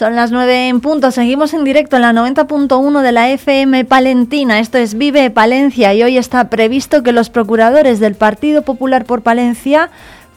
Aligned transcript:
Son 0.00 0.16
las 0.16 0.30
9 0.30 0.68
en 0.68 0.80
punto. 0.80 1.10
Seguimos 1.10 1.52
en 1.52 1.62
directo 1.62 1.96
en 1.96 2.00
la 2.00 2.14
90.1 2.14 3.02
de 3.02 3.12
la 3.12 3.28
FM 3.28 3.84
Palentina. 3.84 4.58
Esto 4.58 4.78
es 4.78 4.94
Vive 4.94 5.28
Palencia 5.28 5.92
y 5.92 6.02
hoy 6.02 6.16
está 6.16 6.48
previsto 6.48 7.02
que 7.02 7.12
los 7.12 7.28
procuradores 7.28 8.00
del 8.00 8.14
Partido 8.14 8.62
Popular 8.62 9.04
por 9.04 9.20
Palencia 9.20 9.90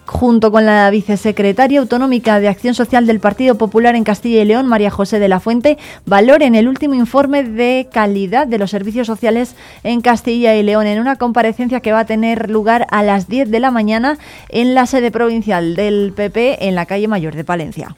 junto 0.06 0.52
con 0.52 0.66
la 0.66 0.90
vicesecretaria 0.90 1.80
autonómica 1.80 2.42
de 2.42 2.50
Acción 2.50 2.74
Social 2.74 3.08
del 3.08 3.22
Partido 3.22 3.58
Popular 3.58 3.96
en 3.96 4.04
Castilla 4.04 4.42
y 4.42 4.46
León, 4.46 4.68
María 4.68 4.92
José 4.92 5.18
de 5.20 5.30
la 5.30 5.40
Fuente, 5.40 5.78
valoren 6.06 6.56
el 6.56 6.68
último 6.68 6.94
informe 6.96 7.46
de 7.46 7.88
calidad 7.90 8.48
de 8.48 8.58
los 8.58 8.70
servicios 8.70 9.08
sociales 9.08 9.56
en 9.86 10.02
Castilla 10.02 10.56
y 10.56 10.64
León 10.64 10.88
en 10.88 11.00
una 11.00 11.16
comparecencia 11.16 11.80
que 11.80 11.94
va 11.94 12.00
a 12.00 12.06
tener 12.06 12.50
lugar 12.50 12.86
a 12.92 13.02
las 13.02 13.30
10 13.30 13.50
de 13.50 13.62
la 13.62 13.72
mañana 13.72 14.18
en 14.50 14.74
la 14.74 14.88
sede 14.88 15.10
provincial 15.10 15.78
del 15.78 16.12
PP 16.14 16.68
en 16.68 16.76
la 16.76 16.86
calle 16.86 17.08
Mayor 17.08 17.34
de 17.34 17.46
Palencia. 17.46 17.96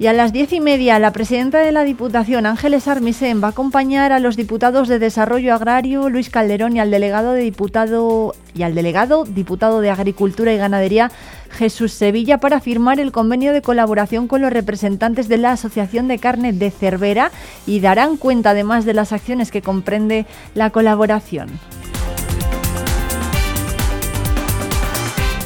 Y 0.00 0.06
a 0.06 0.12
las 0.12 0.32
diez 0.32 0.52
y 0.52 0.60
media, 0.60 1.00
la 1.00 1.12
presidenta 1.12 1.58
de 1.58 1.72
la 1.72 1.82
Diputación, 1.82 2.46
Ángeles 2.46 2.86
Armisen, 2.86 3.42
va 3.42 3.48
a 3.48 3.50
acompañar 3.50 4.12
a 4.12 4.20
los 4.20 4.36
diputados 4.36 4.86
de 4.86 5.00
Desarrollo 5.00 5.52
Agrario, 5.52 6.08
Luis 6.08 6.30
Calderón, 6.30 6.76
y 6.76 6.80
al 6.80 6.92
delegado 6.92 7.32
de 7.32 7.40
diputado 7.40 8.32
y 8.54 8.62
al 8.62 8.76
delegado 8.76 9.24
diputado 9.24 9.80
de 9.80 9.90
Agricultura 9.90 10.52
y 10.52 10.56
Ganadería, 10.56 11.10
Jesús 11.50 11.92
Sevilla, 11.92 12.38
para 12.38 12.60
firmar 12.60 13.00
el 13.00 13.10
convenio 13.10 13.52
de 13.52 13.60
colaboración 13.60 14.28
con 14.28 14.40
los 14.40 14.52
representantes 14.52 15.26
de 15.26 15.38
la 15.38 15.50
Asociación 15.50 16.06
de 16.06 16.20
Carne 16.20 16.52
de 16.52 16.70
Cervera 16.70 17.32
y 17.66 17.80
darán 17.80 18.18
cuenta 18.18 18.50
además 18.50 18.84
de 18.84 18.94
las 18.94 19.12
acciones 19.12 19.50
que 19.50 19.62
comprende 19.62 20.26
la 20.54 20.70
colaboración. 20.70 21.48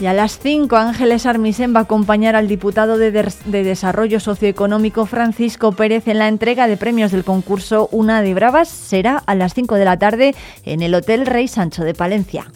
Y 0.03 0.06
a 0.06 0.12
las 0.12 0.41
5, 0.41 0.75
Ángeles 0.75 1.27
Armisen 1.27 1.72
va 1.72 1.78
a 1.78 1.83
acompañar 1.84 2.34
al 2.34 2.48
diputado 2.48 2.98
de, 2.98 3.12
Desarrollo 3.12 4.19
Socioeconómico 4.19 5.06
Francisco 5.06 5.70
Pérez 5.70 6.08
en 6.08 6.19
la 6.19 6.27
entrega 6.27 6.67
de 6.67 6.77
premios 6.77 7.12
del 7.12 7.22
concurso 7.22 7.89
Una 7.92 8.20
de 8.20 8.34
Bravas. 8.34 8.69
Será 8.69 9.19
a 9.19 9.36
las 9.36 9.55
5 9.55 9.77
de 9.77 9.84
la 9.84 10.00
tarde 10.00 10.34
en 10.64 10.83
el 10.83 10.92
Hotel 10.97 11.25
Rey 11.25 11.47
Sancho 11.47 11.84
de 11.84 11.95
Palencia. 11.95 12.50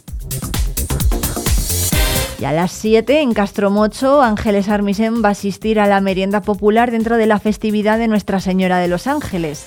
Y 2.41 2.47
a 2.47 2.51
las 2.51 2.73
7 2.73 3.21
en 3.21 3.33
Castromocho, 3.33 4.23
Ángeles 4.23 4.69
Armisen 4.69 5.23
va 5.23 5.29
a 5.29 5.33
asistir 5.33 5.79
a 5.79 5.87
la 5.87 6.01
merienda 6.01 6.43
popular 6.43 6.91
dentro 6.91 7.17
de 7.17 7.27
la 7.27 7.39
festividad 7.39 7.97
de 7.97 8.09
Nuestra 8.09 8.41
Señora 8.41 8.81
de 8.81 8.89
los 8.89 9.07
Ángeles. 9.07 9.67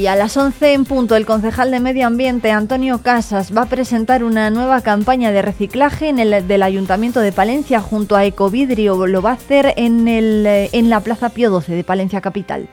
Y 0.00 0.06
a 0.06 0.16
las 0.16 0.34
11 0.34 0.72
en 0.72 0.86
punto, 0.86 1.14
el 1.14 1.26
concejal 1.26 1.70
de 1.70 1.78
Medio 1.78 2.06
Ambiente, 2.06 2.50
Antonio 2.50 3.02
Casas, 3.02 3.54
va 3.54 3.64
a 3.64 3.66
presentar 3.66 4.24
una 4.24 4.48
nueva 4.48 4.80
campaña 4.80 5.30
de 5.30 5.42
reciclaje 5.42 6.08
en 6.08 6.18
el 6.18 6.48
del 6.48 6.62
Ayuntamiento 6.62 7.20
de 7.20 7.32
Palencia 7.32 7.82
junto 7.82 8.16
a 8.16 8.24
Ecovidrio. 8.24 9.06
Lo 9.06 9.20
va 9.20 9.32
a 9.32 9.34
hacer 9.34 9.74
en, 9.76 10.08
el, 10.08 10.46
en 10.46 10.88
la 10.88 11.00
Plaza 11.00 11.28
Pío 11.28 11.60
XII 11.60 11.74
de 11.74 11.84
Palencia 11.84 12.22
Capital. 12.22 12.70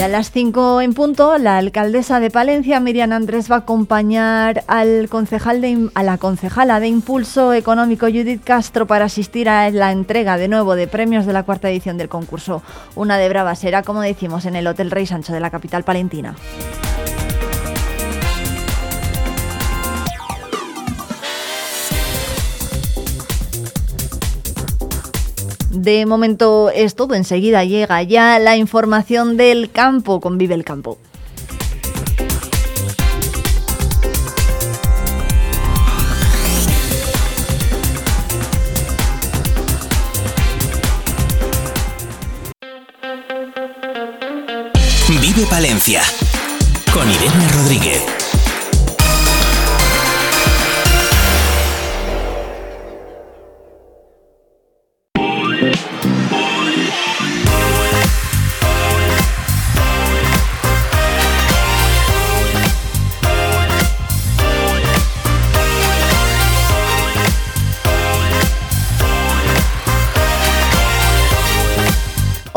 Y 0.00 0.02
a 0.02 0.08
las 0.08 0.30
5 0.30 0.80
en 0.80 0.94
punto, 0.94 1.36
la 1.36 1.58
alcaldesa 1.58 2.20
de 2.20 2.30
Palencia, 2.30 2.80
Miriam 2.80 3.12
Andrés, 3.12 3.50
va 3.50 3.56
a 3.56 3.58
acompañar 3.58 4.64
al 4.66 5.10
concejal 5.10 5.60
de, 5.60 5.90
a 5.92 6.02
la 6.02 6.16
concejala 6.16 6.80
de 6.80 6.88
Impulso 6.88 7.52
Económico, 7.52 8.06
Judith 8.06 8.42
Castro, 8.42 8.86
para 8.86 9.04
asistir 9.04 9.50
a 9.50 9.68
la 9.68 9.92
entrega 9.92 10.38
de 10.38 10.48
nuevo 10.48 10.74
de 10.74 10.88
premios 10.88 11.26
de 11.26 11.34
la 11.34 11.42
cuarta 11.42 11.68
edición 11.68 11.98
del 11.98 12.08
concurso. 12.08 12.62
Una 12.94 13.18
de 13.18 13.28
brava 13.28 13.54
será, 13.54 13.82
como 13.82 14.00
decimos, 14.00 14.46
en 14.46 14.56
el 14.56 14.66
Hotel 14.68 14.90
Rey 14.90 15.04
Sancho 15.04 15.34
de 15.34 15.40
la 15.40 15.50
capital 15.50 15.84
palentina. 15.84 16.34
De 25.70 26.04
momento 26.04 26.70
es 26.74 26.96
todo, 26.96 27.14
enseguida 27.14 27.64
llega 27.64 28.02
ya 28.02 28.38
la 28.38 28.56
información 28.56 29.36
del 29.36 29.70
campo 29.70 30.20
con 30.20 30.36
Vive 30.36 30.54
el 30.54 30.64
Campo. 30.64 30.98
Vive 45.20 45.46
Palencia 45.48 46.02
con 46.92 47.08
Irene 47.08 47.48
Rodríguez. 47.52 48.19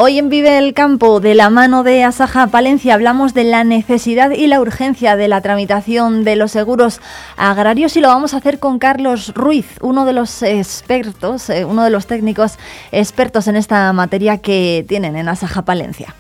Hoy 0.06 0.20
en 0.20 0.28
Vive 0.28 0.58
el 0.58 0.74
Campo, 0.74 1.22
de 1.22 1.34
la 1.34 1.50
mano 1.50 1.84
de 1.84 2.04
Asaja 2.04 2.48
Palencia, 2.48 2.94
hablamos 2.94 3.34
de 3.34 3.46
la 3.46 3.64
necesidad 3.64 4.32
y 4.32 4.48
la 4.48 4.60
urgencia 4.60 5.16
de 5.16 5.30
la 5.30 5.40
tramitación 5.40 6.26
de 6.26 6.36
los 6.36 6.52
seguros 6.52 7.00
agrarios 7.38 7.96
y 7.96 8.02
lo 8.02 8.10
vamos 8.10 8.34
a 8.34 8.38
hacer 8.40 8.60
con 8.60 8.80
Carlos 8.80 9.34
Ruiz, 9.34 9.66
uno 9.80 10.04
de 10.04 10.12
los 10.12 10.44
expertos, 10.44 11.50
eh, 11.50 11.64
uno 11.64 11.86
de 11.86 11.90
los 11.90 12.06
técnicos 12.06 12.58
expertos 12.92 13.48
en 13.48 13.56
esta 13.56 13.94
materia 13.94 14.40
que 14.40 14.84
tienen 14.90 15.16
en 15.16 15.30
Asaja 15.30 15.62
Palencia. 15.62 16.14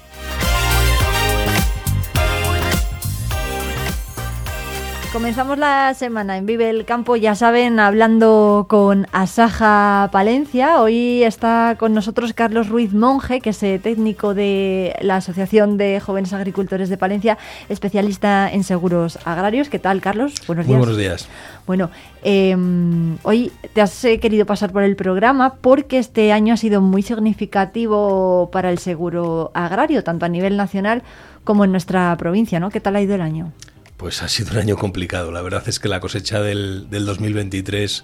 Comenzamos 5.14 5.60
la 5.60 5.94
semana 5.94 6.38
en 6.38 6.48
Vive 6.48 6.72
el 6.72 6.86
Campo, 6.86 7.16
ya 7.16 7.36
saben, 7.36 7.80
hablando 7.80 8.66
con 8.68 9.06
Asaja 9.12 10.10
Palencia. 10.12 10.82
Hoy 10.82 11.22
está 11.22 11.76
con 11.78 11.94
nosotros 11.94 12.34
Carlos 12.34 12.68
Ruiz 12.68 12.96
Monje, 12.96 13.40
que 13.40 13.52
es 13.52 13.62
eh, 13.62 13.80
técnico 13.82 14.34
de 14.34 14.96
la 15.02 15.18
Asociación 15.18 15.78
de 15.78 16.00
Jóvenes 16.00 16.34
Agricultores 16.34 16.90
de 16.90 16.98
Palencia, 16.98 17.38
especialista 17.70 18.52
en 18.52 18.64
seguros 18.64 19.20
agrarios. 19.24 19.70
¿Qué 19.70 19.78
tal, 19.78 20.02
Carlos? 20.02 20.34
Buenos 20.48 20.66
días. 20.66 20.78
Muy 20.78 20.80
buenos 20.80 20.98
días. 20.98 21.28
Bueno, 21.68 21.92
em, 22.24 23.20
hoy 23.22 23.52
te 23.74 23.82
has 23.82 24.04
eh, 24.06 24.20
querido 24.20 24.48
pasar 24.48 24.72
por 24.72 24.82
el 24.82 24.96
programa 24.96 25.58
porque 25.62 26.00
este 26.00 26.32
año 26.32 26.56
ha 26.56 26.58
sido 26.58 26.82
muy 26.82 27.04
significativo 27.04 28.50
para 28.52 28.72
el 28.72 28.80
seguro 28.80 29.52
agrario, 29.54 30.04
tanto 30.04 30.26
a 30.26 30.30
nivel 30.30 30.58
nacional 30.58 31.04
como 31.44 31.66
en 31.66 31.72
nuestra 31.72 32.18
provincia, 32.18 32.60
¿no? 32.60 32.72
¿Qué 32.72 32.80
tal 32.80 32.96
ha 32.96 33.02
ido 33.02 33.14
el 33.14 33.22
año? 33.22 33.52
Pues 34.04 34.22
ha 34.22 34.28
sido 34.28 34.52
un 34.52 34.58
año 34.58 34.76
complicado. 34.76 35.32
La 35.32 35.42
verdad 35.42 35.64
es 35.66 35.80
que 35.80 35.88
la 35.88 36.02
cosecha 36.02 36.42
del, 36.42 36.90
del 36.90 37.06
2023 37.06 38.04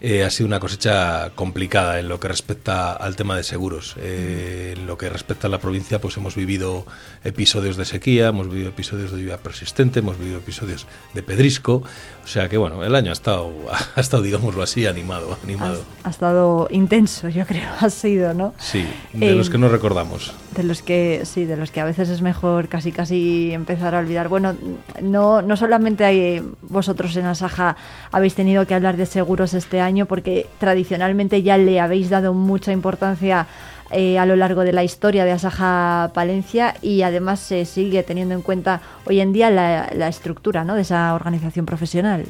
eh, 0.00 0.22
ha 0.22 0.30
sido 0.30 0.46
una 0.46 0.60
cosecha 0.60 1.30
complicada 1.34 1.98
en 1.98 2.08
lo 2.08 2.20
que 2.20 2.28
respecta 2.28 2.92
al 2.92 3.16
tema 3.16 3.36
de 3.36 3.42
seguros. 3.42 3.96
Eh, 3.98 4.74
en 4.76 4.86
lo 4.86 4.96
que 4.96 5.08
respecta 5.08 5.48
a 5.48 5.50
la 5.50 5.58
provincia, 5.58 6.00
pues 6.00 6.16
hemos 6.16 6.36
vivido 6.36 6.86
episodios 7.24 7.76
de 7.76 7.84
sequía, 7.84 8.28
hemos 8.28 8.48
vivido 8.48 8.68
episodios 8.68 9.10
de 9.10 9.18
lluvia 9.18 9.38
persistente, 9.38 9.98
hemos 9.98 10.18
vivido 10.18 10.38
episodios 10.38 10.86
de 11.14 11.22
pedrisco. 11.24 11.82
O 12.24 12.26
sea 12.26 12.48
que 12.48 12.58
bueno, 12.58 12.84
el 12.84 12.94
año 12.94 13.10
ha 13.10 13.12
estado, 13.12 13.52
ha 13.96 14.00
estado 14.00 14.22
digámoslo 14.22 14.62
así, 14.62 14.86
animado. 14.86 15.36
animado. 15.42 15.82
Ha, 16.04 16.10
estado 16.10 16.68
intenso, 16.70 17.28
yo 17.28 17.44
creo, 17.44 17.68
ha 17.80 17.90
sido, 17.90 18.34
¿no? 18.34 18.54
Sí, 18.58 18.86
de 19.12 19.34
los 19.34 19.50
que 19.50 19.58
no 19.58 19.68
recordamos. 19.68 20.32
De 20.54 20.62
los 20.62 20.82
que, 20.82 21.22
sí, 21.24 21.44
de 21.44 21.56
los 21.56 21.70
que 21.70 21.80
a 21.80 21.84
veces 21.84 22.08
es 22.08 22.22
mejor 22.22 22.68
casi 22.68 22.92
casi 22.92 23.52
empezar 23.52 23.94
a 23.94 23.98
olvidar. 23.98 24.28
Bueno, 24.28 24.54
no, 25.02 25.42
no 25.42 25.56
solamente 25.56 26.04
hay, 26.04 26.42
vosotros 26.62 27.16
en 27.16 27.26
Asaja 27.26 27.76
habéis 28.12 28.34
tenido 28.34 28.66
que 28.66 28.74
hablar 28.74 28.96
de 28.96 29.06
seguros 29.06 29.54
este 29.54 29.80
año, 29.80 29.87
año 29.88 30.06
porque 30.06 30.46
tradicionalmente 30.60 31.42
ya 31.42 31.58
le 31.58 31.80
habéis 31.80 32.10
dado 32.10 32.34
mucha 32.34 32.70
importancia 32.72 33.46
eh, 33.90 34.18
a 34.18 34.26
lo 34.26 34.36
largo 34.36 34.62
de 34.64 34.72
la 34.72 34.84
historia 34.84 35.24
de 35.24 35.32
Asaja 35.32 36.10
Palencia 36.12 36.74
y 36.82 37.02
además 37.02 37.40
se 37.40 37.64
sigue 37.64 38.02
teniendo 38.02 38.34
en 38.34 38.42
cuenta 38.42 38.82
hoy 39.06 39.20
en 39.20 39.32
día 39.32 39.50
la, 39.50 40.08
estructura 40.08 40.62
¿no? 40.62 40.74
de 40.74 40.82
esa 40.82 41.14
organización 41.14 41.64
profesional. 41.64 42.26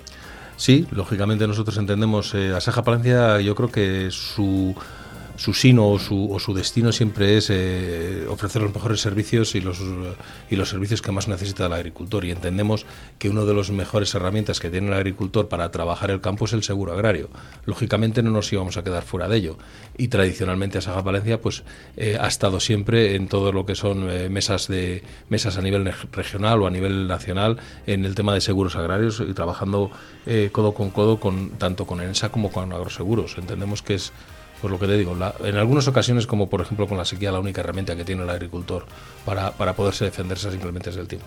Sí, 0.56 0.86
lógicamente 0.92 1.46
nosotros 1.46 1.76
entendemos 1.76 2.32
eh, 2.34 2.52
Asaja 2.54 2.82
Palencia, 2.82 3.40
yo 3.40 3.54
creo 3.54 3.70
que 3.70 4.08
su 4.10 4.74
su 5.38 5.54
sino 5.54 5.88
o 5.88 5.98
su, 6.00 6.32
o 6.32 6.40
su 6.40 6.52
destino 6.52 6.90
siempre 6.90 7.36
es 7.36 7.48
eh, 7.48 8.26
ofrecer 8.28 8.60
los 8.60 8.74
mejores 8.74 9.00
servicios 9.00 9.54
y 9.54 9.60
los, 9.60 9.78
servicios 10.68 11.00
que 11.00 11.12
más 11.12 11.28
necesita 11.28 11.66
el 11.66 11.72
agricultor. 11.72 12.24
Y 12.24 12.32
entendemos 12.32 12.86
que 13.20 13.30
una 13.30 13.44
de 13.44 13.54
las 13.54 13.70
mejores 13.70 14.12
herramientas 14.16 14.58
que 14.58 14.68
tiene 14.68 14.88
el 14.88 14.94
agricultor 14.94 15.48
para 15.48 15.70
trabajar 15.70 16.10
el 16.10 16.20
campo 16.20 16.46
es 16.46 16.54
el 16.54 16.64
seguro 16.64 16.92
agrario. 16.92 17.30
Lógicamente 17.66 18.20
no 18.20 18.32
nos 18.32 18.52
íbamos 18.52 18.76
a 18.78 18.82
quedar 18.82 19.04
fuera 19.04 19.28
de 19.28 19.36
ello. 19.36 19.58
Y 19.96 20.08
tradicionalmente 20.08 20.78
Asaja 20.78 21.04
Palencia 21.04 21.40
pues, 21.40 21.62
eh, 21.96 22.18
ha 22.20 22.26
estado 22.26 22.58
siempre 22.58 23.14
en 23.14 23.28
todo 23.28 23.52
lo 23.52 23.64
que 23.64 23.76
son 23.76 24.10
eh, 24.10 24.28
mesas, 24.28 24.66
de, 24.66 25.04
mesas 25.28 25.56
a 25.56 25.62
nivel 25.62 25.88
regional 26.10 26.62
o 26.62 26.66
a 26.66 26.70
nivel 26.70 27.06
nacional 27.06 27.58
en 27.86 28.04
el 28.04 28.16
tema 28.16 28.34
de 28.34 28.40
seguros 28.40 28.74
agrarios 28.74 29.22
y 29.26 29.32
trabajando 29.34 29.92
codo 30.52 30.74
con 30.74 30.90
codo 30.90 31.18
con, 31.18 31.50
tanto 31.52 31.86
con 31.86 32.02
ENSA 32.02 32.28
como 32.28 32.50
con 32.50 32.70
agroseguros. 32.72 33.38
Entendemos 33.38 33.80
que 33.80 33.94
es 33.94 34.12
por 34.60 34.70
lo 34.70 34.78
que 34.78 34.86
te 34.86 34.96
digo, 34.96 35.16
en 35.44 35.56
algunas 35.56 35.86
ocasiones, 35.88 36.26
como 36.26 36.48
por 36.48 36.60
ejemplo 36.60 36.86
con 36.86 36.98
la 36.98 37.04
sequía, 37.04 37.30
la 37.30 37.40
única 37.40 37.60
herramienta 37.60 37.94
que 37.96 38.04
tiene 38.04 38.22
el 38.22 38.30
agricultor 38.30 38.86
para, 39.24 39.52
para 39.52 39.74
poderse 39.74 40.04
defenderse 40.04 40.50
simplemente 40.50 40.90
es 40.90 40.96
el 40.96 41.06
tiempo. 41.06 41.26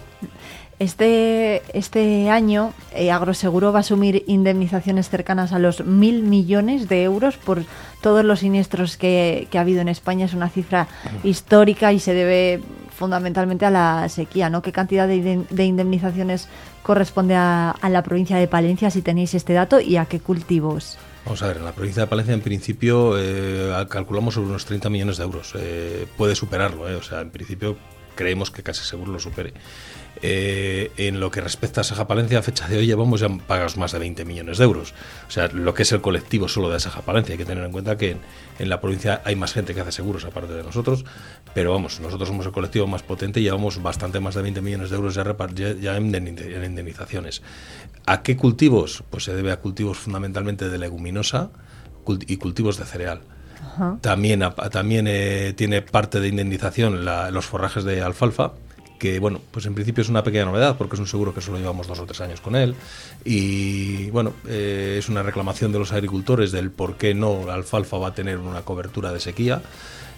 Este, 0.79 1.61
este 1.77 2.29
año, 2.29 2.73
eh, 2.93 3.11
Agroseguro 3.11 3.71
va 3.71 3.79
a 3.79 3.81
asumir 3.81 4.23
indemnizaciones 4.25 5.09
cercanas 5.09 5.53
a 5.53 5.59
los 5.59 5.85
mil 5.85 6.23
millones 6.23 6.89
de 6.89 7.03
euros 7.03 7.37
por 7.37 7.63
todos 8.01 8.25
los 8.25 8.39
siniestros 8.39 8.97
que, 8.97 9.47
ha 9.53 9.59
habido 9.59 9.81
en 9.81 9.89
España. 9.89 10.25
Es 10.25 10.33
una 10.33 10.49
cifra 10.49 10.87
histórica 11.23 11.93
y 11.93 11.99
se 11.99 12.15
debe 12.15 12.61
fundamentalmente 12.89 13.65
a 13.65 13.69
la 13.69 14.09
sequía. 14.09 14.49
¿no? 14.49 14.63
¿Qué 14.63 14.71
cantidad 14.71 15.07
de, 15.07 15.45
de 15.47 15.65
indemnizaciones 15.65 16.47
corresponde 16.81 17.35
a, 17.35 17.69
a 17.69 17.89
la 17.89 18.01
provincia 18.01 18.37
de 18.37 18.47
Palencia, 18.47 18.89
si 18.89 19.03
tenéis 19.03 19.35
este 19.35 19.53
dato, 19.53 19.79
y 19.79 19.97
a 19.97 20.05
qué 20.05 20.19
cultivos? 20.19 20.97
Vamos 21.25 21.44
a 21.44 21.47
ver, 21.47 21.57
en 21.57 21.65
la 21.65 21.71
provincia 21.71 22.01
de 22.01 22.07
Palencia 22.07 22.33
en 22.33 22.41
principio 22.41 23.13
eh, 23.18 23.71
calculamos 23.89 24.33
sobre 24.33 24.50
unos 24.50 24.65
30 24.65 24.89
millones 24.89 25.18
de 25.18 25.23
euros. 25.23 25.53
Eh, 25.56 26.07
puede 26.18 26.35
superarlo, 26.35 26.89
eh, 26.89 26.95
o 26.95 27.03
sea, 27.03 27.21
en 27.21 27.29
principio 27.29 27.77
creemos 28.15 28.51
que 28.51 28.63
casi 28.63 28.83
seguro 28.83 29.11
lo 29.11 29.19
supere. 29.19 29.53
Eh, 30.23 30.91
en 30.97 31.19
lo 31.19 31.31
que 31.31 31.41
respecta 31.41 31.81
a 31.81 31.83
Saja 31.83 32.05
Palencia, 32.05 32.39
a 32.39 32.41
fecha 32.43 32.67
de 32.67 32.77
hoy 32.77 32.85
llevamos 32.85 33.21
ya 33.21 33.29
pagados 33.29 33.77
más 33.77 33.91
de 33.91 33.99
20 33.99 34.25
millones 34.25 34.57
de 34.57 34.65
euros. 34.65 34.93
O 35.27 35.31
sea, 35.31 35.47
lo 35.47 35.73
que 35.73 35.83
es 35.83 35.91
el 35.91 36.01
colectivo 36.01 36.47
solo 36.47 36.69
de 36.69 36.79
Saja 36.79 37.01
Palencia. 37.01 37.33
Hay 37.33 37.37
que 37.37 37.45
tener 37.45 37.63
en 37.63 37.71
cuenta 37.71 37.97
que 37.97 38.17
en, 38.59 38.69
la 38.69 38.81
provincia 38.81 39.21
hay 39.25 39.35
más 39.35 39.53
gente 39.53 39.73
que 39.73 39.81
hace 39.81 39.91
seguros 39.91 40.25
aparte 40.25 40.53
de 40.53 40.63
nosotros, 40.63 41.05
pero 41.55 41.71
vamos, 41.71 41.99
nosotros 42.01 42.27
somos 42.27 42.45
el 42.45 42.51
colectivo 42.51 42.87
más 42.87 43.03
potente 43.03 43.39
y 43.39 43.43
llevamos 43.43 43.81
bastante 43.81 44.19
más 44.19 44.35
de 44.35 44.43
20 44.43 44.61
millones 44.61 44.89
de 44.89 44.95
euros 44.95 45.15
ya, 45.15 45.25
ya 45.73 45.97
en, 45.97 46.27
indemnizaciones. 46.27 47.41
¿A 48.05 48.21
qué 48.21 48.37
cultivos? 48.37 49.03
Pues 49.09 49.23
se 49.23 49.33
debe 49.33 49.51
a 49.51 49.59
cultivos 49.59 49.97
fundamentalmente 49.97 50.69
de 50.69 50.77
leguminosa 50.77 51.51
y 52.27 52.37
cultivos 52.37 52.77
de 52.77 52.85
cereal. 52.85 53.21
También, 54.01 54.43
también 54.71 55.05
eh, 55.07 55.53
tiene 55.55 55.81
parte 55.81 56.19
de 56.19 56.27
indemnización 56.27 57.05
los 57.05 57.45
forrajes 57.45 57.83
de 57.83 58.01
alfalfa 58.01 58.53
que 59.01 59.17
bueno, 59.17 59.41
pues 59.49 59.65
en 59.65 59.73
principio 59.73 60.03
es 60.03 60.09
una 60.09 60.23
pequeña 60.23 60.45
novedad 60.45 60.77
porque 60.77 60.95
es 60.95 60.99
un 60.99 61.07
seguro 61.07 61.33
que 61.33 61.41
solo 61.41 61.57
llevamos 61.57 61.87
dos 61.87 61.97
o 61.97 62.05
tres 62.05 62.21
años 62.21 62.39
con 62.39 62.55
él. 62.55 62.75
Y 63.25 64.11
bueno, 64.11 64.33
eh, 64.47 64.97
es 64.99 65.09
una 65.09 65.23
reclamación 65.23 65.71
de 65.71 65.79
los 65.79 65.91
agricultores 65.91 66.51
del 66.51 66.69
por 66.69 66.97
qué 66.97 67.15
no 67.15 67.43
la 67.47 67.55
alfalfa 67.55 67.97
va 67.97 68.09
a 68.09 68.13
tener 68.13 68.37
una 68.37 68.61
cobertura 68.61 69.11
de 69.11 69.19
sequía. 69.19 69.63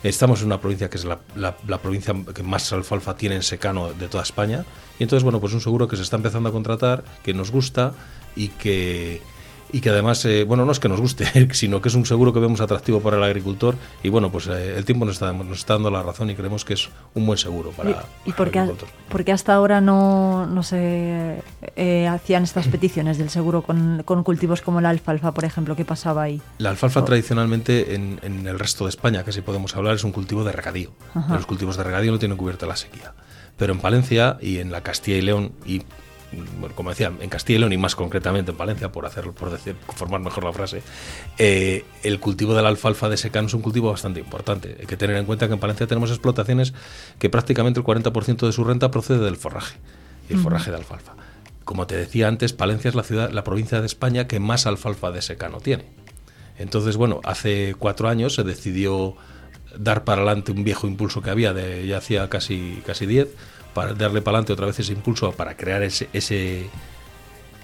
Estamos 0.03 0.41
en 0.41 0.47
una 0.47 0.59
provincia 0.59 0.89
que 0.89 0.97
es 0.97 1.05
la, 1.05 1.19
la, 1.37 1.77
provincia 1.77 2.13
que 2.35 2.43
más 2.43 2.73
alfalfa 2.73 3.15
tiene 3.15 3.35
en 3.35 3.43
secano 3.43 3.93
de 3.93 4.09
toda 4.09 4.23
España. 4.23 4.65
Y 4.99 5.03
entonces 5.03 5.23
bueno, 5.23 5.39
pues 5.39 5.53
un 5.53 5.61
seguro 5.61 5.87
que 5.87 5.95
se 5.95 6.01
está 6.01 6.17
empezando 6.17 6.49
a 6.49 6.51
contratar, 6.51 7.05
que 7.23 7.33
nos 7.33 7.51
gusta 7.51 7.93
y 8.35 8.49
que 8.49 9.21
y 9.73 9.81
que 9.81 9.89
además, 9.89 10.23
eh, 10.25 10.43
bueno, 10.43 10.65
no 10.65 10.71
es 10.71 10.79
que 10.79 10.87
nos 10.87 11.01
guste, 11.01 11.49
sino 11.53 11.81
que 11.81 11.89
es 11.89 11.95
un 11.95 12.05
seguro 12.05 12.31
que 12.31 12.39
vemos 12.39 12.61
atractivo 12.61 13.01
para 13.01 13.17
el 13.17 13.23
agricultor 13.23 13.75
y 14.03 14.09
bueno, 14.09 14.31
pues 14.31 14.47
eh, 14.47 14.75
el 14.77 14.85
tiempo 14.85 15.03
nos 15.03 15.15
está, 15.15 15.33
nos 15.33 15.57
está 15.57 15.73
dando 15.73 15.89
la 15.89 16.03
razón 16.03 16.29
y 16.29 16.35
creemos 16.35 16.63
que 16.63 16.75
es 16.75 16.89
un 17.15 17.25
buen 17.25 17.39
seguro 17.39 17.71
para, 17.71 17.89
¿Y, 18.23 18.29
y 18.29 18.33
por 18.33 18.51
qué, 18.51 18.71
porque 19.09 19.31
hasta 19.31 19.55
ahora 19.55 19.81
no, 19.81 20.45
no 20.45 20.61
se 20.61 21.41
eh, 21.75 22.07
hacían 22.07 22.43
estas 22.43 22.67
peticiones 22.69 23.17
del 23.17 23.31
seguro 23.31 23.63
con, 23.63 24.03
con, 24.05 24.23
cultivos 24.23 24.61
como 24.61 24.79
la 24.79 24.89
alfalfa, 24.89 25.33
por 25.33 25.43
ejemplo? 25.43 25.75
¿Qué 25.75 25.85
pasaba 25.85 26.21
ahí? 26.21 26.39
La 26.59 26.69
alfalfa 26.69 27.03
tradicionalmente 27.03 27.95
en, 27.95 28.19
en, 28.21 28.45
el 28.45 28.59
resto 28.59 28.83
de 28.83 28.91
España, 28.91 29.23
que 29.23 29.31
si 29.31 29.41
podemos 29.41 29.75
hablar, 29.75 29.95
es 29.95 30.03
un 30.03 30.11
cultivo 30.11 30.43
de 30.43 30.51
regadío. 30.51 30.91
Los 31.29 31.47
cultivos 31.47 31.77
de 31.77 31.83
regadío 31.83 32.11
no 32.11 32.19
tienen 32.19 32.37
cubierta 32.37 32.67
la 32.67 32.75
sequía. 32.75 33.13
Pero 33.57 33.73
en 33.73 33.79
Palencia 33.79 34.37
y 34.39 34.59
en 34.59 34.71
la 34.71 34.81
Castilla 34.81 35.17
y 35.17 35.21
León 35.21 35.51
y 35.65 35.81
bueno, 36.59 36.75
como 36.75 36.89
decía, 36.89 37.11
en 37.19 37.29
Castilla 37.29 37.57
y 37.57 37.59
León 37.59 37.73
y 37.73 37.77
más 37.77 37.95
concretamente 37.95 38.51
en 38.51 38.57
Palencia, 38.57 38.91
por 38.91 39.05
hacerlo, 39.05 39.33
por 39.33 39.51
decir, 39.51 39.75
formar 39.95 40.21
mejor 40.21 40.43
la 40.43 40.53
frase, 40.53 40.81
eh, 41.37 41.85
el 42.03 42.19
cultivo 42.19 42.53
de 42.53 42.61
la 42.61 42.69
alfalfa 42.69 43.09
de 43.09 43.17
secano 43.17 43.47
es 43.47 43.53
un 43.53 43.61
cultivo 43.61 43.91
bastante 43.91 44.19
importante. 44.19 44.77
Hay 44.79 44.85
que 44.85 44.97
tener 44.97 45.15
en 45.17 45.25
cuenta 45.25 45.47
que 45.47 45.53
en 45.53 45.59
Palencia 45.59 45.87
tenemos 45.87 46.09
explotaciones 46.09 46.73
que 47.19 47.29
prácticamente 47.29 47.79
el 47.79 47.85
40% 47.85 48.45
de 48.45 48.51
su 48.51 48.63
renta 48.63 48.91
procede 48.91 49.23
del 49.23 49.37
forraje, 49.37 49.77
y 50.29 50.33
el 50.33 50.39
forraje 50.39 50.71
de 50.71 50.77
alfalfa. 50.77 51.13
Como 51.63 51.87
te 51.87 51.95
decía 51.95 52.27
antes, 52.27 52.53
Palencia 52.53 52.89
es 52.89 52.95
la 52.95 53.03
ciudad, 53.03 53.31
la 53.31 53.43
provincia 53.43 53.79
de 53.79 53.85
España 53.85 54.27
que 54.27 54.39
más 54.39 54.67
alfalfa 54.67 55.11
de 55.11 55.21
secano 55.21 55.59
tiene. 55.59 55.85
Entonces, 56.57 56.97
bueno, 56.97 57.21
hace 57.23 57.75
cuatro 57.77 58.09
años 58.09 58.35
se 58.35 58.43
decidió 58.43 59.15
dar 59.77 60.03
para 60.03 60.21
adelante 60.21 60.51
un 60.51 60.63
viejo 60.63 60.87
impulso 60.87 61.21
que 61.21 61.29
había 61.29 61.53
de 61.53 61.87
ya 61.87 61.97
hacía 61.97 62.29
casi 62.29 62.81
casi 62.85 63.05
diez 63.05 63.29
para 63.73 63.93
darle 63.93 64.21
para 64.21 64.37
adelante 64.37 64.53
otra 64.53 64.65
vez 64.65 64.79
ese 64.79 64.93
impulso 64.93 65.31
para 65.31 65.55
crear 65.55 65.83
ese, 65.83 66.09
ese, 66.13 66.69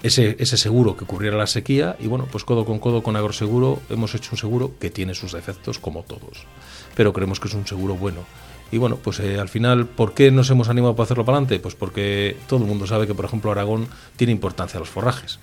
ese, 0.02 0.56
seguro 0.56 0.96
que 0.96 1.04
ocurriera 1.04 1.36
la 1.36 1.46
sequía 1.46 1.96
y 2.00 2.06
bueno, 2.06 2.26
pues 2.30 2.44
codo 2.44 2.64
con 2.64 2.78
codo 2.78 3.02
con 3.02 3.16
Agroseguro 3.16 3.80
hemos 3.90 4.14
hecho 4.14 4.30
un 4.32 4.38
seguro 4.38 4.72
que 4.78 4.90
tiene 4.90 5.14
sus 5.14 5.32
defectos 5.32 5.78
como 5.78 6.02
todos, 6.02 6.46
pero 6.94 7.12
creemos 7.12 7.40
que 7.40 7.48
es 7.48 7.54
un 7.54 7.66
seguro 7.66 7.94
bueno. 7.94 8.24
Y 8.72 8.78
bueno, 8.78 8.96
pues 8.96 9.18
eh, 9.18 9.38
al 9.40 9.48
final, 9.48 9.86
¿por 9.86 10.14
qué 10.14 10.30
nos 10.30 10.48
hemos 10.50 10.68
animado 10.68 10.94
para 10.94 11.04
hacerlo 11.04 11.24
para 11.24 11.38
adelante? 11.38 11.58
Pues 11.58 11.74
porque 11.74 12.36
todo 12.48 12.60
el 12.60 12.66
mundo 12.66 12.86
sabe 12.86 13.06
que, 13.06 13.14
por 13.14 13.24
ejemplo, 13.24 13.50
Aragón 13.50 13.88
tiene 14.16 14.32
importancia 14.32 14.78
los 14.78 14.88
forrajes. 14.88 15.40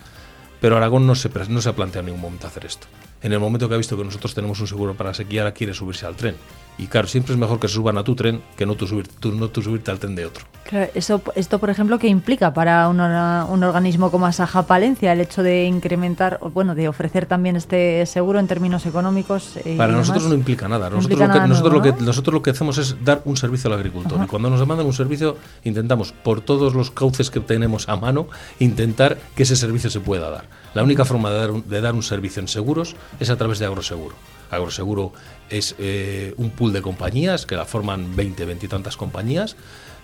Pero 0.62 0.78
Aragón 0.78 1.06
no 1.06 1.14
se, 1.14 1.30
no 1.50 1.62
se 1.62 1.68
ha 1.68 1.76
planteado 1.76 2.00
en 2.02 2.06
ningún 2.14 2.22
momento 2.22 2.48
hacer 2.48 2.66
esto. 2.66 2.88
En 3.22 3.34
el 3.34 3.40
momento 3.40 3.68
que 3.68 3.76
ha 3.76 3.78
visto 3.78 3.98
que 3.98 4.04
nosotros 4.04 4.34
tenemos 4.34 4.60
un 4.62 4.68
seguro 4.68 4.96
para 4.96 5.14
sequía, 5.14 5.42
ahora 5.42 5.54
quiere 5.54 5.74
subirse 5.74 6.06
al 6.06 6.16
tren. 6.16 6.36
Y 6.78 6.88
claro, 6.88 7.08
siempre 7.08 7.34
es 7.34 7.40
mejor 7.40 7.60
que 7.60 7.68
se 7.68 7.74
suban 7.74 7.98
a 7.98 8.04
tu 8.04 8.16
tren 8.16 8.42
que 8.56 8.66
no 8.66 8.76
tú, 8.76 8.86
subir, 8.86 9.08
tú, 9.08 9.32
no 9.32 9.50
tú 9.50 9.62
subirte 9.62 9.90
al 9.90 9.98
tren 9.98 10.16
de 10.16 10.28
otro. 10.28 10.46
eso, 10.94 11.22
esto, 11.36 11.58
por 11.58 11.72
ejemplo, 11.72 11.98
¿qué 11.98 12.08
implica 12.08 12.54
para 12.54 12.88
un, 12.88 13.00
un 13.00 13.64
organismo 13.64 14.12
como 14.12 14.28
Asaja 14.28 14.68
Palencia 14.68 15.12
el 15.12 15.22
hecho 15.22 15.42
de 15.42 15.66
incrementar, 15.66 16.40
bueno, 16.54 16.76
de 16.76 16.88
ofrecer 16.88 17.26
también 17.26 17.56
este 17.56 18.06
seguro 18.06 18.40
en 18.40 18.48
términos 18.48 18.86
económicos? 18.86 19.58
Eh, 19.66 19.76
para 19.76 19.94
nosotros 19.94 20.26
no 20.26 20.36
implica 20.36 20.68
nada. 20.68 20.90
Nosotros, 20.90 21.20
lo, 21.20 21.34
que, 21.34 21.48
nosotros, 21.48 21.74
lo 21.74 21.82
que, 21.82 22.04
nosotros 22.04 22.34
lo 22.34 22.42
que 22.44 22.50
hacemos 22.52 22.78
es 22.78 23.04
dar 23.04 23.22
un 23.26 23.38
servicio 23.38 23.70
al 23.70 23.78
agricultor. 23.78 24.24
Y 24.24 24.28
cuando 24.28 24.50
nos 24.50 24.60
demandan 24.60 24.86
un 24.86 24.94
servicio, 24.94 25.38
intentamos, 25.64 26.12
por 26.12 26.42
todos 26.42 26.76
los 26.76 26.92
cauces 26.92 27.32
que 27.32 27.40
tenemos 27.40 27.90
a 27.90 27.96
mano, 27.96 28.28
intentar 28.60 29.18
que 29.36 29.44
ese 29.44 29.56
servicio 29.56 29.90
se 29.90 30.00
pueda 30.00 30.30
dar. 30.30 30.46
La 30.76 30.84
única 30.84 31.06
forma 31.06 31.32
de 31.32 31.38
dar 31.38 31.52
un, 31.52 31.68
de 31.68 31.82
dar 31.82 31.96
un 31.96 32.04
servicio 32.04 32.40
en 32.40 32.48
seguros 32.48 32.96
es 33.20 33.32
a 33.32 33.36
través 33.36 33.58
de 33.58 33.66
Agroseguro. 33.66 34.16
Agroseguro 34.50 35.14
es 35.50 35.76
eh, 35.80 36.34
un 36.38 36.52
pool 36.52 36.74
de 36.74 36.82
compañías 36.82 37.46
que 37.46 37.56
la 37.56 37.66
forman 37.66 38.16
20, 38.16 38.46
20 38.46 38.66
y 38.66 38.70
tantas 38.70 38.98
compañías. 38.98 39.56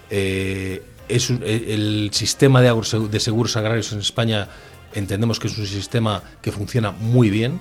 Eh, 0.10 0.84
es 1.10 1.30
eh, 1.30 1.66
el 1.70 2.10
sistema 2.14 2.62
de, 2.62 2.74
de 3.10 3.20
seguros 3.20 3.58
agrarios 3.58 3.92
en 3.94 4.00
España 4.00 4.48
entendemos 4.94 5.40
que 5.40 5.48
es 5.48 5.58
un 5.58 5.66
sistema 5.66 6.24
que 6.42 6.52
funciona 6.52 6.92
muy 6.92 7.30
bien, 7.30 7.60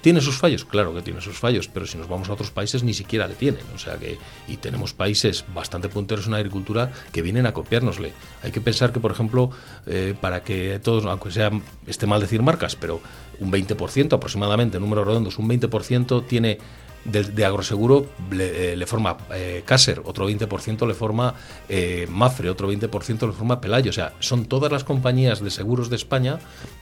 ¿Tiene 0.00 0.20
sus 0.20 0.36
fallos? 0.36 0.64
Claro 0.64 0.92
que 0.94 1.02
tiene 1.02 1.20
sus 1.20 1.38
fallos, 1.38 1.68
pero 1.68 1.86
si 1.86 1.96
nos 1.96 2.08
vamos 2.08 2.28
a 2.28 2.32
otros 2.32 2.50
países 2.50 2.82
ni 2.82 2.92
siquiera 2.92 3.28
le 3.28 3.34
tienen. 3.34 3.62
O 3.74 3.78
sea 3.78 3.96
que, 3.96 4.18
y 4.48 4.56
tenemos 4.56 4.94
países 4.94 5.44
bastante 5.54 5.88
punteros 5.88 6.26
en 6.26 6.34
agricultura 6.34 6.92
que 7.12 7.22
vienen 7.22 7.46
a 7.46 7.52
copiárnosle. 7.52 8.12
Hay 8.42 8.50
que 8.50 8.60
pensar 8.60 8.92
que, 8.92 9.00
por 9.00 9.12
ejemplo, 9.12 9.50
eh, 9.86 10.14
para 10.20 10.42
que 10.42 10.80
todos, 10.82 11.04
aunque 11.04 11.30
sea, 11.30 11.50
esté 11.86 12.06
mal 12.06 12.20
decir 12.20 12.42
marcas, 12.42 12.74
pero 12.74 13.00
un 13.38 13.52
20% 13.52 14.12
aproximadamente, 14.12 14.80
números 14.80 15.06
redondos, 15.06 15.38
un 15.38 15.48
20% 15.48 16.26
tiene 16.26 16.58
de, 17.04 17.44
agroseguro 17.44 18.06
le, 18.30 18.74
eh, 18.74 18.86
forma 18.86 19.16
eh, 19.34 19.62
Caser, 19.64 20.02
otro 20.04 20.28
20% 20.28 20.86
le 20.86 20.94
forma 20.94 21.34
eh, 21.68 22.06
Mafre, 22.10 22.50
otro 22.50 22.70
20% 22.70 23.26
le 23.26 23.32
forma 23.32 23.60
Pelayo. 23.60 23.90
O 23.90 23.92
sea, 23.92 24.12
son 24.20 24.46
todas 24.46 24.70
las 24.70 24.84
compañías 24.84 25.42
de 25.42 25.50
seguros 25.50 25.90
de 25.90 25.96
España 25.96 26.38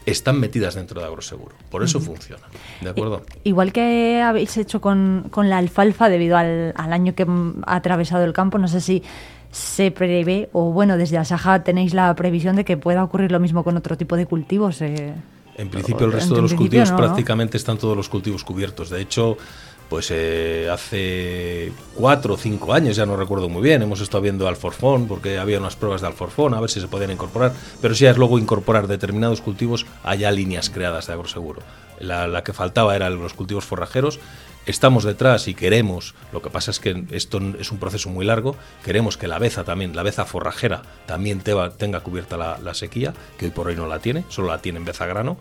están 0.07 0.41
metidas 0.41 0.75
dentro 0.75 1.01
de 1.01 1.07
agroseguro. 1.07 1.55
Por 1.71 1.83
eso 1.83 2.01
funciona. 2.01 2.43
¿De 2.81 2.91
acuerdo? 2.91 3.23
Igual 3.45 3.73
que 3.73 4.23
habéis 4.23 4.57
hecho 4.57 4.81
con, 4.81 5.27
con 5.31 5.49
la 5.49 5.59
alfalfa 5.59 6.09
debido 6.09 6.37
al, 6.37 6.73
al, 6.77 6.93
año 6.93 7.15
que 7.15 7.27
ha 7.67 7.77
atravesado 7.77 8.25
el 8.25 8.33
campo, 8.33 8.59
no 8.59 8.69
sé 8.69 8.81
si 8.81 9.03
se 9.51 9.91
prevé, 9.91 10.49
o 10.53 10.73
bueno, 10.73 10.97
desde 10.97 11.19
Asaja 11.19 11.63
tenéis 11.65 11.95
la 11.95 12.15
previsión 12.15 12.57
de 12.57 12.65
que 12.65 12.77
pueda 12.77 13.03
ocurrir 13.03 13.33
lo 13.33 13.41
mismo 13.41 13.65
con 13.65 13.77
otro 13.77 13.97
tipo 13.97 14.17
de 14.17 14.27
cultivos. 14.27 14.81
en 14.83 15.23
principio, 15.71 16.07
el 16.07 16.13
resto 16.13 16.35
de 16.35 16.43
los 16.43 16.55
cultivos 16.55 16.93
prácticamente 16.93 17.57
están 17.57 17.79
todos 17.79 17.97
los 17.97 18.09
cultivos 18.09 18.45
cubiertos. 18.45 18.91
De 18.91 19.01
hecho, 19.01 19.39
pues 19.89 20.11
eh, 20.11 20.69
hace 20.71 21.73
cuatro 21.95 22.35
o 22.35 22.37
cinco 22.37 22.75
años, 22.75 22.97
ya 22.97 23.07
no 23.07 23.17
recuerdo 23.17 23.49
muy 23.49 23.63
bien, 23.63 23.83
hemos 23.83 24.01
estado 24.01 24.23
viendo 24.23 24.47
Alforfón, 24.47 25.09
porque 25.09 25.39
había 25.39 25.59
unas 25.59 25.77
pruebas 25.77 26.01
de 26.01 26.09
Alforfón, 26.09 26.55
a 26.55 26.61
ver 26.61 26.71
si 26.71 26.81
se 26.81 26.89
podían 26.89 27.11
incorporar, 27.11 27.53
pero 27.81 27.95
si 27.95 28.07
es 28.07 28.17
luego 28.17 28.39
incorporar 28.39 28.87
determinados 28.87 29.41
cultivos, 29.41 29.87
allá 30.05 30.31
líneas 30.31 30.71
creadas 30.71 31.07
de 31.07 31.15
agroseguro. 31.15 31.63
La, 32.01 32.27
la 32.29 32.45
que 32.45 32.53
faltaba 32.53 32.95
eran 32.95 33.17
los 33.17 33.35
cultivos 33.35 33.65
forrajeros, 33.65 34.21
estamos 34.69 35.05
detrás 35.05 35.49
y 35.49 35.55
queremos, 35.55 36.15
lo 36.31 36.43
que 36.43 36.51
pasa 36.51 36.71
es 36.71 36.79
que 36.79 37.05
esto 37.11 37.41
es 37.59 37.73
un 37.73 37.79
proceso 37.79 38.11
muy 38.11 38.27
largo, 38.27 38.55
queremos 38.85 39.17
que 39.17 39.27
la 39.27 39.39
beza 39.39 39.65
también, 39.65 39.97
la 39.97 40.03
beza 40.03 40.27
forrajera, 40.27 40.83
también 41.07 41.41
tenga 41.41 42.01
cubierta 42.01 42.37
la, 42.37 42.75
sequía, 42.75 43.15
que 43.39 43.47
hoy 43.47 43.51
por 43.51 43.69
hoy 43.69 43.77
no 43.77 43.87
la 43.87 44.01
tiene, 44.01 44.25
solo 44.29 44.49
la 44.49 44.59
tiene 44.59 44.79
en 44.79 44.85
beza 44.85 45.07
grano. 45.07 45.39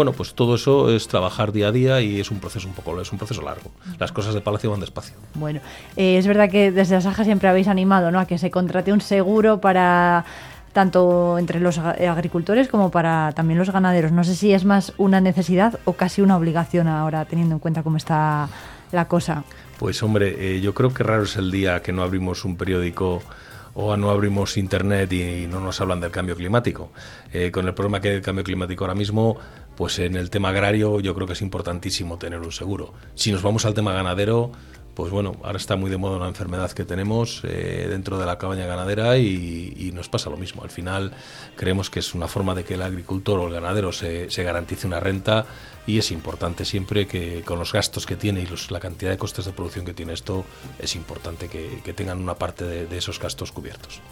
Bueno, 0.00 0.12
pues 0.12 0.32
todo 0.32 0.54
eso 0.54 0.88
es 0.88 1.08
trabajar 1.08 1.52
día 1.52 1.68
a 1.68 1.72
día 1.72 2.00
y 2.00 2.20
es 2.20 2.30
un 2.30 2.40
proceso 2.40 2.66
un 2.66 2.72
poco, 2.72 2.98
es 3.02 3.12
un 3.12 3.18
proceso 3.18 3.42
largo. 3.42 3.70
Las 3.98 4.12
cosas 4.12 4.32
de 4.32 4.40
Palacio 4.40 4.70
van 4.70 4.80
despacio. 4.80 5.14
Bueno, 5.34 5.60
eh, 5.94 6.16
es 6.16 6.26
verdad 6.26 6.48
que 6.48 6.72
desde 6.72 6.96
Asaja 6.96 7.22
siempre 7.22 7.50
habéis 7.50 7.68
animado 7.68 8.10
¿no? 8.10 8.18
a 8.18 8.24
que 8.24 8.38
se 8.38 8.50
contrate 8.50 8.94
un 8.94 9.02
seguro 9.02 9.60
para 9.60 10.24
tanto 10.72 11.36
entre 11.36 11.60
los 11.60 11.76
agricultores 11.76 12.68
como 12.68 12.90
para 12.90 13.32
también 13.32 13.58
los 13.58 13.70
ganaderos. 13.70 14.10
No 14.10 14.24
sé 14.24 14.36
si 14.36 14.54
es 14.54 14.64
más 14.64 14.94
una 14.96 15.20
necesidad 15.20 15.78
o 15.84 15.92
casi 15.92 16.22
una 16.22 16.38
obligación 16.38 16.88
ahora, 16.88 17.26
teniendo 17.26 17.56
en 17.56 17.58
cuenta 17.58 17.82
cómo 17.82 17.98
está 17.98 18.48
la 18.92 19.06
cosa. 19.06 19.44
Pues 19.78 20.02
hombre, 20.02 20.56
eh, 20.56 20.62
yo 20.62 20.72
creo 20.72 20.94
que 20.94 21.02
raro 21.02 21.24
es 21.24 21.36
el 21.36 21.50
día 21.50 21.82
que 21.82 21.92
no 21.92 22.02
abrimos 22.02 22.46
un 22.46 22.56
periódico 22.56 23.20
o 23.74 23.96
no 23.96 24.10
abrimos 24.10 24.56
internet 24.56 25.12
y 25.12 25.46
no 25.46 25.60
nos 25.60 25.80
hablan 25.80 26.00
del 26.00 26.10
cambio 26.10 26.36
climático. 26.36 26.90
Eh, 27.32 27.50
con 27.50 27.66
el 27.66 27.74
problema 27.74 28.00
que 28.00 28.08
hay 28.08 28.14
del 28.14 28.22
cambio 28.22 28.44
climático 28.44 28.84
ahora 28.84 28.94
mismo, 28.94 29.38
pues 29.76 29.98
en 29.98 30.16
el 30.16 30.30
tema 30.30 30.50
agrario 30.50 31.00
yo 31.00 31.14
creo 31.14 31.26
que 31.26 31.32
es 31.34 31.42
importantísimo 31.42 32.18
tener 32.18 32.40
un 32.40 32.52
seguro. 32.52 32.92
Si 33.14 33.32
nos 33.32 33.42
vamos 33.42 33.64
al 33.64 33.74
tema 33.74 33.92
ganadero, 33.92 34.52
pues 35.00 35.12
bueno, 35.12 35.34
ahora 35.42 35.56
está 35.56 35.76
muy 35.76 35.88
de 35.88 35.96
moda 35.96 36.18
una 36.18 36.28
enfermedad 36.28 36.70
que 36.72 36.84
tenemos 36.84 37.40
eh, 37.44 37.86
dentro 37.88 38.18
de 38.18 38.26
la 38.26 38.36
cabaña 38.36 38.66
ganadera 38.66 39.16
y, 39.16 39.90
nos 39.94 40.10
pasa 40.10 40.28
lo 40.28 40.36
mismo. 40.36 40.62
Al 40.62 40.68
final 40.68 41.12
creemos 41.56 41.88
que 41.88 42.00
es 42.00 42.14
una 42.14 42.28
forma 42.28 42.54
de 42.54 42.64
que 42.64 42.74
el 42.74 42.82
agricultor 42.82 43.40
o 43.40 43.46
el 43.46 43.54
ganadero 43.54 43.92
se, 43.92 44.28
garantice 44.44 44.86
una 44.86 45.00
renta 45.00 45.46
y 45.86 45.96
es 45.96 46.10
importante 46.10 46.66
siempre 46.66 47.06
que 47.06 47.40
con 47.46 47.58
los 47.58 47.72
gastos 47.72 48.04
que 48.04 48.14
tiene 48.14 48.42
y 48.42 48.48
la 48.70 48.78
cantidad 48.78 49.10
de 49.10 49.16
costes 49.16 49.46
de 49.46 49.52
producción 49.52 49.86
que 49.86 49.94
tiene 49.94 50.12
esto, 50.12 50.44
es 50.78 50.94
importante 50.94 51.48
que, 51.48 51.94
tengan 51.94 52.20
una 52.20 52.34
parte 52.34 52.66
de, 52.66 52.98
esos 52.98 53.18
gastos 53.18 53.52
cubiertos. 53.52 54.02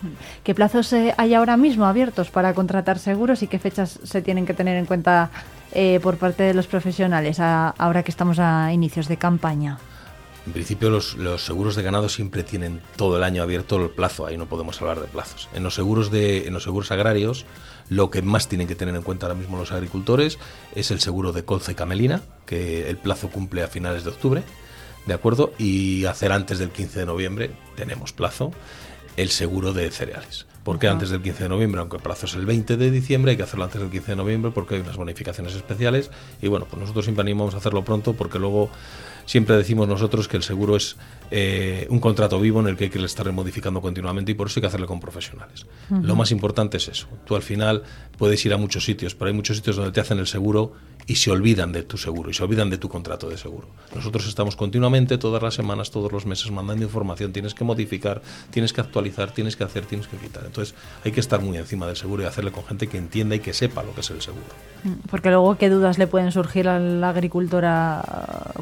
¿Qué 0.43 0.55
plazos 0.55 0.91
eh, 0.95 1.15
hay 1.19 1.35
ahora 1.35 1.59
mismo 1.59 1.85
abiertos 1.85 2.31
para 2.31 2.55
contratar 2.55 2.99
seguros 2.99 3.43
y 3.43 3.47
qué 3.47 3.59
fechas 3.59 4.01
se 4.03 4.23
tienen 4.23 4.47
que 4.47 4.55
tener 4.55 4.79
en 4.79 4.87
cuenta 4.87 5.31
eh, 5.73 6.01
por 6.03 6.17
parte 6.17 6.45
de 6.45 6.55
los 6.55 6.67
profesionales 6.67 7.41
ahora 7.41 8.03
que 8.03 8.11
estamos 8.11 8.39
a 8.39 8.73
inicios 8.73 9.07
de 9.07 9.19
campaña? 9.19 9.79
En 10.49 10.55
principio 10.55 10.89
los, 10.89 11.15
seguros 11.45 11.77
de 11.77 11.83
ganado 11.83 12.09
siempre 12.09 12.43
tienen 12.43 12.81
todo 12.97 13.19
el 13.19 13.23
año 13.23 13.43
abierto 13.43 13.77
el 13.77 13.91
plazo, 13.91 14.25
ahí 14.25 14.39
no 14.39 14.47
podemos 14.47 14.81
hablar 14.81 14.99
de 14.99 15.07
plazos. 15.07 15.47
En 15.53 15.63
los 15.63 15.75
seguros 15.75 16.11
de, 16.11 16.47
en 16.47 16.55
los 16.55 16.63
seguros 16.63 16.91
agrarios, 16.91 17.45
lo 17.91 18.11
que 18.11 18.23
más 18.23 18.49
tienen 18.49 18.67
que 18.67 18.75
tener 18.75 18.95
en 18.95 19.03
cuenta 19.03 19.27
ahora 19.27 19.39
mismo 19.39 19.59
los 19.59 19.73
agricultores 19.73 20.39
es 20.75 20.91
el 20.91 21.01
seguro 21.01 21.33
de 21.33 21.45
colza 21.45 21.73
y 21.73 21.75
camelina, 21.75 22.23
que 22.47 22.89
el 22.89 22.97
plazo 22.97 23.29
cumple 23.29 23.63
a 23.63 23.69
finales 23.69 24.05
de 24.05 24.11
octubre, 24.11 24.43
¿de 25.05 25.13
acuerdo? 25.13 25.53
Y 25.59 26.07
hacer 26.07 26.33
antes 26.33 26.59
del 26.59 26.71
15 26.71 27.01
de 27.01 27.05
noviembre, 27.05 27.51
tenemos 27.77 28.15
plazo, 28.15 28.51
el 29.19 29.29
seguro 29.29 29.75
de 29.75 29.91
cereales. 29.91 30.47
¿Por 30.65 30.79
qué 30.79 30.89
antes 30.89 31.11
del 31.11 31.23
15 31.23 31.43
de 31.43 31.49
noviembre? 31.49 31.81
Aunque 31.81 31.97
el 31.97 32.03
plazo 32.03 32.27
es 32.27 32.35
el 32.35 32.47
20 32.47 32.77
de 32.77 32.91
diciembre, 32.91 33.33
hay 33.33 33.37
que 33.37 33.43
hacerlo 33.43 33.65
antes 33.65 33.81
del 33.81 33.91
15 33.91 34.13
de 34.13 34.17
noviembre 34.17 34.51
porque 34.55 34.77
hay 34.77 34.81
unas 34.81 34.97
bonificaciones 34.97 35.55
especiales. 35.55 36.11
Y 36.41 36.49
bueno, 36.49 36.67
pues 36.69 36.81
nosotros 36.81 37.05
siempre 37.05 37.23
animamos 37.23 37.55
a 37.55 37.57
hacerlo 37.59 37.85
pronto 37.85 38.13
porque 38.13 38.39
luego 38.39 38.71
siempre 39.29 39.57
decimos 39.59 39.87
nosotros 39.87 40.27
que 40.27 40.39
el 40.39 40.43
seguro 40.43 40.75
es 40.75 40.97
eh, 41.31 41.87
un 41.91 42.01
contrato 42.01 42.41
vivo 42.41 42.61
en 42.61 42.69
el 42.69 42.77
que 42.79 42.85
hay 42.85 42.91
que 42.91 43.05
estar 43.05 43.31
modificando 43.31 43.83
continuamente 43.83 44.33
y 44.33 44.35
por 44.35 44.47
eso 44.47 44.59
hay 44.59 44.63
que 44.63 44.69
hacerlo 44.69 44.87
con 44.87 45.01
profesionales. 45.01 45.67
Lo 45.91 46.17
más 46.17 46.31
importante 46.31 46.79
es 46.79 46.89
eso. 46.89 47.09
Tú 47.27 47.37
al 47.37 47.43
final 47.43 47.83
puedes 48.17 48.45
ir 48.47 48.55
a 48.55 48.57
muchos 48.57 48.87
sitios, 48.87 49.15
pero 49.15 49.29
hay 49.29 49.35
muchos 49.35 49.59
sitios 49.59 49.77
donde 49.77 49.93
te 49.93 50.01
hacen 50.01 50.19
el 50.19 50.27
seguro 50.27 50.73
y 51.09 51.15
se 51.15 51.31
olvidan 51.31 51.73
de 51.73 51.83
tu 51.83 51.97
seguro 51.97 52.31
y 52.31 52.35
se 52.35 52.45
olvidan 52.45 52.69
de 52.69 52.77
tu 52.77 52.91
contrato 52.91 53.31
de 53.31 53.39
seguro. 53.39 53.67
Nosotros 53.95 54.29
estamos 54.29 54.57
continuamente, 54.57 55.17
todas 55.17 55.43
las 55.43 55.55
semanas, 55.55 55.91
todos 55.91 56.13
los 56.13 56.27
meses, 56.27 56.51
mandando 56.51 56.85
información. 56.85 57.33
Tienes 57.33 57.55
que 57.55 57.65
modificar, 57.65 58.21
tienes 58.51 58.75
que 58.75 58.83
actualizar, 58.83 59.33
tienes 59.33 59.57
que 59.57 59.65
hacer, 59.65 59.87
tienes 59.87 60.07
que 60.07 60.19
quitar. 60.19 60.45
Entonces 60.45 60.75
hay 61.03 61.11
que 61.11 61.21
estar 61.21 61.41
muy 61.41 61.57
encima 61.57 61.87
del 61.87 61.97
seguro 61.97 62.23
y 62.23 62.27
hacerle 62.27 62.53
con 62.53 62.63
gente 62.67 62.89
que 62.89 62.99
entienda 62.99 63.35
y 63.35 63.41
que 63.41 63.55
sepa 63.55 63.83
lo 63.83 63.95
que 63.95 64.03
es 64.03 64.11
el 64.11 64.21
seguro. 64.21 64.45
Porque 65.11 65.31
luego, 65.31 65.57
¿qué 65.57 65.71
dudas 65.71 65.97
le 65.97 66.07
pueden 66.07 66.31
surgir 66.31 66.69
a 66.69 66.79
la 66.79 67.09
agricultora 67.09 68.05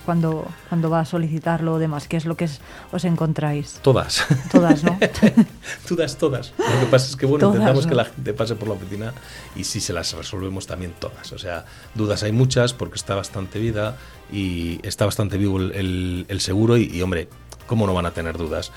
cuando, 0.05 0.47
cuando 0.69 0.89
va 0.89 1.01
a 1.01 1.05
solicitarlo 1.05 1.75
o 1.75 1.79
demás? 1.81 2.07
¿Qué 2.07 2.17
es 2.17 2.27
lo 2.27 2.37
que 2.37 2.49
os 2.93 3.05
encontráis? 3.05 3.81
Todas. 3.83 4.25
Todas, 4.53 4.85
¿no? 4.85 4.97
todas, 5.89 6.17
todas. 6.17 6.53
Lo 6.57 6.81
que 6.81 6.87
pasa 6.87 7.09
es 7.09 7.17
que, 7.17 7.27
bueno, 7.27 7.49
intentamos 7.49 7.89
que 7.89 7.95
la 7.97 8.05
gente 8.05 8.33
pase 8.35 8.55
por 8.55 8.69
la 8.69 8.75
oficina 8.75 9.13
y 9.57 9.65
sí 9.65 9.81
se 9.81 9.93
las 9.93 10.13
resolvemos 10.13 10.69
también 10.69 10.95
todas. 10.99 11.33
O 11.33 11.39
sea, 11.39 11.65
dudas 11.97 12.23
hay 12.23 12.36
muchas 12.37 12.73
porque 12.73 12.97
está 12.97 13.15
bastante 13.15 13.59
vida 13.59 13.97
y 14.33 14.79
está 14.87 15.05
bastante 15.05 15.37
vivo 15.39 15.59
el, 15.59 16.39
seguro 16.41 16.77
y, 16.77 17.01
hombre, 17.03 17.29
¿cómo 17.67 17.87
no 17.87 17.95
van 17.95 18.07
a 18.07 18.13
tener 18.13 18.37
dudas? 18.37 18.71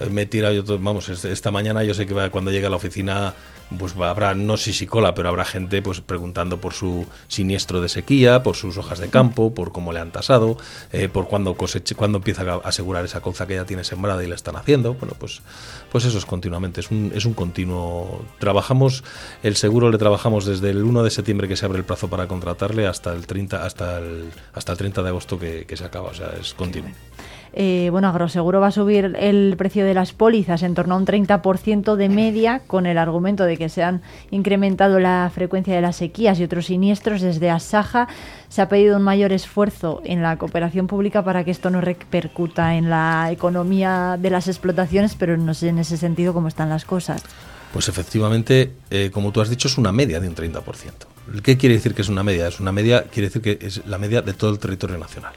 Eh, 0.00 0.08
me 0.10 0.26
tira 0.26 0.52
yo, 0.52 0.64
vamos, 0.78 1.08
esta 1.08 1.50
mañana 1.50 1.84
yo 1.84 1.94
sé 1.94 2.06
que 2.06 2.14
cuando 2.30 2.50
llegue 2.50 2.66
a 2.66 2.70
la 2.70 2.76
oficina 2.76 3.34
pues 3.78 3.96
habrá, 3.96 4.34
no 4.34 4.56
sé 4.56 4.72
si 4.72 4.86
cola, 4.86 5.14
pero 5.14 5.28
habrá 5.28 5.44
gente 5.44 5.82
pues 5.82 6.00
preguntando 6.00 6.60
por 6.60 6.74
su 6.74 7.06
siniestro 7.28 7.80
de 7.80 7.88
sequía, 7.88 8.42
por 8.42 8.56
sus 8.56 8.76
hojas 8.78 8.98
de 8.98 9.08
campo, 9.08 9.54
por 9.54 9.72
cómo 9.72 9.92
le 9.92 10.00
han 10.00 10.12
tasado, 10.12 10.56
eh, 10.92 11.08
por 11.08 11.28
cuándo 11.28 11.54
coseche, 11.54 11.94
cuándo 11.94 12.18
empieza 12.18 12.42
a 12.42 12.56
asegurar 12.56 13.04
esa 13.04 13.20
colza 13.20 13.46
que 13.46 13.54
ya 13.54 13.64
tiene 13.64 13.84
sembrada 13.84 14.22
y 14.22 14.26
le 14.26 14.34
están 14.34 14.56
haciendo. 14.56 14.94
Bueno, 14.94 15.14
pues, 15.18 15.42
pues 15.90 16.04
eso 16.04 16.18
es 16.18 16.26
continuamente, 16.26 16.80
es 16.80 16.90
un, 16.90 17.12
es 17.14 17.24
un 17.24 17.34
continuo. 17.34 18.24
Trabajamos, 18.38 19.02
el 19.42 19.56
seguro 19.56 19.90
le 19.90 19.98
trabajamos 19.98 20.44
desde 20.44 20.70
el 20.70 20.82
1 20.82 21.02
de 21.02 21.10
septiembre 21.10 21.48
que 21.48 21.56
se 21.56 21.64
abre 21.66 21.78
el 21.78 21.84
plazo 21.84 22.08
para 22.08 22.28
contratarle 22.28 22.86
hasta 22.86 23.12
el 23.12 23.26
30, 23.26 23.64
hasta 23.64 23.98
el, 23.98 24.30
hasta 24.52 24.72
el 24.72 24.78
30 24.78 25.02
de 25.02 25.08
agosto 25.08 25.38
que, 25.38 25.64
que 25.66 25.76
se 25.76 25.84
acaba, 25.84 26.10
o 26.10 26.14
sea, 26.14 26.32
es 26.40 26.54
continuo. 26.54 26.90
Eh, 27.56 27.88
bueno, 27.92 28.08
Agroseguro 28.08 28.60
va 28.60 28.66
a 28.66 28.72
subir 28.72 29.14
el 29.16 29.54
precio 29.56 29.84
de 29.84 29.94
las 29.94 30.12
pólizas 30.12 30.64
en 30.64 30.74
torno 30.74 30.96
a 30.96 30.98
un 30.98 31.06
30% 31.06 31.94
de 31.94 32.08
media 32.08 32.62
con 32.66 32.84
el 32.84 32.98
argumento 32.98 33.44
de 33.44 33.56
que 33.56 33.68
se 33.68 33.84
han 33.84 34.02
incrementado 34.32 34.98
la 34.98 35.30
frecuencia 35.32 35.72
de 35.72 35.80
las 35.80 35.94
sequías 35.94 36.40
y 36.40 36.44
otros 36.44 36.66
siniestros. 36.66 37.20
Desde 37.20 37.50
Asaja 37.50 38.08
se 38.48 38.60
ha 38.60 38.68
pedido 38.68 38.96
un 38.96 39.04
mayor 39.04 39.32
esfuerzo 39.32 40.02
en 40.04 40.20
la 40.20 40.36
cooperación 40.36 40.88
pública 40.88 41.22
para 41.22 41.44
que 41.44 41.52
esto 41.52 41.70
no 41.70 41.80
repercuta 41.80 42.74
en 42.74 42.90
la 42.90 43.28
economía 43.30 44.18
de 44.20 44.30
las 44.30 44.48
explotaciones, 44.48 45.14
pero 45.14 45.36
no 45.36 45.54
sé 45.54 45.68
en 45.68 45.78
ese 45.78 45.96
sentido 45.96 46.34
cómo 46.34 46.48
están 46.48 46.70
las 46.70 46.84
cosas. 46.84 47.22
Pues 47.72 47.88
efectivamente, 47.88 48.72
eh, 48.90 49.10
como 49.12 49.30
tú 49.30 49.40
has 49.40 49.48
dicho, 49.48 49.68
es 49.68 49.78
una 49.78 49.92
media 49.92 50.18
de 50.18 50.26
un 50.26 50.34
30%. 50.34 50.60
¿Qué 51.42 51.56
quiere 51.56 51.76
decir 51.76 51.94
que 51.94 52.02
es 52.02 52.08
una 52.08 52.24
media? 52.24 52.48
Es 52.48 52.58
una 52.58 52.72
media, 52.72 53.04
quiere 53.04 53.28
decir 53.28 53.42
que 53.42 53.64
es 53.64 53.86
la 53.86 53.98
media 53.98 54.22
de 54.22 54.32
todo 54.32 54.50
el 54.50 54.58
territorio 54.58 54.98
nacional 54.98 55.34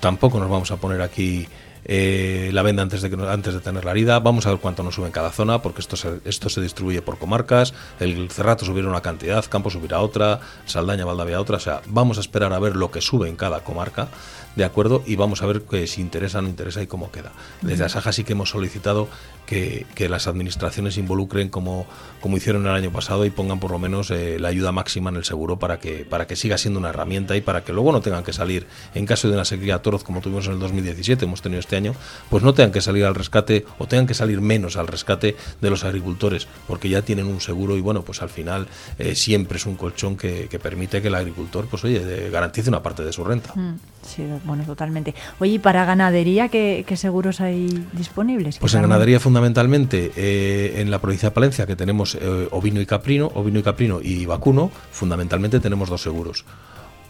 tampoco 0.00 0.38
nos 0.38 0.50
vamos 0.50 0.70
a 0.70 0.76
poner 0.76 1.02
aquí 1.02 1.48
eh, 1.84 2.50
la 2.52 2.62
venda 2.62 2.82
antes 2.82 3.02
de, 3.02 3.10
que, 3.10 3.16
antes 3.16 3.54
de 3.54 3.60
tener 3.60 3.84
la 3.84 3.92
herida. 3.92 4.18
Vamos 4.20 4.46
a 4.46 4.50
ver 4.50 4.58
cuánto 4.58 4.82
nos 4.82 4.94
sube 4.94 5.06
en 5.06 5.12
cada 5.12 5.30
zona, 5.30 5.62
porque 5.62 5.80
esto 5.80 5.96
se, 5.96 6.20
esto 6.24 6.48
se 6.48 6.60
distribuye 6.60 7.02
por 7.02 7.18
comarcas. 7.18 7.74
El 7.98 8.30
Cerrato 8.30 8.64
subirá 8.64 8.88
una 8.88 9.00
cantidad, 9.00 9.44
Campo 9.46 9.70
subirá 9.70 10.00
otra, 10.00 10.40
Saldaña, 10.66 11.04
Valdavia 11.04 11.40
otra. 11.40 11.56
O 11.56 11.60
sea, 11.60 11.80
vamos 11.86 12.18
a 12.18 12.20
esperar 12.20 12.52
a 12.52 12.58
ver 12.58 12.76
lo 12.76 12.90
que 12.90 13.00
sube 13.00 13.28
en 13.28 13.36
cada 13.36 13.64
comarca 13.64 14.08
de 14.56 14.64
acuerdo 14.64 15.02
y 15.06 15.16
vamos 15.16 15.42
a 15.42 15.46
ver 15.46 15.62
que 15.62 15.86
si 15.86 16.00
interesa 16.00 16.38
o 16.38 16.42
no 16.42 16.48
interesa 16.48 16.82
y 16.82 16.86
cómo 16.86 17.10
queda. 17.10 17.32
Desde 17.62 17.84
Asaja 17.84 18.12
sí 18.12 18.24
que 18.24 18.32
hemos 18.32 18.50
solicitado 18.50 19.08
que, 19.50 20.08
las 20.08 20.26
administraciones 20.26 20.96
involucren 20.96 21.48
como, 21.48 21.86
como 22.20 22.36
hicieron 22.36 22.66
el 22.66 22.72
año 22.72 22.90
pasado 22.90 23.24
y 23.24 23.30
pongan 23.30 23.60
por 23.60 23.70
lo 23.70 23.78
menos 23.78 24.10
eh, 24.10 24.38
la 24.40 24.48
ayuda 24.48 24.72
máxima 24.72 25.10
en 25.10 25.16
el 25.16 25.24
seguro 25.24 25.58
para 25.58 25.78
que, 25.78 26.04
para 26.04 26.26
que 26.26 26.36
siga 26.36 26.56
siendo 26.56 26.80
una 26.80 26.88
herramienta 26.88 27.36
y 27.36 27.40
para 27.40 27.62
que 27.62 27.72
luego 27.72 27.92
no 27.92 28.00
tengan 28.00 28.24
que 28.24 28.32
salir, 28.32 28.66
en 28.94 29.06
caso 29.06 29.28
de 29.28 29.34
una 29.34 29.44
sequía 29.44 29.80
toroz 29.82 30.02
como 30.02 30.20
tuvimos 30.20 30.46
en 30.46 30.52
el 30.54 30.58
2017, 30.58 31.24
hemos 31.24 31.42
tenido 31.42 31.60
este 31.60 31.76
año, 31.76 31.94
pues 32.28 32.42
no 32.42 32.54
tengan 32.54 32.72
que 32.72 32.80
salir 32.80 33.04
al 33.04 33.14
rescate 33.14 33.66
o 33.78 33.86
tengan 33.86 34.06
que 34.06 34.14
salir 34.14 34.40
menos 34.40 34.76
al 34.76 34.86
rescate 34.86 35.36
de 35.60 35.70
los 35.70 35.84
agricultores, 35.84 36.48
porque 36.66 36.88
ya 36.88 37.02
tienen 37.02 37.26
un 37.26 37.40
seguro 37.40 37.76
y 37.76 37.80
bueno, 37.80 38.02
pues 38.02 38.22
al 38.22 38.30
final 38.30 38.66
eh, 38.98 39.14
siempre 39.14 39.58
es 39.58 39.66
un 39.66 39.76
colchón 39.76 40.16
que, 40.16 40.48
permite 40.62 41.00
que 41.00 41.08
el 41.08 41.14
agricultor, 41.14 41.66
pues 41.66 41.84
oye, 41.84 42.30
garantice 42.30 42.68
una 42.68 42.82
parte 42.82 43.02
de 43.02 43.12
su 43.12 43.24
renta. 43.24 43.54
Mm, 43.54 43.76
sí, 44.02 44.24
bueno, 44.44 44.64
totalmente. 44.64 45.14
Oye, 45.38 45.52
¿y 45.52 45.58
para 45.58 45.84
ganadería 45.84 46.48
qué, 46.48 46.84
seguros 46.96 47.40
hay 47.40 47.86
disponibles? 47.92 48.58
Pues 48.58 48.74
en 48.74 48.82
ganadería 48.82 49.20
fundamentalmente 49.20 50.12
eh, 50.16 50.80
en 50.80 50.90
la 50.90 50.98
provincia 51.00 51.30
de 51.30 51.34
Palencia 51.34 51.66
que 51.66 51.76
tenemos 51.76 52.14
eh, 52.14 52.48
ovino 52.50 52.80
y 52.80 52.86
caprino, 52.86 53.30
ovino 53.34 53.58
y 53.58 53.62
caprino 53.62 54.00
y 54.02 54.26
vacuno, 54.26 54.70
fundamentalmente 54.90 55.60
tenemos 55.60 55.88
dos 55.88 56.02
seguros. 56.02 56.44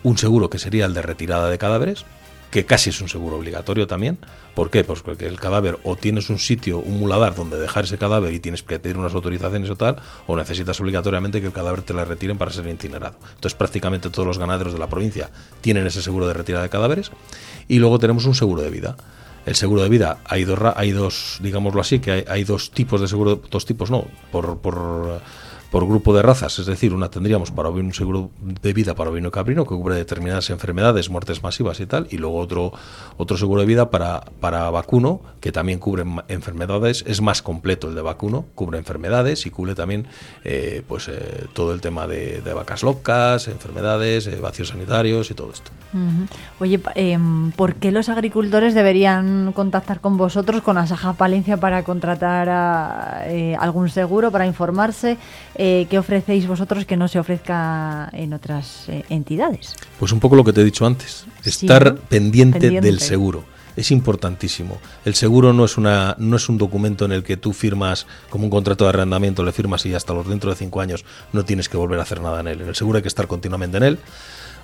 Un 0.02 0.16
seguro 0.16 0.48
que 0.48 0.58
sería 0.58 0.86
el 0.86 0.94
de 0.94 1.02
retirada 1.02 1.50
de 1.50 1.58
cadáveres, 1.58 2.06
que 2.50 2.66
casi 2.66 2.90
es 2.90 3.00
un 3.00 3.08
seguro 3.08 3.36
obligatorio 3.36 3.86
también. 3.86 4.18
¿Por 4.54 4.70
qué? 4.70 4.84
Pues 4.84 5.02
porque 5.02 5.26
el 5.26 5.38
cadáver 5.38 5.78
o 5.84 5.96
tienes 5.96 6.30
un 6.30 6.38
sitio, 6.38 6.78
un 6.78 6.98
muladar 6.98 7.34
donde 7.34 7.58
dejar 7.58 7.84
ese 7.84 7.98
cadáver 7.98 8.34
y 8.34 8.40
tienes 8.40 8.62
que 8.62 8.78
pedir 8.78 8.98
unas 8.98 9.14
autorizaciones 9.14 9.70
o 9.70 9.76
tal, 9.76 9.96
o 10.26 10.36
necesitas 10.36 10.80
obligatoriamente 10.80 11.40
que 11.40 11.46
el 11.46 11.52
cadáver 11.52 11.82
te 11.82 11.94
la 11.94 12.04
retiren 12.04 12.38
para 12.38 12.50
ser 12.50 12.66
incinerado. 12.66 13.16
Entonces 13.34 13.54
prácticamente 13.54 14.10
todos 14.10 14.26
los 14.26 14.38
ganaderos 14.38 14.72
de 14.72 14.78
la 14.78 14.88
provincia 14.88 15.30
tienen 15.60 15.86
ese 15.86 16.02
seguro 16.02 16.26
de 16.26 16.34
retirada 16.34 16.64
de 16.64 16.70
cadáveres 16.70 17.10
y 17.68 17.78
luego 17.78 17.98
tenemos 17.98 18.24
un 18.26 18.34
seguro 18.34 18.62
de 18.62 18.70
vida. 18.70 18.96
El 19.46 19.54
seguro 19.54 19.82
de 19.82 19.88
vida 19.88 20.18
hay 20.24 20.44
dos, 20.44 20.58
hay 20.76 20.90
dos 20.90 21.38
digámoslo 21.40 21.80
así, 21.80 22.00
que 22.00 22.24
hay, 22.28 22.44
dos 22.44 22.72
tipos 22.72 23.00
de 23.00 23.08
seguro, 23.08 23.40
dos 23.50 23.64
tipos 23.64 23.90
no, 23.90 24.06
por, 24.30 24.58
por 24.58 25.20
por 25.70 25.86
grupo 25.86 26.14
de 26.14 26.22
razas, 26.22 26.58
es 26.58 26.66
decir, 26.66 26.92
una 26.92 27.10
tendríamos 27.10 27.50
para 27.50 27.68
un 27.68 27.94
seguro 27.94 28.30
de 28.40 28.72
vida 28.72 28.94
para 28.94 29.10
ovino 29.10 29.30
caprino 29.30 29.64
que 29.64 29.74
cubre 29.74 29.94
determinadas 29.94 30.50
enfermedades, 30.50 31.10
muertes 31.10 31.42
masivas 31.42 31.78
y 31.80 31.86
tal, 31.86 32.08
y 32.10 32.18
luego 32.18 32.38
otro, 32.38 32.72
otro 33.16 33.36
seguro 33.36 33.60
de 33.60 33.66
vida 33.66 33.90
para, 33.90 34.24
para 34.40 34.68
vacuno 34.70 35.20
que 35.40 35.52
también 35.52 35.78
cubre 35.78 36.04
enfermedades, 36.28 37.04
es 37.06 37.20
más 37.20 37.42
completo 37.42 37.88
el 37.88 37.94
de 37.94 38.02
vacuno, 38.02 38.46
cubre 38.54 38.78
enfermedades 38.78 39.46
y 39.46 39.50
cubre 39.50 39.74
también 39.74 40.06
eh, 40.44 40.82
pues 40.86 41.08
eh, 41.08 41.46
todo 41.52 41.72
el 41.72 41.80
tema 41.80 42.06
de, 42.06 42.42
vacas 42.54 42.82
locas, 42.82 43.48
enfermedades, 43.48 44.26
eh, 44.26 44.36
vacíos 44.40 44.68
sanitarios 44.68 45.30
y 45.30 45.34
todo 45.34 45.52
esto. 45.52 45.70
Oye, 46.60 46.80
em, 46.94 47.50
¿por 47.52 47.74
qué 47.74 47.90
los 47.90 48.08
agricultores 48.08 48.74
deberían 48.74 49.52
contactar 49.52 50.00
con 50.00 50.16
vosotros, 50.16 50.62
con 50.62 50.78
Asaja 50.78 51.14
Palencia, 51.14 51.56
para 51.56 51.82
contratar 51.82 52.48
a, 52.48 53.24
algún 53.58 53.88
seguro, 53.88 54.30
para 54.30 54.46
informarse? 54.46 55.18
¿Qué 55.60 55.98
ofrecéis 55.98 56.46
vosotros 56.46 56.86
que 56.86 56.96
no 56.96 57.06
se 57.06 57.18
ofrezca 57.18 58.08
en 58.14 58.32
otras 58.32 58.86
entidades? 59.10 59.74
Pues 59.98 60.10
un 60.10 60.18
poco 60.18 60.34
lo 60.34 60.42
que 60.42 60.54
te 60.54 60.62
he 60.62 60.64
dicho 60.64 60.86
antes, 60.86 61.26
estar 61.44 61.96
pendiente 61.96 62.80
del 62.80 62.98
seguro 62.98 63.44
es 63.76 63.90
importantísimo. 63.90 64.78
El 65.04 65.14
seguro 65.14 65.52
no 65.52 65.64
es, 65.64 65.76
una, 65.76 66.14
no 66.18 66.36
es 66.36 66.48
un 66.48 66.58
documento 66.58 67.04
en 67.04 67.12
el 67.12 67.22
que 67.22 67.36
tú 67.36 67.52
firmas 67.52 68.06
como 68.28 68.44
un 68.44 68.50
contrato 68.50 68.84
de 68.84 68.90
arrendamiento, 68.90 69.42
le 69.44 69.52
firmas 69.52 69.84
y 69.86 69.94
hasta 69.94 70.14
los 70.14 70.28
dentro 70.28 70.50
de 70.50 70.56
cinco 70.56 70.80
años 70.80 71.04
no 71.32 71.44
tienes 71.44 71.68
que 71.68 71.76
volver 71.76 71.98
a 71.98 72.02
hacer 72.02 72.20
nada 72.20 72.40
en 72.40 72.48
él. 72.48 72.60
En 72.62 72.68
el 72.68 72.74
seguro 72.74 72.96
hay 72.96 73.02
que 73.02 73.08
estar 73.08 73.26
continuamente 73.26 73.78
en 73.78 73.82
él. 73.82 73.98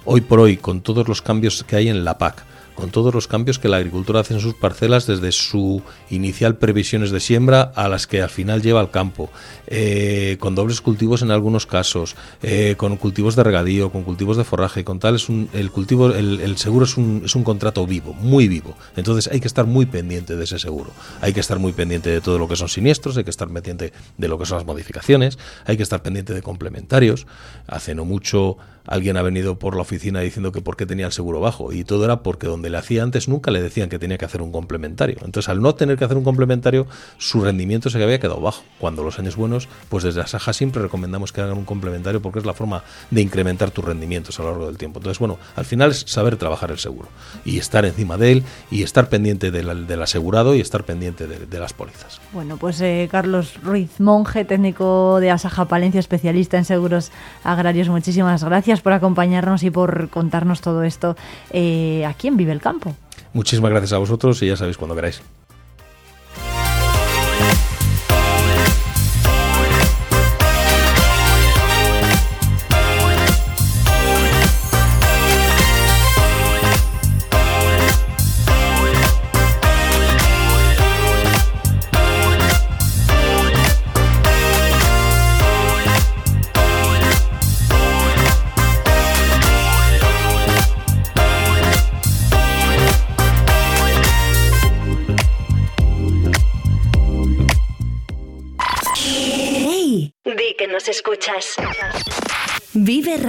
Hoy 0.05 0.21
por 0.21 0.39
hoy, 0.41 0.57
con 0.57 0.83
todos 0.83 1.09
los 1.09 1.23
cambios 1.23 1.65
que 1.65 1.77
hay 1.77 1.89
en 1.89 2.05
la 2.05 2.19
PAC, 2.19 2.45
con 2.77 2.91
todos 2.91 3.13
los 3.13 3.27
cambios 3.27 3.59
que 3.59 3.69
la 3.69 3.79
agricultura 3.79 4.21
hace 4.21 4.35
en 4.35 4.41
sus 4.41 4.55
parcelas 4.55 5.07
desde 5.07 5.33
su 5.33 5.83
inicial 6.11 6.57
previsiones 6.59 7.11
de 7.11 7.19
siembra 7.19 7.73
a 7.75 7.89
las 7.89 8.07
que 8.07 8.23
al 8.23 8.31
final 8.31 8.63
lleva 8.63 8.81
al 8.81 8.91
campo, 8.91 9.31
eh, 9.67 10.37
con 10.39 10.55
dobles 10.55 10.81
cultivos 10.81 11.23
en 11.23 11.33
algunos 11.33 11.67
casos, 11.67 12.15
eh, 12.43 12.75
con 12.77 12.97
cultivos 12.97 13.35
de 13.35 13.43
regadío, 13.43 13.91
con 13.91 14.05
cultivos 14.05 14.37
de 14.37 14.45
forraje, 14.45 14.85
con 14.85 15.01
tal 15.01 15.17
es 15.17 15.29
un, 15.29 15.49
el 15.53 15.73
cultivo, 15.73 16.15
el, 16.15 16.57
seguro 16.59 16.85
es 16.85 16.97
un, 16.97 17.23
es 17.25 17.35
un 17.35 17.43
contrato 17.43 17.85
vivo, 17.87 18.13
muy 18.13 18.47
vivo. 18.47 18.77
Entonces 18.95 19.33
hay 19.33 19.41
que 19.41 19.49
estar 19.49 19.67
muy 19.67 19.87
pendiente 19.87 20.37
de 20.37 20.45
ese 20.45 20.59
seguro, 20.59 20.93
hay 21.21 21.33
que 21.33 21.41
estar 21.41 21.59
muy 21.59 21.73
pendiente 21.73 22.11
de 22.11 22.21
todo 22.21 22.39
lo 22.39 22.47
que 22.47 22.57
son 22.57 22.69
siniestros, 22.69 23.17
hay 23.17 23.25
que 23.25 23.31
estar 23.31 23.49
pendiente 23.49 23.93
de 24.19 24.29
lo 24.29 24.39
que 24.39 24.45
son 24.45 24.59
las 24.59 24.67
modificaciones, 24.67 25.39
hay 25.65 25.77
que 25.77 25.83
estar 25.83 26.03
pendiente 26.03 26.35
de 26.35 26.43
complementarios. 26.43 27.27
Hace 27.67 27.95
no 27.95 28.05
mucho 28.05 28.59
alguien 28.87 29.17
ha 29.17 29.23
venido 29.23 29.59
por 29.59 29.75
la 29.75 29.83
oficina 29.83 30.21
diciendo 30.21 30.53
que 30.53 30.61
por 30.61 30.77
qué 30.77 30.87
tenía 30.87 31.07
el 31.07 31.13
seguro 31.13 31.41
bajo 31.41 31.73
y 31.73 31.85
todo 31.85 32.05
era 32.05 32.23
porque 32.23 32.47
donde 32.47 32.71
le 32.71 32.79
hacía 32.79 33.03
antes 33.03 33.29
nunca 33.29 33.51
le 33.51 33.63
decían 33.63 33.89
que 33.89 33.99
tenía 33.99 34.19
que 34.19 34.25
hacer 34.25 34.43
un 34.43 34.53
complementario. 34.53 35.17
Entonces 35.25 35.49
al 35.49 35.61
no 35.61 35.75
tener 35.75 35.97
que 35.97 36.05
hacer 36.05 36.17
un 36.17 36.25
complementario 36.25 36.87
su 37.19 37.43
rendimiento 37.43 37.91
se 37.91 38.03
había 38.03 38.21
quedado 38.21 38.41
bajo. 38.41 38.63
Cuando 38.79 39.03
los 39.03 39.19
años 39.19 39.37
buenos, 39.37 39.69
pues 39.89 40.05
desde 40.05 40.21
la 40.21 40.27
Saja 40.27 40.53
siempre 40.53 40.83
recomendamos 40.83 41.33
que 41.33 41.41
hagan 41.41 41.59
un 41.59 41.65
complementario 41.65 42.21
porque 42.21 42.39
es 42.39 42.47
la 42.47 42.55
forma 42.55 42.83
de 43.11 43.21
incrementar 43.21 43.71
tus 43.71 43.85
rendimientos 43.85 44.39
a 44.39 44.43
lo 44.43 44.51
largo 44.51 44.67
del 44.67 44.79
tiempo. 44.79 44.99
Entonces 44.99 45.19
bueno, 45.19 45.39
al 45.55 45.65
final 45.65 45.91
es 45.91 46.05
saber 46.07 46.37
trabajar 46.37 46.71
el 46.71 46.79
seguro 46.79 47.09
y 47.45 47.59
estar 47.59 47.85
encima 47.85 48.17
de 48.17 48.33
él 48.33 48.45
y 48.71 48.83
estar 48.83 49.09
pendiente 49.09 49.51
del, 49.51 50.03
asegurado 50.03 50.55
y 50.55 50.61
estar 50.61 50.85
pendiente 50.85 51.27
de, 51.27 51.59
las 51.59 51.73
pólizas. 51.73 52.21
Bueno, 52.33 52.59
pues 52.59 52.81
eh, 52.83 53.09
Carlos 53.11 53.55
Ruiz 53.63 53.99
Monje, 53.99 54.45
técnico 54.45 55.21
de 55.21 55.31
Asaja 55.31 55.65
Palencia, 55.65 55.99
especialista 55.99 56.59
en 56.59 56.67
seguros 56.67 57.11
agrarios, 57.45 57.89
muchísimas 57.89 58.45
gracias 58.45 58.76
por 58.81 58.93
acompañarnos 58.93 59.63
y 59.63 59.71
por 59.71 60.09
contarnos 60.09 60.61
todo 60.61 60.83
esto 60.83 61.17
eh, 61.51 62.05
aquí 62.07 62.29
en 62.29 62.37
Vive 62.37 62.53
el 62.53 62.61
Campo. 62.61 62.95
Muchísimas 63.33 63.71
gracias 63.71 63.93
a 63.93 63.99
vosotros 63.99 64.43
y 64.43 64.49
ya 64.49 64.57
sabéis 64.57 64.77
cuando 64.77 64.95
queráis. 64.95 65.23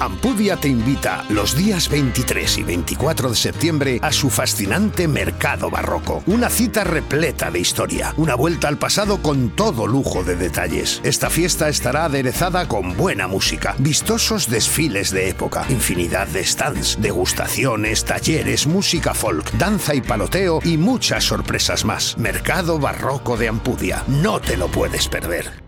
Ampudia 0.00 0.56
te 0.56 0.68
invita 0.68 1.24
los 1.28 1.56
días 1.56 1.88
23 1.88 2.58
y 2.58 2.62
24 2.62 3.30
de 3.30 3.36
septiembre 3.36 3.98
a 4.00 4.12
su 4.12 4.30
fascinante 4.30 5.08
Mercado 5.08 5.70
Barroco. 5.70 6.22
Una 6.26 6.48
cita 6.50 6.84
repleta 6.84 7.50
de 7.50 7.58
historia, 7.58 8.14
una 8.16 8.36
vuelta 8.36 8.68
al 8.68 8.78
pasado 8.78 9.20
con 9.20 9.50
todo 9.50 9.88
lujo 9.88 10.22
de 10.22 10.36
detalles. 10.36 11.00
Esta 11.02 11.30
fiesta 11.30 11.68
estará 11.68 12.04
aderezada 12.04 12.68
con 12.68 12.96
buena 12.96 13.26
música, 13.26 13.74
vistosos 13.78 14.48
desfiles 14.48 15.10
de 15.10 15.30
época, 15.30 15.64
infinidad 15.68 16.28
de 16.28 16.44
stands, 16.44 16.98
degustaciones, 17.00 18.04
talleres, 18.04 18.68
música 18.68 19.14
folk, 19.14 19.50
danza 19.52 19.96
y 19.96 20.00
paloteo 20.00 20.60
y 20.62 20.76
muchas 20.76 21.24
sorpresas 21.24 21.84
más. 21.84 22.16
Mercado 22.18 22.78
Barroco 22.78 23.36
de 23.36 23.48
Ampudia. 23.48 24.04
No 24.06 24.40
te 24.40 24.56
lo 24.56 24.68
puedes 24.68 25.08
perder. 25.08 25.67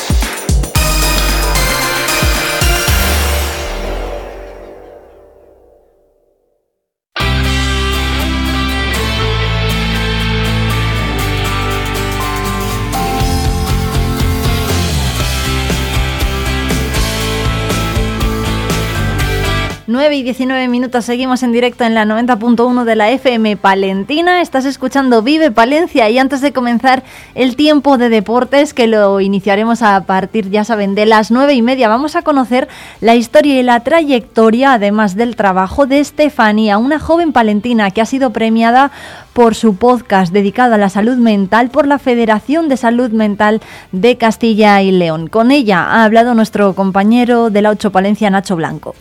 9 20.01 20.15
y 20.15 20.23
19 20.23 20.67
minutos 20.67 21.05
seguimos 21.05 21.43
en 21.43 21.51
directo 21.51 21.83
en 21.83 21.93
la 21.93 22.05
90.1 22.05 22.85
de 22.85 22.95
la 22.95 23.11
FM 23.11 23.55
Palentina. 23.55 24.41
Estás 24.41 24.65
escuchando 24.65 25.21
Vive 25.21 25.51
Palencia 25.51 26.09
y 26.09 26.17
antes 26.17 26.41
de 26.41 26.51
comenzar 26.51 27.03
el 27.35 27.55
tiempo 27.55 27.99
de 27.99 28.09
deportes 28.09 28.73
que 28.73 28.87
lo 28.87 29.21
iniciaremos 29.21 29.83
a 29.83 30.03
partir, 30.07 30.49
ya 30.49 30.63
saben, 30.63 30.95
de 30.95 31.05
las 31.05 31.29
9 31.29 31.53
y 31.53 31.61
media, 31.61 31.87
vamos 31.87 32.15
a 32.15 32.23
conocer 32.23 32.67
la 32.99 33.13
historia 33.13 33.59
y 33.59 33.61
la 33.61 33.81
trayectoria, 33.81 34.73
además 34.73 35.15
del 35.15 35.35
trabajo 35.35 35.85
de 35.85 35.99
Estefanía, 35.99 36.79
una 36.79 36.97
joven 36.97 37.31
palentina 37.31 37.91
que 37.91 38.01
ha 38.01 38.07
sido 38.07 38.33
premiada 38.33 38.89
por 39.33 39.53
su 39.53 39.75
podcast 39.75 40.33
dedicado 40.33 40.73
a 40.73 40.79
la 40.79 40.89
salud 40.89 41.17
mental 41.17 41.69
por 41.69 41.85
la 41.85 41.99
Federación 41.99 42.69
de 42.69 42.77
Salud 42.77 43.11
Mental 43.11 43.61
de 43.91 44.17
Castilla 44.17 44.81
y 44.81 44.89
León. 44.89 45.27
Con 45.27 45.51
ella 45.51 45.83
ha 45.83 46.03
hablado 46.05 46.33
nuestro 46.33 46.73
compañero 46.73 47.51
de 47.51 47.61
la 47.61 47.69
8 47.69 47.91
Palencia, 47.91 48.31
Nacho 48.31 48.55
Blanco. 48.55 48.95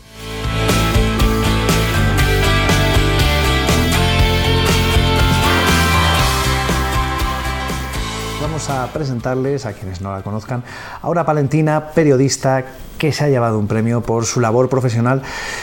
A 8.68 8.86
presentarles, 8.92 9.64
a 9.64 9.72
quienes 9.72 10.00
no 10.00 10.12
la 10.12 10.22
conozcan, 10.22 10.62
a 11.00 11.08
una 11.08 11.24
palentina 11.24 11.90
periodista 11.94 12.64
que 12.98 13.12
se 13.12 13.24
ha 13.24 13.28
llevado 13.28 13.58
un 13.58 13.66
premio 13.66 14.02
por 14.02 14.26
su 14.26 14.40
labor 14.40 14.68
profesional 14.68 15.22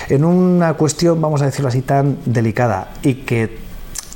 en 0.10 0.26
una 0.26 0.74
cuestión, 0.74 1.22
vamos 1.22 1.42
a 1.42 1.46
decirlo 1.46 1.68
así, 1.68 1.82
tan 1.82 2.18
delicada 2.26 2.92
y 3.04 3.16
que 3.16 3.60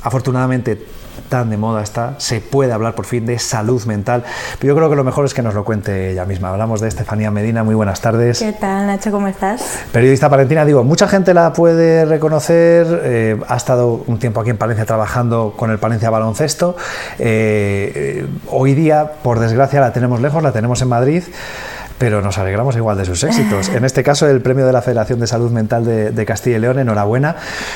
afortunadamente 0.02 0.84
tan 1.32 1.50
de 1.50 1.56
moda 1.56 1.82
está, 1.82 2.15
se 2.17 2.41
puede 2.41 2.74
hablar 2.74 2.94
por 2.94 3.06
fin 3.06 3.26
de 3.26 3.39
salud 3.39 3.82
mental. 3.86 4.26
Pero 4.60 4.74
yo 4.74 4.76
creo 4.76 4.89
que 4.89 4.98
lo 4.98 5.06
mejor 5.06 5.24
es 5.24 5.34
que 5.34 5.41
nos 5.41 5.54
lo 5.54 5.63
cuente 5.63 6.12
ella 6.12 6.26
misma. 6.26 6.50
Hablamos 6.50 6.82
de 6.82 6.89
Estefanía 6.89 7.32
Medina, 7.32 7.63
muy 7.63 7.74
buenas 7.74 8.02
tardes. 8.02 8.39
¿Qué 8.39 8.52
tal, 8.52 8.86
Nacho? 8.86 9.12
¿Cómo 9.12 9.28
estás? 9.28 9.80
Periodista 9.94 10.30
palentina, 10.30 10.65
digo, 10.65 10.84
mucha 10.84 11.08
gente 11.08 11.34
la 11.34 11.54
puede 11.54 12.04
reconocer, 12.04 12.86
eh, 13.06 13.39
ha 13.48 13.56
estado 13.56 14.04
un 14.08 14.20
tiempo 14.20 14.41
aquí 14.41 14.50
en 14.50 14.58
Palencia 14.58 14.86
trabajando 14.86 15.54
con 15.56 15.72
el 15.72 15.80
Palencia 15.80 16.10
Baloncesto. 16.10 16.76
Eh, 17.17 17.94
eh, 17.96 18.28
hoy 18.50 18.74
día, 18.74 19.13
por 19.24 19.39
desgracia, 19.39 19.80
la 19.80 19.94
tenemos 19.94 20.20
lejos, 20.20 20.44
la 20.44 20.52
tenemos 20.52 20.82
en 20.82 20.89
Madrid 20.89 21.24
pero 22.02 22.20
nos 22.20 22.40
alegramos 22.40 22.76
igual 22.76 22.98
de 22.98 23.06
sus 23.06 23.24
éxitos. 23.24 23.70
En 23.70 23.86
este 23.86 24.02
caso, 24.02 24.28
el 24.28 24.42
premio 24.42 24.66
de 24.66 24.74
la 24.74 24.82
Federación 24.82 25.20
de 25.20 25.28
Salud 25.28 25.52
Mental 25.52 25.86
de, 25.86 26.26
Castilla 26.26 26.58
y 26.58 26.60
León, 26.60 26.80
enhorabuena. 26.80 27.36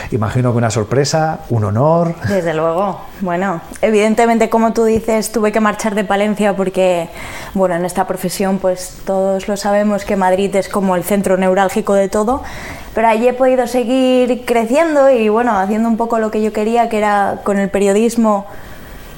Imagino 0.09 0.51
que 0.51 0.57
una 0.57 0.71
sorpresa, 0.71 1.41
un 1.49 1.63
honor. 1.63 2.15
Desde 2.27 2.55
luego. 2.55 3.01
Bueno, 3.21 3.61
evidentemente, 3.83 4.49
como 4.49 4.73
tú 4.73 4.83
dices, 4.83 5.31
tuve 5.31 5.51
que 5.51 5.59
marchar 5.59 5.93
de 5.93 6.05
Palencia 6.05 6.55
porque, 6.55 7.07
bueno, 7.53 7.75
en 7.75 7.85
esta 7.85 8.07
profesión, 8.07 8.57
pues 8.57 8.97
todos 9.05 9.47
lo 9.47 9.57
sabemos 9.57 10.05
que 10.05 10.15
Madrid 10.15 10.55
es 10.55 10.69
como 10.69 10.95
el 10.95 11.03
centro 11.03 11.37
neurálgico 11.37 11.93
de 11.93 12.09
todo. 12.09 12.41
Pero 12.95 13.07
allí 13.07 13.27
he 13.27 13.33
podido 13.33 13.67
seguir 13.67 14.43
creciendo 14.43 15.11
y, 15.11 15.29
bueno, 15.29 15.55
haciendo 15.55 15.87
un 15.87 15.97
poco 15.97 16.17
lo 16.17 16.31
que 16.31 16.41
yo 16.41 16.51
quería, 16.51 16.89
que 16.89 16.97
era 16.97 17.41
con 17.43 17.59
el 17.59 17.69
periodismo 17.69 18.47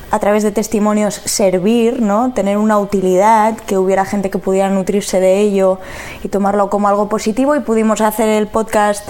a 0.10 0.20
través 0.20 0.43
de 0.43 0.52
testimonios 0.52 1.15
servir, 1.26 2.02
¿no? 2.02 2.32
tener 2.34 2.58
una 2.58 2.80
utilidad, 2.80 3.58
que 3.58 3.78
hubiera 3.78 4.06
gente 4.06 4.30
que 4.30 4.38
pudiera 4.38 4.70
nutrirse 4.70 5.20
de 5.20 5.39
ello 5.41 5.80
y 6.24 6.30
tomarlo 6.30 6.70
como 6.70 6.88
algo 6.88 7.10
positivo. 7.10 7.56
Y 7.56 7.60
pudimos 7.60 8.02
hacer 8.02 8.30
el 8.30 8.48
podcast 8.48 9.10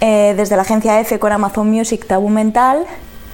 eh, 0.00 0.34
desde 0.36 0.56
la 0.56 0.62
agencia 0.62 0.98
F 1.00 1.18
con 1.18 1.32
Amazon 1.32 1.70
Music 1.70 2.06
Tabú 2.06 2.28
Mental. 2.28 2.84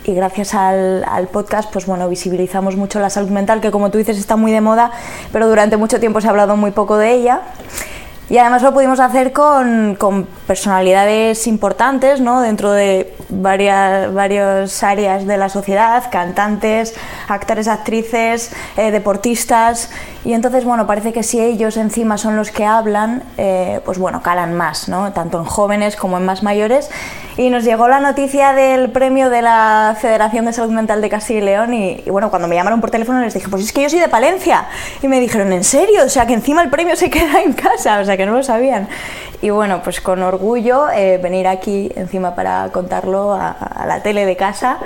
Y 0.05 0.15
gracias 0.15 0.55
al, 0.55 1.05
al, 1.05 1.29
podcast 1.29 1.71
pues 1.71 1.85
bueno 1.85 2.09
visibilizamos 2.09 2.77
mucho 2.77 2.99
la 2.99 3.11
salud 3.11 3.29
mental 3.29 3.61
que 3.61 3.71
como 3.71 3.91
tú 3.91 3.99
dices 3.99 4.17
está 4.17 4.37
muy 4.37 4.53
de 4.53 4.63
moda 4.63 4.91
pero 5.33 5.49
durante 5.49 5.77
mucho 5.77 6.01
tiempo 6.01 6.23
se 6.23 6.29
ha 6.29 6.31
hablado 6.31 6.57
muy 6.57 6.71
poco 6.71 6.97
de 6.97 7.13
ella 7.13 7.43
y 8.31 8.37
además 8.37 8.63
lo 8.63 8.75
pudimos 8.75 9.01
hacer 9.01 9.33
con, 9.33 9.95
con 9.95 10.27
personalidades 10.47 11.47
importantes 11.47 12.21
¿no? 12.21 12.43
dentro 12.43 12.73
de 12.73 13.15
varias, 13.31 14.13
varias 14.13 14.83
áreas 14.83 15.27
de 15.27 15.39
la 15.39 15.49
sociedad, 15.49 16.05
cantantes, 16.11 16.95
actores, 17.27 17.69
actrices, 17.69 18.53
eh, 18.77 18.91
deportistas. 18.91 19.91
Y 20.27 20.35
entonces, 20.35 20.65
bueno, 20.65 20.87
parece 20.87 21.13
que 21.15 21.23
si 21.23 21.41
ellos 21.41 21.79
encima 21.79 22.19
son 22.19 22.37
los 22.37 22.51
que 22.51 22.67
hablan, 22.67 23.23
eh, 23.39 23.81
pues 23.87 23.99
bueno, 23.99 24.21
calan 24.21 24.55
más, 24.55 24.91
¿no? 24.91 25.11
tanto 25.13 25.39
en 25.39 25.45
jóvenes 25.45 25.97
como 25.97 26.19
en 26.19 26.27
más 26.27 26.43
mayores. 26.43 26.91
Y 27.39 27.51
nos 27.51 27.65
llegó 27.65 27.89
la 27.89 28.01
noticia 28.01 28.53
del 28.53 28.91
premio 28.91 29.31
de 29.31 29.43
la 29.43 29.97
Federación 29.99 30.45
de 30.45 30.53
Salud 30.53 30.73
Mental 30.73 31.01
de 31.01 31.09
Castilla 31.09 31.39
y 31.39 31.43
León. 31.43 31.73
Y, 31.73 32.03
y 32.05 32.11
bueno, 32.11 32.31
cuando 32.31 32.49
me 32.49 32.57
llamaron 32.57 32.81
por 32.81 32.91
teléfono 32.91 33.21
les 33.21 33.33
dije, 33.33 33.49
pues 33.49 33.63
es 33.63 33.73
que 33.73 33.81
yo 33.81 33.89
soy 33.89 34.01
de 34.01 34.09
Palencia. 34.09 34.67
Y 35.03 35.09
me 35.09 35.21
dijeron, 35.21 35.53
¿en 35.53 35.65
serio? 35.65 36.03
O 36.05 36.09
sea, 36.09 36.27
que 36.27 36.35
encima 36.35 36.63
el 36.63 36.69
premio 36.69 36.97
se 36.97 37.09
queda 37.09 37.41
en 37.41 37.53
casa. 37.53 38.01
O 38.01 38.05
sea, 38.05 38.18
que 38.19 38.27
no 38.27 38.33
lo 38.33 38.43
sabían. 38.43 38.87
Y 39.41 39.49
bueno, 39.49 39.81
pues 39.83 40.03
con 40.03 40.23
orgullo 40.23 40.91
eh, 40.91 41.17
venir 41.17 41.49
aquí 41.49 41.91
encima 41.97 42.35
para 42.35 42.69
contarlo 42.71 43.33
a, 43.33 43.53
a 43.53 43.87
la 43.87 44.03
tele 44.03 44.27
de 44.27 44.37
casa 44.37 44.79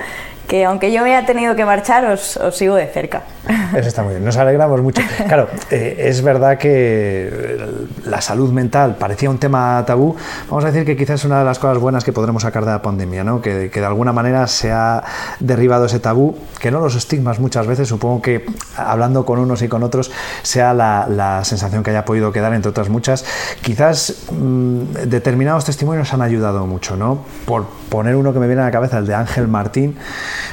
que 0.53 0.67
aunque 0.67 0.93
yo 0.93 1.03
me 1.03 1.17
haya 1.17 1.25
tenido 1.25 1.57
que 1.57 1.65
marchar, 1.65 2.05
os, 2.05 2.39
sigo 2.53 2.75
de 2.75 2.87
cerca. 2.87 3.23
Eso 3.75 3.89
está 3.89 4.03
muy 4.03 4.13
bien, 4.13 4.23
nos 4.23 4.37
alegramos 4.37 4.83
mucho. 4.83 5.01
Claro, 5.27 5.49
eh, 5.71 5.97
es 5.99 6.21
verdad 6.21 6.59
que 6.59 7.59
la 8.05 8.21
salud 8.21 8.53
mental 8.53 8.97
parecía 8.97 9.31
un 9.31 9.39
tema 9.39 9.83
tabú. 9.87 10.15
Vamos 10.51 10.63
a 10.65 10.71
decir 10.71 10.85
que 10.85 10.95
quizás 10.95 11.21
es 11.21 11.25
una 11.25 11.39
de 11.39 11.47
las 11.47 11.59
cosas 11.59 11.79
buenas 11.79 12.05
que 12.05 12.13
podremos 12.13 12.43
sacar 12.43 12.67
de 12.67 12.73
la 12.73 12.83
pandemia, 12.83 13.25
¿no? 13.25 13.41
que, 13.41 13.71
de 13.71 13.85
alguna 13.87 14.13
manera 14.13 14.47
se 14.47 14.71
ha 14.71 15.03
derribado 15.41 15.87
ese 15.87 16.01
tabú, 16.01 16.37
que 16.61 16.71
no 16.71 16.81
los 16.81 16.97
estigmas 16.97 17.41
muchas 17.41 17.67
veces, 17.67 17.89
supongo 17.89 18.21
que 18.21 18.45
hablando 18.77 19.25
con 19.25 19.39
unos 19.39 19.63
y 19.63 19.69
con 19.69 19.83
otros 19.83 20.11
sea 20.43 20.75
la, 20.75 21.07
la 21.09 21.45
sensación 21.45 21.83
que 21.83 21.93
haya 21.93 22.05
podido 22.05 22.31
quedar, 22.31 22.53
entre 22.53 22.69
otras 22.69 22.91
muchas. 22.91 23.25
Quizás 23.63 24.27
mmm, 24.31 24.83
determinados 25.07 25.65
testimonios 25.65 26.13
han 26.13 26.21
ayudado 26.21 26.67
mucho, 26.67 26.95
¿no? 26.95 27.25
Por 27.47 27.65
poner 27.89 28.17
uno 28.17 28.35
que 28.35 28.39
me 28.39 28.49
viene 28.49 28.61
a 28.61 28.67
la 28.67 28.71
cabeza, 28.71 28.99
el 28.99 29.07
de 29.07 29.15
Ángel 29.15 29.49
Martín, 29.49 29.97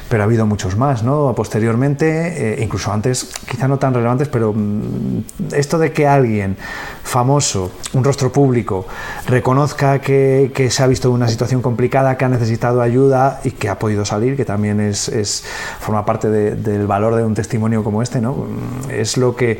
pero 0.08 0.24
ha 0.24 0.26
habido 0.26 0.46
muchos 0.46 0.76
más, 0.76 1.04
¿no? 1.04 1.34
Posteriormente, 1.36 2.54
eh, 2.54 2.64
incluso 2.64 2.92
antes, 2.92 3.32
quizá 3.50 3.68
no 3.68 3.78
tan 3.78 3.94
relevantes, 3.94 4.28
pero 4.28 4.54
mmm, 4.54 5.24
esto 5.54 5.78
de 5.78 5.92
que 5.92 6.08
alguien 6.08 6.58
famoso, 7.04 7.72
un 7.94 8.04
rostro 8.04 8.32
público, 8.32 8.86
reconozca 9.28 10.00
que, 10.00 10.52
que, 10.54 10.70
se 10.70 10.84
ha 10.84 10.88
visto 10.88 11.08
en 11.08 11.16
una 11.16 11.28
situación 11.28 11.62
complicada, 11.62 12.18
que 12.18 12.26
ha 12.26 12.30
necesitado 12.30 12.82
ayuda 12.82 13.42
y 13.44 13.52
que 13.52 13.70
ha 13.70 13.80
podido 13.80 14.06
salir, 14.06 14.36
que 14.36 14.46
también 14.46 14.80
es, 14.80 15.10
es 15.10 15.44
forma 15.80 16.06
parte 16.06 16.30
de, 16.30 16.56
del 16.56 16.86
valor 16.88 17.16
de 17.16 17.24
un 17.24 17.34
testimonio 17.34 17.84
como 17.84 18.02
este, 18.02 18.22
¿no? 18.22 18.48
Es 18.92 19.18
lo 19.18 19.36
que 19.36 19.60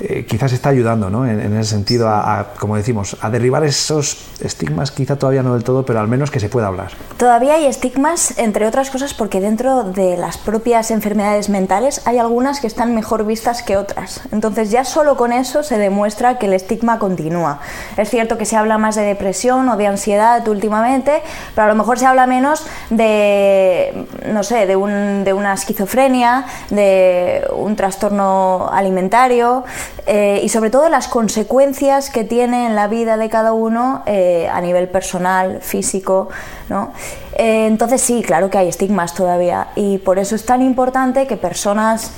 eh, 0.00 0.26
quizás 0.28 0.52
está 0.52 0.68
ayudando, 0.68 1.08
¿no? 1.08 1.26
En, 1.26 1.40
en 1.40 1.56
ese 1.56 1.70
sentido, 1.70 2.08
a, 2.08 2.40
a, 2.40 2.44
como 2.54 2.76
decimos, 2.76 3.16
a 3.20 3.30
derribar 3.30 3.64
esos 3.64 4.28
estigmas, 4.40 4.90
quizá 4.90 5.16
todavía 5.16 5.42
no 5.42 5.54
del 5.54 5.64
todo, 5.64 5.84
pero 5.84 6.00
al 6.00 6.08
menos 6.08 6.30
que 6.30 6.40
se 6.40 6.48
pueda 6.48 6.66
hablar. 6.66 6.92
Todavía 7.16 7.54
hay 7.54 7.66
estigmas, 7.66 8.38
entre 8.38 8.66
otras 8.66 8.90
cosas, 8.90 9.14
porque 9.14 9.40
dentro 9.40 9.51
de 9.56 10.16
las 10.16 10.38
propias 10.38 10.90
enfermedades 10.90 11.50
mentales 11.50 12.00
hay 12.06 12.18
algunas 12.18 12.60
que 12.60 12.66
están 12.66 12.94
mejor 12.94 13.26
vistas 13.26 13.62
que 13.62 13.76
otras. 13.76 14.22
Entonces 14.32 14.70
ya 14.70 14.84
solo 14.84 15.16
con 15.16 15.30
eso 15.32 15.62
se 15.62 15.76
demuestra 15.76 16.38
que 16.38 16.46
el 16.46 16.54
estigma 16.54 16.98
continúa. 16.98 17.60
Es 17.96 18.08
cierto 18.08 18.38
que 18.38 18.46
se 18.46 18.56
habla 18.56 18.78
más 18.78 18.94
de 18.94 19.02
depresión 19.02 19.68
o 19.68 19.76
de 19.76 19.86
ansiedad 19.86 20.46
últimamente, 20.48 21.22
pero 21.54 21.66
a 21.66 21.68
lo 21.68 21.74
mejor 21.74 21.98
se 21.98 22.06
habla 22.06 22.26
menos 22.26 22.66
de, 22.88 24.06
no 24.26 24.42
sé, 24.42 24.66
de, 24.66 24.76
un, 24.76 25.24
de 25.24 25.32
una 25.34 25.52
esquizofrenia, 25.52 26.46
de 26.70 27.46
un 27.54 27.76
trastorno 27.76 28.70
alimentario 28.72 29.64
eh, 30.06 30.40
y 30.42 30.48
sobre 30.48 30.70
todo 30.70 30.88
las 30.88 31.08
consecuencias 31.08 32.08
que 32.08 32.24
tiene 32.24 32.66
en 32.66 32.74
la 32.74 32.88
vida 32.88 33.16
de 33.16 33.28
cada 33.28 33.52
uno 33.52 34.02
eh, 34.06 34.48
a 34.50 34.60
nivel 34.60 34.88
personal, 34.88 35.60
físico, 35.60 36.28
¿no? 36.68 36.92
Eh, 37.34 37.66
entonces 37.66 38.00
sí, 38.00 38.22
claro 38.22 38.50
que 38.50 38.58
hay 38.58 38.68
estigmas 38.68 39.14
todavía 39.14 39.41
y 39.76 39.98
por 39.98 40.18
eso 40.18 40.34
es 40.34 40.44
tan 40.44 40.62
importante 40.62 41.26
que 41.26 41.36
personas 41.36 42.12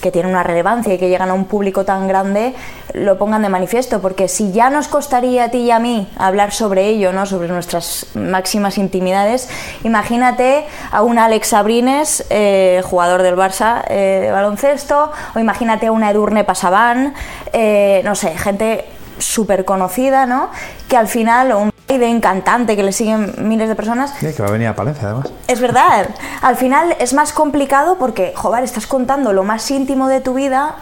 que 0.00 0.10
tienen 0.10 0.30
una 0.30 0.42
relevancia 0.42 0.94
y 0.94 0.98
que 0.98 1.08
llegan 1.08 1.30
a 1.30 1.34
un 1.34 1.44
público 1.46 1.84
tan 1.84 2.08
grande 2.08 2.54
lo 2.94 3.18
pongan 3.18 3.42
de 3.42 3.48
manifiesto, 3.48 4.00
porque 4.00 4.28
si 4.28 4.52
ya 4.52 4.70
nos 4.70 4.88
costaría 4.88 5.44
a 5.44 5.48
ti 5.50 5.58
y 5.58 5.70
a 5.70 5.78
mí 5.78 6.08
hablar 6.16 6.52
sobre 6.52 6.86
ello, 6.86 7.12
¿no? 7.12 7.26
sobre 7.26 7.48
nuestras 7.48 8.06
máximas 8.14 8.78
intimidades, 8.78 9.48
imagínate 9.84 10.66
a 10.90 11.02
un 11.02 11.18
Alex 11.18 11.48
Sabrines, 11.48 12.24
eh, 12.30 12.82
jugador 12.84 13.22
del 13.22 13.36
Barça 13.36 13.84
eh, 13.88 14.20
de 14.22 14.30
baloncesto, 14.30 15.12
o 15.34 15.38
imagínate 15.38 15.88
a 15.88 15.92
una 15.92 16.10
Edurne 16.10 16.44
Pasaban, 16.44 17.14
eh, 17.52 18.00
no 18.04 18.14
sé, 18.14 18.36
gente 18.38 18.86
súper 19.18 19.64
conocida, 19.64 20.26
¿no? 20.26 20.50
que 20.88 20.96
al 20.96 21.08
final, 21.08 21.52
o 21.52 21.70
un 21.88 22.00
de 22.00 22.06
encantante 22.08 22.76
que 22.76 22.82
le 22.82 22.92
siguen 22.92 23.34
miles 23.38 23.68
de 23.68 23.74
personas. 23.74 24.12
Sí, 24.20 24.32
que 24.34 24.42
va 24.42 24.48
a 24.48 24.52
venir 24.52 24.68
a 24.68 24.76
Palencia 24.76 25.08
además. 25.08 25.32
Es 25.46 25.60
verdad. 25.60 26.10
Al 26.42 26.56
final 26.56 26.94
es 27.00 27.14
más 27.14 27.32
complicado 27.32 27.96
porque, 27.98 28.32
joder, 28.36 28.62
estás 28.64 28.86
contando 28.86 29.32
lo 29.32 29.44
más 29.44 29.70
íntimo 29.70 30.08
de 30.08 30.20
tu 30.20 30.34
vida 30.34 30.76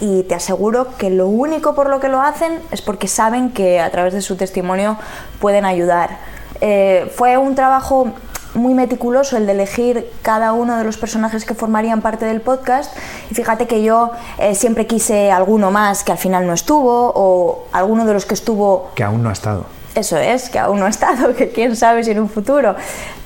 y 0.00 0.22
te 0.24 0.34
aseguro 0.34 0.96
que 0.96 1.10
lo 1.10 1.28
único 1.28 1.74
por 1.74 1.88
lo 1.88 2.00
que 2.00 2.08
lo 2.08 2.20
hacen 2.20 2.60
es 2.70 2.82
porque 2.82 3.08
saben 3.08 3.50
que 3.50 3.80
a 3.80 3.90
través 3.90 4.12
de 4.12 4.20
su 4.20 4.36
testimonio 4.36 4.96
pueden 5.40 5.64
ayudar. 5.64 6.18
Eh, 6.60 7.10
fue 7.16 7.38
un 7.38 7.54
trabajo 7.54 8.12
muy 8.54 8.74
meticuloso 8.74 9.36
el 9.36 9.46
de 9.46 9.52
elegir 9.52 10.10
cada 10.22 10.52
uno 10.52 10.76
de 10.76 10.84
los 10.84 10.98
personajes 10.98 11.44
que 11.44 11.54
formarían 11.54 12.00
parte 12.00 12.24
del 12.26 12.40
podcast 12.40 12.94
y 13.30 13.34
fíjate 13.34 13.66
que 13.66 13.82
yo 13.82 14.10
eh, 14.38 14.56
siempre 14.56 14.86
quise 14.86 15.30
alguno 15.30 15.70
más 15.70 16.02
que 16.02 16.10
al 16.12 16.18
final 16.18 16.46
no 16.46 16.52
estuvo 16.52 17.12
o 17.14 17.66
alguno 17.72 18.04
de 18.06 18.12
los 18.12 18.26
que 18.26 18.34
estuvo 18.34 18.90
que 18.96 19.04
aún 19.04 19.22
no 19.22 19.28
ha 19.28 19.32
estado 19.32 19.66
eso 19.94 20.16
es, 20.16 20.48
que 20.50 20.58
aún 20.58 20.78
no 20.78 20.86
ha 20.86 20.90
estado, 20.90 21.34
que 21.36 21.50
quién 21.50 21.76
sabe 21.76 22.04
si 22.04 22.10
en 22.10 22.20
un 22.20 22.28
futuro. 22.28 22.76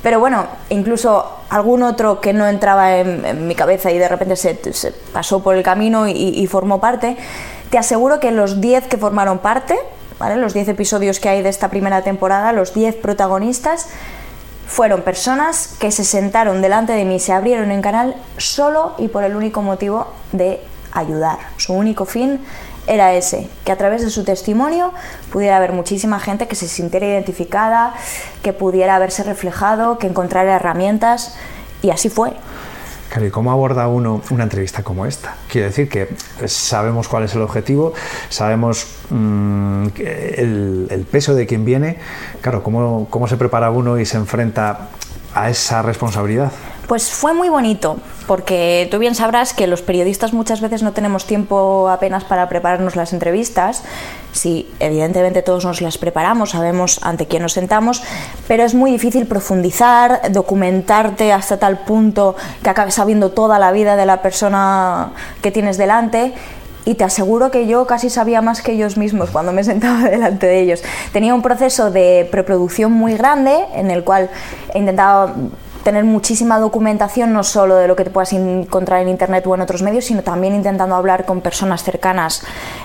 Pero 0.02 0.20
bueno, 0.20 0.46
incluso 0.70 1.40
algún 1.50 1.82
otro 1.82 2.20
que 2.20 2.32
no 2.32 2.46
entraba 2.46 2.98
en, 2.98 3.46
mi 3.46 3.54
cabeza 3.54 3.90
y 3.90 3.98
de 3.98 4.08
repente 4.08 4.36
se, 4.36 4.72
se 4.72 4.92
pasó 4.92 5.42
por 5.42 5.54
el 5.56 5.62
camino 5.62 6.08
y, 6.08 6.12
y, 6.12 6.46
formó 6.46 6.80
parte, 6.80 7.16
te 7.70 7.78
aseguro 7.78 8.20
que 8.20 8.30
los 8.30 8.60
10 8.60 8.86
que 8.86 8.96
formaron 8.96 9.38
parte, 9.38 9.78
¿vale? 10.18 10.36
los 10.36 10.54
10 10.54 10.68
episodios 10.68 11.20
que 11.20 11.28
hay 11.28 11.42
de 11.42 11.48
esta 11.48 11.68
primera 11.68 12.02
temporada, 12.02 12.52
los 12.52 12.74
10 12.74 12.96
protagonistas, 12.96 13.88
fueron 14.66 15.02
personas 15.02 15.76
que 15.78 15.90
se 15.90 16.04
sentaron 16.04 16.62
delante 16.62 16.94
de 16.94 17.04
mí, 17.04 17.20
se 17.20 17.32
abrieron 17.32 17.70
en 17.70 17.82
canal 17.82 18.16
solo 18.38 18.94
y 18.98 19.08
por 19.08 19.24
el 19.24 19.36
único 19.36 19.62
motivo 19.62 20.08
de 20.32 20.60
ayudar. 20.92 21.38
Su 21.56 21.74
único 21.74 22.04
fin 22.06 22.40
era 22.86 23.14
ese, 23.14 23.48
que 23.64 23.72
a 23.72 23.76
través 23.76 24.02
de 24.02 24.10
su 24.10 24.24
testimonio 24.24 24.92
pudiera 25.32 25.56
haber 25.56 25.72
muchísima 25.72 26.20
gente 26.20 26.46
que 26.48 26.54
se 26.54 26.68
sintiera 26.68 27.06
identificada, 27.06 27.94
que 28.42 28.52
pudiera 28.52 28.96
haberse 28.96 29.22
reflejado, 29.22 29.98
que 29.98 30.06
encontrara 30.06 30.56
herramientas 30.56 31.36
y 31.82 31.90
así 31.90 32.08
fue. 32.08 32.32
Claro, 33.08 33.26
¿y 33.26 33.30
cómo 33.30 33.52
aborda 33.52 33.86
uno 33.86 34.22
una 34.30 34.42
entrevista 34.42 34.82
como 34.82 35.06
esta? 35.06 35.36
Quiero 35.48 35.68
decir 35.68 35.88
que 35.88 36.08
sabemos 36.46 37.06
cuál 37.06 37.24
es 37.24 37.34
el 37.34 37.42
objetivo, 37.42 37.92
sabemos 38.28 38.86
mmm, 39.10 39.86
el, 39.98 40.88
el, 40.90 41.04
peso 41.04 41.34
de 41.34 41.46
quien 41.46 41.64
viene. 41.64 41.98
Claro, 42.40 42.62
¿cómo, 42.62 43.06
¿cómo 43.10 43.28
se 43.28 43.36
prepara 43.36 43.70
uno 43.70 43.98
y 43.98 44.06
se 44.06 44.16
enfrenta 44.16 44.88
a 45.32 45.48
esa 45.48 45.82
responsabilidad? 45.82 46.50
Pues 46.86 47.10
fue 47.10 47.32
muy 47.32 47.48
bonito, 47.48 47.96
porque 48.26 48.88
tú 48.90 48.98
bien 48.98 49.14
sabrás 49.14 49.54
que 49.54 49.66
los 49.66 49.80
periodistas 49.80 50.34
muchas 50.34 50.60
veces 50.60 50.82
no 50.82 50.92
tenemos 50.92 51.24
tiempo 51.24 51.88
apenas 51.88 52.24
para 52.24 52.46
prepararnos 52.48 52.94
las 52.94 53.14
entrevistas. 53.14 53.82
Sí, 54.32 54.70
evidentemente 54.80 55.40
todos 55.40 55.64
nos 55.64 55.80
las 55.80 55.96
preparamos, 55.96 56.50
sabemos 56.50 57.00
ante 57.02 57.26
quién 57.26 57.42
nos 57.42 57.54
sentamos, 57.54 58.02
pero 58.46 58.64
es 58.64 58.74
muy 58.74 58.90
difícil 58.90 59.26
profundizar, 59.26 60.30
documentarte 60.30 61.32
hasta 61.32 61.58
tal 61.58 61.78
punto 61.78 62.36
que 62.62 62.68
acabes 62.68 62.94
sabiendo 62.94 63.30
toda 63.30 63.58
la 63.58 63.72
vida 63.72 63.96
de 63.96 64.04
la 64.04 64.20
persona 64.20 65.12
que 65.40 65.50
tienes 65.50 65.78
delante. 65.78 66.34
y 66.86 66.96
te 66.96 67.04
aseguro 67.04 67.50
que 67.50 67.66
yo 67.66 67.86
casi 67.86 68.10
sabía 68.10 68.42
más 68.42 68.60
que 68.60 68.72
ellos 68.72 68.98
mismos 68.98 69.30
cuando 69.30 69.52
me 69.52 69.64
sentaba 69.72 70.06
delante 70.06 70.46
de 70.46 70.60
ellos. 70.60 70.82
Tenía 71.14 71.34
un 71.34 71.40
proceso 71.40 71.90
de 71.90 72.28
preproducción 72.30 72.92
muy 72.92 73.16
grande 73.16 73.64
en 73.74 73.90
el 73.90 74.04
cual 74.04 74.28
he 74.74 74.80
intentado 74.80 75.32
tener 75.84 76.04
muchísima 76.04 76.58
documentación, 76.58 77.32
no 77.32 77.44
solo 77.44 77.76
de 77.76 77.86
lo 77.86 77.94
que 77.94 78.04
te 78.04 78.10
puedas 78.10 78.32
encontrar 78.32 79.02
en 79.02 79.08
Internet 79.08 79.46
o 79.46 79.54
en 79.54 79.60
otros 79.60 79.82
medios, 79.82 80.06
sino 80.06 80.22
también 80.22 80.54
intentando 80.54 80.96
hablar 80.96 81.24
con 81.24 81.40
personas 81.40 81.84
cercanas 81.84 82.42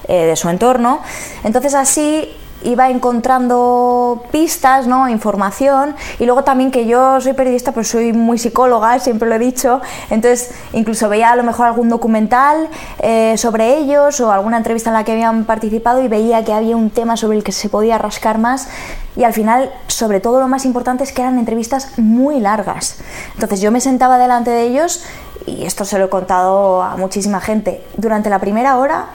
eh, 0.08 0.26
de 0.26 0.36
su 0.36 0.50
entorno. 0.50 1.02
Entonces 1.44 1.74
así 1.74 2.30
iba 2.64 2.90
encontrando 2.90 4.24
pistas, 4.32 4.88
¿no? 4.88 5.08
información. 5.10 5.96
Y 6.20 6.26
luego 6.26 6.44
también 6.44 6.72
que 6.72 6.86
yo 6.86 7.20
soy 7.22 7.34
periodista 7.34 7.72
pues 7.72 7.88
soy 7.88 8.14
muy 8.14 8.38
psicóloga, 8.38 9.00
siempre 9.00 9.30
lo 9.30 9.36
he 9.36 9.40
dicho, 9.40 9.82
entonces 10.10 10.52
incluso 10.74 11.10
veía 11.10 11.32
a 11.32 11.36
lo 11.36 11.44
mejor 11.44 11.68
algún 11.68 11.90
documental 11.90 12.68
eh, 13.00 13.36
sobre 13.38 13.78
ellos 13.78 14.20
o 14.20 14.32
alguna 14.32 14.58
entrevista 14.58 14.90
en 14.90 14.96
la 14.96 15.04
que 15.04 15.14
habían 15.14 15.46
participado 15.46 16.04
y 16.04 16.08
veía 16.08 16.44
que 16.44 16.54
había 16.54 16.76
un 16.76 16.90
tema 16.90 17.18
sobre 17.18 17.38
el 17.38 17.44
que 17.44 17.52
se 17.52 17.70
podía 17.70 17.98
rascar 17.98 18.38
más. 18.38 18.68
Y 19.16 19.24
al 19.24 19.34
final 19.34 19.72
sobre 19.88 20.20
todo 20.20 20.40
lo 20.40 20.48
más 20.48 20.66
importante 20.66 21.04
es 21.04 21.12
que 21.12 21.22
eran 21.22 21.40
entrevistas 21.40 21.98
muy 21.98 22.40
largas, 22.40 23.00
entonces 23.34 23.62
yo 23.62 23.72
me 23.72 23.82
sentaba 23.82 24.18
delante 24.18 24.50
de 24.52 24.64
ellos 24.64 25.04
y 25.46 25.66
esto 25.66 25.84
se 25.84 25.98
lo 25.98 26.06
he 26.06 26.10
contado 26.10 26.84
a 26.84 26.96
muchísima 26.96 27.42
gente, 27.42 27.84
durante 27.98 28.30
la 28.30 28.40
primera 28.40 28.78
hora 28.78 29.08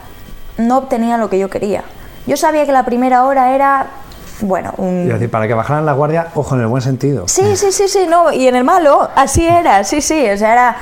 no 0.57 0.77
obtenía 0.77 1.17
lo 1.17 1.29
que 1.29 1.39
yo 1.39 1.49
quería 1.49 1.83
yo 2.25 2.37
sabía 2.37 2.65
que 2.65 2.71
la 2.71 2.85
primera 2.85 3.25
hora 3.25 3.53
era 3.53 3.87
bueno, 4.41 4.73
un... 4.77 5.07
decir, 5.07 5.29
para 5.29 5.47
que 5.47 5.53
bajaran 5.53 5.85
la 5.85 5.93
guardia, 5.93 6.27
ojo, 6.35 6.55
en 6.55 6.61
el 6.61 6.67
buen 6.67 6.81
sentido. 6.81 7.27
Sí, 7.27 7.55
sí, 7.55 7.71
sí, 7.71 7.87
sí, 7.87 8.05
no, 8.07 8.31
y 8.33 8.47
en 8.47 8.55
el 8.55 8.63
malo, 8.63 9.09
así 9.15 9.47
era, 9.47 9.83
sí, 9.83 10.01
sí, 10.01 10.29
o 10.29 10.37
sea, 10.37 10.53
era, 10.53 10.77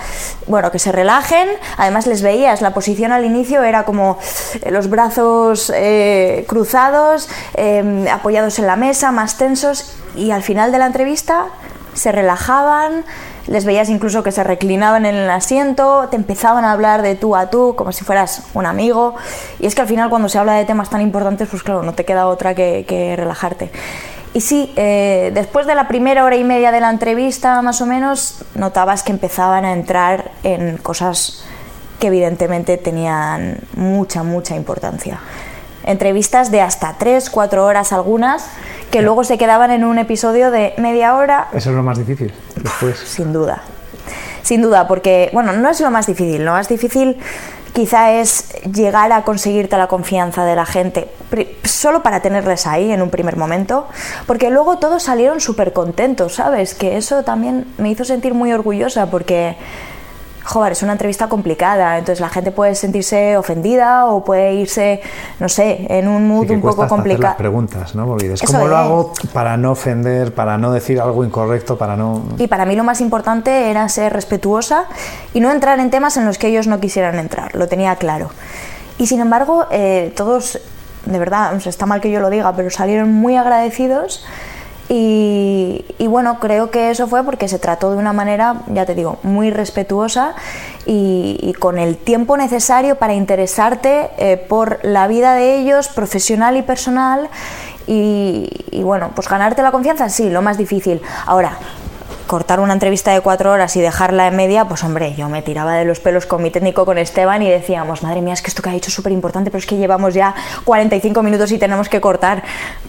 bueno, 0.47 0.71
que 0.71 0.79
se 0.79 0.91
relajen, 0.91 1.47
además 1.77 2.07
les 2.07 2.21
veías, 2.21 2.61
la 2.61 2.73
posición 2.73 3.11
al 3.11 3.25
inicio 3.25 3.63
era 3.63 3.83
como 3.83 4.17
los 4.69 4.89
brazos 4.89 5.71
eh, 5.75 6.45
cruzados, 6.47 7.29
em, 7.53 8.07
apoyados 8.07 8.57
en 8.59 8.67
la 8.67 8.75
mesa, 8.75 9.11
más 9.11 9.37
tensos, 9.37 9.95
y 10.15 10.31
al 10.31 10.43
final 10.43 10.71
de 10.71 10.79
la 10.79 10.87
entrevista 10.87 11.45
se 11.93 12.11
relajaban, 12.11 13.05
les 13.47 13.65
veías 13.65 13.89
incluso 13.89 14.23
que 14.23 14.31
se 14.31 14.43
reclinaban 14.43 15.05
en 15.05 15.15
el 15.15 15.29
asiento, 15.29 16.07
te 16.09 16.15
empezaban 16.15 16.63
a 16.63 16.71
hablar 16.71 17.01
de 17.01 17.15
tú 17.15 17.35
a 17.35 17.49
tú, 17.49 17.75
como 17.75 17.91
si 17.91 18.05
fueras 18.05 18.43
un 18.53 18.65
amigo. 18.65 19.15
Y 19.59 19.65
es 19.65 19.75
que 19.75 19.81
al 19.81 19.87
final 19.87 20.09
cuando 20.09 20.29
se 20.29 20.37
habla 20.37 20.53
de 20.53 20.65
temas 20.65 20.89
tan 20.89 21.01
importantes, 21.01 21.49
pues 21.49 21.63
claro, 21.63 21.83
no 21.83 21.93
te 21.93 22.05
queda 22.05 22.27
otra 22.27 22.55
que, 22.55 23.13
relajarte. 23.17 23.71
Y 24.33 24.41
sí, 24.41 24.73
eh, 24.75 25.31
después 25.33 25.67
de 25.67 25.75
la 25.75 25.87
primera 25.87 26.23
hora 26.23 26.35
y 26.35 26.43
media 26.43 26.71
de 26.71 26.79
la 26.79 26.89
entrevista, 26.89 27.61
más 27.61 27.81
o 27.81 27.85
menos, 27.85 28.43
notabas 28.55 29.03
que 29.03 29.11
empezaban 29.11 29.63
a 29.65 29.73
entrar 29.73 30.31
en 30.43 30.77
cosas 30.77 31.43
que 31.99 32.07
evidentemente 32.07 32.77
tenían 32.77 33.59
mucha, 33.75 34.23
mucha 34.23 34.55
importancia. 34.55 35.19
Entrevistas 35.83 36.51
de 36.51 36.61
hasta 36.61 36.95
3, 36.97 37.29
4 37.29 37.65
horas 37.65 37.93
algunas, 37.93 38.47
que 38.91 39.01
luego 39.01 39.23
se 39.23 39.37
quedaban 39.37 39.71
en 39.71 39.83
un 39.83 39.97
episodio 39.99 40.51
de 40.51 40.73
media 40.77 41.15
hora. 41.15 41.47
Eso 41.53 41.71
es 41.71 41.75
lo 41.75 41.83
más 41.83 41.97
difícil, 41.97 42.33
después. 42.55 42.97
Sin 42.99 43.33
duda. 43.33 43.63
Sin 44.43 44.61
duda, 44.61 44.87
porque, 44.87 45.29
bueno, 45.33 45.53
no 45.53 45.69
es 45.69 45.79
lo 45.81 45.89
más 45.89 46.07
difícil. 46.07 46.43
Lo 46.43 46.51
más 46.51 46.67
difícil 46.67 47.17
quizá 47.73 48.11
es 48.11 48.49
llegar 48.71 49.11
a 49.11 49.23
conseguirte 49.23 49.77
la 49.77 49.87
confianza 49.87 50.45
de 50.45 50.55
la 50.55 50.65
gente, 50.65 51.09
solo 51.63 52.03
para 52.03 52.21
tenerles 52.21 52.67
ahí 52.67 52.91
en 52.91 53.01
un 53.01 53.09
primer 53.09 53.35
momento, 53.35 53.87
porque 54.27 54.51
luego 54.51 54.77
todos 54.77 55.03
salieron 55.03 55.41
súper 55.41 55.73
contentos, 55.73 56.35
¿sabes? 56.35 56.75
Que 56.75 56.97
eso 56.97 57.23
también 57.23 57.65
me 57.79 57.89
hizo 57.89 58.05
sentir 58.05 58.35
muy 58.35 58.53
orgullosa, 58.53 59.07
porque 59.07 59.57
joder, 60.43 60.73
es 60.73 60.83
una 60.83 60.93
entrevista 60.93 61.27
complicada, 61.27 61.97
entonces 61.97 62.19
la 62.19 62.29
gente 62.29 62.51
puede 62.51 62.75
sentirse 62.75 63.37
ofendida 63.37 64.05
o 64.05 64.23
puede 64.23 64.53
irse, 64.53 65.01
no 65.39 65.49
sé, 65.49 65.85
en 65.89 66.07
un 66.07 66.27
mood 66.27 66.49
un 66.51 66.61
poco 66.61 66.87
complicado. 66.87 67.23
las 67.23 67.35
preguntas, 67.35 67.95
¿no? 67.95 68.17
¿cómo 68.45 68.67
lo 68.67 68.77
hago 68.77 69.13
para 69.31 69.57
no 69.57 69.71
ofender, 69.71 70.33
para 70.33 70.57
no 70.57 70.71
decir 70.71 70.99
algo 70.99 71.23
incorrecto, 71.23 71.77
para 71.77 71.95
no...? 71.95 72.23
Y 72.37 72.47
para 72.47 72.65
mí 72.65 72.75
lo 72.75 72.83
más 72.83 73.01
importante 73.01 73.69
era 73.69 73.87
ser 73.89 74.13
respetuosa 74.13 74.85
y 75.33 75.39
no 75.39 75.51
entrar 75.51 75.79
en 75.79 75.89
temas 75.89 76.17
en 76.17 76.25
los 76.25 76.37
que 76.37 76.47
ellos 76.47 76.67
no 76.67 76.79
quisieran 76.79 77.17
entrar, 77.19 77.55
lo 77.55 77.67
tenía 77.67 77.95
claro. 77.95 78.29
Y 78.97 79.07
sin 79.07 79.21
embargo, 79.21 79.65
eh, 79.71 80.13
todos, 80.15 80.59
de 81.05 81.19
verdad, 81.19 81.55
está 81.65 81.85
mal 81.85 82.01
que 82.01 82.11
yo 82.11 82.19
lo 82.19 82.29
diga, 82.29 82.53
pero 82.55 82.69
salieron 82.69 83.11
muy 83.11 83.37
agradecidos 83.37 84.25
y, 84.95 86.05
bueno, 86.07 86.37
creo 86.39 86.69
que 86.69 86.91
eso 86.91 87.07
fue 87.07 87.23
porque 87.23 87.47
se 87.47 87.57
trató 87.57 87.89
de 87.89 87.97
una 87.97 88.13
manera, 88.13 88.57
ya 88.67 88.85
te 88.85 88.93
digo, 88.93 89.17
muy 89.23 89.49
respetuosa 89.49 90.35
y, 90.85 91.53
con 91.59 91.79
el 91.79 91.97
tiempo 91.97 92.37
necesario 92.37 92.95
para 92.97 93.15
interesarte 93.15 94.11
eh, 94.17 94.37
por 94.37 94.79
la 94.83 95.07
vida 95.07 95.33
de 95.33 95.57
ellos, 95.57 95.87
profesional 95.87 96.57
y 96.57 96.61
personal. 96.61 97.29
Y, 97.87 98.49
y 98.69 98.83
bueno, 98.83 99.11
pues 99.15 99.27
ganarte 99.27 99.63
la 99.63 99.71
confianza, 99.71 100.09
sí, 100.09 100.29
lo 100.29 100.43
más 100.43 100.59
difícil. 100.59 101.01
Ahora, 101.25 101.57
cortar 102.27 102.59
una 102.59 102.73
entrevista 102.73 103.11
de 103.11 103.21
cuatro 103.21 103.51
horas 103.51 103.75
y 103.75 103.81
dejarla 103.81 104.27
en 104.27 104.35
media, 104.35 104.65
pues 104.65 104.83
hombre, 104.83 105.13
yo 105.15 105.29
me 105.29 105.41
tiraba 105.41 105.75
de 105.75 105.85
los 105.85 105.99
pelos 105.99 106.25
con 106.25 106.41
mi 106.41 106.51
técnico, 106.51 106.85
con 106.85 106.97
Esteban, 106.97 107.41
y 107.41 107.49
decíamos, 107.49 108.03
madre 108.03 108.21
mía, 108.21 108.33
es 108.33 108.41
que 108.41 108.47
esto 108.47 108.61
que 108.61 108.69
ha 108.69 108.73
dicho 108.73 108.89
es 108.89 108.93
súper 108.93 109.11
importante, 109.11 109.51
pero 109.51 109.59
es 109.59 109.65
que 109.65 109.77
llevamos 109.77 110.13
ya 110.13 110.33
45 110.63 111.23
minutos 111.23 111.51
y 111.51 111.57
tenemos 111.57 111.89
que 111.89 112.01
cortar. 112.01 112.43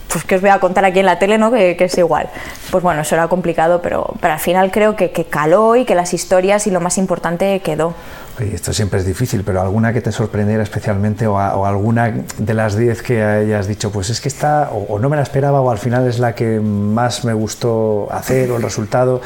Pues 0.09 0.25
que 0.25 0.37
os 0.37 0.41
voy 0.41 0.51
a 0.51 0.61
contar 0.61 0.85
aquí 0.85 1.01
en 1.01 1.07
la 1.07 1.19
tele, 1.19 1.39
¿no? 1.39 1.51
Que, 1.51 1.77
es 1.79 1.99
igual. 1.99 2.29
Pues 2.71 2.85
bueno, 2.85 3.03
eso 3.03 3.15
era 3.17 3.27
complicado, 3.29 3.83
pero, 3.83 4.15
pero 4.21 4.35
al 4.35 4.41
final 4.41 4.71
creo 4.71 4.95
que, 4.95 5.11
que 5.11 5.25
caló 5.25 5.75
y 5.77 5.85
que 5.85 5.95
las 5.95 6.15
historias 6.15 6.67
y 6.67 6.71
lo 6.71 6.81
más 6.81 6.99
importante 6.99 7.61
quedó 7.61 7.95
esto 8.41 8.73
siempre 8.73 9.01
es 9.01 9.07
difícil, 9.07 9.43
pero 9.45 9.61
alguna 9.61 9.93
que 9.93 10.01
te 10.01 10.13
sorprendiera 10.13 10.63
especialmente 10.63 11.27
o, 11.27 11.39
alguna 11.39 12.13
de 12.39 12.55
las 12.55 12.77
10 12.77 13.03
que 13.03 13.23
hayas 13.23 13.67
dicho, 13.67 13.91
pues 13.91 14.11
es 14.11 14.21
que 14.21 14.29
está, 14.29 14.71
o, 14.71 14.99
no 14.99 15.09
me 15.09 15.17
la 15.17 15.23
esperaba, 15.23 15.61
o 15.61 15.71
al 15.71 15.79
final 15.79 16.07
es 16.07 16.19
la 16.19 16.35
que 16.35 16.61
más 16.61 17.25
me 17.25 17.33
gustó 17.33 18.09
hacer, 18.11 18.51
o 18.51 18.57
el 18.57 18.63
resultado. 18.63 19.21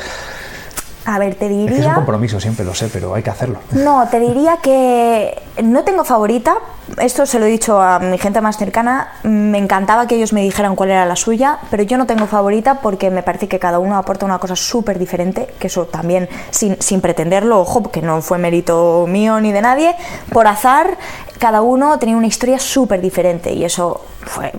A 1.08 1.18
ver, 1.18 1.36
te 1.36 1.48
diría. 1.48 1.78
Es, 1.78 1.86
un 1.86 1.94
compromiso, 1.94 2.38
siempre 2.38 2.66
lo 2.66 2.74
sé, 2.74 2.90
pero 2.92 3.14
hay 3.14 3.22
que 3.22 3.30
hacerlo. 3.30 3.60
No, 3.72 4.06
te 4.10 4.20
diría 4.20 4.58
que 4.58 5.40
no 5.62 5.82
tengo 5.82 6.04
favorita. 6.04 6.58
Esto 6.98 7.24
se 7.24 7.38
lo 7.38 7.46
he 7.46 7.48
dicho 7.48 7.80
a 7.80 7.98
mi 7.98 8.18
gente 8.18 8.42
más 8.42 8.58
cercana. 8.58 9.12
Me 9.22 9.56
encantaba 9.56 10.06
que 10.06 10.16
ellos 10.16 10.34
me 10.34 10.42
dijeran 10.42 10.76
cuál 10.76 10.90
era 10.90 11.06
la 11.06 11.16
suya, 11.16 11.60
pero 11.70 11.82
yo 11.82 11.96
no 11.96 12.06
tengo 12.06 12.26
favorita 12.26 12.82
porque 12.82 13.10
me 13.10 13.22
parece 13.22 13.48
que 13.48 13.58
cada 13.58 13.78
uno 13.78 13.96
aporta 13.96 14.26
una 14.26 14.38
cosa 14.38 14.54
súper 14.54 14.98
diferente, 14.98 15.48
que 15.58 15.68
eso 15.68 15.86
también 15.86 16.28
sin, 16.50 16.76
sin 16.82 17.00
pretenderlo, 17.00 17.58
ojo, 17.60 17.82
porque 17.82 18.02
no 18.02 18.20
fue 18.20 18.36
mérito 18.36 19.06
mío 19.08 19.40
ni 19.40 19.50
de 19.50 19.62
nadie. 19.62 19.96
Por 20.30 20.46
azar, 20.46 20.98
cada 21.38 21.62
uno 21.62 21.98
tenía 21.98 22.18
una 22.18 22.26
historia 22.26 22.58
súper 22.58 23.00
diferente 23.00 23.50
y 23.50 23.64
eso 23.64 24.04
fue 24.26 24.52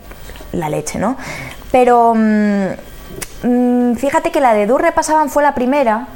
la 0.53 0.67
leche, 0.67 0.97
¿no? 0.97 1.15
Pero. 1.71 2.15
Mm, 2.15 2.89
mm, 3.43 3.95
fíjate 3.95 4.31
que 4.31 4.39
la 4.39 4.53
de 4.53 4.65
Durre 4.65 4.91
Pasaban 4.91 5.29
fue 5.29 5.43
la 5.43 5.53
primera, 5.53 6.07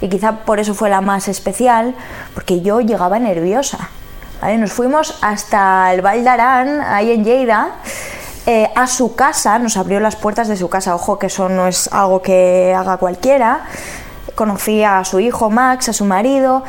y 0.00 0.08
quizá 0.08 0.44
por 0.44 0.60
eso 0.60 0.74
fue 0.74 0.90
la 0.90 1.00
más 1.00 1.28
especial, 1.28 1.94
porque 2.34 2.60
yo 2.60 2.80
llegaba 2.80 3.18
nerviosa. 3.18 3.90
Nos 4.58 4.72
fuimos 4.72 5.18
hasta 5.22 5.94
el 5.94 6.02
Val 6.02 6.24
d'Aran, 6.24 6.80
ahí 6.80 7.12
en 7.12 7.24
Lleida, 7.24 7.76
eh, 8.44 8.68
a 8.74 8.88
su 8.88 9.14
casa, 9.14 9.56
nos 9.60 9.76
abrió 9.76 10.00
las 10.00 10.16
puertas 10.16 10.48
de 10.48 10.56
su 10.56 10.68
casa, 10.68 10.96
ojo 10.96 11.16
que 11.16 11.26
eso 11.26 11.48
no 11.48 11.68
es 11.68 11.88
algo 11.92 12.22
que 12.22 12.74
haga 12.76 12.96
cualquiera. 12.96 13.60
Conocí 14.34 14.82
a 14.82 15.04
su 15.04 15.20
hijo 15.20 15.48
Max, 15.48 15.90
a 15.90 15.92
su 15.92 16.04
marido, 16.04 16.64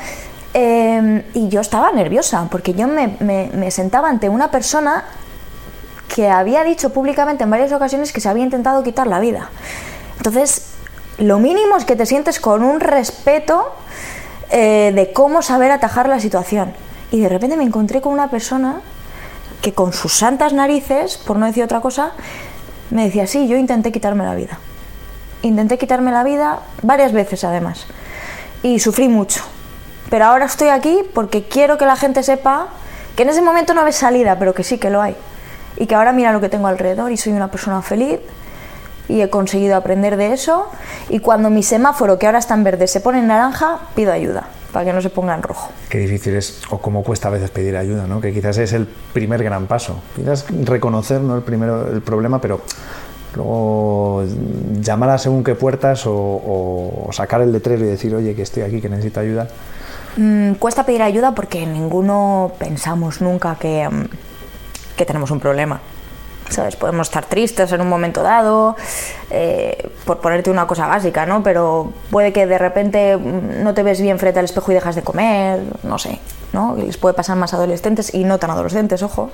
em, 0.54 1.24
y 1.34 1.50
yo 1.50 1.62
estaba 1.62 1.92
nerviosa, 1.92 2.48
porque 2.52 2.76
yo 2.76 2.88
me, 2.88 3.18
me 3.20 3.72
sentaba 3.72 4.08
ante 4.08 4.30
una 4.30 4.52
persona 4.52 5.06
que 6.14 6.30
había 6.30 6.64
dicho 6.64 6.92
públicamente 6.92 7.44
en 7.44 7.50
varias 7.50 7.72
ocasiones 7.72 8.14
que 8.14 8.22
se 8.22 8.30
había 8.30 8.44
intentado 8.44 8.84
quitar 8.84 9.08
la 9.08 9.20
vida. 9.20 9.50
Entonces, 10.18 10.74
lo 11.18 11.40
mínimo 11.40 11.78
es 11.78 11.86
que 11.86 11.96
te 11.96 12.06
sientes 12.06 12.40
con 12.40 12.64
un 12.64 12.80
respeto 12.80 13.74
eh, 14.50 14.92
de 14.94 15.14
cómo 15.14 15.42
saber 15.42 15.72
atajar 15.72 16.10
la 16.10 16.20
situación. 16.20 16.74
Y 17.12 17.22
de 17.22 17.30
repente 17.30 17.58
me 17.58 17.64
encontré 17.64 18.02
con 18.02 18.14
una 18.14 18.30
persona 18.30 18.82
que 19.62 19.74
con 19.74 19.94
sus 19.94 20.14
santas 20.14 20.54
narices, 20.54 21.18
por 21.18 21.38
no 21.38 21.46
decir 21.46 21.64
otra 21.64 21.82
cosa, 21.82 22.12
me 22.90 23.06
decía, 23.06 23.28
sí, 23.28 23.48
yo 23.48 23.58
intenté 23.58 23.92
quitarme 23.92 24.24
la 24.24 24.36
vida. 24.36 24.60
Intenté 25.42 25.78
quitarme 25.78 26.12
la 26.12 26.24
vida 26.24 26.60
varias 26.82 27.14
veces 27.14 27.44
además. 27.44 27.86
Y 28.62 28.80
sufrí 28.80 29.08
mucho. 29.08 29.44
Pero 30.10 30.26
ahora 30.26 30.46
estoy 30.46 30.70
aquí 30.70 31.00
porque 31.14 31.44
quiero 31.44 31.78
que 31.78 31.86
la 31.86 31.96
gente 31.96 32.24
sepa 32.24 32.68
que 33.16 33.24
en 33.24 33.30
ese 33.30 33.42
momento 33.42 33.74
no 33.74 33.82
había 33.82 33.94
salida, 33.94 34.38
pero 34.38 34.54
que 34.54 34.64
sí 34.64 34.78
que 34.78 34.90
lo 34.90 35.02
hay. 35.02 35.16
Y 35.78 35.88
que 35.88 35.96
ahora 35.96 36.12
mira 36.12 36.32
lo 36.32 36.42
que 36.42 36.50
tengo 36.50 36.68
alrededor 36.68 37.12
y 37.12 37.18
soy 37.18 37.34
una 37.34 37.50
persona 37.50 37.82
feliz 37.82 38.20
y 39.08 39.22
he 39.22 39.30
conseguido 39.30 39.76
aprender 39.76 40.18
de 40.18 40.34
eso 40.34 40.70
y 41.10 41.20
cuando 41.20 41.50
mi 41.50 41.64
semáforo, 41.64 42.18
que 42.20 42.26
ahora 42.26 42.40
está 42.40 42.54
en 42.54 42.64
verde, 42.64 42.88
se 42.88 43.00
pone 43.02 43.20
en 43.20 43.28
naranja, 43.28 43.80
pido 43.96 44.12
ayuda 44.12 44.48
para 44.74 44.86
que 44.86 44.94
no 44.94 45.02
se 45.02 45.10
ponga 45.10 45.36
en 45.36 45.44
rojo. 45.44 45.70
Qué 45.88 46.00
difícil 46.00 46.36
es 46.36 46.64
o 46.72 46.80
cómo 46.80 47.04
cuesta 47.04 47.28
a 47.28 47.32
veces 47.32 47.52
pedir 47.52 47.78
ayuda, 47.78 48.08
¿no? 48.08 48.20
Que 48.20 48.34
quizás 48.34 48.58
es 48.58 48.74
el 48.74 48.88
primer 48.88 49.44
gran 49.44 49.68
paso. 49.68 50.02
Quizás 50.16 50.48
reconocer 50.66 51.22
¿no? 51.22 51.38
el, 51.38 51.44
primero, 51.44 51.94
el 51.94 52.02
problema, 52.02 52.42
pero 52.42 52.62
luego 53.36 54.26
llamar 54.82 55.12
a 55.12 55.18
según 55.20 55.44
qué 55.44 55.54
puertas 55.54 56.04
o, 56.06 57.08
sacar 57.12 57.42
el 57.42 57.52
letrero 57.52 57.86
y 57.86 57.88
decir, 57.88 58.16
oye, 58.16 58.34
que 58.34 58.42
estoy 58.42 58.64
aquí, 58.64 58.82
que 58.82 58.90
necesito 58.90 59.20
ayuda. 59.20 59.48
Mm, 60.18 60.54
cuesta 60.54 60.86
pedir 60.86 61.04
ayuda 61.04 61.34
porque 61.36 61.66
ninguno 61.68 62.52
pensamos 62.58 63.22
nunca 63.22 63.56
que, 63.56 63.88
que 64.98 65.06
tenemos 65.06 65.30
un 65.30 65.40
problema. 65.40 65.80
¿Sabes? 66.54 66.76
Podemos 66.76 67.08
estar 67.08 67.26
tristes 67.26 67.72
en 67.72 67.82
un 67.82 67.90
momento 67.90 68.22
dado, 68.22 68.76
eh, 69.32 69.90
por 70.06 70.20
ponerte 70.20 70.52
una 70.52 70.68
cosa 70.68 70.86
básica, 70.86 71.26
¿no? 71.26 71.42
Pero 71.42 71.92
puede 72.12 72.32
que 72.32 72.46
de 72.46 72.60
repente 72.60 73.18
no 73.18 73.74
te 73.74 73.82
ves 73.82 74.00
bien 74.00 74.20
frente 74.20 74.38
al 74.38 74.46
espejo 74.46 74.72
y 74.72 74.76
dejas 74.76 74.94
de 74.94 75.02
comer, 75.02 75.62
no 75.82 75.98
sé, 75.98 76.20
¿no? 76.52 76.76
Les 76.76 76.98
puede 76.98 77.16
pasar 77.16 77.38
más 77.38 77.56
adolescentes 77.56 78.14
y 78.14 78.24
no 78.24 78.38
tan 78.38 78.52
adolescentes, 78.52 79.02
ojo. 79.02 79.32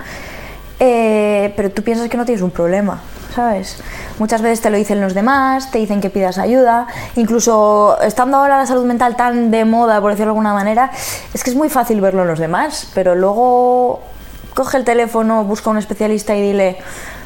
Eh, 0.79 1.53
pero 1.57 1.71
tú 1.71 1.83
piensas 1.83 2.07
que 2.07 2.15
no 2.15 2.23
tienes 2.23 2.41
un 2.41 2.51
problema, 2.51 3.01
¿sabes? 3.35 3.81
Muchas 4.17 4.41
veces 4.41 4.61
te 4.61 4.69
lo 4.69 4.77
dicen 4.77 5.01
los 5.01 5.13
demás, 5.13 5.71
te 5.71 5.77
dicen 5.77 5.99
que 5.99 6.09
pidas 6.09 6.37
ayuda, 6.37 6.87
incluso 7.17 7.97
estando 8.01 8.37
ahora 8.37 8.57
la 8.57 8.65
salud 8.65 8.85
mental 8.85 9.17
tan 9.17 9.51
de 9.51 9.65
moda, 9.65 9.99
por 9.99 10.11
decirlo 10.11 10.27
de 10.27 10.37
alguna 10.37 10.53
manera, 10.53 10.89
es 11.33 11.43
que 11.43 11.49
es 11.49 11.55
muy 11.57 11.69
fácil 11.69 11.99
verlo 11.99 12.21
en 12.21 12.29
los 12.29 12.39
demás, 12.39 12.89
pero 12.93 13.13
luego 13.13 13.99
coge 14.53 14.77
el 14.77 14.83
teléfono, 14.83 15.43
busca 15.43 15.69
a 15.69 15.71
un 15.71 15.77
especialista 15.77 16.35
y 16.35 16.41
dile, 16.41 16.77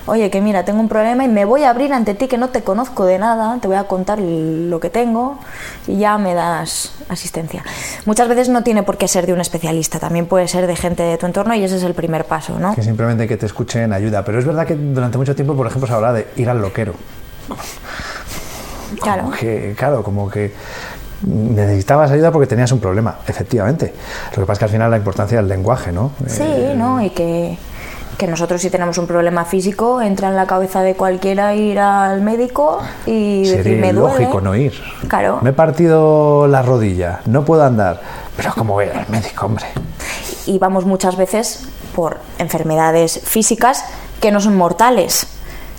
oye, 0.05 0.29
que 0.29 0.41
mira, 0.41 0.65
tengo 0.65 0.79
un 0.79 0.89
problema 0.89 1.23
y 1.23 1.27
me 1.27 1.45
voy 1.45 1.63
a 1.63 1.69
abrir 1.69 1.93
ante 1.93 2.13
ti 2.13 2.27
que 2.27 2.37
no 2.37 2.49
te 2.49 2.61
conozco 2.61 3.05
de 3.05 3.19
nada, 3.19 3.57
te 3.61 3.67
voy 3.67 3.77
a 3.77 3.85
contar 3.85 4.19
lo 4.19 4.79
que 4.79 4.89
tengo 4.89 5.39
y 5.87 5.97
ya 5.97 6.17
me 6.17 6.33
das 6.33 6.93
asistencia. 7.09 7.63
Muchas 8.05 8.27
veces 8.27 8.49
no 8.49 8.63
tiene 8.63 8.83
por 8.83 8.97
qué 8.97 9.07
ser 9.07 9.25
de 9.25 9.33
un 9.33 9.41
especialista, 9.41 9.99
también 9.99 10.25
puede 10.25 10.47
ser 10.47 10.67
de 10.67 10.75
gente 10.75 11.03
de 11.03 11.17
tu 11.17 11.25
entorno 11.25 11.55
y 11.55 11.63
ese 11.63 11.77
es 11.77 11.83
el 11.83 11.93
primer 11.93 12.25
paso, 12.25 12.59
¿no? 12.59 12.75
Que 12.75 12.83
simplemente 12.83 13.27
que 13.27 13.37
te 13.37 13.45
escuchen 13.45 13.93
ayuda, 13.93 14.23
pero 14.25 14.39
es 14.39 14.45
verdad 14.45 14.67
que 14.67 14.75
durante 14.75 15.17
mucho 15.17 15.35
tiempo, 15.35 15.55
por 15.55 15.67
ejemplo, 15.67 15.87
se 15.87 15.93
hablaba 15.93 16.13
de 16.13 16.27
ir 16.35 16.49
al 16.49 16.61
loquero. 16.61 16.93
Claro. 19.01 19.31
Que, 19.31 19.73
claro, 19.77 20.03
como 20.03 20.29
que 20.29 20.53
necesitabas 21.25 22.11
ayuda 22.11 22.31
porque 22.31 22.47
tenías 22.47 22.71
un 22.71 22.79
problema, 22.79 23.15
efectivamente. 23.27 23.93
Lo 24.31 24.41
que 24.43 24.45
pasa 24.45 24.53
es 24.53 24.59
que 24.59 24.65
al 24.65 24.71
final 24.71 24.91
la 24.91 24.97
importancia 24.97 25.37
del 25.37 25.47
lenguaje, 25.47 25.91
¿no? 25.91 26.11
Sí, 26.27 26.43
Eh, 26.45 26.73
¿no? 26.77 27.01
Y 27.01 27.09
que, 27.11 27.57
que 28.17 28.27
nosotros 28.27 28.61
si 28.61 28.69
tenemos 28.69 28.97
un 28.97 29.07
problema 29.07 29.45
físico, 29.45 30.01
entra 30.01 30.27
en 30.29 30.35
la 30.35 30.45
cabeza 30.45 30.81
de 30.81 30.95
cualquiera 30.95 31.55
ir 31.55 31.79
al 31.79 32.21
médico 32.21 32.79
y 33.05 33.41
decir, 33.43 33.63
Sería 33.63 33.81
me 33.81 33.93
duele. 33.93 34.19
lógico 34.19 34.41
no 34.41 34.55
ir. 34.55 34.73
Claro. 35.07 35.39
Me 35.41 35.51
he 35.51 35.53
partido 35.53 36.47
la 36.47 36.61
rodilla, 36.61 37.21
no 37.25 37.43
puedo 37.45 37.63
andar. 37.63 38.01
Pero 38.37 38.51
¿cómo 38.57 38.73
voy 38.73 38.85
al 38.85 39.07
médico, 39.09 39.45
hombre? 39.45 39.65
y 40.45 40.59
vamos 40.59 40.85
muchas 40.85 41.15
veces 41.15 41.61
por 41.95 42.17
enfermedades 42.37 43.21
físicas 43.23 43.85
que 44.19 44.29
no 44.31 44.41
son 44.41 44.57
mortales. 44.57 45.27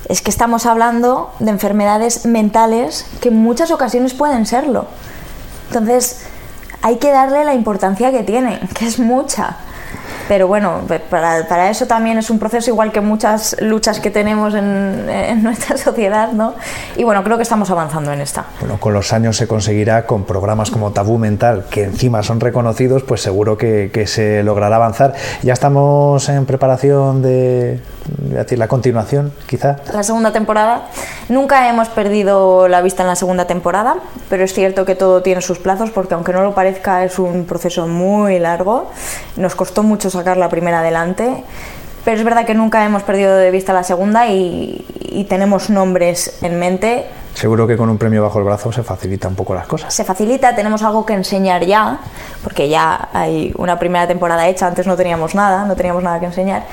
Es 0.09 0.23
que 0.23 0.31
estamos 0.31 0.65
hablando 0.65 1.31
de 1.39 1.51
enfermedades 1.51 2.25
mentales 2.25 3.05
que 3.21 3.29
en 3.29 3.37
muchas 3.43 3.71
ocasiones 3.71 4.15
pueden 4.15 4.47
serlo. 4.47 4.87
Entonces, 5.75 6.27
hay 6.83 6.97
que 6.97 7.11
darle 7.11 7.45
la 7.45 7.55
importancia 7.55 8.11
que 8.11 8.23
tiene, 8.23 8.61
que 8.75 8.87
es 8.87 8.99
mucha. 8.99 9.57
Pero 10.29 10.49
bueno, 10.49 10.81
para, 11.11 11.47
para 11.47 11.71
eso 11.71 11.87
también 11.87 12.17
es 12.19 12.31
un 12.31 12.39
proceso 12.39 12.71
igual 12.71 12.93
que 12.93 13.01
muchas 13.01 13.57
luchas 13.61 14.01
que 14.01 14.11
tenemos 14.11 14.55
en, 14.55 15.09
en 15.09 15.43
nuestra 15.43 15.77
sociedad, 15.77 16.33
¿no? 16.33 16.55
Y 16.97 17.05
bueno, 17.05 17.23
creo 17.25 17.37
que 17.37 17.43
estamos 17.43 17.71
avanzando 17.71 18.13
en 18.13 18.21
esta. 18.21 18.45
Bueno, 18.61 18.79
con 18.79 18.95
los 18.95 19.13
años 19.13 19.37
se 19.37 19.47
conseguirá 19.47 20.07
con 20.07 20.25
programas 20.25 20.71
como 20.71 20.93
Tabú 20.93 21.19
Mental, 21.19 21.67
que 21.71 21.85
encima 21.85 22.23
son 22.23 22.41
reconocidos, 22.41 23.03
pues 23.03 23.21
seguro 23.21 23.59
que, 23.59 23.91
que 23.93 24.07
se 24.07 24.43
logrará 24.43 24.77
avanzar. 24.77 25.15
Ya 25.43 25.53
estamos 25.53 26.29
en 26.29 26.47
preparación 26.47 27.21
de, 27.21 27.81
decir, 28.07 28.59
la 28.59 28.69
continuación, 28.69 29.33
quizá. 29.47 29.77
la 29.93 30.03
segunda 30.03 30.33
temporada. 30.33 30.89
Nunca 31.29 31.69
hemos 31.69 31.89
perdido 31.89 32.69
la 32.69 32.83
vista 32.83 33.03
en 33.03 33.09
la 33.09 33.17
segunda 33.17 33.47
temporada, 33.47 33.97
pero 34.29 34.45
es 34.45 34.53
cierto 34.53 34.85
que 34.85 34.95
todo 34.95 35.23
tiene 35.23 35.41
sus 35.41 35.59
plazos 35.59 35.91
porque 35.91 36.15
aunque 36.15 36.33
no 36.33 36.43
lo 36.43 36.55
parezca 36.55 37.05
es 37.05 37.19
un 37.19 37.45
proceso 37.45 37.87
muy 37.87 38.39
largo. 38.39 38.91
Nos 39.37 39.55
costó 39.55 39.83
mucho 39.83 40.11
sacar 40.11 40.37
la 40.37 40.49
primera 40.49 40.81
adelante, 40.81 41.45
pero 42.05 42.19
es 42.19 42.25
verdad 42.25 42.45
que 42.45 42.55
nunca 42.55 42.85
hemos 42.85 43.03
perdido 43.03 43.37
de 43.37 43.51
vista 43.51 43.73
la 43.73 43.85
segunda 43.85 44.27
y, 44.29 44.85
y 45.01 45.25
tenemos 45.25 45.71
nombres 45.71 46.39
en 46.43 46.59
mente. 46.59 47.07
Seguro 47.35 47.67
que 47.67 47.77
con 47.77 47.89
un 47.89 47.99
premio 47.99 48.23
bajo 48.23 48.39
el 48.39 48.45
brazo 48.45 48.71
se 48.71 48.85
facilita 48.85 49.27
un 49.27 49.35
poco 49.35 49.55
las 49.55 49.67
cosas. 49.67 49.93
Se 49.93 50.05
facilita, 50.05 50.55
tenemos 50.55 50.83
algo 50.85 51.05
que 51.05 51.15
enseñar 51.15 51.65
ya, 51.65 51.99
porque 52.45 52.69
ya 52.69 53.09
hay 53.13 53.53
una 53.57 53.77
primera 53.77 54.07
temporada 54.07 54.47
hecha, 54.47 54.69
antes 54.69 54.87
no 54.87 54.97
teníamos 54.97 55.35
nada, 55.35 55.65
no 55.65 55.75
teníamos 55.75 56.03
nada 56.05 56.21
que 56.21 56.27
enseñar. 56.27 56.65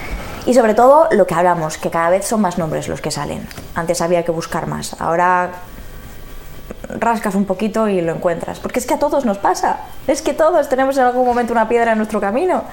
Y 0.45 0.53
sobre 0.53 0.73
todo 0.73 1.07
lo 1.11 1.27
que 1.27 1.35
hablamos, 1.35 1.77
que 1.77 1.91
cada 1.91 2.09
vez 2.09 2.25
son 2.25 2.41
más 2.41 2.57
nombres 2.57 2.87
los 2.87 3.01
que 3.01 3.11
salen. 3.11 3.47
Antes 3.75 4.01
había 4.01 4.23
que 4.23 4.31
buscar 4.31 4.67
más, 4.67 4.95
ahora 4.99 5.51
rascas 6.99 7.35
un 7.35 7.45
poquito 7.45 7.87
y 7.87 8.01
lo 8.01 8.13
encuentras. 8.13 8.59
Porque 8.59 8.79
es 8.79 8.85
que 8.85 8.93
a 8.95 8.99
todos 8.99 9.25
nos 9.25 9.37
pasa, 9.37 9.77
es 10.07 10.21
que 10.21 10.33
todos 10.33 10.67
tenemos 10.69 10.97
en 10.97 11.03
algún 11.03 11.25
momento 11.25 11.53
una 11.53 11.67
piedra 11.69 11.91
en 11.93 11.97
nuestro 11.97 12.19
camino. 12.19 12.63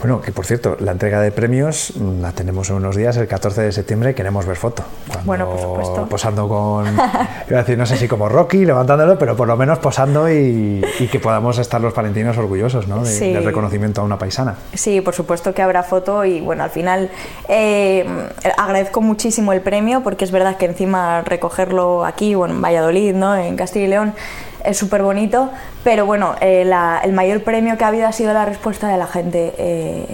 Bueno, 0.00 0.20
que 0.20 0.32
por 0.32 0.46
cierto, 0.46 0.76
la 0.80 0.92
entrega 0.92 1.20
de 1.20 1.32
premios 1.32 1.92
mm, 1.96 2.20
la 2.22 2.32
tenemos 2.32 2.70
en 2.70 2.76
unos 2.76 2.96
días, 2.96 3.16
el 3.16 3.26
14 3.26 3.62
de 3.62 3.72
septiembre, 3.72 4.14
queremos 4.14 4.46
ver 4.46 4.56
foto. 4.56 4.84
Cuando- 5.08 5.24
Bueno, 5.26 5.48
por 5.50 5.60
supuesto. 5.60 6.06
Posando 6.08 6.48
con, 6.48 6.86
iba 7.48 7.58
a 7.58 7.62
decir, 7.62 7.76
no 7.76 7.84
sé 7.86 7.96
si 7.96 8.06
como 8.08 8.28
Rocky, 8.28 8.64
levantándolo, 8.64 9.18
pero 9.18 9.36
por 9.36 9.48
lo 9.48 9.56
menos 9.56 9.78
posando 9.80 10.30
y, 10.30 10.84
y 11.00 11.08
que 11.08 11.18
podamos 11.20 11.58
estar 11.58 11.80
los 11.80 11.92
palentinos 11.92 12.36
orgullosos 12.38 12.86
¿no? 12.88 13.02
de- 13.02 13.10
Sí. 13.10 13.32
del 13.32 13.44
reconocimiento 13.44 14.00
a 14.00 14.04
una 14.04 14.18
paisana. 14.18 14.54
Sí, 14.74 15.00
por 15.00 15.14
supuesto 15.14 15.52
que 15.52 15.62
habrá 15.62 15.82
foto 15.82 16.24
y 16.24 16.40
bueno, 16.40 16.62
al 16.62 16.70
final 16.70 17.10
eh, 17.48 18.06
agradezco 18.56 19.00
muchísimo 19.00 19.52
el 19.52 19.60
premio 19.60 20.02
porque 20.02 20.24
es 20.24 20.30
verdad 20.30 20.56
que 20.56 20.66
encima 20.66 21.22
recogerlo 21.22 22.04
aquí, 22.04 22.34
bueno, 22.34 22.54
en 22.54 22.62
Valladolid, 22.62 23.14
¿no? 23.14 23.36
En 23.48 23.56
Castilla 23.56 23.84
y 23.86 23.88
León, 23.88 24.14
es 24.64 24.76
súper 24.76 25.02
bonito, 25.02 25.50
pero 25.84 26.06
bueno, 26.06 26.34
eh, 26.40 26.70
el 27.02 27.12
mayor 27.12 27.42
premio 27.42 27.76
que 27.78 27.84
ha 27.84 27.88
habido 27.88 28.06
ha 28.06 28.12
sido 28.12 28.32
la 28.32 28.44
respuesta 28.44 28.88
de 28.88 28.96
la 28.96 29.06
gente. 29.06 29.54
eh, 29.58 30.06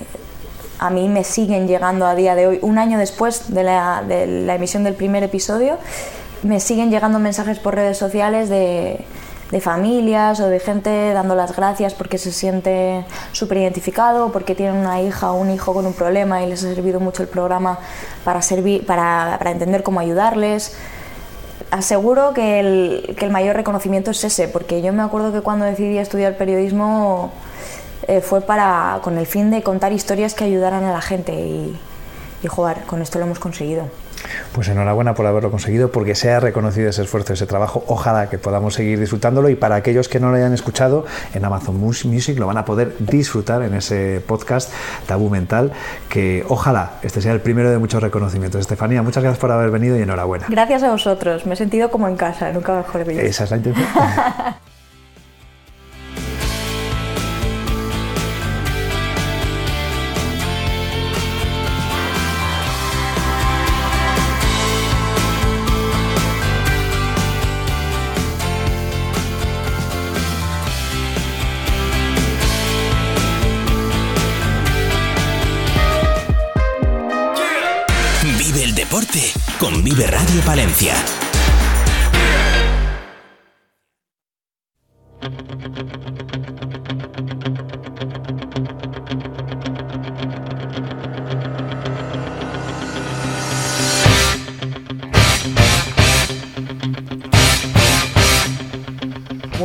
a 0.78 0.90
mí 0.90 1.08
me 1.08 1.24
siguen 1.24 1.66
llegando 1.66 2.06
a 2.06 2.14
día 2.14 2.34
de 2.34 2.46
hoy, 2.46 2.58
un 2.62 2.78
año 2.78 2.98
después 2.98 3.54
de 3.54 3.62
la, 3.62 4.02
emisión 4.54 4.84
del 4.84 4.94
primer 4.94 5.22
episodio, 5.22 5.78
me 6.42 6.60
siguen 6.60 6.90
llegando 6.90 7.18
mensajes 7.18 7.58
por 7.58 7.74
redes 7.74 7.96
sociales 7.96 8.48
de, 8.48 9.04
familias 9.60 10.40
o 10.40 10.48
de 10.48 10.58
gente 10.58 11.12
dando 11.12 11.36
las 11.36 11.54
gracias 11.54 11.94
porque 11.94 12.18
se 12.18 12.32
siente 12.32 13.04
súper 13.30 13.58
identificado, 13.58 14.32
porque 14.32 14.56
tienen 14.56 14.74
una 14.74 15.00
hija 15.00 15.30
o 15.30 15.36
un 15.36 15.48
hijo 15.48 15.72
con 15.72 15.86
un 15.86 15.92
problema 15.92 16.42
y 16.42 16.48
les 16.48 16.64
ha 16.64 16.74
servido 16.74 16.98
mucho 16.98 17.22
el 17.22 17.28
programa 17.28 17.78
para, 18.24 18.42
servir, 18.42 18.84
para 18.84 19.38
entender 19.52 19.84
cómo 19.84 20.00
ayudarles. 20.00 20.76
Aseguro 21.74 22.34
que 22.34 22.60
el, 22.60 23.16
que 23.18 23.24
el 23.24 23.32
mayor 23.32 23.56
reconocimiento 23.56 24.12
es 24.12 24.22
ese, 24.22 24.46
porque 24.46 24.80
yo 24.80 24.92
me 24.92 25.02
acuerdo 25.02 25.32
que 25.32 25.40
cuando 25.40 25.64
decidí 25.64 25.98
estudiar 25.98 26.36
periodismo 26.36 27.32
eh, 28.06 28.20
fue 28.20 28.42
para, 28.42 29.00
con 29.02 29.18
el 29.18 29.26
fin 29.26 29.50
de 29.50 29.60
contar 29.64 29.92
historias 29.92 30.34
que 30.34 30.44
ayudaran 30.44 30.84
a 30.84 30.92
la 30.92 31.00
gente 31.00 31.32
y, 31.32 31.76
y 32.44 32.46
jugar, 32.46 32.84
con 32.84 33.02
esto 33.02 33.18
lo 33.18 33.24
hemos 33.24 33.40
conseguido. 33.40 33.88
Pues 34.52 34.68
enhorabuena 34.68 35.14
por 35.14 35.26
haberlo 35.26 35.50
conseguido, 35.50 35.90
porque 35.90 36.14
se 36.14 36.30
ha 36.30 36.40
reconocido 36.40 36.88
ese 36.88 37.02
esfuerzo, 37.02 37.32
ese 37.32 37.46
trabajo. 37.46 37.84
Ojalá 37.88 38.28
que 38.30 38.38
podamos 38.38 38.74
seguir 38.74 38.98
disfrutándolo 39.00 39.48
y 39.48 39.54
para 39.54 39.74
aquellos 39.76 40.08
que 40.08 40.20
no 40.20 40.30
lo 40.30 40.36
hayan 40.36 40.52
escuchado, 40.54 41.04
en 41.34 41.44
Amazon 41.44 41.78
Mus- 41.80 42.04
Music 42.06 42.38
lo 42.38 42.46
van 42.46 42.56
a 42.58 42.64
poder 42.64 42.94
disfrutar 42.98 43.62
en 43.62 43.74
ese 43.74 44.22
podcast 44.26 44.72
Tabú 45.06 45.28
Mental, 45.30 45.72
que 46.08 46.44
ojalá 46.48 46.92
este 47.02 47.20
sea 47.20 47.32
el 47.32 47.40
primero 47.40 47.70
de 47.70 47.78
muchos 47.78 48.02
reconocimientos. 48.02 48.60
Estefanía, 48.60 49.02
muchas 49.02 49.22
gracias 49.22 49.40
por 49.40 49.50
haber 49.52 49.70
venido 49.70 49.98
y 49.98 50.02
enhorabuena. 50.02 50.46
Gracias 50.48 50.82
a 50.82 50.90
vosotros, 50.90 51.46
me 51.46 51.54
he 51.54 51.56
sentido 51.56 51.90
como 51.90 52.08
en 52.08 52.16
casa, 52.16 52.52
nunca 52.52 52.76
mejor 52.76 53.04
dicho. 53.06 53.20
Esa 53.20 53.44
es 53.44 53.50
la 53.50 53.56
intención. 53.58 53.86
con 79.64 79.82
Vive 79.82 80.06
Radio 80.06 80.42
Palencia. 80.42 81.23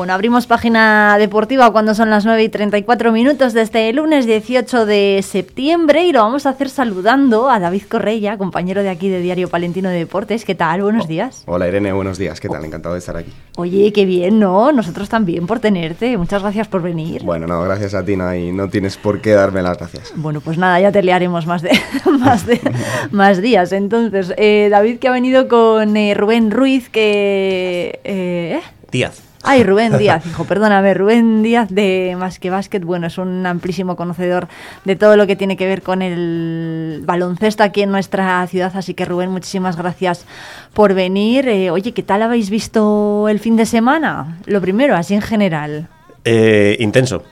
Bueno, 0.10 0.16
abrimos 0.16 0.48
página 0.48 1.18
deportiva 1.20 1.72
cuando 1.72 1.94
son 1.94 2.10
las 2.10 2.26
9 2.26 2.42
y 2.42 2.50
34 2.50 3.12
minutos 3.12 3.54
de 3.54 3.62
este 3.62 3.94
lunes 3.94 4.26
18 4.26 4.88
de 4.88 5.20
septiembre 5.22 6.08
y 6.08 6.12
lo 6.12 6.22
vamos 6.22 6.48
a 6.48 6.50
hacer 6.50 6.72
saludando 6.72 7.48
a 7.48 7.60
David 7.60 7.84
Correia, 7.88 8.36
compañero 8.40 8.82
de 8.82 8.90
aquí 8.90 9.08
de 9.08 9.22
Diario 9.22 9.50
Palentino 9.50 9.88
de 9.88 10.00
Deportes. 10.00 10.46
¿Qué 10.46 10.56
tal? 10.56 10.82
Buenos 10.82 11.08
días. 11.08 11.44
Hola 11.46 11.68
Irene, 11.68 11.94
buenos 11.94 12.18
días. 12.18 12.40
¿Qué 12.40 12.50
tal? 12.50 12.66
Encantado 12.66 12.96
de 12.96 13.00
estar 13.02 13.16
aquí. 13.18 13.32
Oye, 13.58 13.94
qué 13.94 14.06
bien, 14.06 14.40
¿no? 14.40 14.72
Nosotros 14.72 15.10
también 15.10 15.46
por 15.46 15.60
tenerte. 15.60 16.18
Muchas 16.18 16.42
gracias 16.42 16.68
por 16.68 16.82
venir. 16.82 17.22
Bueno, 17.22 17.46
no, 17.46 17.62
gracias 17.62 17.94
a 17.94 18.04
ti, 18.04 18.16
no, 18.16 18.34
y 18.34 18.52
no 18.52 18.68
tienes 18.68 18.98
por 18.98 19.22
qué 19.22 19.34
darme 19.34 19.62
las 19.62 19.78
gracias. 19.78 20.12
Bueno, 20.16 20.42
pues 20.42 20.58
nada, 20.58 20.80
ya 20.80 20.92
te 20.92 21.04
liaremos 21.04 21.46
más 21.46 21.62
de 21.62 21.70
más 22.20 22.48
de 22.48 22.60
más 23.12 23.44
días. 23.44 23.72
Entonces, 23.74 24.34
eh, 24.38 24.70
David 24.72 24.98
que 24.98 25.08
ha 25.08 25.12
venido 25.12 25.48
con 25.48 25.96
eh, 25.96 26.16
Rubén 26.16 26.50
Ruiz, 26.50 26.90
que 26.90 28.00
eh, 28.04 28.60
¿eh? 28.60 28.62
Díaz. 28.92 29.29
Ay, 29.44 29.64
Rubén 29.64 29.98
Díaz, 29.98 30.26
hijo, 30.26 30.44
perdóname, 30.44 30.94
Rubén 30.94 31.42
Díaz 31.44 31.70
de 31.70 32.16
Más 32.20 32.40
que 32.40 32.50
Básquet, 32.50 32.84
bueno, 32.84 33.08
es 33.08 33.18
un 33.18 33.46
amplísimo 33.46 33.96
conocedor 33.96 34.50
de 34.84 34.96
todo 34.98 35.16
lo 35.16 35.28
que 35.28 35.38
tiene 35.38 35.56
que 35.56 35.66
ver 35.66 35.82
con 35.82 36.02
el 36.02 37.02
baloncesto 37.06 37.64
aquí 37.64 37.82
en 37.82 37.92
nuestra 37.92 38.46
ciudad, 38.48 38.72
así 38.76 38.94
que 38.94 39.06
Rubén, 39.06 39.32
muchísimas 39.32 39.78
gracias 39.78 40.26
por 40.74 40.94
venir. 40.94 41.48
Eh, 41.48 41.72
oye, 41.72 41.94
¿qué 41.94 42.04
tal 42.04 42.22
habéis 42.22 42.50
visto 42.50 43.28
el 43.30 43.40
fin 43.40 43.56
de 43.56 43.66
semana? 43.66 44.40
Lo 44.46 44.60
primero, 44.60 44.96
así 44.96 45.14
en 45.14 45.22
general. 45.22 45.88
Eh, 46.26 46.76
intenso. 46.80 47.24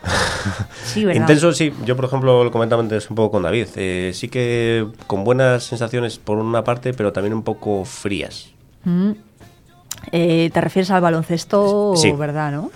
Sí, 0.83 1.03
¿verdad? 1.03 1.21
Intenso, 1.21 1.51
sí. 1.51 1.73
Yo, 1.85 1.97
por 1.97 2.05
ejemplo, 2.05 2.45
lo 2.45 2.51
comentaba 2.51 2.81
antes 2.81 3.09
un 3.09 3.17
poco 3.17 3.31
con 3.31 3.43
David. 3.43 3.67
Eh, 3.75 4.11
sí 4.13 4.29
que 4.29 4.87
con 5.05 5.25
buenas 5.25 5.65
sensaciones 5.65 6.17
por 6.17 6.37
una 6.37 6.63
parte, 6.63 6.93
pero 6.93 7.11
también 7.11 7.33
un 7.33 7.43
poco 7.43 7.83
frías. 7.83 8.51
Mm. 8.85 9.11
Eh, 10.11 10.49
te 10.53 10.61
refieres 10.61 10.89
al 10.91 11.01
baloncesto, 11.01 11.93
Sí. 11.95 12.11
¿verdad? 12.13 12.51
¿no? 12.51 12.71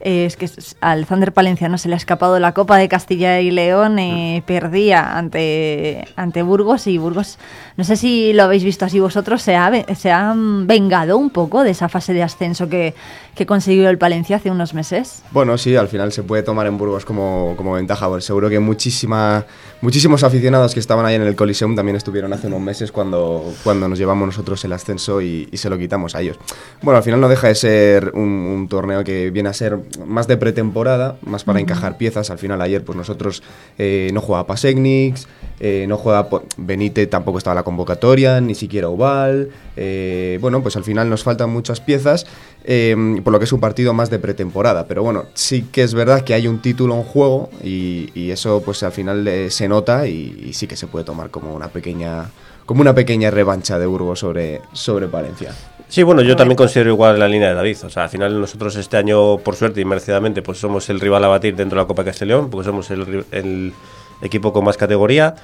Eh, 0.00 0.26
es 0.26 0.36
que 0.36 0.48
al 0.80 1.06
Thunder 1.06 1.32
Palenciano 1.32 1.76
se 1.76 1.88
le 1.88 1.94
ha 1.94 1.96
escapado 1.96 2.38
la 2.38 2.54
Copa 2.54 2.76
de 2.76 2.88
Castilla 2.88 3.40
y 3.40 3.50
León, 3.50 3.98
eh, 3.98 4.42
perdía 4.46 5.18
ante, 5.18 6.06
ante 6.14 6.42
Burgos 6.42 6.86
y 6.86 6.98
Burgos, 6.98 7.38
no 7.76 7.82
sé 7.82 7.96
si 7.96 8.32
lo 8.32 8.44
habéis 8.44 8.62
visto 8.62 8.84
así 8.84 9.00
vosotros, 9.00 9.42
se, 9.42 9.56
ha, 9.56 9.72
se 9.96 10.12
han 10.12 10.66
vengado 10.68 11.18
un 11.18 11.30
poco 11.30 11.64
de 11.64 11.70
esa 11.70 11.88
fase 11.88 12.12
de 12.12 12.22
ascenso 12.22 12.68
que, 12.68 12.94
que 13.34 13.44
consiguió 13.46 13.88
el 13.88 13.98
Palencia 13.98 14.36
hace 14.36 14.50
unos 14.50 14.72
meses. 14.74 15.22
Bueno, 15.32 15.58
sí, 15.58 15.74
al 15.74 15.88
final 15.88 16.12
se 16.12 16.22
puede 16.22 16.42
tomar 16.42 16.66
en 16.66 16.78
Burgos 16.78 17.04
como, 17.04 17.54
como 17.56 17.72
ventaja. 17.72 18.08
porque 18.08 18.22
seguro 18.22 18.48
que 18.48 18.60
muchísima, 18.60 19.44
muchísimos 19.80 20.22
aficionados 20.22 20.74
que 20.74 20.80
estaban 20.80 21.06
ahí 21.06 21.16
en 21.16 21.22
el 21.22 21.34
Coliseum 21.34 21.74
también 21.74 21.96
estuvieron 21.96 22.32
hace 22.32 22.46
unos 22.46 22.60
meses 22.60 22.92
cuando, 22.92 23.52
cuando 23.64 23.88
nos 23.88 23.98
llevamos 23.98 24.26
nosotros 24.26 24.64
el 24.64 24.72
ascenso 24.72 25.20
y, 25.20 25.48
y 25.50 25.56
se 25.56 25.68
lo 25.70 25.78
quitamos 25.78 26.14
a 26.14 26.20
ellos. 26.20 26.38
Bueno, 26.82 26.98
al 26.98 27.02
final 27.02 27.20
no 27.20 27.28
deja 27.28 27.48
de 27.48 27.54
ser 27.54 28.12
un, 28.14 28.28
un 28.28 28.68
torneo 28.68 29.02
que 29.02 29.30
viene 29.30 29.48
a 29.48 29.52
ser 29.52 29.78
más 30.06 30.26
de 30.28 30.36
pretemporada, 30.36 31.16
más 31.22 31.44
para 31.44 31.60
encajar 31.60 31.96
piezas. 31.98 32.30
Al 32.30 32.38
final 32.38 32.60
ayer 32.62 32.84
pues 32.84 32.96
nosotros 32.96 33.42
eh, 33.78 34.10
no 34.12 34.20
jugaba 34.20 34.46
Pasecnix, 34.46 35.26
eh, 35.60 35.86
no 35.88 35.96
juega 35.96 36.28
po- 36.28 36.44
Benítez, 36.56 37.08
tampoco 37.10 37.38
estaba 37.38 37.54
la 37.54 37.62
convocatoria, 37.62 38.40
ni 38.40 38.54
siquiera 38.54 38.88
Oval. 38.88 39.50
eh, 39.76 40.38
bueno, 40.40 40.62
pues 40.62 40.76
al 40.76 40.84
final 40.84 41.08
nos 41.10 41.22
faltan 41.22 41.50
muchas 41.50 41.80
piezas, 41.80 42.26
eh, 42.64 42.94
por 43.24 43.32
lo 43.32 43.38
que 43.38 43.44
es 43.44 43.52
un 43.52 43.60
partido 43.60 43.92
más 43.94 44.10
de 44.10 44.18
pretemporada. 44.18 44.86
Pero 44.86 45.02
bueno, 45.02 45.24
sí 45.34 45.62
que 45.70 45.82
es 45.82 45.94
verdad 45.94 46.22
que 46.22 46.34
hay 46.34 46.46
un 46.48 46.60
título 46.60 46.94
en 46.96 47.02
juego 47.02 47.50
y, 47.62 48.10
y 48.14 48.30
eso 48.30 48.62
pues 48.64 48.82
al 48.82 48.92
final 48.92 49.26
eh, 49.28 49.50
se 49.50 49.68
nota 49.68 50.06
y, 50.06 50.44
y 50.46 50.52
sí 50.52 50.66
que 50.66 50.76
se 50.76 50.86
puede 50.86 51.04
tomar 51.04 51.30
como 51.30 51.54
una 51.54 51.68
pequeña 51.68 52.30
como 52.66 52.82
una 52.82 52.94
pequeña 52.94 53.30
revancha 53.30 53.78
de 53.78 53.86
Burgos 53.86 54.18
sobre, 54.18 54.60
sobre 54.74 55.08
Palencia. 55.08 55.54
Sí, 55.88 56.02
bueno, 56.02 56.20
yo 56.20 56.36
también 56.36 56.56
considero 56.56 56.90
igual 56.90 57.18
la 57.18 57.28
línea 57.28 57.48
de 57.48 57.54
David. 57.54 57.78
O 57.84 57.90
sea, 57.90 58.04
al 58.04 58.08
final 58.10 58.38
nosotros 58.40 58.76
este 58.76 58.96
año, 58.98 59.38
por 59.38 59.56
suerte 59.56 59.80
y 59.80 59.84
merecidamente, 59.86 60.42
pues 60.42 60.58
somos 60.58 60.88
el 60.90 61.00
rival 61.00 61.24
a 61.24 61.28
batir 61.28 61.56
dentro 61.56 61.76
de 61.78 61.82
la 61.84 61.88
Copa 61.88 62.04
Castellón, 62.04 62.50
porque 62.50 62.66
somos 62.66 62.90
el, 62.90 63.24
el 63.32 63.72
equipo 64.20 64.52
con 64.52 64.64
más 64.64 64.76
categoría. 64.76 65.34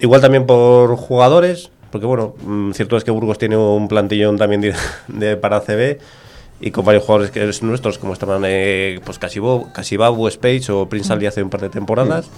Igual 0.00 0.20
también 0.20 0.44
por 0.46 0.94
jugadores, 0.96 1.70
porque 1.90 2.06
bueno, 2.06 2.34
mm, 2.42 2.72
cierto 2.72 2.96
es 2.98 3.04
que 3.04 3.10
Burgos 3.10 3.38
tiene 3.38 3.56
un 3.56 3.88
plantillón 3.88 4.36
también 4.36 4.60
de, 4.60 4.74
de- 5.08 5.36
para 5.38 5.60
CB 5.60 5.98
y 6.60 6.70
con 6.70 6.84
varios 6.84 7.04
jugadores 7.04 7.30
que 7.30 7.48
es 7.48 7.62
nuestros, 7.62 7.98
como 7.98 8.12
estaban 8.12 8.42
eh, 8.44 9.00
pues 9.04 9.18
Casibabu, 9.18 10.28
Space 10.28 10.70
o 10.70 10.86
Prince 10.88 11.10
Ali 11.12 11.24
hace 11.26 11.42
un 11.42 11.48
par 11.50 11.60
de 11.62 11.70
temporadas. 11.70 12.28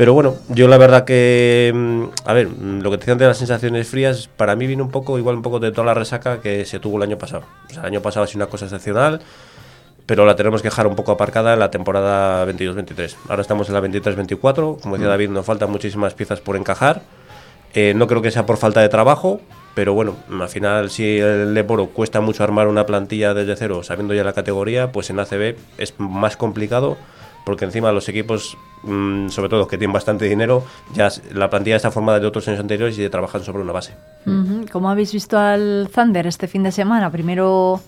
Pero 0.00 0.14
bueno, 0.14 0.36
yo 0.48 0.66
la 0.66 0.78
verdad 0.78 1.04
que, 1.04 1.70
mm, 1.74 2.04
a 2.24 2.32
ver, 2.32 2.48
mm, 2.48 2.80
lo 2.80 2.90
que 2.90 2.96
te 2.96 3.02
decían 3.02 3.18
de 3.18 3.26
las 3.26 3.36
sensaciones 3.36 3.86
frías, 3.86 4.30
para 4.34 4.56
mí 4.56 4.66
viene 4.66 4.82
un 4.82 4.90
poco, 4.90 5.18
igual 5.18 5.36
un 5.36 5.42
poco 5.42 5.60
de 5.60 5.72
toda 5.72 5.84
la 5.84 5.92
resaca 5.92 6.40
que 6.40 6.64
se 6.64 6.80
tuvo 6.80 6.96
el 6.96 7.02
año 7.02 7.18
pasado. 7.18 7.42
O 7.66 7.68
sea, 7.68 7.80
el 7.80 7.88
año 7.88 8.00
pasado 8.00 8.24
ha 8.24 8.26
sido 8.26 8.38
una 8.38 8.50
cosa 8.50 8.64
excepcional, 8.64 9.20
pero 10.06 10.24
la 10.24 10.36
tenemos 10.36 10.62
que 10.62 10.68
dejar 10.68 10.86
un 10.86 10.96
poco 10.96 11.12
aparcada 11.12 11.52
en 11.52 11.58
la 11.58 11.70
temporada 11.70 12.46
22-23. 12.46 13.14
Ahora 13.28 13.42
estamos 13.42 13.68
en 13.68 13.74
la 13.74 13.82
23-24, 13.82 14.80
como 14.80 14.94
decía 14.94 15.10
David, 15.10 15.28
nos 15.28 15.44
faltan 15.44 15.70
muchísimas 15.70 16.14
piezas 16.14 16.40
por 16.40 16.56
encajar. 16.56 17.02
Eh, 17.74 17.92
no 17.94 18.06
creo 18.06 18.22
que 18.22 18.30
sea 18.30 18.46
por 18.46 18.56
falta 18.56 18.80
de 18.80 18.88
trabajo, 18.88 19.42
pero 19.74 19.92
bueno, 19.92 20.16
al 20.30 20.48
final 20.48 20.88
si 20.88 21.18
el 21.18 21.52
Leporo 21.52 21.88
cuesta 21.88 22.22
mucho 22.22 22.42
armar 22.42 22.68
una 22.68 22.86
plantilla 22.86 23.34
desde 23.34 23.54
cero, 23.54 23.82
sabiendo 23.82 24.14
ya 24.14 24.24
la 24.24 24.32
categoría, 24.32 24.92
pues 24.92 25.10
en 25.10 25.20
ACB 25.20 25.56
es 25.76 25.92
más 25.98 26.38
complicado 26.38 26.96
porque 27.44 27.64
encima 27.64 27.90
los 27.92 28.08
equipos, 28.08 28.56
mm, 28.82 29.28
sobre 29.28 29.48
todo 29.48 29.60
los 29.60 29.68
que 29.68 29.78
tienen 29.78 29.92
bastante 29.92 30.24
dinero, 30.26 30.64
ya 30.94 31.10
la 31.32 31.48
plantilla 31.50 31.76
está 31.76 31.90
formada 31.90 32.20
de 32.20 32.26
otros 32.26 32.46
años 32.48 32.60
anteriores 32.60 32.98
y 32.98 33.08
trabajan 33.08 33.42
sobre 33.42 33.62
una 33.62 33.72
base. 33.72 33.94
¿Cómo 34.72 34.90
habéis 34.90 35.12
visto 35.12 35.38
al 35.38 35.88
Thunder 35.94 36.26
este 36.26 36.46
fin 36.48 36.62
de 36.62 36.72
semana? 36.72 37.10
Primero 37.10 37.80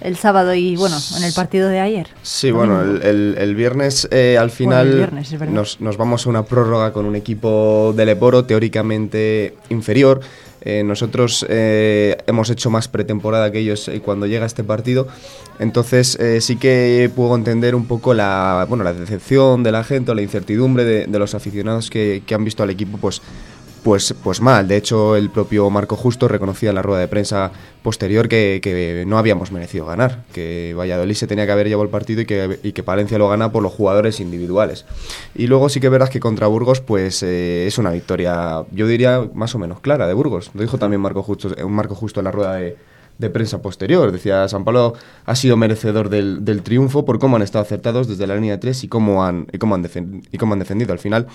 el 0.00 0.16
sábado 0.16 0.52
y 0.52 0.76
bueno, 0.76 0.96
en 1.16 1.24
el 1.24 1.32
partido 1.32 1.68
de 1.70 1.80
ayer. 1.80 2.08
Sí, 2.22 2.50
bueno, 2.50 2.82
el, 2.82 3.02
el- 3.02 3.34
el 3.38 3.54
viernes 3.54 4.06
eh, 4.10 4.36
al 4.38 4.50
final 4.50 4.88
el 4.88 4.96
viernes, 4.96 5.32
es 5.32 5.38
verdad. 5.40 5.54
nos, 5.54 5.80
nos 5.80 5.96
vamos 5.96 6.26
a 6.26 6.28
una 6.28 6.42
prórroga 6.44 6.92
con 6.92 7.06
un 7.06 7.16
equipo 7.16 7.94
del 7.96 8.06
Leporo 8.06 8.44
teóricamente 8.44 9.54
inferior. 9.70 10.20
Eh, 10.62 10.82
nosotros 10.84 11.46
eh, 11.48 12.16
hemos 12.26 12.50
hecho 12.50 12.70
más 12.70 12.88
pretemporada 12.88 13.52
que 13.52 13.58
ellos 13.60 13.88
eh, 13.88 14.00
cuando 14.00 14.26
llega 14.26 14.46
este 14.46 14.64
partido. 14.64 15.06
Entonces 15.58 16.16
eh, 16.16 16.40
sí 16.40 16.56
que 16.56 17.10
puedo 17.14 17.34
entender 17.34 17.74
un 17.74 17.86
poco 17.86 18.14
la, 18.14 18.66
bueno, 18.68 18.84
la 18.84 18.92
decepción 18.92 19.62
de 19.62 19.72
la 19.72 19.84
gente 19.84 20.10
o 20.10 20.14
la 20.14 20.22
incertidumbre 20.22 20.84
de, 20.84 21.18
los 21.18 21.34
aficionados 21.34 21.88
que, 21.88 22.22
que 22.26 22.34
han 22.34 22.44
visto 22.44 22.62
al 22.62 22.70
equipo 22.70 22.98
pues, 22.98 23.22
pues, 23.86 24.16
pues 24.20 24.40
mal. 24.40 24.66
De 24.66 24.76
hecho, 24.76 25.14
el 25.14 25.30
propio 25.30 25.70
Marco 25.70 25.94
Justo 25.94 26.26
reconocía 26.26 26.70
en 26.70 26.74
la 26.74 26.82
rueda 26.82 26.98
de 26.98 27.06
prensa 27.06 27.52
posterior 27.84 28.28
que, 28.28 28.58
que 28.60 29.04
no 29.06 29.16
habíamos 29.16 29.52
merecido 29.52 29.86
ganar, 29.86 30.24
que 30.32 30.74
Valladolid 30.76 31.14
se 31.14 31.28
tenía 31.28 31.46
que 31.46 31.52
haber 31.52 31.68
llevado 31.68 31.84
el 31.84 31.90
partido 31.90 32.20
y 32.20 32.26
que, 32.26 32.58
y 32.64 32.72
que 32.72 32.82
Palencia 32.82 33.16
lo 33.16 33.28
gana 33.28 33.52
por 33.52 33.62
los 33.62 33.72
jugadores 33.72 34.18
individuales. 34.18 34.86
Y 35.36 35.46
luego 35.46 35.68
sí 35.68 35.78
que 35.78 35.88
verás 35.88 36.10
que 36.10 36.18
contra 36.18 36.48
Burgos 36.48 36.80
pues 36.80 37.22
eh, 37.22 37.68
es 37.68 37.78
una 37.78 37.92
victoria, 37.92 38.64
yo 38.72 38.88
diría 38.88 39.24
más 39.34 39.54
o 39.54 39.60
menos 39.60 39.78
clara 39.78 40.08
de 40.08 40.14
Burgos. 40.14 40.50
Lo 40.54 40.62
dijo 40.62 40.78
también 40.78 41.00
Marco 41.00 41.22
Justo, 41.22 41.56
eh, 41.56 41.64
Marco 41.64 41.94
Justo 41.94 42.18
en 42.18 42.24
la 42.24 42.32
rueda 42.32 42.54
de, 42.54 42.76
de 43.18 43.30
prensa 43.30 43.62
posterior. 43.62 44.12
Decía, 44.12 44.46
San 44.48 44.64
Pablo 44.64 44.94
ha 45.24 45.34
sido 45.34 45.56
merecedor 45.56 46.08
del, 46.10 46.44
del 46.44 46.62
triunfo 46.62 47.04
por 47.04 47.18
cómo 47.18 47.36
han 47.36 47.42
estado 47.42 47.62
acertados 47.62 48.08
desde 48.08 48.26
la 48.26 48.34
línea 48.34 48.52
de 48.52 48.58
tres 48.58 48.84
y 48.84 48.88
cómo 48.88 49.24
han, 49.24 49.46
y 49.52 49.58
cómo 49.58 49.74
han, 49.74 49.82
defen- 49.82 50.22
y 50.30 50.38
cómo 50.38 50.52
han 50.52 50.58
defendido. 50.58 50.92
Al 50.92 50.98
final, 50.98 51.26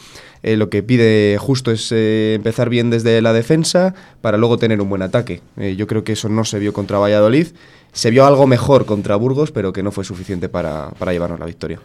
eh, 0.44 0.58
lo 0.58 0.70
que 0.70 0.84
pide 0.84 1.38
justo 1.40 1.72
es 1.72 1.92
eh, 1.92 2.34
empezar 2.36 2.70
bien 2.70 2.90
desde 2.90 3.22
la 3.22 3.34
defensa 3.34 3.94
para 4.22 4.38
luego 4.38 4.58
tener 4.58 4.80
un 4.82 4.90
buen 4.90 5.02
ataque. 5.02 5.42
Eh, 5.58 5.76
yo 5.76 5.88
creo 5.88 6.04
que 6.04 6.14
eso 6.14 6.30
no 6.30 6.46
se 6.46 6.60
vio 6.60 6.74
contra 6.74 7.00
Valladolid. 7.00 7.48
Se 7.94 8.10
vio 8.10 8.26
algo 8.26 8.48
mejor 8.48 8.86
contra 8.86 9.16
Burgos, 9.16 9.52
pero 9.52 9.74
que 9.74 9.84
no 9.84 9.92
fue 9.92 10.06
suficiente 10.06 10.50
para, 10.50 10.92
para 10.98 11.12
llevarnos 11.12 11.40
la 11.40 11.46
victoria. 11.46 11.80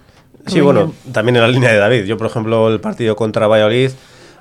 Sí, 0.46 0.60
bueno, 0.60 0.92
también 1.10 1.34
en 1.36 1.42
la 1.42 1.48
línea 1.48 1.72
de 1.72 1.78
David. 1.78 2.04
Yo, 2.04 2.16
por 2.16 2.28
ejemplo, 2.28 2.72
el 2.72 2.78
partido 2.78 3.16
contra 3.16 3.48
Valladolid, 3.48 3.90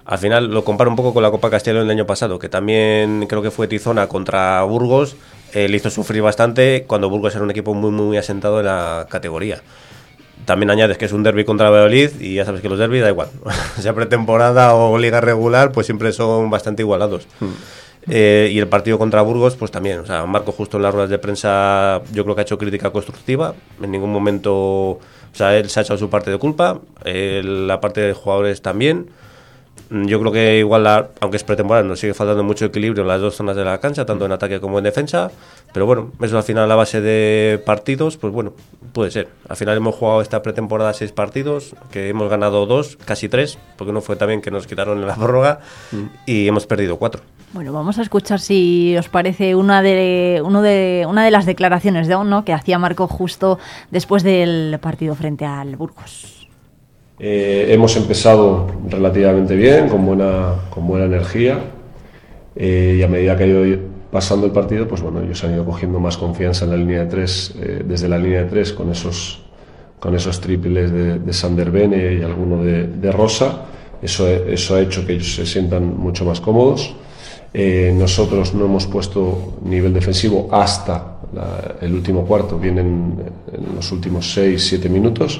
al 0.06 0.18
final 0.20 0.46
lo 0.52 0.64
comparo 0.64 0.90
un 0.90 0.96
poco 0.96 1.14
con 1.14 1.24
la 1.24 1.32
Copa 1.32 1.50
Castellón 1.50 1.88
del 1.88 1.98
año 1.98 2.06
pasado, 2.06 2.38
que 2.38 2.48
también 2.48 3.26
creo 3.28 3.42
que 3.42 3.52
fue 3.52 3.68
Tizona 3.68 4.08
contra 4.08 4.62
Burgos. 4.64 5.16
eh, 5.54 5.68
le 5.68 5.78
hizo 5.78 5.90
sufrir 5.90 6.22
bastante 6.22 6.84
cuando 6.86 7.10
Burgos 7.10 7.34
era 7.34 7.44
un 7.44 7.52
equipo 7.52 7.74
muy, 7.74 7.90
muy 7.92 8.18
asentado 8.18 8.60
en 8.60 8.68
la 8.68 9.08
categoría. 9.10 9.62
También 10.46 10.70
añades 10.70 10.98
que 10.98 11.06
es 11.06 11.12
un 11.12 11.24
derby 11.24 11.44
contra 11.44 11.70
Valladolid 11.70 12.12
y 12.20 12.36
ya 12.36 12.46
sabes 12.46 12.62
que 12.62 12.70
los 12.70 12.78
derbis 12.78 13.02
da 13.02 13.10
igual. 13.10 13.30
sea 13.80 13.94
pretemporada 13.96 14.76
o 14.76 14.98
liga 14.98 15.22
regular, 15.22 15.72
pues 15.72 15.88
siempre 15.88 16.12
son 16.12 16.52
bastante 16.52 16.84
igualados. 16.84 17.28
Eh, 18.08 18.50
y 18.52 18.60
el 18.60 18.68
partido 18.68 19.00
contra 19.00 19.24
Burgos, 19.24 19.56
pues 19.56 19.72
también. 19.72 20.00
O 20.00 20.06
sea, 20.06 20.26
Marco 20.28 20.52
justo 20.52 20.78
en 20.78 20.84
las 20.84 20.94
ruedas 20.94 21.10
de 21.10 21.18
prensa 21.18 22.02
yo 22.12 22.24
creo 22.24 22.36
que 22.36 22.42
ha 22.42 22.44
hecho 22.44 22.60
crítica 22.60 22.92
constructiva. 22.92 23.56
En 23.82 23.90
ningún 23.90 24.12
momento, 24.12 24.54
o 24.54 25.00
sea, 25.34 25.58
él 25.58 25.70
se 25.70 25.80
ha 25.80 25.84
echado 25.84 25.98
su 25.98 26.12
parte 26.12 26.30
de 26.30 26.38
culpa, 26.38 26.80
eh, 27.06 27.42
la 27.44 27.82
parte 27.82 28.02
de 28.02 28.14
jugadores 28.14 28.62
también. 28.62 29.08
Mm, 29.90 30.06
Yo 30.06 30.20
creo 30.20 30.32
que 30.32 30.60
igual, 30.60 30.84
la- 30.84 31.10
aunque 31.22 31.38
es 31.38 31.44
pretemporada, 31.44 31.86
nos 31.86 32.00
sigue 32.00 32.14
faltando 32.14 32.44
mucho 32.44 32.66
equilibrio 32.66 33.04
en 33.04 33.08
las 33.08 33.22
dos 33.22 33.36
zonas 33.36 33.56
de 33.56 33.64
la 33.64 33.78
cancha, 33.80 34.06
tanto 34.06 34.26
en 34.26 34.32
ataque 34.32 34.60
como 34.60 34.78
en 34.80 34.84
defensa. 34.84 35.30
Pero 35.74 35.86
bueno, 35.86 36.12
eso 36.22 36.38
al 36.38 36.44
final 36.44 36.64
a 36.64 36.68
la 36.68 36.76
base 36.76 37.02
de 37.02 37.62
partidos, 37.66 38.18
pues 38.18 38.32
bueno, 38.34 38.54
puede 38.94 39.12
ser. 39.12 39.28
Al 39.50 39.58
final 39.58 39.78
hemos 39.78 39.94
jugado 39.96 40.22
esta 40.22 40.42
pretemporada 40.42 40.94
seis 40.94 41.12
partidos, 41.12 41.76
que 41.92 42.10
hemos 42.10 42.30
ganado 42.30 42.66
dos, 42.66 42.98
casi 43.06 43.28
tres, 43.30 43.58
porque 43.78 43.92
no 43.94 44.02
fue 44.02 44.16
también 44.16 44.42
que 44.42 44.52
nos 44.52 44.68
quitaron 44.68 45.00
en 45.02 45.08
la 45.08 45.16
prórroga, 45.16 45.60
y 46.26 46.48
hemos 46.48 46.66
perdido 46.66 46.98
cuatro. 46.98 47.22
Bueno, 47.54 47.72
vamos 47.74 48.00
a 48.00 48.02
escuchar 48.02 48.40
si 48.40 48.96
os 48.98 49.08
parece 49.10 49.56
una 49.56 49.82
de, 49.82 50.42
uno 50.44 50.62
de, 50.62 51.06
una 51.08 51.24
de 51.24 51.32
las 51.32 51.46
declaraciones 51.46 52.08
de 52.08 52.16
ONU 52.16 52.44
que 52.44 52.54
hacía 52.54 52.80
Marco 52.80 53.08
justo 53.08 53.60
después 53.92 54.24
del 54.24 54.78
partido 54.82 55.14
frente 55.16 55.46
al 55.46 55.76
Burgos. 55.76 56.35
Eh, 57.18 57.68
hemos 57.70 57.96
empezado 57.96 58.68
relativamente 58.90 59.56
bien, 59.56 59.88
con 59.88 60.06
buena, 60.06 60.56
con 60.70 60.86
buena 60.88 61.06
energía, 61.06 61.60
eh, 62.56 62.98
y 63.00 63.04
a 63.04 63.08
medida 63.08 63.38
que 63.38 63.44
ha 63.44 63.48
ido 63.48 63.80
pasando 64.12 64.46
el 64.46 64.52
partido, 64.52 64.88
pues 64.88 65.02
bueno, 65.02 65.22
ellos 65.22 65.44
han 65.44 65.54
ido 65.54 65.66
cogiendo 65.66 66.00
más 66.00 66.18
confianza 66.18 66.66
en 66.66 66.72
la 66.72 66.78
línea 66.78 67.00
de 67.02 67.06
tres, 67.06 67.54
eh, 67.62 67.84
desde 67.86 68.08
la 68.10 68.18
línea 68.18 68.44
de 68.44 68.50
tres, 68.50 68.74
con 68.74 68.92
esos, 68.92 69.44
con 70.00 70.16
esos 70.16 70.40
triples 70.42 70.92
de, 70.92 71.20
de 71.20 71.34
Sander 71.34 71.72
Bene 71.72 72.16
y 72.16 72.22
alguno 72.22 72.64
de, 72.64 72.88
de 72.88 73.12
Rosa. 73.12 73.66
Eso, 74.02 74.28
eso 74.28 74.76
ha 74.76 74.82
hecho 74.82 75.06
que 75.06 75.14
ellos 75.14 75.36
se 75.36 75.46
sientan 75.46 75.98
mucho 75.98 76.26
más 76.26 76.42
cómodos. 76.42 76.96
Eh, 77.54 77.94
nosotros 77.98 78.54
no 78.54 78.66
hemos 78.66 78.86
puesto 78.86 79.54
nivel 79.64 79.94
defensivo 79.94 80.50
hasta 80.52 81.20
la, 81.34 81.76
el 81.80 81.94
último 81.94 82.26
cuarto, 82.26 82.60
vienen 82.60 83.16
en 83.52 83.76
los 83.76 83.92
últimos 83.94 84.38
6-7 84.38 84.90
minutos. 84.90 85.40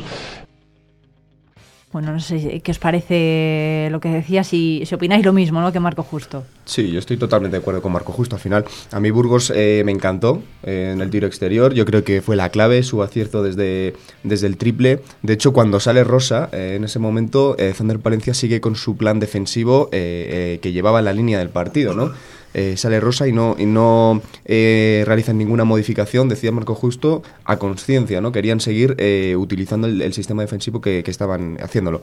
Bueno, 1.96 2.12
no 2.12 2.20
sé 2.20 2.60
qué 2.62 2.72
os 2.72 2.78
parece 2.78 3.88
lo 3.90 4.02
que 4.02 4.10
decía, 4.10 4.44
si, 4.44 4.84
si 4.86 4.94
opináis 4.94 5.24
lo 5.24 5.32
mismo 5.32 5.62
¿no? 5.62 5.72
que 5.72 5.80
Marco 5.80 6.04
Justo. 6.04 6.44
Sí, 6.66 6.92
yo 6.92 7.00
estoy 7.00 7.16
totalmente 7.16 7.56
de 7.56 7.62
acuerdo 7.62 7.82
con 7.82 7.94
Marco 7.94 8.12
Justo. 8.12 8.36
Al 8.36 8.42
final, 8.42 8.66
a 8.92 9.00
mí 9.00 9.12
Burgos 9.12 9.50
eh, 9.56 9.82
me 9.86 9.94
encantó 9.94 10.44
eh, 10.64 10.92
en 10.94 11.00
el 11.00 11.10
tiro 11.10 11.26
exterior. 11.26 11.74
Yo 11.74 11.86
creo 11.86 12.04
que 12.04 12.22
fue 12.22 12.36
la 12.36 12.50
clave, 12.50 12.84
su 12.84 13.02
acierto 13.02 13.44
desde, 13.44 13.94
desde 14.24 14.48
el 14.48 14.58
triple. 14.58 15.04
De 15.22 15.32
hecho, 15.32 15.54
cuando 15.54 15.80
sale 15.80 16.04
Rosa, 16.04 16.50
eh, 16.52 16.74
en 16.76 16.84
ese 16.84 17.00
momento, 17.00 17.56
Zander 17.74 18.00
Palencia 18.00 18.34
sigue 18.34 18.60
con 18.60 18.76
su 18.76 18.98
plan 18.98 19.22
defensivo 19.22 19.90
que 19.90 20.72
llevaba 20.74 21.02
la 21.02 21.14
línea 21.14 21.40
del 21.40 21.48
partido, 21.48 21.94
¿no? 21.94 22.12
Eh, 22.58 22.78
sale 22.78 23.02
Rosa 23.02 23.28
y 23.28 23.34
no, 23.34 23.58
y 23.60 23.66
no 23.66 24.22
eh, 24.46 25.04
realizan 25.06 25.38
ninguna 25.38 25.66
modificación, 25.66 26.30
decía 26.30 26.54
Marco 26.54 26.74
Justo, 26.74 27.22
a 27.44 27.58
conciencia, 27.58 28.22
¿no? 28.22 28.32
Querían 28.32 28.62
seguir 28.62 28.96
eh, 28.98 29.36
utilizando 29.38 29.88
el, 29.88 30.14
sistema 30.14 30.42
defensivo 30.42 30.80
que, 30.80 31.04
estaban 31.06 31.58
haciéndolo, 31.62 32.00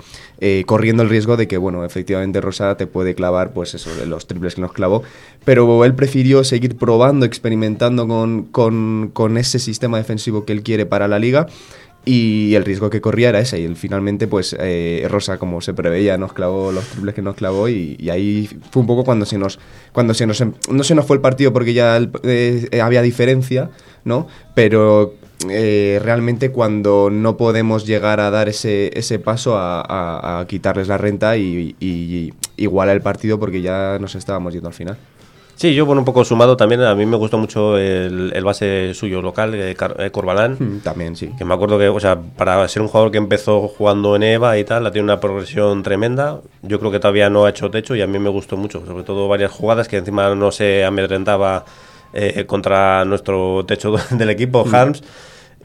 corriendo 0.67 1.03
el 1.03 1.09
riesgo 1.09 1.39
de 1.39 1.49
que, 1.49 1.57
bueno, 1.57 1.87
efectivamente 1.87 2.43
Rosa 2.43 2.77
te 2.77 2.87
puede 2.87 3.15
clavar, 3.15 3.55
pues 3.55 3.75
eso, 3.75 3.89
los 4.05 4.27
triples 4.27 4.55
que 4.55 4.61
nos 4.61 4.75
clavó, 4.75 5.03
pero 5.47 5.87
él 5.87 5.95
prefirió 5.95 6.45
seguir 6.45 6.77
probando, 6.77 7.25
experimentando 7.25 8.07
con, 8.07 8.43
con, 8.45 9.11
con 9.15 9.39
ese 9.39 9.59
sistema 9.59 9.97
defensivo 9.97 10.45
que 10.45 10.53
él 10.53 10.63
quiere 10.63 10.85
para 10.85 11.09
la 11.09 11.19
liga 11.19 11.47
y 12.05 12.55
el 12.55 12.65
riesgo 12.65 12.91
que 12.91 13.01
corría 13.01 13.29
era 13.29 13.41
ese 13.41 13.61
y 13.61 13.65
él, 13.65 13.77
finalmente 13.77 14.27
pues 14.27 14.57
eh, 14.59 15.07
Rosa 15.09 15.39
como 15.39 15.61
se 15.61 15.73
preveía 15.73 16.19
nos 16.19 16.33
clavó 16.33 16.73
los 16.73 16.85
triples 16.87 17.15
que 17.15 17.23
nos 17.23 17.37
clavó 17.37 17.69
y, 17.69 17.97
y, 17.99 18.11
ahí 18.11 18.49
fue 18.71 18.81
un 18.81 18.87
poco 18.87 19.05
cuando 19.05 19.25
se 19.25 19.39
nos 19.39 19.61
cuando 19.93 20.13
se 20.13 20.27
nos 20.27 20.41
em, 20.41 20.53
no 20.69 20.83
se 20.83 20.97
nos 20.97 21.07
fue 21.07 21.17
el 21.17 21.23
partido 21.23 21.53
porque 21.53 21.75
ya 21.75 22.01
eh, 22.25 22.81
había 22.83 23.03
diferencia 23.03 23.71
no 24.05 24.27
pero 24.55 25.15
eh, 25.49 26.01
realmente 26.03 26.51
cuando 26.51 27.09
no 27.11 27.37
podemos 27.37 27.87
llegar 27.87 28.19
a 28.21 28.31
dar 28.31 28.49
ese, 28.49 28.91
ese 28.99 29.19
paso 29.19 29.57
a, 29.57 29.81
a, 29.81 30.41
a 30.41 30.47
quitarles 30.47 30.89
la 30.89 30.99
renta 30.99 31.37
y, 31.37 31.77
y, 31.79 31.87
y 31.87 32.35
igualar 32.57 32.97
el 32.97 33.03
partido 33.03 33.39
porque 33.39 33.63
ya 33.63 33.99
nos 34.01 34.15
estábamos 34.17 34.55
yendo 34.55 34.69
al 34.69 34.75
final 34.75 34.99
Sí, 35.63 35.77
yo 35.77 35.87
bueno, 35.87 36.01
un 36.01 36.05
poco 36.05 36.25
sumado 36.25 36.57
también, 36.57 36.83
a 36.83 36.93
mí 36.97 37.07
me 37.07 37.17
gustó 37.17 37.39
mucho 37.39 37.79
el, 37.79 38.33
el 38.35 38.45
base 38.45 38.95
suyo 38.95 39.23
local, 39.23 39.55
eh, 39.55 39.77
eh, 39.99 40.11
Corbalán. 40.11 40.57
Mm, 40.59 40.81
también, 40.81 41.15
sí. 41.15 41.31
Que 41.39 41.45
me 41.45 41.55
acuerdo 41.55 41.79
que, 41.79 41.89
o 41.89 42.01
sea, 42.01 42.21
para 42.21 42.67
ser 42.67 42.83
un 42.83 42.89
jugador 42.89 43.13
que 43.13 43.19
empezó 43.19 43.69
jugando 43.69 44.17
en 44.17 44.25
EVA 44.25 44.59
y 44.59 44.65
tal, 44.65 44.85
ha 44.85 44.91
tenido 44.91 45.05
una 45.05 45.21
progresión 45.21 45.85
tremenda. 45.85 46.41
Yo 46.63 46.81
creo 46.81 46.91
que 46.91 46.99
todavía 46.99 47.31
no 47.31 47.45
ha 47.45 47.51
hecho 47.51 47.71
techo 47.71 47.95
y 47.95 48.03
a 48.03 48.09
mí 48.09 48.19
me 48.19 48.29
gustó 48.29 48.57
mucho, 48.57 48.85
sobre 48.85 49.05
todo 49.05 49.29
varias 49.29 49.53
jugadas 49.53 49.87
que 49.87 49.99
encima 49.99 50.35
no 50.35 50.51
se 50.51 50.85
amedrentaba 50.85 51.65
eh, 52.13 52.45
contra 52.45 53.05
nuestro 53.05 53.65
techo 53.65 53.95
del 54.11 54.31
equipo, 54.31 54.65
mm. 54.65 54.75
Harms. 54.75 55.05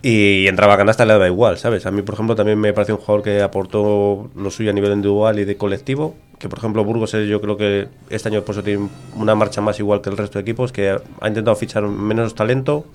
Y 0.04 0.48
entraba 0.48 0.76
a 0.76 0.78
canasta 0.78 1.06
le 1.06 1.14
daba 1.14 1.26
igual, 1.26 1.58
¿sabes? 1.58 1.88
A 1.88 1.92
mí, 1.92 2.04
por 2.04 2.14
ejemplo, 2.14 2.36
también 2.36 2.60
me 2.60 2.72
parece 2.72 2.94
un 2.94 3.00
jugador 3.00 3.24
que 3.24 3.42
aportó 3.42 4.30
lo 4.36 4.52
suyo 4.52 4.70
a 4.70 4.74
nivel 4.74 4.92
individual 4.92 5.40
y 5.40 5.46
de 5.46 5.58
colectivo. 5.58 6.16
Que, 6.40 6.50
por 6.50 6.60
ejemplo, 6.60 6.84
Burgos 6.84 7.14
es, 7.14 7.28
yo 7.28 7.42
creo 7.42 7.58
que 7.58 7.88
este 8.10 8.30
año 8.30 8.44
por 8.44 8.54
eso 8.54 8.64
tiene 8.64 8.90
una 9.16 9.34
marcha 9.34 9.60
más 9.62 9.80
igual 9.80 10.02
que 10.02 10.10
el 10.10 10.18
resto 10.18 10.38
de 10.38 10.44
equipos, 10.44 10.72
que 10.72 10.92
ha 10.92 11.28
intentado 11.28 11.56
fichar 11.56 11.84
menos 11.84 12.36
talento 12.36 12.86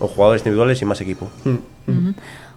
o 0.00 0.08
jugadores 0.08 0.42
individuales 0.42 0.82
y 0.82 0.84
más 0.84 1.00
equipo. 1.00 1.28
Mm. 1.44 2.10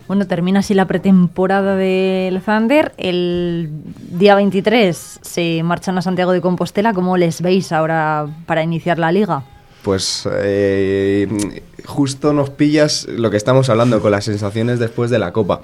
Bueno, 0.08 0.28
termina 0.28 0.60
así 0.60 0.74
la 0.74 0.86
pretemporada 0.86 1.76
del 1.76 2.42
Thunder. 2.42 2.92
El 2.98 3.70
día 4.12 4.36
23 4.36 5.20
se 5.22 5.64
marchan 5.64 5.98
a 5.98 6.02
Santiago 6.02 6.32
de 6.32 6.42
Compostela. 6.42 6.94
¿Cómo 6.94 7.16
les 7.18 7.42
veis 7.42 7.72
ahora 7.72 8.28
para 8.46 8.64
iniciar 8.64 9.00
la 9.00 9.12
liga? 9.12 9.44
Pues 9.84 10.28
eh, 10.32 11.62
justo 11.86 12.34
nos 12.34 12.50
pillas 12.50 13.08
lo 13.10 13.32
que 13.32 13.38
estamos 13.38 13.70
hablando 13.70 14.02
con 14.02 14.12
las 14.12 14.26
sensaciones 14.26 14.80
después 14.80 15.10
de 15.10 15.18
la 15.18 15.32
Copa. 15.32 15.62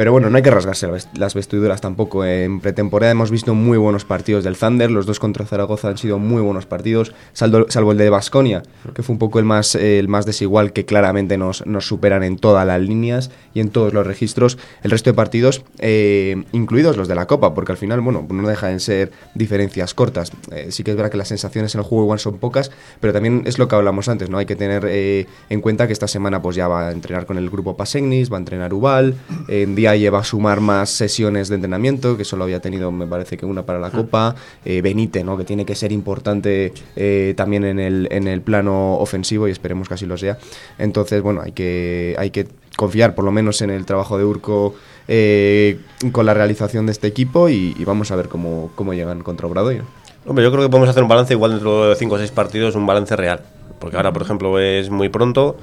Pero 0.00 0.12
bueno, 0.12 0.30
no 0.30 0.36
hay 0.38 0.42
que 0.42 0.50
rasgarse 0.50 0.88
las 1.12 1.34
vestiduras 1.34 1.82
tampoco. 1.82 2.24
En 2.24 2.60
pretemporada 2.60 3.12
hemos 3.12 3.30
visto 3.30 3.54
muy 3.54 3.76
buenos 3.76 4.06
partidos 4.06 4.44
del 4.44 4.56
Thunder. 4.56 4.90
Los 4.90 5.04
dos 5.04 5.20
contra 5.20 5.44
Zaragoza 5.44 5.90
han 5.90 5.98
sido 5.98 6.18
muy 6.18 6.40
buenos 6.40 6.64
partidos, 6.64 7.12
salvo, 7.34 7.92
el 7.92 7.98
de 7.98 8.08
Basconia, 8.08 8.62
que 8.94 9.02
fue 9.02 9.12
un 9.12 9.18
poco 9.18 9.38
el 9.38 9.44
más, 9.44 9.74
el 9.74 10.08
más 10.08 10.24
desigual, 10.24 10.72
que 10.72 10.86
claramente 10.86 11.36
nos, 11.36 11.66
nos, 11.66 11.86
superan 11.86 12.22
en 12.22 12.38
todas 12.38 12.66
las 12.66 12.80
líneas 12.80 13.30
y 13.52 13.60
en 13.60 13.68
todos 13.68 13.92
los 13.92 14.06
registros. 14.06 14.56
El 14.82 14.90
resto 14.90 15.10
de 15.10 15.14
partidos, 15.14 15.64
eh, 15.80 16.44
incluidos 16.52 16.96
los 16.96 17.06
de 17.06 17.14
la 17.14 17.26
Copa, 17.26 17.52
porque 17.52 17.72
al 17.72 17.76
final, 17.76 18.00
bueno, 18.00 18.26
no 18.26 18.48
dejan 18.48 18.72
de 18.72 18.80
ser 18.80 19.12
diferencias 19.34 19.92
cortas. 19.92 20.32
Eh, 20.50 20.68
sí 20.70 20.82
que 20.82 20.92
es 20.92 20.96
verdad 20.96 21.10
que 21.10 21.18
las 21.18 21.28
sensaciones 21.28 21.74
en 21.74 21.80
el 21.82 21.84
juego 21.84 22.04
igual 22.04 22.20
son 22.20 22.38
pocas, 22.38 22.70
pero 23.00 23.12
también 23.12 23.42
es 23.44 23.58
lo 23.58 23.68
que 23.68 23.74
hablamos 23.74 24.08
antes, 24.08 24.30
¿no? 24.30 24.38
Hay 24.38 24.46
que 24.46 24.56
tener 24.56 24.86
eh, 24.88 25.26
en 25.50 25.60
cuenta 25.60 25.86
que 25.86 25.92
esta 25.92 26.08
semana 26.08 26.40
pues 26.40 26.56
ya 26.56 26.68
va 26.68 26.88
a 26.88 26.92
entrenar 26.92 27.26
con 27.26 27.36
el 27.36 27.50
grupo 27.50 27.76
Pasegnis, 27.76 28.32
va 28.32 28.38
a 28.38 28.40
entrenar 28.40 28.72
Ubal, 28.72 29.14
en 29.48 29.74
día 29.74 29.89
lleva 29.96 30.20
a 30.20 30.24
sumar 30.24 30.60
más 30.60 30.90
sesiones 30.90 31.48
de 31.48 31.56
entrenamiento, 31.56 32.16
que 32.16 32.24
solo 32.24 32.44
había 32.44 32.60
tenido, 32.60 32.90
me 32.92 33.06
parece 33.06 33.36
que 33.36 33.46
una 33.46 33.64
para 33.64 33.78
la 33.78 33.90
Copa. 33.90 34.34
Eh, 34.64 34.82
Benite, 34.82 35.24
¿no? 35.24 35.36
que 35.36 35.44
tiene 35.44 35.64
que 35.64 35.74
ser 35.74 35.92
importante 35.92 36.72
eh, 36.96 37.34
también 37.36 37.64
en 37.64 37.78
el, 37.78 38.08
en 38.10 38.28
el 38.28 38.40
plano 38.42 38.94
ofensivo 38.94 39.48
y 39.48 39.50
esperemos 39.50 39.88
que 39.88 39.94
así 39.94 40.06
lo 40.06 40.16
sea. 40.16 40.38
Entonces, 40.78 41.22
bueno, 41.22 41.40
hay 41.42 41.52
que, 41.52 42.14
hay 42.18 42.30
que 42.30 42.48
confiar 42.76 43.14
por 43.14 43.24
lo 43.24 43.32
menos 43.32 43.60
en 43.62 43.70
el 43.70 43.84
trabajo 43.84 44.18
de 44.18 44.24
Urco 44.24 44.74
eh, 45.08 45.78
con 46.12 46.26
la 46.26 46.34
realización 46.34 46.86
de 46.86 46.92
este 46.92 47.06
equipo 47.06 47.48
y, 47.48 47.74
y, 47.78 47.84
vamos 47.84 48.10
a 48.10 48.16
ver 48.16 48.28
cómo, 48.28 48.70
cómo 48.74 48.94
llegan 48.94 49.22
contra 49.22 49.46
Obradoiro. 49.46 49.84
Hombre, 50.26 50.44
yo 50.44 50.50
creo 50.50 50.62
que 50.62 50.68
podemos 50.68 50.88
hacer 50.88 51.02
un 51.02 51.08
balance 51.08 51.32
igual 51.32 51.52
dentro 51.52 51.88
de 51.88 51.96
5 51.96 52.14
o 52.14 52.18
6 52.18 52.30
partidos, 52.30 52.74
un 52.76 52.86
balance 52.86 53.16
real. 53.16 53.40
Porque 53.78 53.96
ahora, 53.96 54.12
por 54.12 54.22
ejemplo, 54.22 54.58
es 54.58 54.90
muy 54.90 55.08
pronto. 55.08 55.56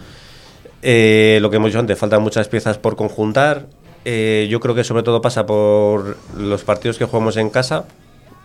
Eh, 0.82 1.40
lo 1.42 1.50
que 1.50 1.58
hemos 1.58 1.70
dicho 1.70 1.80
antes, 1.80 1.98
faltan 1.98 2.22
muchas 2.22 2.48
piezas 2.50 2.78
por 2.78 2.96
conjuntar. 2.96 3.68
Eh, 4.10 4.48
yo 4.50 4.62
creo 4.62 4.74
que 4.74 4.86
sobre 4.86 5.04
todo 5.04 5.22
pasa 5.22 5.46
por 5.46 6.16
los 6.38 6.64
partidos 6.64 6.98
que 6.98 7.04
jugamos 7.04 7.36
en 7.36 7.50
casa 7.50 7.84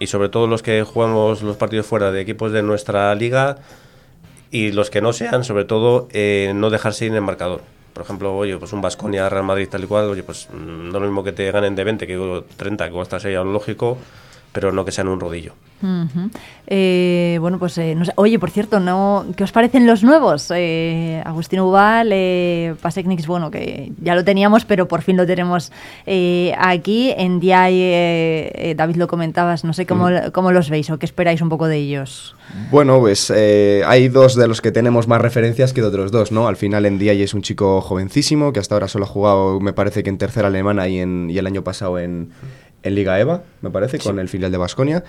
y 0.00 0.08
sobre 0.08 0.28
todo 0.28 0.48
los 0.48 0.60
que 0.60 0.82
jugamos 0.82 1.40
los 1.42 1.56
partidos 1.56 1.86
fuera 1.86 2.10
de 2.10 2.20
equipos 2.20 2.50
de 2.50 2.64
nuestra 2.64 3.14
liga 3.14 3.58
y 4.50 4.72
los 4.72 4.90
que 4.90 5.00
no 5.00 5.12
sean, 5.12 5.44
sobre 5.44 5.64
todo, 5.64 6.08
eh, 6.10 6.50
no 6.52 6.68
dejarse 6.68 7.04
ir 7.04 7.12
en 7.12 7.18
el 7.18 7.22
marcador. 7.22 7.60
Por 7.92 8.02
ejemplo, 8.02 8.36
oye, 8.36 8.56
pues 8.56 8.72
un 8.72 8.80
Vasconia, 8.80 9.28
Real 9.28 9.44
Madrid, 9.44 9.68
tal 9.70 9.84
y 9.84 9.86
cual, 9.86 10.06
oye, 10.06 10.24
pues 10.24 10.48
mm, 10.52 10.90
no 10.90 10.98
lo 10.98 11.06
mismo 11.06 11.22
que 11.22 11.30
te 11.30 11.48
ganen 11.52 11.76
de 11.76 11.84
20 11.84 12.08
que 12.08 12.42
30, 12.56 12.90
que 12.90 13.00
hasta 13.00 13.20
sería 13.20 13.44
lógico, 13.44 13.98
pero 14.53 14.72
no 14.72 14.84
que 14.84 14.92
sean 14.92 15.09
un 15.09 15.20
rodillo. 15.20 15.55
Uh 15.82 15.86
-huh. 16.07 16.30
eh, 16.68 17.38
bueno, 17.40 17.59
pues 17.59 17.76
eh, 17.78 17.96
no 17.96 18.05
sé. 18.05 18.12
Oye, 18.14 18.38
por 18.38 18.50
cierto, 18.50 18.78
¿no? 18.78 19.24
¿qué 19.36 19.42
os 19.42 19.50
parecen 19.50 19.84
los 19.86 20.05
nuevos? 20.05 20.53
Eh, 20.55 21.20
Agustín 21.24 21.59
Ubal, 21.59 22.11
eh, 22.12 22.74
Pasecnix, 22.80 23.26
bueno, 23.26 23.50
que 23.50 23.90
ya 24.00 24.14
lo 24.14 24.22
teníamos, 24.22 24.64
pero 24.64 24.86
por 24.86 25.03
fin 25.03 25.16
lo 25.16 25.26
tenemos 25.26 25.72
eh, 26.07 26.55
aquí. 26.57 27.12
En 27.16 27.40
eh, 27.42 28.74
David, 28.76 28.96
lo 28.96 29.09
comentabas, 29.09 29.64
no 29.64 29.72
sé 29.72 29.84
cómo, 29.86 30.09
cómo 30.32 30.53
los 30.53 30.70
veis 30.70 30.88
o 30.90 30.98
qué 30.98 31.07
esperáis 31.07 31.42
un 31.42 31.48
poco 31.48 31.66
de 31.66 31.78
ellos. 31.78 32.36
Bueno, 32.70 33.00
pues 33.00 33.32
eh, 33.34 33.82
hay 33.86 34.09
dos 34.09 34.36
de 34.36 34.46
los 34.46 34.61
que 34.61 34.70
tenemos 34.70 35.09
más 35.09 35.20
referencias 35.20 35.72
que 35.72 35.80
de 35.80 35.88
otros 35.88 36.12
dos, 36.12 36.30
¿no? 36.30 36.46
Al 36.46 36.57
final 36.57 36.86
en 36.86 36.98
día 36.98 37.12
es 37.12 37.34
un 37.34 37.42
chico 37.42 37.80
jovencísimo 37.80 38.53
que 38.53 38.61
hasta 38.61 38.74
ahora 38.74 38.88
solo 38.88 39.05
ha 39.05 39.09
jugado, 39.09 39.61
me 39.61 39.72
parece 39.72 40.03
que 40.03 40.11
en 40.11 40.18
tercera 40.18 40.48
alemana 40.48 40.88
y, 40.88 40.98
en, 41.00 41.28
y 41.30 41.38
el 41.38 41.46
año 41.46 41.62
pasado 41.64 41.98
en, 41.98 42.30
en 42.83 42.95
Liga 42.95 43.18
EVA, 43.18 43.43
me 43.61 43.70
parece, 43.70 43.99
sí. 43.99 44.05
con 44.05 44.18
el 44.18 44.28
filial 44.28 44.51
de 44.51 44.59
Basconia. 44.59 45.05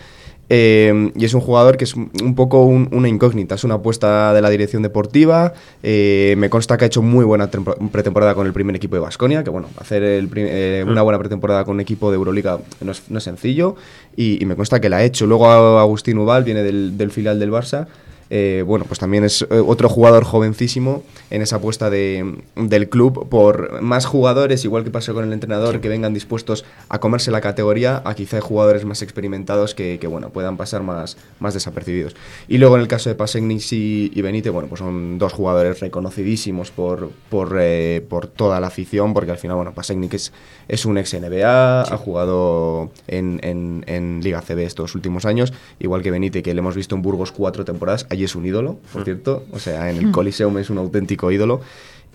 Eh, 0.49 1.11
y 1.15 1.25
es 1.25 1.33
un 1.33 1.41
jugador 1.41 1.77
que 1.77 1.85
es 1.85 1.95
un 1.95 2.35
poco 2.35 2.63
un, 2.63 2.89
una 2.91 3.07
incógnita, 3.07 3.55
es 3.55 3.63
una 3.63 3.75
apuesta 3.75 4.33
de 4.33 4.41
la 4.41 4.49
dirección 4.49 4.83
deportiva. 4.83 5.53
Eh, 5.81 6.35
me 6.37 6.49
consta 6.49 6.77
que 6.77 6.85
ha 6.85 6.87
hecho 6.87 7.01
muy 7.01 7.25
buena 7.25 7.49
pretemporada 7.49 8.35
con 8.35 8.45
el 8.45 8.53
primer 8.53 8.75
equipo 8.75 8.95
de 8.95 9.01
Basconia, 9.01 9.43
que 9.43 9.49
bueno, 9.49 9.69
hacer 9.77 10.03
el, 10.03 10.29
eh, 10.35 10.83
una 10.87 11.01
buena 11.01 11.19
pretemporada 11.19 11.63
con 11.63 11.75
un 11.75 11.79
equipo 11.79 12.11
de 12.11 12.15
Euroliga 12.15 12.59
no 12.81 12.91
es, 12.91 13.09
no 13.09 13.17
es 13.17 13.23
sencillo, 13.23 13.75
y, 14.15 14.41
y, 14.41 14.45
me 14.45 14.55
consta 14.55 14.81
que 14.81 14.89
la 14.89 14.97
ha 14.97 15.03
hecho. 15.03 15.25
Luego 15.25 15.47
Agustín 15.79 16.17
Ubal 16.17 16.43
viene 16.43 16.63
del, 16.63 16.97
del 16.97 17.11
filial 17.11 17.39
del 17.39 17.51
Barça. 17.51 17.87
Eh, 18.29 18.63
bueno, 18.65 18.85
pues 18.85 18.99
también 18.99 19.23
es 19.23 19.41
eh, 19.43 19.47
otro 19.65 19.89
jugador 19.89 20.23
jovencísimo 20.23 21.03
en 21.29 21.41
esa 21.41 21.57
apuesta 21.57 21.89
de, 21.89 22.41
del 22.55 22.89
club 22.89 23.27
por 23.29 23.81
más 23.81 24.05
jugadores, 24.05 24.63
igual 24.65 24.83
que 24.83 24.91
pasó 24.91 25.13
con 25.13 25.25
el 25.25 25.33
entrenador, 25.33 25.81
que 25.81 25.89
vengan 25.89 26.13
dispuestos 26.13 26.65
a 26.89 26.99
comerse 26.99 27.31
la 27.31 27.41
categoría, 27.41 28.01
a 28.05 28.15
quizá 28.15 28.41
jugadores 28.41 28.85
más 28.85 29.01
experimentados 29.01 29.75
que, 29.75 29.99
que, 29.99 30.07
bueno, 30.07 30.29
puedan 30.29 30.57
pasar 30.57 30.83
más, 30.83 31.17
más 31.39 31.53
desapercibidos. 31.53 32.15
Y 32.47 32.57
luego 32.57 32.75
en 32.75 32.81
el 32.81 32.87
caso 32.87 33.09
de 33.09 33.15
Pasegnis 33.15 33.73
y, 33.73 34.11
y 34.13 34.21
Benítez, 34.21 34.51
bueno, 34.51 34.67
pues 34.69 34.79
son 34.79 35.17
dos 35.17 35.33
jugadores 35.33 35.79
reconocidísimos 35.79 36.71
por, 36.71 37.11
por, 37.29 37.57
eh, 37.59 38.05
por 38.07 38.27
toda 38.27 38.59
la 38.59 38.67
afición, 38.67 39.13
porque 39.13 39.31
al 39.31 39.37
final, 39.37 39.57
bueno, 39.57 39.73
Pasegnis 39.73 40.13
es, 40.13 40.33
es 40.67 40.85
un 40.85 40.97
ex 40.97 41.13
NBA, 41.13 41.81
ha 41.81 41.97
jugado 41.97 42.91
en, 43.07 43.39
en, 43.43 43.83
en, 43.87 44.21
Liga 44.23 44.41
CB 44.41 44.59
estos 44.59 44.95
últimos 44.95 45.25
años, 45.25 45.53
igual 45.79 46.01
que 46.01 46.11
Benítez, 46.11 46.43
que 46.43 46.53
le 46.53 46.59
hemos 46.59 46.75
visto 46.75 46.95
en 46.95 47.01
Burgos 47.01 47.31
cuatro 47.31 47.65
temporadas, 47.65 48.05
allí 48.13 48.23
es 48.23 48.35
un 48.35 48.45
ídolo, 48.45 48.77
por 48.91 49.03
cierto, 49.03 49.43
o 49.51 49.59
sea, 49.59 49.91
en 49.91 49.97
el 49.97 50.11
Coliseum 50.11 50.57
es 50.57 50.69
un 50.69 50.77
auténtico 50.77 51.31
ídolo. 51.31 51.61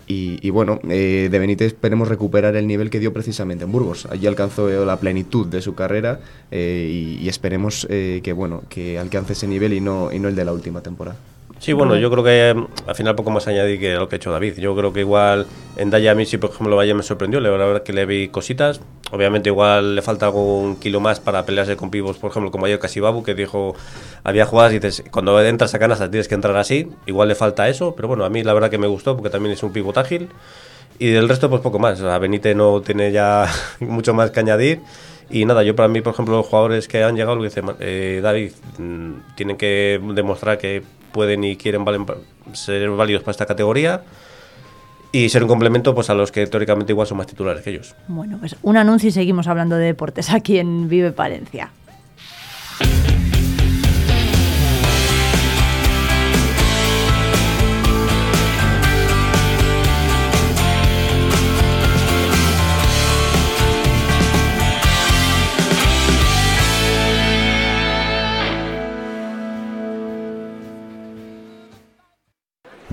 Y, 0.07 0.39
y, 0.41 0.49
bueno, 0.49 0.79
eh, 0.89 1.29
de 1.29 1.39
Benítez 1.39 1.67
esperemos 1.67 2.07
recuperar 2.07 2.55
el 2.55 2.65
nivel 2.65 2.89
que 2.89 2.99
dio 2.99 3.13
precisamente 3.13 3.65
en 3.65 3.71
Burgos. 3.71 4.07
Allí 4.07 4.25
alcanzó 4.25 4.67
la 4.83 4.99
plenitud 4.99 5.45
de 5.45 5.61
su 5.61 5.75
carrera 5.75 6.19
eh, 6.49 6.89
y, 6.91 7.23
y, 7.23 7.29
esperemos 7.29 7.85
eh, 7.91 8.21
que 8.23 8.33
bueno 8.33 8.63
que 8.69 8.97
alcance 8.97 9.33
ese 9.33 9.47
nivel 9.47 9.71
y 9.71 9.81
no, 9.81 10.11
y 10.11 10.17
no 10.17 10.27
el 10.27 10.35
de 10.35 10.45
la 10.45 10.51
última 10.51 10.81
temporada. 10.81 11.15
Sí, 11.59 11.73
bueno, 11.73 11.97
yo 11.97 12.09
creo 12.09 12.23
que 12.23 12.55
al 12.87 12.95
final 12.95 13.15
poco 13.15 13.31
más 13.31 13.45
añadir 13.47 13.81
que 13.81 13.95
lo 13.95 14.07
que 14.07 14.15
ha 14.15 14.17
hecho 14.17 14.31
David. 14.31 14.57
Yo 14.59 14.73
creo 14.77 14.93
que 14.93 15.01
igual 15.01 15.45
en 15.75 15.89
Daya 15.89 16.11
a 16.11 16.15
mí 16.15 16.25
sí, 16.25 16.37
por 16.37 16.51
ejemplo, 16.51 16.77
vaya 16.77 16.95
me 16.95 17.03
sorprendió. 17.03 17.41
La 17.41 17.49
verdad 17.49 17.83
que 17.83 17.91
le 17.91 18.05
vi 18.05 18.29
cositas. 18.29 18.79
Obviamente 19.11 19.49
igual 19.49 19.95
le 19.95 20.01
falta 20.01 20.27
algún 20.27 20.77
kilo 20.77 21.01
más 21.01 21.19
para 21.19 21.45
pelearse 21.45 21.75
con 21.75 21.91
pibos, 21.91 22.17
por 22.17 22.31
ejemplo, 22.31 22.49
como 22.51 22.65
ayer 22.65 22.79
Casibabu, 22.79 23.23
que 23.23 23.33
dijo, 23.33 23.75
había 24.23 24.45
jugadas 24.45 24.71
y 24.71 24.79
dices, 24.79 25.03
cuando 25.11 25.41
entras 25.41 25.73
a 25.73 25.79
canasta 25.79 26.09
tienes 26.09 26.29
que 26.29 26.35
entrar 26.35 26.55
así. 26.55 26.87
Igual 27.05 27.27
le 27.27 27.35
falta 27.35 27.67
eso, 27.67 27.93
pero 27.93 28.07
bueno, 28.07 28.23
a 28.23 28.29
mí 28.29 28.41
la 28.41 28.53
verdad 28.53 28.69
que 28.69 28.77
me 28.77 28.87
gustó 28.87 29.17
porque 29.17 29.29
también 29.29 29.51
es 29.51 29.61
un 29.61 29.73
pivot 29.73 29.97
ágil. 29.97 30.29
Y 30.97 31.11
del 31.11 31.27
resto, 31.27 31.49
pues 31.49 31.61
poco 31.61 31.77
más. 31.77 31.99
O 31.99 32.03
sea, 32.03 32.19
Benítez 32.19 32.55
no 32.55 32.81
tiene 32.81 33.11
ya 33.11 33.47
mucho 33.81 34.13
más 34.13 34.31
que 34.31 34.39
añadir. 34.39 34.79
Y 35.29 35.45
nada, 35.45 35.63
yo 35.63 35.75
para 35.75 35.89
mí, 35.89 35.99
por 36.01 36.13
ejemplo, 36.13 36.37
los 36.37 36.45
jugadores 36.47 36.87
que 36.87 37.03
han 37.03 37.15
llegado, 37.15 37.35
lo 37.35 37.41
que 37.41 37.49
dice 37.49 37.61
eh, 37.79 38.19
David, 38.23 38.51
mmm, 38.77 39.11
tienen 39.35 39.57
que 39.57 39.99
demostrar 40.13 40.57
que 40.57 40.83
pueden 41.11 41.43
y 41.43 41.55
quieren 41.55 41.85
valen, 41.85 42.05
ser 42.53 42.89
válidos 42.89 43.23
para 43.23 43.31
esta 43.31 43.45
categoría 43.45 44.03
y 45.11 45.29
ser 45.29 45.43
un 45.43 45.49
complemento 45.49 45.95
pues 45.95 46.09
a 46.09 46.13
los 46.13 46.31
que 46.31 46.45
teóricamente 46.47 46.93
igual 46.93 47.07
son 47.07 47.17
más 47.17 47.27
titulares 47.27 47.63
que 47.63 47.71
ellos. 47.71 47.95
Bueno, 48.07 48.37
pues 48.39 48.55
un 48.61 48.77
anuncio 48.77 49.09
y 49.09 49.11
seguimos 49.11 49.47
hablando 49.47 49.75
de 49.75 49.85
deportes 49.85 50.31
aquí 50.31 50.59
en 50.59 50.87
Vive 50.87 51.11
Palencia. 51.11 51.71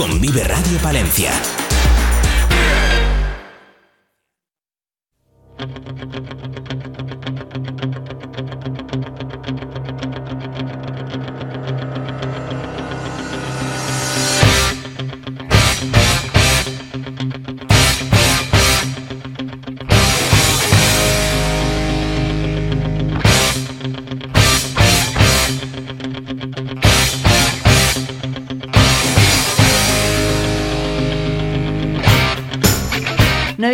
Con 0.00 0.18
Vive 0.18 0.42
Radio 0.44 0.78
Palencia. 0.78 1.30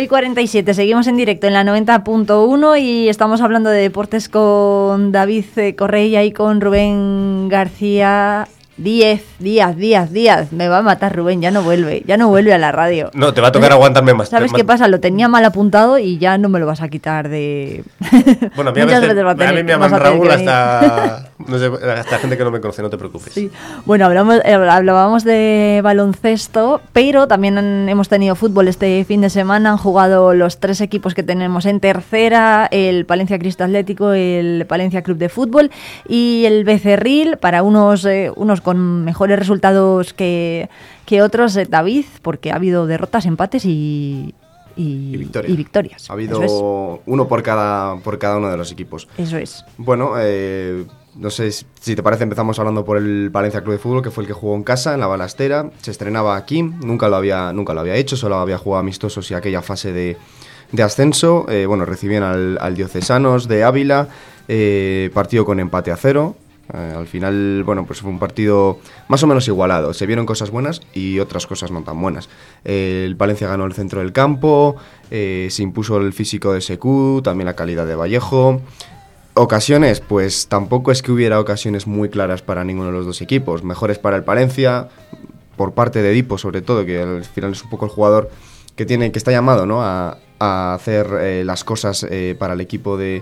Y 0.07 0.09
47, 0.09 0.73
seguimos 0.73 1.05
en 1.07 1.17
directo 1.17 1.47
en 1.47 1.53
la 1.53 1.65
90.1 1.65 2.79
y 2.79 3.09
estamos 3.09 3.41
hablando 3.41 3.69
de 3.69 3.81
deportes 3.81 4.29
con 4.29 5.11
David 5.11 5.43
Correia 5.77 6.23
y 6.23 6.31
con 6.31 6.61
Rubén 6.61 7.49
García. 7.49 8.47
Díaz, 8.77 9.21
Díaz, 9.39 9.75
Díaz, 9.75 10.11
Díaz. 10.13 10.53
Me 10.53 10.69
va 10.69 10.77
a 10.77 10.81
matar 10.81 11.13
Rubén, 11.13 11.41
ya 11.41 11.51
no 11.51 11.61
vuelve, 11.61 12.03
ya 12.05 12.15
no 12.15 12.29
vuelve 12.29 12.53
a 12.53 12.57
la 12.57 12.71
radio. 12.71 13.09
No, 13.15 13.33
te 13.33 13.41
va 13.41 13.49
a 13.49 13.51
tocar 13.51 13.73
aguantarme 13.73 14.13
más. 14.13 14.29
¿Sabes 14.29 14.53
qué 14.53 14.63
pasa? 14.63 14.87
Lo 14.87 15.01
tenía 15.01 15.27
mal 15.27 15.43
apuntado 15.43 15.99
y 15.99 16.17
ya 16.19 16.37
no 16.37 16.47
me 16.47 16.59
lo 16.59 16.67
vas 16.67 16.81
a 16.81 16.87
quitar 16.87 17.27
de... 17.27 17.83
Bueno, 18.55 18.69
a 18.69 18.73
mí, 18.73 18.79
a, 18.79 18.85
veces, 18.85 19.01
a 19.01 19.51
mí 19.51 19.63
me 19.63 19.71
llaman 19.71 19.91
Raúl 19.91 20.31
hasta... 20.31 21.31
No 21.45 21.59
sé, 21.59 21.67
hasta 21.67 22.17
gente 22.17 22.35
que 22.35 22.43
no 22.43 22.49
me 22.49 22.59
conoce, 22.59 22.81
no 22.81 22.89
te 22.89 22.97
preocupes. 22.97 23.33
Sí. 23.33 23.51
Bueno, 23.85 24.05
hablamos, 24.05 24.41
eh, 24.43 24.53
hablábamos 24.53 25.23
de 25.23 25.81
baloncesto, 25.83 26.81
pero 26.93 27.27
también 27.27 27.57
han, 27.59 27.87
hemos 27.89 28.09
tenido 28.09 28.35
fútbol 28.35 28.67
este 28.67 29.05
fin 29.05 29.21
de 29.21 29.29
semana. 29.29 29.71
Han 29.71 29.77
jugado 29.77 30.33
los 30.33 30.59
tres 30.59 30.81
equipos 30.81 31.13
que 31.13 31.21
tenemos 31.21 31.65
en 31.65 31.79
tercera, 31.79 32.67
el 32.71 33.05
Palencia 33.05 33.37
Cristo 33.37 33.63
Atlético, 33.63 34.13
el 34.13 34.65
Palencia 34.67 35.03
Club 35.03 35.17
de 35.17 35.29
Fútbol 35.29 35.69
y 36.07 36.43
el 36.45 36.63
Becerril, 36.63 37.37
para 37.37 37.61
unos, 37.61 38.03
eh, 38.05 38.31
unos 38.35 38.61
con 38.61 39.05
mejores 39.05 39.37
resultados 39.37 40.13
que, 40.13 40.69
que 41.05 41.21
otros, 41.21 41.55
eh, 41.55 41.67
David, 41.69 42.05
porque 42.23 42.51
ha 42.51 42.55
habido 42.55 42.87
derrotas, 42.87 43.27
empates 43.27 43.63
y, 43.65 44.33
y, 44.75 45.13
y, 45.13 45.17
victoria. 45.17 45.51
y, 45.51 45.55
victorias. 45.55 46.09
Ha 46.09 46.13
habido 46.13 46.41
es. 46.41 46.51
uno 47.05 47.27
por 47.27 47.43
cada, 47.43 47.97
por 47.97 48.17
cada 48.17 48.37
uno 48.37 48.49
de 48.49 48.57
los 48.57 48.71
equipos. 48.71 49.07
Eso 49.17 49.37
es. 49.37 49.65
Bueno, 49.77 50.13
eh, 50.17 50.85
no 51.17 51.29
sé 51.29 51.51
si 51.51 51.95
te 51.95 52.03
parece, 52.03 52.23
empezamos 52.23 52.59
hablando 52.59 52.85
por 52.85 52.97
el 52.97 53.29
Valencia 53.29 53.61
Club 53.61 53.73
de 53.73 53.79
Fútbol, 53.79 54.01
que 54.03 54.11
fue 54.11 54.23
el 54.23 54.27
que 54.27 54.33
jugó 54.33 54.55
en 54.55 54.63
casa, 54.63 54.93
en 54.93 54.99
la 54.99 55.07
balastera. 55.07 55.71
Se 55.81 55.91
estrenaba 55.91 56.35
aquí, 56.35 56.61
nunca 56.61 57.09
lo 57.09 57.15
había, 57.15 57.51
nunca 57.53 57.73
lo 57.73 57.81
había 57.81 57.95
hecho, 57.95 58.15
solo 58.15 58.35
había 58.37 58.57
jugado 58.57 58.81
amistosos 58.81 59.29
y 59.31 59.33
aquella 59.33 59.61
fase 59.61 59.91
de, 59.91 60.17
de 60.71 60.83
ascenso. 60.83 61.45
Eh, 61.49 61.65
bueno, 61.65 61.85
recibían 61.85 62.23
al, 62.23 62.57
al, 62.61 62.75
Diocesanos 62.75 63.47
de 63.47 63.63
Ávila, 63.63 64.09
eh, 64.47 65.09
partido 65.13 65.45
con 65.45 65.59
empate 65.59 65.91
a 65.91 65.97
cero. 65.97 66.35
Eh, 66.73 66.93
al 66.95 67.07
final, 67.07 67.63
bueno, 67.65 67.85
pues 67.85 68.01
fue 68.01 68.11
un 68.11 68.19
partido 68.19 68.79
más 69.07 69.23
o 69.23 69.27
menos 69.27 69.47
igualado. 69.47 69.93
Se 69.93 70.05
vieron 70.05 70.25
cosas 70.25 70.51
buenas 70.51 70.81
y 70.93 71.19
otras 71.19 71.47
cosas 71.47 71.71
no 71.71 71.81
tan 71.83 71.99
buenas. 71.99 72.29
El 72.63 73.15
Valencia 73.15 73.47
ganó 73.47 73.65
el 73.65 73.73
centro 73.73 74.01
del 74.01 74.11
campo, 74.11 74.75
se 75.09 75.63
impuso 75.63 75.97
el 75.97 76.13
físico 76.13 76.53
de 76.53 76.61
SQ, 76.61 77.23
también 77.23 77.45
la 77.45 77.55
calidad 77.55 77.87
de 77.87 77.95
Vallejo. 77.95 78.61
Ocasiones, 79.39 79.99
pues 79.99 80.47
tampoco 80.47 80.91
es 80.91 81.03
que 81.03 81.11
hubiera 81.11 81.39
ocasiones 81.39 81.85
muy 81.85 82.09
claras 82.09 82.41
para 82.41 82.63
ninguno 82.63 82.87
de 82.87 82.97
los 82.97 83.05
dos 83.05 83.21
equipos. 83.21 83.63
Mejores 83.63 83.99
para 83.99 84.17
el 84.17 84.23
Palencia, 84.23 84.89
por 85.55 85.73
parte 85.73 86.01
de 86.01 86.09
Edipo 86.09 86.39
sobre 86.39 86.63
todo, 86.63 86.83
que 86.87 86.99
al 86.99 87.23
final 87.23 87.51
es 87.51 87.63
un 87.63 87.69
poco 87.69 87.85
el 87.85 87.91
jugador 87.91 88.31
que, 88.75 88.87
tiene, 88.87 89.11
que 89.11 89.19
está 89.19 89.31
llamado 89.31 89.67
¿no? 89.67 89.83
a, 89.83 90.17
a 90.39 90.73
hacer 90.73 91.07
eh, 91.21 91.43
las 91.45 91.63
cosas 91.63 92.03
eh, 92.09 92.35
para 92.39 92.55
el 92.55 92.61
equipo 92.61 92.97
de, 92.97 93.21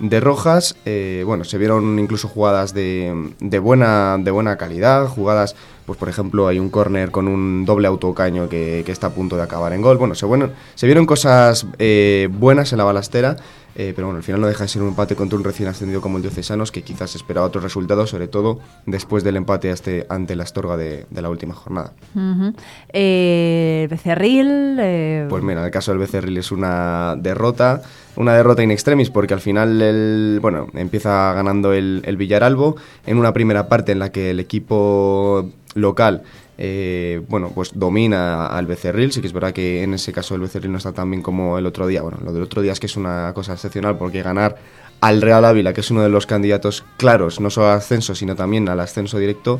de 0.00 0.20
Rojas. 0.20 0.76
Eh, 0.84 1.22
bueno, 1.26 1.44
se 1.44 1.58
vieron 1.58 1.98
incluso 1.98 2.26
jugadas 2.26 2.74
de, 2.74 3.32
de, 3.38 3.58
buena, 3.58 4.18
de 4.18 4.30
buena 4.30 4.56
calidad, 4.56 5.06
jugadas, 5.06 5.54
pues 5.86 5.98
por 5.98 6.08
ejemplo 6.08 6.48
hay 6.48 6.58
un 6.58 6.70
córner 6.70 7.10
con 7.10 7.28
un 7.28 7.64
doble 7.64 7.86
autocaño 7.86 8.48
que, 8.48 8.82
que, 8.84 8.92
está 8.92 9.08
a 9.08 9.10
punto 9.10 9.36
de 9.36 9.42
acabar 9.42 9.72
en 9.72 9.82
gol. 9.82 9.98
Bueno, 9.98 10.14
se, 10.14 10.26
bueno, 10.26 10.50
se 10.74 10.86
vieron 10.86 11.06
cosas 11.06 11.66
eh, 11.78 12.28
buenas 12.32 12.72
en 12.72 12.78
la 12.78 12.84
balastera. 12.84 13.36
Eh, 13.76 13.92
pero 13.94 14.08
bueno, 14.08 14.18
al 14.18 14.22
final 14.24 14.40
no 14.40 14.46
deja 14.48 14.64
de 14.64 14.68
ser 14.68 14.82
un 14.82 14.88
empate 14.88 15.14
contra 15.14 15.38
un 15.38 15.44
recién 15.44 15.68
ascendido 15.68 16.00
como 16.00 16.16
el 16.16 16.22
Diocesanos, 16.22 16.72
que 16.72 16.82
quizás 16.82 17.14
esperaba 17.14 17.46
otros 17.46 17.62
resultados, 17.64 18.10
sobre 18.10 18.26
todo 18.28 18.58
después 18.86 19.22
del 19.24 19.36
empate 19.36 19.70
este, 19.70 20.06
ante 20.08 20.34
la 20.36 20.42
Astorga 20.42 20.76
de, 20.76 21.06
de 21.08 21.22
la 21.22 21.30
última 21.30 21.54
jornada. 21.54 21.92
Ujú. 22.14 22.52
Eh, 22.92 23.86
Becerril. 23.90 24.76
eh, 24.80 25.26
Pues 25.28 25.42
mira, 25.42 25.60
en 25.60 25.66
el 25.66 25.70
caso 25.72 25.92
del 25.92 25.98
Becerril 26.00 26.36
es 26.36 26.50
una 26.52 27.14
derrota, 27.16 27.82
una 28.16 28.34
derrota 28.34 28.62
in 28.62 28.70
extremis, 28.70 29.10
porque 29.10 29.34
al 29.34 29.40
final 29.40 29.80
el, 29.80 30.38
bueno, 30.42 30.66
empieza 30.74 31.32
ganando 31.32 31.72
el, 31.72 32.02
el 32.04 32.16
Villaralbo 32.16 32.76
en 33.06 33.18
una 33.18 33.32
primera 33.32 33.68
parte 33.68 33.92
en 33.92 34.00
la 34.00 34.10
que 34.10 34.30
el 34.30 34.40
equipo 34.40 35.48
local 35.74 36.22
eh, 36.62 37.22
bueno, 37.26 37.50
pues 37.54 37.70
domina 37.74 38.46
al 38.46 38.66
Becerril. 38.66 39.10
Sí 39.12 39.22
que 39.22 39.26
es 39.26 39.32
verdad 39.32 39.54
que 39.54 39.82
en 39.82 39.94
ese 39.94 40.12
caso 40.12 40.34
el 40.34 40.42
Becerril 40.42 40.70
no 40.70 40.76
está 40.76 40.92
tan 40.92 41.10
bien 41.10 41.22
como 41.22 41.56
el 41.56 41.64
otro 41.64 41.86
día. 41.86 42.02
Bueno, 42.02 42.18
lo 42.22 42.34
del 42.34 42.42
otro 42.42 42.60
día 42.60 42.72
es 42.72 42.80
que 42.80 42.84
es 42.86 42.96
una 42.98 43.32
cosa 43.34 43.54
excepcional 43.54 43.96
porque 43.96 44.22
ganar 44.22 44.58
al 45.00 45.22
Real 45.22 45.46
Ávila, 45.46 45.72
que 45.72 45.80
es 45.80 45.90
uno 45.90 46.02
de 46.02 46.10
los 46.10 46.26
candidatos 46.26 46.84
claros, 46.98 47.40
no 47.40 47.48
solo 47.48 47.70
al 47.70 47.78
ascenso, 47.78 48.14
sino 48.14 48.36
también 48.36 48.68
al 48.68 48.78
ascenso 48.78 49.18
directo, 49.18 49.58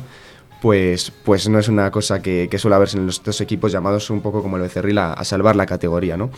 pues, 0.61 1.11
pues 1.25 1.49
no 1.49 1.57
es 1.57 1.67
una 1.67 1.89
cosa 1.89 2.21
que, 2.21 2.47
que 2.51 2.59
suele 2.59 2.75
haberse 2.75 2.99
en 2.99 3.07
los 3.07 3.23
dos 3.23 3.41
equipos 3.41 3.71
llamados 3.71 4.11
un 4.11 4.21
poco 4.21 4.43
como 4.43 4.57
el 4.57 4.61
Becerril 4.61 4.99
a, 4.99 5.13
a 5.13 5.23
salvar 5.23 5.55
la 5.55 5.65
categoría, 5.65 6.17
¿no? 6.17 6.29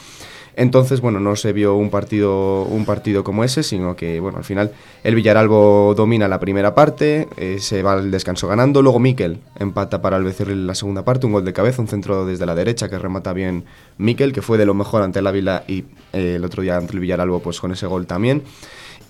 Entonces, 0.56 1.02
bueno, 1.02 1.20
no 1.20 1.36
se 1.36 1.52
vio 1.52 1.76
un 1.76 1.90
partido, 1.90 2.64
un 2.64 2.86
partido 2.86 3.24
como 3.24 3.44
ese, 3.44 3.64
sino 3.64 3.96
que, 3.96 4.20
bueno, 4.20 4.38
al 4.38 4.44
final 4.44 4.72
el 5.04 5.16
Villaralbo 5.16 5.94
domina 5.96 6.28
la 6.28 6.40
primera 6.40 6.76
parte, 6.76 7.28
eh, 7.38 7.58
se 7.60 7.82
va 7.82 7.94
al 7.94 8.12
descanso 8.12 8.48
ganando, 8.48 8.82
luego 8.84 9.00
Miquel 9.00 9.40
empata 9.60 10.02
para 10.02 10.18
el 10.18 10.24
Becerril 10.24 10.60
en 10.60 10.68
la 10.68 10.76
segunda 10.76 11.04
parte, 11.04 11.26
un 11.26 11.32
gol 11.34 11.44
de 11.46 11.54
cabeza, 11.54 11.82
un 11.82 11.88
centro 11.88 12.26
desde 12.26 12.46
la 12.46 12.54
derecha 12.54 12.88
que 12.90 13.00
remata 13.00 13.34
bien 13.34 13.64
Miquel, 13.98 14.32
que 14.32 14.44
fue 14.44 14.58
de 14.60 14.66
lo 14.68 14.76
mejor 14.76 15.02
ante 15.02 15.20
el 15.20 15.28
Ávila 15.28 15.64
y 15.68 15.86
eh, 16.14 16.36
el 16.36 16.46
otro 16.46 16.62
día 16.62 16.78
ante 16.78 16.94
el 16.94 17.00
Villaralbo, 17.00 17.40
pues 17.40 17.60
con 17.60 17.72
ese 17.72 17.88
gol 17.88 18.06
también. 18.06 18.44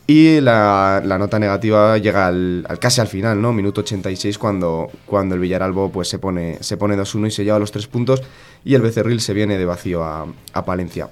Y 0.06 0.42
la, 0.42 1.02
nota 1.18 1.40
negativa 1.40 1.98
llega 1.98 2.28
al, 2.28 2.66
al- 2.68 2.78
casi 2.80 3.00
al 3.00 3.08
final, 3.08 3.42
¿no? 3.42 3.54
Minuto 3.54 3.82
86 3.82 4.38
cuando, 4.38 4.90
cuando 5.06 5.36
el 5.36 5.42
Villaralbo 5.42 5.92
pues, 5.92 6.10
se 6.10 6.20
pone, 6.20 6.58
se 6.62 6.76
pone 6.76 6.98
2-1 6.98 7.28
y 7.28 7.32
se 7.32 7.44
lleva 7.46 7.58
los 7.60 7.72
tres 7.72 7.88
puntos 7.88 8.22
y 8.66 8.76
el 8.76 8.82
Becerril 8.82 9.22
se 9.22 9.34
viene 9.34 9.58
de 9.58 9.66
vacío 9.66 10.04
a, 10.04 10.26
a 10.54 10.66
Palencia. 10.66 11.10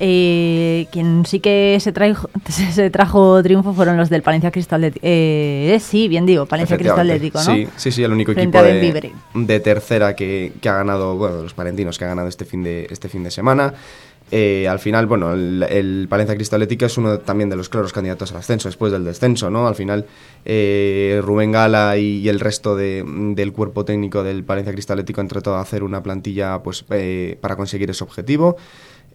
Eh, 0.00 0.86
quien 0.92 1.24
sí 1.26 1.40
que 1.40 1.78
se, 1.80 1.92
trajo, 1.92 2.28
se 2.48 2.90
trajo 2.90 3.42
triunfo 3.42 3.72
fueron 3.72 3.96
los 3.96 4.10
del 4.10 4.22
Palencia 4.22 4.50
Cristal 4.50 4.80
Atlético. 4.84 5.04
Eh, 5.06 5.78
sí, 5.80 6.08
bien 6.08 6.26
digo, 6.26 6.46
Palencia 6.46 6.76
Cristal. 6.76 7.00
Atlético, 7.10 7.38
¿no? 7.38 7.44
Sí, 7.44 7.68
sí, 7.76 7.92
sí, 7.92 8.02
el 8.02 8.12
único 8.12 8.32
Frente 8.32 8.58
equipo 8.58 9.12
de, 9.34 9.60
tercera 9.60 10.14
que, 10.14 10.52
que 10.60 10.68
ha 10.68 10.74
ganado, 10.74 11.16
bueno, 11.16 11.42
los 11.42 11.54
palentinos 11.54 11.98
que 11.98 12.04
ha 12.04 12.08
ganado 12.08 12.28
este 12.28 12.44
fin 12.44 12.62
de, 12.62 12.86
este 12.90 13.08
fin 13.08 13.22
de 13.24 13.30
semana. 13.30 13.74
Eh, 14.34 14.66
al 14.66 14.78
final, 14.78 15.04
bueno, 15.06 15.34
el, 15.34 15.62
el 15.68 16.06
Palencia 16.08 16.34
Cristal 16.34 16.62
Atlético 16.62 16.86
es 16.86 16.96
uno 16.96 17.18
también 17.18 17.50
de 17.50 17.56
los 17.56 17.68
claros 17.68 17.92
candidatos 17.92 18.32
al 18.32 18.38
ascenso 18.38 18.66
después 18.68 18.90
del 18.90 19.04
descenso, 19.04 19.50
¿no? 19.50 19.66
Al 19.68 19.74
final, 19.74 20.06
eh, 20.46 21.20
Rubén 21.22 21.52
Gala 21.52 21.98
y, 21.98 22.20
y 22.20 22.28
el 22.30 22.40
resto 22.40 22.74
de- 22.74 23.04
del 23.34 23.52
cuerpo 23.52 23.84
técnico 23.84 24.22
del 24.22 24.42
Palencia 24.42 24.72
Cristal 24.72 24.94
Atlético 25.00 25.20
han 25.20 25.28
tratado 25.28 25.56
de 25.56 25.62
hacer 25.62 25.82
una 25.82 26.02
plantilla 26.02 26.62
pues, 26.62 26.82
eh, 26.90 27.36
para 27.42 27.56
conseguir 27.56 27.90
ese 27.90 28.04
objetivo. 28.04 28.56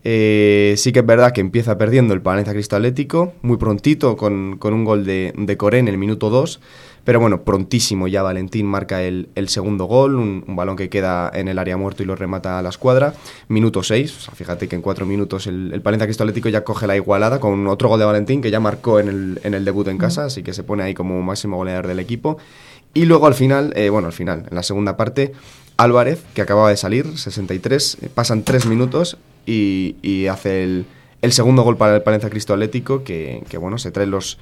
Eh, 0.09 0.75
sí 0.77 0.93
que 0.93 0.99
es 0.99 1.05
verdad 1.05 1.33
que 1.33 1.41
empieza 1.41 1.77
perdiendo 1.77 2.13
el 2.13 2.21
Palencia 2.21 2.53
Cristal 2.53 2.77
Atlético, 2.77 3.33
muy 3.41 3.57
prontito, 3.57 4.15
con, 4.15 4.55
con 4.57 4.73
un 4.73 4.85
gol 4.85 5.03
de, 5.05 5.33
de 5.35 5.57
Coré 5.57 5.79
en 5.79 5.89
el 5.89 5.97
minuto 5.97 6.29
2. 6.29 6.61
Pero 7.03 7.19
bueno, 7.19 7.43
prontísimo 7.43 8.07
ya 8.07 8.23
Valentín 8.23 8.67
marca 8.67 9.03
el, 9.03 9.27
el 9.35 9.49
segundo 9.49 9.83
gol, 9.83 10.15
un, 10.15 10.45
un 10.47 10.55
balón 10.55 10.77
que 10.77 10.87
queda 10.87 11.29
en 11.33 11.49
el 11.49 11.59
área 11.59 11.75
muerto 11.75 12.03
y 12.03 12.05
lo 12.05 12.15
remata 12.15 12.57
a 12.57 12.61
la 12.61 12.69
escuadra. 12.69 13.15
Minuto 13.49 13.83
6, 13.83 14.15
o 14.15 14.19
sea, 14.21 14.33
fíjate 14.33 14.69
que 14.69 14.77
en 14.77 14.81
cuatro 14.81 15.05
minutos 15.05 15.45
el, 15.45 15.73
el 15.73 15.81
Palencia 15.81 16.05
Cristal 16.05 16.29
Atlético 16.29 16.47
ya 16.47 16.63
coge 16.63 16.87
la 16.87 16.95
igualada 16.95 17.41
con 17.41 17.67
otro 17.67 17.89
gol 17.89 17.99
de 17.99 18.05
Valentín 18.05 18.41
que 18.41 18.49
ya 18.49 18.61
marcó 18.61 19.01
en 19.01 19.09
el, 19.09 19.41
en 19.43 19.55
el 19.55 19.65
debut 19.65 19.89
en 19.89 19.97
casa, 19.97 20.23
así 20.23 20.41
que 20.41 20.53
se 20.53 20.63
pone 20.63 20.83
ahí 20.83 20.93
como 20.93 21.21
máximo 21.21 21.57
goleador 21.57 21.85
del 21.85 21.99
equipo. 21.99 22.37
Y 22.93 23.03
luego 23.03 23.27
al 23.27 23.33
final, 23.33 23.73
eh, 23.75 23.89
bueno, 23.89 24.07
al 24.07 24.13
final, 24.13 24.45
en 24.49 24.55
la 24.55 24.63
segunda 24.63 24.95
parte, 24.95 25.33
Álvarez, 25.75 26.23
que 26.33 26.41
acababa 26.41 26.69
de 26.69 26.77
salir, 26.77 27.17
63, 27.17 27.97
eh, 28.03 28.09
pasan 28.13 28.43
tres 28.43 28.67
minutos 28.67 29.17
y, 29.47 29.95
y 30.03 30.27
hace 30.27 30.63
el, 30.63 30.85
el 31.23 31.31
segundo 31.31 31.63
gol 31.63 31.77
para 31.77 31.95
el 31.95 32.03
Palencia 32.03 32.29
Cristo 32.29 32.53
Atlético, 32.53 33.03
que, 33.03 33.43
que, 33.49 33.57
bueno, 33.57 33.79
se 33.79 33.89
trae 33.89 34.05
los, 34.05 34.37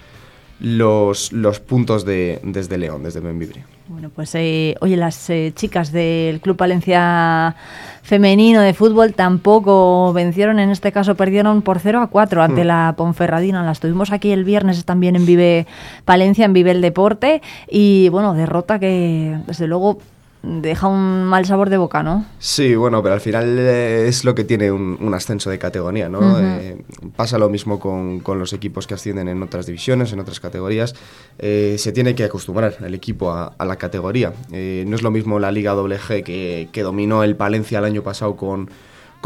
los, 0.60 1.32
los 1.32 1.60
puntos 1.62 2.04
de, 2.06 2.40
desde 2.44 2.78
León, 2.78 3.04
desde 3.04 3.20
Benvibre. 3.22 3.64
Bueno, 3.88 4.10
pues 4.10 4.34
eh, 4.34 4.76
oye, 4.82 4.98
las 4.98 5.30
eh, 5.30 5.52
chicas 5.56 5.92
del 5.92 6.42
Club 6.42 6.58
Valencia 6.58 7.56
femenino 8.02 8.62
de 8.62 8.74
fútbol 8.74 9.14
tampoco 9.14 10.12
vencieron, 10.12 10.58
en 10.60 10.72
este 10.72 10.92
caso 10.92 11.14
perdieron 11.14 11.62
por 11.62 11.80
0 11.80 12.02
a 12.02 12.08
4 12.08 12.42
ante 12.42 12.64
Mm. 12.64 12.68
la 12.68 12.94
Ponferradina. 12.98 13.64
Las 13.64 13.80
tuvimos 13.80 14.12
aquí 14.12 14.32
el 14.32 14.44
viernes 14.44 14.84
también 14.86 15.16
en 15.16 15.28
Vive 15.28 15.68
Palencia, 16.04 16.46
en 16.46 16.54
Vive 16.54 16.72
el 16.72 16.82
Deporte 16.82 17.44
y 17.70 18.10
bueno, 18.10 18.34
derrota 18.34 18.80
que 18.80 19.38
desde 19.46 19.68
luego 19.68 20.00
deja 20.46 20.88
un 20.88 21.24
mal 21.24 21.46
sabor 21.46 21.70
de 21.70 21.78
boca, 21.78 22.04
¿no? 22.04 22.26
Sí, 22.40 22.76
bueno, 22.76 23.02
pero 23.02 23.16
al 23.16 23.22
final 23.22 23.58
eh, 23.58 24.08
es 24.08 24.24
lo 24.24 24.36
que 24.36 24.44
tiene 24.44 24.72
un, 24.72 24.98
un 25.02 25.14
ascenso 25.14 25.50
de 25.50 25.58
categoría, 25.58 26.08
¿no? 26.08 26.40
Eh, 26.40 26.78
pasa 27.16 27.38
lo 27.38 27.50
mismo 27.50 27.80
con, 27.80 28.20
con 28.20 28.38
los 28.38 28.54
equipos 28.54 28.86
que 28.88 28.94
ascienden 28.94 29.28
en 29.28 29.42
otras 29.42 29.66
divisiones, 29.66 30.14
en 30.14 30.20
otras 30.20 30.40
categorías. 30.40 30.96
Eh, 31.40 31.76
se 31.80 31.92
tiene 31.92 32.16
que 32.16 32.24
acostumbrar 32.24 32.76
el 32.82 32.94
equipo 32.94 33.32
a, 33.32 33.54
a 33.58 33.66
la 33.66 33.78
categoría. 33.78 34.34
Eh, 34.52 34.84
no 34.88 34.96
es 34.96 35.02
lo 35.02 35.12
mismo 35.12 35.40
la 35.40 35.52
Liga 35.52 35.74
WG 35.74 36.24
que, 36.24 36.70
que 36.72 36.82
dominó 36.84 37.24
el 37.24 37.36
Palencia 37.36 37.80
el 37.80 37.86
año 37.86 38.04
pasado 38.04 38.36
con, 38.36 38.70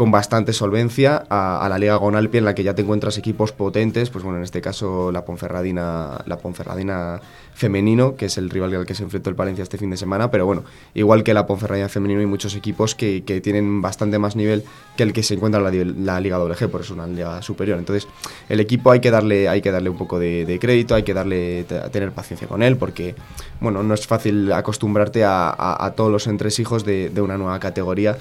con 0.00 0.10
bastante 0.10 0.54
solvencia 0.54 1.26
a, 1.28 1.68
la 1.68 1.78
Liga 1.78 1.94
Gonalpi 1.96 2.38
en 2.38 2.46
la 2.46 2.54
que 2.54 2.62
ya 2.62 2.74
te 2.74 2.80
encuentras 2.80 3.18
equipos 3.18 3.52
potentes, 3.52 4.08
pues 4.08 4.24
bueno, 4.24 4.38
en 4.38 4.44
este 4.44 4.62
caso 4.62 5.12
la 5.12 5.26
Ponferradina, 5.26 6.22
la 6.24 6.38
Ponferradina 6.38 7.20
femenino, 7.52 8.16
que 8.16 8.24
es 8.24 8.38
el 8.38 8.48
rival 8.48 8.74
al 8.74 8.86
que 8.86 8.94
se 8.94 9.02
enfrentó 9.02 9.28
el 9.28 9.36
Palencia 9.36 9.62
este 9.62 9.76
fin 9.76 9.90
de 9.90 9.98
semana, 9.98 10.30
pero 10.30 10.46
bueno, 10.46 10.64
igual 10.94 11.22
que 11.22 11.34
la 11.34 11.46
Ponferradina 11.46 11.90
femenino 11.90 12.20
hay 12.20 12.26
muchos 12.26 12.54
equipos 12.54 12.94
que, 12.94 13.20
tienen 13.42 13.82
bastante 13.82 14.18
más 14.18 14.36
nivel 14.36 14.64
que 14.96 15.02
el 15.02 15.12
que 15.12 15.22
se 15.22 15.34
encuentra 15.34 15.60
en 15.60 15.96
la, 15.96 16.12
la 16.14 16.20
Liga 16.20 16.38
WG, 16.38 16.70
por 16.70 16.80
eso 16.80 16.94
una 16.94 17.06
liga 17.06 17.42
superior. 17.42 17.78
Entonces, 17.78 18.08
el 18.48 18.58
equipo 18.58 18.90
hay 18.92 19.00
que 19.00 19.10
darle, 19.10 19.50
hay 19.50 19.60
que 19.60 19.70
darle 19.70 19.90
un 19.90 19.98
poco 19.98 20.18
de, 20.18 20.58
crédito, 20.58 20.94
hay 20.94 21.02
que 21.02 21.12
darle 21.12 21.64
te- 21.64 21.78
tener 21.90 22.12
paciencia 22.12 22.48
con 22.48 22.62
él, 22.62 22.78
porque 22.78 23.16
bueno, 23.60 23.82
no 23.82 23.92
es 23.92 24.06
fácil 24.06 24.50
acostumbrarte 24.50 25.24
a 25.26 25.92
todos 25.94 26.10
los 26.10 26.26
entresijos 26.26 26.86
de, 26.86 27.10
de 27.10 27.20
una 27.20 27.36
nueva 27.36 27.60
categoría. 27.60 28.16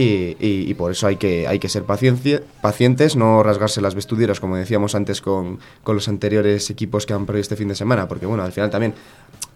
Y, 0.00 0.36
y- 0.40 0.70
y 0.70 0.74
por 0.74 0.90
eso 0.92 1.06
hay 1.06 1.16
que, 1.16 1.46
hay 1.46 1.58
que 1.58 1.68
ser 1.68 1.84
pacientes, 1.84 3.16
no 3.16 3.42
rasgarse 3.42 3.80
las 3.80 3.94
vestiduras, 3.94 4.40
como 4.40 4.56
decíamos 4.56 4.94
antes 4.94 5.20
con, 5.20 5.58
con 5.82 5.94
los 5.96 6.08
anteriores 6.08 6.70
equipos 6.70 7.06
que 7.06 7.12
han 7.12 7.26
perdido 7.26 7.42
este 7.42 7.56
fin 7.56 7.68
de 7.68 7.74
semana, 7.74 8.08
porque 8.08 8.26
bueno, 8.26 8.42
al 8.42 8.52
final 8.52 8.70
también 8.70 8.94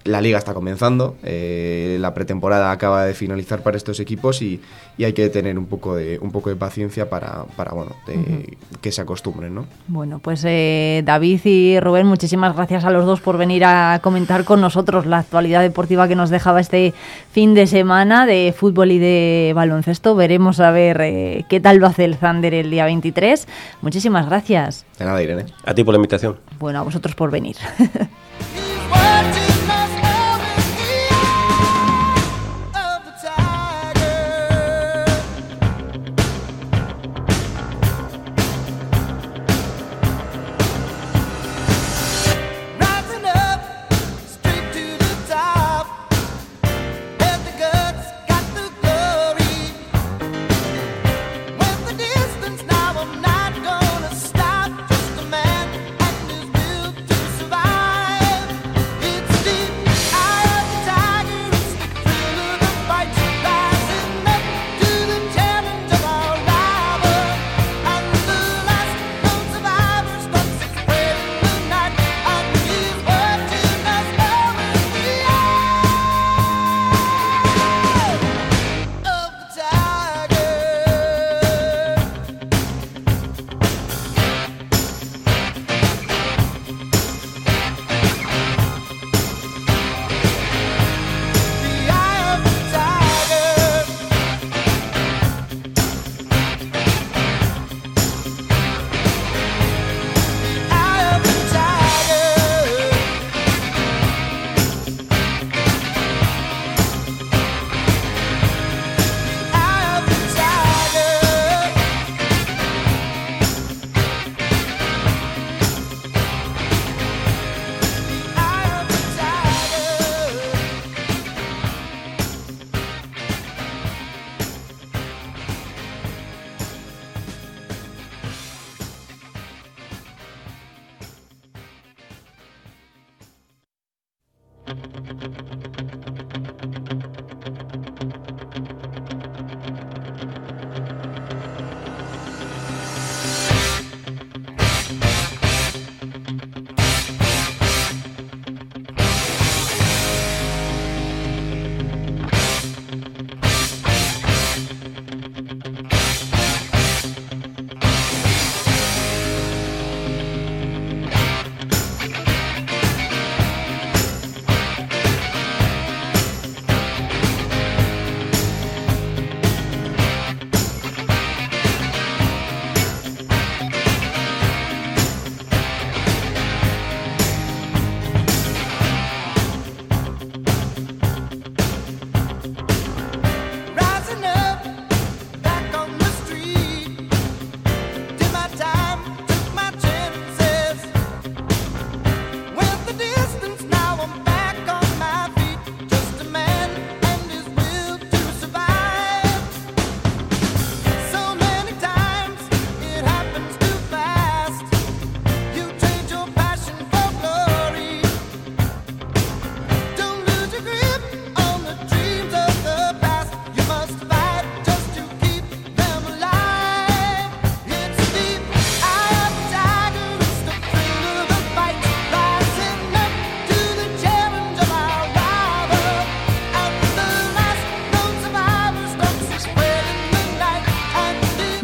la 0.05 0.21
liga 0.21 0.37
está 0.37 0.53
comenzando, 0.53 1.17
eh, 1.23 1.97
la 1.99 2.13
pretemporada 2.13 2.71
acaba 2.71 3.07
de 3.07 3.15
finalizar 3.15 3.63
para 3.63 3.77
estos 3.79 4.01
equipos 4.01 4.43
y, 4.43 4.61
y 4.99 5.05
hay 5.05 5.15
que 5.15 5.31
tener 5.31 5.59
un 5.59 5.65
poco 5.65 5.97
de, 5.97 6.19
un 6.21 6.31
poco 6.31 6.51
de 6.51 6.57
paciencia 6.57 7.09
para, 7.09 7.45
para 7.57 7.73
bueno, 7.73 7.93
de- 8.07 8.59
que 8.83 8.93
se 8.93 9.01
acostumbren, 9.01 9.55
¿no? 9.55 9.65
Bueno, 9.89 10.19
pues 10.19 10.45
eh, 10.47 11.03
David 11.07 11.41
y 11.45 11.81
Rubén, 11.81 12.07
muchísimas 12.07 12.55
gracias 12.55 12.85
a 12.85 12.91
los 12.91 13.07
dos 13.07 13.21
por 13.23 13.39
venir 13.39 13.65
a 13.65 13.99
comentar 14.03 14.45
con 14.45 14.61
nosotros 14.61 15.07
la 15.07 15.19
actualidad 15.21 15.63
deportiva 15.63 16.07
que 16.07 16.17
nos 16.17 16.29
dejaba 16.29 16.61
este 16.61 16.93
fin 17.33 17.55
de 17.55 17.67
semana 17.67 18.27
de 18.27 18.55
fútbol 18.55 18.93
y 18.93 18.99
de 18.99 19.53
baloncesto. 19.55 20.15
Veremos 20.15 20.61
a 20.61 20.71
ver 20.71 21.01
eh, 21.01 21.45
qué 21.49 21.61
tal 21.61 21.79
lo 21.79 21.87
hace 21.87 22.05
el 22.05 22.19
Thunder 22.19 22.53
el 22.53 22.71
día 22.71 22.85
23. 22.85 23.49
Muchísimas 23.81 24.27
gracias. 24.27 24.85
De 24.99 25.07
nada, 25.07 25.23
Irene. 25.23 25.47
A 25.65 25.73
ti 25.75 25.83
por 25.83 25.95
la 25.95 25.99
invitación. 25.99 26.37
Bueno, 26.59 26.81
a 26.81 26.83
vosotros 26.83 27.15
por 27.15 27.31
venir. 27.31 27.57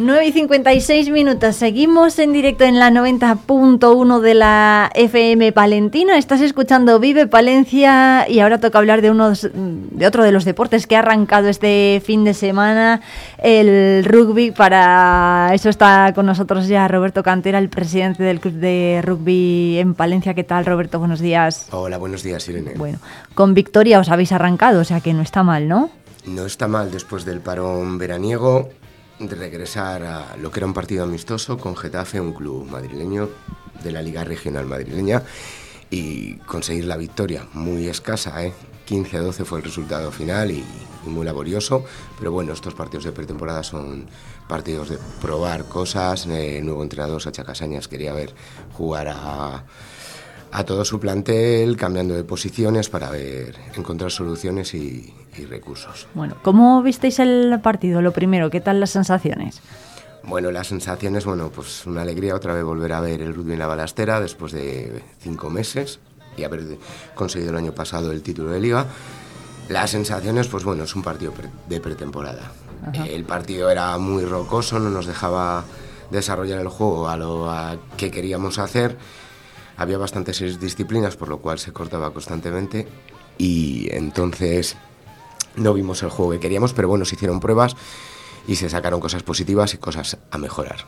9 0.00 0.26
y 0.26 0.32
56 0.32 1.10
minutos. 1.10 1.56
Seguimos 1.56 2.18
en 2.18 2.32
directo 2.32 2.64
en 2.64 2.78
la 2.78 2.90
90.1 2.90 4.20
de 4.20 4.34
la 4.34 4.90
FM 4.94 5.52
Palentina. 5.52 6.16
Estás 6.16 6.40
escuchando 6.40 6.98
Vive 6.98 7.26
Palencia 7.26 8.26
y 8.28 8.40
ahora 8.40 8.60
toca 8.60 8.78
hablar 8.78 9.02
de, 9.02 9.10
unos, 9.10 9.50
de 9.52 10.06
otro 10.06 10.24
de 10.24 10.32
los 10.32 10.46
deportes 10.46 10.86
que 10.86 10.96
ha 10.96 11.00
arrancado 11.00 11.48
este 11.48 12.02
fin 12.04 12.24
de 12.24 12.32
semana, 12.32 13.02
el 13.42 14.04
rugby. 14.06 14.52
Para 14.52 15.50
eso 15.52 15.68
está 15.68 16.12
con 16.14 16.24
nosotros 16.24 16.66
ya 16.66 16.88
Roberto 16.88 17.22
Cantera, 17.22 17.58
el 17.58 17.68
presidente 17.68 18.22
del 18.22 18.40
Club 18.40 18.54
de 18.54 19.02
Rugby 19.04 19.78
en 19.78 19.94
Palencia. 19.94 20.32
¿Qué 20.32 20.44
tal, 20.44 20.64
Roberto? 20.64 20.98
Buenos 20.98 21.20
días. 21.20 21.68
Hola, 21.72 21.98
buenos 21.98 22.22
días, 22.22 22.48
Irene. 22.48 22.72
Bueno, 22.76 22.98
con 23.34 23.52
victoria 23.52 24.00
os 24.00 24.08
habéis 24.08 24.32
arrancado, 24.32 24.80
o 24.80 24.84
sea 24.84 25.00
que 25.00 25.12
no 25.12 25.20
está 25.20 25.42
mal, 25.42 25.68
¿no? 25.68 25.90
No 26.26 26.46
está 26.46 26.68
mal 26.68 26.90
después 26.90 27.24
del 27.24 27.40
parón 27.40 27.98
veraniego 27.98 28.70
de 29.20 29.36
regresar 29.36 30.02
a 30.02 30.36
lo 30.36 30.50
que 30.50 30.60
era 30.60 30.66
un 30.66 30.72
partido 30.72 31.04
amistoso 31.04 31.58
con 31.58 31.76
Getafe, 31.76 32.20
un 32.20 32.32
club 32.32 32.66
madrileño 32.70 33.28
de 33.82 33.92
la 33.92 34.02
Liga 34.02 34.24
Regional 34.24 34.66
Madrileña, 34.66 35.22
y 35.90 36.36
conseguir 36.36 36.86
la 36.86 36.96
victoria. 36.96 37.46
Muy 37.52 37.86
escasa, 37.86 38.44
¿eh? 38.44 38.54
15 38.86 39.18
a 39.18 39.20
12 39.20 39.44
fue 39.44 39.58
el 39.58 39.64
resultado 39.64 40.10
final 40.10 40.50
y, 40.50 40.64
muy 41.04 41.24
laborioso, 41.24 41.84
pero 42.18 42.32
bueno, 42.32 42.52
estos 42.52 42.74
partidos 42.74 43.04
de 43.04 43.12
pretemporada 43.12 43.62
son 43.62 44.06
partidos 44.48 44.88
de 44.88 44.98
probar 45.20 45.64
cosas. 45.64 46.26
El 46.26 46.64
nuevo 46.64 46.82
entrenador, 46.82 47.22
Sacha 47.22 47.44
Casañas, 47.44 47.88
quería 47.88 48.12
ver 48.12 48.34
jugar 48.72 49.08
a 49.08 49.64
a 50.52 50.64
todo 50.64 50.84
su 50.84 50.98
plantel, 50.98 51.76
cambiando 51.76 52.14
de 52.14 52.24
posiciones 52.24 52.88
para 52.88 53.08
ver, 53.08 53.56
encontrar 53.76 54.10
soluciones 54.10 54.74
y, 54.74 55.14
recursos. 55.48 56.06
Bueno, 56.14 56.36
¿cómo 56.42 56.82
visteis 56.82 57.18
el 57.18 57.58
partido? 57.62 58.02
Lo 58.02 58.12
primero, 58.12 58.50
¿qué 58.50 58.60
tal 58.60 58.80
las 58.80 58.90
sensaciones? 58.90 59.60
Bueno, 60.22 60.50
las 60.50 60.66
sensaciones, 60.66 61.24
bueno, 61.24 61.50
pues 61.50 61.86
una 61.86 62.02
alegría 62.02 62.34
otra 62.34 62.52
vez 62.52 62.62
volver 62.62 62.92
a 62.92 63.00
ver 63.00 63.22
el 63.22 63.34
rugby 63.34 63.54
en 63.54 63.58
la 63.58 63.66
balastera 63.66 64.20
después 64.20 64.52
de 64.52 65.02
cinco 65.20 65.48
meses 65.48 65.98
y 66.36 66.44
haber 66.44 66.78
conseguido 67.14 67.50
el 67.50 67.56
año 67.56 67.72
pasado 67.72 68.12
el 68.12 68.22
título 68.22 68.50
de 68.50 68.60
liga. 68.60 68.86
Las 69.68 69.90
sensaciones, 69.90 70.48
pues 70.48 70.64
bueno, 70.64 70.84
es 70.84 70.94
un 70.94 71.02
partido 71.02 71.32
de 71.68 71.80
pretemporada. 71.80 72.52
El 73.06 73.24
partido 73.24 73.70
era 73.70 73.96
muy 73.98 74.24
rocoso, 74.24 74.78
no 74.78 74.90
nos 74.90 75.06
dejaba 75.06 75.64
desarrollar 76.10 76.60
el 76.60 76.68
juego 76.68 77.08
a 77.08 77.16
lo 77.16 77.48
que 77.96 78.10
queríamos 78.10 78.58
hacer 78.58 78.96
había 79.80 79.96
bastantes 79.96 80.60
disciplinas, 80.60 81.16
por 81.16 81.30
lo 81.30 81.38
cual 81.38 81.58
se 81.58 81.72
cortaba 81.72 82.12
constantemente 82.12 82.86
y 83.38 83.88
entonces 83.92 84.76
no 85.56 85.74
vimos 85.74 86.02
el 86.02 86.10
juego 86.10 86.32
que 86.32 86.40
queríamos, 86.40 86.72
pero 86.72 86.88
bueno, 86.88 87.04
se 87.04 87.14
hicieron 87.16 87.40
pruebas 87.40 87.76
y 88.46 88.56
se 88.56 88.68
sacaron 88.68 89.00
cosas 89.00 89.22
positivas 89.22 89.74
y 89.74 89.78
cosas 89.78 90.18
a 90.30 90.38
mejorar. 90.38 90.78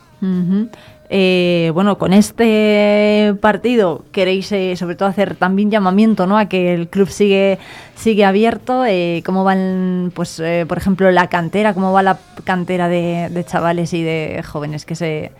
Eh, 1.09 1.71
bueno, 1.73 1.97
con 1.97 2.13
este 2.13 3.35
partido 3.41 4.03
queréis 4.11 4.51
eh, 4.51 4.75
sobre 4.75 4.95
todo 4.95 5.09
hacer 5.09 5.35
también 5.35 5.69
llamamiento 5.69 6.25
¿no? 6.25 6.37
a 6.37 6.47
que 6.47 6.73
el 6.73 6.87
club 6.87 7.09
sigue, 7.09 7.59
sigue 7.95 8.25
abierto. 8.25 8.85
Eh, 8.85 9.21
¿Cómo 9.25 9.43
van, 9.43 10.11
pues, 10.15 10.41
por 10.67 10.77
ejemplo, 10.77 11.11
la 11.11 11.27
cantera? 11.27 11.73
¿Cómo 11.73 11.93
va 11.93 12.03
la 12.03 12.19
cantera 12.43 12.87
de, 12.87 13.29
de, 13.29 13.43
chavales 13.45 13.93
y 13.93 14.01
de 14.03 14.43
jóvenes 14.45 14.85
que 14.85 14.95
se, 14.95 15.31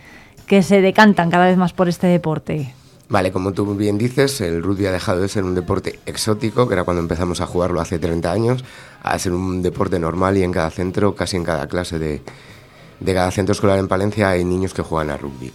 que 0.48 0.64
se 0.64 0.82
decantan 0.82 1.30
cada 1.30 1.48
vez 1.48 1.58
más 1.58 1.74
por 1.74 1.90
este 1.90 2.08
deporte? 2.08 2.74
Vale, 3.14 3.32
como 3.32 3.54
tú 3.54 3.76
bien 3.76 4.00
dices, 4.00 4.42
el 4.42 4.64
rugby 4.64 4.88
ha 4.88 4.92
dejado 4.92 5.22
de 5.22 5.30
ser 5.30 5.44
un 5.44 5.54
deporte 5.54 6.00
exótico, 6.08 6.68
que 6.68 6.74
era 6.74 6.84
cuando 6.84 7.00
empezamos 7.00 7.42
a 7.42 7.46
jugarlo 7.46 7.80
hace 7.80 8.00
30 8.00 8.32
años, 8.32 8.66
a 9.04 9.20
ser 9.20 9.34
un 9.34 9.62
deporte 9.62 10.00
normal 10.00 10.36
y 10.36 10.42
en 10.42 10.52
cada 10.52 10.72
centro, 10.72 11.14
casi 11.14 11.38
en 11.38 11.44
cada 11.44 11.68
clase 11.68 12.00
de, 12.00 12.24
de 13.00 13.14
cada 13.14 13.30
centro 13.30 13.54
escolar 13.54 13.78
en 13.78 13.88
Palencia 13.88 14.30
hay 14.30 14.44
niños 14.44 14.74
que 14.74 14.82
juegan 14.82 15.12
a 15.12 15.18
rugby. 15.18 15.54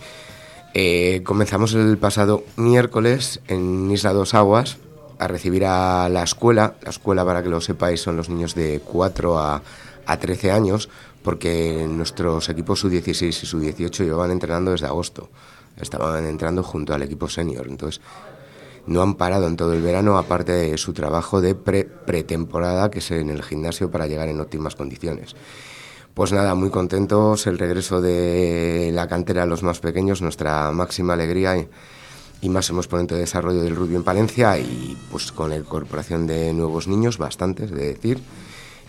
Eh, 0.72 1.22
comenzamos 1.24 1.74
el 1.74 1.98
pasado 1.98 2.44
miércoles 2.54 3.40
en 3.48 3.90
Isla 3.90 4.12
Dos 4.12 4.34
Aguas 4.34 4.76
a 5.18 5.26
recibir 5.26 5.64
a 5.64 6.08
la 6.08 6.22
escuela. 6.22 6.76
La 6.82 6.90
escuela, 6.90 7.24
para 7.24 7.42
que 7.42 7.48
lo 7.48 7.60
sepáis, 7.60 8.00
son 8.00 8.16
los 8.16 8.28
niños 8.28 8.54
de 8.54 8.80
4 8.84 9.36
a, 9.36 9.62
a 10.06 10.16
13 10.16 10.52
años, 10.52 10.88
porque 11.24 11.88
nuestros 11.88 12.50
equipos 12.50 12.78
sub-16 12.78 13.26
y 13.26 13.32
sub-18 13.32 14.04
llevan 14.04 14.30
entrenando 14.30 14.70
desde 14.70 14.86
agosto 14.86 15.28
estaban 15.80 16.26
entrando 16.26 16.62
junto 16.62 16.94
al 16.94 17.02
equipo 17.02 17.28
senior. 17.28 17.66
Entonces, 17.68 18.00
no 18.86 19.02
han 19.02 19.14
parado 19.14 19.46
en 19.46 19.56
todo 19.56 19.74
el 19.74 19.82
verano, 19.82 20.16
aparte 20.16 20.52
de 20.52 20.78
su 20.78 20.92
trabajo 20.94 21.40
de 21.40 21.54
pre 21.54 21.84
pretemporada, 21.84 22.90
que 22.90 23.00
es 23.00 23.10
en 23.10 23.28
el 23.28 23.42
gimnasio 23.42 23.90
para 23.90 24.06
llegar 24.06 24.28
en 24.28 24.40
óptimas 24.40 24.76
condiciones. 24.76 25.36
Pues 26.14 26.32
nada, 26.32 26.54
muy 26.54 26.70
contentos, 26.70 27.46
el 27.46 27.58
regreso 27.58 28.00
de 28.00 28.90
la 28.92 29.06
cantera 29.06 29.44
a 29.44 29.46
los 29.46 29.62
más 29.62 29.78
pequeños, 29.78 30.22
nuestra 30.22 30.72
máxima 30.72 31.12
alegría 31.12 31.56
y, 31.58 31.68
y 32.40 32.48
máximo 32.48 32.80
exponente 32.80 33.14
de 33.14 33.20
desarrollo 33.20 33.60
del 33.60 33.76
rugby 33.76 33.96
en 33.96 34.04
Palencia 34.04 34.58
y 34.58 34.96
pues 35.10 35.32
con 35.32 35.50
la 35.50 35.56
incorporación 35.56 36.26
de 36.26 36.52
nuevos 36.54 36.88
niños, 36.88 37.18
bastantes, 37.18 37.70
de 37.70 37.88
decir, 37.88 38.20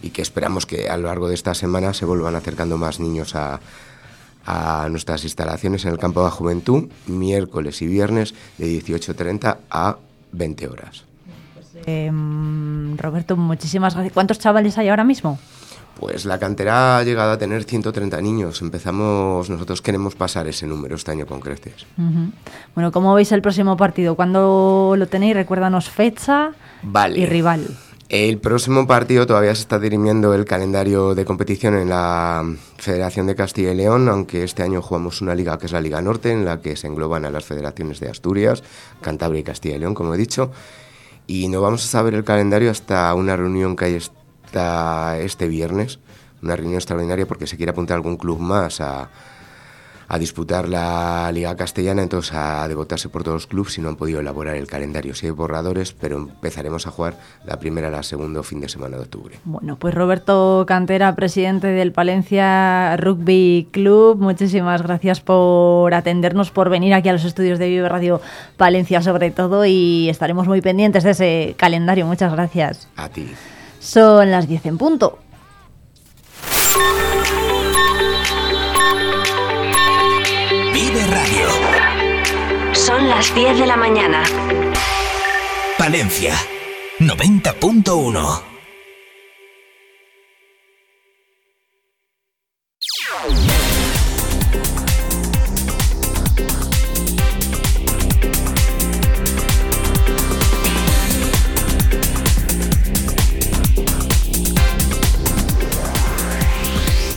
y 0.02 0.12
que 0.12 0.22
esperamos 0.22 0.66
que 0.66 0.90
a 0.90 0.98
lo 0.98 1.08
largo 1.08 1.28
de 1.28 1.36
esta 1.36 1.54
semana 1.54 1.94
se 1.94 2.06
vuelvan 2.06 2.36
acercando 2.36 2.78
más 2.78 3.00
niños 3.00 3.36
a, 3.36 3.60
a 4.50 4.89
nuestras 4.89 5.24
instalaciones 5.24 5.86
en 5.86 5.91
el 5.91 6.00
campo 6.00 6.22
de 6.22 6.26
la 6.26 6.32
juventud 6.32 6.89
miércoles 7.06 7.82
y 7.84 7.88
viernes 7.88 8.34
de 8.58 8.66
18.30 8.82 9.58
a 9.70 9.97
20 10.32 10.68
horas. 10.68 11.04
Em, 11.86 12.97
Roberto, 12.97 13.38
muchísimas 13.38 13.93
gracias. 13.93 14.14
¿Cuántos 14.14 14.39
chavales 14.39 14.78
hay 14.80 14.89
ahora 14.89 15.04
mismo? 15.04 15.38
Pues 16.00 16.26
la 16.26 16.39
cantera 16.39 16.97
ha 16.97 17.04
llegado 17.04 17.32
a 17.32 17.38
tener 17.38 17.64
130 17.64 18.22
niños. 18.22 18.62
Empezamos, 18.62 19.50
nosotros 19.50 19.82
queremos 19.82 20.16
pasar 20.16 20.47
ese 20.47 20.66
número 20.66 20.95
este 20.95 21.12
año 21.12 21.28
con 21.28 21.41
creces. 21.41 21.86
Bueno, 22.74 22.91
¿cómo 22.91 23.14
veis 23.14 23.32
el 23.34 23.41
próximo 23.41 23.78
partido? 23.78 24.16
¿Cuándo 24.16 24.95
lo 24.97 25.08
tenéis? 25.08 25.36
Recuérdanos 25.36 25.89
fecha 25.89 26.52
y 27.16 27.26
rival. 27.26 27.68
El 28.10 28.39
próximo 28.39 28.88
partido 28.88 29.28
todavía 29.28 29.53
se 29.53 29.62
está 29.62 29.78
dirimiendo 29.78 30.34
el 30.34 30.43
calendario 30.43 31.14
de 31.14 31.26
competición 31.26 31.76
en 31.76 31.89
la 31.89 32.43
Federación 32.78 33.28
de 33.28 33.36
Castilla 33.36 33.72
y 33.72 33.76
León, 33.76 34.10
aunque 34.10 34.43
este 34.43 34.64
año 34.64 34.82
jugamos 34.82 35.22
una 35.22 35.36
liga 35.36 35.60
que 35.60 35.68
es 35.68 35.72
la 35.72 35.80
Liga 35.80 36.01
Norte, 36.01 36.32
en 36.32 36.43
la 36.43 36.60
que 36.60 36.76
se 36.76 36.88
engloban 36.88 37.24
a 37.26 37.30
las 37.30 37.45
federaciones 37.45 37.99
de 37.99 38.10
Asturias, 38.10 38.64
Cantabria 39.01 39.41
y 39.41 39.43
Castilla 39.43 39.76
y 39.76 39.80
León, 39.80 39.93
como 39.93 40.16
he 40.16 40.18
dicho. 40.18 40.49
Y 41.28 41.49
no 41.49 41.62
vamos 41.62 41.86
a 41.86 41.88
saber 41.88 42.16
el 42.16 42.24
calendario 42.24 42.72
hasta 42.72 43.14
una 43.14 43.38
reunión 43.38 43.76
que 43.76 43.86
hay 43.86 43.93
esta, 43.93 45.20
este 45.20 45.47
viernes, 45.47 45.99
una 46.41 46.55
reunión 46.55 46.78
extraordinaria 46.78 47.28
porque 47.28 47.45
se 47.45 47.57
quiere 47.57 47.74
apuntar 47.74 47.97
algún 47.97 48.18
club 48.18 48.39
más 48.39 48.82
a, 48.82 49.12
a 50.10 50.18
disputar 50.18 50.68
la 50.68 51.32
Liga 51.32 51.55
Castellana, 51.55 52.01
entonces 52.01 52.34
a 52.34 52.68
devotarse 52.68 53.10
por 53.10 53.24
todos 53.24 53.36
los 53.36 53.47
clubes 53.47 53.78
y 53.78 53.82
no 53.82 53.89
han 53.89 53.95
podido 53.95 54.20
elaborar 54.20 54.55
el 54.55 54.66
calendario. 54.66 55.14
Hay 55.22 55.30
borradores, 55.30 55.93
pero 55.93 56.18
empezaremos 56.18 56.88
a 56.88 56.91
jugar 56.91 57.18
la 57.45 57.60
primera 57.60 57.91
la 57.91 58.01
segunda 58.01 58.41
fin 58.41 58.60
de 58.60 58.70
semana 58.70 58.97
de 58.97 59.03
octubre. 59.03 59.36
Bueno, 59.45 59.78
pues 59.78 59.93
Roberto 59.93 60.66
Cantera, 60.68 61.16
presidente 61.16 61.68
del 61.68 61.91
Palencia 61.91 62.97
Rugby 62.97 63.70
Club, 63.72 64.20
muchísimas 64.20 64.82
gracias 64.82 65.22
por 65.22 65.93
atendernos, 65.93 66.49
por 66.49 66.70
venir 66.70 66.95
aquí 66.95 67.10
a 67.10 67.14
los 67.14 67.24
estudios 67.24 67.60
de 67.60 67.70
Vive 67.70 67.88
Radio 67.88 68.20
Palencia 68.57 69.03
sobre 69.03 69.30
todo 69.30 69.64
y 69.66 70.10
estaremos 70.10 70.47
muy 70.47 70.62
pendientes 70.62 71.03
de 71.03 71.12
ese 71.12 71.55
calendario. 71.55 72.07
Muchas 72.07 72.32
gracias. 72.32 72.88
A 72.95 73.10
ti. 73.10 73.30
Son 73.80 74.32
las 74.32 74.47
10 74.47 74.66
en 74.66 74.78
punto. 74.80 75.20
Son 83.00 83.08
las 83.08 83.34
10 83.34 83.60
de 83.60 83.66
la 83.66 83.78
mañana. 83.78 84.26
Palencia, 85.78 86.34
90.1. 87.00 88.59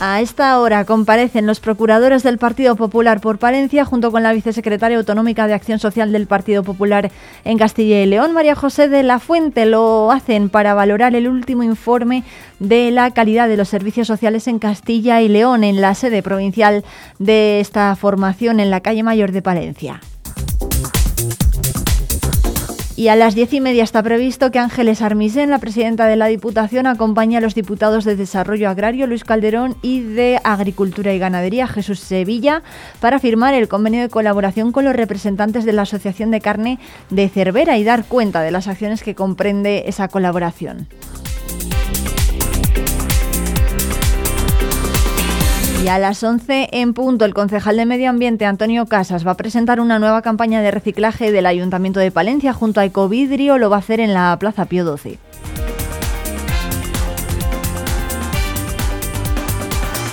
A 0.05 0.19
esta 0.19 0.59
hora 0.59 0.83
comparecen 0.83 1.45
los 1.45 1.61
procuradores 1.61 2.23
del 2.23 2.37
Partido 2.37 2.75
Popular 2.75 3.21
por 3.21 3.39
Palencia 3.39 3.85
junto 3.85 4.11
con 4.11 4.21
la 4.21 4.33
vicesecretaria 4.33 4.97
autonómica 4.97 5.47
de 5.47 5.53
Acción 5.53 5.79
Social 5.79 6.11
del 6.11 6.27
Partido 6.27 6.61
Popular 6.61 7.09
en 7.45 7.57
Castilla 7.57 8.01
y 8.01 8.05
León, 8.05 8.33
María 8.33 8.53
José 8.53 8.89
de 8.89 9.01
la 9.01 9.19
Fuente. 9.19 9.65
Lo 9.65 10.11
hacen 10.11 10.49
para 10.49 10.73
valorar 10.73 11.15
el 11.15 11.29
último 11.29 11.63
informe 11.63 12.25
de 12.59 12.91
la 12.91 13.11
calidad 13.11 13.47
de 13.47 13.55
los 13.55 13.69
servicios 13.69 14.05
sociales 14.05 14.49
en 14.49 14.59
Castilla 14.59 15.21
y 15.21 15.29
León 15.29 15.63
en 15.63 15.79
la 15.79 15.95
sede 15.95 16.21
provincial 16.21 16.83
de 17.17 17.61
esta 17.61 17.95
formación 17.95 18.59
en 18.59 18.71
la 18.71 18.81
calle 18.81 19.03
Mayor 19.03 19.31
de 19.31 19.41
Palencia. 19.41 20.01
Y 23.03 23.09
a 23.09 23.17
las 23.17 23.35
diez 23.35 23.51
y 23.51 23.59
media 23.59 23.83
está 23.83 24.01
previsto 24.01 24.49
que 24.49 24.59
Ángeles 24.59 25.01
Armisen, 25.01 25.49
la 25.49 25.59
presidenta 25.59 26.07
de 26.07 26.15
la 26.15 26.27
Diputación, 26.27 26.87
acompañe 26.87 27.35
a 27.35 27.41
los 27.41 27.53
diputados 27.53 28.05
de 28.05 28.15
Desarrollo 28.15 28.69
Agrario, 28.69 29.07
Luis 29.07 29.25
Calderón, 29.25 29.75
y 29.81 29.99
de 29.99 30.39
Agricultura 30.45 31.13
y 31.13 31.19
Ganadería, 31.19 31.67
Jesús 31.67 31.99
Sevilla, 31.99 32.63
para 33.01 33.19
firmar 33.19 33.55
el 33.55 33.67
convenio 33.67 33.99
de 33.99 34.07
colaboración 34.07 34.71
con 34.71 34.85
los 34.85 34.95
representantes 34.95 35.65
de 35.65 35.73
la 35.73 35.81
Asociación 35.81 36.31
de 36.31 36.39
Carne 36.39 36.79
de 37.09 37.27
Cervera 37.27 37.77
y 37.77 37.83
dar 37.83 38.05
cuenta 38.05 38.41
de 38.41 38.51
las 38.51 38.69
acciones 38.69 39.03
que 39.03 39.15
comprende 39.15 39.83
esa 39.87 40.07
colaboración. 40.07 40.87
Y 45.83 45.89
a 45.89 45.99
las 45.99 46.23
11 46.23 46.69
en 46.71 46.93
punto, 46.93 47.25
el 47.25 47.33
concejal 47.33 47.75
de 47.75 47.85
Medio 47.85 48.09
Ambiente, 48.09 48.45
Antonio 48.45 48.85
Casas, 48.85 49.27
va 49.27 49.31
a 49.31 49.37
presentar 49.37 49.81
una 49.81 49.99
nueva 49.99 50.21
campaña 50.21 50.61
de 50.61 50.71
reciclaje 50.71 51.33
del 51.33 51.45
Ayuntamiento 51.45 51.99
de 51.99 52.09
Palencia 52.09 52.53
junto 52.53 52.79
a 52.79 52.85
Ecovidrio. 52.85 53.57
Lo 53.57 53.69
va 53.69 53.75
a 53.75 53.79
hacer 53.79 53.99
en 53.99 54.13
la 54.13 54.37
Plaza 54.39 54.63
Pío 54.63 54.95
XII. 54.95 55.19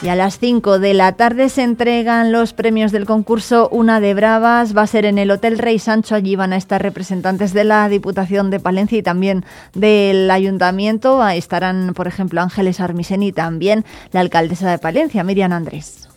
Y 0.02 0.08
a 0.08 0.14
las 0.14 0.38
5 0.38 0.78
de 0.78 0.94
la 0.94 1.12
tarde 1.12 1.50
se 1.50 1.62
entregan 1.62 2.32
los 2.32 2.54
premios 2.54 2.90
del 2.90 3.04
concurso 3.04 3.68
Una 3.70 4.00
de 4.00 4.14
Bravas. 4.14 4.74
Va 4.74 4.82
a 4.82 4.86
ser 4.86 5.04
en 5.04 5.18
el 5.18 5.30
Hotel 5.30 5.58
Rey 5.58 5.78
Sancho. 5.78 6.14
Allí 6.14 6.36
van 6.36 6.54
a 6.54 6.56
estar 6.56 6.80
representantes 6.82 7.52
de 7.52 7.64
la 7.64 7.86
Diputación 7.90 8.48
de 8.48 8.60
Palencia 8.60 8.96
y 8.96 9.02
también 9.02 9.44
del 9.74 10.30
Ayuntamiento. 10.30 11.26
Estarán, 11.28 11.92
por 11.94 12.06
ejemplo, 12.06 12.40
Ángeles 12.40 12.80
Armisen 12.80 13.22
y 13.22 13.32
también 13.32 13.84
la 14.12 14.20
alcaldesa 14.20 14.70
de 14.70 14.78
Palencia, 14.78 15.22
Miriam 15.22 15.52
Andrés. 15.52 16.08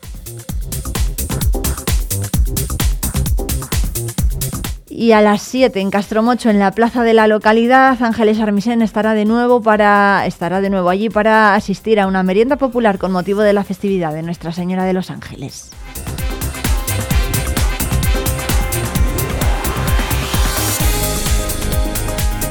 Y 4.96 5.14
a 5.14 5.22
las 5.22 5.42
7 5.42 5.80
en 5.80 5.90
Castromocho, 5.90 6.52
en 6.52 6.60
la 6.60 6.70
plaza 6.70 7.02
de 7.02 7.16
la 7.16 7.26
localidad, 7.26 7.98
Ángeles 8.04 8.40
Armisen 8.40 8.84
estará 8.84 9.16
de 9.16 9.26
nuevo 9.26 9.60
para 9.60 10.28
estará 10.28 10.62
de 10.62 10.70
nuevo 10.70 10.90
allí 10.90 11.10
para 11.10 11.56
asistir 11.56 12.00
a 12.00 12.06
una 12.06 12.22
merienda 12.22 12.58
popular 12.58 13.00
con 13.00 13.12
motivo 13.12 13.42
de 13.42 13.54
la 13.54 13.64
festividad 13.64 14.14
de 14.14 14.22
Nuestra 14.22 14.52
Señora 14.52 14.84
de 14.84 14.94
los 14.94 15.10
Ángeles. 15.10 15.72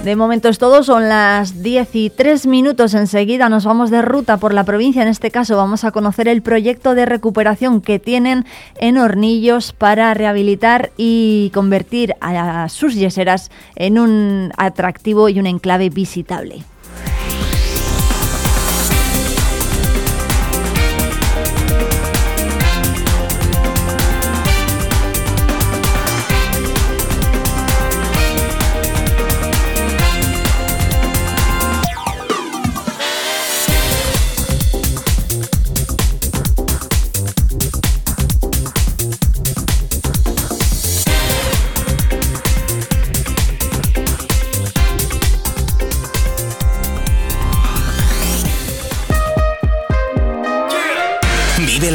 De 0.05 0.16
momento 0.16 0.48
es 0.48 0.59
todo, 0.59 0.82
son 0.82 1.09
las 1.09 1.62
10 1.62 1.94
y 1.94 2.11
3 2.11 2.48
minutos. 2.48 2.92
Enseguida 2.94 3.48
nos 3.48 3.64
vamos 3.64 3.88
de 3.88 4.03
ruta 4.03 4.36
por 4.36 4.53
la 4.53 4.64
provincia. 4.64 5.00
En 5.00 5.07
este 5.07 5.30
caso 5.30 5.57
vamos 5.57 5.84
a 5.84 5.92
conocer 5.92 6.26
el 6.26 6.42
proyecto 6.42 6.96
de 6.96 7.07
recuperación 7.07 7.80
que 7.80 8.00
tienen 8.00 8.44
en 8.80 8.98
Hornillos 8.98 9.72
para 9.72 10.12
rehabilitar 10.12 10.90
y 10.96 11.53
convertir 11.55 12.16
a 12.20 12.68
sus 12.68 12.96
yeseras 12.96 13.53
en 13.76 13.96
un 14.00 14.53
atractivo 14.57 15.28
y 15.28 15.38
un 15.38 15.46
enclave 15.46 15.88
visitable. 15.88 16.64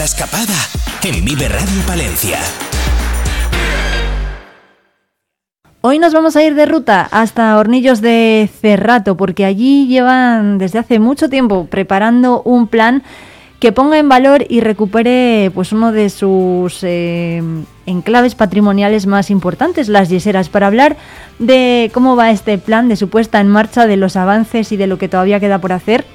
Escapada 0.08 0.55
en 1.03 1.26
Vive 1.26 1.49
Radio 1.49 1.82
Palencia. 1.86 2.38
Hoy 5.82 5.99
nos 5.99 6.14
vamos 6.14 6.38
a 6.38 6.43
ir 6.43 6.55
de 6.55 6.66
ruta 6.66 7.10
hasta 7.12 7.58
Hornillos 7.58 7.99
de 7.99 8.49
Cerrato 8.62 9.18
porque 9.18 9.43
allí 9.43 9.86
llevan 9.88 10.60
desde 10.60 10.80
hace 10.80 10.99
mucho 10.99 11.28
tiempo 11.28 11.68
preparando 11.70 12.41
un 12.43 12.68
plan 12.68 13.03
que 13.60 13.74
ponga 13.74 13.99
en 13.99 14.08
valor 14.08 14.45
y 14.47 14.62
recupere 14.62 15.51
pues 15.53 15.74
uno 15.74 15.91
de 15.91 16.10
sus 16.10 16.80
eh, 16.84 17.43
enclaves 17.86 18.34
patrimoniales 18.34 19.08
más 19.08 19.30
importantes, 19.30 19.89
las 19.89 20.08
yeseras, 20.08 20.47
para 20.47 20.68
hablar 20.68 20.95
de 21.38 21.91
cómo 21.93 22.16
va 22.16 22.32
este 22.32 22.58
plan, 22.58 22.88
de 22.88 22.95
su 22.95 23.10
puesta 23.10 23.41
en 23.41 23.49
marcha, 23.49 23.88
de 23.88 23.97
los 23.97 24.16
avances 24.16 24.72
y 24.72 24.78
de 24.78 24.88
lo 24.88 24.97
que 24.97 25.10
todavía 25.10 25.41
queda 25.41 25.60
por 25.60 25.74
hacer. 25.74 26.05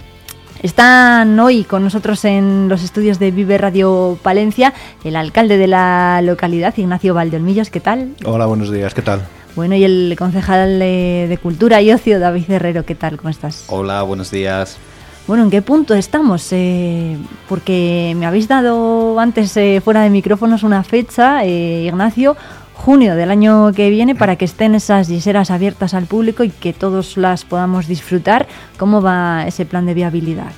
Están 0.62 1.40
hoy 1.40 1.64
con 1.64 1.82
nosotros 1.82 2.24
en 2.24 2.68
los 2.68 2.84
estudios 2.84 3.18
de 3.18 3.32
Vive 3.32 3.58
Radio 3.58 4.16
Palencia 4.22 4.72
el 5.02 5.16
alcalde 5.16 5.58
de 5.58 5.66
la 5.66 6.20
localidad, 6.22 6.72
Ignacio 6.76 7.14
Valdeolmillos. 7.14 7.68
¿Qué 7.68 7.80
tal? 7.80 8.14
Hola, 8.24 8.46
buenos 8.46 8.70
días, 8.70 8.94
¿qué 8.94 9.02
tal? 9.02 9.26
Bueno, 9.56 9.74
y 9.74 9.82
el 9.82 10.14
concejal 10.16 10.78
de, 10.78 11.26
de 11.28 11.38
Cultura 11.38 11.82
y 11.82 11.90
Ocio, 11.90 12.20
David 12.20 12.48
Herrero. 12.48 12.84
¿Qué 12.84 12.94
tal? 12.94 13.16
¿Cómo 13.16 13.30
estás? 13.30 13.64
Hola, 13.68 14.02
buenos 14.02 14.30
días. 14.30 14.78
Bueno, 15.26 15.44
¿en 15.44 15.50
qué 15.50 15.62
punto 15.62 15.94
estamos? 15.94 16.48
Eh, 16.52 17.16
porque 17.48 18.14
me 18.16 18.26
habéis 18.26 18.48
dado 18.48 19.18
antes 19.20 19.56
eh, 19.56 19.80
fuera 19.82 20.02
de 20.02 20.10
micrófonos 20.10 20.64
una 20.64 20.82
fecha, 20.82 21.44
eh, 21.44 21.84
Ignacio, 21.86 22.36
junio 22.84 23.14
del 23.14 23.30
año 23.30 23.72
que 23.72 23.90
viene, 23.90 24.16
para 24.16 24.34
que 24.34 24.44
estén 24.44 24.74
esas 24.74 25.06
yeseras 25.06 25.52
abiertas 25.52 25.94
al 25.94 26.06
público 26.06 26.42
y 26.42 26.50
que 26.50 26.72
todos 26.72 27.16
las 27.16 27.44
podamos 27.44 27.86
disfrutar. 27.86 28.48
¿Cómo 28.76 29.00
va 29.00 29.46
ese 29.46 29.64
plan 29.64 29.86
de 29.86 29.94
viabilidad? 29.94 30.52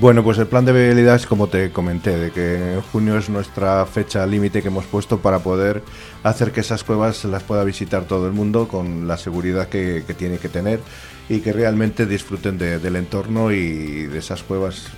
Bueno, 0.00 0.22
pues 0.22 0.38
el 0.38 0.46
plan 0.46 0.64
de 0.64 0.72
viabilidad 0.72 1.16
es 1.16 1.26
como 1.26 1.46
te 1.48 1.70
comenté, 1.70 2.16
de 2.16 2.30
que 2.30 2.80
junio 2.90 3.18
es 3.18 3.28
nuestra 3.28 3.84
fecha 3.86 4.26
límite 4.26 4.62
que 4.62 4.68
hemos 4.68 4.86
puesto 4.86 5.18
para 5.18 5.40
poder 5.40 5.82
hacer 6.22 6.52
que 6.52 6.60
esas 6.60 6.84
cuevas 6.84 7.24
las 7.24 7.42
pueda 7.42 7.64
visitar 7.64 8.04
todo 8.04 8.26
el 8.26 8.32
mundo 8.32 8.66
con 8.68 9.06
la 9.06 9.18
seguridad 9.18 9.68
que, 9.68 10.04
que 10.06 10.14
tiene 10.14 10.38
que 10.38 10.48
tener 10.48 10.80
y 11.28 11.40
que 11.40 11.52
realmente 11.52 12.06
disfruten 12.06 12.56
de, 12.56 12.78
del 12.78 12.96
entorno 12.96 13.52
y 13.52 14.06
de 14.06 14.18
esas 14.18 14.42
cuevas 14.42 14.88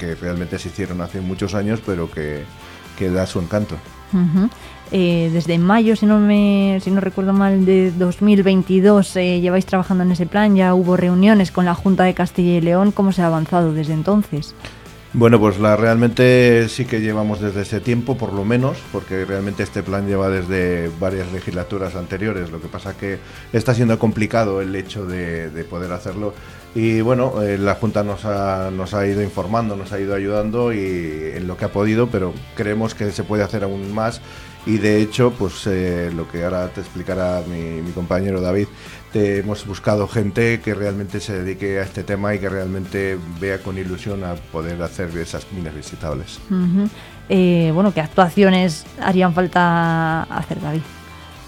que 0.00 0.16
realmente 0.16 0.58
se 0.58 0.68
hicieron 0.68 1.00
hace 1.00 1.20
muchos 1.20 1.54
años, 1.54 1.80
pero 1.84 2.10
que, 2.10 2.42
que 2.98 3.08
da 3.10 3.24
su 3.26 3.40
encanto. 3.40 3.76
Uh 4.12 4.16
-huh. 4.16 4.50
Eh, 4.92 5.30
desde 5.32 5.58
mayo, 5.58 5.96
si 5.96 6.06
no 6.06 6.18
me, 6.18 6.78
si 6.82 6.90
no 6.90 7.00
recuerdo 7.00 7.32
mal, 7.32 7.64
de 7.64 7.90
2022 7.92 9.16
eh, 9.16 9.40
lleváis 9.40 9.66
trabajando 9.66 10.04
en 10.04 10.12
ese 10.12 10.26
plan. 10.26 10.56
Ya 10.56 10.74
hubo 10.74 10.96
reuniones 10.96 11.52
con 11.52 11.64
la 11.64 11.74
Junta 11.74 12.04
de 12.04 12.14
Castilla 12.14 12.58
y 12.58 12.60
León. 12.60 12.92
¿Cómo 12.92 13.12
se 13.12 13.22
ha 13.22 13.26
avanzado 13.26 13.72
desde 13.72 13.92
entonces? 13.92 14.54
Bueno, 15.14 15.40
pues 15.40 15.58
la, 15.58 15.74
realmente 15.74 16.68
sí 16.68 16.84
que 16.84 17.00
llevamos 17.00 17.40
desde 17.40 17.62
ese 17.62 17.80
tiempo, 17.80 18.18
por 18.18 18.34
lo 18.34 18.44
menos, 18.44 18.76
porque 18.92 19.24
realmente 19.24 19.62
este 19.62 19.82
plan 19.82 20.06
lleva 20.06 20.28
desde 20.28 20.90
varias 21.00 21.32
legislaturas 21.32 21.94
anteriores. 21.94 22.50
Lo 22.50 22.60
que 22.60 22.68
pasa 22.68 22.96
que 22.96 23.18
está 23.52 23.74
siendo 23.74 23.98
complicado 23.98 24.60
el 24.60 24.76
hecho 24.76 25.06
de, 25.06 25.50
de 25.50 25.64
poder 25.64 25.92
hacerlo. 25.92 26.34
Y 26.74 27.00
bueno, 27.00 27.42
eh, 27.42 27.56
la 27.56 27.74
Junta 27.74 28.04
nos 28.04 28.24
ha, 28.24 28.70
nos 28.70 28.92
ha 28.92 29.06
ido 29.06 29.22
informando, 29.22 29.74
nos 29.76 29.92
ha 29.92 29.98
ido 29.98 30.14
ayudando 30.14 30.72
y 30.72 31.32
en 31.34 31.46
lo 31.46 31.56
que 31.56 31.64
ha 31.64 31.72
podido, 31.72 32.08
pero 32.08 32.34
creemos 32.54 32.94
que 32.94 33.10
se 33.10 33.24
puede 33.24 33.42
hacer 33.42 33.64
aún 33.64 33.92
más. 33.92 34.20
Y 34.68 34.76
de 34.76 35.00
hecho, 35.00 35.32
pues 35.32 35.66
eh, 35.66 36.12
lo 36.14 36.30
que 36.30 36.44
ahora 36.44 36.68
te 36.68 36.82
explicará 36.82 37.42
mi, 37.48 37.80
mi 37.80 37.90
compañero 37.92 38.42
David, 38.42 38.66
te 39.14 39.38
hemos 39.38 39.66
buscado 39.66 40.06
gente 40.06 40.60
que 40.60 40.74
realmente 40.74 41.20
se 41.20 41.42
dedique 41.42 41.78
a 41.78 41.84
este 41.84 42.04
tema 42.04 42.34
y 42.34 42.38
que 42.38 42.50
realmente 42.50 43.18
vea 43.40 43.62
con 43.62 43.78
ilusión 43.78 44.24
a 44.24 44.34
poder 44.34 44.82
hacer 44.82 45.08
esas 45.16 45.50
minas 45.52 45.74
visitables. 45.74 46.38
Uh 46.50 46.54
-huh. 46.54 46.90
eh, 47.30 47.70
bueno, 47.72 47.94
¿qué 47.94 48.02
actuaciones 48.02 48.84
harían 49.00 49.32
falta 49.32 50.24
hacer, 50.24 50.60
David? 50.60 50.82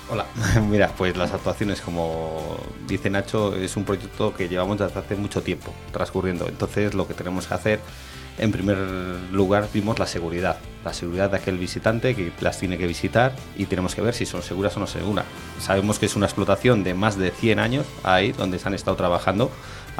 Hola, 0.08 0.24
mira, 0.70 0.88
pues 0.96 1.14
las 1.14 1.34
actuaciones, 1.34 1.82
como 1.82 2.56
dice 2.88 3.10
Nacho, 3.10 3.54
es 3.54 3.76
un 3.76 3.84
proyecto 3.84 4.32
que 4.32 4.48
llevamos 4.48 4.78
desde 4.78 4.98
hace 4.98 5.14
mucho 5.14 5.42
tiempo 5.42 5.74
transcurriendo. 5.92 6.48
Entonces, 6.48 6.94
lo 6.94 7.06
que 7.06 7.12
tenemos 7.12 7.46
que 7.46 7.52
hacer, 7.52 7.80
en 8.40 8.52
primer 8.52 8.78
lugar, 9.32 9.68
vimos 9.72 9.98
la 9.98 10.06
seguridad. 10.06 10.56
La 10.82 10.94
seguridad 10.94 11.30
de 11.30 11.36
aquel 11.36 11.58
visitante 11.58 12.14
que 12.14 12.32
las 12.40 12.58
tiene 12.58 12.78
que 12.78 12.86
visitar 12.86 13.36
y 13.54 13.66
tenemos 13.66 13.94
que 13.94 14.00
ver 14.00 14.14
si 14.14 14.24
son 14.24 14.42
seguras 14.42 14.74
o 14.78 14.80
no 14.80 14.86
seguras. 14.86 15.26
Sabemos 15.58 15.98
que 15.98 16.06
es 16.06 16.16
una 16.16 16.24
explotación 16.24 16.82
de 16.82 16.94
más 16.94 17.18
de 17.18 17.32
100 17.32 17.58
años 17.58 17.86
ahí, 18.02 18.32
donde 18.32 18.58
se 18.58 18.66
han 18.66 18.72
estado 18.72 18.96
trabajando 18.96 19.50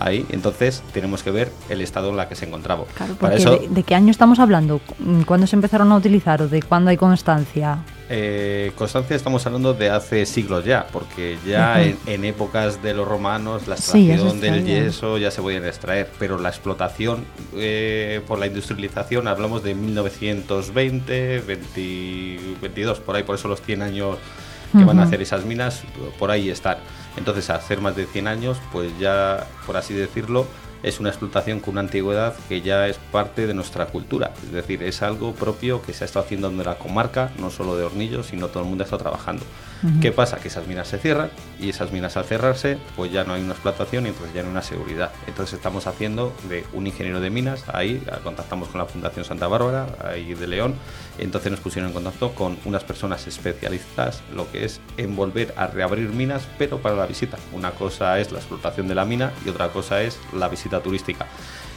ahí, 0.01 0.26
entonces 0.30 0.82
tenemos 0.92 1.22
que 1.22 1.30
ver 1.30 1.53
el 1.68 1.80
estado 1.80 2.09
en 2.11 2.16
la 2.16 2.28
que 2.28 2.34
se 2.34 2.46
encontraba. 2.46 2.84
Claro, 2.94 3.14
Para 3.14 3.36
eso, 3.36 3.59
de, 3.59 3.68
¿de, 3.68 3.82
qué 3.82 3.94
año 3.94 4.11
estamos 4.11 4.38
hablando? 4.38 4.80
¿Cuándo 5.26 5.46
se 5.46 5.57
empezaron 5.57 5.92
a 5.92 5.96
utilizar 5.96 6.42
o 6.42 6.48
de 6.48 6.62
cuándo 6.62 6.90
hay 6.90 6.96
constancia? 6.96 7.78
Eh, 8.12 8.72
constancia 8.74 9.14
estamos 9.14 9.46
hablando 9.46 9.72
de 9.72 9.88
hace 9.88 10.26
siglos 10.26 10.64
ya, 10.64 10.84
porque 10.92 11.38
ya 11.46 11.76
uh 11.76 11.80
-huh. 11.80 11.96
en, 12.07 12.14
en, 12.14 12.24
épocas 12.24 12.82
de 12.82 12.92
los 12.92 13.07
romanos 13.07 13.68
la 13.68 13.76
extracción 13.76 14.32
sí, 14.32 14.40
del 14.40 14.64
yeso 14.64 15.16
ya 15.16 15.30
se 15.30 15.40
podían 15.40 15.64
extraer, 15.64 16.11
pero 16.18 16.36
la 16.36 16.48
explotación 16.48 17.24
eh, 17.55 18.20
por 18.26 18.40
la 18.40 18.48
industrialización 18.48 19.28
hablamos 19.28 19.62
de 19.62 19.76
1920, 19.76 21.40
20, 21.46 22.40
22, 22.61 22.98
por 22.98 23.14
ahí, 23.14 23.22
por 23.22 23.36
eso 23.36 23.46
los 23.46 23.62
100 23.62 23.82
años 23.82 24.16
que 24.76 24.84
van 24.84 24.98
a 24.98 25.05
hacer 25.05 25.22
esas 25.22 25.44
minas, 25.44 25.82
por 26.18 26.32
ahí 26.32 26.51
están. 26.51 26.78
Entonces, 27.21 27.51
hacer 27.51 27.83
más 27.83 27.97
de 27.97 28.07
100 28.07 28.29
años, 28.29 28.57
pues 28.73 28.99
ya, 28.99 29.47
por 29.66 29.77
así 29.77 29.93
decirlo, 29.93 30.47
es 30.83 31.01
una 31.01 31.11
explotación 31.11 31.61
con 31.61 31.72
una 31.72 31.83
antigüedad 31.83 32.35
que 32.49 32.61
ya 32.62 32.89
es 32.89 32.99
parte 33.12 33.47
de 33.47 33.55
nuestra 33.55 33.87
cultura. 33.87 34.33
Es 34.45 34.53
decir, 34.53 34.83
es 34.83 35.03
algo 35.03 35.35
propio 35.35 35.83
que 35.83 35.93
se 35.93 36.05
ha 36.05 36.07
estado 36.07 36.24
haciendo 36.24 36.49
en 36.49 36.59
la 36.59 36.78
comarca, 36.78 37.31
no 37.39 37.51
solo 37.51 37.76
de 37.76 37.85
Hornillos, 37.85 38.26
sino 38.26 38.49
todo 38.49 38.62
el 38.62 38.68
mundo 38.68 38.85
está 38.85 38.99
trabajando. 38.99 39.45
Ujú. 39.83 40.01
¿Qué 40.01 40.12
pasa? 40.12 40.37
Que 40.37 40.49
esas 40.49 40.66
minas 40.66 40.89
se 40.89 40.99
cierran 40.99 41.31
y 41.59 41.70
esas 41.70 41.91
minas 41.91 42.16
al 42.16 42.24
cerrarse, 42.24 42.78
pues 42.97 43.11
ya 43.12 43.24
no 43.24 43.33
hay 43.35 43.43
una 43.43 43.53
explotación 43.53 44.07
y 44.07 44.11
entonces 44.11 44.35
ya 44.35 44.43
no 44.43 44.49
hay 44.49 44.53
una 44.53 44.62
seguridad. 44.62 45.11
Entonces 45.26 45.55
estamos 45.55 45.87
haciendo 45.87 46.35
de 46.49 46.66
un 46.72 46.87
ingeniero 46.87 47.20
de 47.20 47.31
minas, 47.31 47.64
ahí 47.72 48.03
ah, 48.11 48.18
contactamos 48.22 48.68
con 48.68 48.78
la 48.78 48.87
Fundación 48.87 49.24
Santa 49.24 49.49
Bárbara, 49.49 49.87
ahí 50.05 50.35
de 50.35 50.47
León, 50.47 50.74
entonces 51.18 51.51
nos 51.51 51.61
pusieron 51.61 51.89
en 51.89 51.95
contacto 51.95 52.35
con 52.35 52.59
unas 52.64 52.85
personas 52.85 53.26
especialistas, 53.26 54.22
lo 54.35 54.51
que 54.51 54.64
es 54.64 54.81
en 54.97 55.16
volver 55.16 55.55
a 55.57 55.66
reabrir 55.66 56.11
minas, 56.11 56.47
pero 56.59 56.78
para 56.78 56.95
la 56.95 57.07
visita. 57.07 57.39
Una 57.53 57.70
cosa 57.72 58.18
es 58.18 58.33
la 58.33 58.39
explotación 58.39 58.89
de 58.89 58.95
la 58.95 59.05
mina 59.05 59.33
y 59.45 59.49
otra 59.49 59.68
cosa 59.68 60.03
es 60.03 60.18
la 60.33 60.49
visita 60.49 60.70
turística. 60.79 61.27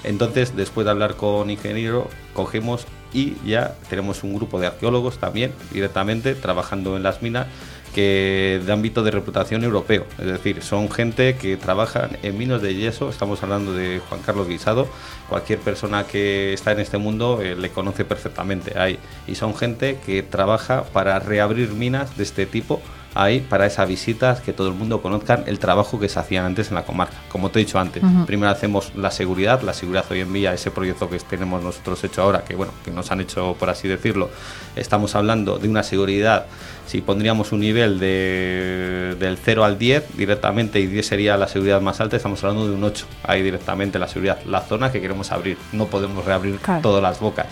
Entonces, 0.04 0.56
después 0.56 0.86
de 0.86 0.92
hablar 0.92 1.16
con 1.16 1.50
ingeniero, 1.50 2.10
cogemos 2.36 2.86
y 3.14 3.36
ya 3.46 3.76
tenemos 3.90 4.24
un 4.24 4.36
grupo 4.36 4.60
de 4.60 4.68
arqueólogos 4.68 5.18
también 5.18 5.52
directamente 5.72 6.36
trabajando 6.36 6.96
en 6.98 7.04
las 7.04 7.22
minas 7.22 7.48
que 7.94 8.60
de 8.66 8.74
ámbito 8.74 9.04
de 9.04 9.12
reputación 9.12 9.64
europeo, 9.64 10.06
es 10.18 10.26
decir, 10.26 10.64
son 10.64 10.90
gente 10.90 11.36
que 11.36 11.58
trabajan 11.58 12.18
en 12.24 12.38
minos 12.38 12.62
de 12.62 12.74
yeso, 12.74 13.10
estamos 13.10 13.44
hablando 13.44 13.72
de 13.72 14.02
Juan 14.10 14.22
Carlos 14.22 14.48
Guisado, 14.48 14.88
cualquier 15.30 15.60
persona 15.60 16.06
que 16.06 16.54
está 16.54 16.72
en 16.72 16.80
este 16.80 16.98
mundo 16.98 17.40
eh, 17.42 17.56
le 17.56 17.70
conoce 17.70 18.04
perfectamente. 18.04 18.80
Ahí, 18.80 18.98
y 19.28 19.36
son 19.36 19.56
gente 19.56 20.00
que 20.06 20.24
trabaja 20.24 20.84
para 20.86 21.20
reabrir 21.20 21.70
minas 21.70 22.18
de 22.18 22.24
este 22.24 22.48
tipo 22.48 22.82
ahí 23.16 23.40
para 23.42 23.66
esa 23.66 23.86
visita, 23.86 24.42
que 24.44 24.54
todo 24.54 24.68
el 24.68 24.74
mundo 24.74 25.02
conozcan 25.02 25.44
el 25.48 25.60
trabajo 25.60 26.00
que 26.00 26.10
se 26.10 26.20
hacía 26.20 26.46
antes 26.46 26.70
en 26.70 26.76
la 26.76 26.84
comarca. 26.84 27.16
Como 27.30 27.50
te 27.52 27.60
he 27.60 27.66
dicho 27.66 27.80
antes, 27.80 28.04
Ujú. 28.04 28.26
primero 28.26 28.52
hacemos 28.52 28.92
la 28.96 29.12
seguridad, 29.12 29.62
la 29.62 29.74
seguridad 29.74 30.06
hoy 30.10 30.22
en 30.22 30.34
día, 30.34 30.54
ese 30.54 30.72
proyecto 30.72 31.10
que 31.10 31.20
tenemos 31.20 31.62
nosotros 31.64 32.04
hecho 32.04 32.22
ahora, 32.22 32.44
que 32.44 32.56
bueno, 32.56 32.74
que 32.84 32.92
nos 32.92 33.12
han 33.12 33.22
hecho 33.22 33.56
por 33.60 33.70
así 33.70 33.88
decirlo, 33.88 34.30
estamos 34.76 35.16
hablando 35.16 35.60
de 35.60 35.68
una 35.70 35.84
seguridad, 35.84 36.46
si 36.88 37.02
pondríamos 37.02 37.52
un 37.52 37.60
nivel 37.62 38.00
de, 38.00 39.16
del 39.20 39.38
0 39.38 39.64
al 39.64 39.78
10 39.78 40.18
directamente 40.18 40.80
y 40.80 40.88
10 40.88 41.06
sería 41.06 41.38
la 41.38 41.48
seguridad 41.48 41.82
más 41.82 42.02
alta, 42.02 42.18
estamos 42.18 42.44
hablando 42.44 42.68
de 42.68 42.76
un 42.76 42.84
8, 42.84 43.06
ahí 43.24 43.42
directamente 43.42 44.00
la 44.00 44.08
seguridad, 44.08 44.40
la 44.46 44.62
zona 44.62 44.92
que 44.92 45.00
queremos 45.02 45.32
abrir, 45.32 45.58
no 45.72 45.86
podemos 45.88 46.26
reabrir 46.26 46.58
Claro. 46.58 46.82
todas 46.82 47.02
las 47.02 47.20
bocas. 47.20 47.46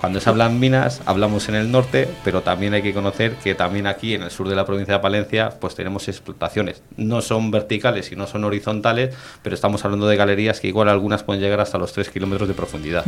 Cuando 0.00 0.20
se 0.20 0.28
hablan 0.28 0.60
minas, 0.60 1.00
hablamos 1.06 1.48
en 1.48 1.54
el 1.54 1.70
norte, 1.72 2.08
pero 2.22 2.42
también 2.42 2.74
hay 2.74 2.82
que 2.82 2.92
conocer 2.92 3.32
que 3.36 3.54
también 3.54 3.86
aquí 3.86 4.14
en 4.14 4.22
el 4.22 4.30
sur 4.30 4.48
de 4.48 4.54
la 4.54 4.64
provincia 4.66 4.94
de 4.94 5.00
Palencia, 5.00 5.50
pues 5.58 5.74
tenemos 5.74 6.06
explotaciones. 6.08 6.82
No 6.96 7.22
son 7.22 7.50
verticales 7.50 8.12
y 8.12 8.16
no 8.16 8.26
son 8.26 8.44
horizontales, 8.44 9.14
pero 9.42 9.54
estamos 9.54 9.84
hablando 9.84 10.06
de 10.06 10.16
galerías 10.16 10.60
que 10.60 10.68
igual 10.68 10.88
algunas 10.90 11.22
pueden 11.22 11.42
llegar 11.42 11.60
hasta 11.60 11.78
los 11.78 11.92
3 11.92 12.10
kilómetros 12.10 12.46
de 12.46 12.54
profundidad. 12.54 13.04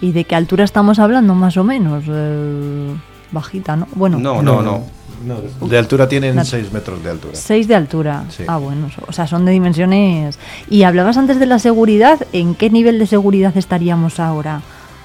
¿Y 0.00 0.12
de 0.12 0.24
qué 0.24 0.34
altura 0.34 0.64
estamos 0.64 0.98
hablando, 0.98 1.34
más 1.34 1.56
o 1.56 1.64
menos? 1.64 2.04
Eh, 2.08 2.94
bajita, 3.30 3.76
¿no? 3.76 3.86
Bueno, 3.94 4.18
No, 4.18 4.42
no, 4.42 4.60
no. 4.60 4.82
De 5.66 5.78
altura 5.78 6.06
tienen 6.08 6.32
Una- 6.32 6.44
6 6.44 6.70
metros 6.72 7.02
de 7.02 7.10
altura. 7.10 7.34
6 7.34 7.66
de 7.68 7.74
altura. 7.74 8.24
Sí. 8.28 8.42
Ah, 8.46 8.58
bueno, 8.58 8.88
o 9.06 9.12
sea, 9.12 9.26
son 9.26 9.46
de 9.46 9.52
dimensiones. 9.52 10.38
Y 10.68 10.82
hablabas 10.82 11.16
antes 11.16 11.38
de 11.38 11.46
la 11.46 11.58
seguridad, 11.58 12.18
¿en 12.32 12.54
qué 12.54 12.68
nivel 12.68 12.98
de 12.98 13.06
seguridad 13.06 13.56
estaríamos 13.56 14.20
ahora? 14.20 14.60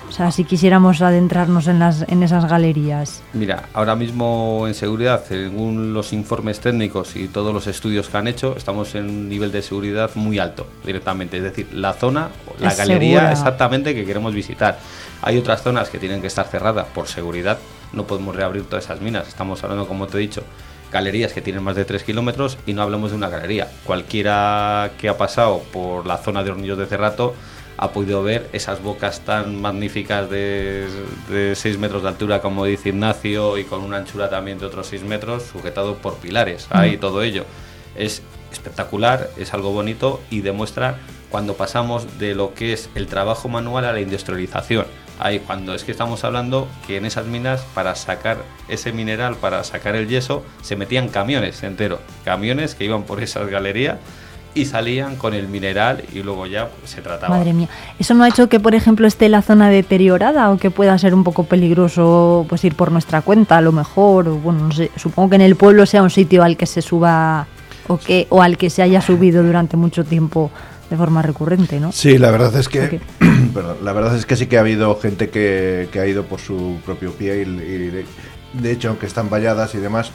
O 0.09 0.11
sea, 0.11 0.31
si 0.31 0.43
quisiéramos 0.43 1.01
adentrarnos 1.01 1.67
en, 1.67 1.77
las, 1.79 2.03
en 2.09 2.23
esas 2.23 2.45
galerías. 2.49 3.21
Mira, 3.33 3.69
ahora 3.73 3.95
mismo 3.95 4.65
en 4.67 4.73
seguridad, 4.73 5.23
según 5.25 5.93
los 5.93 6.11
informes 6.13 6.59
técnicos 6.59 7.15
y 7.15 7.27
todos 7.27 7.53
los 7.53 7.67
estudios 7.67 8.09
que 8.09 8.17
han 8.17 8.27
hecho, 8.27 8.55
estamos 8.57 8.95
en 8.95 9.05
un 9.05 9.29
nivel 9.29 9.51
de 9.51 9.61
seguridad 9.61 10.09
muy 10.15 10.39
alto 10.39 10.67
directamente. 10.83 11.37
Es 11.37 11.43
decir, 11.43 11.67
la 11.73 11.93
zona, 11.93 12.29
la 12.59 12.69
Es 12.69 12.77
galería 12.77 13.19
segura. 13.19 13.31
exactamente 13.31 13.93
que 13.95 14.03
queremos 14.03 14.33
visitar. 14.33 14.79
Hay 15.21 15.37
otras 15.37 15.61
zonas 15.61 15.89
que 15.89 15.99
tienen 15.99 16.21
que 16.21 16.27
estar 16.27 16.47
cerradas 16.47 16.87
por 16.87 17.07
seguridad. 17.07 17.59
No 17.93 18.05
podemos 18.05 18.35
reabrir 18.35 18.63
todas 18.65 18.85
esas 18.85 19.01
minas. 19.01 19.27
Estamos 19.27 19.63
hablando, 19.63 19.87
como 19.87 20.07
te 20.07 20.17
he 20.17 20.21
dicho, 20.21 20.43
galerías 20.91 21.33
que 21.33 21.41
tienen 21.41 21.63
más 21.63 21.75
de 21.75 21.85
3 21.85 22.03
kilómetros 22.03 22.57
y 22.65 22.73
no 22.73 22.81
hablamos 22.81 23.11
de 23.11 23.17
una 23.17 23.29
galería. 23.29 23.67
Cualquiera 23.85 24.91
que 24.99 25.07
ha 25.07 25.17
pasado 25.17 25.61
por 25.71 26.07
la 26.07 26.17
zona 26.17 26.43
de 26.43 26.49
Hornillos 26.51 26.77
de 26.79 26.87
Cerrato 26.87 27.35
ha 27.81 27.93
podido 27.93 28.21
ver 28.23 28.49
esas 28.51 28.83
bocas 28.83 29.21
tan 29.21 29.61
magníficas 29.61 30.29
de, 30.29 30.85
de 31.29 31.55
6 31.55 31.77
metros 31.77 32.03
de 32.03 32.09
altura, 32.09 32.41
como 32.41 32.65
dice 32.65 32.89
Ignacio, 32.89 33.57
y 33.57 33.63
con 33.63 33.83
una 33.83 33.97
anchura 33.97 34.29
también 34.29 34.59
de 34.59 34.65
otros 34.65 34.87
6 34.87 35.03
metros, 35.03 35.43
sujetado 35.43 35.95
por 35.95 36.17
pilares. 36.17 36.67
Ahí 36.71 36.97
todo 36.97 37.21
ello. 37.21 37.45
Es 37.95 38.21
espectacular, 38.51 39.29
es 39.37 39.53
algo 39.53 39.71
bonito 39.71 40.19
y 40.29 40.41
demuestra 40.41 40.97
cuando 41.29 41.53
pasamos 41.53 42.19
de 42.19 42.35
lo 42.35 42.53
que 42.53 42.73
es 42.73 42.89
el 42.95 43.07
trabajo 43.07 43.47
manual 43.47 43.85
a 43.85 43.93
la 43.93 44.01
industrialización. 44.01 44.85
Ahí 45.17 45.39
cuando 45.39 45.73
es 45.73 45.85
que 45.85 45.93
estamos 45.93 46.25
hablando 46.25 46.67
que 46.85 46.97
en 46.97 47.05
esas 47.05 47.27
minas 47.27 47.61
para 47.73 47.95
sacar 47.95 48.39
ese 48.67 48.91
mineral, 48.91 49.37
para 49.37 49.63
sacar 49.63 49.95
el 49.95 50.09
yeso, 50.09 50.43
se 50.61 50.75
metían 50.75 51.07
camiones 51.07 51.63
enteros, 51.63 52.01
camiones 52.25 52.75
que 52.75 52.83
iban 52.83 53.03
por 53.03 53.23
esas 53.23 53.47
galerías 53.47 53.99
y 54.53 54.65
salían 54.65 55.15
con 55.15 55.33
el 55.33 55.47
mineral 55.47 56.03
y 56.13 56.21
luego 56.23 56.45
ya 56.47 56.67
pues, 56.67 56.91
se 56.91 57.01
trataba. 57.01 57.37
Madre 57.37 57.53
mía. 57.53 57.69
¿Eso 57.99 58.13
no 58.13 58.23
ha 58.23 58.29
hecho 58.29 58.49
que, 58.49 58.59
por 58.59 58.75
ejemplo, 58.75 59.07
esté 59.07 59.29
la 59.29 59.41
zona 59.41 59.69
deteriorada 59.69 60.51
o 60.51 60.57
que 60.57 60.71
pueda 60.71 60.97
ser 60.97 61.13
un 61.13 61.23
poco 61.23 61.43
peligroso 61.43 62.45
pues 62.49 62.63
ir 62.63 62.75
por 62.75 62.91
nuestra 62.91 63.21
cuenta 63.21 63.57
a 63.57 63.61
lo 63.61 63.71
mejor? 63.71 64.27
O, 64.27 64.35
bueno, 64.35 64.67
no 64.67 64.71
sé, 64.71 64.91
supongo 64.95 65.29
que 65.29 65.35
en 65.35 65.41
el 65.41 65.55
pueblo 65.55 65.85
sea 65.85 66.03
un 66.03 66.09
sitio 66.09 66.43
al 66.43 66.57
que 66.57 66.65
se 66.65 66.81
suba 66.81 67.47
o, 67.87 67.97
que, 67.97 68.27
o 68.29 68.41
al 68.41 68.57
que 68.57 68.69
se 68.69 68.81
haya 68.81 69.01
subido 69.01 69.43
durante 69.43 69.77
mucho 69.77 70.03
tiempo 70.03 70.51
de 70.89 70.97
forma 70.97 71.21
recurrente, 71.21 71.79
¿no? 71.79 71.91
Sí, 71.91 72.17
la 72.17 72.31
verdad 72.31 72.55
es 72.55 72.67
que 72.67 72.99
perdón, 73.53 73.77
la 73.83 73.93
verdad 73.93 74.15
es 74.15 74.25
que 74.25 74.35
sí 74.35 74.47
que 74.47 74.57
ha 74.57 74.61
habido 74.61 74.99
gente 74.99 75.29
que, 75.29 75.87
que 75.91 75.99
ha 75.99 76.07
ido 76.07 76.25
por 76.25 76.39
su 76.39 76.77
propio 76.83 77.11
pie 77.11 77.37
y, 77.37 77.41
y 77.41 77.89
de, 77.89 78.05
de 78.53 78.71
hecho 78.71 78.89
aunque 78.89 79.05
están 79.05 79.29
valladas 79.29 79.75
y 79.75 79.77
demás 79.77 80.11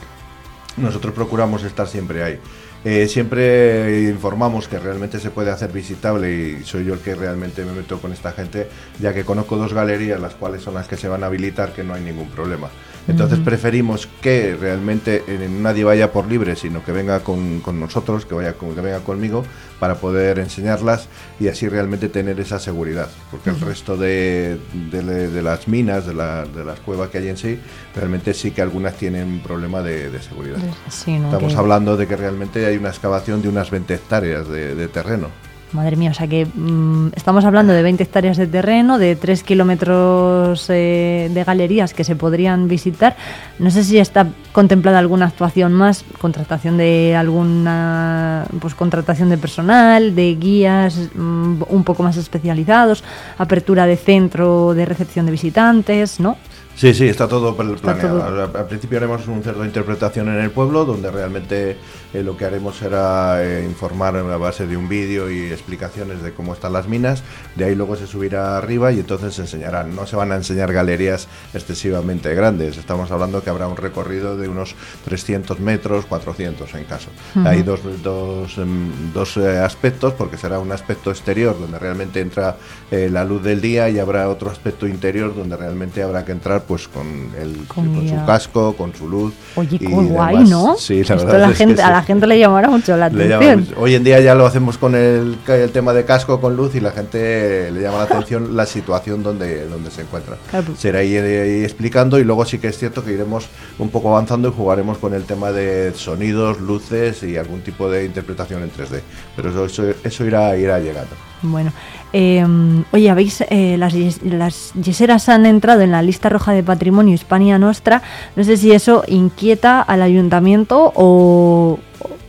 nosotros 0.77 1.13
procuramos 1.13 1.63
estar 1.63 1.87
siempre 1.87 2.23
ahí. 2.23 2.39
Eh, 2.87 3.07
siempre 3.07 4.03
informamos 4.03 4.67
que 4.67 4.77
realmente 4.77 5.19
se 5.19 5.31
puede 5.31 5.49
hacer 5.49 5.71
visitable 5.71 6.31
y 6.31 6.63
soy 6.63 6.85
yo 6.85 6.93
el 6.93 6.99
que 6.99 7.15
realmente 7.15 7.65
me 7.65 7.71
meto 7.71 7.99
con 7.99 8.13
esta 8.13 8.31
gente, 8.31 8.69
ya 8.99 9.11
que 9.11 9.25
conozco 9.25 9.57
dos 9.57 9.73
galerías, 9.73 10.19
las 10.19 10.35
cuales 10.35 10.61
son 10.61 10.75
las 10.75 10.87
que 10.87 10.95
se 10.95 11.07
van 11.07 11.23
a 11.23 11.25
habilitar, 11.25 11.73
que 11.73 11.83
no 11.83 11.95
hay 11.95 12.03
ningún 12.03 12.29
problema. 12.29 12.69
Entonces 13.07 13.37
preferimos 13.39 14.07
que 14.21 14.55
realmente 14.59 15.23
eh, 15.27 15.47
nadie 15.49 15.83
vaya 15.83 16.11
por 16.11 16.27
libre, 16.27 16.55
sino 16.55 16.83
que 16.83 16.91
venga 16.91 17.19
con, 17.19 17.59
con 17.61 17.79
nosotros, 17.79 18.25
que, 18.25 18.33
vaya 18.33 18.53
con- 18.53 18.73
que 18.73 18.81
venga 18.81 18.99
conmigo, 19.01 19.43
para 19.79 19.95
poder 19.95 20.39
enseñarlas 20.39 21.07
y 21.39 21.47
así 21.47 21.67
realmente 21.67 22.09
tener 22.09 22.39
esa 22.39 22.57
seguridad. 22.59 23.07
Porque 23.29 23.51
el 23.51 23.59
resto 23.59 23.95
de, 23.95 24.57
de- 24.91 25.27
de 25.29 25.41
las 25.43 25.67
minas, 25.67 26.07
de, 26.07 26.13
la- 26.15 26.45
de 26.45 26.65
las 26.65 26.79
cuevas 26.79 27.09
que 27.09 27.19
hay 27.19 27.27
en 27.27 27.37
sí, 27.37 27.59
realmente 27.95 28.33
sí 28.33 28.51
que 28.51 28.61
algunas 28.63 28.95
tienen 28.95 29.39
problema 29.41 29.81
de, 29.83 30.09
seguridad. 30.21 30.57
De- 30.57 30.71
sí, 30.89 31.17
¿no? 31.19 31.25
Estamos 31.27 31.53
Que- 31.53 31.59
hablando 31.59 31.97
de 31.97 32.07
que 32.07 32.15
realmente 32.15 32.65
hay 32.65 32.77
una 32.77 32.89
excavación 32.89 33.41
de 33.41 33.49
unas 33.49 33.69
20 33.69 33.93
hectáreas 33.93 34.47
de 34.49 34.87
terreno. 34.87 35.27
Madre 35.75 35.95
mía, 35.97 36.11
o 36.11 36.13
sea 36.13 36.27
que 36.27 36.45
mm, 36.45 37.09
estamos 37.15 37.43
hablando 37.45 37.73
de 37.73 37.83
20 37.83 38.01
hectáreas 38.03 38.37
de 38.37 38.47
terreno, 38.47 38.97
de 38.97 39.15
3 39.15 39.43
kilómetros 39.43 40.65
eh, 40.69 41.29
de 41.33 41.43
galerías 41.43 41.93
que 41.93 42.03
se 42.03 42.15
podrían 42.15 42.67
visitar. 42.67 43.15
No 43.59 43.69
sé 43.69 43.83
si 43.83 43.97
está 43.99 44.27
contemplada 44.53 44.99
alguna 44.99 45.25
actuación 45.27 45.73
más, 45.73 46.03
contratación 46.21 46.77
de 46.77 47.15
alguna, 47.15 48.45
pues 48.59 48.73
contratación 48.75 49.29
de 49.29 49.37
personal, 49.37 50.15
de 50.15 50.35
guías 50.35 51.09
mm, 51.13 51.63
un 51.69 51.83
poco 51.83 52.03
más 52.03 52.17
especializados, 52.17 53.03
apertura 53.37 53.85
de 53.85 53.97
centro 53.97 54.73
de 54.73 54.85
recepción 54.85 55.25
de 55.25 55.31
visitantes, 55.33 56.19
¿no? 56.19 56.37
Sí, 56.75 56.93
sí, 56.93 57.07
está 57.07 57.25
todo 57.27 57.55
pl- 57.55 57.75
planeado. 57.75 58.19
todo- 58.19 58.43
Al, 58.43 58.55
al 58.55 58.67
principio 58.67 58.97
haremos 58.97 59.25
un 59.27 59.41
cerdo 59.43 59.61
de 59.61 59.67
interpretación 59.67 60.27
en 60.27 60.39
el 60.41 60.51
pueblo, 60.51 60.83
donde 60.83 61.09
realmente 61.09 61.77
eh, 62.15 62.23
lo 62.23 62.37
que 62.37 62.45
haremos 62.45 62.77
será 62.77 63.43
eh, 63.43 63.65
informar 63.65 64.15
a 64.15 64.37
base 64.37 64.67
de 64.67 64.77
un 64.77 64.87
vídeo 64.87 65.29
y 65.29 65.51
explicaciones 65.51 66.21
de 66.21 66.31
cómo 66.31 66.53
están 66.53 66.71
las 66.71 66.87
minas. 66.87 67.23
De 67.55 67.65
ahí 67.65 67.75
luego 67.75 67.97
se 67.97 68.07
subirá 68.07 68.57
arriba 68.57 68.93
y 68.93 68.99
entonces 68.99 69.35
se 69.35 69.41
enseñarán. 69.41 69.93
No 69.95 70.07
se 70.07 70.15
van 70.15 70.31
a 70.31 70.35
enseñar 70.35 70.71
galerías 70.71 71.27
excesivamente 71.53 72.33
grandes. 72.33 72.77
Estamos 72.77 73.11
hablando 73.11 73.43
que 73.43 73.49
habrá 73.49 73.67
un 73.67 73.75
recorrido 73.75 74.37
de 74.37 74.47
unos 74.47 74.75
300 75.03 75.59
metros, 75.59 76.05
400 76.05 76.73
en 76.75 76.83
caso. 76.85 77.09
Ujú. 77.35 77.47
Hay 77.47 77.63
dos, 77.63 77.81
dos, 78.01 78.57
em, 78.57 79.11
dos, 79.13 79.35
eh, 79.37 79.59
aspectos, 79.59 80.13
porque 80.13 80.37
será 80.37 80.59
un 80.59 80.71
aspecto 80.71 81.11
exterior 81.11 81.59
donde 81.59 81.79
realmente 81.79 82.21
entra 82.21 82.55
eh, 82.91 83.09
la 83.11 83.25
luz 83.25 83.43
del 83.43 83.59
día 83.59 83.89
y 83.89 83.99
habrá 83.99 84.29
otro 84.29 84.49
aspecto 84.49 84.87
interior 84.87 85.35
donde 85.35 85.57
realmente 85.57 86.01
habrá 86.01 86.23
que 86.23 86.31
entrar 86.31 86.63
pues 86.63 86.87
con, 86.87 87.31
el, 87.37 87.67
Con 87.67 87.93
con, 87.93 88.07
su 88.07 88.25
casco, 88.25 88.73
con 88.77 88.95
su 88.95 89.09
luz. 89.09 89.33
Oye, 89.55 89.77
y 89.81 89.85
guay, 89.85 90.35
demás. 90.35 90.49
¿no? 90.49 90.75
Sí, 90.77 91.03
la 91.03 91.15
Esto 91.15 91.27
verdad 91.27 91.39
la 91.39 91.45
es 91.47 91.51
que 91.51 91.57
gente, 91.57 91.81
a 91.81 91.87
sí. 91.87 91.91
la 91.91 92.04
gente 92.05 92.27
le 92.27 92.39
llamará 92.39 92.69
mucho 92.69 92.95
la 92.95 93.07
atención. 93.07 93.67
hoy 93.77 93.95
en 93.95 94.03
día 94.03 94.19
ya 94.19 94.35
lo 94.35 94.45
hacemos 94.45 94.77
con 94.77 94.95
el, 94.95 95.37
el 95.47 95.71
tema 95.71 95.93
de 95.93 96.05
casco 96.05 96.39
con 96.39 96.55
luz 96.55 96.75
y 96.75 96.79
la 96.79 96.91
gente 96.91 97.71
le 97.71 97.81
llama 97.81 97.97
la 97.99 98.03
atención 98.03 98.55
la 98.55 98.65
situación 98.65 99.23
donde, 99.23 99.67
donde 99.67 99.91
se 99.91 100.01
encuentra. 100.01 100.37
Claro. 100.49 100.75
Será 100.77 101.03
ir, 101.03 101.23
ir 101.23 101.63
explicando 101.63 102.19
y 102.19 102.23
luego 102.23 102.45
sí 102.45 102.59
que 102.59 102.67
es 102.67 102.77
cierto 102.77 103.03
que 103.03 103.13
iremos 103.13 103.47
un 103.79 103.89
poco 103.89 104.09
avanzando 104.09 104.49
y 104.49 104.51
jugaremos 104.51 104.97
con 104.97 105.13
el 105.13 105.23
tema 105.23 105.51
de 105.51 105.93
sonidos, 105.95 106.59
luces 106.59 107.23
y 107.23 107.37
algún 107.37 107.61
tipo 107.61 107.89
de 107.89 108.05
interpretación 108.05 108.63
en 108.63 108.71
3D. 108.71 109.01
Pero 109.35 109.49
eso, 109.49 109.65
eso, 109.65 109.95
eso 110.03 110.25
irá, 110.25 110.55
irá 110.57 110.79
llegando. 110.79 111.15
Bueno, 111.41 111.71
eh, 112.13 112.45
oye, 112.91 113.09
habéis 113.09 113.41
eh, 113.49 113.75
las, 113.77 113.93
las 114.23 114.73
yeseras 114.73 115.29
han 115.29 115.45
entrado 115.45 115.81
en 115.81 115.91
la 115.91 116.01
lista 116.01 116.29
roja 116.29 116.53
de 116.53 116.63
patrimonio 116.63 117.13
Hispania 117.13 117.59
Nostra. 117.59 118.01
No 118.35 118.43
sé 118.43 118.57
si 118.57 118.71
eso 118.71 119.03
inquieta 119.07 119.81
al 119.81 120.01
ayuntamiento 120.01 120.91
o, 120.95 121.79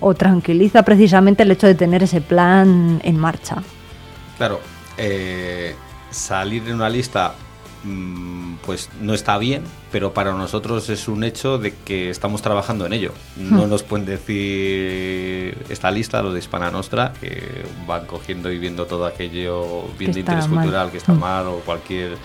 o 0.09 0.15
tranquiliza 0.15 0.83
precisamente 0.85 1.43
el 1.43 1.51
hecho 1.51 1.67
de 1.67 1.75
tener 1.75 2.03
ese 2.03 2.21
plan 2.21 3.01
en 3.03 3.19
marcha. 3.19 3.57
Claro, 4.39 4.61
eh, 4.99 5.75
salir 6.11 6.63
en 6.69 6.75
una 6.75 6.89
lista 6.89 7.35
mm, 7.83 8.55
pues 8.65 8.89
no 9.01 9.15
está 9.15 9.37
bien, 9.39 9.63
pero 9.93 10.13
para 10.13 10.33
nosotros 10.33 10.89
es 10.91 11.09
un 11.09 11.25
hecho 11.25 11.59
de 11.59 11.73
que 11.85 12.11
estamos 12.11 12.41
trabajando 12.43 12.87
en 12.87 12.93
ello. 12.93 13.13
No 13.37 13.65
Hmm. 13.67 13.71
nos 13.71 13.83
pueden 13.83 14.07
decir 14.07 15.57
esta 15.69 15.91
lista, 15.91 16.23
los 16.23 16.33
de 16.35 16.39
Hispana 16.41 16.71
Nostra, 16.71 17.13
que 17.21 17.65
van 17.87 18.07
cogiendo 18.07 18.51
y 18.51 18.59
viendo 18.59 18.87
todo 18.87 19.07
aquello 19.07 19.89
bien 19.99 20.13
de 20.13 20.21
interés 20.21 20.49
mal. 20.49 20.61
cultural 20.61 20.91
que 20.91 20.99
está 20.99 21.13
Hmm. 21.13 21.21
mal 21.21 21.47
o 21.49 21.61
cualquier 21.61 22.17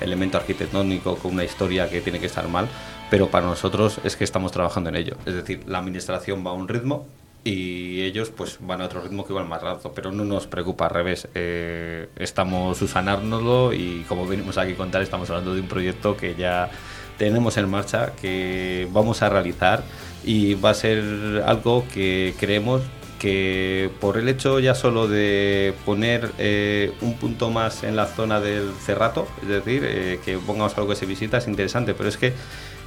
elemento 0.00 0.36
arquitectónico 0.38 1.16
con 1.16 1.32
una 1.32 1.44
historia 1.44 1.88
que 1.88 2.00
tiene 2.00 2.18
que 2.18 2.26
estar 2.26 2.48
mal, 2.48 2.66
pero 3.10 3.28
para 3.28 3.46
nosotros 3.46 4.00
es 4.04 4.16
que 4.16 4.24
estamos 4.24 4.50
trabajando 4.52 4.88
en 4.90 4.96
ello. 4.96 5.16
Es 5.26 5.34
decir, 5.34 5.62
la 5.66 5.78
administración 5.78 6.44
va 6.44 6.50
a 6.50 6.54
un 6.54 6.66
ritmo 6.68 7.06
y 7.44 8.02
ellos 8.02 8.30
pues 8.30 8.58
van 8.60 8.80
a 8.80 8.84
otro 8.84 9.00
ritmo 9.00 9.24
que 9.24 9.32
igual 9.32 9.48
más 9.48 9.62
rápido, 9.62 9.92
pero 9.92 10.12
no 10.12 10.24
nos 10.24 10.46
preocupa, 10.46 10.86
al 10.86 10.92
revés. 10.92 11.28
Eh, 11.34 12.08
estamos 12.16 12.80
usanárnoslo 12.80 13.72
y 13.72 14.04
como 14.08 14.26
venimos 14.26 14.58
aquí 14.58 14.72
a 14.72 14.76
contar, 14.76 15.02
estamos 15.02 15.28
hablando 15.30 15.54
de 15.54 15.60
un 15.60 15.68
proyecto 15.68 16.16
que 16.16 16.34
ya 16.34 16.70
tenemos 17.18 17.56
en 17.56 17.68
marcha, 17.68 18.12
que 18.20 18.88
vamos 18.92 19.22
a 19.22 19.28
realizar. 19.28 19.82
Y 20.24 20.54
va 20.54 20.70
a 20.70 20.74
ser 20.74 21.42
algo 21.44 21.84
que 21.92 22.34
creemos 22.38 22.82
que 23.18 23.90
por 24.00 24.18
el 24.18 24.28
hecho 24.28 24.58
ya 24.58 24.74
solo 24.74 25.06
de 25.06 25.74
poner 25.84 26.32
eh, 26.38 26.92
un 27.00 27.14
punto 27.14 27.50
más 27.50 27.84
en 27.84 27.94
la 27.94 28.06
zona 28.06 28.40
del 28.40 28.72
cerrato, 28.74 29.28
es 29.42 29.48
decir, 29.48 29.84
eh, 29.84 30.18
que 30.24 30.38
pongamos 30.38 30.76
algo 30.76 30.90
que 30.90 30.96
se 30.96 31.06
visita 31.06 31.38
es 31.38 31.46
interesante, 31.46 31.94
pero 31.94 32.08
es 32.08 32.16
que 32.16 32.32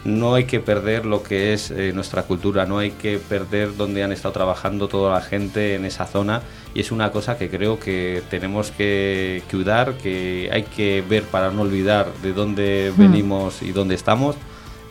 no 0.06 0.36
hay 0.36 0.46
que 0.46 0.60
perder 0.60 1.06
lo 1.06 1.24
que 1.24 1.54
es 1.54 1.72
eh, 1.72 1.92
nuestra 1.94 2.24
cultura, 2.24 2.66
no 2.66 2.78
hay 2.78 2.92
que 2.92 3.18
perder 3.18 3.76
donde 3.76 4.04
han 4.04 4.12
estado 4.12 4.34
trabajando 4.34 4.88
toda 4.88 5.14
la 5.14 5.22
gente 5.22 5.76
en 5.76 5.84
esa 5.84 6.06
zona 6.06 6.42
y 6.74 6.80
es 6.82 6.92
una 6.92 7.12
cosa 7.12 7.38
que 7.38 7.50
creo 7.50 7.80
que 7.80 8.22
tenemos 8.30 8.72
que 8.72 9.44
cuidar, 9.50 9.96
que 9.96 10.50
hay 10.54 10.64
que 10.64 11.04
ver 11.08 11.24
para 11.24 11.52
no 11.52 11.64
olvidar 11.64 12.08
de 12.22 12.34
dónde 12.34 12.94
Hmm. 12.96 12.98
venimos 12.98 13.62
y 13.62 13.72
dónde 13.72 13.96
estamos 13.96 14.36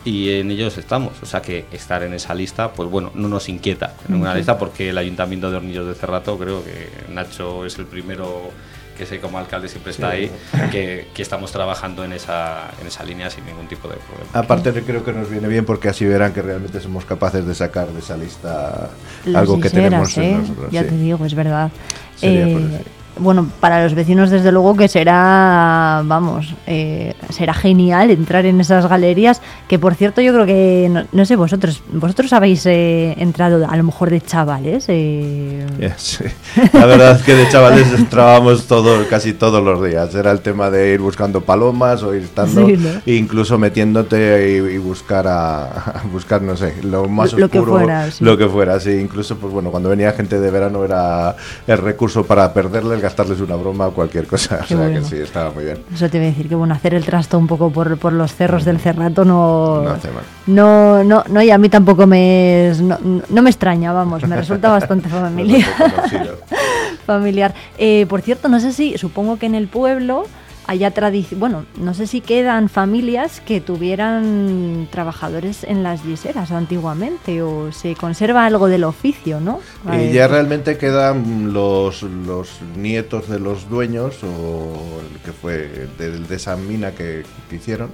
y 0.04 0.30
en 0.30 0.50
ellos 0.50 0.76
estamos. 0.78 1.12
O 1.22 1.26
sea 1.26 1.40
que 1.40 1.64
estar 1.72 2.02
en 2.02 2.12
esa 2.12 2.34
lista, 2.34 2.72
pues 2.72 2.90
bueno, 2.90 3.10
no 3.14 3.28
nos 3.28 3.48
inquieta 3.48 3.94
en 4.08 4.16
una 4.16 4.34
lista 4.34 4.58
porque 4.58 4.90
el 4.90 4.98
Ayuntamiento 4.98 5.50
de 5.50 5.56
Hornillos 5.56 5.86
de 5.86 5.94
Cerrato, 5.94 6.38
creo 6.38 6.62
que 6.64 6.90
Nacho 7.12 7.64
es 7.64 7.78
el 7.78 7.86
primero 7.86 8.50
que 8.96 9.06
sé 9.06 9.20
como 9.20 9.38
alcalde 9.38 9.68
siempre 9.68 9.92
está 9.92 10.10
Sí. 10.12 10.16
ahí, 10.16 10.30
que, 10.70 11.08
que 11.14 11.22
estamos 11.22 11.50
trabajando 11.52 12.04
en 12.04 12.12
esa, 12.12 12.70
en 12.80 12.86
esa 12.86 13.02
línea 13.04 13.28
sin 13.30 13.44
ningún 13.46 13.66
tipo 13.68 13.88
de 13.88 13.96
problema. 13.96 14.30
Aparte 14.32 14.72
creo 14.82 15.04
que 15.04 15.12
nos 15.12 15.28
viene 15.30 15.48
bien 15.48 15.64
porque 15.64 15.88
así 15.88 16.04
verán 16.04 16.32
que 16.32 16.42
realmente 16.42 16.80
somos 16.80 17.04
capaces 17.04 17.46
de 17.46 17.54
sacar 17.54 17.88
de 17.88 17.98
esa 18.00 18.16
lista 18.16 18.90
Las 19.24 19.36
algo 19.42 19.60
que 19.60 19.70
tenemos 19.70 20.16
¿eh? 20.18 20.30
en 20.30 20.40
nosotros. 20.40 20.72
Ya 20.72 20.82
sí. 20.82 20.88
te 20.88 20.96
digo, 20.96 21.24
es 21.26 21.34
verdad. 21.34 21.70
Sería 22.16 22.46
Eh, 22.46 22.52
por 22.52 22.62
eso. 22.62 22.84
Bueno, 23.18 23.48
para 23.60 23.82
los 23.84 23.94
vecinos 23.94 24.30
desde 24.30 24.50
luego 24.52 24.76
que 24.76 24.88
será, 24.88 26.02
vamos, 26.04 26.54
eh, 26.66 27.14
será 27.30 27.54
genial 27.54 28.10
entrar 28.10 28.44
en 28.46 28.60
esas 28.60 28.86
galerías, 28.88 29.40
que 29.68 29.78
por 29.78 29.94
cierto 29.94 30.20
yo 30.20 30.32
creo 30.32 30.46
que, 30.46 30.88
no, 30.90 31.04
no 31.12 31.24
sé, 31.24 31.36
vosotros 31.36 31.82
vosotros 31.92 32.32
habéis 32.32 32.64
eh, 32.66 33.14
entrado 33.18 33.66
a 33.68 33.76
lo 33.76 33.84
mejor 33.84 34.10
de 34.10 34.20
chavales. 34.20 34.86
eh, 34.88 35.66
Ya, 35.78 35.94
sí. 35.96 36.24
La 36.72 36.86
verdad 36.86 37.16
es 37.16 37.22
que 37.22 37.34
de 37.34 37.48
chavales 37.48 37.86
entrábamos 37.96 38.66
todos, 38.66 39.06
casi 39.06 39.32
todos 39.32 39.62
los 39.62 39.84
días. 39.84 40.14
Era 40.14 40.30
el 40.32 40.40
tema 40.40 40.70
de 40.70 40.94
ir 40.94 41.00
buscando 41.00 41.40
palomas 41.42 42.02
o 42.02 42.14
ir 42.14 42.22
estando, 42.24 42.66
Sí, 42.66 42.76
¿no? 42.76 42.90
incluso 43.06 43.58
metiéndote 43.58 44.50
y, 44.50 44.74
y 44.74 44.78
buscar 44.78 45.26
a, 45.26 45.64
a 45.64 46.02
buscar, 46.12 46.42
no 46.42 46.56
sé, 46.56 46.74
lo 46.82 47.08
más 47.08 47.32
Lo- 47.32 47.40
lo 47.40 47.48
que 47.48 47.58
oscuro, 47.58 47.78
fuera, 47.78 48.10
sí. 48.10 48.24
lo 48.24 48.36
que 48.36 48.48
fuera. 48.48 48.80
Sí, 48.80 48.90
incluso, 48.90 49.36
pues 49.36 49.52
bueno, 49.52 49.70
cuando 49.70 49.88
venía 49.88 50.12
gente 50.12 50.40
de 50.40 50.50
verano 50.50 50.84
era 50.84 51.36
el 51.66 51.78
recurso 51.78 52.24
para 52.24 52.52
perderles, 52.52 53.03
gastarles 53.04 53.40
una 53.40 53.54
broma 53.56 53.86
o 53.86 53.92
cualquier 53.92 54.26
cosa. 54.26 54.60
O 54.64 54.66
sea 54.66 54.76
bueno. 54.76 55.00
que 55.00 55.04
sí, 55.06 55.16
estaba 55.16 55.50
muy 55.52 55.64
bien. 55.64 55.78
Eso 55.94 56.08
te 56.10 56.18
voy 56.18 56.26
a 56.26 56.30
decir 56.30 56.48
que 56.48 56.54
bueno, 56.54 56.74
hacer 56.74 56.94
el 56.94 57.04
trasto 57.04 57.38
un 57.38 57.46
poco 57.46 57.70
por, 57.70 57.96
por 57.98 58.12
los 58.12 58.34
cerros 58.34 58.64
del 58.64 58.78
Cerrato 58.80 59.24
no, 59.24 59.82
No 59.82 59.90
hace 59.90 60.08
mal. 60.10 60.24
no, 60.46 61.04
no, 61.04 61.22
no, 61.28 61.42
y 61.42 61.50
a 61.50 61.58
mí 61.58 61.68
tampoco 61.68 62.06
me 62.06 62.68
es- 62.70 62.80
no, 62.80 62.98
no 63.28 63.42
me 63.42 63.50
extraña, 63.50 63.92
vamos, 63.92 64.26
me 64.26 64.36
resulta 64.36 64.70
bastante 64.78 65.08
familiar. 65.08 65.68
familiar. 67.06 67.54
Eh, 67.78 68.06
por 68.08 68.22
cierto, 68.22 68.48
no 68.48 68.60
sé 68.60 68.72
si, 68.72 68.96
supongo 68.98 69.38
que 69.38 69.46
en 69.46 69.54
el 69.54 69.68
pueblo 69.68 70.24
haya 70.66 70.90
tradición, 70.92 71.40
bueno, 71.40 71.66
no 71.78 71.94
sé 71.94 72.06
si 72.06 72.20
quedan 72.20 72.68
familias 72.68 73.40
que 73.40 73.60
tuvieran 73.60 74.88
trabajadores 74.90 75.64
en 75.64 75.82
las 75.82 76.02
yeseras 76.04 76.50
antiguamente 76.52 77.42
o 77.42 77.70
se 77.72 77.94
conserva 77.96 78.46
algo 78.46 78.68
del 78.68 78.84
oficio, 78.84 79.40
¿no? 79.40 79.60
A 79.84 79.96
Y 79.96 79.98
ver, 79.98 80.12
ya 80.12 80.26
realmente 80.28 80.78
quedan 80.78 81.52
los, 81.52 82.02
los 82.02 82.60
nietos 82.76 83.28
de 83.28 83.38
los 83.40 83.68
dueños 83.68 84.22
o 84.24 85.00
el 85.12 85.20
que 85.20 85.32
fue 85.32 85.88
de, 85.98 86.20
de 86.20 86.34
esa 86.36 86.56
mina 86.56 86.92
que, 86.92 87.24
que 87.48 87.56
hicieron. 87.56 87.90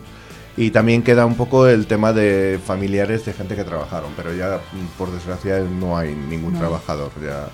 Y 0.56 0.70
también 0.72 1.02
queda 1.02 1.26
un 1.26 1.36
poco 1.36 1.66
el 1.68 1.86
tema 1.86 2.12
de 2.12 2.60
familiares 2.64 3.24
de 3.24 3.32
gente 3.32 3.56
que 3.56 3.64
trabajaron, 3.64 4.12
pero 4.16 4.34
ya 4.34 4.60
por 4.98 5.10
desgracia 5.10 5.60
no 5.60 5.96
hay 5.96 6.14
ningún 6.14 6.52
No. 6.52 6.58
trabajador, 6.58 7.12
ya, 7.22 7.48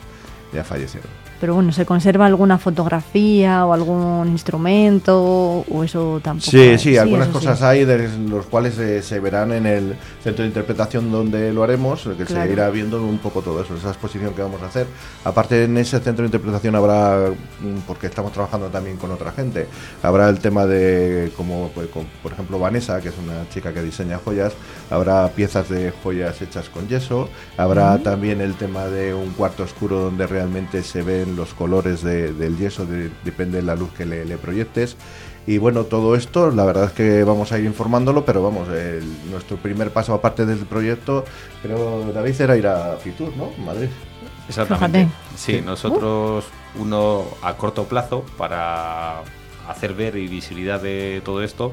ya 0.52 0.64
fallecieron. 0.64 1.10
Pero 1.40 1.54
bueno, 1.54 1.70
¿se 1.72 1.84
conserva 1.84 2.26
alguna 2.26 2.58
fotografía 2.58 3.66
o 3.66 3.72
algún 3.72 4.28
instrumento 4.28 5.64
o 5.70 5.84
eso 5.84 6.20
tampoco? 6.22 6.50
Sí, 6.50 6.58
hay? 6.58 6.78
sí, 6.78 6.96
algunas 6.96 7.28
eso 7.28 7.38
sí. 7.40 7.46
cosas 7.46 7.62
hay, 7.62 7.84
de 7.84 8.08
los 8.28 8.46
cuales 8.46 8.78
eh, 8.78 9.02
se 9.02 9.20
verán 9.20 9.52
en 9.52 9.66
el 9.66 9.96
centro 10.22 10.42
de 10.42 10.48
interpretación 10.48 11.10
donde 11.12 11.52
lo 11.52 11.62
haremos, 11.62 12.02
que 12.16 12.24
Claro. 12.24 12.46
se 12.46 12.52
irá 12.52 12.70
viendo 12.70 13.02
un 13.02 13.18
poco 13.18 13.42
todo 13.42 13.62
eso, 13.62 13.74
esa 13.76 13.88
exposición 13.90 14.34
que 14.34 14.42
vamos 14.42 14.62
a 14.62 14.66
hacer. 14.66 14.86
Aparte, 15.24 15.64
en 15.64 15.76
ese 15.76 15.98
centro 16.00 16.22
de 16.22 16.26
interpretación 16.28 16.74
habrá, 16.74 17.30
mm, 17.60 17.80
porque 17.86 18.06
estamos 18.06 18.32
trabajando 18.32 18.68
también 18.68 18.96
con 18.96 19.10
otra 19.10 19.32
gente, 19.32 19.66
habrá 20.02 20.28
el 20.28 20.38
tema 20.38 20.66
de, 20.66 21.32
como 21.36 21.70
pues, 21.74 21.88
con, 21.88 22.06
por 22.22 22.32
ejemplo 22.32 22.58
Vanessa, 22.58 23.00
que 23.00 23.08
es 23.08 23.14
una 23.22 23.48
chica 23.50 23.72
que 23.72 23.82
diseña 23.82 24.18
joyas, 24.24 24.54
habrá 24.90 25.28
piezas 25.28 25.68
de 25.68 25.92
joyas 26.02 26.40
hechas 26.42 26.68
con 26.70 26.88
yeso, 26.88 27.28
habrá 27.56 27.94
Ujú. 27.94 28.02
también 28.04 28.40
el 28.40 28.54
tema 28.54 28.86
de 28.86 29.14
un 29.14 29.30
cuarto 29.32 29.62
oscuro 29.64 30.00
donde 30.00 30.26
realmente 30.26 30.82
se 30.82 31.02
ven 31.26 31.36
los 31.36 31.52
colores 31.54 32.02
de- 32.02 32.32
del 32.32 32.56
yeso, 32.56 32.86
de- 32.86 33.10
depende 33.24 33.58
de 33.58 33.62
la 33.64 33.74
luz 33.76 33.90
que 33.96 34.06
le, 34.06 34.24
le 34.24 34.36
proyectes. 34.38 34.96
Y 35.46 35.58
bueno, 35.58 35.84
todo 35.84 36.16
esto, 36.16 36.50
la 36.50 36.64
verdad 36.64 36.86
es 36.86 36.92
que 36.92 37.22
vamos 37.24 37.52
a 37.52 37.58
ir 37.58 37.64
informándolo, 37.66 38.24
pero 38.24 38.42
vamos, 38.42 38.68
el- 38.68 39.04
nuestro 39.30 39.56
primer 39.56 39.90
paso 39.92 40.12
aparte 40.14 40.44
del 40.46 40.58
proyecto, 40.60 41.24
creo, 41.62 42.10
David, 42.12 42.40
era 42.40 42.56
ir 42.56 42.66
a 42.66 42.96
Fitur, 42.96 43.32
¿no? 43.36 43.50
Madrid. 43.64 43.88
Exactamente. 44.48 45.08
Sí, 45.36 45.54
Sí. 45.56 45.60
nosotros 45.64 46.44
uno 46.78 47.24
a 47.42 47.54
corto 47.56 47.84
plazo 47.84 48.24
para 48.38 49.20
hacer 49.68 49.94
ver 49.94 50.16
y 50.16 50.28
visibilidad 50.28 50.80
de 50.80 51.20
todo 51.24 51.42
esto. 51.42 51.72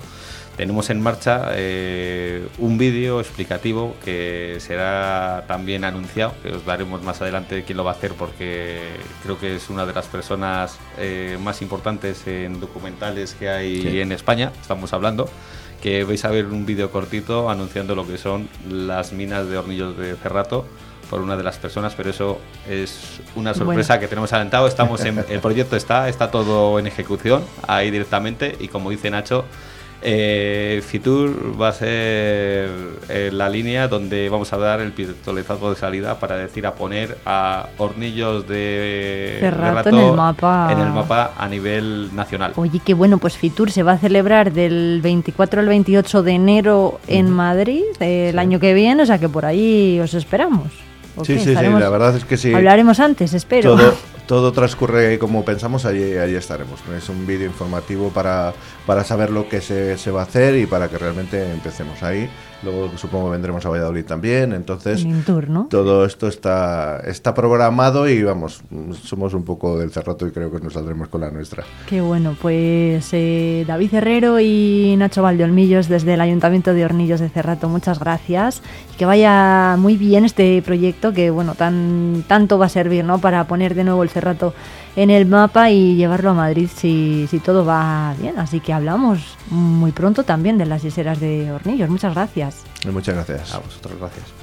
Tenemos 0.57 0.91
en 0.91 1.01
marcha 1.01 1.47
eh, 1.53 2.47
un 2.59 2.77
vídeo 2.77 3.19
explicativo 3.19 3.95
que 4.05 4.57
será 4.59 5.45
también 5.47 5.83
anunciado, 5.83 6.33
que 6.43 6.49
os 6.51 6.63
daremos 6.63 7.01
más 7.01 7.19
adelante 7.23 7.63
quién 7.63 7.77
lo 7.77 7.83
va 7.83 7.91
a 7.91 7.95
hacer 7.95 8.11
porque 8.13 8.79
creo 9.23 9.39
que 9.39 9.55
es 9.55 9.69
una 9.71 9.87
de 9.87 9.93
las 9.93 10.05
personas 10.05 10.77
eh, 10.99 11.39
más 11.41 11.63
importantes 11.63 12.27
en 12.27 12.59
documentales 12.59 13.33
que 13.33 13.49
hay 13.49 13.81
Sí. 13.81 13.99
en 13.99 14.11
España, 14.11 14.51
estamos 14.61 14.93
hablando, 14.93 15.27
que 15.81 16.03
vais 16.03 16.23
a 16.23 16.29
ver 16.29 16.45
un 16.45 16.67
vídeo 16.67 16.91
cortito 16.91 17.49
anunciando 17.49 17.95
lo 17.95 18.05
que 18.05 18.19
son 18.19 18.47
las 18.69 19.11
minas 19.11 19.49
de 19.49 19.57
hornillos 19.57 19.97
de 19.97 20.15
Cerrato 20.17 20.67
por 21.09 21.21
una 21.21 21.35
de 21.35 21.43
las 21.43 21.57
personas, 21.57 21.95
pero 21.95 22.11
eso 22.11 22.39
es 22.69 23.19
una 23.35 23.55
sorpresa 23.55 23.93
Bueno. 23.93 24.01
que 24.01 24.07
tenemos 24.07 24.31
adelantado. 24.33 24.67
Estamos 24.67 25.03
en, 25.03 25.23
el 25.29 25.39
proyecto 25.39 25.75
está, 25.75 26.07
está 26.09 26.29
todo 26.29 26.77
en 26.77 26.85
ejecución 26.87 27.43
ahí 27.67 27.89
directamente 27.89 28.55
y 28.59 28.67
como 28.67 28.91
dice 28.91 29.09
Nacho, 29.09 29.45
Eh, 30.05 30.83
Fitur 30.85 31.59
va 31.59 31.69
a 31.69 31.73
ser 31.73 31.87
eh, 33.07 33.29
la 33.31 33.47
línea 33.47 33.87
donde 33.87 34.27
vamos 34.27 34.51
a 34.51 34.57
dar 34.57 34.81
el 34.81 34.91
pistoletazo 34.91 35.69
de 35.69 35.77
salida 35.77 36.19
para 36.19 36.35
decir 36.35 36.67
a 36.67 36.73
poner 36.75 37.17
a 37.25 37.67
hornillos 37.77 38.45
de 38.47 39.37
Cerrato 39.39 39.65
Cerrato 39.65 39.89
en 39.89 39.97
el 39.99 40.13
mapa. 40.13 40.69
en 40.73 40.79
el 40.79 40.89
mapa 40.91 41.31
a 41.37 41.47
nivel 41.47 42.13
nacional. 42.13 42.51
Oye, 42.57 42.81
qué 42.83 42.93
bueno, 42.93 43.17
pues 43.17 43.37
Fitur 43.37 43.71
se 43.71 43.81
va 43.83 43.93
a 43.93 43.97
celebrar 43.97 44.51
del 44.51 44.99
24 45.01 45.61
al 45.61 45.67
28 45.67 46.21
de 46.23 46.31
enero 46.33 46.99
en 47.07 47.29
Madrid 47.29 47.83
eh, 48.01 48.29
el 48.31 48.39
año 48.39 48.59
que 48.59 48.73
viene, 48.73 49.03
o 49.03 49.05
sea 49.05 49.19
que 49.19 49.29
por 49.29 49.45
ahí 49.45 49.99
os 50.01 50.13
esperamos. 50.13 50.67
¿O 51.15 51.23
Sí, 51.23 51.35
qué? 51.35 51.39
sí, 51.39 51.55
sí, 51.55 51.63
la 51.79 51.89
verdad 51.89 52.15
es 52.17 52.25
que 52.25 52.37
sí. 52.37 52.53
Hablaremos 52.53 52.99
antes, 52.99 53.33
espero. 53.33 53.75
Todo, 53.77 53.93
todo 54.33 54.51
transcurre 54.51 55.19
como 55.19 55.45
pensamos, 55.45 55.85
allí, 55.85 56.17
allí 56.17 56.33
estaremos. 56.33 56.79
Es 56.97 57.07
un 57.07 57.27
vídeo 57.27 57.45
informativo 57.45 58.09
para, 58.09 58.51
para 58.87 59.03
saber 59.03 59.29
lo 59.29 59.47
que 59.47 59.61
se, 59.61 59.95
se 59.99 60.09
va 60.09 60.21
a 60.21 60.23
hacer 60.23 60.55
y 60.55 60.65
para 60.65 60.89
que 60.89 60.97
realmente 60.97 61.51
empecemos 61.51 62.01
ahí. 62.01 62.27
Luego 62.63 62.97
supongo 62.97 63.29
vendremos 63.29 63.65
a 63.65 63.69
Valladolid 63.69 64.05
también, 64.05 64.53
entonces 64.53 65.05
¿no? 65.05 65.67
todo 65.69 66.05
esto 66.05 66.27
está, 66.27 67.01
está 67.05 67.33
programado 67.33 68.07
y 68.07 68.23
vamos, 68.23 68.63
somos 69.03 69.33
un 69.33 69.43
poco 69.43 69.77
del 69.77 69.91
cerroto 69.91 70.25
y 70.25 70.31
creo 70.31 70.49
que 70.49 70.61
nos 70.61 70.73
saldremos 70.73 71.09
con 71.09 71.21
la 71.21 71.29
nuestra. 71.29 71.65
Qué 71.87 71.99
bueno, 71.99 72.37
pues 72.41 73.09
eh, 73.11 73.65
David 73.67 73.93
Herrero 73.93 74.39
y 74.39 74.95
Nacho 74.97 75.21
Valdeolmillos 75.21 75.89
desde 75.89 76.13
el 76.13 76.21
Ayuntamiento 76.21 76.73
de 76.73 76.85
Hornillos 76.85 77.19
de 77.19 77.27
Cerrato, 77.29 77.67
muchas 77.67 77.99
gracias. 77.99 78.61
Que 78.97 79.05
vaya 79.05 79.75
muy 79.77 79.97
bien 79.97 80.23
este 80.23 80.61
proyecto 80.61 81.11
que, 81.11 81.31
bueno, 81.31 81.55
tan 81.55 82.23
tanto 82.27 82.57
va 82.57 82.67
a 82.67 82.69
servir, 82.69 83.03
¿no? 83.03 83.19
Para 83.19 83.45
poner 83.45 83.75
de 83.75 83.83
nuevo 83.83 84.03
el 84.03 84.09
Cerrato 84.09 84.22
en 84.95 85.09
el 85.09 85.25
mapa 85.25 85.69
y 85.69 85.95
llevarlo 85.95 86.31
a 86.31 86.33
Madrid 86.33 86.69
si, 86.73 87.27
si 87.29 87.39
todo 87.39 87.65
va 87.65 88.15
bien. 88.19 88.39
Así 88.39 88.59
que 88.59 88.73
hablamos 88.73 89.37
muy 89.49 89.91
pronto 89.91 90.23
también 90.23 90.57
de 90.57 90.65
las 90.65 90.83
yeseras 90.83 91.19
de 91.19 91.51
Hornillos. 91.51 91.89
Muchas 91.89 92.13
gracias. 92.13 92.63
Y 92.83 92.89
muchas 92.89 93.15
gracias. 93.15 93.53
A 93.53 93.59
vosotros, 93.59 93.97
gracias. 93.99 94.42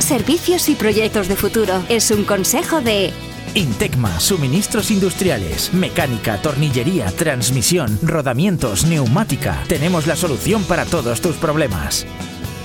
servicios 0.00 0.68
y 0.68 0.74
proyectos 0.74 1.28
de 1.28 1.36
futuro. 1.36 1.84
Es 1.88 2.10
un 2.10 2.24
consejo 2.24 2.80
de 2.80 3.12
Intecma, 3.54 4.20
suministros 4.20 4.92
industriales, 4.92 5.74
mecánica, 5.74 6.40
tornillería, 6.40 7.06
transmisión, 7.06 7.98
rodamientos, 8.02 8.84
neumática. 8.84 9.64
Tenemos 9.66 10.06
la 10.06 10.14
solución 10.14 10.62
para 10.64 10.84
todos 10.84 11.20
tus 11.20 11.36
problemas. 11.36 12.06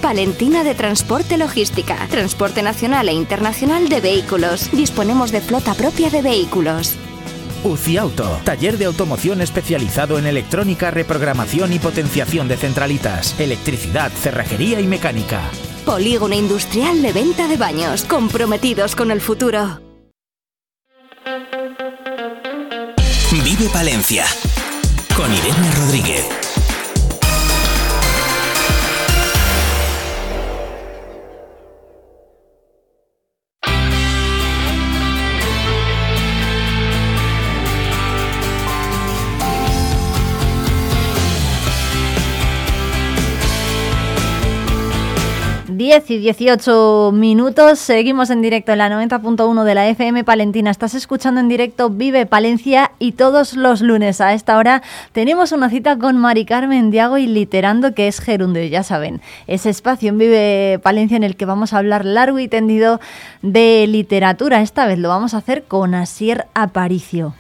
Palentina 0.02 0.64
de 0.64 0.76
Transporte 0.76 1.38
Logística, 1.38 1.98
transporte 2.12 2.62
nacional 2.62 3.10
e 3.10 3.14
internacional 3.14 3.90
de 3.90 4.02
vehículos. 4.02 4.70
Disponemos 4.72 5.32
de 5.32 5.42
flota 5.42 5.74
propia 5.74 6.12
de 6.12 6.22
vehículos. 6.22 6.96
UCI 7.64 7.98
Auto, 7.98 8.40
taller 8.44 8.78
de 8.78 8.86
automoción 8.86 9.42
especializado 9.42 10.20
en 10.20 10.28
electrónica, 10.28 10.92
reprogramación 10.92 11.74
y 11.74 11.80
potenciación 11.80 12.48
de 12.48 12.58
centralitas, 12.58 13.40
electricidad, 13.40 14.12
cerrajería 14.12 14.80
y 14.80 14.86
mecánica. 14.86 15.42
Polígono 15.86 16.34
industrial 16.34 17.04
de 17.04 17.14
venta 17.14 17.48
de 17.48 17.58
baños, 17.58 18.06
comprometidos 18.06 18.96
con 18.96 19.12
el 19.12 19.22
futuro. 19.22 19.80
Vive 23.32 23.70
Palencia 23.72 24.26
con 25.16 25.32
Irene 25.32 25.72
Rodríguez. 25.78 26.45
Diez 45.86 46.10
y 46.10 46.18
18 46.18 47.12
minutos, 47.14 47.78
seguimos 47.78 48.32
en 48.32 48.42
directo 48.42 48.72
en 48.72 48.80
la 48.80 48.90
90.1 48.90 49.64
de 49.64 49.76
la 49.76 49.88
FM 49.88 50.24
Palentina. 50.24 50.72
Estás 50.72 50.96
escuchando 50.96 51.40
en 51.40 51.48
directo 51.48 51.92
Vive 51.92 52.26
Palencia 52.26 52.94
y 52.98 53.12
todos 53.12 53.54
los 53.54 53.82
lunes 53.82 54.20
a 54.20 54.34
esta 54.34 54.58
hora 54.58 54.82
tenemos 55.12 55.52
una 55.52 55.70
cita 55.70 55.96
con 56.00 56.18
Mari 56.18 56.44
Carmen 56.44 56.90
Diago 56.90 57.20
y 57.20 57.28
Literando, 57.28 57.94
que 57.94 58.08
es 58.08 58.20
gerundio, 58.20 58.64
ya 58.64 58.82
saben. 58.82 59.22
Ese 59.46 59.70
espacio 59.70 60.10
en 60.10 60.18
Vive 60.18 60.80
Palencia 60.82 61.18
en 61.18 61.24
el 61.24 61.36
que 61.36 61.46
vamos 61.46 61.72
a 61.72 61.78
hablar 61.78 62.04
largo 62.04 62.40
y 62.40 62.48
tendido 62.48 63.00
de 63.44 63.86
literatura. 63.86 64.62
Esta 64.62 64.88
vez 64.88 64.98
lo 64.98 65.10
vamos 65.10 65.36
a 65.36 65.38
hacer 65.38 65.66
con 65.66 65.94
Asier 65.94 66.48
Aparicio. 66.56 67.36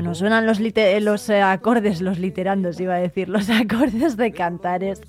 Bueno, 0.00 0.14
suenan 0.14 0.46
los, 0.46 0.60
los 0.60 1.28
eh, 1.28 1.42
acordes, 1.42 2.00
los 2.00 2.18
literandos, 2.18 2.80
iba 2.80 2.94
a 2.94 2.98
decir, 2.98 3.28
los 3.28 3.50
acordes 3.50 4.16
de 4.16 4.32
cantares 4.32 5.02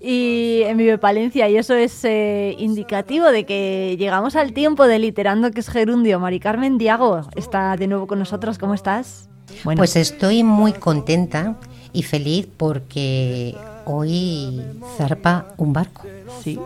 y 0.00 0.62
en 0.64 0.78
Vive 0.78 0.98
Palencia 0.98 1.48
y 1.48 1.56
eso 1.56 1.74
es 1.74 2.04
eh, 2.04 2.56
indicativo 2.58 3.26
de 3.30 3.46
que 3.46 3.94
llegamos 4.00 4.34
al 4.34 4.52
tiempo 4.52 4.88
de 4.88 4.98
literando 4.98 5.52
que 5.52 5.60
es 5.60 5.68
gerundio. 5.68 6.18
Mari 6.18 6.40
Carmen 6.40 6.76
Diago 6.76 7.20
está 7.36 7.76
de 7.76 7.86
nuevo 7.86 8.08
con 8.08 8.18
nosotros, 8.18 8.58
¿cómo 8.58 8.74
estás? 8.74 9.28
Bueno, 9.62 9.78
Pues 9.78 9.94
estoy 9.94 10.42
muy 10.42 10.72
contenta 10.72 11.54
y 11.92 12.02
feliz 12.02 12.48
porque 12.56 13.54
hoy 13.84 14.60
zarpa 14.96 15.54
un 15.56 15.72
barco. 15.72 16.02
Sí. 16.42 16.58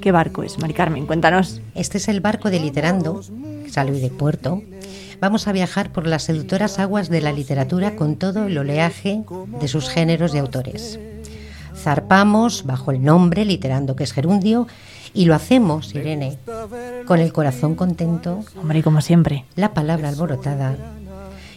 ¿Qué 0.00 0.12
barco 0.12 0.44
es, 0.44 0.58
Mari 0.58 0.72
Carmen? 0.72 1.04
Cuéntanos. 1.04 1.60
Este 1.74 1.98
es 1.98 2.08
el 2.08 2.22
barco 2.22 2.48
de 2.48 2.58
Literando, 2.58 3.20
que 3.64 3.70
sale 3.70 3.92
de 3.92 4.08
puerto. 4.08 4.62
Vamos 5.20 5.46
a 5.46 5.52
viajar 5.52 5.92
por 5.92 6.06
las 6.06 6.24
seductoras 6.24 6.78
aguas 6.78 7.08
de 7.08 7.20
la 7.20 7.32
literatura 7.32 7.94
con 7.96 8.16
todo 8.16 8.46
el 8.46 8.56
oleaje 8.56 9.22
de 9.60 9.68
sus 9.68 9.88
géneros 9.88 10.34
y 10.34 10.38
autores. 10.38 10.98
Zarpamos 11.76 12.64
bajo 12.64 12.90
el 12.90 13.02
nombre 13.02 13.44
Literando, 13.44 13.96
que 13.96 14.04
es 14.04 14.12
gerundio, 14.12 14.66
y 15.12 15.26
lo 15.26 15.34
hacemos, 15.34 15.94
Irene, 15.94 16.38
con 17.06 17.18
el 17.20 17.32
corazón 17.32 17.74
contento. 17.74 18.44
Hombre, 18.56 18.82
como 18.82 19.00
siempre. 19.00 19.44
La 19.56 19.74
palabra 19.74 20.08
alborotada 20.08 20.76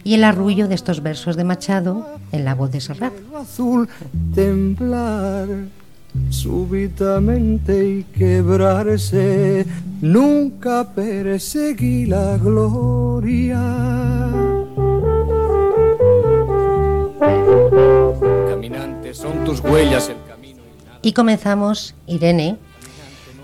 y 0.03 0.15
el 0.15 0.23
arrullo 0.23 0.68
de 0.68 0.76
estos 0.76 1.02
versos 1.02 1.35
de 1.35 1.44
Machado 1.44 2.19
en 2.31 2.45
la 2.45 2.56
voz 2.56 2.72
de 2.72 2.81
Serrat. 2.81 3.14
azul 3.35 3.88
temblar 4.35 5.48
súbitamente 6.30 7.88
y 7.88 8.03
quebrarse. 8.03 9.65
Nunca 10.02 10.94
perseguí 10.94 12.06
la 12.06 12.38
gloria. 12.38 13.61
Caminantes 18.49 19.18
son 19.18 19.44
tus 19.45 19.60
huellas 19.61 20.10
el 20.10 20.18
camino. 20.27 20.60
Y 21.02 21.14
comenzamos, 21.14 21.95
Irene, 22.07 22.57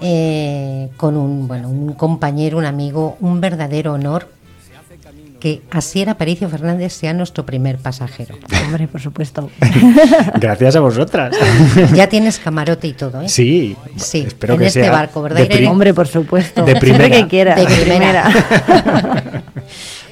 eh, 0.02 0.90
con 0.98 1.16
un, 1.18 1.48
bueno, 1.48 1.70
un 1.70 1.94
compañero, 1.94 2.58
un 2.58 2.66
amigo, 2.66 3.18
un 3.20 3.42
verdadero 3.42 3.94
honor 3.94 4.39
que 5.40 5.62
Asier 5.72 6.10
Aparicio 6.10 6.50
Fernández 6.50 6.94
sea 6.94 7.14
nuestro 7.14 7.46
primer 7.46 7.78
pasajero. 7.78 8.36
Hombre, 8.66 8.88
por 8.88 9.02
supuesto. 9.02 9.50
Gracias 10.40 10.76
a 10.76 10.80
vosotras. 10.80 11.36
Ya 11.94 12.08
tienes 12.08 12.40
camarote 12.40 12.88
y 12.88 12.94
todo, 12.94 13.22
¿eh? 13.22 13.30
Sí, 13.30 13.76
Sí, 13.96 14.24
espero 14.28 14.54
en 14.54 14.60
que 14.60 14.68
este 14.68 14.82
sea 14.82 14.92
barco, 14.92 15.22
¿verdad, 15.22 15.38
de 15.38 15.46
Irene? 15.46 15.68
Hombre, 15.68 15.94
por 15.94 16.08
supuesto. 16.08 16.64
De 16.66 16.76
primera. 16.76 17.06
Siempre 17.06 17.22
que 17.22 17.28
quiera. 17.28 17.56
De 17.56 17.66
primera. 17.66 19.44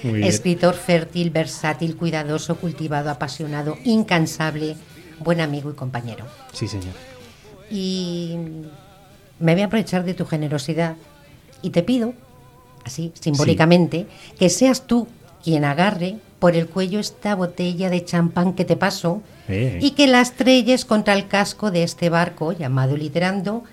Muy 0.03 0.13
bien. 0.13 0.27
Escritor 0.27 0.75
fértil, 0.75 1.29
versátil, 1.29 1.95
cuidadoso, 1.95 2.55
cultivado, 2.55 3.09
apasionado, 3.09 3.77
incansable, 3.83 4.75
buen 5.19 5.41
amigo 5.41 5.71
y 5.71 5.73
compañero. 5.73 6.25
Sí, 6.53 6.67
señor. 6.67 6.93
Y 7.69 8.37
me 9.39 9.53
voy 9.53 9.61
a 9.63 9.65
aprovechar 9.65 10.03
de 10.03 10.13
tu 10.13 10.25
generosidad 10.25 10.95
y 11.61 11.71
te 11.71 11.83
pido, 11.83 12.13
así 12.85 13.11
simbólicamente, 13.19 14.07
que 14.39 14.49
seas 14.49 14.87
tú 14.87 15.07
quien 15.43 15.65
agarre 15.65 16.17
por 16.39 16.55
el 16.55 16.67
cuello 16.67 16.99
esta 16.99 17.35
botella 17.35 17.89
de 17.89 18.03
champán 18.05 18.53
que 18.53 18.65
te 18.65 18.75
paso 18.75 19.21
Eh. 19.47 19.79
y 19.81 19.91
que 19.91 20.07
la 20.07 20.21
estrelles 20.21 20.85
contra 20.85 21.13
el 21.13 21.27
casco 21.27 21.71
de 21.71 21.83
este 21.83 22.09
barco 22.09 22.51
llamado 22.51 22.97
Literando 22.97 23.63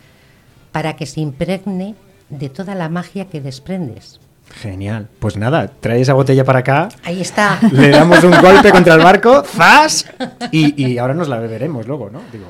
para 0.73 0.97
que 0.97 1.07
se 1.07 1.21
impregne 1.21 1.95
de 2.31 2.49
toda 2.49 2.75
la 2.75 2.89
magia 2.89 3.27
que 3.27 3.41
desprendes. 3.41 4.21
Genial. 4.61 5.09
Pues 5.19 5.37
nada, 5.37 5.69
trae 5.81 6.01
esa 6.01 6.15
botella 6.15 6.45
para 6.45 6.61
acá. 6.61 6.89
Ahí 7.03 7.21
está. 7.21 7.59
Le 7.73 7.91
damos 7.91 8.23
un 8.23 8.31
golpe 8.41 8.71
contra 8.71 8.95
el 8.95 9.03
barco, 9.03 9.43
¡zas! 9.43 10.07
Y, 10.53 10.83
y 10.83 10.99
ahora 10.99 11.15
nos 11.15 11.29
la 11.29 11.39
beberemos 11.39 11.87
luego, 11.87 12.09
¿no? 12.11 12.21
Digo, 12.33 12.47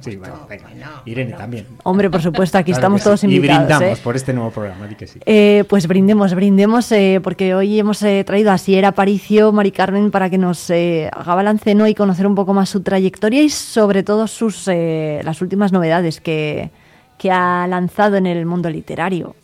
sí, 0.00 0.16
bueno, 0.16 0.46
venga. 0.48 0.68
Irene 1.04 1.32
también. 1.32 1.66
Hombre, 1.84 2.10
por 2.10 2.20
supuesto, 2.20 2.58
aquí 2.58 2.72
Claro 2.72 2.78
estamos 2.78 3.02
todos 3.02 3.20
sí. 3.20 3.26
invitados. 3.26 3.60
Y 3.60 3.66
brindamos 3.66 3.98
¿eh? 3.98 4.02
por 4.02 4.16
este 4.16 4.32
nuevo 4.32 4.50
programa, 4.50 4.86
di 4.86 4.96
que 4.96 5.06
sí. 5.06 5.20
Eh, 5.24 5.64
pues 5.68 5.86
brindemos, 5.86 6.34
brindemos, 6.34 6.90
eh, 6.92 7.20
porque 7.22 7.54
hoy 7.54 7.78
hemos 7.78 8.02
eh, 8.02 8.24
traído 8.24 8.50
a 8.50 8.58
Sierra 8.58 8.88
Aparicio, 8.88 9.52
Mari 9.52 9.70
Carmen, 9.70 10.10
para 10.10 10.28
que 10.30 10.38
nos 10.38 10.68
eh, 10.70 11.08
haga 11.12 11.34
balance 11.34 11.74
¿no? 11.74 11.86
y 11.86 11.94
conocer 11.94 12.26
un 12.26 12.34
poco 12.34 12.54
más 12.54 12.68
su 12.68 12.82
trayectoria 12.82 13.42
y 13.42 13.50
sobre 13.50 14.02
todo 14.02 14.26
sus 14.26 14.66
eh, 14.68 15.20
las 15.24 15.40
últimas 15.42 15.72
novedades 15.72 16.20
que, 16.20 16.70
que 17.18 17.30
ha 17.30 17.66
lanzado 17.68 18.16
en 18.16 18.26
el 18.26 18.46
mundo 18.46 18.68
literario. 18.68 19.34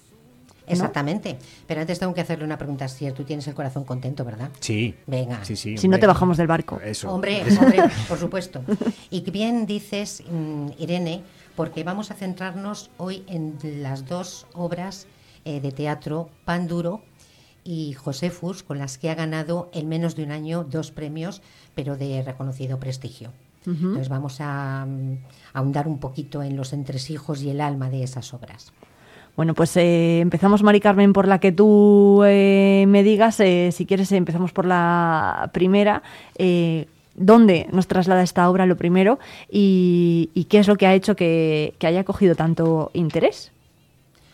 Exactamente. 0.66 1.38
Pero 1.66 1.80
antes 1.80 1.98
tengo 1.98 2.14
que 2.14 2.20
hacerle 2.20 2.44
una 2.44 2.58
pregunta. 2.58 2.88
Si 2.88 3.10
tú 3.12 3.24
tienes 3.24 3.46
el 3.48 3.54
corazón 3.54 3.84
contento, 3.84 4.24
¿verdad? 4.24 4.50
Sí. 4.60 4.94
Venga. 5.06 5.44
Sí, 5.44 5.56
sí. 5.56 5.76
Si 5.76 5.88
no 5.88 5.98
te 5.98 6.06
bajamos 6.06 6.36
del 6.36 6.46
barco. 6.46 6.80
Eso. 6.80 7.12
Hombre, 7.12 7.42
hombre, 7.60 7.82
por 8.08 8.18
supuesto. 8.18 8.62
Y 9.10 9.20
bien 9.30 9.66
dices, 9.66 10.22
mm, 10.30 10.68
Irene, 10.78 11.22
porque 11.56 11.84
vamos 11.84 12.10
a 12.10 12.14
centrarnos 12.14 12.90
hoy 12.96 13.24
en 13.26 13.58
las 13.82 14.06
dos 14.06 14.46
obras 14.54 15.06
eh, 15.44 15.60
de 15.60 15.72
teatro, 15.72 16.30
Pan 16.44 16.68
Duro 16.68 17.02
y 17.64 17.92
Josefus, 17.94 18.62
con 18.62 18.78
las 18.78 18.98
que 18.98 19.10
ha 19.10 19.14
ganado 19.14 19.70
en 19.72 19.88
menos 19.88 20.16
de 20.16 20.24
un 20.24 20.32
año 20.32 20.64
dos 20.64 20.90
premios, 20.90 21.42
pero 21.74 21.96
de 21.96 22.22
reconocido 22.22 22.78
prestigio. 22.78 23.32
Ujú. 23.66 23.86
Entonces 23.86 24.08
vamos 24.08 24.40
a 24.40 24.86
mm, 24.86 25.18
ahondar 25.52 25.86
un 25.86 25.98
poquito 25.98 26.42
en 26.42 26.56
los 26.56 26.72
entresijos 26.72 27.42
y 27.42 27.50
el 27.50 27.60
alma 27.60 27.90
de 27.90 28.02
esas 28.02 28.34
obras. 28.34 28.72
Bueno, 29.36 29.54
pues 29.54 29.76
eh, 29.76 30.20
empezamos, 30.20 30.62
Mari 30.62 30.80
Carmen, 30.80 31.12
por 31.12 31.26
la 31.26 31.38
que 31.38 31.52
tú 31.52 32.22
eh, 32.24 32.84
me 32.86 33.02
digas. 33.02 33.40
eh, 33.40 33.70
si 33.72 33.86
quieres, 33.86 34.12
empezamos 34.12 34.52
por 34.52 34.66
la 34.66 35.50
primera. 35.52 36.02
¿Dónde 37.14 37.66
nos 37.72 37.88
traslada 37.88 38.22
esta 38.22 38.48
obra 38.48 38.64
lo 38.66 38.76
primero? 38.76 39.18
Y, 39.50 40.30
y 40.34 40.44
qué 40.44 40.58
es 40.58 40.68
lo 40.68 40.76
que 40.76 40.86
ha 40.86 40.94
hecho 40.94 41.14
que, 41.14 41.74
que 41.78 41.86
haya 41.86 42.04
cogido 42.04 42.34
tanto 42.34 42.90
interés? 42.94 43.52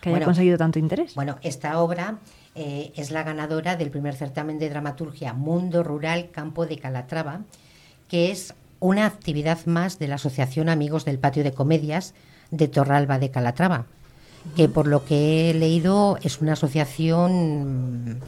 Que 0.00 0.10
haya 0.10 0.18
Bueno, 0.18 0.26
conseguido 0.26 0.58
tanto 0.58 0.78
interés. 0.78 1.14
Bueno, 1.14 1.38
esta 1.42 1.80
obra 1.80 2.18
es 2.54 3.12
la 3.12 3.22
ganadora 3.22 3.76
del 3.76 3.90
primer 3.90 4.14
certamen 4.16 4.58
de 4.58 4.68
dramaturgia 4.68 5.32
Mundo 5.32 5.84
Rural 5.84 6.30
Campo 6.32 6.66
de 6.66 6.78
Calatrava, 6.78 7.42
que 8.08 8.32
es 8.32 8.52
una 8.80 9.06
actividad 9.06 9.64
más 9.66 10.00
de 10.00 10.08
la 10.08 10.16
Asociación 10.16 10.68
Amigos 10.68 11.04
del 11.04 11.18
Patio 11.20 11.44
de 11.44 11.52
Comedias 11.52 12.14
de 12.50 12.66
Torralba 12.66 13.18
de 13.20 13.30
Calatrava, 13.30 13.86
que 14.56 14.68
por 14.68 14.86
lo 14.86 15.04
que 15.04 15.50
he 15.50 15.54
leído 15.54 16.18
es 16.22 16.40
una 16.40 16.54
asociación 16.54 18.20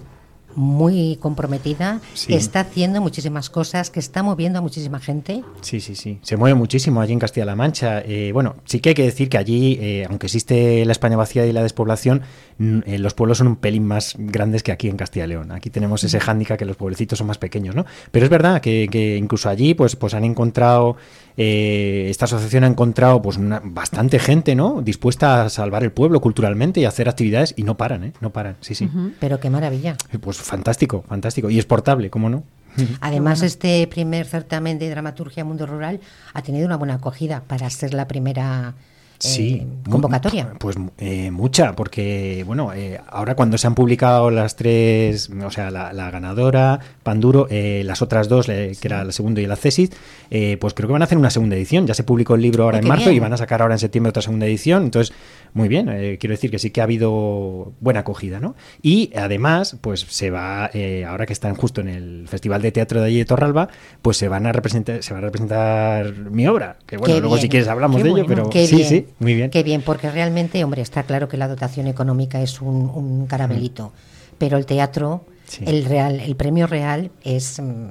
muy 0.56 1.16
comprometida, 1.20 2.00
Sí. 2.14 2.26
que 2.26 2.34
está 2.34 2.60
haciendo 2.60 3.00
muchísimas 3.00 3.48
cosas, 3.50 3.88
que 3.90 4.00
está 4.00 4.24
moviendo 4.24 4.58
a 4.58 4.62
muchísima 4.62 4.98
gente. 4.98 5.44
Sí, 5.60 5.80
sí, 5.80 5.94
sí. 5.94 6.18
Se 6.22 6.36
mueve 6.36 6.56
muchísimo 6.56 7.00
allí 7.00 7.12
en 7.12 7.20
Castilla-La 7.20 7.54
Mancha. 7.54 8.00
Eh, 8.00 8.30
bueno, 8.32 8.56
sí 8.64 8.80
que 8.80 8.88
hay 8.90 8.94
que 8.96 9.04
decir 9.04 9.28
que 9.28 9.38
allí, 9.38 9.78
eh, 9.80 10.06
aunque 10.08 10.26
existe 10.26 10.84
la 10.84 10.90
España 10.92 11.16
vacía 11.16 11.46
y 11.46 11.52
la 11.52 11.62
despoblación, 11.62 12.22
eh, 12.58 12.98
los 12.98 13.14
pueblos 13.14 13.38
son 13.38 13.46
un 13.46 13.56
pelín 13.56 13.84
más 13.86 14.16
grandes 14.18 14.64
que 14.64 14.72
aquí 14.72 14.88
en 14.88 14.96
Castilla 14.96 15.24
y 15.26 15.28
León. 15.28 15.52
Aquí 15.52 15.70
tenemos 15.70 16.02
ese 16.02 16.18
hándicap 16.18 16.58
que 16.58 16.64
los 16.64 16.76
pueblecitos 16.76 17.18
son 17.18 17.28
más 17.28 17.38
pequeños, 17.38 17.76
¿no? 17.76 17.86
Pero 18.10 18.26
es 18.26 18.30
verdad 18.30 18.60
que, 18.60 18.88
que 18.90 19.16
incluso 19.16 19.48
allí, 19.48 19.74
pues, 19.74 19.94
pues 19.94 20.14
han 20.14 20.24
encontrado, 20.24 20.96
eh, 21.36 22.06
esta 22.10 22.24
asociación 22.26 22.64
ha 22.64 22.66
encontrado, 22.66 23.22
pues, 23.22 23.36
una- 23.36 23.60
bastante 23.64 24.18
gente, 24.18 24.54
¿no? 24.54 24.82
Dispuesta 24.82 25.44
a 25.44 25.48
salvar 25.50 25.82
el 25.84 25.92
pueblo 25.92 26.20
culturalmente 26.20 26.80
y 26.80 26.84
a 26.84 26.88
hacer 26.88 27.08
actividades 27.08 27.54
y 27.56 27.62
no 27.62 27.76
paran, 27.76 28.04
¿eh? 28.04 28.12
No 28.20 28.30
paran, 28.30 28.56
sí, 28.60 28.74
sí. 28.74 28.88
Pero 29.20 29.40
qué 29.40 29.50
maravilla. 29.50 29.96
Pues 30.20 30.36
fantástico, 30.38 31.04
fantástico. 31.08 31.50
Y 31.50 31.58
es 31.58 31.64
portable, 31.66 32.10
¿cómo 32.10 32.28
no? 32.30 32.44
Además, 33.00 33.42
este 33.42 33.86
primer 33.88 34.26
certamen 34.26 34.78
de 34.78 34.90
dramaturgia 34.90 35.44
Mundo 35.44 35.66
Rural 35.66 36.00
ha 36.34 36.42
tenido 36.42 36.66
una 36.66 36.76
buena 36.76 36.94
acogida 36.94 37.42
para 37.46 37.68
ser 37.70 37.94
la 37.94 38.06
primera 38.06 38.74
eh, 38.74 38.74
Sí, 39.20 39.66
convocatoria. 39.88 40.54
Pues 40.58 40.76
eh, 40.96 41.30
mucha, 41.30 41.76
porque 41.76 42.42
bueno, 42.46 42.72
eh, 42.72 42.98
ahora 43.06 43.34
cuando 43.34 43.58
se 43.58 43.66
han 43.66 43.74
publicado 43.74 44.30
las 44.30 44.56
tres, 44.56 45.30
o 45.44 45.50
sea, 45.50 45.70
la, 45.70 45.92
la 45.92 46.10
ganadora, 46.10 46.80
Panduro, 47.02 47.46
eh, 47.50 47.82
las 47.84 48.00
otras 48.00 48.28
dos, 48.28 48.46
que 48.46 48.78
era 48.82 49.04
la 49.04 49.12
segunda 49.12 49.42
y 49.42 49.44
el 49.44 49.52
accesis, 49.52 49.90
eh, 50.30 50.56
pues 50.58 50.72
creo 50.72 50.88
que 50.88 50.92
van 50.92 51.02
a 51.02 51.04
hacer 51.04 51.18
una 51.18 51.28
segunda 51.28 51.54
edición. 51.54 51.86
Ya 51.86 51.92
se 51.92 52.02
publicó 52.02 52.34
el 52.34 52.40
libro 52.40 52.64
ahora 52.64 52.78
en 52.78 52.88
marzo 52.88 53.10
y 53.10 53.18
van 53.18 53.32
a 53.34 53.36
sacar 53.36 53.60
ahora 53.60 53.74
en 53.74 53.78
septiembre 53.78 54.08
otra 54.08 54.22
segunda 54.22 54.46
edición. 54.46 54.84
Entonces, 54.84 55.14
muy 55.54 55.68
bien, 55.68 55.88
eh, 55.88 56.16
quiero 56.20 56.32
decir 56.34 56.50
que 56.50 56.58
sí 56.58 56.70
que 56.70 56.80
ha 56.80 56.84
habido 56.84 57.72
buena 57.80 58.00
acogida, 58.00 58.40
¿no? 58.40 58.54
Y 58.82 59.10
además, 59.16 59.76
pues 59.80 60.00
se 60.08 60.30
va, 60.30 60.70
eh, 60.74 61.04
ahora 61.04 61.26
que 61.26 61.32
están 61.32 61.54
justo 61.54 61.80
en 61.80 61.88
el 61.88 62.28
Festival 62.28 62.62
de 62.62 62.72
Teatro 62.72 63.00
de 63.00 63.06
allí 63.08 63.18
de 63.18 63.24
Torralba, 63.24 63.68
pues 64.02 64.16
se 64.16 64.28
van 64.28 64.46
a 64.46 64.52
representar, 64.52 65.02
se 65.02 65.12
va 65.12 65.18
a 65.18 65.22
representar 65.22 66.12
mi 66.14 66.46
obra. 66.46 66.76
Que 66.86 66.96
bueno, 66.96 67.14
Qué 67.14 67.20
luego 67.20 67.34
bien, 67.36 67.42
si 67.42 67.48
quieres 67.48 67.68
hablamos 67.68 67.98
qué 67.98 68.04
de 68.04 68.10
ello, 68.10 68.24
pero 68.26 68.50
qué 68.50 68.66
sí, 68.66 68.76
bien, 68.76 68.88
sí, 68.88 69.06
muy 69.18 69.34
bien. 69.34 69.50
Qué 69.50 69.62
bien, 69.62 69.82
porque 69.82 70.10
realmente, 70.10 70.62
hombre, 70.64 70.82
está 70.82 71.02
claro 71.02 71.28
que 71.28 71.36
la 71.36 71.48
dotación 71.48 71.86
económica 71.86 72.40
es 72.40 72.60
un, 72.60 72.90
un 72.94 73.26
caramelito, 73.26 73.92
pero 74.38 74.56
el 74.56 74.66
teatro, 74.66 75.24
Sí. 75.46 75.64
el 75.66 75.84
real, 75.84 76.20
el 76.20 76.36
premio 76.36 76.68
real 76.68 77.10
es 77.24 77.58
mm, 77.60 77.90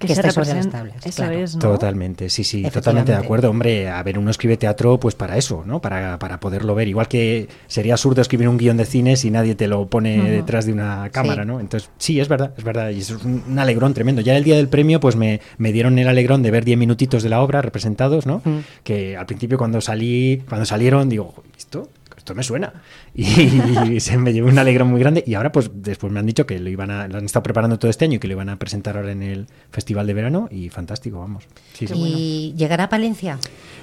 Que 0.00 0.06
que, 0.06 0.14
se 0.14 0.20
esté 0.22 0.32
sobre 0.32 0.54
las 0.54 0.70
tablas. 0.70 0.96
eso 1.04 1.16
claro. 1.16 1.38
es, 1.38 1.54
¿no? 1.54 1.60
Totalmente, 1.60 2.30
sí, 2.30 2.42
sí, 2.42 2.62
totalmente 2.72 3.12
de 3.12 3.18
acuerdo. 3.18 3.50
Hombre, 3.50 3.90
a 3.90 4.02
ver, 4.02 4.18
uno 4.18 4.30
escribe 4.30 4.56
teatro 4.56 4.98
pues 4.98 5.14
para 5.14 5.36
eso, 5.36 5.62
¿no? 5.66 5.80
Para, 5.82 6.18
para 6.18 6.40
poderlo 6.40 6.74
ver. 6.74 6.88
Igual 6.88 7.06
que 7.06 7.48
sería 7.66 7.92
absurdo 7.92 8.22
escribir 8.22 8.48
un 8.48 8.56
guion 8.56 8.78
de 8.78 8.86
cine 8.86 9.16
si 9.16 9.30
nadie 9.30 9.54
te 9.54 9.68
lo 9.68 9.88
pone 9.88 10.30
detrás 10.30 10.64
de 10.64 10.72
una 10.72 11.10
cámara, 11.10 11.42
Sí. 11.42 11.48
¿no? 11.48 11.60
Entonces, 11.60 11.90
sí, 11.98 12.18
es 12.18 12.28
verdad, 12.28 12.54
es 12.56 12.64
verdad. 12.64 12.88
Y 12.90 13.00
eso 13.00 13.16
es 13.16 13.24
un, 13.24 13.44
un 13.46 13.58
alegrón 13.58 13.92
tremendo. 13.92 14.22
Ya 14.22 14.34
el 14.36 14.42
día 14.44 14.56
del 14.56 14.68
premio, 14.68 15.00
pues 15.00 15.16
me, 15.16 15.42
me 15.58 15.70
dieron 15.70 15.98
el 15.98 16.08
alegrón 16.08 16.42
de 16.42 16.50
ver 16.50 16.64
10 16.64 16.78
minutitos 16.78 17.22
de 17.22 17.28
la 17.28 17.42
obra 17.42 17.60
representados, 17.60 18.24
¿no? 18.24 18.40
Mm. 18.42 18.58
Que 18.82 19.18
al 19.18 19.26
principio 19.26 19.58
cuando 19.58 19.82
salí, 19.82 20.42
cuando 20.48 20.64
salieron, 20.64 21.10
digo, 21.10 21.34
¿esto? 21.58 21.90
Esto 22.30 22.36
me 22.36 22.42
suena. 22.44 22.72
Y, 23.14 23.98
se 24.00 24.16
me 24.16 24.32
llevó 24.32 24.48
un 24.48 24.58
alegrón 24.58 24.88
muy 24.88 25.00
grande. 25.00 25.24
Y 25.26 25.34
ahora, 25.34 25.50
pues 25.50 25.70
después 25.74 26.12
me 26.12 26.20
han 26.20 26.26
dicho 26.26 26.46
que 26.46 26.58
lo 26.60 26.70
iban 26.70 26.90
a, 26.90 27.08
lo 27.08 27.18
han 27.18 27.24
estado 27.24 27.42
preparando 27.42 27.78
todo 27.78 27.90
este 27.90 28.04
año 28.04 28.16
y 28.16 28.18
que 28.20 28.28
lo 28.28 28.34
iban 28.34 28.48
a 28.48 28.58
presentar 28.58 28.96
ahora 28.96 29.12
en 29.12 29.22
el 29.22 29.46
Festival 29.70 30.06
de 30.06 30.14
Verano. 30.14 30.48
Y 30.50 30.68
fantástico, 30.68 31.18
vamos. 31.18 31.44
Sí, 31.72 31.86
sí. 31.86 31.94
¿Y 31.96 32.54
llegará 32.56 32.84
a 32.84 32.88
Palencia? 32.88 33.38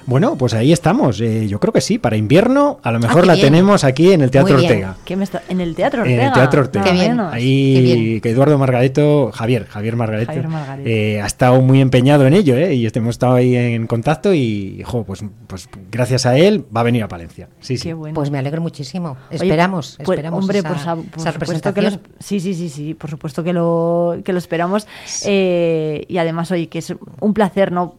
Bueno, 0.06 0.36
pues 0.38 0.54
ahí 0.54 0.72
estamos. 0.72 1.20
Eh, 1.20 1.46
yo 1.48 1.60
creo 1.60 1.72
que 1.72 1.80
sí. 1.82 1.98
Para 1.98 2.16
invierno, 2.16 2.80
a 2.82 2.90
lo 2.92 2.98
mejor 3.00 3.22
qué 3.22 3.26
la 3.26 3.34
bien. 3.34 3.46
tenemos 3.46 3.84
aquí 3.84 4.12
en 4.12 4.22
el 4.22 4.30
Teatro 4.30 4.56
Muy. 4.56 4.64
Ortega. 4.64 4.96
¿Qué 5.04 5.16
me 5.16 5.24
está- 5.24 5.42
En 5.48 5.60
el 5.60 5.74
Teatro 5.74 6.04
En 6.04 6.12
Ortega. 6.12 6.26
el 6.28 6.32
Teatro 6.32 6.60
Ortega. 6.62 6.84
nada 6.86 6.94
Qué 6.94 7.00
bien. 7.00 7.10
menos. 7.16 7.32
Ahí 7.34 7.74
Qué 7.74 7.80
bien. 7.82 8.20
que 8.22 8.30
Eduardo 8.30 8.56
Margareto, 8.58 9.30
Javier, 9.32 9.66
Javier 9.66 9.96
Margareto, 9.96 10.26
Javier 10.32 10.48
Margareto. 10.48 10.88
eh, 10.88 11.20
ha 11.20 11.26
estado 11.26 11.60
muy 11.60 11.80
empeñado 11.80 12.26
en 12.26 12.32
ello, 12.34 12.56
¿eh? 12.56 12.74
Y 12.74 12.86
hemos 12.98 13.10
estado 13.14 13.34
ahí 13.34 13.54
en 13.54 13.86
contacto 13.86 14.32
y, 14.34 14.82
jo, 14.84 15.04
pues, 15.04 15.22
pues 15.46 15.68
gracias 15.92 16.24
a 16.26 16.38
él 16.38 16.64
va 16.74 16.80
a 16.80 16.84
venir 16.84 17.02
a 17.02 17.08
Palencia. 17.08 17.48
Sí, 17.60 17.76
sí. 17.76 17.92
Bueno. 17.92 18.14
Pues 18.14 18.30
me 18.30 18.37
alegro 18.38 18.60
muchísimo. 18.62 19.16
Oye, 19.28 19.36
Esperamos, 19.36 19.94
pues, 19.98 20.08
esperamos 20.08 20.40
hombre, 20.42 20.58
esa, 20.60 20.68
por, 20.68 20.78
sa- 20.78 20.96
por 20.96 21.04
esa 21.20 21.32
supuesto 21.32 21.74
que 21.74 21.82
lo, 21.82 21.90
representación. 21.90 22.16
sí, 22.20 22.40
sí, 22.40 22.54
sí, 22.54 22.68
sí, 22.68 22.94
por 22.94 23.10
supuesto 23.10 23.42
que 23.44 23.52
lo, 23.52 24.16
que 24.24 24.32
lo 24.32 24.38
esperamos. 24.38 24.86
Eh, 25.24 26.04
y 26.08 26.18
además, 26.18 26.50
oye, 26.50 26.68
que 26.68 26.78
es 26.78 26.94
un 27.20 27.34
placer, 27.34 27.72
¿no? 27.72 27.96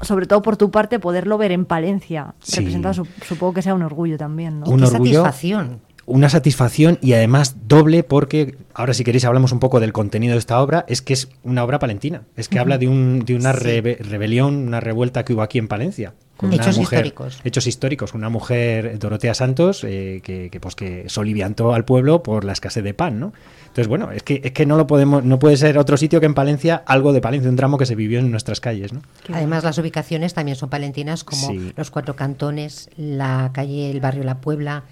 Sobre 0.00 0.26
todo 0.26 0.42
por 0.42 0.56
tu 0.56 0.70
parte, 0.70 0.98
poderlo 0.98 1.38
ver 1.38 1.52
en 1.52 1.64
Palencia. 1.64 2.34
Sí. 2.40 2.56
Representado, 2.56 2.94
su- 2.94 3.06
supongo 3.26 3.54
que 3.54 3.62
sea 3.62 3.74
un 3.74 3.82
orgullo 3.82 4.16
también, 4.18 4.60
¿no? 4.60 4.66
Un 4.66 4.80
Qué 4.80 4.86
orgullo. 4.86 5.12
satisfacción. 5.22 5.80
Una 6.04 6.28
satisfacción 6.28 6.98
y 7.00 7.12
además 7.12 7.54
doble 7.68 8.02
porque, 8.02 8.56
ahora 8.74 8.92
si 8.92 9.04
queréis 9.04 9.24
hablamos 9.24 9.52
un 9.52 9.60
poco 9.60 9.78
del 9.78 9.92
contenido 9.92 10.32
de 10.32 10.40
esta 10.40 10.60
obra, 10.60 10.84
es 10.88 11.00
que 11.00 11.12
es 11.12 11.28
una 11.44 11.62
obra 11.62 11.78
palentina, 11.78 12.22
es 12.36 12.48
que 12.48 12.58
habla 12.58 12.76
de, 12.76 12.88
un, 12.88 13.20
de 13.24 13.36
una 13.36 13.52
rebe- 13.52 13.98
rebelión, 14.00 14.56
una 14.66 14.80
revuelta 14.80 15.24
que 15.24 15.32
hubo 15.32 15.42
aquí 15.42 15.58
en 15.58 15.68
Palencia. 15.68 16.12
Con 16.42 16.52
Hechos 16.52 16.76
una 16.76 16.82
mujer, 16.82 16.98
históricos. 17.06 17.40
Hechos 17.44 17.66
históricos, 17.66 18.14
una 18.14 18.28
mujer, 18.28 18.98
Dorotea 18.98 19.32
Santos, 19.34 19.84
eh, 19.84 20.20
que, 20.22 20.50
que, 20.50 20.60
pues, 20.60 20.74
que 20.74 21.04
soliviantó 21.08 21.72
al 21.72 21.84
pueblo 21.84 22.22
por 22.22 22.44
la 22.44 22.52
escasez 22.52 22.84
de 22.84 22.92
pan, 22.94 23.18
¿no? 23.20 23.32
Entonces, 23.62 23.88
bueno, 23.88 24.10
es 24.12 24.22
que, 24.22 24.42
es 24.44 24.52
que 24.52 24.66
no 24.66 24.76
lo 24.76 24.86
podemos, 24.86 25.24
no 25.24 25.38
puede 25.38 25.56
ser 25.56 25.78
otro 25.78 25.96
sitio 25.96 26.20
que 26.20 26.26
en 26.26 26.34
Palencia, 26.34 26.82
algo 26.86 27.14
de 27.14 27.22
Palencia, 27.22 27.48
un 27.48 27.56
tramo 27.56 27.78
que 27.78 27.86
se 27.86 27.94
vivió 27.94 28.18
en 28.18 28.30
nuestras 28.30 28.60
calles, 28.60 28.92
¿no? 28.92 29.00
Además, 29.32 29.64
las 29.64 29.78
ubicaciones 29.78 30.34
también 30.34 30.56
son 30.58 30.68
palentinas, 30.68 31.24
como 31.24 31.48
Sí. 31.48 31.72
los 31.74 31.90
cuatro 31.90 32.14
cantones, 32.14 32.90
la 32.98 33.50
calle, 33.54 33.90
el 33.90 34.00
barrio 34.00 34.24
La 34.24 34.42
Puebla. 34.42 34.82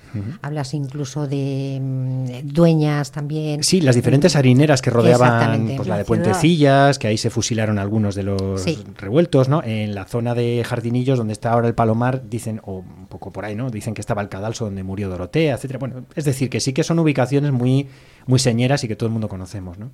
Hablas 0.40 0.72
incluso 0.72 1.26
de 1.26 1.78
mm, 1.78 2.48
dueñas 2.54 3.12
también. 3.12 3.62
Sí, 3.64 3.82
las 3.82 3.96
diferentes 3.96 4.34
harineras 4.36 4.80
que 4.80 4.88
rodeaban 4.90 5.72
pues, 5.76 5.86
la 5.86 5.98
de. 5.98 6.04
Puentecillas, 6.06 6.98
que 6.98 7.06
ahí 7.08 7.18
se 7.18 7.28
fusilaron 7.28 7.78
algunos 7.78 8.14
de 8.14 8.22
los 8.22 8.62
Sí. 8.62 8.78
revueltos, 8.96 9.48
¿no? 9.50 9.62
En 9.62 9.94
la 9.94 10.06
zona 10.06 10.34
de 10.34 10.64
Jardinillos, 10.66 11.18
donde 11.18 11.32
está 11.40 11.52
ahora 11.52 11.68
el 11.68 11.74
Palomar, 11.74 12.28
dicen, 12.28 12.60
o 12.64 12.80
un 12.80 13.06
poco 13.06 13.32
por 13.32 13.46
ahí, 13.46 13.56
¿no? 13.56 13.70
Dicen 13.70 13.94
que 13.94 14.02
estaba 14.02 14.20
el 14.20 14.28
cadalso 14.28 14.66
donde 14.66 14.82
murió 14.82 15.08
Dorotea, 15.08 15.54
etcétera. 15.54 15.78
Bueno, 15.78 16.04
es 16.14 16.26
decir, 16.26 16.50
que 16.50 16.60
sí 16.60 16.74
que 16.74 16.84
son 16.84 16.98
ubicaciones 16.98 17.50
muy, 17.50 17.88
muy 18.26 18.38
señeras 18.38 18.84
y 18.84 18.88
que 18.88 18.94
todo 18.94 19.06
el 19.06 19.12
mundo 19.12 19.28
conocemos, 19.28 19.78
¿no? 19.78 19.90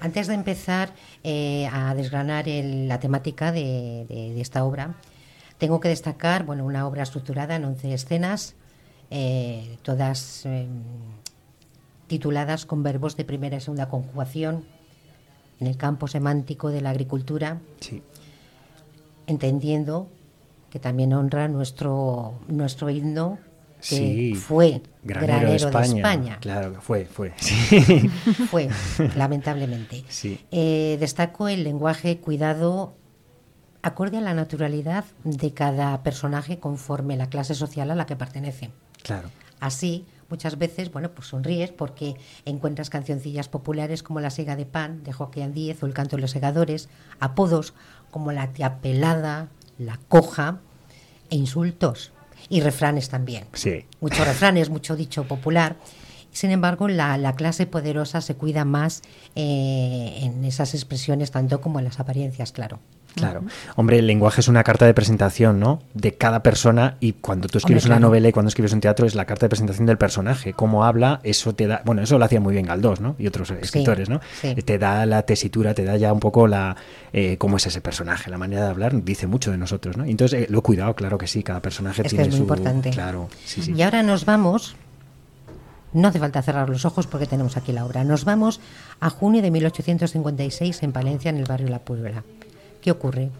Antes 0.00 0.28
de 0.28 0.34
empezar 0.34 0.92
eh, 1.24 1.68
a 1.72 1.94
desgranar 1.96 2.48
el- 2.48 2.86
la 2.86 3.00
temática 3.00 3.50
de, 3.50 4.06
de- 4.08 4.34
de 4.34 4.40
esta 4.40 4.64
obra, 4.64 4.94
tengo 5.58 5.80
que 5.80 5.88
destacar 5.88 6.44
bueno, 6.46 6.64
una 6.64 6.86
obra 6.86 7.02
estructurada 7.02 7.56
en 7.56 7.64
11 7.64 7.92
escenas, 7.94 8.54
eh, 9.10 9.78
todas 9.82 10.46
eh, 10.46 10.66
tituladas 12.06 12.66
con 12.66 12.82
verbos 12.84 13.16
de 13.16 13.24
primera 13.24 13.56
y 13.56 13.60
segunda 13.60 13.88
conjugación 13.88 14.64
en 15.60 15.66
el 15.66 15.76
campo 15.76 16.06
semántico 16.08 16.70
de 16.70 16.80
la 16.80 16.90
agricultura, 16.90 17.58
Sí. 17.80 18.02
entendiendo 19.26 20.08
que 20.72 20.78
también 20.78 21.12
honra 21.12 21.48
nuestro, 21.48 22.40
nuestro 22.48 22.88
himno 22.88 23.38
que 23.86 23.96
Sí, 23.96 24.34
fue 24.34 24.80
Granero, 25.02 25.26
granero, 25.34 25.50
de, 25.50 25.56
España. 25.56 25.82
de 25.82 25.96
España. 25.96 26.38
Claro, 26.40 26.80
fue, 26.80 27.04
fue. 27.04 27.34
Sí. 27.36 28.08
Fue, 28.48 28.70
lamentablemente. 29.16 30.02
Sí. 30.08 30.40
Eh, 30.50 30.96
destaco 30.98 31.48
el 31.48 31.62
lenguaje 31.62 32.18
cuidado 32.20 32.94
acorde 33.82 34.16
a 34.16 34.20
la 34.22 34.32
naturalidad 34.32 35.04
de 35.24 35.52
cada 35.52 36.02
personaje 36.02 36.58
conforme 36.58 37.18
la 37.18 37.28
clase 37.28 37.54
social 37.54 37.90
a 37.90 37.94
la 37.94 38.06
que 38.06 38.16
pertenece. 38.16 38.70
Claro. 39.02 39.28
Así, 39.60 40.06
muchas 40.30 40.56
veces, 40.56 40.90
bueno, 40.90 41.10
pues 41.10 41.28
sonríes 41.28 41.70
porque 41.70 42.14
encuentras 42.46 42.88
cancioncillas 42.88 43.48
populares 43.50 44.02
como 44.02 44.20
La 44.20 44.30
Sega 44.30 44.56
de 44.56 44.64
Pan 44.64 45.02
de 45.04 45.12
Joaquín 45.12 45.52
Díez 45.52 45.82
o 45.82 45.86
El 45.86 45.92
Canto 45.92 46.16
de 46.16 46.22
los 46.22 46.30
Segadores, 46.30 46.88
apodos 47.20 47.74
como 48.10 48.32
La 48.32 48.52
Tía 48.52 48.78
Pelada, 48.80 49.48
La 49.82 49.98
Coja 50.08 50.58
e 51.30 51.36
insultos 51.36 52.12
y 52.48 52.60
refranes 52.60 53.08
también. 53.08 53.44
Sí. 53.52 53.84
Muchos 54.00 54.26
refranes, 54.26 54.70
mucho 54.70 54.96
dicho 54.96 55.24
popular. 55.24 55.76
Sin 56.32 56.50
embargo, 56.50 56.88
la, 56.88 57.18
la 57.18 57.34
clase 57.34 57.66
poderosa 57.66 58.20
se 58.20 58.34
cuida 58.34 58.64
más 58.64 59.02
eh, 59.34 60.20
en 60.22 60.44
esas 60.44 60.74
expresiones, 60.74 61.30
tanto 61.30 61.60
como 61.60 61.78
en 61.78 61.84
las 61.84 62.00
apariencias, 62.00 62.52
claro. 62.52 62.78
Claro. 63.14 63.42
Hombre, 63.76 63.98
el 63.98 64.06
lenguaje 64.06 64.40
es 64.40 64.48
una 64.48 64.64
carta 64.64 64.86
de 64.86 64.94
presentación, 64.94 65.60
¿no? 65.60 65.82
De 65.94 66.14
cada 66.14 66.42
persona 66.42 66.96
y 67.00 67.12
cuando 67.12 67.48
tú 67.48 67.58
escribes 67.58 67.84
Hombre, 67.84 67.92
una 67.94 67.98
claro. 67.98 68.08
novela 68.08 68.28
y 68.28 68.32
cuando 68.32 68.48
escribes 68.48 68.72
un 68.72 68.80
teatro 68.80 69.06
es 69.06 69.14
la 69.14 69.24
carta 69.26 69.46
de 69.46 69.50
presentación 69.50 69.86
del 69.86 69.98
personaje. 69.98 70.54
Cómo 70.54 70.84
habla, 70.84 71.20
eso 71.22 71.54
te 71.54 71.66
da... 71.66 71.82
Bueno, 71.84 72.02
eso 72.02 72.18
lo 72.18 72.24
hacía 72.24 72.40
muy 72.40 72.54
bien 72.54 72.66
Galdós, 72.66 73.00
¿no? 73.00 73.14
Y 73.18 73.26
otros 73.26 73.50
escritores, 73.50 74.08
¿no? 74.08 74.20
sí. 74.40 74.54
Te 74.54 74.78
da 74.78 75.04
la 75.06 75.22
tesitura, 75.22 75.74
te 75.74 75.84
da 75.84 75.96
ya 75.96 76.12
un 76.12 76.20
poco 76.20 76.46
la... 76.46 76.76
eh, 77.12 77.36
cómo 77.38 77.58
es 77.58 77.66
ese 77.66 77.80
personaje, 77.80 78.30
la 78.30 78.38
manera 78.38 78.64
de 78.64 78.70
hablar 78.70 79.04
dice 79.04 79.26
mucho 79.26 79.50
de 79.50 79.58
nosotros, 79.58 79.96
¿no? 79.96 80.04
Entonces, 80.04 80.42
eh, 80.42 80.46
lo 80.48 80.60
he 80.60 80.62
cuidado, 80.62 80.94
claro 80.94 81.18
que 81.18 81.26
sí, 81.26 81.42
cada 81.42 81.60
personaje 81.60 82.02
Es 82.02 82.04
que 82.04 82.16
tiene 82.16 82.22
es 82.24 82.28
muy 82.30 82.36
su... 82.36 82.42
importante. 82.42 82.90
Claro, 82.90 83.28
sí, 83.44 83.62
sí. 83.62 83.72
Y 83.76 83.82
ahora 83.82 84.02
nos 84.02 84.24
vamos, 84.24 84.76
no 85.92 86.08
hace 86.08 86.18
falta 86.18 86.40
cerrar 86.42 86.68
los 86.70 86.84
ojos 86.84 87.06
porque 87.06 87.26
tenemos 87.26 87.56
aquí 87.56 87.72
la 87.72 87.84
obra, 87.84 88.04
nos 88.04 88.24
vamos 88.24 88.60
a 89.00 89.10
junio 89.10 89.42
de 89.42 89.50
1856 89.50 90.82
en 90.82 90.92
Palencia, 90.92 91.28
en 91.28 91.36
el 91.36 91.44
barrio 91.44 91.68
La 91.68 91.80
Puebla. 91.80 92.22
¿Qué 92.82 92.90
ocurre? 92.90 93.30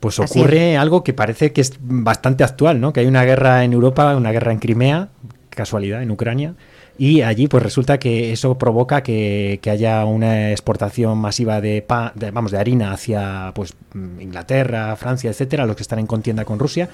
Pues 0.00 0.18
ocurre 0.18 0.76
algo 0.78 1.04
que 1.04 1.12
parece 1.12 1.52
que 1.52 1.60
es 1.60 1.74
bastante 1.80 2.42
actual, 2.42 2.80
¿no? 2.80 2.92
Que 2.92 3.00
hay 3.00 3.06
una 3.06 3.22
guerra 3.24 3.62
en 3.64 3.72
Europa, 3.74 4.16
una 4.16 4.32
guerra 4.32 4.50
en 4.50 4.58
Crimea, 4.58 5.08
casualidad, 5.50 6.02
en 6.02 6.10
Ucrania, 6.10 6.54
y 6.96 7.20
allí 7.22 7.48
pues 7.48 7.62
resulta 7.62 7.98
que 7.98 8.32
eso 8.32 8.56
provoca 8.58 9.02
que, 9.02 9.58
que 9.62 9.70
haya 9.70 10.04
una 10.06 10.50
exportación 10.50 11.18
masiva 11.18 11.60
de, 11.60 11.82
pa- 11.82 12.12
de, 12.14 12.30
vamos, 12.30 12.50
de 12.50 12.58
harina 12.58 12.92
hacia 12.92 13.52
pues 13.54 13.74
Inglaterra, 14.20 14.96
Francia, 14.96 15.30
etcétera, 15.30 15.66
los 15.66 15.76
que 15.76 15.82
están 15.82 15.98
en 15.98 16.06
contienda 16.06 16.44
con 16.46 16.58
Rusia, 16.58 16.88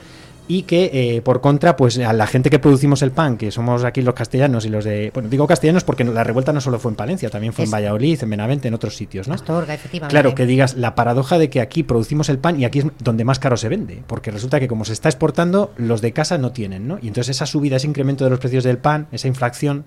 y 0.49 0.63
que 0.63 0.91
eh, 0.93 1.23
por 1.23 1.41
contra, 1.41 1.77
pues 1.77 1.99
a 1.99 2.13
la 2.13 2.27
gente 2.27 2.51
que 2.51 2.59
producimos 2.59 3.03
el 3.03 3.11
pan, 3.11 3.37
que 3.37 3.51
somos 3.51 3.85
aquí 3.85 4.03
los 4.03 4.15
castellanos 4.15 4.65
y 4.65 4.69
los 4.69 4.85
de, 4.85 5.11
bueno, 5.13 5.29
digo 5.29 5.47
castellanos 5.47 5.85
porque 5.85 6.05
la 6.05 6.25
revuelta 6.25 6.53
no 6.53 6.61
solo 6.61 6.79
fue 6.79 6.93
en 6.93 6.97
Palencia, 6.97 7.31
también 7.31 7.53
fue 7.53 7.65
en 7.65 7.71
Valladolid, 7.71 8.23
en 8.23 8.31
Benavente, 8.31 8.69
en 8.69 8.75
otros 8.75 8.97
sitios, 8.97 9.29
¿no? 9.29 9.35
Astorga, 9.35 9.75
efectivamente. 9.75 10.13
Claro, 10.13 10.35
que 10.35 10.47
digas 10.47 10.75
la 10.75 10.95
paradoja 10.95 11.39
de 11.39 11.51
que 11.51 11.61
aquí 11.61 11.83
producimos 11.83 12.29
el 12.29 12.39
pan 12.39 12.61
y 12.61 12.65
aquí 12.65 12.81
es 12.81 12.87
donde 13.01 13.25
más 13.25 13.39
caro 13.39 13.57
se 13.57 13.69
vende, 13.69 14.03
porque 14.07 14.31
resulta 14.31 14.61
que 14.61 14.69
como 14.69 14.85
se 14.85 14.93
está 14.93 15.09
exportando, 15.09 15.73
los 15.77 16.01
de 16.01 16.13
casa 16.13 16.39
no 16.39 16.53
tienen, 16.53 16.87
¿no? 16.87 16.99
Y 17.03 17.09
entonces 17.09 17.37
esa 17.37 17.47
subida, 17.47 17.77
ese 17.77 17.87
incremento 17.87 18.25
de 18.25 18.31
los 18.31 18.39
precios 18.39 18.65
del 18.65 18.79
pan, 18.79 19.09
esa 19.13 19.29
inflación, 19.29 19.85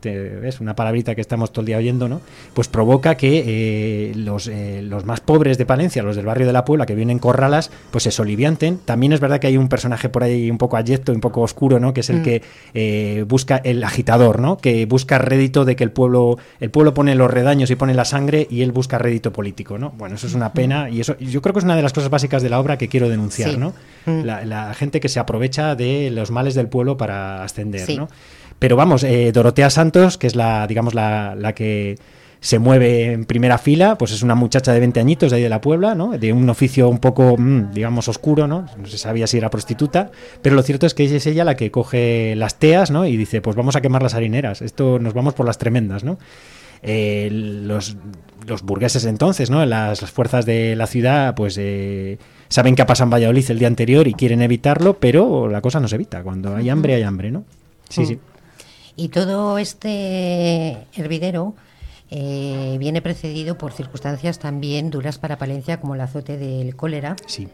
te- 0.00 0.46
es 0.46 0.60
una 0.60 0.76
palabrita 0.76 1.14
que 1.14 1.20
estamos 1.20 1.52
todo 1.52 1.62
el 1.62 1.66
día 1.66 1.78
oyendo, 1.78 2.08
¿no? 2.08 2.20
Pues 2.54 2.68
provoca 2.68 3.16
que 3.16 3.42
eh, 3.46 4.12
los, 4.14 4.46
eh, 4.48 4.80
los 4.82 5.04
más 5.04 5.20
pobres 5.20 5.58
de 5.58 5.66
Palencia, 5.66 6.02
los 6.02 6.16
del 6.16 6.26
barrio 6.26 6.46
de 6.46 6.52
la 6.52 6.64
Puebla, 6.64 6.86
que 6.86 6.94
vienen 6.94 7.18
corralas, 7.18 7.70
pues 7.90 8.04
se 8.04 8.10
solivianten. 8.10 8.78
También 8.84 9.12
es 9.12 9.20
verdad 9.20 9.40
que 9.40 9.46
hay 9.46 9.56
un 9.56 9.68
personaje 9.68 10.08
por 10.08 10.22
ahí 10.22 10.50
un 10.50 10.58
poco 10.58 10.76
abyecto, 10.76 11.12
un 11.12 11.20
poco 11.20 11.40
oscuro, 11.40 11.80
¿no? 11.80 11.94
Que 11.94 12.00
es 12.00 12.10
el 12.10 12.20
Mm. 12.20 12.22
que 12.22 12.42
eh, 12.74 13.24
busca 13.26 13.56
el 13.64 13.82
agitador, 13.84 14.40
¿no? 14.40 14.58
Que 14.58 14.86
busca 14.86 15.18
rédito 15.18 15.64
de 15.64 15.76
que 15.76 15.84
el 15.84 15.90
pueblo, 15.90 16.38
el 16.60 16.70
pueblo 16.70 16.94
pone 16.94 17.14
los 17.14 17.30
redaños 17.30 17.70
y 17.70 17.76
pone 17.76 17.94
la 17.94 18.04
sangre 18.04 18.46
y 18.50 18.62
él 18.62 18.72
busca 18.72 18.98
rédito 18.98 19.32
político, 19.32 19.78
¿no? 19.78 19.90
Bueno, 19.96 20.14
eso 20.16 20.26
es 20.26 20.34
una 20.34 20.52
pena 20.52 20.90
y 20.90 21.00
eso 21.00 21.16
yo 21.18 21.42
creo 21.42 21.52
que 21.52 21.58
es 21.60 21.64
una 21.64 21.76
de 21.76 21.82
las 21.82 21.92
cosas 21.92 22.10
básicas 22.10 22.42
de 22.42 22.50
la 22.50 22.60
obra 22.60 22.76
que 22.78 22.88
quiero 22.88 23.08
denunciar, 23.08 23.50
Sí. 23.50 23.56
¿no? 23.56 23.74
Mm. 24.06 24.22
La, 24.24 24.44
la 24.44 24.74
gente 24.74 25.00
que 25.00 25.08
se 25.08 25.18
aprovecha 25.20 25.74
de 25.74 26.10
los 26.10 26.30
males 26.30 26.54
del 26.54 26.68
pueblo 26.68 26.96
para 26.96 27.42
ascender, 27.42 27.86
Sí. 27.86 27.96
¿no? 27.96 28.08
Pero 28.58 28.76
vamos, 28.76 29.04
eh, 29.04 29.32
Dorotea 29.32 29.70
Santos, 29.70 30.16
que 30.18 30.26
es 30.26 30.34
la, 30.36 30.66
digamos, 30.66 30.94
la, 30.94 31.34
la 31.36 31.54
que 31.54 31.96
se 32.40 32.58
mueve 32.58 33.12
en 33.12 33.24
primera 33.24 33.58
fila, 33.58 33.98
pues 33.98 34.12
es 34.12 34.22
una 34.22 34.34
muchacha 34.34 34.72
de 34.72 34.78
20 34.78 35.00
añitos 35.00 35.30
de 35.30 35.38
ahí 35.38 35.42
de 35.42 35.48
la 35.48 35.60
Puebla, 35.60 35.94
¿no? 35.94 36.16
De 36.16 36.32
un 36.32 36.48
oficio 36.48 36.88
un 36.88 36.98
poco, 36.98 37.36
mm, 37.36 37.72
digamos, 37.72 38.08
oscuro, 38.08 38.46
¿no? 38.46 38.66
No 38.78 38.86
se 38.86 38.98
sabía 38.98 39.26
si 39.26 39.38
era 39.38 39.50
prostituta, 39.50 40.10
pero 40.42 40.54
lo 40.54 40.62
cierto 40.62 40.86
es 40.86 40.94
que 40.94 41.04
es 41.04 41.26
ella 41.26 41.44
la 41.44 41.56
que 41.56 41.70
coge 41.70 42.34
las 42.36 42.58
teas, 42.58 42.90
¿no? 42.90 43.06
Y 43.06 43.16
dice, 43.16 43.40
pues 43.40 43.56
vamos 43.56 43.74
a 43.74 43.80
quemar 43.80 44.02
las 44.02 44.14
harineras, 44.14 44.62
esto 44.62 44.98
nos 44.98 45.12
vamos 45.12 45.34
por 45.34 45.44
las 45.46 45.58
tremendas, 45.58 46.04
¿no? 46.04 46.18
Eh, 46.82 47.28
los, 47.32 47.96
los 48.46 48.62
burgueses 48.62 49.04
entonces, 49.06 49.50
¿no? 49.50 49.64
Las, 49.66 50.02
las 50.02 50.10
fuerzas 50.10 50.46
de 50.46 50.76
la 50.76 50.86
ciudad, 50.86 51.34
pues 51.34 51.56
eh, 51.58 52.18
saben 52.48 52.76
que 52.76 52.82
ha 52.82 52.86
pasado 52.86 53.06
en 53.06 53.10
Valladolid 53.10 53.50
el 53.50 53.58
día 53.58 53.68
anterior 53.68 54.06
y 54.06 54.14
quieren 54.14 54.40
evitarlo, 54.42 54.98
pero 55.00 55.48
la 55.48 55.60
cosa 55.62 55.80
no 55.80 55.88
se 55.88 55.96
evita. 55.96 56.22
Cuando 56.22 56.54
hay 56.54 56.68
hambre, 56.68 56.94
hay 56.94 57.02
hambre, 57.02 57.30
¿no? 57.32 57.44
Sí, 57.88 58.02
Mm. 58.02 58.06
sí. 58.06 58.18
Y 58.96 59.08
todo 59.08 59.58
este 59.58 60.78
hervidero 60.96 61.54
eh, 62.10 62.76
viene 62.78 63.02
precedido 63.02 63.58
por 63.58 63.72
circunstancias 63.72 64.38
también 64.38 64.90
duras 64.90 65.18
para 65.18 65.36
Palencia, 65.38 65.80
como 65.80 65.94
el 65.94 66.00
azote 66.00 66.36
del 66.38 66.74
cólera. 66.76 67.16
Sí. 67.26 67.48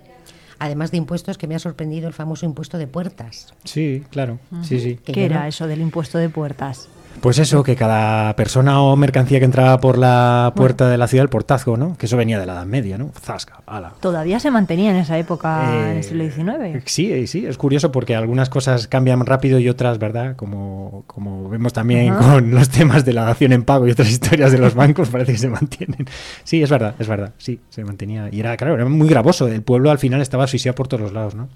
Además 0.58 0.92
de 0.92 0.98
impuestos, 0.98 1.38
que 1.38 1.48
me 1.48 1.56
ha 1.56 1.58
sorprendido 1.58 2.06
el 2.06 2.14
famoso 2.14 2.46
impuesto 2.46 2.78
de 2.78 2.86
puertas. 2.86 3.52
Sí, 3.64 4.04
claro. 4.10 4.38
Sí, 4.62 4.78
sí. 4.78 4.98
¿Qué 5.04 5.24
era 5.24 5.40
no- 5.40 5.46
eso 5.46 5.66
del 5.66 5.80
impuesto 5.80 6.18
de 6.18 6.28
puertas? 6.28 6.88
Pues 7.20 7.38
eso, 7.38 7.62
que 7.62 7.76
cada 7.76 8.34
persona 8.34 8.80
o 8.82 8.96
mercancía 8.96 9.38
que 9.38 9.44
entraba 9.44 9.78
por 9.80 9.96
la 9.98 10.52
puerta 10.56 10.88
de 10.88 10.98
la 10.98 11.06
ciudad, 11.06 11.22
el 11.22 11.28
portazgo, 11.28 11.76
¿no? 11.76 11.96
Que 11.96 12.06
eso 12.06 12.16
venía 12.16 12.38
de 12.40 12.46
la 12.46 12.54
Edad 12.54 12.66
Media, 12.66 12.98
¿no? 12.98 13.10
Zasca, 13.20 13.60
ala. 13.66 13.92
Todavía 14.00 14.40
se 14.40 14.50
mantenía 14.50 14.90
en 14.90 14.96
esa 14.96 15.16
época, 15.18 15.70
en 15.72 15.88
el 15.92 15.98
Eh, 15.98 16.02
siglo 16.02 16.24
XIX. 16.24 16.82
Sí, 16.86 17.12
eh, 17.12 17.26
sí, 17.26 17.46
es 17.46 17.56
curioso 17.58 17.92
porque 17.92 18.16
algunas 18.16 18.48
cosas 18.48 18.88
cambian 18.88 19.24
rápido 19.24 19.58
y 19.60 19.68
otras, 19.68 19.98
¿verdad? 19.98 20.34
Como, 20.36 21.04
como 21.06 21.48
vemos 21.48 21.72
también 21.72 22.14
con 22.14 22.50
los 22.50 22.68
temas 22.70 23.04
de 23.04 23.12
la 23.12 23.24
dación 23.24 23.52
en 23.52 23.62
pago 23.62 23.86
y 23.86 23.92
otras 23.92 24.10
historias 24.10 24.50
de 24.50 24.58
los 24.58 24.74
bancos, 24.74 25.08
parece 25.08 25.32
que 25.32 25.38
se 25.38 25.48
mantienen. 25.48 26.06
Sí, 26.44 26.62
es 26.62 26.70
verdad, 26.70 26.94
es 26.98 27.06
verdad, 27.06 27.32
sí, 27.38 27.60
se 27.68 27.84
mantenía. 27.84 28.28
Y 28.32 28.40
era, 28.40 28.56
claro, 28.56 28.74
era 28.74 28.84
muy 28.86 29.08
gravoso. 29.08 29.46
El 29.46 29.62
pueblo 29.62 29.90
al 29.90 29.98
final 29.98 30.20
estaba 30.20 30.44
asfixiado 30.44 30.74
por 30.74 30.88
todos 30.88 31.00
los 31.02 31.12
lados, 31.12 31.34
¿no? 31.34 31.48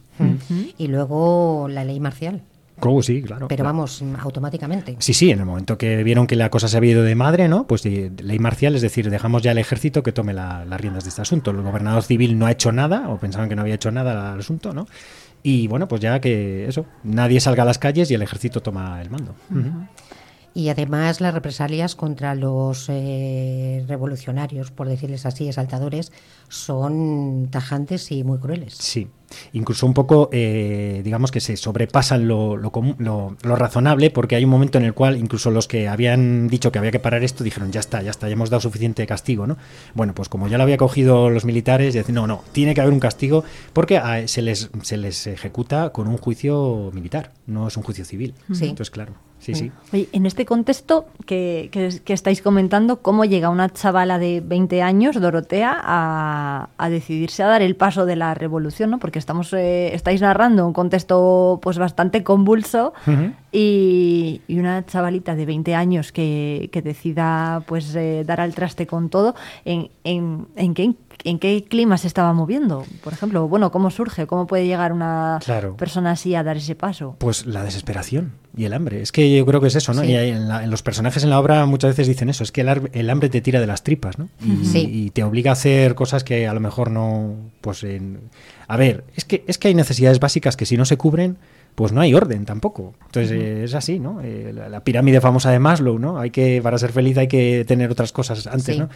Y 0.79 0.87
luego 0.89 1.67
la 1.69 1.85
ley 1.85 1.99
marcial. 2.01 2.43
Oh, 2.81 3.03
sí, 3.03 3.23
claro. 3.23 3.49
Pero 3.49 3.63
claro. 3.65 3.77
vamos, 3.77 4.03
automáticamente. 4.21 4.97
Sí, 4.99 5.15
sí, 5.15 5.31
en 5.31 5.41
el 5.41 5.47
momento 5.47 5.79
que 5.79 6.03
vieron 6.05 6.27
que 6.27 6.37
la 6.37 6.51
cosa 6.51 6.69
se 6.69 6.77
había 6.77 6.93
ido 6.93 7.03
de 7.03 7.15
madre, 7.15 7.49
¿no? 7.49 7.67
Pues 7.67 7.85
ley 7.85 8.39
marcial, 8.39 8.75
es 8.75 8.83
decir, 8.83 9.09
dejamos 9.11 9.43
ya 9.43 9.53
al 9.53 9.59
ejército 9.59 10.03
que 10.03 10.13
tome 10.13 10.33
la- 10.35 10.65
las 10.65 10.81
riendas 10.81 11.05
de 11.05 11.09
este 11.11 11.23
asunto. 11.23 11.51
El 11.53 11.63
gobernador 11.63 12.03
civil 12.03 12.39
no 12.39 12.47
ha 12.47 12.53
hecho 12.53 12.73
nada, 12.73 13.09
o 13.09 13.19
pensaban 13.19 13.49
que 13.49 13.57
no 13.57 13.63
había 13.63 13.75
hecho 13.77 13.91
nada 13.91 14.33
al 14.35 14.41
asunto, 14.41 14.73
¿no? 14.75 14.87
Y 15.43 15.69
bueno, 15.69 15.87
pues 15.89 16.01
ya 16.01 16.21
que 16.21 16.67
eso, 16.67 16.87
nadie 17.05 17.41
salga 17.41 17.63
a 17.63 17.67
las 17.67 17.79
calles 17.79 18.11
y 18.11 18.15
el 18.15 18.23
ejército 18.23 18.61
toma 18.63 19.01
el 19.01 19.11
mando. 19.11 19.35
Y 20.57 20.71
además 20.71 21.21
las 21.21 21.35
represalias 21.35 21.95
contra 21.95 22.35
los 22.35 22.87
eh, 22.89 23.85
revolucionarios, 23.89 24.71
por 24.71 24.89
decirles 24.89 25.27
así, 25.27 25.47
exaltadores, 25.49 26.13
son 26.61 27.49
tajantes 27.51 28.11
y 28.11 28.25
muy 28.25 28.39
crueles. 28.39 28.75
Sí, 28.75 29.09
Incluso 29.53 29.87
un 29.87 29.93
poco, 29.93 30.29
eh, 30.33 31.01
digamos 31.03 31.33
que 31.33 31.41
se 31.41 31.57
sobrepasan 31.57 32.29
lo, 32.29 32.57
lo, 32.57 32.71
lo- 32.99 33.37
lo 33.43 33.57
razonable, 33.57 34.11
porque 34.13 34.37
hay 34.37 34.45
un 34.45 34.51
momento 34.51 34.79
en 34.79 34.85
el 34.85 34.95
cual 34.95 35.17
incluso 35.17 35.51
los 35.51 35.67
que 35.67 35.89
habían 35.89 36.47
dicho 36.47 36.71
que 36.71 36.79
había 36.79 36.93
que 36.93 37.01
parar 37.01 37.25
esto 37.25 37.43
dijeron, 37.43 37.73
ya 37.73 37.81
está, 37.81 38.03
ya 38.03 38.11
está, 38.11 38.29
ya 38.29 38.35
hemos 38.35 38.51
dado 38.51 38.61
suficiente 38.61 39.05
castigo, 39.05 39.49
¿no? 39.49 39.57
Bueno, 39.95 40.15
pues 40.15 40.29
como 40.29 40.47
ya 40.47 40.59
lo 40.59 40.63
había 40.63 40.77
cogido 40.77 41.29
los 41.29 41.45
militares, 41.45 41.95
y 41.97 41.99
decir, 41.99 42.15
no, 42.15 42.29
no, 42.29 42.45
tiene 42.53 42.73
que 42.73 42.81
haber 42.81 42.93
un 42.93 43.01
castigo, 43.01 43.43
porque 43.73 43.99
ah, 43.99 44.29
se 44.29 44.43
les, 44.43 44.71
se 44.83 44.97
les 44.97 45.27
ejecuta 45.27 45.91
con 45.91 46.07
un 46.07 46.19
juicio 46.19 46.91
militar, 46.95 47.33
no 47.49 47.67
es 47.67 47.77
un 47.77 47.83
juicio 47.83 48.05
civil. 48.05 48.33
Sí. 48.53 48.67
Entonces, 48.67 48.93
claro, 48.93 49.15
sí, 49.47 49.55
sí. 49.55 49.73
Oye, 49.93 50.09
en 50.13 50.27
este 50.27 50.45
contexto 50.45 51.07
que, 51.27 51.69
que- 51.73 52.01
que 52.05 52.13
estáis 52.13 52.43
comentando, 52.43 53.01
¿cómo 53.03 53.25
llega 53.25 53.49
una 53.51 53.69
chavala 53.71 54.19
de 54.19 54.41
20 54.45 54.83
años, 54.83 55.21
Dorotea, 55.21 55.79
a, 55.83 56.69
a 56.77 56.89
decidirse 56.91 57.43
a 57.43 57.47
dar 57.47 57.63
el 57.63 57.77
paso 57.77 58.07
de 58.07 58.17
la 58.17 58.35
revolución? 58.35 58.91
¿no? 58.91 58.99
Porque 58.99 59.19
estamos, 59.19 59.53
eh, 59.53 59.95
estáis 59.95 60.21
narrando 60.21 60.67
un 60.67 60.73
contexto 60.73 61.59
pues 61.63 61.79
bastante 61.79 62.23
convulso 62.23 62.93
y, 63.53 64.41
y 64.49 64.59
una 64.59 64.85
chavalita 64.85 65.35
de 65.35 65.47
20 65.47 65.75
años 65.75 66.13
que, 66.13 66.69
que 66.73 66.83
decida 66.83 67.63
pues 67.67 67.95
eh, 67.95 68.25
dar 68.27 68.41
al 68.41 68.55
traste 68.55 68.87
con 68.87 69.09
todo, 69.09 69.35
¿en, 69.65 69.89
en, 70.05 70.47
en 70.57 70.75
qué, 70.75 70.93
¿en 71.25 71.39
qué 71.39 71.65
clima 71.69 71.99
se 71.99 72.07
estaba 72.07 72.33
moviendo? 72.33 72.85
Por 73.03 73.13
ejemplo, 73.13 73.49
bueno, 73.49 73.71
¿cómo 73.71 73.91
surge? 73.91 74.27
¿Cómo 74.27 74.47
puede 74.47 74.67
llegar 74.67 74.93
una 74.93 75.39
Claro. 75.45 75.77
persona 75.77 76.13
así 76.13 76.35
a 76.35 76.43
dar 76.43 76.57
ese 76.57 76.75
paso? 76.75 77.17
Pues 77.19 77.47
la 77.47 77.63
desesperación 77.65 78.33
y 78.57 78.65
el 78.65 78.73
hambre. 78.73 79.03
Es 79.03 79.13
que 79.13 79.37
yo 79.37 79.45
creo 79.47 79.61
que 79.61 79.69
es 79.69 79.77
eso, 79.77 79.93
¿no? 79.95 80.03
Sí. 80.03 80.09
Y 80.13 80.15
en, 80.17 80.49
la- 80.49 80.65
en 80.65 80.71
los 80.71 80.83
personajes 80.83 81.23
en 81.25 81.31
la 81.31 81.39
obra 81.41 81.67
muchas 81.67 81.91
veces 81.91 82.07
dicen 82.07 82.29
eso, 82.29 82.43
es 82.45 82.53
que 82.53 82.61
el, 82.63 82.91
el 82.93 83.11
hambre 83.11 83.29
te 83.29 83.41
tira 83.41 83.61
de 83.61 83.67
las 83.67 83.83
tripas, 83.83 84.19
¿no? 84.19 84.29
Y, 84.45 84.65
Sí. 84.67 84.89
y 84.91 85.11
te 85.11 85.25
obliga 85.25 85.51
a 85.51 85.55
hacer 85.55 85.95
cosas 85.95 86.25
que 86.25 86.47
a 86.47 86.55
lo 86.55 86.61
mejor 86.61 86.91
no, 86.91 87.35
pues 87.61 87.83
en... 87.85 88.21
A 88.69 88.77
ver, 88.77 89.05
es 89.15 89.25
que, 89.25 89.45
es 89.47 89.59
que 89.59 89.69
hay 89.69 89.75
necesidades 89.75 90.19
básicas 90.21 90.57
que 90.57 90.67
si 90.67 90.77
no 90.77 90.85
se 90.85 90.97
cubren, 90.97 91.37
pues 91.77 91.93
no 91.93 92.01
hay 92.01 92.15
orden 92.15 92.47
tampoco. 92.47 92.95
Entonces 93.05 93.31
eh, 93.33 93.65
es 93.65 93.75
así, 93.75 93.99
¿no? 94.01 94.21
Eh, 94.23 94.51
la, 94.55 94.69
la 94.71 94.81
pirámide 94.81 95.21
famosa 95.21 95.51
de 95.51 95.59
Maslow, 95.59 95.99
¿no? 95.99 96.19
Hay 96.19 96.31
que, 96.31 96.61
para 96.63 96.79
ser 96.79 96.91
feliz 96.91 97.19
hay 97.19 97.29
que 97.29 97.65
tener 97.69 97.91
otras 97.91 98.13
cosas 98.13 98.47
antes, 98.47 98.75
Sí. 98.75 98.79
¿no? 98.79 98.89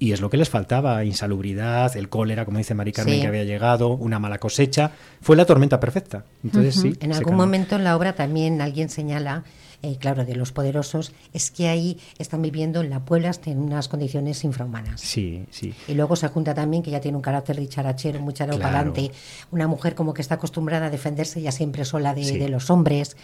Y 0.00 0.12
es 0.12 0.20
lo 0.20 0.30
que 0.30 0.36
les 0.36 0.48
faltaba, 0.48 1.04
insalubridad, 1.04 1.96
el 1.96 2.08
cólera, 2.08 2.44
como 2.44 2.58
dice 2.58 2.72
Mari 2.74 2.92
Carmen, 2.92 3.16
Sí. 3.16 3.20
que 3.20 3.26
había 3.26 3.44
llegado, 3.44 3.90
una 3.90 4.18
mala 4.20 4.38
cosecha. 4.38 4.92
Fue 5.20 5.34
la 5.36 5.44
tormenta 5.44 5.80
perfecta. 5.80 6.24
Entonces 6.44 6.76
sí. 6.76 6.94
En 7.00 7.12
algún 7.12 7.34
momento 7.34 7.74
en 7.76 7.84
la 7.84 7.96
obra 7.96 8.12
también 8.14 8.60
alguien 8.60 8.90
señala, 8.90 9.42
eh, 9.82 9.96
claro, 9.98 10.24
de 10.24 10.36
los 10.36 10.52
poderosos, 10.52 11.12
es 11.32 11.50
que 11.50 11.68
ahí 11.68 11.98
están 12.18 12.42
viviendo 12.42 12.80
en 12.80 12.90
la 12.90 13.00
Puebla 13.04 13.32
en 13.46 13.58
unas 13.58 13.88
condiciones 13.88 14.44
infrahumanas. 14.44 15.00
Sí, 15.00 15.46
sí. 15.50 15.74
Y 15.88 15.94
luego 15.94 16.14
se 16.14 16.28
junta 16.28 16.54
también 16.54 16.82
que 16.84 16.92
ya 16.92 17.00
tiene 17.00 17.16
un 17.16 17.22
carácter 17.22 17.56
dicharachero, 17.56 18.20
muy 18.20 18.30
echado 18.32 18.56
para 18.58 18.78
adelante, 18.80 19.10
una 19.50 19.66
mujer 19.66 19.96
como 19.96 20.14
que 20.14 20.22
está 20.22 20.36
acostumbrada 20.36 20.86
a 20.86 20.90
defenderse 20.90 21.42
ya 21.42 21.50
siempre 21.52 21.84
sola 21.84 22.14
de, 22.14 22.22
Sí. 22.24 22.38
de 22.38 22.48
los 22.48 22.70
hombres. 22.70 23.16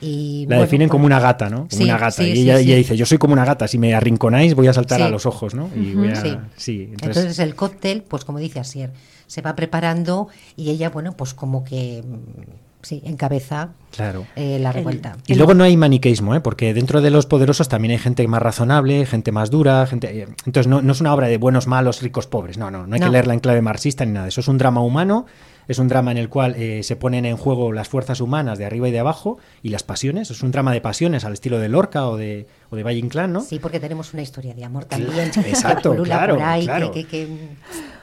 Y, 0.00 0.42
La 0.42 0.56
bueno, 0.56 0.62
definen 0.62 0.88
pues- 0.88 0.92
como 0.92 1.06
una 1.06 1.20
gata, 1.20 1.50
¿no? 1.50 1.56
Como 1.58 1.70
Sí, 1.70 1.84
una 1.84 1.98
gata. 1.98 2.10
sí, 2.12 2.24
y 2.24 2.32
sí, 2.34 2.40
ella, 2.42 2.56
sí. 2.58 2.62
ella 2.64 2.76
dice, 2.76 2.96
yo 2.96 3.06
soy 3.06 3.18
como 3.18 3.32
una 3.34 3.44
gata, 3.44 3.68
si 3.68 3.78
me 3.78 3.94
arrinconáis 3.94 4.54
voy 4.54 4.66
a 4.68 4.72
saltar 4.72 4.98
Sí. 4.98 5.04
a 5.04 5.08
los 5.10 5.26
ojos, 5.26 5.54
¿no? 5.54 5.68
Y 5.76 5.94
voy 5.94 6.08
a... 6.08 6.16
sí. 6.16 6.36
sí, 6.56 6.82
Entonces, 6.92 7.16
entonces, 7.24 7.38
el 7.40 7.54
cóctel, 7.54 8.02
pues 8.02 8.24
como 8.24 8.38
dice 8.38 8.60
Asier, 8.60 8.90
se 9.26 9.42
va 9.42 9.54
preparando 9.54 10.28
y 10.56 10.70
ella, 10.70 10.90
bueno, 10.90 11.12
pues 11.16 11.34
como 11.34 11.62
que 11.64 12.02
mm, 12.04 12.50
sí, 12.82 13.02
encabeza 13.04 13.68
claro. 13.94 14.26
eh, 14.36 14.58
la 14.58 14.72
revuelta. 14.72 15.16
Y 15.26 15.34
luego 15.34 15.52
no 15.54 15.64
hay 15.64 15.76
maniqueísmo, 15.76 16.34
¿eh? 16.34 16.40
porque 16.40 16.72
dentro 16.74 17.00
de 17.02 17.10
los 17.10 17.26
poderosos 17.26 17.68
también 17.68 17.92
hay 17.92 17.98
gente 17.98 18.26
más 18.26 18.40
razonable, 18.42 19.04
gente 19.06 19.32
más 19.32 19.50
dura, 19.50 19.86
gente... 19.86 20.22
eh, 20.22 20.28
Entonces 20.46 20.66
no, 20.66 20.80
no 20.82 20.92
es 20.92 21.00
una 21.00 21.12
obra 21.14 21.28
de 21.28 21.36
buenos, 21.36 21.66
malos, 21.66 22.00
ricos, 22.02 22.26
pobres, 22.26 22.56
no, 22.58 22.70
no, 22.70 22.86
no 22.86 22.94
hay 22.94 23.00
No. 23.00 23.06
que 23.06 23.12
leerla 23.12 23.34
en 23.34 23.40
clave 23.40 23.60
marxista 23.60 24.04
ni 24.06 24.12
nada. 24.12 24.28
Eso 24.28 24.40
es 24.40 24.48
un 24.48 24.56
drama 24.58 24.80
humano, 24.80 25.26
es 25.70 25.78
un 25.78 25.88
drama 25.88 26.10
en 26.10 26.18
el 26.18 26.28
cual 26.28 26.54
eh, 26.56 26.82
se 26.82 26.96
ponen 26.96 27.24
en 27.26 27.36
juego 27.36 27.72
las 27.72 27.88
fuerzas 27.88 28.20
humanas 28.20 28.58
de 28.58 28.64
arriba 28.66 28.88
y 28.88 28.92
de 28.92 28.98
abajo 29.00 29.38
y 29.62 29.68
las 29.70 29.82
pasiones. 29.82 30.30
Es 30.30 30.42
un 30.42 30.50
drama 30.50 30.72
de 30.72 30.80
pasiones 30.80 31.24
al 31.24 31.32
estilo 31.32 31.58
de 31.58 31.68
Lorca 31.68 32.08
o 32.08 32.16
de, 32.16 32.46
o 32.70 32.76
de 32.76 32.82
Valle 32.82 32.98
Inclán, 32.98 33.32
¿no? 33.32 33.40
Sí, 33.40 33.58
porque 33.58 33.78
tenemos 33.80 34.12
una 34.12 34.22
historia 34.22 34.54
de 34.54 34.64
amor 34.64 34.84
también. 34.86 35.30
Exacto, 35.46 35.92
que 35.96 36.02
claro, 36.02 36.34
por 36.34 36.42
ahí, 36.44 36.64
claro. 36.64 36.90
que- 36.90 37.04
que- 37.04 37.26
que- 37.26 37.48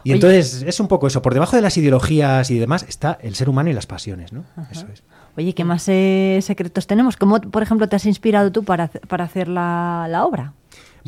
Y 0.04 0.12
entonces 0.14 0.64
es 0.66 0.80
un 0.80 0.88
poco 0.88 1.08
eso, 1.08 1.22
por 1.22 1.34
debajo 1.34 1.56
de 1.56 1.62
las 1.62 1.76
ideologías 1.78 2.50
y 2.52 2.58
demás 2.60 2.84
está 2.88 3.18
el 3.22 3.36
ser 3.36 3.50
humano 3.50 3.70
y 3.70 3.74
las 3.74 3.86
pasiones, 3.88 4.32
¿no? 4.32 4.46
Eso 4.72 4.88
es. 4.94 5.04
Oye, 5.36 5.54
¿qué 5.54 5.64
más 5.64 5.86
eh, 5.88 6.40
secretos 6.42 6.88
tenemos? 6.88 7.18
¿Cómo, 7.18 7.40
por 7.42 7.62
ejemplo, 7.62 7.88
te 7.90 7.96
has 7.96 8.06
inspirado 8.06 8.52
tú 8.52 8.64
para, 8.64 8.86
hacer- 8.86 9.02
para 9.08 9.26
hacer 9.26 9.48
la, 9.50 10.08
la 10.10 10.26
obra? 10.26 10.54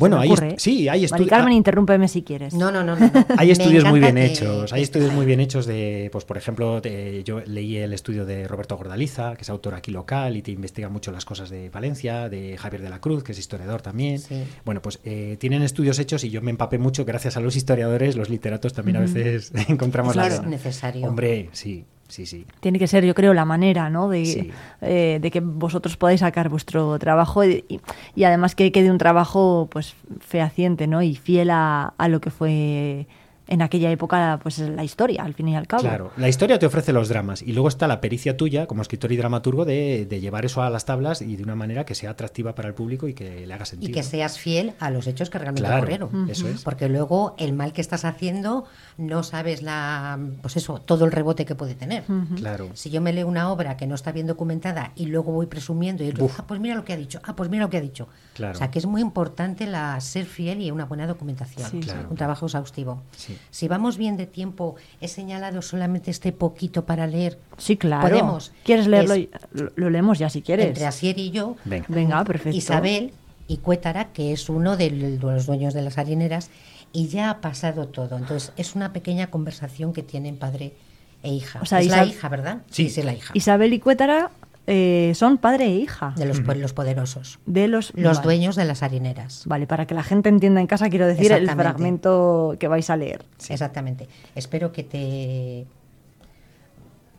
Bueno, 0.00 0.18
hay 0.18 0.32
est- 0.32 0.58
sí, 0.58 0.88
hay 0.88 1.04
estudios- 1.04 1.28
Carmen, 1.28 1.52
interrúmpeme 1.52 2.08
si 2.08 2.22
quieres. 2.22 2.54
No, 2.54 2.72
no, 2.72 2.82
no. 2.82 2.96
no. 2.96 3.10
Hay 3.36 3.50
estudios 3.52 3.84
muy 3.84 4.00
bien 4.00 4.16
que- 4.16 4.26
hechos, 4.26 4.72
hay 4.72 4.82
estudios 4.82 5.12
muy 5.12 5.24
bien 5.26 5.38
hechos 5.40 5.66
de, 5.66 6.08
pues 6.10 6.24
por 6.24 6.36
ejemplo, 6.36 6.80
de- 6.80 7.22
yo 7.24 7.40
leí 7.46 7.76
el 7.76 7.92
estudio 7.92 8.24
de 8.26 8.48
Roberto 8.48 8.76
Gordaliza, 8.76 9.36
que 9.36 9.42
es 9.42 9.50
autor 9.50 9.74
aquí 9.74 9.90
local 9.92 10.36
y 10.36 10.42
te 10.42 10.50
investiga 10.50 10.88
mucho 10.88 11.12
las 11.12 11.24
cosas 11.24 11.50
de 11.50 11.70
Valencia, 11.70 12.28
de 12.28 12.56
Javier 12.56 12.82
de 12.82 12.90
la 12.90 13.00
Cruz, 13.00 13.22
que 13.22 13.32
es 13.32 13.38
historiador 13.38 13.82
también. 13.82 14.18
Sí. 14.18 14.42
Bueno, 14.64 14.82
pues 14.82 14.98
eh, 15.04 15.36
tienen 15.38 15.62
estudios 15.62 15.98
hechos 16.00 16.24
y 16.24 16.30
yo 16.30 16.42
me 16.42 16.50
empapé 16.50 16.78
mucho 16.78 17.04
gracias 17.04 17.36
a 17.36 17.40
los 17.40 17.54
historiadores, 17.54 18.16
los 18.16 18.28
literatos 18.30 18.72
también 18.72 18.96
a 18.96 19.00
veces 19.00 19.52
encontramos 19.68 20.14
Claro. 20.14 20.28
las- 20.30 20.40
Es 20.40 20.46
necesario. 20.46 21.06
Hombre, 21.06 21.48
sí, 21.52 21.84
sí, 22.10 22.26
sí. 22.26 22.44
Tiene 22.60 22.78
que 22.78 22.86
ser, 22.86 23.04
yo 23.04 23.14
creo, 23.14 23.32
la 23.32 23.44
manera, 23.46 23.88
¿no? 23.88 24.08
De, 24.08 24.26
Sí. 24.26 24.50
eh, 24.82 25.18
de 25.22 25.30
que 25.30 25.40
vosotros 25.40 25.96
podáis 25.96 26.20
sacar 26.20 26.48
vuestro 26.50 26.98
trabajo 26.98 27.42
y, 27.44 27.64
y- 27.68 27.80
y 28.14 28.24
además 28.24 28.54
que 28.54 28.70
quede 28.72 28.90
un 28.90 28.98
trabajo, 28.98 29.68
pues, 29.70 29.94
fehaciente, 30.20 30.86
¿no? 30.86 31.00
Y 31.02 31.16
fiel 31.16 31.50
a, 31.50 31.94
a 31.96 32.08
lo 32.08 32.20
que 32.20 32.30
fue 32.30 33.06
en 33.48 33.62
aquella 33.62 33.90
época, 33.90 34.38
pues, 34.44 34.60
la 34.60 34.84
historia, 34.84 35.24
al 35.24 35.34
fin 35.34 35.48
y 35.48 35.56
al 35.56 35.66
cabo. 35.66 35.82
Claro, 35.82 36.12
la 36.16 36.28
historia 36.28 36.60
te 36.60 36.66
ofrece 36.66 36.92
los 36.92 37.08
dramas 37.08 37.42
y 37.42 37.52
luego 37.52 37.66
está 37.66 37.88
la 37.88 38.00
pericia 38.00 38.36
tuya 38.36 38.68
como 38.68 38.80
escritor 38.80 39.10
y 39.10 39.16
dramaturgo 39.16 39.64
de, 39.64 40.06
de 40.08 40.20
llevar 40.20 40.44
eso 40.44 40.62
a 40.62 40.70
las 40.70 40.84
tablas 40.84 41.20
y 41.20 41.34
de 41.34 41.42
una 41.42 41.56
manera 41.56 41.84
que 41.84 41.96
sea 41.96 42.10
atractiva 42.10 42.54
para 42.54 42.68
el 42.68 42.74
público 42.74 43.08
y 43.08 43.14
que 43.14 43.44
le 43.48 43.52
haga 43.52 43.64
sentido. 43.64 43.90
Y 43.90 43.92
que 43.92 44.04
seas 44.04 44.38
fiel 44.38 44.74
a 44.78 44.90
los 44.90 45.08
hechos 45.08 45.30
que 45.30 45.38
realmente 45.38 45.66
Claro, 45.66 45.78
ocurrieron. 45.78 46.30
eso 46.30 46.46
es. 46.46 46.62
Porque 46.62 46.88
luego 46.88 47.34
el 47.38 47.52
mal 47.52 47.72
que 47.72 47.80
estás 47.80 48.04
haciendo 48.04 48.66
no 49.00 49.22
sabes 49.22 49.62
la 49.62 50.18
pues 50.42 50.56
eso, 50.56 50.78
todo 50.80 51.04
el 51.06 51.12
rebote 51.12 51.44
que 51.44 51.54
puede 51.54 51.74
tener. 51.74 52.04
Claro. 52.36 52.68
Si 52.74 52.90
yo 52.90 53.00
me 53.00 53.12
leo 53.12 53.26
una 53.26 53.50
obra 53.50 53.76
que 53.76 53.86
no 53.86 53.94
está 53.94 54.12
bien 54.12 54.26
documentada 54.26 54.92
y 54.94 55.06
luego 55.06 55.32
voy 55.32 55.46
presumiendo 55.46 56.04
y 56.04 56.10
Buf. 56.12 56.38
ah, 56.38 56.44
pues 56.46 56.60
mira 56.60 56.74
lo 56.74 56.84
que 56.84 56.92
ha 56.92 56.96
dicho, 56.96 57.20
ah, 57.24 57.34
pues 57.34 57.48
mira 57.50 57.64
lo 57.64 57.70
que 57.70 57.78
ha 57.78 57.80
dicho. 57.80 58.08
Claro. 58.34 58.54
O 58.54 58.58
sea, 58.58 58.70
que 58.70 58.78
es 58.78 58.86
muy 58.86 59.00
importante 59.00 59.66
la 59.66 60.00
ser 60.00 60.26
fiel 60.26 60.60
y 60.62 60.70
una 60.70 60.84
buena 60.84 61.06
documentación, 61.06 61.68
Sí, 61.70 61.80
Claro. 61.80 62.08
un 62.10 62.16
trabajo 62.16 62.46
exhaustivo. 62.46 63.02
Sí. 63.16 63.36
Si 63.50 63.68
vamos 63.68 63.96
bien 63.96 64.16
de 64.16 64.26
tiempo, 64.26 64.76
he 65.00 65.08
señalado 65.08 65.62
solamente 65.62 66.10
este 66.10 66.32
poquito 66.32 66.84
para 66.84 67.06
leer. 67.06 67.38
Sí, 67.56 67.76
claro. 67.76 68.08
Podemos. 68.08 68.52
¿Quieres 68.64 68.86
leerlo? 68.86 69.14
Es- 69.14 69.28
Lo, 69.52 69.72
lo 69.74 69.90
leemos 69.90 70.18
ya 70.18 70.28
si 70.30 70.42
quieres. 70.42 70.66
Entre 70.66 70.86
Asier 70.86 71.18
y 71.18 71.30
yo, 71.30 71.56
Venga. 71.64 71.86
Venga, 71.88 72.24
perfecto. 72.24 72.56
Isabel 72.56 73.12
y 73.48 73.56
Cuétara, 73.56 74.12
que 74.12 74.32
es 74.32 74.48
uno 74.48 74.76
de 74.76 74.90
los 75.20 75.46
dueños 75.46 75.74
de 75.74 75.82
las 75.82 75.98
harineras, 75.98 76.50
y 76.92 77.08
ya 77.08 77.30
ha 77.30 77.40
pasado 77.40 77.86
todo. 77.88 78.16
Entonces, 78.16 78.52
es 78.56 78.74
una 78.74 78.92
pequeña 78.92 79.28
conversación 79.28 79.92
que 79.92 80.02
tienen 80.02 80.36
padre 80.36 80.74
e 81.22 81.32
hija. 81.32 81.60
O 81.62 81.66
sea, 81.66 81.80
es 81.80 81.88
la 81.88 82.04
hija, 82.04 82.28
¿verdad? 82.28 82.58
Sí. 82.70 82.86
es 82.86 83.04
la 83.04 83.12
hija. 83.14 83.32
Isabel 83.34 83.72
y 83.72 83.78
Cuétara 83.78 84.30
eh, 84.66 85.12
son 85.14 85.38
padre 85.38 85.66
e 85.66 85.76
hija. 85.76 86.14
De 86.16 86.26
los, 86.26 86.38
los 86.40 86.72
poderosos. 86.72 87.38
De 87.46 87.68
los, 87.68 87.92
Los 87.94 88.18
vale. 88.18 88.24
dueños 88.24 88.56
de 88.56 88.64
las 88.64 88.82
harineras. 88.82 89.42
Vale, 89.46 89.66
para 89.66 89.86
que 89.86 89.94
la 89.94 90.02
gente 90.02 90.28
entienda 90.28 90.60
en 90.60 90.66
casa, 90.66 90.88
quiero 90.90 91.06
decir 91.06 91.32
el 91.32 91.42
Exactamente. 91.42 91.62
fragmento 91.62 92.56
que 92.58 92.68
vais 92.68 92.88
a 92.90 92.96
leer. 92.96 93.24
Exactamente. 93.48 94.08
Espero 94.34 94.72
que 94.72 94.82
te... 94.84 95.66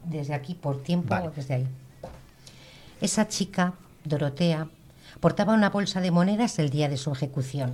Desde 0.05 0.33
aquí, 0.33 0.55
por 0.55 0.81
tiempo, 0.81 1.09
Vale. 1.09 1.27
o 1.27 1.31
desde 1.31 1.53
ahí. 1.53 1.67
Esa 3.01 3.27
chica, 3.27 3.73
Dorotea, 4.03 4.67
portaba 5.19 5.53
una 5.53 5.69
bolsa 5.69 6.01
de 6.01 6.09
monedas 6.11 6.57
el 6.59 6.69
día 6.71 6.89
de 6.89 6.97
su 6.97 7.11
ejecución. 7.11 7.73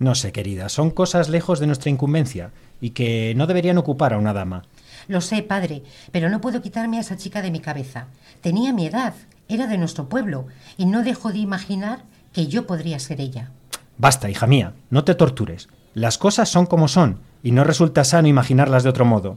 No 0.00 0.14
sé, 0.14 0.32
querida, 0.32 0.70
son 0.70 0.90
cosas 0.90 1.28
lejos 1.28 1.60
de 1.60 1.66
nuestra 1.66 1.90
incumbencia 1.90 2.52
y 2.80 2.90
que 2.90 3.34
no 3.36 3.46
deberían 3.46 3.76
ocupar 3.76 4.14
a 4.14 4.18
una 4.18 4.32
dama. 4.32 4.62
Lo 5.08 5.20
sé, 5.20 5.42
padre, 5.42 5.82
pero 6.10 6.30
no 6.30 6.40
puedo 6.40 6.62
quitarme 6.62 6.96
a 6.96 7.02
esa 7.02 7.18
chica 7.18 7.42
de 7.42 7.50
mi 7.50 7.60
cabeza. 7.60 8.06
Tenía 8.40 8.72
mi 8.72 8.86
edad, 8.86 9.12
era 9.46 9.66
de 9.66 9.76
nuestro 9.76 10.08
pueblo, 10.08 10.46
y 10.78 10.86
no 10.86 11.02
dejo 11.02 11.32
de 11.32 11.40
imaginar 11.40 12.04
que 12.32 12.46
yo 12.46 12.66
podría 12.66 12.98
ser 12.98 13.20
ella. 13.20 13.50
Basta, 13.98 14.30
hija 14.30 14.46
mía, 14.46 14.72
no 14.88 15.04
te 15.04 15.14
tortures. 15.14 15.68
Las 15.92 16.16
cosas 16.16 16.48
son 16.48 16.64
como 16.64 16.88
son 16.88 17.20
y 17.42 17.52
no 17.52 17.64
resulta 17.64 18.02
sano 18.04 18.26
imaginarlas 18.26 18.82
de 18.82 18.88
otro 18.88 19.04
modo. 19.04 19.36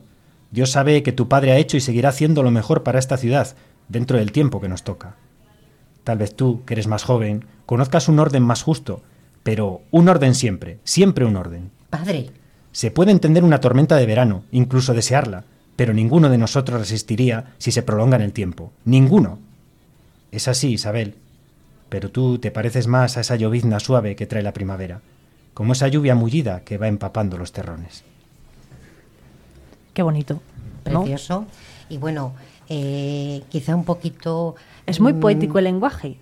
Dios 0.51 0.71
sabe 0.71 1.03
que 1.03 1.11
tu 1.11 1.27
padre 1.27 1.51
ha 1.51 1.57
hecho 1.57 1.75
y 1.75 1.81
seguirá 1.81 2.09
haciendo 2.09 2.41
lo 2.41 2.51
mejor 2.51 2.83
para 2.83 2.99
esta 2.99 3.17
ciudad, 3.17 3.53
dentro 3.89 4.17
del 4.17 4.31
tiempo 4.31 4.61
que 4.61 4.69
nos 4.69 4.83
toca. 4.83 5.17
Tal 6.05 6.19
vez 6.19 6.35
tú, 6.35 6.63
que 6.63 6.75
eres 6.75 6.87
más 6.87 7.03
joven, 7.03 7.43
conozcas 7.65 8.07
un 8.07 8.19
orden 8.19 8.43
más 8.43 8.63
justo, 8.63 9.03
pero 9.43 9.81
un 9.91 10.09
orden 10.09 10.35
siempre, 10.35 10.79
siempre 10.83 11.25
un 11.25 11.35
orden. 11.35 11.71
Padre, 11.89 12.31
Se 12.71 12.89
puede 12.89 13.11
entender 13.11 13.43
una 13.43 13.59
tormenta 13.59 13.97
de 13.97 14.07
verano, 14.07 14.45
incluso 14.51 14.95
desearla, 14.95 15.43
pero 15.75 15.93
ninguno 15.93 16.29
de 16.29 16.39
nosotros 16.39 16.79
resistiría 16.79 17.53
si 17.57 17.71
se 17.71 17.83
prolonga 17.83 18.15
en 18.15 18.23
el 18.23 18.33
tiempo. 18.33 18.71
Ninguno. 18.85 19.39
Es 20.31 20.47
así, 20.47 20.73
Isabel. 20.73 21.15
Pero 21.89 22.09
tú 22.09 22.39
te 22.39 22.49
pareces 22.49 22.87
más 22.87 23.17
a 23.17 23.21
esa 23.21 23.35
llovizna 23.35 23.79
suave 23.79 24.15
que 24.15 24.25
trae 24.25 24.41
la 24.41 24.53
primavera, 24.53 25.01
como 25.53 25.73
esa 25.73 25.87
lluvia 25.87 26.15
mullida 26.15 26.61
que 26.61 26.79
va 26.79 26.87
empapando 26.87 27.37
los 27.37 27.51
terrones. 27.51 28.03
Qué 29.93 30.01
bonito. 30.01 30.41
¿no? 30.91 31.01
precioso. 31.01 31.45
Y 31.89 31.97
bueno, 31.97 32.33
eh, 32.69 33.43
quizá 33.49 33.75
un 33.75 33.85
poquito... 33.85 34.55
Es 34.85 34.99
muy 34.99 35.13
mm, 35.13 35.19
poético 35.19 35.59
el 35.59 35.65
lenguaje. 35.65 36.17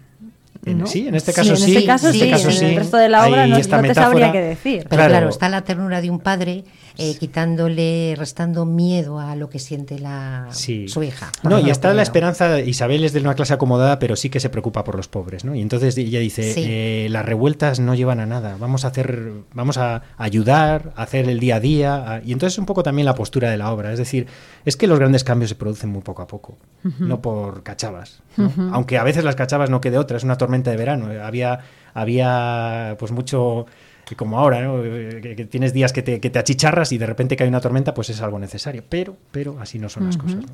En- 0.66 0.78
¿no? 0.80 0.86
Sí, 0.88 1.08
en 1.08 1.16
este 1.16 1.34
caso 1.34 1.52
en 1.52 1.58
sí. 1.58 1.74
este 1.76 1.86
caso 1.88 2.08
en 2.10 2.14
este 2.14 2.26
sí, 2.26 2.32
caso 2.32 2.50
en 2.50 2.54
sí. 2.56 2.66
el 2.66 2.76
resto 2.76 2.98
de 2.98 3.10
la 3.10 3.28
obra 3.28 3.48
no, 3.48 3.58
esta 3.58 3.78
no 3.78 3.82
te 3.82 3.88
metáfora. 3.90 4.10
sabría 4.12 4.32
qué 4.32 4.42
decir. 4.42 4.86
Pero 4.90 5.06
claro. 5.08 5.30
está 5.30 5.50
la 5.50 5.64
ternura 5.64 6.02
de 6.02 6.10
un 6.12 6.20
padre 6.20 6.64
eh, 6.98 7.16
quitándole, 7.18 8.16
restando 8.18 8.66
miedo 8.66 9.20
a 9.20 9.36
lo 9.36 9.50
que 9.50 9.58
siente 9.60 9.98
la, 9.98 10.48
Sí. 10.52 10.88
su 10.88 11.02
hija. 11.04 11.32
No, 11.42 11.60
y 11.60 11.70
está 11.72 11.94
la 11.94 12.04
esperanza, 12.04 12.60
Isabel 12.60 13.04
es 13.04 13.14
de 13.14 13.22
una 13.22 13.34
clase 13.34 13.54
acomodada, 13.54 13.98
pero 13.98 14.16
sí 14.16 14.30
que 14.30 14.40
se 14.40 14.50
preocupa 14.50 14.84
por 14.84 14.96
los 14.96 15.08
pobres, 15.08 15.44
¿no? 15.44 15.56
Y 15.56 15.62
entonces 15.62 15.98
ella 15.98 16.20
dice, 16.20 16.54
Sí. 16.54 16.64
eh, 16.68 17.08
las 17.10 17.26
revueltas 17.26 17.80
no 17.80 17.96
llevan 17.96 18.20
a 18.20 18.26
nada, 18.28 18.58
vamos 18.60 18.86
a 18.86 18.90
hacer, 18.90 19.32
vamos 19.54 19.78
a 19.78 20.04
ayudar, 20.18 20.92
a 20.96 21.04
hacer 21.04 21.28
el 21.30 21.40
día 21.40 21.56
a 21.56 21.60
día, 21.60 21.96
a- 22.16 22.22
y 22.24 22.34
entonces 22.34 22.60
un 22.60 22.66
poco 22.68 22.84
también 22.84 23.06
la 23.06 23.16
postura 23.16 23.50
de 23.50 23.58
la 23.58 23.72
obra, 23.72 23.92
es 23.94 23.98
decir, 23.98 24.28
es 24.66 24.76
que 24.78 24.86
los 24.86 25.00
grandes 25.00 25.24
cambios 25.24 25.50
se 25.50 25.56
producen 25.56 25.90
muy 25.90 26.02
poco 26.02 26.22
a 26.22 26.28
poco, 26.28 26.58
no 27.00 27.22
por 27.22 27.64
cachavas, 27.64 28.22
aunque 28.72 28.98
a 29.00 29.04
veces 29.04 29.24
las 29.24 29.36
cachavas 29.36 29.70
no 29.70 29.82
quede 29.82 29.98
otra, 29.98 30.18
es 30.18 30.24
una 30.24 30.38
tormenta 30.38 30.51
de 30.60 30.78
verano, 30.78 31.08
había, 31.24 31.60
había 31.94 32.96
pues 33.00 33.12
mucho 33.12 33.66
como 34.18 34.38
ahora, 34.38 34.62
¿no? 34.62 34.82
Que, 34.82 35.36
que 35.38 35.46
tienes 35.46 35.72
días 35.72 35.94
que 35.94 36.02
te, 36.02 36.20
que 36.20 36.30
te 36.30 36.38
achicharras 36.38 36.92
y 36.92 36.98
de 36.98 37.06
repente 37.06 37.38
cae 37.38 37.48
una 37.48 37.62
tormenta, 37.62 37.94
pues 37.94 38.10
es 38.10 38.22
algo 38.22 38.40
necesario. 38.40 38.84
Pero, 38.90 39.16
pero 39.32 39.58
así 39.62 39.80
no 39.80 39.88
son 39.88 40.06
las 40.08 40.18
cosas. 40.18 40.36
¿no? 40.36 40.46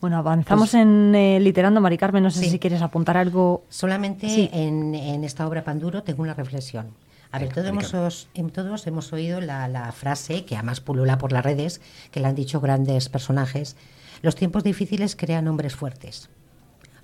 Bueno, 0.00 0.16
avanzamos 0.16 0.72
en 0.72 1.14
eh, 1.14 1.38
Literando, 1.38 1.80
Mari 1.82 1.98
Carmen. 1.98 2.22
No 2.22 2.30
sé 2.30 2.40
Sí. 2.40 2.48
si 2.50 2.58
quieres 2.58 2.80
apuntar 2.80 3.18
algo. 3.18 3.64
Solamente 3.68 4.28
Sí. 4.30 4.48
en, 4.52 4.94
en 4.94 5.24
esta 5.24 5.46
obra 5.46 5.62
Panduro 5.62 6.02
tengo 6.02 6.22
una 6.22 6.32
reflexión. 6.32 6.86
A 7.32 7.38
ver, 7.38 7.50
todos 7.52 7.68
hemos, 7.68 7.92
os- 7.94 8.28
em- 8.34 8.48
todos 8.50 8.86
hemos 8.86 9.12
oído 9.12 9.40
la, 9.42 9.68
la 9.68 9.92
frase 9.92 10.44
que 10.46 10.54
además 10.56 10.80
pulula 10.80 11.18
por 11.18 11.32
las 11.32 11.44
redes, 11.44 11.80
que 12.10 12.20
la 12.20 12.28
han 12.28 12.34
dicho 12.34 12.60
grandes 12.62 13.10
personajes. 13.10 13.76
Los 14.22 14.36
tiempos 14.36 14.64
difíciles 14.64 15.16
crean 15.16 15.48
hombres 15.48 15.74
fuertes. 15.76 16.30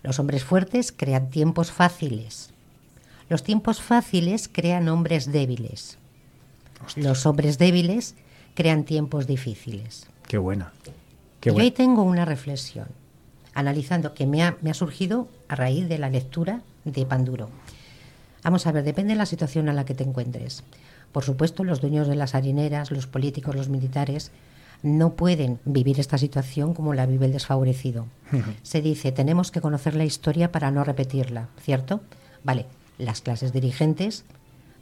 Los 0.02 0.18
hombres 0.18 0.44
fuertes 0.44 0.92
crean 0.92 1.30
tiempos 1.30 1.72
fáciles. 1.72 2.50
Los 3.28 3.42
tiempos 3.42 3.82
fáciles 3.82 4.48
crean 4.50 4.88
hombres 4.88 5.30
débiles. 5.32 5.98
Los 6.96 7.26
hombres 7.26 7.58
débiles 7.58 8.14
crean 8.54 8.84
tiempos 8.84 9.26
difíciles. 9.26 10.06
Qué 10.26 10.38
buena. 10.38 10.72
Qué 11.40 11.50
Yo 11.50 11.54
buena. 11.54 11.64
ahí 11.64 11.70
tengo 11.70 12.02
una 12.02 12.24
reflexión, 12.24 12.88
analizando 13.54 14.14
que 14.14 14.26
me 14.26 14.42
ha, 14.42 14.56
me 14.62 14.70
ha 14.70 14.74
surgido 14.74 15.28
a 15.48 15.56
raíz 15.56 15.88
de 15.88 15.98
la 15.98 16.08
lectura 16.08 16.62
de 16.84 17.04
Panduro. 17.04 17.50
Vamos 18.44 18.66
a 18.66 18.72
ver, 18.72 18.84
depende 18.84 19.12
de 19.14 19.18
la 19.18 19.26
situación 19.26 19.68
en 19.68 19.76
la 19.76 19.84
que 19.84 19.94
te 19.94 20.04
encuentres. 20.04 20.62
Por 21.12 21.24
supuesto, 21.24 21.64
los 21.64 21.80
dueños 21.80 22.06
de 22.08 22.14
las 22.14 22.34
harineras, 22.34 22.90
los 22.90 23.06
políticos, 23.06 23.56
los 23.56 23.68
militares, 23.68 24.30
no 24.82 25.14
pueden 25.14 25.59
vivir 25.64 25.98
esta 25.98 26.18
situación 26.18 26.74
como 26.74 26.94
la 26.94 27.06
vive 27.06 27.26
el 27.26 27.32
desfavorecido. 27.32 28.06
Se 28.62 28.80
dice, 28.80 29.12
tenemos 29.12 29.50
que 29.50 29.60
conocer 29.60 29.94
la 29.94 30.05
historia 30.05 30.52
para 30.52 30.70
no 30.70 30.84
repetirla, 30.84 31.48
¿cierto? 31.60 32.00
Vale, 32.44 32.66
las 32.98 33.20
clases 33.20 33.52
dirigentes 33.52 34.24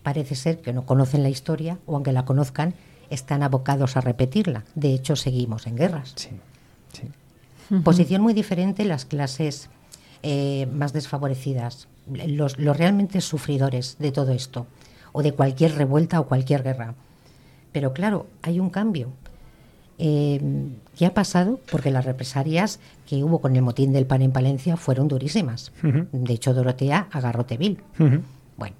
parece 0.03 0.35
ser 0.35 0.61
que 0.61 0.73
no 0.73 0.87
conocen 0.87 1.23
la 1.23 1.29
historia 1.29 1.79
o 1.87 1.95
aunque 1.95 2.13
la 2.13 2.25
conozcan, 2.25 2.75
están 3.11 3.43
abocados 3.43 3.97
a 3.97 4.01
repetirla. 4.01 4.65
De 4.75 4.93
hecho, 4.93 5.17
seguimos 5.17 5.67
en 5.67 5.77
guerras. 5.77 6.15
Posición 7.83 8.23
muy 8.23 8.33
diferente 8.33 8.85
las 8.85 9.05
clases 9.05 9.69
eh, 10.23 10.67
más 10.73 10.93
desfavorecidas, 10.93 11.89
los, 12.09 12.59
los 12.59 12.77
realmente 12.77 13.21
sufridores 13.21 13.97
de 13.99 14.13
todo 14.13 14.33
esto, 14.33 14.67
o 15.13 15.23
de 15.23 15.33
cualquier 15.33 15.75
revuelta 15.75 16.21
o 16.21 16.29
cualquier 16.29 16.63
guerra. 16.63 16.95
Pero 17.73 17.93
claro, 17.93 18.27
hay 18.43 18.61
un 18.61 18.71
cambio. 18.71 19.13
Eh, 19.99 20.41
¿Qué 20.97 21.07
ha 21.07 21.15
pasado? 21.15 21.59
Porque 21.71 21.91
las 21.91 22.05
represalias 22.05 22.81
que 23.07 23.23
hubo 23.25 23.41
con 23.41 23.57
el 23.57 23.63
motín 23.63 23.93
del 23.93 24.07
pan 24.07 24.23
en 24.23 24.33
Palencia 24.33 24.77
fueron 24.77 25.09
durísimas. 25.09 25.73
De 26.13 26.35
hecho, 26.35 26.53
Dorotea 26.55 27.09
agarró 27.13 27.47
Tevil. 27.47 27.81
Bueno, 28.57 28.77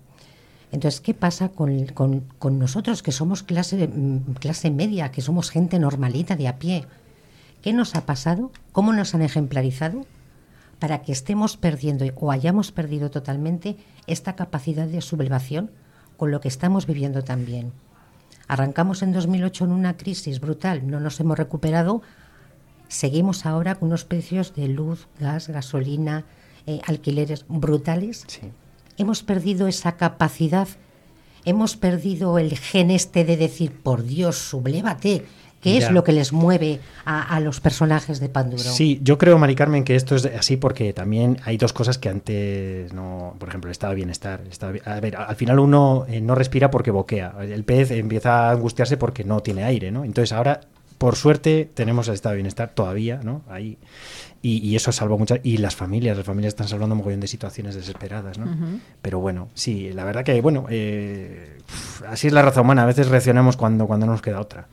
entonces, 0.73 1.01
¿qué 1.01 1.15
pasa 1.15 1.49
con, 1.51 1.87
con- 1.87 2.25
con 2.39 2.59
nosotros 2.59 3.03
que 3.03 3.13
somos 3.13 3.43
clase, 3.43 3.89
mm, 3.89 4.35
clase 4.41 4.71
media, 4.71 5.11
que 5.11 5.21
somos 5.23 5.51
gente 5.51 5.79
normalita 5.79 6.37
de 6.37 6.49
a 6.49 6.59
pie? 6.59 6.85
¿Qué 7.63 7.73
nos 7.73 7.95
ha 7.95 8.05
pasado? 8.07 8.51
¿Cómo 8.73 8.93
nos 8.93 9.15
han 9.15 9.23
ejemplarizado? 9.23 10.05
Para 10.79 11.01
que 11.03 11.13
estemos 11.13 11.57
perdiendo 11.57 12.05
o 12.17 12.31
hayamos 12.31 12.73
perdido 12.73 13.11
totalmente 13.11 13.77
esta 14.07 14.37
capacidad 14.37 14.87
de 14.87 15.01
sublevación 15.01 15.71
con 16.19 16.31
lo 16.31 16.41
que 16.41 16.49
estamos 16.49 16.87
viviendo 16.87 17.23
también. 17.25 17.73
Arrancamos 18.49 19.03
en 19.03 19.13
2008 19.13 19.65
en 19.65 19.73
una 19.73 19.97
crisis 19.97 20.41
brutal, 20.41 20.89
no 20.89 21.01
nos 21.01 21.19
hemos 21.19 21.37
recuperado, 21.37 22.03
seguimos 22.89 23.45
ahora 23.45 23.75
con 23.75 23.89
unos 23.89 24.05
precios 24.05 24.55
de 24.55 24.69
luz, 24.69 25.09
gas, 25.19 25.49
gasolina, 25.49 26.25
eh, 26.67 26.81
alquileres 26.87 27.45
brutales. 27.49 28.25
Hemos 28.99 29.23
perdido 29.23 29.67
esa 29.67 29.97
capacidad, 29.97 30.69
hemos 31.45 31.77
perdido 31.77 32.39
el 32.39 32.57
gen 32.57 32.91
este 32.91 33.25
de 33.25 33.37
decir, 33.37 33.73
por 33.73 34.05
Dios, 34.05 34.37
sublévate. 34.37 35.27
¿Qué 35.61 35.79
Ya. 35.81 35.87
es 35.87 35.91
lo 35.93 36.05
que 36.05 36.13
les 36.13 36.33
mueve 36.33 36.79
a, 37.05 37.23
a 37.35 37.41
los 37.41 37.61
personajes 37.61 38.21
de 38.21 38.29
Panduro? 38.29 38.63
Sí, 38.63 39.01
yo 39.03 39.19
creo, 39.19 39.37
Mari 39.39 39.55
Carmen, 39.57 39.83
que 39.85 39.97
esto 39.97 40.15
es 40.15 40.25
así 40.27 40.57
porque 40.57 40.93
también 40.93 41.39
hay 41.45 41.57
dos 41.57 41.73
cosas 41.73 41.99
que 41.99 42.09
antes 42.09 42.93
no. 42.93 43.35
Por 43.39 43.49
ejemplo, 43.49 43.69
el 43.69 43.73
estado 43.73 43.91
de 43.93 43.97
bienestar. 43.97 44.41
el 44.43 44.49
estado 44.53 44.75
de- 44.75 44.83
a 44.85 45.01
ver, 45.01 45.17
al 45.17 45.35
final 45.37 45.59
uno 45.59 46.05
eh, 46.09 46.21
no 46.21 46.35
respira 46.35 46.71
porque 46.71 46.91
boquea. 46.91 47.35
El 47.41 47.65
pez 47.65 47.91
empieza 47.91 48.49
a 48.49 48.53
angustiarse 48.53 48.97
porque 48.97 49.25
no 49.25 49.41
tiene 49.41 49.65
aire, 49.65 49.91
¿no? 49.91 50.05
Entonces 50.05 50.33
ahora, 50.33 50.61
por 50.99 51.17
suerte, 51.17 51.69
tenemos 51.75 52.07
el 52.09 52.15
estado 52.15 52.35
de 52.35 52.37
bienestar 52.37 52.71
todavía, 52.75 53.21
¿no? 53.25 53.43
Ahí. 53.49 53.77
Y, 54.43 54.59
y 54.59 54.77
eso 54.77 54.93
salva 54.93 55.17
muchas. 55.17 55.41
Y 55.43 55.57
las 55.57 55.75
familias, 55.75 56.17
las 56.17 56.25
familias 56.27 56.53
están 56.53 56.69
salvando 56.69 56.95
un 56.95 56.99
mogollón 56.99 57.21
de 57.21 57.27
situaciones 57.27 57.75
desesperadas, 57.75 58.39
¿no? 58.39 58.47
Pero 59.03 59.19
bueno, 59.19 59.49
sí, 59.55 59.91
la 59.93 60.05
verdad 60.05 60.23
que, 60.25 60.41
bueno, 60.41 60.67
eh, 60.71 61.59
así 62.07 62.29
es 62.29 62.33
la 62.33 62.43
raza 62.43 62.61
humana. 62.61 62.85
A 62.85 62.87
veces 62.87 63.09
reaccionamos 63.09 63.57
cuando, 63.57 63.87
cuando 63.89 64.07
no 64.07 64.13
nos 64.13 64.23
queda 64.23 64.41
otra. 64.41 64.69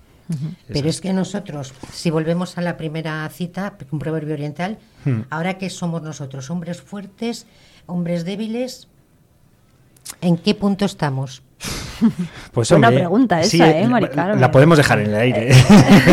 Pero 0.67 0.89
es 0.89 1.01
que 1.01 1.13
nosotros, 1.13 1.73
si 1.91 2.09
volvemos 2.09 2.57
a 2.57 2.61
la 2.61 2.77
primera 2.77 3.27
cita, 3.29 3.75
un 3.91 3.99
proverbio 3.99 4.33
oriental, 4.33 4.77
Hmm. 5.05 5.21
ahora 5.29 5.57
que 5.57 5.69
somos 5.69 6.01
nosotros, 6.01 6.49
hombres 6.49 6.81
fuertes, 6.81 7.45
hombres 7.85 8.23
débiles, 8.25 8.87
¿en 10.21 10.37
qué 10.37 10.55
punto 10.55 10.85
estamos? 10.85 11.41
Pues 12.51 12.69
Buena 12.69 12.89
hombre, 12.89 13.01
pregunta 13.03 13.39
esa, 13.41 13.49
sí, 13.49 13.61
¿eh, 13.61 13.81
la- 13.83 13.87
Mari 13.89 14.07
la, 14.39 14.51
podemos 14.51 14.77
dejar 14.77 14.99
en 14.99 15.07
el 15.07 15.15
aire. 15.15 15.51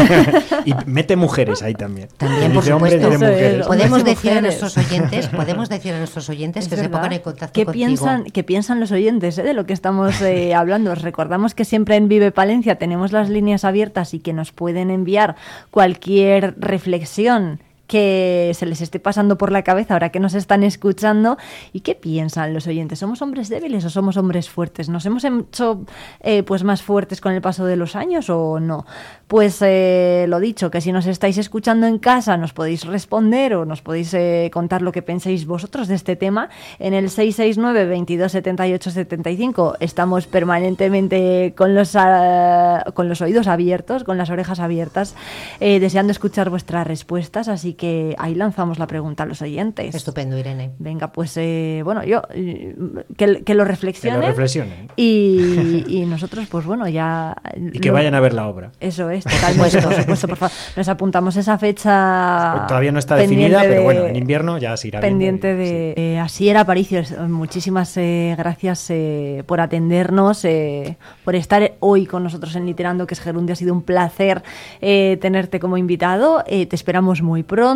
y 0.64 0.72
mete 0.86 1.16
mujeres 1.16 1.62
ahí 1.62 1.74
también. 1.74 2.08
También, 2.16 2.52
por 2.52 2.64
supuesto. 2.64 3.10
mujeres. 3.10 3.66
Podemos 3.66 4.04
decir 4.04 4.30
a 4.30 4.34
mujeres. 4.36 4.42
nuestros 4.60 4.78
oyentes, 4.78 5.26
podemos 5.28 5.68
decir 5.68 5.92
a 5.94 5.98
nuestros 5.98 6.28
oyentes 6.28 6.64
Es 6.64 6.70
que 6.70 6.76
se 6.76 6.88
pongan 6.88 7.12
en 7.12 7.20
contacto 7.20 7.52
¿Qué 7.52 7.64
contigo. 7.64 7.86
piensan, 7.86 8.24
¿Qué 8.24 8.44
piensan 8.44 8.80
los 8.80 8.92
oyentes 8.92 9.36
eh, 9.38 9.42
de 9.42 9.52
lo 9.52 9.66
que 9.66 9.72
estamos 9.72 10.20
eh, 10.22 10.54
hablando? 10.54 10.92
Os 10.92 11.02
recordamos 11.02 11.54
que 11.54 11.64
siempre 11.64 11.96
en 11.96 12.08
Vive 12.08 12.30
Palencia 12.30 12.76
tenemos 12.76 13.12
las 13.12 13.28
líneas 13.28 13.64
abiertas 13.64 14.14
y 14.14 14.20
que 14.20 14.32
nos 14.32 14.52
pueden 14.52 14.90
enviar 14.90 15.36
cualquier 15.70 16.54
reflexión 16.58 17.60
que 17.90 18.52
se 18.54 18.66
les 18.66 18.80
esté 18.80 19.00
pasando 19.00 19.36
por 19.36 19.50
la 19.50 19.64
cabeza 19.64 19.94
ahora 19.94 20.10
que 20.10 20.20
nos 20.20 20.34
están 20.34 20.62
escuchando. 20.62 21.38
Y 21.72 21.80
qué 21.80 21.96
piensan 21.96 22.54
los 22.54 22.68
oyentes 22.68 23.00
somos 23.00 23.20
hombres 23.22 23.48
débiles 23.48 23.84
o 23.84 23.90
somos 23.90 24.16
hombres 24.16 24.48
fuertes 24.48 24.88
nos 24.88 25.04
hemos 25.06 25.24
hecho 25.24 25.84
eh, 26.20 26.44
pues 26.44 26.62
más 26.62 26.82
fuertes 26.82 27.20
con 27.20 27.32
el 27.32 27.40
paso 27.40 27.64
de 27.64 27.76
los 27.76 27.96
años 27.96 28.30
o 28.30 28.60
no 28.60 28.86
pues 29.26 29.58
eh, 29.62 30.26
lo 30.28 30.38
dicho 30.38 30.70
que 30.70 30.80
si 30.80 30.92
nos 30.92 31.06
estáis 31.06 31.38
escuchando 31.38 31.86
en 31.86 31.98
casa 31.98 32.36
nos 32.36 32.52
podéis 32.52 32.84
responder 32.84 33.54
o 33.54 33.64
nos 33.64 33.82
podéis 33.82 34.14
eh, 34.14 34.50
contar 34.52 34.82
lo 34.82 34.92
que 34.92 35.02
penséis 35.02 35.46
vosotros 35.46 35.88
de 35.88 35.96
este 35.96 36.14
tema 36.14 36.50
en 36.78 36.94
el 36.94 37.10
669 37.10 37.86
22 37.86 38.32
78 38.32 38.90
75 38.90 39.76
estamos 39.80 40.26
permanentemente 40.26 41.54
con 41.56 41.74
los 41.74 41.96
ah, 41.96 42.84
con 42.94 43.08
los 43.08 43.20
oídos 43.20 43.48
abiertos 43.48 44.04
con 44.04 44.18
las 44.18 44.30
orejas 44.30 44.60
abiertas 44.60 45.14
deseando 45.58 46.12
escuchar 46.12 46.50
vuestras 46.50 46.86
respuestas. 46.86 47.48
Así 47.48 47.74
que 47.74 47.79
ahí 48.18 48.34
lanzamos 48.34 48.78
la 48.78 48.86
pregunta 48.86 49.22
a 49.22 49.26
los 49.26 49.40
oyentes 49.42 49.94
Estupendo, 49.94 50.36
Irene. 50.38 50.72
venga 50.78 51.12
pues 51.12 51.36
eh, 51.36 51.80
bueno 51.84 52.04
yo 52.04 52.22
eh, 52.34 52.74
que, 53.16 53.42
que 53.44 53.54
lo 53.54 53.64
reflexionen, 53.64 54.20
Que 54.20 54.26
lo 54.26 54.30
reflexionen. 54.32 54.88
Y, 54.96 55.84
y 55.88 56.04
nosotros 56.06 56.46
pues 56.50 56.64
bueno 56.66 56.88
ya 56.88 57.36
Y 57.56 57.78
que 57.80 57.88
lo- 57.88 57.94
vayan 57.94 58.14
a 58.14 58.20
ver 58.20 58.32
la 58.34 58.46
obra. 58.48 58.72
eso 58.80 59.10
es 59.10 59.24
totalmente 59.24 59.80
por 59.82 59.94
supuesto 59.94 60.28
por 60.28 60.36
favor 60.36 60.56
nos 60.76 60.88
apuntamos 60.88 61.36
esa 61.36 61.58
fecha 61.58 62.64
Todavía 62.68 62.92
no 62.92 62.98
está 62.98 63.16
definida, 63.16 63.60
pero 63.62 63.82
bueno, 63.82 64.04
en 64.06 64.16
invierno 64.16 64.58
ya 64.58 64.76
se 64.76 64.88
irá 64.88 65.00
viendo 65.00 65.10
pendiente 65.18 65.54
de 65.54 65.94
eh, 65.96 66.18
Asier 66.18 66.56
Aparicio. 66.56 67.00
Eh, 67.00 67.04
Muchísimas 67.28 67.96
eh, 67.96 68.34
gracias 68.38 68.86
eh, 68.90 69.42
por 69.46 69.60
atendernos, 69.60 70.44
eh, 70.44 70.96
por 71.24 71.34
estar 71.34 71.72
hoy 71.80 72.06
con 72.06 72.22
nosotros 72.22 72.54
en 72.56 72.66
Literando, 72.66 73.06
que 73.06 73.14
es 73.14 73.20
Gerundio. 73.20 73.52
Ha 73.52 73.56
sido 73.56 73.72
un 73.72 73.82
placer 73.82 74.42
eh, 74.80 75.18
tenerte 75.20 75.58
como 75.60 75.76
invitado. 75.76 76.42
Eh, 76.46 76.66
te 76.66 76.76
esperamos 76.76 77.22
muy 77.22 77.42
pronto. 77.42 77.69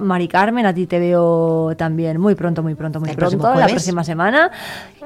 Mari 0.00 0.28
Carmen, 0.28 0.66
a 0.66 0.74
ti 0.74 0.86
te 0.86 0.98
veo 0.98 1.74
también 1.76 2.20
muy 2.20 2.34
pronto, 2.34 2.62
muy 2.62 2.74
pronto, 2.74 3.00
muy 3.00 3.10
El 3.10 3.16
pronto, 3.16 3.54
la 3.54 3.66
próxima 3.66 4.04
semana. 4.04 4.50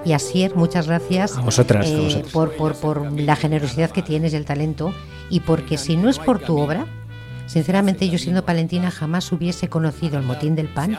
Y 0.04 0.12
Asier, 0.12 0.54
muchas 0.56 0.86
gracias. 0.86 1.36
A 1.36 1.40
vosotras, 1.40 1.86
a 1.86 1.88
eh, 1.88 2.02
vosotras. 2.02 2.32
por, 2.32 2.52
por, 2.56 2.74
por 2.76 3.12
la 3.12 3.36
generosidad 3.36 3.90
que 3.90 4.02
tienes 4.02 4.32
y 4.32 4.36
el 4.36 4.44
talento. 4.44 4.92
Y 5.30 5.40
porque 5.40 5.78
si 5.78 5.96
no 5.96 6.08
es 6.08 6.18
por 6.18 6.38
tu 6.40 6.58
obra, 6.58 6.86
Sinceramente, 7.46 8.08
yo 8.08 8.18
siendo 8.18 8.44
palentina 8.44 8.90
jamás 8.90 9.30
hubiese 9.32 9.68
conocido 9.68 10.18
el 10.18 10.24
motín 10.24 10.54
del 10.54 10.68
pan 10.68 10.98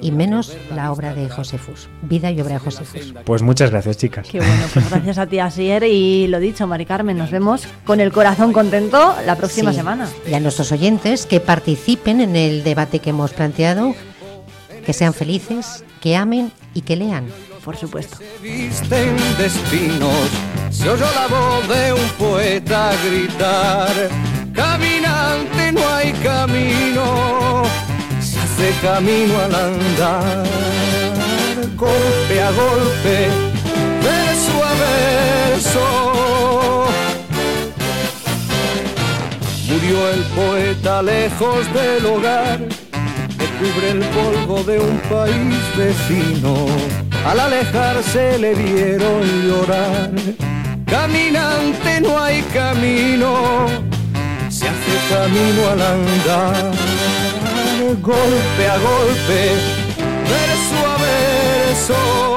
y 0.00 0.12
menos 0.12 0.56
la 0.74 0.92
obra 0.92 1.14
de 1.14 1.28
Josefus, 1.28 1.88
vida 2.02 2.30
y 2.30 2.40
obra 2.40 2.54
de 2.54 2.58
Josefus. 2.60 3.14
Pues 3.24 3.42
muchas 3.42 3.70
gracias, 3.70 3.96
chicas. 3.96 4.28
Qué 4.30 4.38
bueno, 4.38 4.62
pues 4.72 4.90
gracias 4.90 5.18
a 5.18 5.26
ti, 5.26 5.38
Asier. 5.40 5.82
Y 5.84 6.28
lo 6.28 6.38
dicho, 6.38 6.66
Mari 6.66 6.86
Carmen, 6.86 7.18
nos 7.18 7.30
vemos 7.30 7.66
con 7.84 8.00
el 8.00 8.12
corazón 8.12 8.52
contento 8.52 9.14
la 9.26 9.34
próxima 9.36 9.72
Sí. 9.72 9.78
semana. 9.78 10.08
Y 10.28 10.34
a 10.34 10.40
nuestros 10.40 10.70
oyentes 10.72 11.26
que 11.26 11.40
participen 11.40 12.20
en 12.20 12.36
el 12.36 12.62
debate 12.62 13.00
que 13.00 13.10
hemos 13.10 13.32
planteado, 13.32 13.94
que 14.86 14.92
sean 14.92 15.14
felices, 15.14 15.84
que 16.00 16.16
amen 16.16 16.52
y 16.74 16.82
que 16.82 16.96
lean. 16.96 17.26
Por 17.64 17.76
supuesto. 17.76 18.16
visten 18.42 19.16
de 19.36 19.46
espinos, 19.46 20.28
se 20.70 20.88
oyó 20.88 21.06
la 21.14 21.26
voz 21.26 21.68
de 21.68 21.92
un 21.92 22.08
poeta 22.18 22.92
gritar, 23.04 23.92
caminante 24.54 25.72
no 25.72 25.86
hay 25.88 26.12
camino, 26.12 27.64
se 28.20 28.40
hace 28.40 28.72
camino 28.80 29.38
al 29.40 29.54
andar, 29.54 30.46
golpe 31.76 32.42
a 32.42 32.50
golpe, 32.52 33.28
verso 34.02 34.64
a 34.64 34.74
verso. 35.52 36.86
Murió 39.68 40.08
el 40.10 40.20
poeta 40.34 41.02
lejos 41.02 41.72
del 41.74 42.06
hogar, 42.06 42.58
que 43.38 43.46
cubre 43.58 43.90
el 43.90 44.00
polvo 44.00 44.62
de 44.64 44.78
un 44.78 44.98
país 45.10 45.76
vecino. 45.76 47.07
Al 47.26 47.40
alejarse 47.40 48.38
le 48.38 48.54
vieron 48.54 49.22
llorar. 49.46 50.10
Caminante 50.86 52.00
no 52.00 52.18
hay 52.18 52.40
camino, 52.54 53.66
se 54.48 54.68
hace 54.68 54.96
camino 55.10 55.68
al 55.70 55.82
andar. 55.82 56.72
Golpe 58.02 58.68
a 58.68 58.78
golpe, 58.78 59.40
verso 60.32 60.76
a 60.86 60.96
verso. 61.02 62.28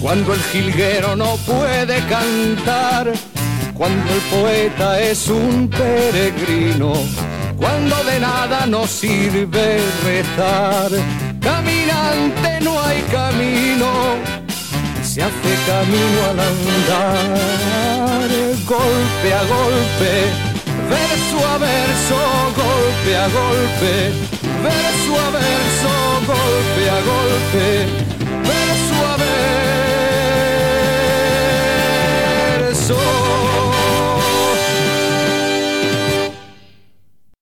Cuando 0.00 0.34
el 0.34 0.40
jilguero 0.40 1.16
no 1.16 1.36
puede 1.46 1.98
cantar, 2.06 3.12
cuando 3.74 4.12
el 4.12 4.20
poeta 4.30 5.00
es 5.00 5.28
un 5.28 5.68
peregrino, 5.68 6.92
cuando 7.56 8.04
de 8.04 8.20
nada 8.20 8.66
nos 8.66 8.90
sirve 8.90 9.80
rezar. 10.04 10.90
Caminante 11.44 12.58
no 12.62 12.80
hay 12.80 13.02
camino, 13.02 14.16
se 15.02 15.22
hace 15.22 15.54
camino 15.66 16.24
al 16.30 16.40
andar, 16.40 18.30
golpe 18.64 19.34
a 19.34 19.44
golpe, 19.44 20.12
verso 20.88 21.46
a 21.46 21.58
verso, 21.58 22.16
golpe 22.56 23.14
a 23.14 23.28
golpe, 23.28 24.12
verso 24.62 25.12
a 25.20 25.30
verso, 25.30 25.92
golpe 26.26 26.82
a 26.88 27.00
golpe, 27.12 27.66
verso 28.42 28.96
a 29.06 29.16
verso. 32.70 32.98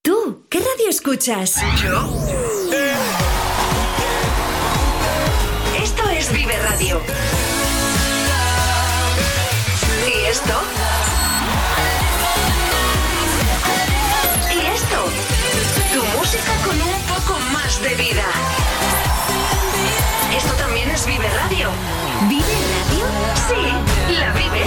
¿Tú 0.02 0.44
qué 0.50 0.58
radio 0.58 0.88
escuchas? 0.88 1.62
Yo. 1.80 2.41
Esto? 10.42 10.58
¿Y 14.54 14.58
esto? 14.74 14.98
Tu 15.94 16.18
música 16.18 16.52
con 16.64 16.76
un 16.82 17.02
poco 17.02 17.38
más 17.52 17.80
de 17.82 17.94
vida. 17.94 18.24
Esto 20.36 20.52
también 20.54 20.90
es 20.90 21.06
Vive 21.06 21.28
Radio. 21.28 21.70
¿Vive 22.28 22.42
Radio? 22.42 23.04
Sí, 23.48 24.14
la 24.14 24.32
vive. 24.32 24.62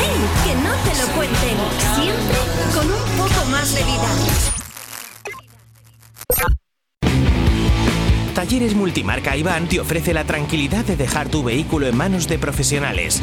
¡Ey! 0.00 0.20
Que 0.44 0.54
no 0.62 0.72
te 0.84 0.94
lo 1.00 1.06
cuenten. 1.16 1.56
Siempre 1.94 2.38
con 2.74 2.86
un 2.86 3.04
poco 3.16 3.44
más 3.50 3.74
de 3.74 3.82
vida. 3.84 4.08
Talleres 8.34 8.74
Multimarca 8.74 9.36
Iván 9.36 9.68
te 9.68 9.80
ofrece 9.80 10.12
la 10.12 10.24
tranquilidad 10.24 10.84
de 10.84 10.96
dejar 10.96 11.28
tu 11.28 11.42
vehículo 11.44 11.86
en 11.86 11.96
manos 11.96 12.28
de 12.28 12.38
profesionales. 12.38 13.20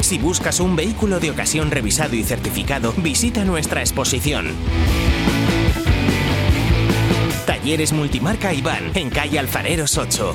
Si 0.00 0.18
buscas 0.18 0.60
un 0.60 0.76
vehículo 0.76 1.20
de 1.20 1.30
ocasión 1.30 1.70
revisado 1.70 2.14
y 2.14 2.22
certificado, 2.22 2.94
visita 2.96 3.44
nuestra 3.44 3.80
exposición. 3.80 4.46
Talleres 7.46 7.92
Multimarca 7.92 8.54
Iván, 8.54 8.92
en 8.94 9.10
calle 9.10 9.38
Alfareros 9.38 9.98
8. 9.98 10.34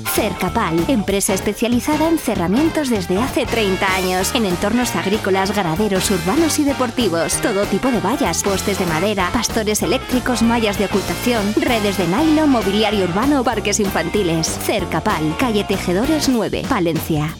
Cercapal, 0.13 0.83
empresa 0.89 1.33
especializada 1.33 2.09
en 2.09 2.17
cerramientos 2.17 2.89
desde 2.89 3.17
hace 3.17 3.45
30 3.45 3.95
años, 3.95 4.35
en 4.35 4.45
entornos 4.45 4.93
agrícolas, 4.95 5.55
ganaderos, 5.55 6.11
urbanos 6.11 6.59
y 6.59 6.65
deportivos. 6.65 7.35
Todo 7.35 7.65
tipo 7.65 7.89
de 7.89 8.01
vallas, 8.01 8.43
postes 8.43 8.77
de 8.77 8.85
madera, 8.85 9.29
pastores 9.31 9.81
eléctricos, 9.83 10.41
mallas 10.41 10.77
de 10.77 10.85
ocultación, 10.85 11.53
redes 11.55 11.97
de 11.97 12.07
nylon, 12.07 12.49
mobiliario 12.49 13.05
urbano, 13.05 13.43
parques 13.43 13.79
infantiles. 13.79 14.47
Cercapal, 14.65 15.35
calle 15.39 15.63
Tejedores 15.63 16.27
9, 16.27 16.63
Palencia. 16.67 17.33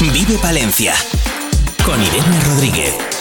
Vive 0.00 0.38
Palencia. 0.40 0.94
Con 1.84 2.02
Irene 2.02 2.40
Rodríguez. 2.40 3.15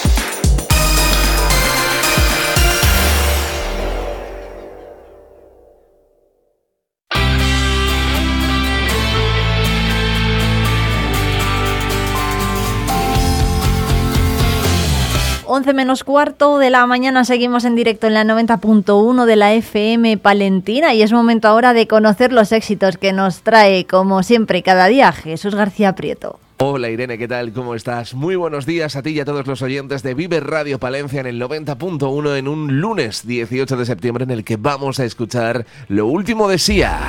Once 15.55 15.73
menos 15.73 16.03
cuarto 16.03 16.57
de 16.57 16.69
la 16.69 16.85
mañana 16.85 17.23
seguimos 17.23 17.63
en 17.63 17.77
directo 17.77 18.07
en 18.07 18.13
la 18.13 18.25
90.1 18.25 19.23
de 19.23 19.35
la 19.37 19.53
FM 19.53 20.17
Palentina 20.17 20.93
y 20.93 21.01
es 21.01 21.13
momento 21.13 21.47
ahora 21.47 21.71
de 21.71 21.87
conocer 21.87 22.33
los 22.33 22.51
éxitos 22.51 22.97
que 22.97 23.13
nos 23.13 23.41
trae, 23.41 23.85
como 23.85 24.21
siempre, 24.21 24.63
cada 24.63 24.87
día 24.87 25.13
Jesús 25.13 25.55
García 25.55 25.95
Prieto. 25.95 26.41
Hola 26.57 26.89
Irene, 26.89 27.17
¿qué 27.17 27.29
tal? 27.29 27.53
¿Cómo 27.53 27.73
estás? 27.73 28.13
Muy 28.13 28.35
buenos 28.35 28.65
días 28.65 28.97
a 28.97 29.01
ti 29.01 29.11
y 29.11 29.21
a 29.21 29.25
todos 29.25 29.47
los 29.47 29.61
oyentes 29.61 30.03
de 30.03 30.13
Vive 30.13 30.41
Radio 30.41 30.77
Palencia 30.77 31.21
en 31.21 31.27
el 31.27 31.41
90.1 31.41 32.37
en 32.37 32.49
un 32.49 32.81
lunes 32.81 33.25
18 33.25 33.77
de 33.77 33.85
septiembre 33.85 34.25
en 34.25 34.31
el 34.31 34.43
que 34.43 34.57
vamos 34.57 34.99
a 34.99 35.05
escuchar 35.05 35.65
lo 35.87 36.07
último 36.07 36.49
de 36.49 36.57
Sia. 36.57 36.99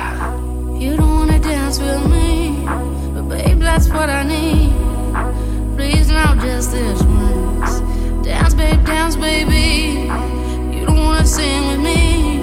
Dance, 9.07 9.15
baby. 9.15 10.09
You 10.75 10.85
don't 10.85 10.97
wanna 10.97 11.25
sing 11.25 11.67
with 11.67 11.79
me, 11.79 12.39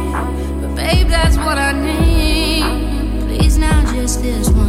but 0.60 0.74
babe, 0.74 1.08
that's 1.08 1.36
what 1.36 1.58
I 1.58 1.72
need. 1.72 3.26
Please 3.26 3.58
now, 3.58 3.92
just 3.92 4.22
this 4.22 4.48
once. 4.48 4.63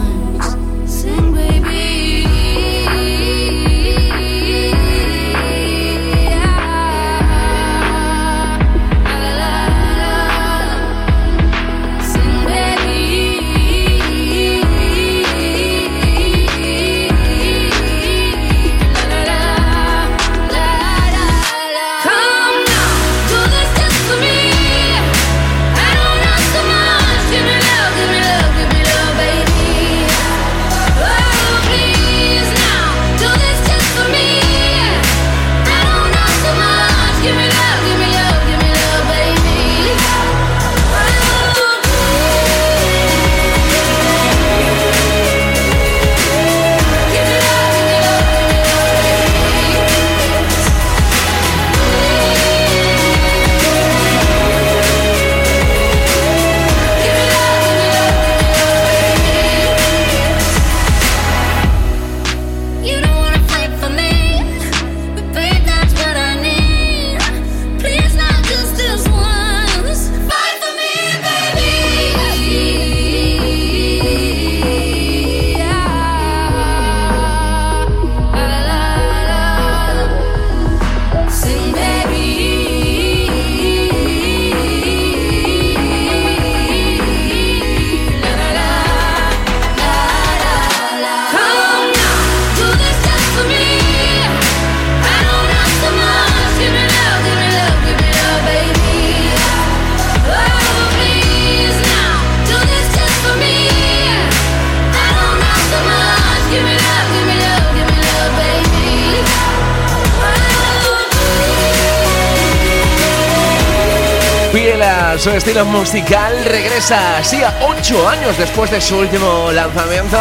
A 114.56 115.20
su 115.20 115.32
estilo 115.32 115.66
musical, 115.66 116.34
regresa 116.46 117.18
así 117.18 117.44
a 117.44 117.54
8 117.62 118.08
años 118.08 118.38
después 118.38 118.72
de 118.72 118.80
su 118.80 118.98
último 118.98 119.52
lanzamiento. 119.52 120.18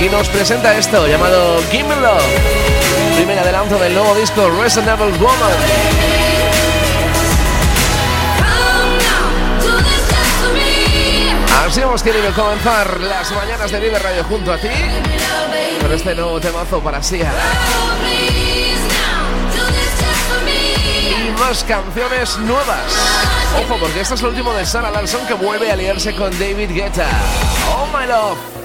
Y 0.00 0.08
nos 0.08 0.28
presenta 0.28 0.76
esto 0.76 1.06
llamado 1.06 1.62
Give 1.70 1.84
Me 1.84 1.94
Love, 1.94 2.24
primer 3.14 3.38
adelanto 3.38 3.78
del 3.78 3.94
nuevo 3.94 4.16
disco 4.16 4.50
Reasonable 4.50 5.16
Woman. 5.18 5.52
Así 11.64 11.80
hemos 11.82 12.02
querido 12.02 12.32
comenzar 12.34 13.00
las 13.00 13.30
mañanas 13.30 13.70
de 13.70 13.78
Vive 13.78 13.98
Radio 14.00 14.24
junto 14.24 14.52
a 14.52 14.58
ti 14.58 14.68
con 15.80 15.92
este 15.92 16.16
nuevo 16.16 16.40
temazo 16.40 16.80
para 16.80 17.00
Sia. 17.00 17.32
Canciones 21.52 22.38
nuevas. 22.38 22.80
Ojo, 23.62 23.76
porque 23.78 24.00
este 24.00 24.14
es 24.14 24.22
el 24.22 24.28
último 24.28 24.54
de 24.54 24.64
Sarah 24.64 24.90
Larson 24.90 25.26
que 25.26 25.34
vuelve 25.34 25.68
a 25.68 25.74
aliarse 25.74 26.16
con 26.16 26.30
David 26.38 26.70
Guetta. 26.70 27.06
Oh 27.68 27.86
my 27.94 28.06
love. 28.06 28.61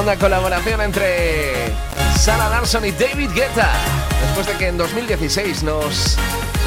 Segunda 0.00 0.18
colaboración 0.18 0.80
entre 0.80 1.74
Sarah 2.18 2.48
Larson 2.48 2.86
y 2.86 2.90
David 2.90 3.32
Guetta. 3.34 3.70
Después 4.22 4.46
de 4.46 4.54
que 4.54 4.68
en 4.68 4.78
2016 4.78 5.62
nos 5.62 6.16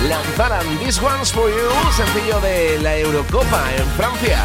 lanzaran 0.08 0.64
This 0.78 1.02
One's 1.02 1.34
For 1.34 1.50
You, 1.50 1.94
sencillo 1.94 2.40
de 2.42 2.78
la 2.84 2.96
Eurocopa 2.96 3.64
en 3.76 3.88
Francia. 3.98 4.38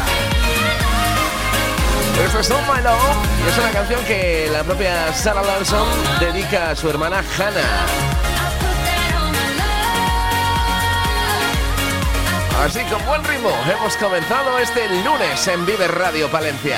Esto 2.25 2.39
es 2.39 2.49
Oh 2.49 2.61
My 2.61 2.81
Love 2.81 3.15
y 3.45 3.49
es 3.49 3.57
una 3.59 3.69
canción 3.69 4.03
que 4.05 4.49
la 4.51 4.63
propia 4.63 5.13
Sarah 5.13 5.43
Larson 5.43 5.87
dedica 6.19 6.71
a 6.71 6.75
su 6.75 6.89
hermana 6.89 7.23
Hannah. 7.37 7.85
Así 12.65 12.79
con 12.85 13.05
buen 13.05 13.23
ritmo 13.23 13.51
hemos 13.71 13.95
comenzado 13.97 14.57
este 14.57 14.89
lunes 15.03 15.47
en 15.47 15.63
Vive 15.67 15.87
Radio 15.87 16.27
Palencia. 16.31 16.77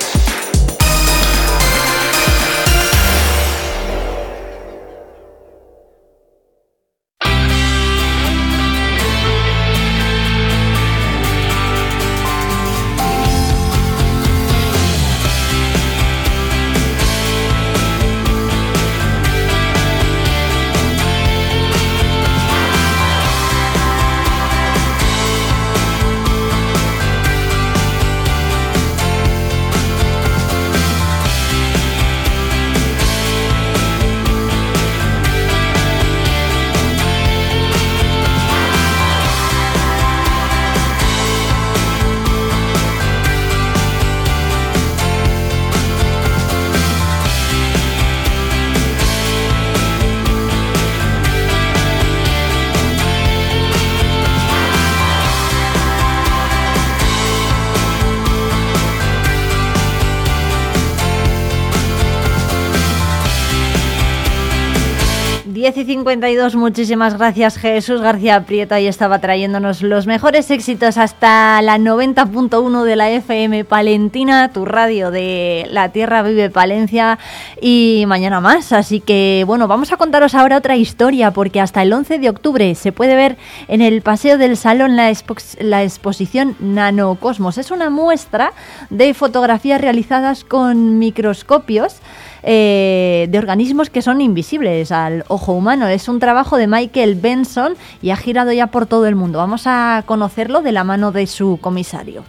52, 66.11 66.57
muchísimas 66.57 67.17
gracias 67.17 67.55
Jesús 67.55 68.01
García 68.01 68.45
Prieto. 68.45 68.75
Ahí 68.75 68.85
estaba 68.85 69.19
trayéndonos 69.19 69.81
los 69.81 70.07
mejores 70.07 70.51
éxitos 70.51 70.97
hasta 70.97 71.61
la 71.61 71.77
90.1 71.77 72.83
de 72.83 72.95
la 72.97 73.09
FM 73.09 73.63
Palentina, 73.63 74.51
tu 74.51 74.65
radio 74.65 75.09
de 75.09 75.65
La 75.69 75.87
Tierra 75.87 76.21
Vive 76.21 76.49
Palencia 76.49 77.17
y 77.61 78.03
mañana 78.07 78.41
más. 78.41 78.73
Así 78.73 78.99
que 78.99 79.45
bueno, 79.47 79.69
vamos 79.69 79.93
a 79.93 79.97
contaros 79.97 80.35
ahora 80.35 80.57
otra 80.57 80.75
historia 80.75 81.31
porque 81.31 81.61
hasta 81.61 81.81
el 81.81 81.93
11 81.93 82.19
de 82.19 82.29
octubre 82.29 82.75
se 82.75 82.91
puede 82.91 83.15
ver 83.15 83.37
en 83.69 83.79
el 83.81 84.01
Paseo 84.01 84.37
del 84.37 84.57
Salón 84.57 84.97
la, 84.97 85.13
la 85.59 85.83
exposición 85.83 86.57
Nanocosmos. 86.59 87.57
Es 87.57 87.71
una 87.71 87.89
muestra 87.89 88.51
de 88.89 89.13
fotografías 89.13 89.79
realizadas 89.79 90.43
con 90.43 90.99
microscopios 90.99 92.01
eh, 92.43 93.27
de 93.29 93.37
organismos 93.37 93.89
que 93.89 94.01
son 94.01 94.21
invisibles 94.21 94.91
al 94.91 95.23
ojo 95.27 95.53
humano. 95.53 95.87
Es 95.87 96.07
un 96.07 96.19
trabajo 96.19 96.57
de 96.57 96.67
Michael 96.67 97.15
Benson 97.15 97.75
y 98.01 98.09
ha 98.09 98.17
girado 98.17 98.51
ya 98.51 98.67
por 98.67 98.85
todo 98.85 99.05
el 99.07 99.15
mundo. 99.15 99.39
Vamos 99.39 99.63
a 99.65 100.03
conocerlo 100.05 100.61
de 100.61 100.71
la 100.71 100.83
mano 100.83 101.11
de 101.11 101.27
su 101.27 101.59
comisario. 101.61 102.23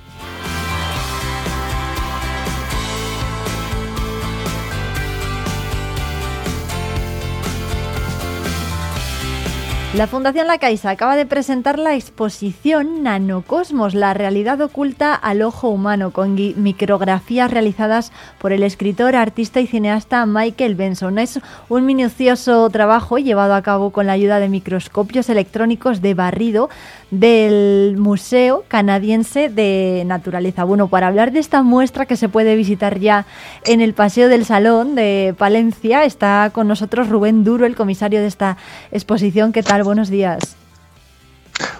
La 9.94 10.06
Fundación 10.06 10.46
La 10.46 10.56
Caixa 10.56 10.88
acaba 10.88 11.16
de 11.16 11.26
presentar 11.26 11.78
la 11.78 11.94
exposición 11.94 13.02
Nanocosmos, 13.02 13.92
la 13.92 14.14
realidad 14.14 14.58
oculta 14.62 15.14
al 15.14 15.42
ojo 15.42 15.68
humano, 15.68 16.12
con 16.12 16.34
micrografías 16.34 17.50
realizadas 17.50 18.10
por 18.38 18.52
el 18.54 18.62
escritor, 18.62 19.14
artista 19.14 19.60
y 19.60 19.66
cineasta 19.66 20.24
Michael 20.24 20.76
Benson. 20.76 21.18
Es 21.18 21.40
un 21.68 21.84
minucioso 21.84 22.70
trabajo 22.70 23.18
llevado 23.18 23.54
a 23.54 23.60
cabo 23.60 23.90
con 23.90 24.06
la 24.06 24.14
ayuda 24.14 24.40
de 24.40 24.48
microscopios 24.48 25.28
electrónicos 25.28 26.00
de 26.00 26.14
barrido 26.14 26.70
del 27.12 27.96
Museo 27.98 28.64
Canadiense 28.68 29.50
de 29.50 30.02
Naturaleza. 30.06 30.64
Bueno, 30.64 30.88
para 30.88 31.08
hablar 31.08 31.30
de 31.30 31.40
esta 31.40 31.62
muestra 31.62 32.06
que 32.06 32.16
se 32.16 32.30
puede 32.30 32.56
visitar 32.56 32.98
ya 32.98 33.26
en 33.66 33.82
el 33.82 33.92
Paseo 33.92 34.30
del 34.30 34.46
Salón 34.46 34.94
de 34.94 35.34
Palencia, 35.36 36.04
está 36.04 36.50
con 36.54 36.66
nosotros 36.66 37.10
Rubén 37.10 37.44
Duro, 37.44 37.66
el 37.66 37.76
comisario 37.76 38.20
de 38.20 38.26
esta 38.26 38.56
exposición. 38.90 39.52
¿Qué 39.52 39.62
tal? 39.62 39.84
Buenos 39.84 40.08
días. 40.08 40.56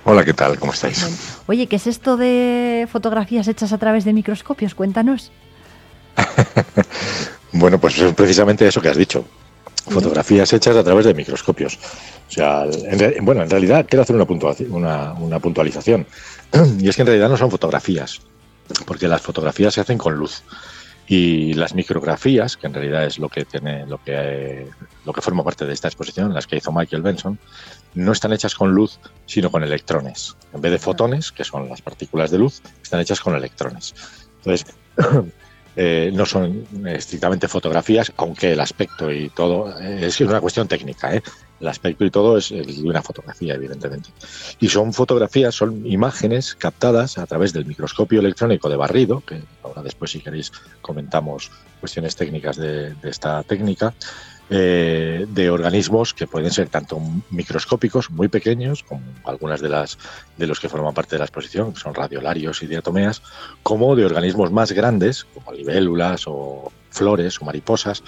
Hola, 0.04 0.22
¿qué 0.22 0.34
tal? 0.34 0.58
¿Cómo 0.58 0.74
estáis? 0.74 1.40
Oye, 1.46 1.66
¿qué 1.66 1.76
es 1.76 1.86
esto 1.86 2.18
de 2.18 2.86
fotografías 2.92 3.48
hechas 3.48 3.72
a 3.72 3.78
través 3.78 4.04
de 4.04 4.12
microscopios? 4.12 4.74
Cuéntanos. 4.74 5.32
bueno, 7.52 7.78
pues 7.78 7.98
es 7.98 8.12
precisamente 8.12 8.68
eso 8.68 8.82
que 8.82 8.90
has 8.90 8.98
dicho. 8.98 9.24
Fotografías 9.88 10.52
hechas 10.52 10.76
a 10.76 10.84
través 10.84 11.06
de 11.06 11.14
microscopios. 11.14 11.78
O 12.28 12.32
sea, 12.32 12.64
en, 12.64 13.24
bueno, 13.24 13.42
en 13.42 13.50
realidad 13.50 13.86
quiero 13.88 14.02
hacer 14.02 14.16
una, 14.16 14.26
una, 14.70 15.12
una 15.14 15.38
puntualización. 15.38 16.06
Y 16.78 16.88
es 16.88 16.96
que 16.96 17.02
en 17.02 17.06
realidad 17.06 17.28
no 17.28 17.36
son 17.36 17.50
fotografías, 17.50 18.20
porque 18.86 19.08
las 19.08 19.22
fotografías 19.22 19.74
se 19.74 19.80
hacen 19.80 19.98
con 19.98 20.14
luz. 20.14 20.42
Y 21.08 21.52
las 21.54 21.74
micrografías, 21.74 22.56
que 22.56 22.68
en 22.68 22.74
realidad 22.74 23.04
es 23.04 23.18
lo 23.18 23.28
que 23.28 23.44
tiene, 23.44 23.84
lo 23.86 24.02
que, 24.02 24.66
lo 25.04 25.12
que 25.12 25.20
forma 25.20 25.42
parte 25.42 25.66
de 25.66 25.72
esta 25.74 25.88
exposición, 25.88 26.32
las 26.32 26.46
que 26.46 26.56
hizo 26.56 26.72
Michael 26.72 27.02
Benson, 27.02 27.38
no 27.94 28.12
están 28.12 28.32
hechas 28.32 28.54
con 28.54 28.72
luz, 28.72 28.98
sino 29.26 29.50
con 29.50 29.62
electrones. 29.64 30.36
En 30.54 30.60
vez 30.60 30.72
de 30.72 30.78
fotones, 30.78 31.32
que 31.32 31.44
son 31.44 31.68
las 31.68 31.82
partículas 31.82 32.30
de 32.30 32.38
luz, 32.38 32.62
están 32.82 33.00
hechas 33.00 33.20
con 33.20 33.34
electrones. 33.34 33.94
Entonces, 34.38 34.74
Eh, 35.74 36.10
no 36.12 36.26
son 36.26 36.66
estrictamente 36.86 37.48
fotografías, 37.48 38.12
aunque 38.18 38.52
el 38.52 38.60
aspecto 38.60 39.10
y 39.10 39.30
todo 39.30 39.80
eh, 39.80 40.06
es 40.06 40.20
una 40.20 40.40
cuestión 40.40 40.68
técnica. 40.68 41.14
¿eh? 41.14 41.22
El 41.60 41.68
aspecto 41.68 42.04
y 42.04 42.10
todo 42.10 42.36
es 42.36 42.50
una 42.50 43.02
fotografía, 43.02 43.54
evidentemente. 43.54 44.10
Y 44.60 44.68
son 44.68 44.92
fotografías, 44.92 45.54
son 45.54 45.86
imágenes 45.86 46.54
captadas 46.54 47.16
a 47.18 47.26
través 47.26 47.52
del 47.52 47.64
microscopio 47.64 48.20
electrónico 48.20 48.68
de 48.68 48.76
barrido, 48.76 49.22
que 49.24 49.40
ahora 49.62 49.82
después, 49.82 50.10
si 50.10 50.20
queréis, 50.20 50.52
comentamos 50.82 51.50
cuestiones 51.80 52.16
técnicas 52.16 52.56
de 52.56 52.94
esta 53.02 53.42
técnica, 53.44 53.94
eh, 54.54 55.24
de 55.30 55.48
organismos 55.48 56.12
que 56.12 56.26
pueden 56.26 56.50
ser 56.50 56.68
tanto 56.68 57.00
microscópicos, 57.30 58.10
muy 58.10 58.28
pequeños, 58.28 58.82
como 58.82 59.00
algunas 59.24 59.62
de 59.62 59.70
las 59.70 59.96
de 60.36 60.46
los 60.46 60.60
que 60.60 60.68
forman 60.68 60.92
parte 60.92 61.14
de 61.14 61.20
la 61.20 61.24
exposición, 61.24 61.72
que 61.72 61.80
son 61.80 61.94
radiolarios 61.94 62.62
y 62.62 62.66
diatomeas, 62.66 63.22
como 63.62 63.96
de 63.96 64.04
organismos 64.04 64.52
más 64.52 64.72
grandes, 64.72 65.24
como 65.24 65.52
libélulas 65.52 66.24
o 66.26 66.70
flores 66.90 67.40
o 67.40 67.46
mariposas, 67.46 68.02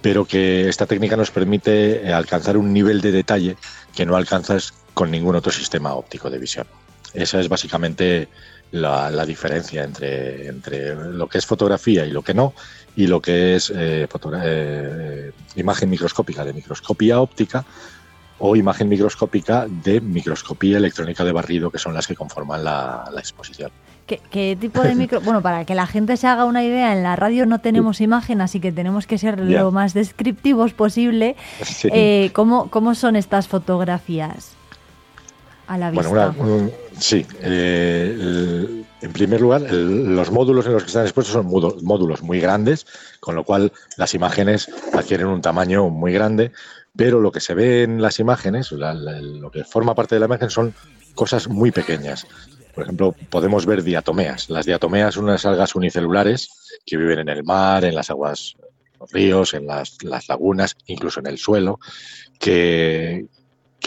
pero 0.00 0.24
que 0.24 0.68
esta 0.68 0.86
técnica 0.86 1.16
nos 1.16 1.32
permite 1.32 2.06
eh, 2.06 2.12
alcanzar 2.12 2.56
un 2.56 2.72
nivel 2.72 3.00
de 3.00 3.10
detalle 3.10 3.56
que 3.96 4.06
no 4.06 4.14
alcanzas 4.14 4.74
con 4.94 5.10
ningún 5.10 5.34
otro 5.34 5.50
sistema 5.50 5.94
óptico 5.94 6.30
de 6.30 6.38
visión. 6.38 6.68
Esa 7.14 7.40
es 7.40 7.48
básicamente 7.48 8.28
la, 8.70 9.10
la 9.10 9.26
diferencia 9.26 9.82
entre, 9.82 10.46
entre 10.46 10.94
lo 10.94 11.28
que 11.28 11.38
es 11.38 11.46
fotografía 11.46 12.06
y 12.06 12.12
lo 12.12 12.22
que 12.22 12.34
no, 12.34 12.54
y 12.96 13.06
lo 13.06 13.20
que 13.20 13.56
es 13.56 13.72
eh, 13.74 14.06
eh, 14.42 15.32
imagen 15.56 15.90
microscópica 15.90 16.44
de 16.44 16.52
microscopía 16.52 17.20
óptica 17.20 17.64
o 18.38 18.56
imagen 18.56 18.88
microscópica 18.88 19.66
de 19.68 20.00
microscopía 20.00 20.76
electrónica 20.76 21.24
de 21.24 21.32
barrido, 21.32 21.70
que 21.70 21.78
son 21.78 21.94
las 21.94 22.06
que 22.06 22.14
conforman 22.14 22.64
la, 22.64 23.04
exposición. 23.16 23.70
¿Qué, 24.06 24.56
tipo 24.60 24.82
de 24.82 24.94
micro...? 24.94 25.20
bueno, 25.22 25.40
para 25.40 25.64
que 25.64 25.74
la 25.74 25.86
gente 25.86 26.16
se 26.16 26.26
haga 26.26 26.44
una 26.44 26.62
idea, 26.62 26.92
en 26.92 27.02
la 27.02 27.16
radio 27.16 27.46
no 27.46 27.60
tenemos 27.60 28.00
imagen, 28.00 28.40
así 28.40 28.60
que 28.60 28.72
tenemos 28.72 29.06
que 29.06 29.18
ser 29.18 29.40
lo 29.40 29.70
más 29.70 29.94
descriptivos 29.94 30.74
posible. 30.74 31.36
Eh, 31.84 32.30
¿cómo, 32.32 32.68
¿Cómo 32.70 32.94
son 32.94 33.16
estas 33.16 33.48
fotografías 33.48 34.52
a 35.66 35.78
la 35.78 35.90
vista? 35.90 36.34
Bueno, 36.36 36.70
sí. 36.98 37.24
Eh, 37.40 38.84
en 39.04 39.12
primer 39.12 39.38
lugar, 39.42 39.60
los 39.70 40.30
módulos 40.30 40.64
en 40.64 40.72
los 40.72 40.82
que 40.82 40.86
están 40.86 41.04
expuestos 41.04 41.34
son 41.34 41.46
módulos 41.46 42.22
muy 42.22 42.40
grandes, 42.40 42.86
con 43.20 43.34
lo 43.34 43.44
cual 43.44 43.70
las 43.98 44.14
imágenes 44.14 44.70
adquieren 44.94 45.26
un 45.26 45.42
tamaño 45.42 45.90
muy 45.90 46.10
grande, 46.10 46.52
pero 46.96 47.20
lo 47.20 47.30
que 47.30 47.40
se 47.40 47.52
ve 47.52 47.82
en 47.82 48.00
las 48.00 48.18
imágenes, 48.18 48.72
lo 48.72 49.50
que 49.50 49.64
forma 49.64 49.94
parte 49.94 50.14
de 50.14 50.20
la 50.20 50.26
imagen 50.26 50.48
son 50.48 50.74
cosas 51.14 51.48
muy 51.48 51.70
pequeñas. 51.70 52.26
Por 52.74 52.84
ejemplo, 52.84 53.14
podemos 53.28 53.66
ver 53.66 53.82
diatomeas. 53.82 54.48
Las 54.48 54.64
diatomeas 54.64 55.14
son 55.14 55.24
unas 55.24 55.44
algas 55.44 55.74
unicelulares 55.74 56.48
que 56.86 56.96
viven 56.96 57.18
en 57.18 57.28
el 57.28 57.44
mar, 57.44 57.84
en 57.84 57.94
las 57.94 58.08
aguas, 58.08 58.56
los 58.98 59.12
ríos, 59.12 59.52
en 59.52 59.66
las, 59.66 59.98
lagunas, 60.28 60.76
incluso 60.86 61.20
en 61.20 61.26
el 61.26 61.36
suelo, 61.36 61.78
que, 62.38 63.26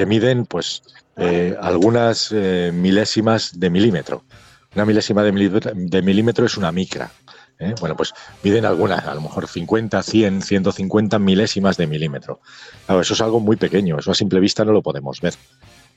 miden 0.05 0.45
pues 0.45 0.83
eh, 1.15 1.57
algunas 1.59 2.31
eh, 2.31 2.69
milésimas 2.71 3.59
de 3.59 3.71
milímetro. 3.71 4.23
Una 4.75 4.85
milésima 4.85 5.23
de 5.23 5.31
milímetro, 6.01 6.45
es 6.45 6.57
una 6.57 6.71
micra. 6.71 7.11
¿eh? 7.59 7.73
Bueno, 7.79 7.95
pues 7.95 8.13
miden 8.43 8.65
algunas, 8.65 9.05
a 9.05 9.15
lo 9.15 9.21
mejor 9.21 9.47
50, 9.47 10.03
100, 10.03 10.41
150 10.41 11.19
milésimas 11.19 11.77
de 11.77 11.87
milímetro. 11.87 12.41
Claro, 12.85 13.01
eso 13.01 13.13
es 13.13 13.21
algo 13.21 13.39
muy 13.39 13.55
pequeño, 13.55 13.97
eso 13.99 14.11
a 14.11 14.15
simple 14.15 14.39
vista 14.39 14.65
no 14.65 14.71
lo 14.71 14.81
podemos 14.81 15.21
ver. 15.21 15.33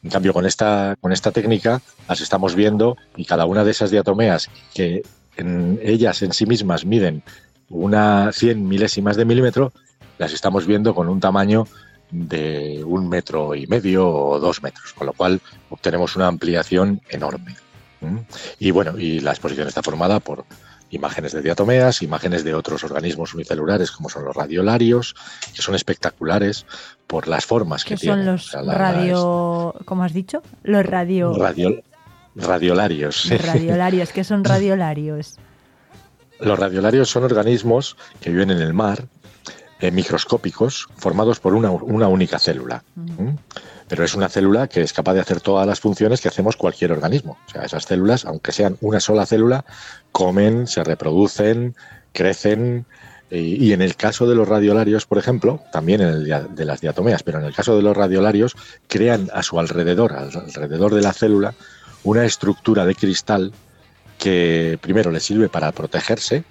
En 0.02 0.10
cambio, 0.10 0.32
con 0.32 0.47
esta, 0.47 0.97
con 1.01 1.12
esta 1.12 1.30
técnica 1.30 1.82
las 2.09 2.20
estamos 2.20 2.55
viendo 2.55 2.97
y 3.16 3.26
cada 3.26 3.44
una 3.44 3.64
de 3.64 3.72
esas 3.72 3.90
diatomeas 3.90 4.48
que 4.72 5.02
en 5.36 5.78
ellas 5.82 6.22
en 6.22 6.32
sí 6.32 6.47
mismas 6.47 6.86
miden 6.86 7.22
una 7.68 8.32
100 8.32 8.66
milésimas 8.66 9.16
de 9.16 9.24
milímetro, 9.24 9.72
las 10.18 10.32
estamos 10.32 10.66
viendo 10.66 10.94
con 10.94 11.09
un 11.09 11.20
tamaño 11.20 11.66
de 12.10 12.82
un 12.84 13.09
metro 13.09 13.55
y 13.55 13.66
medio 13.66 14.09
o 14.09 14.40
dos 14.40 14.62
metros, 14.62 14.92
con 14.92 15.06
lo 15.06 15.12
cual 15.12 15.40
obtenemos 15.70 16.16
una 16.16 16.26
ampliación 16.26 17.01
enorme. 17.09 17.56
Y 18.59 18.70
bueno, 18.70 18.98
y 18.98 19.20
la 19.20 19.31
exposición 19.31 19.68
está 19.68 19.82
formada 19.82 20.20
por 20.20 20.44
imágenes 20.90 21.32
de 21.32 21.43
diatomeas, 21.43 22.02
imágenes 22.02 22.44
de 22.44 22.55
otros 22.55 22.82
organismos 22.85 23.35
unicelulares 23.35 23.90
como 23.90 24.09
son 24.09 24.24
los 24.24 24.35
radiolarios, 24.35 25.14
que 25.55 25.62
son 25.62 25.74
espectaculares 25.74 26.66
por 27.06 27.28
las 27.28 27.47
formas 27.47 27.85
que 27.85 27.97
tienen. 27.97 28.39
son 28.39 28.66
los 28.66 28.74
radio, 28.74 29.74
¿cómo 29.85 30.05
has 30.05 30.12
dicho? 30.12 30.43
Los 30.62 30.85
radio... 30.85 31.32
radiolarios. 32.35 33.28
Radiolarios, 33.28 34.12
¿qué 34.12 34.24
son 34.24 34.44
radiolarios? 34.44 35.39
Los 36.40 36.59
radiolarios 36.59 37.09
son 37.10 37.24
organismos 37.24 37.97
que 38.20 38.31
viven 38.31 38.51
en 38.51 38.60
el 38.60 38.72
mar, 38.72 39.06
eh, 39.81 39.90
microscópicos, 39.90 40.89
formados 40.97 41.39
por 41.39 41.55
una, 41.55 41.70
única 42.09 42.39
célula 42.39 42.82
pero 43.90 44.04
es 44.04 44.14
una 44.14 44.28
célula 44.28 44.68
que 44.68 44.82
es 44.82 44.92
capaz 44.92 45.14
de 45.14 45.20
hacer 45.20 45.40
todas 45.40 45.66
las 45.66 45.80
funciones 45.80 46.20
que 46.20 46.28
hacemos 46.28 46.56
cualquier 46.56 46.92
organismo. 46.92 47.36
O 47.48 47.50
sea, 47.50 47.62
esas 47.62 47.82
células, 47.82 48.24
aunque 48.24 48.52
sean 48.52 48.78
una 48.80 49.00
sola 49.00 49.26
célula, 49.26 49.64
comen, 50.12 50.68
se 50.68 50.84
reproducen, 50.84 51.74
crecen. 52.12 52.86
Y, 53.32 53.72
en 53.72 53.82
el 53.82 53.96
caso 53.96 54.28
de 54.28 54.36
los 54.36 54.48
radiolarios, 54.48 55.06
por 55.06 55.18
ejemplo, 55.18 55.60
también 55.72 56.00
en 56.02 56.08
el 56.08 56.54
de 56.54 56.64
las 56.64 56.80
diatomeas, 56.80 57.24
pero 57.24 57.40
en 57.40 57.44
el 57.44 57.54
caso 57.54 57.76
de 57.76 57.82
los 57.82 57.96
radiolarios, 57.96 58.56
crean 58.86 59.28
a 59.34 59.42
su 59.42 59.58
alrededor, 59.58 60.12
alrededor 60.12 60.94
de 60.94 61.02
la 61.02 61.12
célula, 61.12 61.54
una 62.04 62.24
estructura 62.24 62.86
de 62.86 62.94
cristal 62.94 63.52
que 64.18 64.78
primero 64.80 65.10
les 65.10 65.24
sirve 65.24 65.48
para 65.48 65.72
protegerse 65.72 66.44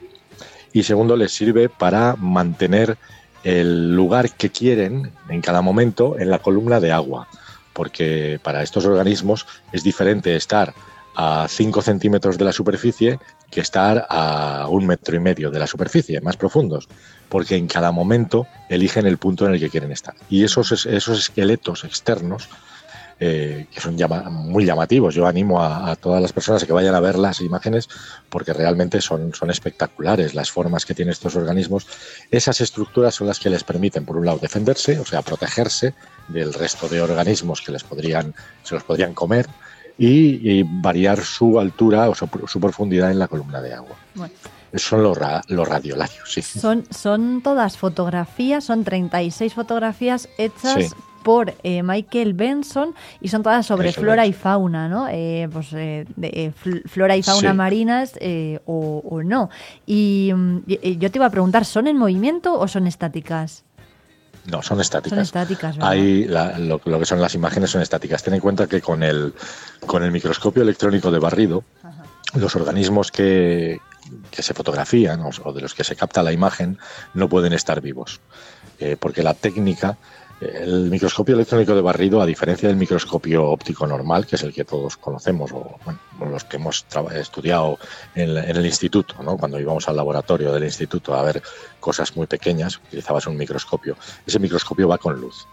y 0.73 0.83
segundo 0.83 1.15
les 1.15 1.31
sirve 1.31 1.69
para 1.69 2.15
mantener 2.17 2.97
el 3.43 3.95
lugar 3.95 4.31
que 4.31 4.49
quieren 4.49 5.11
en 5.29 5.41
cada 5.41 5.61
momento 5.61 6.17
en 6.19 6.29
la 6.29 6.39
columna 6.39 6.79
de 6.79 6.91
agua, 6.91 7.27
porque 7.73 8.39
para 8.43 8.61
estos 8.63 8.85
organismos 8.85 9.45
es 9.71 9.83
diferente 9.83 10.35
estar 10.35 10.73
a 11.15 11.47
5 11.49 11.81
centímetros 11.81 12.37
de 12.37 12.45
la 12.45 12.53
superficie 12.53 13.19
que 13.51 13.61
estar 13.61 14.05
a 14.09 14.67
un 14.69 14.85
metro 14.85 15.15
y 15.15 15.19
medio 15.19 15.49
de 15.51 15.59
la 15.59 15.67
superficie, 15.67 16.21
más 16.21 16.37
profundos, 16.37 16.87
porque 17.29 17.55
en 17.55 17.67
cada 17.67 17.91
momento 17.91 18.47
eligen 18.69 19.05
el 19.07 19.17
punto 19.17 19.45
en 19.45 19.53
el 19.53 19.59
que 19.59 19.69
quieren 19.69 19.91
estar. 19.91 20.13
Y 20.29 20.43
esos, 20.43 20.71
es- 20.71 20.85
esos 20.85 21.19
esqueletos 21.19 21.83
externos, 21.83 22.47
eh, 23.19 23.67
que 23.73 23.81
son 23.81 23.97
llama- 23.97 24.29
muy 24.29 24.65
llamativos, 24.65 25.13
yo 25.13 25.27
animo 25.27 25.61
a, 25.61 25.91
a 25.91 25.95
todas 25.95 26.21
las 26.21 26.31
personas 26.31 26.63
a 26.63 26.65
que 26.65 26.71
vayan 26.73 26.95
a 26.95 26.99
ver 27.01 27.17
las 27.17 27.41
imágenes 27.41 27.89
porque 28.29 28.53
realmente 28.53 29.01
son, 29.01 29.33
son 29.33 29.49
espectaculares 29.49 30.33
las 30.35 30.49
formas 30.51 30.85
que 30.85 30.93
tienen 30.95 31.11
estos 31.11 31.35
organismos. 31.35 31.85
Esas 32.31 32.61
estructuras 32.61 33.15
son 33.15 33.27
las 33.27 33.39
que 33.39 33.49
les 33.49 33.63
permiten, 33.63 34.05
por 34.05 34.15
un 34.17 34.25
lado, 34.25 34.39
defenderse, 34.39 34.97
o 34.99 35.05
sea, 35.05 35.21
protegerse 35.21 35.93
del 36.29 36.53
resto 36.53 36.87
de 36.87 37.01
organismos 37.01 37.61
que 37.61 37.71
les 37.73 37.83
podrían, 37.83 38.33
se 38.63 38.75
los 38.75 38.83
podrían 38.83 39.13
comer, 39.13 39.47
y, 40.01 40.63
variar 40.63 41.19
su 41.25 41.59
altura 41.59 42.09
o 42.09 42.15
su, 42.15 42.29
su 42.47 42.59
profundidad 42.61 43.11
en 43.11 43.19
la 43.19 43.27
columna 43.27 43.61
de 43.61 43.73
agua. 43.73 43.97
Bueno. 44.15 44.33
Son 44.75 45.01
los, 45.03 45.17
ra- 45.17 45.41
los 45.47 45.67
radiolarios, 45.67 46.31
sí. 46.31 46.41
Son, 46.41 46.85
son 46.89 47.41
todas 47.41 47.75
fotografías, 47.75 48.63
son 48.63 48.83
36 48.85 49.53
fotografías 49.53 50.29
hechas 50.37 50.75
Sí. 50.75 50.89
Por 51.23 51.53
eh, 51.63 51.83
Michael 51.83 52.33
Benson 52.33 52.95
y 53.21 53.27
son 53.29 53.43
todas 53.43 53.65
sobre 53.65 53.89
Eso 53.89 54.01
flora 54.01 54.25
y 54.25 54.33
fauna, 54.33 54.87
¿no? 54.87 55.07
Eh, 55.09 55.47
pues 55.51 55.73
eh, 55.73 56.05
de, 56.15 56.53
fl- 56.53 56.81
flora 56.87 57.15
y 57.17 57.23
fauna 57.23 57.51
Sí. 57.51 57.55
marinas 57.57 58.13
o, 58.65 59.01
o 59.07 59.23
no. 59.23 59.49
Y, 59.85 60.31
mm, 60.33 60.57
y- 60.67 60.97
yo 60.97 61.11
te 61.11 61.17
iba 61.17 61.25
a 61.25 61.29
preguntar, 61.29 61.65
¿son 61.65 61.87
en 61.87 61.97
movimiento 61.97 62.57
o 62.59 62.67
son 62.67 62.87
estáticas? 62.87 63.63
No, 64.49 64.61
son 64.63 64.79
estáticas. 64.81 65.17
Son 65.17 65.23
estáticas, 65.23 65.77
la- 66.27 66.57
lo, 66.57 66.81
lo 66.85 66.99
que 66.99 67.05
son 67.05 67.21
las 67.21 67.35
imágenes 67.35 67.69
son 67.69 67.81
estáticas. 67.81 68.23
Ten 68.23 68.33
en 68.33 68.39
cuenta 68.39 68.67
que 68.67 68.81
con 68.81 69.03
el, 69.03 69.33
con 69.85 70.03
el 70.03 70.11
microscopio 70.11 70.63
electrónico 70.63 71.11
de 71.11 71.19
barrido, 71.19 71.63
los 72.35 72.55
organismos 72.55 73.11
que, 73.11 73.77
que 74.31 74.41
se 74.41 74.53
fotografían 74.53 75.21
o, 75.21 75.29
o 75.43 75.53
de 75.53 75.61
los 75.61 75.73
que 75.75 75.83
se 75.83 75.95
capta 75.95 76.23
la 76.23 76.31
imagen 76.31 76.77
no 77.13 77.27
pueden 77.29 77.53
estar 77.53 77.81
vivos. 77.81 78.21
Eh, 78.79 78.95
porque 78.97 79.21
la 79.23 79.33
técnica, 79.33 79.97
el 80.41 80.89
microscopio 80.89 81.35
electrónico 81.35 81.75
de 81.75 81.81
barrido, 81.81 82.21
a 82.21 82.25
diferencia 82.25 82.69
del 82.69 82.77
microscopio 82.77 83.45
óptico 83.45 83.85
normal, 83.85 84.25
que 84.25 84.37
es 84.37 84.43
el 84.43 84.53
que 84.53 84.63
todos 84.63 84.95
conocemos, 84.95 85.51
o 85.51 85.77
bueno, 85.83 85.99
los 86.31 86.45
que 86.45 86.57
hemos 86.57 86.85
estudiado 87.13 87.77
en, 88.15 88.37
el 88.37 88.65
instituto, 88.65 89.21
¿no? 89.21 89.37
cuando 89.37 89.59
íbamos 89.59 89.87
al 89.89 89.97
laboratorio 89.97 90.53
del 90.53 90.63
instituto 90.63 91.13
a 91.13 91.23
ver 91.23 91.41
cosas 91.79 92.15
muy 92.15 92.27
pequeñas, 92.27 92.77
utilizabas 92.77 93.27
un 93.27 93.35
microscopio. 93.35 93.97
Ese 94.25 94.39
microscopio 94.39 94.87
va 94.87 94.97
con 94.97 95.19
luz. 95.19 95.45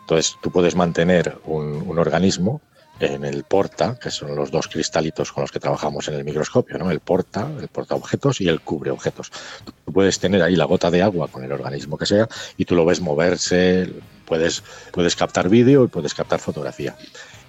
Entonces, 0.00 0.36
tú 0.42 0.50
puedes 0.50 0.74
mantener 0.74 1.38
un, 1.44 1.98
organismo 1.98 2.60
en 3.00 3.24
el 3.24 3.44
porta, 3.44 3.98
que 4.00 4.10
son 4.10 4.34
los 4.34 4.50
dos 4.50 4.66
cristalitos 4.66 5.32
con 5.32 5.42
los 5.42 5.52
que 5.52 5.60
trabajamos 5.60 6.08
en 6.08 6.14
el 6.14 6.24
microscopio, 6.24 6.78
¿no? 6.78 6.90
El 6.90 7.00
porta, 7.00 7.48
el 7.60 7.68
porta 7.68 7.94
objetos 7.94 8.40
y 8.40 8.48
el 8.48 8.60
cubre 8.60 8.90
objetos. 8.90 9.30
Tú 9.64 9.92
puedes 9.92 10.18
tener 10.18 10.42
ahí 10.42 10.56
la 10.56 10.64
gota 10.64 10.90
de 10.90 11.02
agua 11.02 11.28
con 11.28 11.44
el 11.44 11.52
organismo 11.52 11.96
que 11.96 12.06
sea 12.06 12.28
y 12.56 12.64
tú 12.64 12.74
lo 12.74 12.84
ves 12.84 13.00
moverse, 13.00 13.92
puedes, 14.28 15.16
captar 15.16 15.48
vídeo 15.48 15.84
y 15.84 15.88
puedes 15.88 16.14
captar 16.14 16.40
fotografía. 16.40 16.96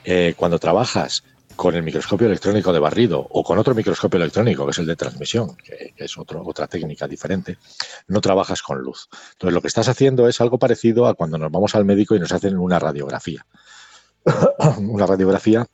Eh, 0.03 0.33
cuando 0.37 0.57
trabajas 0.57 1.23
con 1.55 1.75
el 1.75 1.83
microscopio 1.83 2.27
electrónico 2.27 2.71
de 2.71 2.79
barrido 2.79 3.27
o 3.29 3.43
con 3.43 3.59
otro 3.59 3.75
microscopio 3.75 4.17
electrónico, 4.17 4.63
que 4.65 4.71
es 4.71 4.79
el 4.79 4.85
de 4.85 4.95
transmisión, 4.95 5.57
que, 5.57 5.93
es 5.97 6.17
otra 6.17 6.67
técnica 6.67 7.05
diferente, 7.05 7.57
no 8.07 8.21
trabajas 8.21 8.61
con 8.61 8.79
luz. 8.79 9.09
Entonces 9.33 9.53
lo 9.53 9.61
que 9.61 9.67
estás 9.67 9.89
haciendo 9.89 10.27
es 10.29 10.39
algo 10.39 10.57
parecido 10.57 11.07
a 11.07 11.15
cuando 11.15 11.37
nos 11.37 11.51
vamos 11.51 11.75
al 11.75 11.83
médico 11.83 12.15
y 12.15 12.19
nos 12.19 12.31
hacen 12.31 12.57
una 12.57 12.79
radiografía. 12.79 13.45
una 14.77 15.05
radiografía 15.05 15.67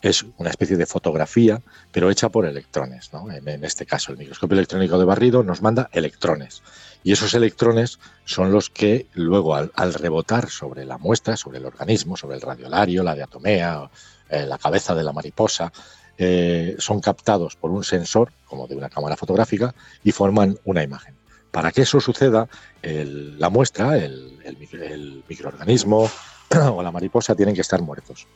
es 0.00 0.24
una 0.36 0.50
especie 0.50 0.76
de 0.76 0.86
fotografía, 0.86 1.60
pero 1.90 2.08
hecha 2.08 2.28
por 2.28 2.46
electrones. 2.46 3.10
en 3.30 3.64
este 3.64 3.84
caso, 3.84 4.12
el 4.12 4.18
microscopio 4.18 4.54
electrónico 4.54 4.96
de 4.96 5.04
barrido 5.04 5.42
nos 5.42 5.60
manda 5.60 5.90
electrones. 5.92 6.62
Y 7.04 7.12
esos 7.12 7.32
electrones 7.34 7.98
son 8.24 8.52
los 8.52 8.70
que 8.70 9.06
luego, 9.14 9.54
al, 9.54 9.94
rebotar 9.94 10.50
sobre 10.50 10.84
la 10.84 10.98
muestra, 10.98 11.36
sobre 11.36 11.58
el 11.58 11.66
organismo, 11.66 12.16
sobre 12.16 12.36
el 12.36 12.42
radiolario, 12.42 13.02
la 13.02 13.14
diatomea, 13.14 13.90
eh, 14.28 14.44
la 14.46 14.58
cabeza 14.58 14.94
de 14.94 15.04
la 15.04 15.12
mariposa, 15.12 15.72
eh, 16.18 16.74
son 16.78 17.00
captados 17.00 17.56
por 17.56 17.70
un 17.70 17.84
sensor, 17.84 18.32
como 18.46 18.66
de 18.66 18.74
una 18.76 18.90
cámara 18.90 19.16
fotográfica, 19.16 19.74
y 20.02 20.12
forman 20.12 20.58
una 20.64 20.82
imagen. 20.82 21.14
Para 21.50 21.70
que 21.72 21.82
eso 21.82 22.00
suceda, 22.00 22.48
la 22.82 23.48
muestra, 23.48 23.96
el, 23.96 24.38
el 24.44 24.58
micro- 24.58 24.82
el 24.82 25.24
microorganismo 25.28 26.10
o 26.74 26.82
la 26.82 26.90
mariposa 26.90 27.34
tienen 27.34 27.54
que 27.54 27.62
estar 27.62 27.80
muertos 27.80 28.26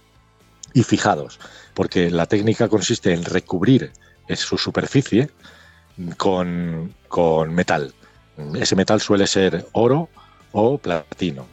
y 0.73 0.83
fijados, 0.83 1.39
porque 1.75 2.11
la 2.11 2.25
técnica 2.27 2.69
consiste 2.69 3.13
en 3.13 3.25
recubrir 3.25 3.93
su 4.35 4.57
superficie 4.57 5.29
con 6.17 6.95
metal. 7.55 7.93
Ese 8.55 8.77
metal 8.77 9.01
suele 9.01 9.27
ser 9.27 9.67
oro 9.73 10.09
o 10.53 10.79
platino. 10.79 11.47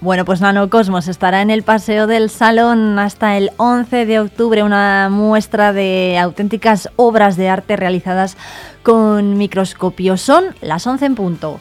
Bueno, 0.00 0.24
pues 0.24 0.40
Nanocosmos 0.40 1.08
estará 1.08 1.42
en 1.42 1.50
el 1.50 1.64
Paseo 1.64 2.06
del 2.06 2.30
Salón 2.30 3.00
hasta 3.00 3.36
el 3.36 3.50
11 3.56 4.06
de 4.06 4.20
octubre, 4.20 4.62
una 4.62 5.08
muestra 5.10 5.72
de 5.72 6.16
auténticas 6.18 6.88
obras 6.94 7.36
de 7.36 7.48
arte 7.48 7.74
realizadas 7.74 8.36
con 8.84 9.36
microscopio. 9.36 10.16
Son 10.16 10.54
las 10.60 10.86
11 10.86 11.04
en 11.04 11.14
punto. 11.16 11.60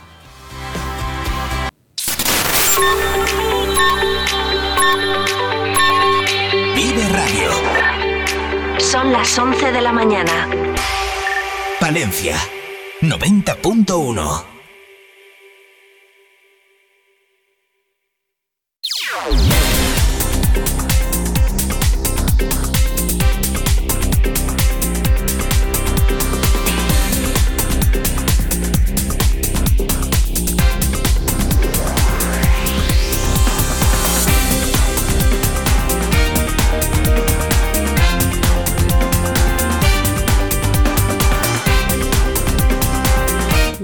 Son 8.91 9.11
las 9.11 9.37
11 9.37 9.73
de 9.73 9.81
la 9.81 9.91
mañana. 9.91 10.47
Palencia 11.81 12.37
90.1. 13.01 14.56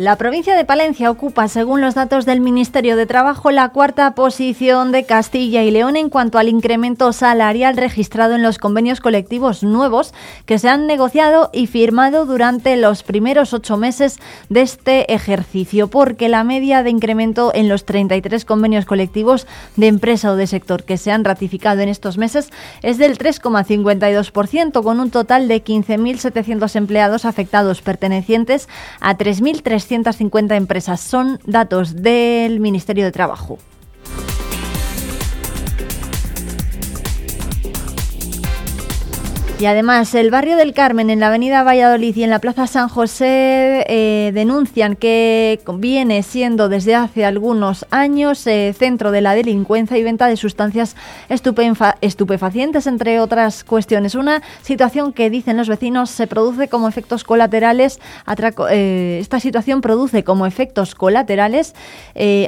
La 0.03 0.17
provincia 0.17 0.57
de 0.57 0.65
Palencia 0.65 1.09
ocupa, 1.09 1.47
según 1.47 1.79
los 1.79 1.95
datos 1.95 2.25
del 2.25 2.41
Ministerio 2.41 2.97
de 2.97 3.05
Trabajo, 3.05 3.51
la 3.51 3.69
cuarta 3.69 4.13
posición 4.15 4.91
de 4.91 5.05
Castilla 5.05 5.63
y 5.63 5.71
León 5.71 5.95
en 5.95 6.09
cuanto 6.09 6.39
al 6.39 6.49
incremento 6.49 7.13
salarial 7.13 7.77
registrado 7.77 8.35
en 8.35 8.43
los 8.43 8.57
convenios 8.57 8.99
colectivos 8.99 9.63
nuevos 9.63 10.13
que 10.45 10.59
se 10.59 10.67
han 10.67 10.87
negociado 10.87 11.49
y 11.53 11.67
firmado 11.67 12.25
durante 12.25 12.75
los 12.75 13.01
primeros 13.01 13.53
ocho 13.53 13.77
meses 13.77 14.19
de 14.49 14.63
este 14.63 15.13
ejercicio, 15.13 15.87
porque 15.87 16.27
la 16.27 16.43
media 16.43 16.83
de 16.83 16.89
incremento 16.89 17.53
en 17.55 17.69
los 17.69 17.85
33 17.85 18.43
convenios 18.43 18.83
colectivos 18.83 19.47
de 19.77 19.87
empresa 19.87 20.33
o 20.33 20.35
de 20.35 20.47
sector 20.47 20.83
que 20.83 20.97
se 20.97 21.13
han 21.13 21.23
ratificado 21.23 21.79
en 21.79 21.87
estos 21.87 22.17
meses 22.17 22.49
es 22.81 22.97
del 22.97 23.17
3,52%, 23.17 24.83
con 24.83 24.99
un 24.99 25.11
total 25.11 25.47
de 25.47 25.63
15.700 25.63 26.75
empleados 26.75 27.23
afectados 27.23 27.81
pertenecientes 27.81 28.67
a 28.99 29.15
3.350 29.93 30.55
empresas. 30.55 30.99
Son 30.99 31.39
datos 31.45 32.01
del 32.01 32.59
Ministerio 32.59 33.05
de 33.05 33.11
Trabajo. 33.11 33.59
Y 39.59 39.65
además, 39.65 40.13
el 40.13 40.29
barrio 40.29 40.57
del 40.57 40.73
Carmen, 40.73 41.09
en 41.09 41.21
la 41.21 41.27
avenida 41.27 41.63
Valladolid 41.63 42.13
y 42.17 42.23
en 42.23 42.31
la 42.31 42.39
plaza 42.39 42.67
San 42.67 42.89
José, 42.89 43.85
eh, 43.87 44.31
denuncian 44.33 44.97
que 44.97 45.61
viene 45.75 46.21
siendo 46.23 46.67
desde 46.67 46.95
hace 46.95 47.23
algunos 47.23 47.85
años 47.89 48.45
eh, 48.45 48.75
centro 48.77 49.11
de 49.11 49.21
la 49.21 49.35
delincuencia 49.35 49.97
y 49.97 50.03
venta 50.03 50.27
de 50.27 50.35
sustancias 50.35 50.97
estupefa- 51.29 51.95
estupefacientes, 52.01 52.87
entre 52.87 53.21
otras 53.21 53.63
cuestiones. 53.63 54.15
Una 54.15 54.41
situación 54.63 55.13
que, 55.13 55.29
dicen 55.29 55.55
los 55.55 55.69
vecinos, 55.69 56.09
se 56.09 56.27
produce 56.27 56.67
como 56.67 56.89
efectos 56.89 57.23
colaterales. 57.23 58.01
eh, 58.69 59.19
esta 59.21 59.39
situación 59.39 59.79
produce 59.79 60.25
como 60.25 60.45
efectos 60.45 60.93
colaterales 60.93 61.73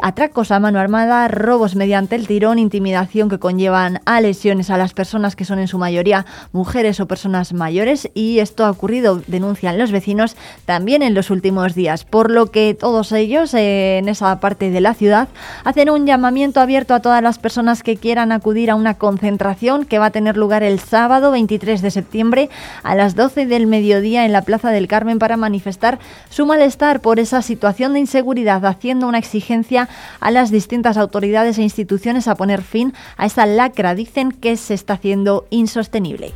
atracos 0.02 0.52
a 0.52 0.60
mano 0.60 0.80
armada, 0.80 1.30
robos 1.30 1.76
mediante 1.76 2.16
el 2.16 2.28
tirón, 2.28 2.60
intimidación 2.60 3.30
que 3.30 3.40
conllevan 3.40 4.02
a 4.06 4.20
lesiones 4.20 4.70
a 4.70 4.78
las 4.78 4.94
personas 4.94 5.38
que 5.38 5.46
son 5.46 5.60
en 5.60 5.70
su 5.70 5.78
mayoría 5.78 6.26
mujeres 6.52 6.95
o 7.00 7.08
personas 7.08 7.54
mayores 7.54 8.10
y 8.14 8.40
esto 8.40 8.66
ha 8.66 8.72
ocurrido, 8.72 9.22
denuncian 9.28 9.78
los 9.78 9.92
vecinos, 9.92 10.36
también 10.66 11.02
en 11.02 11.14
los 11.14 11.30
últimos 11.30 11.76
días, 11.76 12.04
por 12.04 12.32
lo 12.32 12.48
que 12.52 12.74
todos 12.74 13.12
ellos 13.12 13.54
eh, 13.54 13.98
en 13.98 14.10
esa 14.10 14.40
parte 14.40 14.70
de 14.70 14.82
la 14.82 14.94
ciudad 14.94 15.28
hacen 15.64 15.90
un 15.90 16.06
llamamiento 16.06 16.60
abierto 16.60 16.94
a 16.94 17.00
todas 17.00 17.22
las 17.22 17.40
personas 17.40 17.84
que 17.84 17.98
quieran 17.98 18.32
acudir 18.32 18.70
a 18.72 18.76
una 18.76 18.96
concentración 18.96 19.86
que 19.86 20.00
va 20.00 20.08
a 20.08 20.12
tener 20.12 20.38
lugar 20.38 20.64
el 20.64 20.80
sábado 20.80 21.32
23 21.32 21.82
de 21.82 21.92
septiembre 21.92 22.50
a 22.84 22.96
las 22.96 23.16
12 23.16 23.46
del 23.46 23.68
mediodía 23.68 24.26
en 24.26 24.32
la 24.32 24.42
Plaza 24.42 24.72
del 24.72 24.88
Carmen 24.88 25.20
para 25.20 25.38
manifestar 25.38 26.00
su 26.30 26.46
malestar 26.46 27.02
por 27.02 27.20
esa 27.20 27.42
situación 27.42 27.94
de 27.94 28.00
inseguridad, 28.00 28.66
haciendo 28.66 29.08
una 29.08 29.18
exigencia 29.18 29.90
a 30.20 30.32
las 30.32 30.52
distintas 30.52 30.98
autoridades 30.98 31.58
e 31.58 31.64
instituciones 31.64 32.28
a 32.28 32.36
poner 32.36 32.62
fin 32.62 32.94
a 33.18 33.26
esa 33.26 33.46
lacra, 33.46 33.96
dicen 33.96 34.32
que 34.32 34.58
se 34.58 34.74
está 34.74 34.94
haciendo 34.94 35.46
insostenible. 35.50 36.34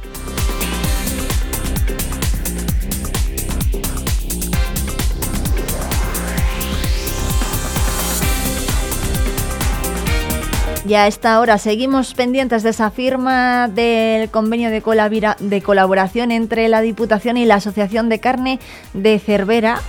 Y 10.89 10.95
a 10.95 11.05
esta 11.05 11.39
hora 11.39 11.59
seguimos 11.59 12.15
pendientes 12.15 12.63
de 12.63 12.71
esa 12.71 12.89
firma 12.89 13.67
del 13.67 14.31
convenio 14.31 14.71
de, 14.71 15.35
de 15.39 15.61
colaboración 15.61 16.31
entre 16.31 16.67
la 16.67 16.81
Diputación 16.81 17.37
y 17.37 17.45
la 17.45 17.55
Asociación 17.55 18.09
de 18.09 18.19
Carne 18.19 18.59
de 18.95 19.19
Cervera. 19.19 19.81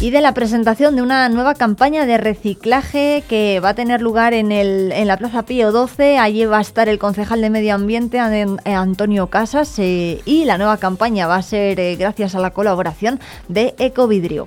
Y 0.00 0.10
de 0.10 0.20
la 0.20 0.32
presentación 0.32 0.94
de 0.94 1.02
una 1.02 1.28
nueva 1.28 1.54
campaña 1.54 2.06
de 2.06 2.18
reciclaje 2.18 3.24
que 3.28 3.58
va 3.58 3.70
a 3.70 3.74
tener 3.74 4.00
lugar 4.00 4.32
en, 4.32 4.52
el, 4.52 4.92
en 4.92 5.08
la 5.08 5.16
Plaza 5.16 5.42
Pío 5.42 5.72
12. 5.72 6.18
Allí 6.18 6.44
va 6.44 6.58
a 6.58 6.60
estar 6.60 6.88
el 6.88 7.00
concejal 7.00 7.40
de 7.40 7.50
Medio 7.50 7.74
Ambiente, 7.74 8.18
eh, 8.18 8.74
Antonio 8.74 9.26
Casas, 9.26 9.76
eh, 9.78 10.20
y 10.24 10.44
la 10.44 10.56
nueva 10.56 10.76
campaña 10.76 11.26
va 11.26 11.36
a 11.36 11.42
ser 11.42 11.80
eh, 11.80 11.96
gracias 11.96 12.36
a 12.36 12.38
la 12.38 12.50
colaboración 12.50 13.18
de 13.48 13.74
Ecovidrio. 13.78 14.46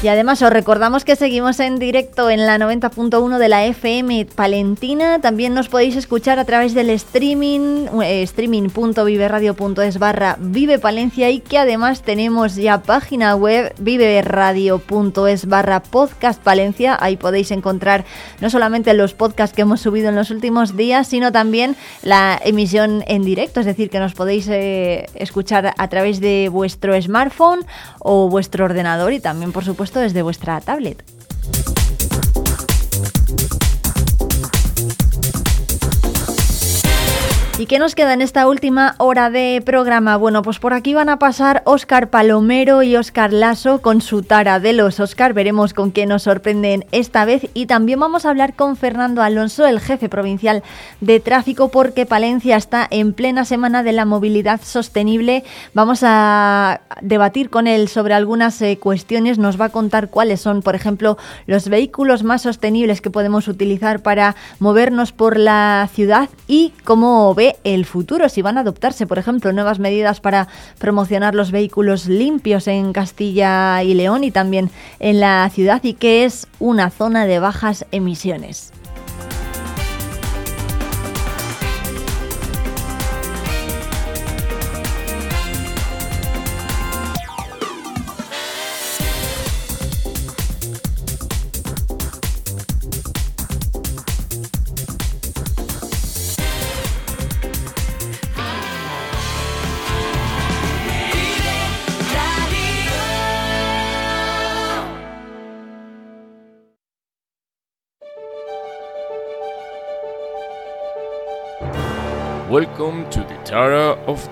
Y 0.00 0.06
además 0.06 0.40
os 0.42 0.52
recordamos 0.52 1.04
que 1.04 1.16
seguimos 1.16 1.58
en 1.58 1.80
directo 1.80 2.30
en 2.30 2.46
la 2.46 2.56
90.1 2.56 3.36
de 3.36 3.48
la 3.48 3.66
FM 3.66 4.26
Palentina. 4.26 5.20
También 5.20 5.54
nos 5.54 5.68
podéis 5.68 5.96
escuchar 5.96 6.38
a 6.38 6.44
través 6.44 6.72
del 6.72 6.90
streaming, 6.90 7.88
eh, 8.04 8.22
streaming.viveradio.es 8.22 9.98
barra 9.98 10.36
Vive 10.38 10.78
Palencia 10.78 11.30
y 11.30 11.40
que 11.40 11.58
además 11.58 12.02
tenemos 12.02 12.54
ya 12.54 12.80
página 12.80 13.34
web 13.34 13.74
viveradio.es 13.80 15.46
barra 15.46 15.82
podcast 15.82 16.40
Palencia. 16.40 16.96
Ahí 17.00 17.16
podéis 17.16 17.50
encontrar 17.50 18.04
no 18.40 18.50
solamente 18.50 18.94
los 18.94 19.14
podcasts 19.14 19.56
que 19.56 19.62
hemos 19.62 19.80
subido 19.80 20.10
en 20.10 20.14
los 20.14 20.30
últimos 20.30 20.76
días, 20.76 21.08
sino 21.08 21.32
también 21.32 21.74
la 22.02 22.40
emisión 22.44 23.02
en 23.08 23.24
directo. 23.24 23.58
Es 23.58 23.66
decir, 23.66 23.90
que 23.90 23.98
nos 23.98 24.14
podéis 24.14 24.46
eh, 24.46 25.06
escuchar 25.16 25.74
a 25.76 25.88
través 25.88 26.20
de 26.20 26.48
vuestro 26.52 26.94
smartphone 27.02 27.66
o 27.98 28.28
vuestro 28.28 28.64
ordenador 28.64 29.12
y 29.12 29.18
también, 29.18 29.50
por 29.50 29.64
supuesto, 29.64 29.87
desde 29.94 30.22
vuestra 30.22 30.60
tablet. 30.60 31.17
¿Y 37.58 37.66
qué 37.66 37.80
nos 37.80 37.96
queda 37.96 38.12
en 38.12 38.22
esta 38.22 38.46
última 38.46 38.94
hora 38.98 39.30
de 39.30 39.60
programa? 39.66 40.16
Bueno, 40.16 40.42
pues 40.42 40.60
por 40.60 40.72
aquí 40.72 40.94
van 40.94 41.08
a 41.08 41.18
pasar 41.18 41.62
Óscar 41.64 42.08
Palomero 42.08 42.84
y 42.84 42.94
Óscar 42.94 43.32
Lasso 43.32 43.82
con 43.82 44.00
su 44.00 44.22
tara 44.22 44.60
de 44.60 44.72
los 44.72 45.00
Óscar. 45.00 45.34
Veremos 45.34 45.74
con 45.74 45.90
qué 45.90 46.06
nos 46.06 46.22
sorprenden 46.22 46.86
esta 46.92 47.24
vez. 47.24 47.50
Y 47.54 47.66
también 47.66 47.98
vamos 47.98 48.24
a 48.24 48.30
hablar 48.30 48.54
con 48.54 48.76
Fernando 48.76 49.22
Alonso, 49.22 49.66
el 49.66 49.80
jefe 49.80 50.08
provincial 50.08 50.62
de 51.00 51.18
tráfico, 51.18 51.68
porque 51.68 52.06
Palencia 52.06 52.56
está 52.56 52.86
en 52.88 53.12
plena 53.12 53.44
semana 53.44 53.82
de 53.82 53.90
la 53.90 54.04
movilidad 54.04 54.60
sostenible. 54.62 55.42
Vamos 55.74 56.02
a 56.04 56.82
debatir 57.02 57.50
con 57.50 57.66
él 57.66 57.88
sobre 57.88 58.14
algunas 58.14 58.62
eh, 58.62 58.78
cuestiones. 58.78 59.36
Nos 59.36 59.60
va 59.60 59.64
a 59.64 59.70
contar 59.70 60.10
cuáles 60.10 60.40
son, 60.40 60.62
por 60.62 60.76
ejemplo, 60.76 61.18
los 61.46 61.68
vehículos 61.68 62.22
más 62.22 62.42
sostenibles 62.42 63.00
que 63.00 63.10
podemos 63.10 63.48
utilizar 63.48 64.00
para 64.00 64.36
movernos 64.60 65.10
por 65.10 65.36
la 65.36 65.88
ciudad 65.92 66.28
y 66.46 66.72
cómo 66.84 67.34
ve 67.34 67.47
el 67.64 67.84
futuro, 67.84 68.28
si 68.28 68.42
van 68.42 68.58
a 68.58 68.60
adoptarse, 68.60 69.06
por 69.06 69.18
ejemplo, 69.18 69.52
nuevas 69.52 69.78
medidas 69.78 70.20
para 70.20 70.48
promocionar 70.78 71.34
los 71.34 71.50
vehículos 71.50 72.06
limpios 72.06 72.68
en 72.68 72.92
Castilla 72.92 73.82
y 73.82 73.94
León 73.94 74.24
y 74.24 74.30
también 74.30 74.70
en 74.98 75.20
la 75.20 75.48
ciudad 75.50 75.82
y 75.84 75.94
qué 75.94 76.24
es 76.24 76.46
una 76.58 76.90
zona 76.90 77.26
de 77.26 77.38
bajas 77.38 77.86
emisiones. 77.90 78.72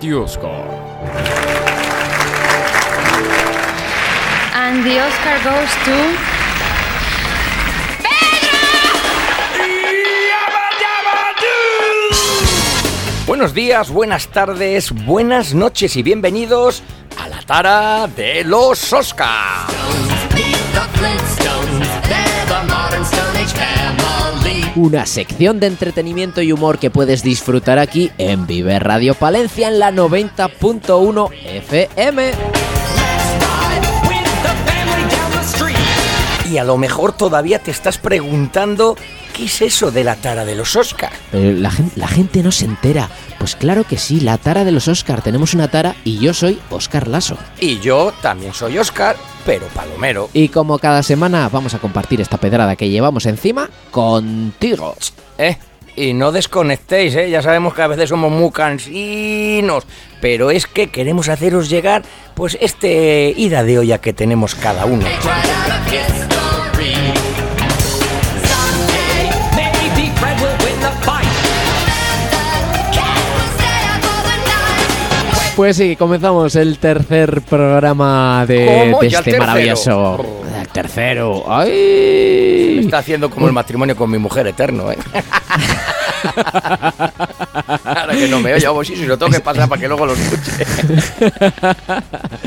The 0.07 0.13
Oscar. 0.13 0.63
And 4.53 4.81
the 4.85 4.99
Oscar 5.03 5.37
goes 5.43 5.71
to. 5.83 5.97
Buenos 13.25 13.53
días, 13.53 13.89
buenas 13.89 14.29
tardes, 14.29 14.93
buenas 14.93 15.53
noches 15.53 15.97
y 15.97 16.03
bienvenidos 16.03 16.83
a 17.21 17.27
la 17.27 17.41
tara 17.41 18.07
de 18.07 18.45
los 18.45 18.93
Oscar. 18.93 19.67
Una 24.77 25.07
sección 25.07 25.59
de 25.59 25.65
entretenimiento 25.65 26.39
y 26.43 26.51
humor 26.51 26.77
que 26.77 26.91
puedes 26.91 27.23
disfrutar 27.23 27.79
aquí 27.79 28.11
en 28.19 28.45
Vive 28.45 28.77
Radio 28.77 29.15
Palencia 29.15 29.69
en 29.69 29.79
la 29.79 29.91
90.1 29.91 31.31
FM. 31.33 32.76
Y 36.49 36.57
a 36.59 36.63
lo 36.63 36.77
mejor 36.77 37.13
todavía 37.13 37.59
te 37.59 37.71
estás 37.71 37.97
preguntando 37.97 38.95
qué 39.35 39.45
es 39.45 39.61
eso 39.61 39.91
de 39.91 40.03
la 40.03 40.15
tara 40.15 40.45
de 40.45 40.55
los 40.55 40.75
Oscar. 40.75 41.11
Pero 41.31 41.51
la, 41.59 41.69
gen- 41.71 41.91
la 41.95 42.07
gente 42.07 42.41
no 42.43 42.51
se 42.51 42.65
entera. 42.65 43.09
Pues 43.37 43.55
claro 43.55 43.83
que 43.83 43.97
sí, 43.97 44.19
la 44.21 44.37
tara 44.37 44.63
de 44.63 44.71
los 44.71 44.87
Oscar. 44.87 45.21
Tenemos 45.21 45.53
una 45.53 45.67
tara 45.67 45.95
y 46.03 46.19
yo 46.19 46.33
soy 46.33 46.59
Oscar 46.69 47.07
Lasso. 47.07 47.37
Y 47.59 47.79
yo 47.79 48.13
también 48.21 48.53
soy 48.53 48.77
Oscar, 48.77 49.15
pero 49.45 49.67
palomero. 49.67 50.29
Y 50.33 50.47
como 50.49 50.79
cada 50.79 51.03
semana 51.03 51.49
vamos 51.49 51.73
a 51.73 51.79
compartir 51.79 52.21
esta 52.21 52.37
pedrada 52.37 52.75
que 52.75 52.89
llevamos 52.89 53.25
encima 53.25 53.69
contigo. 53.91 54.95
Eh, 55.37 55.57
y 55.97 56.13
no 56.13 56.31
desconectéis, 56.31 57.15
¿eh? 57.15 57.29
ya 57.29 57.41
sabemos 57.41 57.73
que 57.73 57.81
a 57.81 57.87
veces 57.87 58.09
somos 58.09 58.31
muy 58.31 58.51
cansinos, 58.51 59.83
pero 60.21 60.51
es 60.51 60.67
que 60.67 60.87
queremos 60.87 61.27
haceros 61.27 61.69
llegar 61.69 62.03
pues 62.35 62.55
este 62.61 63.33
ida 63.35 63.63
de 63.63 63.79
olla 63.79 63.97
que 63.97 64.13
tenemos 64.13 64.53
cada 64.53 64.85
uno. 64.85 65.05
Pues 75.55 75.75
sí, 75.75 75.95
comenzamos 75.95 76.55
el 76.55 76.77
tercer 76.77 77.41
programa 77.41 78.45
de, 78.47 78.85
¿Cómo? 78.91 79.01
de 79.01 79.09
¿Ya 79.09 79.17
el 79.17 79.27
este 79.27 79.39
maravilloso. 79.39 80.23
Tercero. 80.81 81.43
¡Ay! 81.47 82.73
Me 82.75 82.81
está 82.81 82.99
haciendo 82.99 83.31
como 83.31 83.47
el 83.47 83.51
matrimonio 83.53 83.95
con 83.95 84.11
mi 84.11 84.19
mujer 84.19 84.45
eterno, 84.45 84.91
¿eh? 84.91 84.97
Ahora 87.83 88.13
que 88.15 88.27
no 88.27 88.39
me 88.39 88.53
oye, 88.53 88.67
vamos, 88.67 88.85
sí, 88.85 88.95
si 88.95 89.07
lo 89.07 89.17
tengo 89.17 89.31
que 89.31 89.39
pasar 89.39 89.67
para 89.67 89.81
que 89.81 89.87
luego 89.87 90.05
lo 90.05 90.13
escuche. 90.13 90.51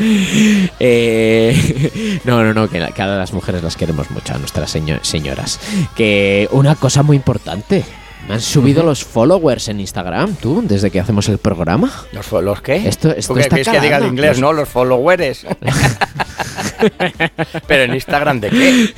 Eh, 0.82 2.20
no, 2.24 2.43
no, 2.44 2.55
no, 2.55 2.69
que, 2.70 2.78
la- 2.81 2.90
que 2.93 3.02
a 3.02 3.07
las 3.07 3.32
mujeres 3.32 3.62
las 3.62 3.77
queremos 3.77 4.11
mucho, 4.11 4.32
a 4.35 4.39
nuestras 4.39 4.70
seño- 4.70 5.01
señoras. 5.02 5.59
Que 5.97 6.48
una 6.52 6.74
cosa 6.77 7.02
muy 7.02 7.16
importante. 7.16 7.85
Me 8.31 8.35
han 8.36 8.40
subido 8.40 8.85
los 8.85 9.05
followers 9.05 9.66
en 9.70 9.81
Instagram, 9.81 10.36
tú, 10.36 10.62
desde 10.65 10.89
que 10.93 11.01
hacemos 11.01 11.28
el 11.28 11.39
programa. 11.39 11.90
¿Los, 12.12 12.31
los 12.31 12.62
qué? 12.62 12.77
Esto, 12.86 13.11
esto 13.11 13.35
¿Tú 13.35 13.40
qué 13.40 13.59
está 13.59 13.73
que 13.73 13.81
diga 13.81 13.98
en 13.98 14.07
inglés, 14.07 14.39
Los- 14.39 14.40
no? 14.40 14.52
Los 14.52 14.69
followers. 14.69 15.44
Pero 17.66 17.82
en 17.82 17.94
Instagram, 17.94 18.39
¿de 18.40 18.51
qué? 18.51 18.94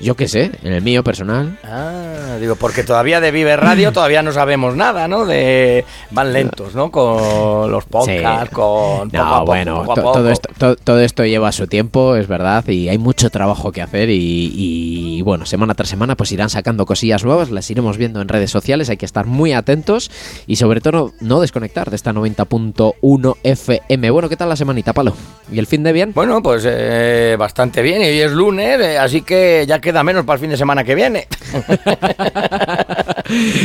Yo 0.00 0.14
qué 0.14 0.28
sé, 0.28 0.50
en 0.62 0.72
el 0.74 0.82
mío 0.82 1.02
personal. 1.02 1.58
Ah, 1.64 2.36
digo, 2.38 2.54
porque 2.56 2.82
todavía 2.82 3.20
de 3.20 3.30
Vive 3.30 3.56
Radio 3.56 3.92
todavía 3.94 4.22
no 4.22 4.30
sabemos 4.32 4.76
nada, 4.76 5.08
¿no? 5.08 5.24
De 5.24 5.84
van 6.10 6.32
lentos, 6.34 6.74
¿no? 6.74 6.90
Con 6.90 7.70
los 7.70 7.84
podcasts, 7.86 8.48
Sí. 8.50 8.54
con 8.54 9.08
No, 9.12 9.28
poco, 9.30 9.44
bueno, 9.46 9.82
poco 9.84 9.94
poco. 9.94 10.12
todo 10.12 10.30
esto, 10.30 10.48
to- 10.58 10.76
todo 10.76 11.00
esto 11.00 11.24
lleva 11.24 11.50
su 11.52 11.66
tiempo, 11.66 12.14
es 12.16 12.28
verdad, 12.28 12.66
y 12.68 12.88
hay 12.90 12.98
mucho 12.98 13.30
trabajo 13.30 13.72
que 13.72 13.80
hacer 13.80 14.10
y, 14.10 14.52
y, 14.54 15.22
bueno, 15.22 15.46
semana 15.46 15.74
tras 15.74 15.88
semana 15.88 16.14
pues 16.14 16.30
irán 16.32 16.50
sacando 16.50 16.84
cosillas 16.84 17.24
nuevas, 17.24 17.50
las 17.50 17.70
iremos 17.70 17.96
viendo 17.96 18.20
en 18.20 18.28
redes 18.28 18.50
sociales, 18.50 18.90
hay 18.90 18.98
que 18.98 19.06
estar 19.06 19.24
muy 19.26 19.52
atentos 19.54 20.10
y 20.46 20.56
sobre 20.56 20.80
todo 20.82 21.12
no 21.20 21.40
desconectar 21.40 21.88
de 21.88 21.96
esta 21.96 22.12
90.1 22.12 23.36
FM. 23.42 24.10
Bueno, 24.10 24.28
¿qué 24.28 24.36
tal 24.36 24.48
la 24.50 24.56
semanita, 24.56 24.92
Palo? 24.92 25.14
¿Y 25.50 25.58
el 25.58 25.66
fin 25.66 25.82
de 25.82 25.92
bien? 25.92 26.12
Bueno, 26.14 26.42
pues 26.42 26.64
eh, 26.68 27.36
bastante 27.38 27.80
bien. 27.82 28.02
Y 28.02 28.06
hoy 28.06 28.20
es 28.20 28.32
lunes, 28.32 28.80
eh, 28.80 28.98
así 28.98 29.22
que 29.22 29.64
ya 29.66 29.80
queda 29.86 30.02
menos 30.02 30.24
para 30.24 30.34
el 30.34 30.40
fin 30.40 30.50
de 30.50 30.56
semana 30.56 30.84
que 30.84 30.94
viene. 30.94 31.26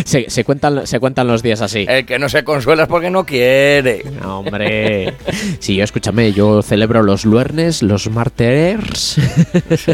Se, 0.05 0.27
se 0.29 0.43
cuentan, 0.43 0.87
se 0.87 0.99
cuentan 0.99 1.27
los 1.27 1.43
días 1.43 1.61
así. 1.61 1.85
El 1.87 2.03
que 2.05 2.17
no 2.17 2.27
se 2.29 2.43
consuela 2.43 2.83
es 2.83 2.89
porque 2.89 3.11
no 3.11 3.25
quiere. 3.25 4.03
No, 4.21 4.39
hombre. 4.39 5.13
Sí, 5.59 5.75
yo 5.75 5.83
escúchame, 5.83 6.33
yo 6.33 6.63
celebro 6.63 7.03
los 7.03 7.25
luernes, 7.25 7.83
los 7.83 8.09
martes. 8.09 9.17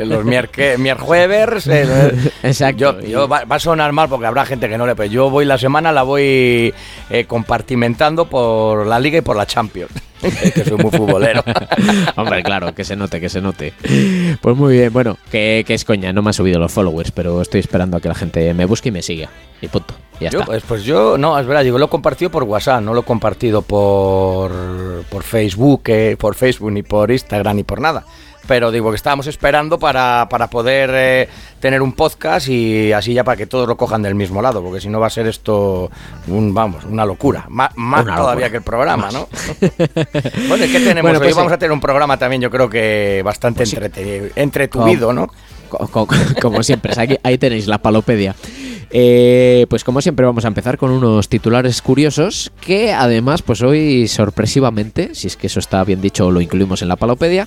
Los 0.06 0.24
mierque- 0.24 0.78
mierjueves. 0.78 1.68
eh, 1.68 2.14
Exacto. 2.44 3.02
Yo, 3.02 3.08
yo 3.08 3.28
va, 3.28 3.44
va 3.44 3.58
a 3.58 3.60
sonar 3.60 3.92
mal 3.92 4.08
porque 4.08 4.26
habrá 4.28 4.46
gente 4.46 4.70
que 4.70 4.78
no 4.78 4.88
le. 4.88 4.96
Pero 4.96 5.12
yo 5.12 5.30
voy 5.30 5.44
la 5.44 5.58
semana, 5.58 5.92
la 5.92 6.04
voy 6.04 6.74
eh, 7.10 7.26
compartimentando 7.28 8.30
por 8.30 8.88
la 8.88 9.00
Liga 9.02 9.18
y 9.18 9.22
por 9.22 9.36
la 9.36 9.46
Champions. 9.46 9.92
Que 10.22 10.64
soy 10.64 10.78
muy 10.78 10.92
futbolero. 10.92 11.44
Hombre, 12.16 12.44
claro, 12.44 12.74
que 12.74 12.84
se 12.84 12.96
note, 12.96 13.20
que 13.20 13.30
se 13.30 13.42
note. 13.42 13.74
Pues 14.42 14.56
muy 14.56 14.78
bien, 14.78 14.92
bueno, 14.94 15.18
que, 15.32 15.64
que 15.66 15.74
es 15.74 15.86
coña, 15.86 16.12
no 16.14 16.22
me 16.22 16.32
ha 16.32 16.34
subido 16.34 16.60
los 16.60 16.72
followers, 16.72 17.12
pero 17.12 17.42
estoy 17.42 17.60
esperando 17.60 17.98
a 17.98 18.02
que 18.02 18.08
la 18.08 18.16
gente 18.16 18.54
me 18.54 18.66
busque 18.66 18.90
y 18.90 18.92
me 18.92 19.02
siga. 19.02 19.30
Y 19.62 19.68
punto, 19.68 19.94
ya 20.20 20.30
Yo, 20.30 20.40
está. 20.40 20.46
pues, 20.52 20.64
pues 20.68 20.84
yo, 20.84 21.18
no, 21.18 21.38
es 21.40 21.46
verdad, 21.48 21.64
digo, 21.64 21.78
lo 21.80 21.86
he 21.86 21.90
compartido 21.90 22.30
por 22.32 22.44
WhatsApp, 22.44 22.82
no 22.82 22.94
lo 22.94 23.02
he 23.02 23.04
compartido 23.04 23.62
por, 23.64 24.52
por 25.10 25.24
Facebook, 25.24 25.82
eh, 25.88 26.16
por 26.20 26.36
Facebook, 26.36 26.72
ni 26.72 26.84
por 26.84 27.10
Instagram, 27.12 27.56
ni 27.58 27.64
por 27.64 27.82
nada. 27.82 28.06
Pero 28.48 28.72
digo 28.72 28.90
que 28.92 28.96
estábamos 28.96 29.28
esperando 29.28 29.78
para, 29.78 30.28
para 30.30 30.50
poder 30.50 30.90
eh, 30.94 31.30
tener 31.60 31.82
un 31.82 31.92
podcast 31.94 32.48
y 32.48 32.94
así 32.94 33.14
ya 33.14 33.24
para 33.26 33.36
que 33.36 33.46
todos 33.46 33.68
lo 33.68 33.76
cojan 33.76 34.02
del 34.02 34.16
mismo 34.16 34.42
lado, 34.42 34.64
porque 34.64 34.80
si 34.80 34.88
no 34.90 35.00
va 35.02 35.08
a 35.08 35.10
ser 35.10 35.28
esto, 35.28 35.92
un, 36.28 36.54
vamos, 36.54 36.86
una 36.86 37.06
locura. 37.06 37.46
Más 37.50 37.72
Una 37.76 38.04
todavía 38.16 38.48
locura. 38.48 38.50
que 38.50 38.58
el 38.58 38.64
programa, 38.64 39.04
Más. 39.08 39.14
¿no? 39.14 39.28
bueno, 40.48 40.66
¿y 40.66 40.70
qué 40.72 40.80
tenemos? 40.80 41.02
Bueno, 41.02 41.20
Hoy 41.20 41.26
pues, 41.26 41.36
vamos 41.36 41.52
eh, 41.52 41.56
a 41.56 41.58
tener 41.60 41.72
un 41.74 41.82
programa 41.82 42.18
también, 42.18 42.42
yo 42.42 42.50
creo 42.50 42.70
que 42.70 43.22
bastante 43.26 43.64
entrete- 43.66 44.32
entretuvido, 44.36 45.12
¿no? 45.12 45.28
Co- 45.70 45.88
co- 45.90 46.08
como 46.42 46.64
siempre, 46.64 46.94
ahí 47.24 47.38
tenéis 47.38 47.68
la 47.68 47.80
palopedia. 47.80 48.34
Eh, 48.90 49.66
pues 49.70 49.84
como 49.84 50.00
siempre 50.00 50.26
vamos 50.26 50.46
a 50.46 50.48
empezar 50.48 50.78
con 50.78 50.92
unos 50.92 51.28
titulares 51.28 51.82
curiosos 51.82 52.54
que 52.62 52.94
además 52.94 53.42
pues 53.42 53.62
hoy 53.62 54.08
sorpresivamente, 54.08 55.14
si 55.14 55.28
es 55.28 55.36
que 55.36 55.48
eso 55.48 55.60
está 55.60 55.84
bien 55.84 56.00
dicho 56.00 56.32
lo 56.32 56.40
incluimos 56.40 56.82
en 56.82 56.88
la 56.88 56.96
palopedia, 56.96 57.46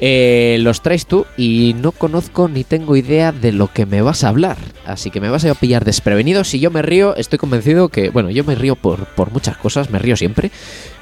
eh, 0.00 0.56
los 0.60 0.80
traes 0.80 1.06
tú 1.06 1.26
y 1.36 1.74
no 1.78 1.92
conozco 1.92 2.48
ni 2.48 2.64
tengo 2.64 2.96
idea 2.96 3.32
de 3.32 3.52
lo 3.52 3.68
que 3.68 3.86
me 3.86 4.00
vas 4.02 4.24
a 4.24 4.28
hablar. 4.28 4.56
Así 4.86 5.10
que 5.10 5.20
me 5.20 5.28
vas 5.28 5.44
a 5.44 5.54
pillar 5.54 5.84
desprevenido. 5.84 6.42
Si 6.44 6.58
yo 6.58 6.70
me 6.70 6.82
río, 6.82 7.14
estoy 7.16 7.38
convencido 7.38 7.88
que, 7.90 8.10
bueno, 8.10 8.30
yo 8.30 8.42
me 8.44 8.54
río 8.54 8.76
por, 8.76 9.04
por 9.06 9.30
muchas 9.30 9.56
cosas, 9.58 9.90
me 9.90 9.98
río 9.98 10.16
siempre. 10.16 10.50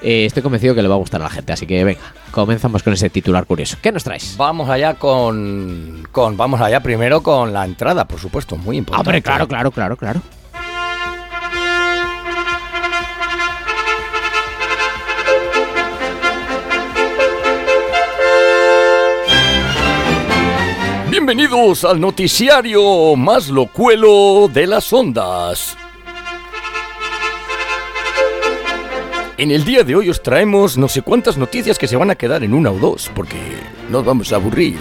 Eh, 0.03 0.27
estoy 0.27 0.43
convencido 0.43 0.75
que 0.75 0.83
le 0.83 0.89
va 0.89 0.97
a 0.97 0.99
gustar 0.99 1.21
a 1.21 1.25
la 1.25 1.31
gente. 1.31 1.53
Así 1.53 1.67
que 1.67 1.85
venga, 1.85 2.13
comenzamos 2.33 2.83
con 2.83 2.93
ese 2.93 3.09
titular 3.09 3.47
curioso. 3.47 3.77
¿Qué 3.81 3.93
nos 3.93 4.05
traes? 4.05 4.35
Vamos 4.37 4.69
allá 4.69 4.95
con, 4.95 6.07
con. 6.11 6.37
Vamos 6.37 6.61
allá 6.61 6.81
primero 6.81 7.23
con 7.23 7.53
la 7.53 7.65
entrada, 7.65 8.07
por 8.07 8.19
supuesto, 8.19 8.57
muy 8.57 8.79
importante. 8.79 9.09
Hombre, 9.09 9.23
claro, 9.23 9.47
claro, 9.47 9.71
claro, 9.71 9.97
claro. 9.97 10.23
Bienvenidos 21.29 21.85
al 21.85 22.01
noticiario 22.01 23.15
más 23.15 23.51
locuelo 23.51 24.49
de 24.51 24.67
las 24.67 24.91
ondas. 24.95 25.77
En 29.37 29.51
el 29.51 29.63
día 29.67 29.85
de 29.85 29.95
hoy 29.95 30.09
os 30.09 30.23
traemos 30.23 30.79
no 30.79 30.89
sé 30.89 31.03
cuántas 31.03 31.37
noticias 31.37 31.79
que 31.79 31.87
se 31.87 31.99
van 31.99 32.11
a 32.11 32.15
quedar 32.15 32.45
en 32.45 32.55
una 32.55 32.71
o 32.71 32.79
dos, 32.79 33.11
porque 33.15 33.37
nos 33.91 34.07
vamos 34.07 34.33
a 34.33 34.37
aburrir. 34.37 34.79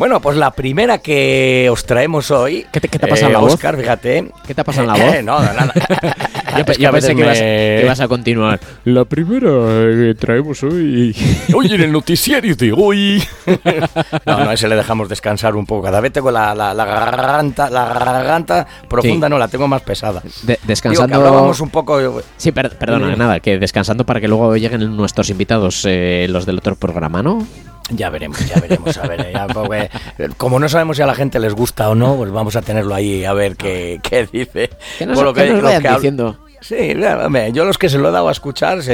Bueno, 0.00 0.18
pues 0.22 0.34
la 0.38 0.50
primera 0.52 0.96
que 0.96 1.68
os 1.70 1.84
traemos 1.84 2.30
hoy. 2.30 2.64
¿Qué 2.72 2.80
te, 2.80 2.88
qué 2.88 2.98
te 2.98 3.06
pasa 3.06 3.26
en 3.26 3.34
la 3.34 3.38
voz? 3.38 3.52
Oscar, 3.52 3.76
fíjate. 3.76 4.32
¿Qué 4.46 4.54
te 4.54 4.62
ha 4.62 4.64
pasado 4.64 4.90
en 4.90 4.98
la 4.98 5.04
voz? 5.06 5.22
no, 5.22 5.40
nada. 5.42 5.74
Yo, 6.56 6.64
pe- 6.64 6.74
pensé 6.90 7.14
que, 7.14 7.20
ibas, 7.20 7.38
me- 7.38 7.44
que 7.44 7.80
ibas 7.84 8.00
a 8.00 8.08
continuar. 8.08 8.58
La 8.86 9.04
primera 9.04 9.46
que 9.50 10.14
traemos 10.18 10.62
hoy. 10.62 11.14
Hoy 11.54 11.66
en 11.74 11.82
el 11.82 11.92
noticiario 11.92 12.56
de 12.56 12.72
hoy. 12.72 13.22
No, 14.24 14.44
no, 14.46 14.52
ese 14.52 14.68
le 14.68 14.76
dejamos 14.76 15.06
descansar 15.10 15.54
un 15.54 15.66
poco. 15.66 15.82
Cada 15.82 16.00
vez 16.00 16.12
tengo 16.14 16.30
la, 16.30 16.54
la- 16.54 16.72
la 16.72 16.84
garganta, 16.86 17.68
la 17.68 17.84
garganta 17.92 18.66
profunda, 18.88 19.26
Sí. 19.26 19.30
no, 19.30 19.38
la 19.38 19.48
tengo 19.48 19.68
más 19.68 19.82
pesada. 19.82 20.22
De- 20.44 20.54
Digo, 20.54 20.60
descansando. 20.66 21.08
que 21.08 21.14
hablábamos 21.14 21.60
un 21.60 21.68
poco. 21.68 22.22
Sí, 22.38 22.52
per- 22.52 22.78
perdona, 22.78 23.14
nada, 23.16 23.40
que 23.40 23.58
descansando 23.58 24.06
para 24.06 24.18
que 24.18 24.28
luego 24.28 24.56
lleguen 24.56 24.96
nuestros 24.96 25.28
invitados, 25.28 25.84
eh, 25.86 26.26
los 26.30 26.46
del 26.46 26.56
otro 26.56 26.74
programa, 26.74 27.22
¿no? 27.22 27.46
Ya 27.90 28.08
veremos, 28.10 28.38
ya 28.48 28.60
veremos, 28.60 28.96
a 28.98 29.06
ver. 29.06 29.32
ya, 29.32 29.46
porque, 29.48 29.90
eh, 30.18 30.28
como 30.36 30.58
no 30.58 30.68
sabemos 30.68 30.96
si 30.96 31.02
a 31.02 31.06
la 31.06 31.14
gente 31.14 31.38
les 31.38 31.54
gusta 31.54 31.88
o 31.90 31.94
no, 31.94 32.16
pues 32.16 32.30
vamos 32.30 32.54
a 32.56 32.62
tenerlo 32.62 32.94
ahí 32.94 33.24
a 33.24 33.32
ver 33.32 33.56
qué, 33.56 34.00
qué 34.02 34.26
dice. 34.30 34.70
Que 34.98 35.06
nos, 35.06 35.16
Por 35.16 35.24
lo 35.26 35.34
que 35.34 35.44
nos 35.46 35.54
los 35.54 35.62
vayan 35.64 35.82
que 35.82 35.88
hab- 35.88 35.94
diciendo. 35.96 36.38
Sí, 36.62 36.94
yo 37.54 37.64
los 37.64 37.78
que 37.78 37.88
se 37.88 37.96
lo 37.96 38.10
he 38.10 38.12
dado 38.12 38.28
a 38.28 38.32
escuchar, 38.32 38.82
se, 38.82 38.84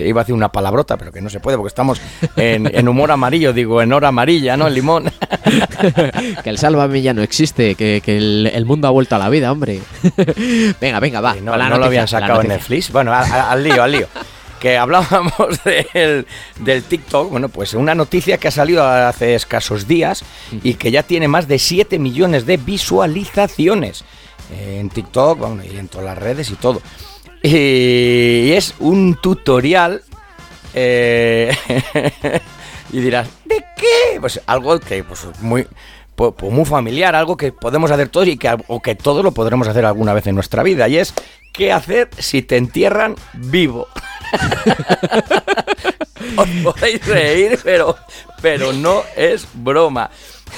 se- 0.00 0.08
iba 0.08 0.20
a 0.22 0.24
decir 0.24 0.34
una 0.34 0.50
palabrota, 0.50 0.96
pero 0.96 1.12
que 1.12 1.20
no 1.20 1.30
se 1.30 1.38
puede 1.38 1.56
porque 1.56 1.68
estamos 1.68 2.00
en, 2.34 2.66
en 2.76 2.88
humor 2.88 3.12
amarillo, 3.12 3.52
digo, 3.52 3.80
en 3.80 3.92
hora 3.92 4.08
amarilla, 4.08 4.56
¿no? 4.56 4.66
En 4.66 4.74
limón. 4.74 5.04
que 6.42 6.50
el 6.50 6.58
sálvame 6.58 7.02
ya 7.02 7.14
no 7.14 7.22
existe, 7.22 7.76
que, 7.76 8.02
que 8.04 8.16
el, 8.16 8.50
el 8.52 8.64
mundo 8.66 8.88
ha 8.88 8.90
vuelto 8.90 9.14
a 9.14 9.18
la 9.20 9.28
vida, 9.28 9.52
hombre. 9.52 9.80
venga, 10.80 10.98
venga, 10.98 11.20
va. 11.20 11.36
No, 11.36 11.56
la 11.56 11.68
no 11.68 11.76
lo 11.78 11.84
noticia, 11.84 11.86
habían 11.86 12.02
la 12.02 12.06
sacado 12.08 12.42
en. 12.42 12.48
Netflix. 12.48 12.90
Bueno, 12.90 13.12
a- 13.12 13.20
a- 13.20 13.52
al 13.52 13.62
lío, 13.62 13.82
al 13.84 13.92
lío. 13.92 14.08
Que 14.60 14.76
hablábamos 14.78 15.62
del, 15.94 16.26
del 16.60 16.82
TikTok. 16.82 17.30
Bueno, 17.30 17.48
pues 17.48 17.74
una 17.74 17.94
noticia 17.94 18.38
que 18.38 18.48
ha 18.48 18.50
salido 18.50 18.84
hace 18.84 19.34
escasos 19.34 19.86
días 19.86 20.24
y 20.62 20.74
que 20.74 20.90
ya 20.90 21.02
tiene 21.02 21.28
más 21.28 21.48
de 21.48 21.58
7 21.58 21.98
millones 21.98 22.46
de 22.46 22.56
visualizaciones 22.56 24.04
en 24.50 24.90
TikTok 24.90 25.38
y 25.64 25.76
en 25.76 25.88
todas 25.88 26.06
las 26.06 26.18
redes 26.18 26.50
y 26.50 26.54
todo. 26.54 26.80
Y 27.42 28.52
es 28.52 28.74
un 28.78 29.16
tutorial. 29.20 30.02
eh, 30.74 31.54
y 32.92 33.00
dirás, 33.00 33.28
¿de 33.44 33.64
qué? 33.76 34.20
Pues 34.20 34.40
algo 34.46 34.78
que 34.80 35.02
pues 35.04 35.26
muy 35.40 35.66
pues, 36.16 36.32
pues 36.36 36.52
muy 36.52 36.64
familiar, 36.64 37.14
algo 37.14 37.36
que 37.36 37.52
podemos 37.52 37.90
hacer 37.90 38.08
todos 38.08 38.26
y 38.26 38.38
que 38.38 38.56
o 38.66 38.80
que 38.80 38.94
todos 38.94 39.22
lo 39.22 39.32
podremos 39.32 39.68
hacer 39.68 39.84
alguna 39.84 40.14
vez 40.14 40.26
en 40.26 40.34
nuestra 40.34 40.62
vida 40.62 40.88
y 40.88 40.96
es 40.96 41.12
qué 41.52 41.72
hacer 41.72 42.08
si 42.18 42.42
te 42.42 42.56
entierran 42.56 43.14
vivo. 43.34 43.86
Os 46.36 46.48
podéis 46.64 47.06
reír, 47.06 47.58
pero 47.62 47.96
pero 48.40 48.72
no 48.72 49.02
es 49.14 49.46
broma. 49.54 50.10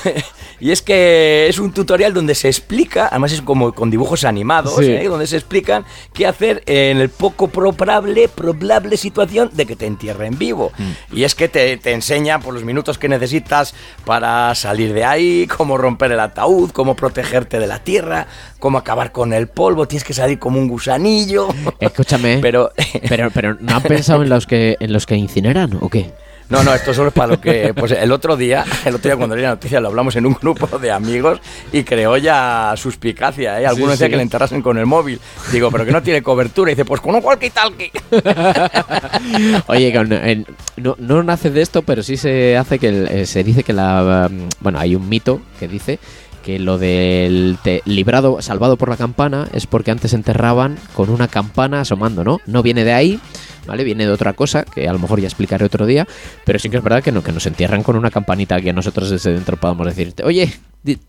Y 0.60 0.72
es 0.72 0.82
que 0.82 1.46
es 1.48 1.60
un 1.60 1.72
tutorial 1.72 2.12
donde 2.12 2.34
se 2.34 2.48
explica, 2.48 3.06
además 3.06 3.30
es 3.30 3.42
como 3.42 3.72
con 3.72 3.90
dibujos 3.90 4.24
animados, 4.24 4.74
Sí. 4.76 4.86
¿eh? 4.90 5.06
donde 5.08 5.28
se 5.28 5.36
explican 5.36 5.84
qué 6.12 6.26
hacer 6.26 6.64
en 6.66 6.98
el 6.98 7.10
poco 7.10 7.46
probable, 7.46 8.26
probable 8.28 8.96
situación 8.96 9.50
de 9.52 9.66
que 9.66 9.76
te 9.76 9.86
entierren 9.86 10.36
vivo. 10.36 10.72
Y 11.12 11.22
es 11.22 11.36
que 11.36 11.46
te, 11.48 11.76
te 11.76 11.92
enseña 11.92 12.40
por 12.40 12.54
los 12.54 12.64
minutos 12.64 12.98
que 12.98 13.08
necesitas 13.08 13.72
para 14.04 14.52
salir 14.56 14.92
de 14.94 15.04
ahí, 15.04 15.46
cómo 15.46 15.78
romper 15.78 16.10
el 16.10 16.18
ataúd, 16.20 16.70
cómo 16.72 16.96
protegerte 16.96 17.60
de 17.60 17.66
la 17.68 17.78
tierra, 17.78 18.26
cómo 18.58 18.78
acabar 18.78 19.12
con 19.12 19.32
el 19.32 19.46
polvo, 19.46 19.86
tienes 19.86 20.02
que 20.02 20.12
salir 20.12 20.40
como 20.40 20.58
un 20.58 20.66
gusanillo. 20.66 21.50
Escúchame. 21.78 22.38
Pero 22.42 22.72
pero, 23.08 23.30
pero 23.30 23.56
¿no 23.60 23.76
han 23.76 23.82
pensado 23.82 24.24
en 24.24 24.28
los 24.28 24.46
que 24.46 24.76
en 24.80 24.92
los 24.92 25.06
que 25.06 25.14
incineran 25.14 25.78
o 25.80 25.88
qué? 25.88 26.10
No, 26.50 26.62
no, 26.62 26.72
esto 26.74 26.94
solo 26.94 27.08
es 27.08 27.14
para 27.14 27.28
lo 27.34 27.40
que. 27.40 27.74
Pues 27.74 27.92
el 27.92 28.10
otro 28.10 28.36
día, 28.36 28.64
el 28.84 28.94
otro 28.94 29.08
día 29.10 29.16
cuando 29.16 29.36
leí 29.36 29.42
la 29.44 29.50
noticia, 29.50 29.80
lo 29.80 29.88
hablamos 29.88 30.16
en 30.16 30.24
un 30.26 30.34
grupo 30.40 30.78
de 30.78 30.90
amigos 30.90 31.40
y 31.72 31.82
creó 31.84 32.16
ya 32.16 32.72
suspicacia. 32.76 33.60
¿eh? 33.60 33.66
Algunos 33.66 33.90
Sí, 33.96 34.04
decían 34.04 34.06
sí. 34.08 34.10
que 34.12 34.16
le 34.16 34.22
enterrasen 34.22 34.62
con 34.62 34.78
el 34.78 34.86
móvil. 34.86 35.20
Digo, 35.52 35.70
pero 35.70 35.84
que 35.84 35.92
no 35.92 36.02
tiene 36.02 36.22
cobertura. 36.22 36.70
Y 36.70 36.74
dice, 36.74 36.84
pues 36.86 37.00
con 37.00 37.14
un 37.14 37.22
walkie-talkie. 37.22 37.90
Oye, 39.66 39.92
con- 39.92 40.12
en- 40.12 40.46
no, 40.76 40.96
no 40.98 41.22
nace 41.22 41.50
de 41.50 41.62
esto, 41.62 41.82
pero 41.82 42.02
sí 42.02 42.16
se 42.16 42.56
hace 42.56 42.78
que 42.78 42.88
el- 42.88 43.08
eh, 43.08 43.26
se 43.26 43.44
dice 43.44 43.62
que 43.62 43.72
la 43.72 44.28
um, 44.30 44.48
bueno 44.60 44.78
hay 44.78 44.94
un 44.94 45.08
mito 45.08 45.40
que 45.58 45.68
dice 45.68 45.98
que 46.44 46.58
lo 46.58 46.78
del 46.78 47.58
te- 47.62 47.82
librado 47.84 48.40
salvado 48.40 48.76
por 48.76 48.88
la 48.88 48.96
campana 48.96 49.48
es 49.52 49.66
porque 49.66 49.90
antes 49.90 50.12
enterraban 50.14 50.78
con 50.94 51.10
una 51.10 51.28
campana 51.28 51.82
asomando, 51.82 52.24
¿no? 52.24 52.38
No 52.46 52.62
viene 52.62 52.84
de 52.84 52.92
ahí, 52.94 53.20
¿vale? 53.68 53.84
Viene 53.84 54.06
de 54.06 54.12
otra 54.12 54.32
cosa 54.32 54.64
que 54.64 54.88
a 54.88 54.92
lo 54.92 54.98
mejor 54.98 55.20
ya 55.20 55.28
explicaré 55.28 55.64
otro 55.64 55.86
día, 55.86 56.08
pero 56.44 56.58
sí 56.58 56.68
que 56.68 56.78
es 56.78 56.82
verdad 56.82 57.02
que 57.02 57.12
no 57.12 57.22
que 57.22 57.30
nos 57.30 57.46
entierran 57.46 57.84
con 57.84 57.94
una 57.94 58.10
campanita 58.10 58.60
que 58.60 58.72
nosotros 58.72 59.10
desde 59.10 59.32
dentro 59.32 59.56
podamos 59.56 59.86
decirte, 59.86 60.24
oye, 60.24 60.52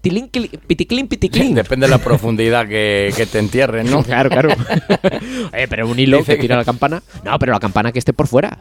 tilín, 0.01 0.29
piticlín, 0.29 1.07
piticlín. 1.07 1.55
Depende 1.55 1.87
de 1.87 1.91
la 1.91 1.97
profundidad 1.99 2.67
que, 2.67 3.11
que 3.15 3.25
te 3.25 3.39
entierren, 3.39 3.89
¿no? 3.89 4.03
Claro, 4.09 4.29
claro. 4.29 4.49
Oye, 5.53 5.67
pero 5.67 5.87
un 5.87 5.99
hilo 5.99 6.17
Dice 6.17 6.35
que 6.35 6.41
tira 6.41 6.55
la 6.57 6.65
campana. 6.65 7.01
No, 7.23 7.37
pero 7.37 7.53
la 7.53 7.59
campana 7.59 7.91
que 7.91 7.99
esté 7.99 8.11
por 8.11 8.27
fuera. 8.27 8.57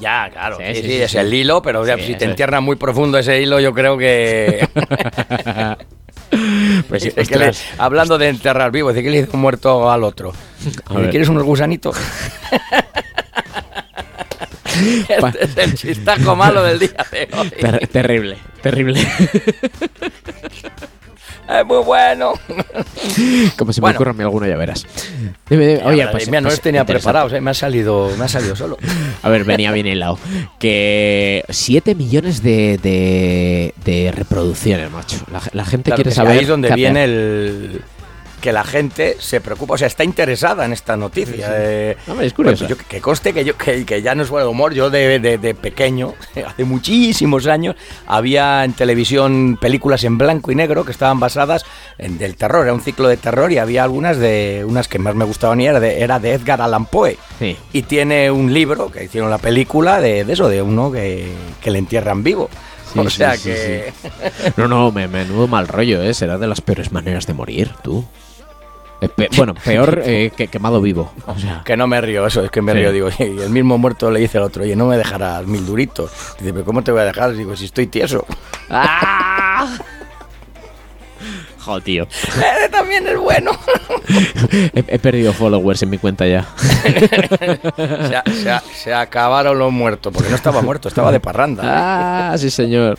Ya, 0.00 0.28
claro. 0.32 0.56
Sí, 0.56 0.74
Sí, 0.74 0.82
sí, 0.82 0.92
es 0.94 1.14
el 1.14 1.32
hilo, 1.32 1.62
pero 1.62 1.86
ya, 1.86 1.98
si 1.98 2.14
te 2.14 2.24
entierran 2.24 2.64
muy 2.64 2.76
profundo 2.76 3.18
ese 3.18 3.40
hilo, 3.40 3.60
yo 3.60 3.72
creo 3.74 3.96
que. 3.98 4.66
Pues 6.88 7.12
que 7.28 7.36
le- 7.38 7.52
hablando 7.78 8.18
de 8.18 8.28
enterrar 8.28 8.70
vivo, 8.70 8.90
dice 8.90 9.02
que 9.02 9.10
le 9.10 9.18
hizo 9.20 9.36
muerto 9.36 9.90
al 9.90 10.04
otro. 10.04 10.32
¿Quieres 11.10 11.28
unos 11.28 11.42
gusanitos? 11.44 11.96
este 15.08 15.44
es 15.44 15.56
el 15.58 15.74
chistaco 15.74 16.34
malo 16.36 16.62
del 16.62 16.78
día 16.78 17.06
de 17.10 17.28
hoy. 17.36 17.50
Ter- 17.50 17.86
terrible, 17.88 18.38
terrible. 18.62 19.06
Es 21.48 21.66
muy 21.66 21.78
bueno. 21.84 22.32
Como 23.58 23.72
se 23.72 23.80
me 23.80 23.90
ocurra 23.90 24.12
a 24.12 24.14
mí 24.14 24.22
alguno, 24.22 24.46
ya 24.46 24.56
verás. 24.56 24.86
Oye, 25.50 25.78
pero 25.78 26.10
pues. 26.10 26.26
mira, 26.28 26.40
no 26.40 26.46
pues 26.48 26.54
los 26.54 26.60
tenía 26.60 26.84
preparados, 26.84 27.32
eh, 27.34 27.40
me 27.40 27.50
ha 27.50 27.54
salido, 27.54 28.10
me 28.18 28.24
ha 28.24 28.28
salido 28.28 28.56
solo. 28.56 28.78
A 29.22 29.28
ver, 29.28 29.44
venía 29.44 29.70
bien 29.72 29.86
hilado. 29.86 30.18
Que 30.58 31.44
7 31.48 31.94
millones 31.94 32.42
de, 32.42 32.78
de, 32.82 33.74
de 33.84 34.12
reproducciones, 34.12 34.90
macho. 34.90 35.18
La, 35.30 35.42
la 35.52 35.64
gente 35.64 35.90
Claro 35.90 35.96
quiere 35.96 36.10
que 36.10 36.14
saber. 36.14 36.32
Ahí 36.32 36.38
es 36.40 36.48
donde 36.48 36.74
viene 36.74 37.04
el 37.04 37.82
que 38.44 38.52
la 38.52 38.62
gente 38.62 39.16
se 39.20 39.40
preocupa, 39.40 39.72
o 39.72 39.78
sea, 39.78 39.86
está 39.86 40.04
interesada 40.04 40.66
en 40.66 40.74
esta 40.74 40.98
noticia. 40.98 41.48
eh, 41.52 41.96
Hombre, 42.06 42.26
es 42.26 42.34
curioso. 42.34 42.66
pues 42.66 42.78
yo- 42.78 42.86
que 42.86 43.00
conste 43.00 43.32
que 43.32 43.42
yo 43.42 43.56
que, 43.56 43.86
que 43.86 44.02
ya 44.02 44.14
no 44.14 44.22
es 44.22 44.28
de 44.28 44.44
humor, 44.44 44.74
yo 44.74 44.90
de, 44.90 45.18
de- 45.18 45.38
de 45.38 45.54
pequeño, 45.54 46.12
hace 46.46 46.64
muchísimos 46.64 47.46
años, 47.46 47.74
había 48.06 48.62
en 48.64 48.74
televisión 48.74 49.56
películas 49.58 50.04
en 50.04 50.18
blanco 50.18 50.52
y 50.52 50.56
negro 50.56 50.84
que 50.84 50.90
estaban 50.92 51.18
basadas 51.20 51.64
en 51.96 52.18
del 52.18 52.36
terror, 52.36 52.64
era 52.64 52.74
un 52.74 52.82
ciclo 52.82 53.08
de 53.08 53.16
terror 53.16 53.50
y 53.50 53.56
había 53.56 53.82
algunas 53.82 54.18
de 54.18 54.62
unas 54.68 54.88
que 54.88 54.98
más 54.98 55.14
me 55.14 55.24
gustaban 55.24 55.58
y 55.62 55.66
era 55.66 55.80
de, 55.80 56.02
era 56.02 56.20
de 56.20 56.32
Edgar 56.34 56.60
Allan 56.60 56.84
Poe. 56.84 57.16
Sí. 57.38 57.56
Y 57.72 57.80
tiene 57.84 58.30
un 58.30 58.52
libro 58.52 58.90
que 58.92 59.04
hicieron 59.04 59.30
la 59.30 59.38
película 59.38 60.02
de, 60.02 60.24
de 60.26 60.32
eso, 60.34 60.50
de 60.50 60.60
uno 60.60 60.92
que, 60.92 61.32
que 61.62 61.70
le 61.70 61.78
entierran 61.78 62.22
vivo. 62.22 62.50
Sí, 62.92 62.98
o 63.06 63.08
sí, 63.10 63.16
sea 63.16 63.36
sí, 63.38 63.44
que... 63.48 63.92
No, 64.58 64.68
no, 64.68 64.92
me, 64.92 65.08
menudo 65.08 65.48
mal 65.48 65.66
rollo, 65.66 66.02
¿eh? 66.02 66.12
Será 66.12 66.36
de 66.36 66.46
las 66.46 66.60
peores 66.60 66.92
maneras 66.92 67.26
de 67.26 67.32
morir, 67.32 67.70
tú. 67.82 68.04
Eh, 69.04 69.08
pe- 69.08 69.28
bueno, 69.36 69.54
peor 69.54 70.02
eh, 70.04 70.30
que 70.36 70.48
quemado 70.48 70.80
vivo. 70.80 71.12
O 71.26 71.38
sea, 71.38 71.62
Que 71.64 71.76
no 71.76 71.86
me 71.86 72.00
río, 72.00 72.26
eso 72.26 72.42
es 72.44 72.50
que 72.50 72.62
me 72.62 72.72
Sí. 72.72 72.78
río. 72.78 72.92
Digo, 72.92 73.08
y 73.18 73.22
el 73.40 73.50
mismo 73.50 73.76
muerto 73.78 74.10
le 74.10 74.20
dice 74.20 74.38
al 74.38 74.44
otro, 74.44 74.62
oye, 74.62 74.74
no 74.76 74.86
me 74.86 74.96
dejarás 74.96 75.46
mil 75.46 75.64
duritos. 75.66 76.10
Dice, 76.38 76.52
pero 76.52 76.64
¿cómo 76.64 76.82
te 76.82 76.92
voy 76.92 77.00
a 77.02 77.04
dejar? 77.04 77.32
Digo, 77.34 77.54
si 77.56 77.66
estoy 77.66 77.86
tieso. 77.86 78.24
joder, 81.60 81.82
tío. 81.82 82.04
Ese 82.12 82.68
también 82.70 83.06
es 83.06 83.18
bueno. 83.18 83.52
He, 84.74 84.84
he 84.86 84.98
perdido 84.98 85.32
followers 85.32 85.82
en 85.82 85.90
mi 85.90 85.98
cuenta 85.98 86.26
ya. 86.26 86.46
se, 86.58 88.16
a- 88.16 88.22
se 88.42 88.50
a- 88.50 88.62
se 88.74 88.94
acabaron 88.94 89.58
los 89.58 89.72
muertos, 89.72 90.12
porque 90.12 90.28
no 90.28 90.36
estaba 90.36 90.60
muerto, 90.62 90.88
estaba 90.88 91.10
de 91.10 91.20
parranda. 91.20 91.62
Ah, 92.32 92.38
sí, 92.38 92.50
señor. 92.50 92.98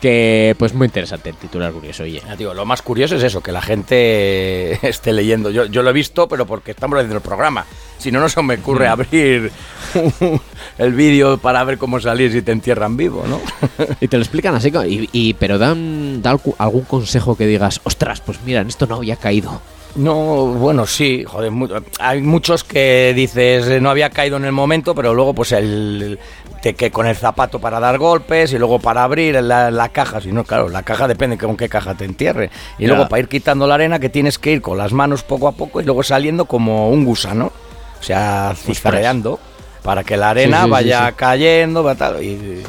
Que, 0.00 0.54
pues 0.58 0.74
muy 0.74 0.86
interesante 0.86 1.30
el 1.30 1.36
titular 1.36 1.72
curioso, 1.72 2.02
oye. 2.04 2.22
Ya 2.26 2.36
digo, 2.36 2.54
lo 2.54 2.64
más 2.64 2.82
curioso 2.82 3.16
es 3.16 3.22
eso, 3.22 3.40
que 3.42 3.52
la 3.52 3.62
gente 3.62 4.78
esté 4.88 5.12
leyendo. 5.12 5.50
Yo, 5.50 5.66
yo 5.66 5.82
lo 5.82 5.90
he 5.90 5.92
visto, 5.92 6.28
pero 6.28 6.46
porque 6.46 6.72
estamos 6.72 6.96
haciendo 6.96 7.16
el 7.16 7.22
programa. 7.22 7.64
Si 7.98 8.12
no, 8.12 8.20
no 8.20 8.28
se 8.28 8.42
me 8.42 8.56
Mm. 8.56 8.60
ocurre 8.60 8.88
abrir 8.88 9.50
el 10.78 10.92
vídeo 10.92 11.38
para 11.38 11.64
ver 11.64 11.78
cómo 11.78 11.98
salir 12.00 12.30
si 12.32 12.42
te 12.42 12.52
entierran 12.52 12.96
vivo, 12.96 13.24
¿no? 13.26 13.40
Y 14.00 14.08
te 14.08 14.16
lo 14.16 14.22
explican 14.22 14.54
así, 14.54 14.70
y, 14.86 15.08
y- 15.12 15.34
pero 15.34 15.58
dan, 15.58 16.22
algún 16.58 16.82
consejo 16.82 17.36
que 17.36 17.46
digas, 17.46 17.80
ostras, 17.84 18.20
pues 18.20 18.38
mira, 18.44 18.60
en 18.60 18.68
esto 18.68 18.86
no 18.86 18.96
había 18.96 19.16
caído. 19.16 19.60
No, 19.96 20.46
bueno, 20.48 20.86
sí, 20.86 21.24
joder, 21.26 21.50
hay 21.98 22.20
muchos 22.20 22.64
que 22.64 23.12
dices 23.16 23.66
eh, 23.66 23.80
no 23.80 23.88
había 23.90 24.10
caído 24.10 24.36
en 24.36 24.44
el 24.44 24.52
momento, 24.52 24.94
pero 24.94 25.14
luego 25.14 25.32
pues 25.34 25.52
el 25.52 26.18
te, 26.60 26.74
que 26.74 26.90
con 26.90 27.06
el 27.06 27.16
zapato 27.16 27.58
para 27.58 27.80
dar 27.80 27.96
golpes 27.96 28.52
y 28.52 28.58
luego 28.58 28.78
para 28.78 29.04
abrir 29.04 29.40
la, 29.42 29.70
la 29.70 29.88
caja, 29.88 30.20
si 30.20 30.32
no, 30.32 30.44
claro, 30.44 30.68
la 30.68 30.82
caja 30.82 31.08
depende 31.08 31.38
con 31.38 31.56
qué 31.56 31.68
caja 31.70 31.94
te 31.94 32.04
entierre. 32.04 32.50
Y 32.78 32.82
Ya. 32.82 32.88
luego 32.88 33.08
para 33.08 33.20
ir 33.20 33.28
quitando 33.28 33.66
la 33.66 33.74
arena 33.76 33.98
que 33.98 34.10
tienes 34.10 34.38
que 34.38 34.52
ir 34.52 34.60
con 34.62 34.76
las 34.76 34.92
manos 34.92 35.22
poco 35.22 35.48
a 35.48 35.52
poco 35.52 35.80
y 35.80 35.84
luego 35.84 36.02
saliendo 36.02 36.44
como 36.44 36.90
un 36.90 37.04
gusano, 37.06 37.50
o 37.98 38.02
sea, 38.02 38.52
zigzagueando 38.54 39.38
para 39.82 40.04
que 40.04 40.16
la 40.18 40.30
arena 40.30 40.56
Sí, 40.58 40.62
sí, 40.62 40.66
sí, 40.66 40.70
vaya 40.72 41.08
sí. 41.08 41.14
cayendo, 41.16 41.94
tal, 41.94 42.22
y, 42.22 42.62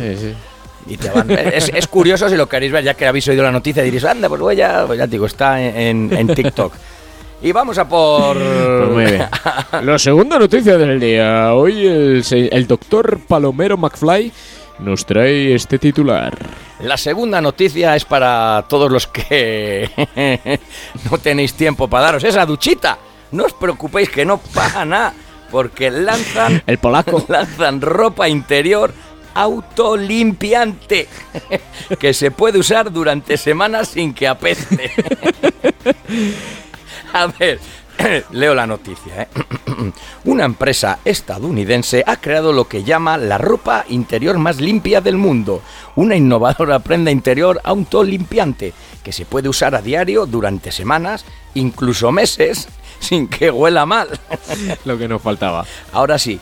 y 0.87 0.95
te 0.97 1.09
van- 1.09 1.29
es, 1.31 1.69
es 1.73 1.87
curioso 1.87 2.29
si 2.29 2.37
lo 2.37 2.47
queréis 2.47 2.71
ver, 2.71 2.85
ya 2.85 2.93
que 2.93 3.05
habéis 3.05 3.27
oído 3.27 3.43
la 3.43 3.51
noticia, 3.51 3.83
diréis, 3.83 4.05
anda, 4.05 4.29
pues 4.29 4.39
voy 4.39 4.55
ya, 4.55 4.85
pues 4.87 4.97
ya 4.97 5.05
te 5.05 5.11
digo, 5.11 5.25
está 5.25 5.61
en, 5.61 6.09
en 6.15 6.27
TikTok. 6.33 6.73
Y 7.41 7.51
vamos 7.51 7.77
a 7.77 7.87
por... 7.87 8.35
Pues 8.35 8.89
muy 8.89 9.05
bien. 9.05 9.27
La 9.83 9.99
segunda 9.99 10.39
noticia 10.39 10.77
del 10.77 10.99
día. 10.99 11.53
Hoy 11.53 11.85
el, 11.85 12.23
el 12.51 12.67
doctor 12.67 13.19
Palomero 13.27 13.77
McFly 13.77 14.31
nos 14.79 15.05
trae 15.05 15.53
este 15.53 15.77
titular. 15.77 16.35
La 16.79 16.97
segunda 16.97 17.39
noticia 17.39 17.95
es 17.95 18.05
para 18.05 18.65
todos 18.67 18.91
los 18.91 19.07
que 19.07 19.89
no 21.11 21.17
tenéis 21.19 21.53
tiempo 21.53 21.87
para 21.87 22.05
daros 22.05 22.23
esa 22.23 22.45
duchita. 22.45 22.97
No 23.31 23.45
os 23.45 23.53
preocupéis 23.53 24.09
que 24.09 24.25
no 24.25 24.37
pasa 24.37 24.85
nada, 24.85 25.13
porque 25.51 25.91
lanzan... 25.91 26.63
El 26.67 26.79
polaco. 26.79 27.23
Lanzan 27.27 27.81
ropa 27.81 28.27
interior 28.29 28.93
autolimpiante 29.33 31.07
que 31.99 32.13
se 32.15 32.31
puede 32.31 32.57
usar 32.57 32.91
durante 32.91 33.37
semanas 33.37 33.89
sin 33.89 34.15
que 34.15 34.27
apeste. 34.27 34.91
A 37.17 37.25
ver, 37.25 37.59
leo 38.31 38.53
la 38.53 38.67
noticia. 38.67 39.23
¿eh? 39.23 39.27
Una 40.25 40.45
empresa 40.45 40.99
estadounidense 41.03 42.03
ha 42.05 42.17
creado 42.17 42.53
lo 42.53 42.67
que 42.67 42.83
llama 42.83 43.17
la 43.17 43.39
ropa 43.39 43.85
interior 43.89 44.37
más 44.37 44.61
limpia 44.61 45.01
del 45.01 45.17
mundo. 45.17 45.63
Una 45.95 46.15
innovadora 46.15 46.77
prenda 46.77 47.09
interior 47.09 47.59
autolimpiante 47.63 48.73
que 49.03 49.11
se 49.11 49.25
puede 49.25 49.49
usar 49.49 49.73
a 49.73 49.81
diario 49.81 50.27
durante 50.27 50.71
semanas, 50.71 51.25
incluso 51.55 52.11
meses, 52.11 52.67
sin 52.99 53.27
que 53.27 53.49
huela 53.49 53.87
mal. 53.87 54.09
Lo 54.85 54.95
que 54.99 55.07
nos 55.07 55.21
faltaba. 55.21 55.65
Ahora 55.91 56.19
sí. 56.19 56.39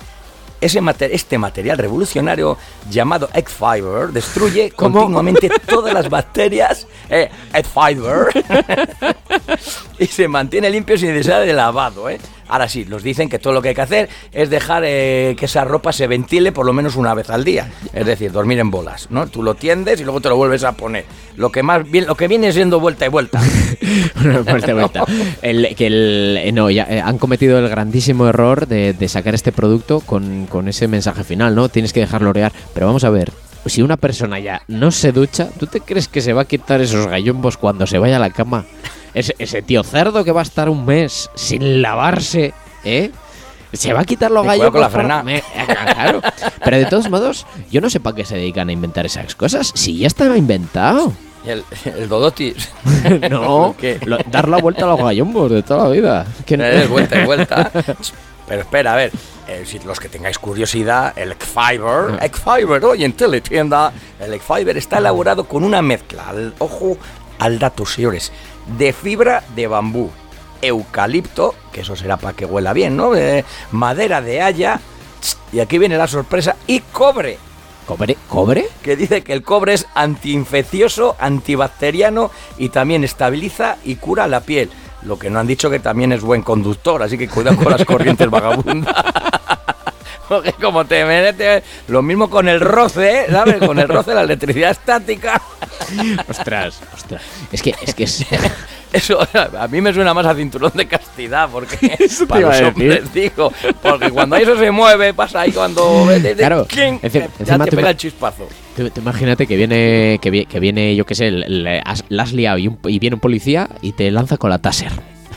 Ese 0.65 0.81
este 1.11 1.37
material 1.37 1.77
revolucionario 1.77 2.57
llamado 2.89 3.29
Egg 3.35 3.49
Fiber 3.49 4.07
destruye 4.11 4.71
continuamente 4.75 5.47
todas 5.67 5.93
las 5.93 6.09
bacterias 6.09 6.87
eh, 7.07 7.29
Egg 7.53 7.67
Fiber 7.67 8.27
y 9.99 10.07
se 10.07 10.27
mantiene 10.27 10.71
limpio 10.71 10.97
sin 10.97 11.09
necesidad 11.09 11.41
de 11.41 11.53
lavado. 11.53 12.09
¿eh? 12.09 12.19
Ahora 12.47 12.69
sí, 12.69 12.85
nos 12.88 13.01
dicen 13.03 13.27
que 13.30 13.39
todo 13.39 13.53
lo 13.53 13.61
que 13.61 13.69
hay 13.69 13.76
que 13.76 13.81
hacer 13.81 14.09
es 14.31 14.49
dejar 14.49 14.84
eh, 14.85 15.35
que 15.38 15.45
esa 15.45 15.63
ropa 15.63 15.91
se 15.91 16.07
ventile 16.07 16.51
por 16.51 16.65
lo 16.65 16.73
menos 16.73 16.95
una 16.95 17.13
vez 17.13 17.30
al 17.30 17.43
día. 17.43 17.69
Es 17.93 18.05
decir, 18.05 18.31
dormir 18.31 18.59
en 18.59 18.69
bolas. 18.72 19.07
¿no? 19.09 19.27
Tú 19.27 19.41
lo 19.43 19.55
tiendes 19.55 19.99
y 19.99 20.03
luego 20.03 20.22
te 20.22 20.30
lo 20.30 20.35
vuelves 20.38 20.63
a 20.63 20.73
poner. 20.73 21.05
Lo 21.38 21.51
que, 21.51 21.63
más 21.63 21.89
bien, 21.89 22.05
lo 22.05 22.15
que 22.15 22.27
viene 22.27 22.51
siendo 22.53 22.80
vuelta 22.80 23.05
y 23.05 23.09
vuelta. 23.09 23.41
vuelta, 24.45 24.73
vuelta. 24.73 25.05
El- 25.41 25.76
que 25.76 25.88
el- 25.88 26.38
eh, 26.41 26.51
no, 26.51 26.69
ya, 26.69 26.84
eh, 26.89 27.01
han 27.01 27.17
cometido 27.17 27.57
el 27.59 27.67
grandísimo 27.69 28.27
error 28.27 28.67
de, 28.67 28.93
de 28.93 29.07
sacar 29.09 29.35
este 29.35 29.51
producto 29.51 29.99
con, 30.01 30.45
con 30.47 30.67
ese 30.67 30.88
mensaje 30.88 31.23
final, 31.23 31.55
¿no? 31.55 31.69
Tienes 31.69 31.93
que 31.93 31.99
dejarlo 32.01 32.30
orear. 32.30 32.51
Pero 32.73 32.85
vamos 32.88 33.03
a 33.03 33.09
ver, 33.09 33.31
si 33.65 33.81
una 33.81 33.97
persona 33.97 34.39
ya 34.39 34.61
no 34.67 34.91
se 34.91 35.11
ducha, 35.11 35.49
¿tú 35.59 35.65
te 35.67 35.81
crees 35.81 36.07
que 36.07 36.22
se 36.22 36.34
va 36.34 36.43
a 36.43 36.45
quitar 36.45 36.81
esos 36.81 37.07
gallumbos 37.07 37.57
cuando 37.57 37.88
se 37.88 37.97
vaya 37.97 38.17
a 38.17 38.19
la 38.19 38.30
cama? 38.30 38.65
Ese, 39.15 39.33
ese 39.39 39.61
tío 39.63 39.81
cerdo 39.83 40.23
que 40.23 40.31
va 40.31 40.41
a 40.41 40.43
estar 40.43 40.69
un 40.69 40.85
mes 40.85 41.29
sin 41.33 41.81
lavarse, 41.81 42.53
¿eh? 42.83 43.09
Se 43.73 43.91
va 43.93 44.01
a 44.01 44.05
quitar 44.05 44.29
los 44.31 44.45
gallumbos. 44.45 44.71
con 44.71 44.81
la 44.81 44.89
frena. 44.89 45.23
Me- 45.23 45.37
eh, 45.37 45.43
claro. 45.67 46.21
Pero 46.63 46.77
de 46.77 46.85
todos 46.85 47.09
modos, 47.09 47.45
yo 47.71 47.81
no 47.81 47.89
sé 47.89 47.99
para 47.99 48.15
qué 48.15 48.23
se 48.23 48.35
dedican 48.35 48.69
a 48.69 48.71
inventar 48.71 49.05
esas 49.05 49.33
cosas. 49.35 49.71
Si 49.73 49.97
ya 49.97 50.07
estaba 50.07 50.37
inventado. 50.37 51.11
El, 51.45 51.63
el 51.85 52.07
Dodotis. 52.09 52.69
No, 53.29 53.75
dar 54.31 54.47
la 54.49 54.57
vuelta 54.57 54.85
a 54.85 54.89
los 54.89 54.99
gallumbos 54.99 55.51
de 55.51 55.63
toda 55.63 55.85
la 55.85 55.89
vida. 55.89 56.25
Que 56.45 56.57
no- 56.57 56.63
Eh, 56.65 56.87
vuelta 56.87 57.21
y 57.21 57.25
vuelta. 57.25 57.71
Pero 58.47 58.61
espera, 58.61 58.93
a 58.93 58.95
ver. 58.95 59.11
eh, 59.47 59.63
si 59.65 59.79
los 59.79 59.99
que 59.99 60.07
tengáis 60.07 60.37
curiosidad, 60.39 61.13
el 61.17 61.31
Egg-Fiber, 61.33 62.19
Egg-Fiber, 62.22 62.83
hoy 62.85 63.03
en 63.03 63.14
Teletienda, 63.14 63.91
el 64.19 64.33
Egg-Fiber 64.35 64.77
está 64.77 64.99
elaborado 64.99 65.45
con 65.45 65.64
una 65.64 65.81
mezcla, 65.81 66.30
al- 66.30 66.53
ojo 66.59 66.98
al 67.40 67.57
dato, 67.59 67.85
señores, 67.85 68.31
de 68.77 68.94
fibra 68.94 69.44
de 69.56 69.68
bambú, 69.68 70.11
eucalipto, 70.61 71.56
que 71.72 71.82
eso 71.82 71.95
será 71.95 72.18
para 72.18 72.35
que 72.35 72.45
huela 72.45 72.74
bien, 72.74 72.98
¿no? 72.98 73.16
Eh, 73.16 73.45
madera 73.72 74.22
de 74.22 74.42
haya, 74.42 74.80
y 75.52 75.60
aquí 75.60 75.77
viene 75.77 75.98
la 75.98 76.08
sorpresa, 76.08 76.56
y 76.68 76.80
cobre. 76.80 77.38
¿Cobre? 77.85 78.18
¿Cobre? 78.27 78.68
Que 78.82 78.95
dice 78.95 79.24
que 79.24 79.34
el 79.34 79.44
cobre 79.44 79.76
es 79.76 79.85
antiinfeccioso, 79.94 81.16
antibacteriano 81.19 82.32
y 82.58 82.69
también 82.69 83.03
estabiliza 83.03 83.77
y 83.84 83.98
cura 83.98 84.27
la 84.27 84.42
piel. 84.42 84.72
Lo 85.03 85.19
que 85.19 85.30
no 85.30 85.40
han 85.40 85.45
dicho 85.45 85.69
que 85.69 85.80
también 85.80 86.11
es 86.11 86.22
buen 86.22 86.42
conductor, 86.42 87.03
así 87.03 87.16
que 87.16 87.30
cuidado 87.30 87.58
con 87.58 87.72
las 87.72 87.85
corrientes 87.85 88.27
vagabundas. 88.27 88.95
Porque 90.27 90.53
como 90.53 90.85
te 90.85 91.03
metes, 91.05 91.63
lo 91.87 92.01
mismo 92.01 92.29
con 92.29 92.47
el 92.49 92.59
roce, 92.59 93.25
¿sabes? 93.29 93.57
Con 93.57 93.77
el 93.79 93.87
roce, 93.87 94.13
la 94.13 94.21
electricidad 94.21 94.71
estática. 94.71 95.41
Ostras, 96.27 96.81
ostras. 96.93 97.21
Es 97.51 97.61
que 97.61 97.75
es 97.81 97.93
que 97.93 98.03
es 98.05 98.25
Eso 98.93 99.19
a 99.59 99.67
mí 99.67 99.81
me 99.81 99.93
suena 99.93 100.13
más 100.13 100.25
a 100.25 100.33
cinturón 100.33 100.71
de 100.73 100.87
castidad, 100.87 101.49
porque 101.51 101.75
te 101.97 102.25
para 102.27 102.41
los 102.41 102.61
hombres 102.61 103.13
digo, 103.13 103.51
porque 103.81 104.09
cuando 104.09 104.37
eso 104.37 104.57
se 104.57 104.71
mueve, 104.71 105.13
pasa 105.13 105.41
ahí 105.41 105.51
cuando 105.51 106.05
Claro, 106.37 106.65
encima 107.01 107.65
te 107.65 107.71
pega 107.75 107.89
el 107.89 107.97
chispazo. 107.97 108.47
Imagínate 108.95 109.47
que 109.47 109.57
viene, 109.57 110.17
que, 110.21 110.29
vi- 110.29 110.45
que 110.45 110.59
viene, 110.61 110.95
yo 110.95 111.05
qué 111.05 111.15
sé, 111.15 111.27
el- 111.27 111.43
el- 111.43 111.81
has- 111.83 112.05
la 112.07 112.23
has 112.23 112.31
liado 112.31 112.57
y, 112.57 112.67
un- 112.69 112.79
y 112.85 112.99
viene 112.99 113.15
un 113.15 113.19
policía 113.19 113.67
y 113.81 113.91
te 113.91 114.09
lanza 114.11 114.37
con 114.37 114.49
la 114.49 114.59
taser. 114.59 114.91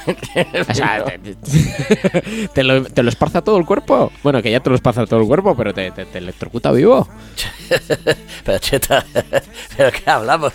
O 0.70 0.74
sea, 0.74 1.04
te, 1.04 1.18
te- 1.18 2.48
te 2.48 2.64
lo, 2.64 2.84
te 2.84 3.02
lo 3.02 3.08
esparza 3.08 3.42
todo 3.42 3.58
el 3.58 3.64
cuerpo. 3.66 4.10
Bueno, 4.22 4.42
que 4.42 4.50
ya 4.50 4.60
te 4.60 4.70
lo 4.70 4.76
esparza 4.76 5.06
todo 5.06 5.20
el 5.20 5.26
cuerpo, 5.26 5.56
pero 5.56 5.72
te 5.74 5.92
electrocuta 6.14 6.72
vivo. 6.72 7.06
Pero 8.44 8.58
cheta, 8.58 9.04
¿pero 9.76 9.90
qué 9.92 10.10
hablamos? 10.10 10.52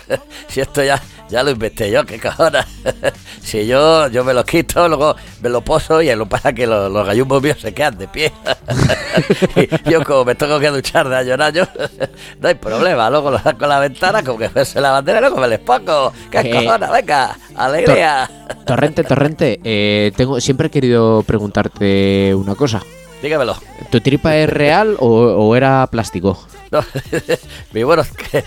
Si 0.48 0.60
esto 0.60 0.82
ya, 0.82 1.00
ya 1.28 1.42
lo 1.42 1.50
inventé 1.50 1.90
yo, 1.90 2.04
qué 2.04 2.18
cojones. 2.20 2.64
Si 3.44 3.66
yo, 3.66 4.08
yo 4.08 4.24
me 4.24 4.32
lo 4.32 4.42
quito, 4.42 4.88
luego 4.88 5.14
me 5.42 5.50
lo 5.50 5.60
poso 5.60 6.00
y 6.00 6.12
lo 6.14 6.26
pasa 6.26 6.54
que 6.54 6.66
los, 6.66 6.90
los 6.90 7.06
gallumbos 7.06 7.42
míos 7.42 7.58
se 7.60 7.74
quedan 7.74 7.98
de 7.98 8.08
pie. 8.08 8.32
Y 9.56 9.90
yo 9.90 10.02
como 10.02 10.24
me 10.24 10.34
tengo 10.34 10.58
que 10.58 10.70
duchar 10.70 11.08
de 11.08 11.16
año 11.16 11.34
en 11.34 11.42
año, 11.42 11.68
no 12.40 12.48
hay 12.48 12.54
problema. 12.54 13.10
Luego 13.10 13.30
lo 13.30 13.38
saco 13.38 13.66
a 13.66 13.68
la 13.68 13.78
ventana, 13.80 14.22
como 14.22 14.38
que 14.38 14.48
fuese 14.48 14.80
la 14.80 14.92
bandera, 14.92 15.20
luego 15.20 15.36
me 15.36 15.48
les 15.48 15.58
pongo. 15.60 16.12
¿Qué 16.30 16.38
Eh, 16.40 16.50
cojones? 16.50 16.90
Venga, 16.90 17.36
alegría. 17.54 18.30
Torrente, 18.64 19.04
Torrente, 19.04 19.60
eh, 19.62 20.10
tengo, 20.16 20.40
siempre 20.40 20.68
he 20.68 20.70
querido 20.70 21.22
preguntarte 21.22 22.34
una 22.34 22.54
cosa. 22.54 22.82
Dígamelo. 23.24 23.56
¿Tu 23.88 24.02
tripa 24.02 24.36
es 24.36 24.50
real 24.50 24.96
o, 25.00 25.08
o 25.08 25.56
era 25.56 25.86
plástico? 25.86 26.46
No, 26.70 26.84
mi 27.72 27.82
bueno, 27.82 28.02
es 28.02 28.10
que, 28.10 28.44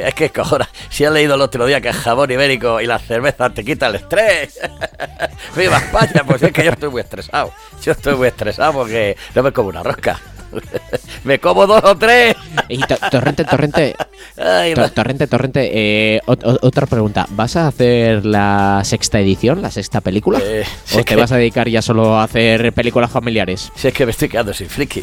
es 0.00 0.14
que 0.14 0.30
cojones, 0.30 0.68
si 0.88 1.04
he 1.04 1.10
leído 1.10 1.34
el 1.34 1.42
otro 1.42 1.66
día 1.66 1.82
que 1.82 1.88
el 1.88 1.94
jabón 1.94 2.30
ibérico 2.30 2.80
y 2.80 2.86
la 2.86 2.98
cerveza 2.98 3.50
te 3.50 3.62
quita 3.62 3.88
el 3.88 3.96
estrés. 3.96 4.60
Viva 5.56 5.76
España, 5.76 6.22
pues 6.26 6.42
es 6.42 6.52
que 6.52 6.64
yo 6.64 6.70
estoy 6.70 6.88
muy 6.88 7.02
estresado. 7.02 7.52
Yo 7.82 7.92
estoy 7.92 8.14
muy 8.14 8.28
estresado 8.28 8.72
porque 8.72 9.14
no 9.34 9.42
me 9.42 9.52
como 9.52 9.68
una 9.68 9.82
rosca. 9.82 10.18
me 11.24 11.38
como 11.38 11.66
dos 11.66 11.82
o 11.84 11.96
tres. 11.96 12.36
Y 12.68 12.78
to- 12.78 12.96
torrente, 13.10 13.44
Torrente, 13.44 13.94
Ay, 14.36 14.74
To- 14.74 14.90
Torrente, 14.90 15.26
Torrente, 15.26 15.70
eh, 15.72 16.20
ot- 16.26 16.42
ot- 16.42 16.58
otra 16.62 16.86
pregunta. 16.86 17.26
¿Vas 17.30 17.56
a 17.56 17.66
hacer 17.68 18.24
la 18.24 18.82
sexta 18.84 19.18
edición, 19.20 19.62
la 19.62 19.70
sexta 19.70 20.00
película? 20.00 20.38
Eh, 20.42 20.64
¿O 20.94 20.96
te 20.98 21.04
que- 21.04 21.16
vas 21.16 21.32
a 21.32 21.36
dedicar 21.36 21.68
ya 21.68 21.82
solo 21.82 22.16
a 22.18 22.24
hacer 22.24 22.72
películas 22.72 23.10
familiares? 23.10 23.70
Si 23.74 23.88
es 23.88 23.94
que 23.94 24.04
me 24.04 24.10
estoy 24.12 24.28
quedando 24.28 24.52
sin 24.54 24.68
friki. 24.68 25.02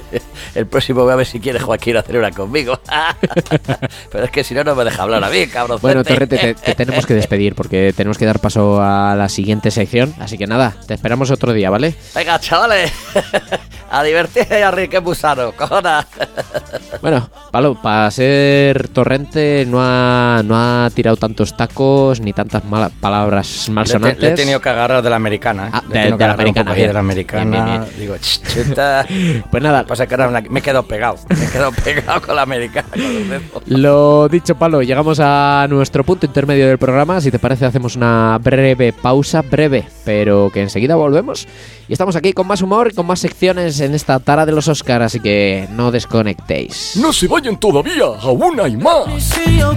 El 0.54 0.66
próximo 0.66 1.02
voy 1.04 1.12
a 1.12 1.16
ver 1.16 1.26
si 1.26 1.40
quiere 1.40 1.58
Joaquín 1.60 1.96
hacer 1.96 2.16
una 2.16 2.30
conmigo. 2.30 2.80
Pero 4.12 4.24
es 4.24 4.30
que 4.30 4.44
si 4.44 4.54
no, 4.54 4.64
no 4.64 4.74
me 4.74 4.84
deja 4.84 5.02
hablar 5.02 5.22
a 5.24 5.30
mí, 5.30 5.46
cabrón. 5.46 5.78
Bueno, 5.80 6.04
Torrente, 6.04 6.38
te, 6.38 6.54
te 6.54 6.74
tenemos 6.74 7.06
que 7.06 7.14
despedir 7.14 7.54
porque 7.54 7.92
tenemos 7.96 8.18
que 8.18 8.26
dar 8.26 8.38
paso 8.40 8.80
a 8.82 9.14
la 9.16 9.28
siguiente 9.28 9.70
sección. 9.70 10.14
Así 10.18 10.36
que 10.38 10.46
nada, 10.46 10.74
te 10.86 10.94
esperamos 10.94 11.30
otro 11.30 11.52
día, 11.52 11.70
¿vale? 11.70 11.94
Venga, 12.14 12.38
chavales. 12.40 12.92
A 13.94 14.02
divertirse 14.02 14.58
y 14.58 14.62
a 14.62 14.70
reír 14.70 14.88
que 14.88 14.96
es 14.96 15.02
muy 15.02 15.14
sano, 15.14 15.52
cojones. 15.52 16.06
Bueno, 17.00 17.28
Palo, 17.50 17.74
para 17.82 18.10
ser 18.10 18.88
Torrente 18.88 19.64
no 19.66 19.78
ha, 19.80 20.40
no 20.44 20.54
ha 20.56 20.88
tirado 20.94 21.16
tantos 21.16 21.56
tacos 21.56 22.20
ni 22.20 22.32
tantas 22.32 22.64
mala- 22.64 22.90
palabras 23.00 23.64
Le, 23.68 23.74
malsonantes. 23.74 24.18
te- 24.18 24.26
le 24.26 24.32
he 24.32 24.36
tenido 24.36 24.60
que 24.60 24.68
agarrar 24.68 25.02
de 25.02 25.10
la 25.10 25.16
americana. 25.16 25.66
¿eh? 25.66 25.70
Ah, 25.72 25.82
Le 25.88 25.98
de- 25.98 26.04
que 26.04 26.16
de 26.16 26.26
la 26.26 26.32
americana, 26.32 26.72
bien. 26.74 26.86
de 26.88 26.92
la 26.92 27.00
americana. 27.00 27.50
Bien, 27.50 27.64
bien, 27.64 27.80
bien. 27.82 27.98
Digo, 27.98 28.14
"Ch, 28.18 28.40
chuta". 28.54 29.04
Pues 29.50 29.62
nada. 29.62 29.84
Pasa 29.84 30.06
que 30.06 30.14
ahora 30.14 30.42
me 30.48 30.58
he 30.60 30.62
quedado 30.62 30.84
pegado. 30.84 31.16
Me 31.28 31.44
he 31.44 31.48
quedado 31.50 31.72
pegado 31.84 32.20
con 32.22 32.36
la 32.36 32.42
americana. 32.42 32.88
con. 33.52 33.62
Lo 33.66 34.28
dicho, 34.28 34.54
Palo, 34.54 34.82
llegamos 34.82 35.18
a 35.20 35.66
nuestro 35.68 36.04
punto 36.04 36.26
intermedio 36.26 36.68
del 36.68 36.78
programa. 36.78 37.20
Si 37.20 37.30
te 37.30 37.38
parece, 37.38 37.66
hacemos 37.66 37.96
una 37.96 38.38
breve 38.40 38.92
pausa, 38.92 39.42
breve, 39.42 39.84
pero 40.04 40.50
que 40.52 40.60
enseguida 40.62 40.94
volvemos. 40.94 41.48
Y 41.88 41.92
estamos 41.92 42.16
aquí 42.16 42.32
con 42.32 42.46
más 42.46 42.62
humor 42.62 42.88
y 42.92 42.94
con 42.94 43.06
más 43.06 43.20
secciones 43.20 43.80
en 43.80 43.94
esta 43.94 44.18
tara 44.20 44.46
de 44.46 44.52
los 44.52 44.68
Oscars, 44.68 45.06
así 45.06 45.20
que 45.20 45.68
no 45.72 45.90
desconectéis. 45.90 46.96
No 46.96 47.12
se 47.12 47.26
vayan 47.26 47.58
todavía, 47.58 48.04
aún 48.20 48.60
hay 48.60 48.76
más. 48.76 49.22
See 49.22 49.58
your 49.58 49.76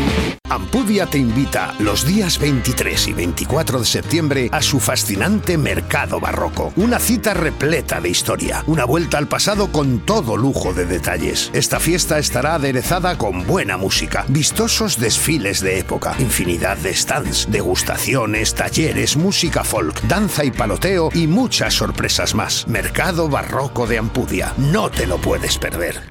Ampudia 0.51 1.05
te 1.05 1.17
invita 1.17 1.73
los 1.79 2.05
días 2.05 2.37
23 2.37 3.07
y 3.07 3.13
24 3.13 3.79
de 3.79 3.85
septiembre 3.85 4.49
a 4.51 4.61
su 4.61 4.81
fascinante 4.81 5.57
Mercado 5.57 6.19
Barroco. 6.19 6.73
Una 6.75 6.99
cita 6.99 7.33
repleta 7.33 8.01
de 8.01 8.09
historia, 8.09 8.61
una 8.67 8.83
vuelta 8.83 9.17
al 9.17 9.29
pasado 9.29 9.71
con 9.71 9.99
todo 9.99 10.35
lujo 10.35 10.73
de 10.73 10.85
detalles. 10.85 11.51
Esta 11.53 11.79
fiesta 11.79 12.19
estará 12.19 12.55
aderezada 12.55 13.17
con 13.17 13.47
buena 13.47 13.77
música, 13.77 14.25
vistosos 14.27 14.99
desfiles 14.99 15.61
de 15.61 15.79
época, 15.79 16.17
infinidad 16.19 16.75
de 16.75 16.95
stands, 16.95 17.49
degustaciones, 17.49 18.53
talleres, 18.53 19.15
música 19.15 19.63
folk, 19.63 20.01
danza 20.01 20.43
y 20.43 20.51
paloteo 20.51 21.11
y 21.13 21.27
muchas 21.27 21.75
sorpresas 21.75 22.35
más. 22.35 22.67
Mercado 22.67 23.29
Barroco 23.29 23.87
de 23.87 23.99
Ampudia. 23.99 24.53
No 24.57 24.89
te 24.89 25.07
lo 25.07 25.17
puedes 25.17 25.57
perder. 25.57 26.10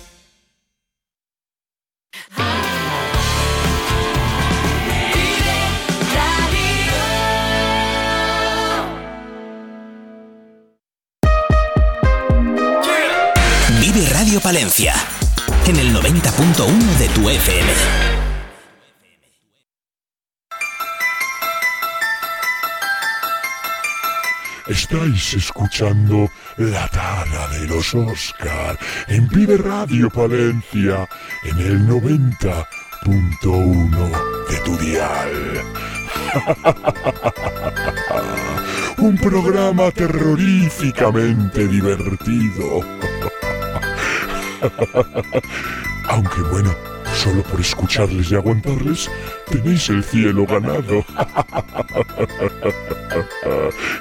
En 14.79 15.75
el 15.75 15.93
90.1 15.93 16.97
de 16.97 17.09
tu 17.09 17.29
FM. 17.29 17.69
Estáis 24.67 25.33
escuchando 25.33 26.29
La 26.55 26.87
Tara 26.87 27.49
de 27.49 27.67
los 27.67 27.93
Oscar 27.93 28.79
en 29.09 29.27
Vive 29.27 29.57
Radio 29.57 30.09
Palencia 30.09 31.05
en 31.43 31.59
el 31.59 31.85
90.1 31.85 34.47
de 34.49 34.57
tu 34.63 34.77
dial. 34.77 35.65
Un 38.99 39.17
programa 39.17 39.91
terroríficamente 39.91 41.67
divertido. 41.67 43.10
Aunque 46.09 46.41
bueno, 46.51 46.75
solo 47.15 47.41
por 47.43 47.59
escucharles 47.59 48.31
y 48.31 48.35
aguantarles, 48.35 49.11
tenéis 49.49 49.89
el 49.89 50.03
cielo 50.03 50.45
ganado. 50.45 51.03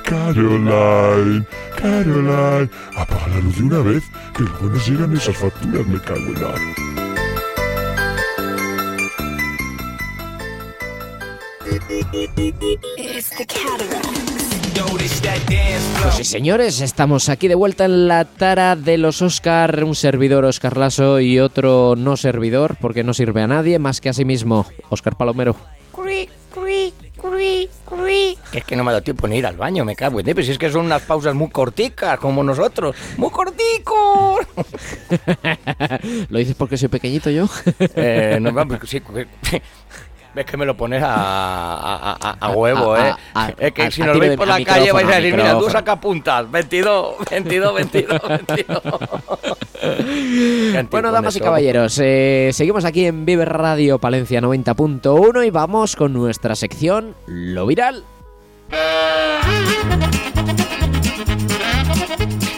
Caroline, 0.05 1.45
Caroline, 1.77 2.69
apaga 2.97 3.29
la 3.29 3.41
luz 3.41 3.57
de 3.57 3.63
una 3.63 3.79
vez, 3.81 4.05
que 4.37 4.43
luego 4.43 4.67
nos 4.67 4.87
llegan 4.89 5.17
esas 5.17 5.37
facturas, 5.37 5.87
me 5.87 6.01
cago 6.01 6.19
en 6.19 6.43
la... 6.43 6.55
Pues 16.03 16.15
sí, 16.15 16.25
señores, 16.25 16.81
estamos 16.81 17.29
aquí 17.29 17.49
de 17.49 17.55
vuelta 17.55 17.85
en 17.85 18.09
la 18.09 18.25
tara 18.25 18.77
de 18.77 18.99
los 18.99 19.21
Oscar, 19.23 19.85
un 19.85 19.95
servidor 19.95 20.45
Oscar 20.45 20.77
Lasso 20.77 21.21
y 21.21 21.39
otro 21.39 21.95
no 21.97 22.17
servidor, 22.17 22.77
porque 22.81 23.05
no 23.05 23.13
sirve 23.13 23.43
a 23.43 23.47
nadie 23.47 23.79
más 23.79 24.01
que 24.01 24.09
a 24.09 24.13
sí 24.13 24.25
mismo, 24.25 24.67
Oscar 24.89 25.17
Palomero. 25.17 25.57
Que 28.51 28.59
es 28.59 28.65
que 28.65 28.77
no 28.77 28.83
me 28.83 28.91
ha 28.91 28.93
dado 28.93 29.03
tiempo 29.03 29.29
ni 29.29 29.37
ir 29.37 29.47
al 29.47 29.57
baño, 29.57 29.85
me 29.85 29.95
cago 29.95 30.21
en 30.21 30.27
pero 30.27 30.43
si 30.43 30.53
es 30.53 30.59
que 30.59 30.71
son 30.71 30.87
unas 30.87 31.03
pausas 31.03 31.35
muy 31.35 31.51
corticas, 31.51 32.19
como 32.19 32.43
nosotros. 32.43 32.97
¡Muy 33.17 33.31
corticos! 33.31 34.47
¿Lo 36.31 36.39
dices 36.39 36.55
porque 36.57 36.79
soy 36.79 36.89
pequeñito 36.89 37.31
yo? 37.31 37.49
Eh, 37.95 38.39
no, 38.41 38.53
vamos, 38.53 38.79
sí, 38.87 39.03
Ves 40.33 40.47
que 40.47 40.57
me 40.57 40.65
lo 40.65 40.77
pones 40.77 41.03
a, 41.03 41.13
a, 41.13 42.17
a- 42.21 42.37
a 42.39 42.51
huevo, 42.51 42.97
¿eh? 42.97 43.13
es 43.59 43.73
que 43.73 43.91
si 43.91 44.01
nos 44.03 44.17
veis 44.19 44.37
por 44.37 44.47
la 44.47 44.63
calle 44.65 44.93
vais 44.93 45.09
a 45.09 45.17
decir, 45.17 45.35
mira, 45.37 45.59
tú 45.59 45.69
saca 45.69 45.97
puntas. 46.01 46.49
22, 46.51 47.15
22, 47.31 47.75
22, 47.75 48.21
22. 48.29 48.83
Bueno, 50.91 51.11
damas 51.11 51.35
y 51.37 51.41
caballeros, 51.41 51.99
eh, 52.03 52.51
seguimos 52.53 52.85
aquí 52.85 53.07
en 53.07 53.25
Vive 53.27 53.45
Radio 53.45 53.99
Palencia 53.99 54.41
90.1 54.41 55.47
y 55.47 55.51
vamos 55.51 55.97
con 55.97 56.13
nuestra 56.13 56.55
sección 56.55 57.15
Lo 57.27 57.67
Viral. 57.67 58.05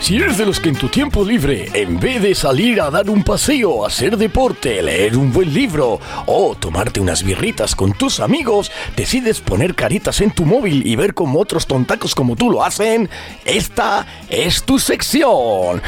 Si 0.02 0.16
eres 0.16 0.36
de 0.36 0.44
los 0.44 0.58
que 0.58 0.68
en 0.68 0.74
tu 0.74 0.89
tiempo 0.89 1.24
libre, 1.24 1.70
en 1.74 2.00
vez 2.00 2.20
de 2.20 2.34
salir 2.34 2.81
a 2.81 2.90
dar 2.90 3.08
un 3.08 3.22
paseo, 3.22 3.86
hacer 3.86 4.16
deporte, 4.16 4.82
leer 4.82 5.16
un 5.16 5.32
buen 5.32 5.55
libro 5.55 6.00
o 6.26 6.56
tomarte 6.56 6.98
unas 6.98 7.22
birritas 7.22 7.76
con 7.76 7.92
tus 7.92 8.18
amigos, 8.18 8.72
decides 8.97 9.40
poner 9.40 9.76
caritas 9.76 10.20
en 10.20 10.32
tu 10.32 10.44
móvil 10.44 10.84
y 10.84 10.97
ver 10.97 11.14
cómo 11.14 11.39
otros 11.39 11.68
tontacos 11.68 12.16
como 12.16 12.34
tú 12.34 12.50
lo 12.50 12.64
hacen, 12.64 13.08
esta 13.44 14.05
es 14.28 14.64
tu 14.64 14.81
sección. 14.81 15.81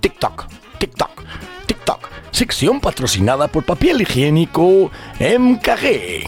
TikTok, 0.00 0.46
TikTok, 0.78 1.22
TikTok. 1.66 2.08
Sección 2.30 2.80
patrocinada 2.80 3.48
por 3.48 3.64
papel 3.64 4.00
higiénico 4.00 4.90
MKG. 5.20 6.26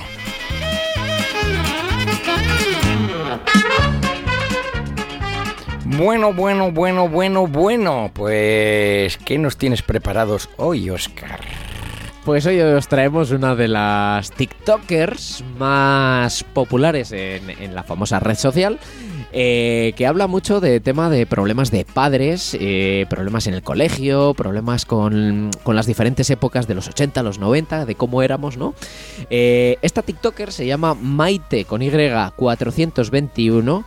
Bueno, 5.96 6.32
bueno, 6.32 6.72
bueno, 6.72 7.08
bueno, 7.08 7.46
bueno. 7.46 8.10
Pues, 8.12 9.16
¿qué 9.18 9.38
nos 9.38 9.56
tienes 9.56 9.82
preparados 9.82 10.48
hoy, 10.56 10.90
Oscar? 10.90 11.40
Pues 12.24 12.46
hoy 12.46 12.60
os 12.60 12.88
traemos 12.88 13.30
una 13.30 13.54
de 13.54 13.68
las 13.68 14.32
TikTokers 14.32 15.44
más 15.56 16.42
populares 16.42 17.12
en, 17.12 17.74
la 17.74 17.84
famosa 17.84 18.18
red 18.18 18.36
social. 18.36 18.80
eh, 19.32 19.92
que 19.96 20.06
habla 20.06 20.26
mucho 20.26 20.60
de 20.60 20.80
tema 20.80 21.10
de 21.10 21.26
problemas 21.26 21.70
de 21.70 21.84
padres, 21.84 22.56
eh, 22.58 23.06
problemas 23.08 23.46
en 23.46 23.54
el 23.54 23.62
colegio, 23.62 24.34
problemas 24.34 24.86
con, 24.86 25.50
con 25.64 25.76
las 25.76 25.86
diferentes 25.86 26.30
épocas 26.30 26.66
de 26.66 26.74
los 26.74 26.88
80, 26.88 27.22
los 27.22 27.38
90, 27.38 27.84
de 27.84 27.94
cómo 27.94 28.22
éramos, 28.22 28.56
¿no? 28.56 28.74
Eh, 29.30 29.76
esta 29.82 30.02
TikToker 30.02 30.50
se 30.50 30.66
llama 30.66 30.94
Maite 30.94 31.64
con 31.64 31.82
Y421. 31.82 33.84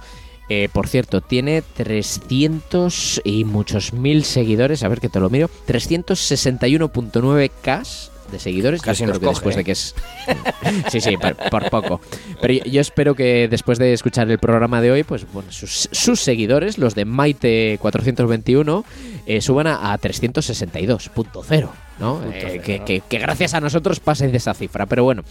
Eh, 0.50 0.69
por 0.72 0.88
cierto, 0.88 1.19
tiene 1.22 1.61
300 1.61 3.22
y 3.24 3.43
muchos 3.43 3.93
mil 3.93 4.24
seguidores. 4.24 4.84
A 4.84 4.88
ver 4.88 5.00
que 5.01 5.09
te 5.09 5.19
lo 5.19 5.30
miro. 5.30 5.50
361.9k 5.67 8.09
de 8.32 8.40
seguidores. 8.40 8.82
Yo 8.82 8.85
Casi 8.85 9.06
nos 9.06 9.19
que 9.19 9.26
coge, 9.26 9.35
después 9.35 9.56
¿eh? 9.56 9.58
de 9.59 9.64
que 9.64 9.72
es. 9.72 9.95
sí, 10.92 11.01
sí, 11.01 11.17
por, 11.17 11.35
por 11.50 11.69
poco. 11.69 12.01
Pero 12.42 12.53
yo, 12.56 12.64
yo 12.66 12.82
espero 12.82 13.16
que 13.16 13.48
después 13.50 13.80
de 13.80 13.93
escuchar 13.93 14.30
el 14.30 14.40
programa 14.40 14.82
de 14.82 14.92
hoy, 14.92 15.03
pues 15.03 15.26
bueno, 15.32 15.51
sus, 15.51 15.90
sus 15.92 16.19
seguidores, 16.19 16.77
los 16.77 16.95
de 16.95 17.06
Maite 17.06 17.77
421, 17.82 18.85
eh, 19.26 19.42
suban 19.42 19.67
a, 19.67 19.93
a 19.93 20.00
362.0. 20.00 21.69
¿no? 22.00 22.22
Eh, 22.32 22.61
que, 22.64 22.84
que- 22.84 23.01
que 23.01 23.17
gracias 23.17 23.53
a 23.53 23.61
nosotros 23.61 24.00
pasen 24.00 24.32
de 24.32 24.38
esa 24.38 24.53
cifra. 24.53 24.85
Pero 24.85 25.03
bueno, 25.03 25.24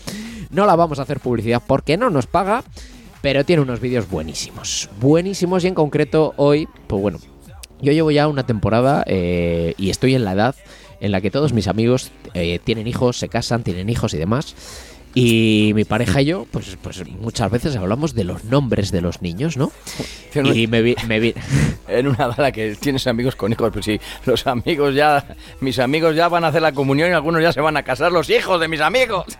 no 0.50 0.66
la 0.66 0.74
vamos 0.74 0.98
a 0.98 1.02
hacer 1.02 1.20
publicidad 1.20 1.62
porque 1.66 1.96
no 1.96 2.10
nos 2.10 2.26
paga. 2.26 2.64
Pero 3.26 3.44
tiene 3.44 3.60
unos 3.60 3.80
vídeos 3.80 4.08
buenísimos. 4.08 4.88
Buenísimos 5.00 5.64
y 5.64 5.66
en 5.66 5.74
concreto 5.74 6.32
hoy, 6.36 6.68
pues 6.86 7.02
bueno, 7.02 7.18
yo 7.82 7.90
llevo 7.90 8.12
ya 8.12 8.28
una 8.28 8.46
temporada 8.46 9.02
eh, 9.04 9.74
y 9.78 9.90
estoy 9.90 10.14
en 10.14 10.24
la 10.24 10.34
edad 10.34 10.54
en 11.00 11.10
la 11.10 11.20
que 11.20 11.32
todos 11.32 11.52
mis 11.52 11.66
amigos 11.66 12.12
eh, 12.34 12.60
tienen 12.62 12.86
hijos, 12.86 13.18
se 13.18 13.28
casan, 13.28 13.64
tienen 13.64 13.90
hijos 13.90 14.14
y 14.14 14.18
demás. 14.18 14.54
Y 15.18 15.72
mi 15.74 15.84
pareja 15.86 16.20
y 16.20 16.26
yo, 16.26 16.46
pues, 16.50 16.76
pues 16.82 17.02
muchas 17.08 17.50
veces 17.50 17.74
hablamos 17.74 18.14
de 18.14 18.22
los 18.24 18.44
nombres 18.44 18.90
de 18.92 19.00
los 19.00 19.22
niños, 19.22 19.56
¿no? 19.56 19.72
Y 20.34 20.66
me 20.66 20.82
vi, 20.82 20.94
me 21.08 21.18
vi- 21.18 21.32
En 21.88 22.06
una 22.08 22.26
bala 22.26 22.52
que 22.52 22.74
tienes 22.76 23.06
amigos 23.06 23.34
con 23.34 23.50
hijos, 23.50 23.70
pues 23.72 23.86
sí, 23.86 23.98
los 24.26 24.46
amigos 24.46 24.94
ya, 24.94 25.24
mis 25.60 25.78
amigos 25.78 26.14
ya 26.14 26.28
van 26.28 26.44
a 26.44 26.48
hacer 26.48 26.60
la 26.60 26.72
comunión 26.72 27.08
y 27.08 27.14
algunos 27.14 27.40
ya 27.40 27.50
se 27.50 27.62
van 27.62 27.78
a 27.78 27.82
casar, 27.82 28.12
los 28.12 28.28
hijos 28.28 28.60
de 28.60 28.68
mis 28.68 28.80
amigos. 28.82 29.24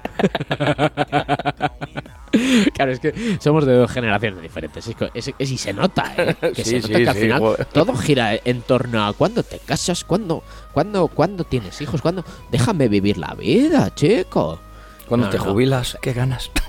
Claro, 2.75 2.93
es 2.93 3.01
que 3.01 3.39
somos 3.41 3.65
de 3.65 3.73
dos 3.75 3.91
generaciones 3.91 4.43
diferentes. 4.43 4.87
Es 4.87 4.95
es- 5.29 5.35
es- 5.39 5.51
y 5.51 5.57
se 5.57 5.73
nota, 5.73 6.13
¿eh? 6.19 6.35
Que 6.55 6.65
Sí, 6.65 6.71
se 6.83 6.89
nota 6.89 6.99
sí, 6.99 7.03
que 7.05 7.09
al 7.09 7.15
sí, 7.15 7.21
final 7.23 7.39
joder. 7.41 7.65
todo 7.67 7.95
gira 7.97 8.35
en 8.45 8.61
torno 8.63 9.07
a 9.07 9.13
cuándo 9.15 9.43
te 9.43 9.59
casas, 9.59 10.05
cuándo, 10.05 10.43
cuándo, 10.73 11.09
cuándo 11.09 11.45
tienes 11.45 11.81
hijos, 11.81 12.03
cuándo. 12.03 12.25
Déjame 12.51 12.89
vivir 12.89 13.17
la 13.17 13.35
vida, 13.35 13.95
chico. 13.95 14.61
Cuando 15.09 15.27
No, 15.27 15.31
te 15.33 15.39
no. 15.39 15.45
jubilas, 15.45 15.97
¿qué 16.01 16.13
ganas? 16.13 16.51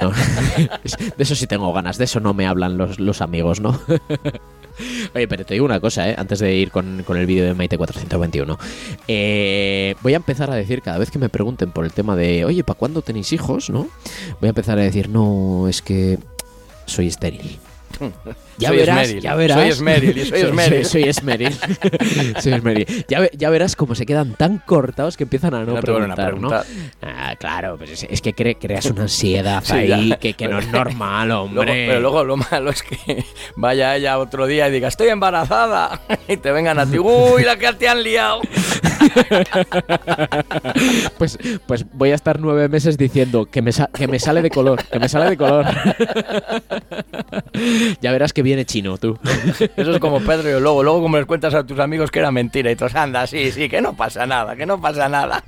No, 0.00 0.10
de 1.16 1.22
eso 1.22 1.34
sí 1.34 1.46
tengo 1.46 1.72
ganas, 1.72 1.98
de 1.98 2.04
eso 2.04 2.18
no 2.20 2.34
me 2.34 2.46
hablan 2.46 2.76
los, 2.76 2.98
los 2.98 3.20
amigos, 3.20 3.60
¿no? 3.60 3.78
Oye, 5.14 5.28
pero 5.28 5.44
te 5.46 5.54
digo 5.54 5.64
una 5.64 5.78
cosa, 5.80 6.08
¿eh? 6.10 6.14
antes 6.18 6.40
de 6.40 6.54
ir 6.54 6.70
con, 6.70 7.04
con 7.04 7.16
el 7.16 7.26
vídeo 7.26 7.44
de 7.44 7.54
Maite 7.54 7.78
421. 7.78 8.58
Eh, 9.06 9.94
voy 10.02 10.14
a 10.14 10.16
empezar 10.16 10.50
a 10.50 10.56
decir, 10.56 10.82
cada 10.82 10.98
vez 10.98 11.10
que 11.10 11.18
me 11.18 11.28
pregunten 11.28 11.70
por 11.70 11.84
el 11.84 11.92
tema 11.92 12.16
de, 12.16 12.44
oye, 12.44 12.64
¿para 12.64 12.78
cuándo 12.78 13.02
tenéis 13.02 13.32
hijos? 13.32 13.70
¿no? 13.70 13.86
Voy 14.40 14.46
a 14.46 14.48
empezar 14.48 14.78
a 14.78 14.82
decir, 14.82 15.08
no, 15.08 15.68
es 15.68 15.80
que 15.80 16.18
soy 16.86 17.06
estéril. 17.06 17.58
Ya 18.58 18.68
Soy 18.68 18.76
verás, 18.78 19.00
Esmeril, 19.02 19.22
ya 19.22 19.34
verás. 19.34 19.58
soy 19.58 19.68
Esmeril 19.68 20.26
soy 20.26 20.40
Esmeril. 20.40 20.84
Soy, 20.86 21.02
soy 21.02 21.08
Esmeril. 21.10 21.52
Soy 22.40 22.52
Esmeril. 22.52 23.04
Ya, 23.08 23.28
ya 23.32 23.50
verás 23.50 23.74
cómo 23.76 23.94
se 23.94 24.06
quedan 24.06 24.34
tan 24.34 24.58
cortados 24.58 25.16
que 25.16 25.24
empiezan 25.24 25.54
a 25.54 25.64
no, 25.64 25.74
No 25.74 25.80
preguntar. 25.80 26.34
Ah, 27.02 27.34
claro, 27.38 27.76
pues 27.78 27.90
es, 27.90 28.06
es 28.08 28.20
que 28.22 28.34
cre- 28.34 28.56
creas 28.60 28.86
una 28.86 29.02
ansiedad 29.02 29.62
Sí, 29.64 29.72
ahí 29.72 30.08
ya. 30.10 30.16
que, 30.18 30.34
que 30.34 30.46
no 30.48 30.58
es 30.58 30.68
normal, 30.68 31.30
hombre. 31.32 31.64
Luego- 31.64 31.88
pero 31.88 32.00
luego 32.00 32.24
lo 32.24 32.36
malo 32.36 32.70
es 32.70 32.82
que 32.82 33.24
vaya 33.56 33.96
ella 33.96 34.18
otro 34.18 34.46
día 34.46 34.68
y 34.68 34.72
diga, 34.72 34.88
estoy 34.88 35.08
embarazada. 35.08 36.00
Y 36.28 36.36
te 36.38 36.52
vengan 36.52 36.78
a 36.78 36.86
ti, 36.86 36.98
uy, 36.98 37.42
la 37.42 37.56
que 37.56 37.72
te 37.74 37.88
han 37.88 38.02
liado. 38.02 38.40
Pues, 41.18 41.38
pues 41.66 41.86
voy 41.92 42.10
a 42.10 42.14
estar 42.14 42.40
nueve 42.40 42.68
meses 42.68 42.98
diciendo 42.98 43.46
que 43.46 43.62
me, 43.62 43.70
que 43.94 44.08
me 44.08 44.18
sale 44.18 44.42
de 44.42 44.50
color, 44.50 44.82
que 44.84 44.98
me 44.98 45.08
sale 45.08 45.30
de 45.30 45.36
color. 45.36 45.64
ya 48.00 48.12
verás 48.12 48.32
que 48.32 48.42
viene 48.42 48.64
chino, 48.64 48.98
tú. 48.98 49.18
Eso 49.76 49.92
es 49.92 49.98
como 49.98 50.20
Pedro 50.20 50.48
y 50.50 50.52
el 50.52 50.62
Lobo. 50.62 50.82
Luego 50.82 51.02
como 51.02 51.16
les 51.16 51.26
cuentas 51.26 51.54
a 51.54 51.64
tus 51.64 51.78
amigos 51.78 52.10
que 52.10 52.18
era 52.18 52.30
mentira 52.30 52.70
y 52.70 52.76
todos, 52.76 52.94
anda, 52.94 53.26
sí, 53.26 53.50
sí, 53.52 53.68
que 53.68 53.80
no 53.80 53.94
pasa 53.96 54.26
nada, 54.26 54.56
que 54.56 54.66
no 54.66 54.80
pasa 54.80 55.08
nada. 55.08 55.42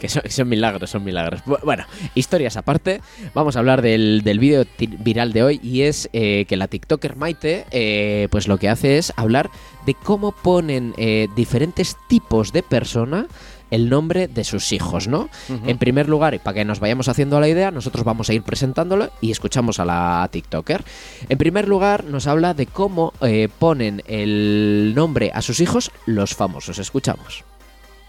que 0.00 0.08
son, 0.08 0.22
son 0.28 0.48
milagros, 0.48 0.90
son 0.90 1.04
milagros. 1.04 1.42
Bu- 1.44 1.60
Bueno, 1.62 1.84
historias 2.14 2.56
aparte, 2.56 3.00
vamos 3.34 3.56
a 3.56 3.60
hablar 3.60 3.82
del, 3.82 4.22
del 4.24 4.38
vídeo 4.38 4.64
viral 4.78 5.32
de 5.32 5.42
hoy 5.42 5.60
y 5.62 5.82
es 5.82 6.08
eh, 6.12 6.44
que 6.48 6.56
la 6.56 6.68
TikToker 6.68 7.16
Maite, 7.16 7.64
eh, 7.70 8.28
pues 8.30 8.48
lo 8.48 8.58
que 8.58 8.68
hace 8.68 8.98
es 8.98 9.12
hablar 9.16 9.50
de 9.86 9.94
cómo 9.94 10.32
ponen 10.32 10.92
eh, 10.98 11.28
diferentes 11.34 11.96
tipos 12.08 12.52
de 12.52 12.62
persona 12.62 13.26
el 13.70 13.88
nombre 13.88 14.28
de 14.28 14.44
sus 14.44 14.72
hijos, 14.72 15.08
¿no? 15.08 15.28
En 15.48 15.78
primer 15.78 16.08
lugar, 16.08 16.34
y 16.34 16.38
para 16.38 16.54
que 16.54 16.64
nos 16.64 16.78
vayamos 16.78 17.08
haciendo 17.08 17.40
la 17.40 17.48
idea, 17.48 17.70
nosotros 17.70 18.04
vamos 18.04 18.30
a 18.30 18.34
ir 18.34 18.42
presentándolo 18.42 19.10
y 19.20 19.32
escuchamos 19.32 19.80
a 19.80 19.84
la 19.84 20.28
TikToker. 20.30 20.84
En 21.28 21.38
primer 21.38 21.66
lugar, 21.66 22.04
nos 22.04 22.26
habla 22.26 22.54
de 22.54 22.66
cómo 22.66 23.12
eh, 23.22 23.48
ponen 23.58 24.02
el 24.06 24.92
nombre 24.94 25.32
a 25.34 25.42
sus 25.42 25.58
hijos 25.60 25.90
los 26.06 26.34
famosos. 26.34 26.78
Escuchamos. 26.78 27.44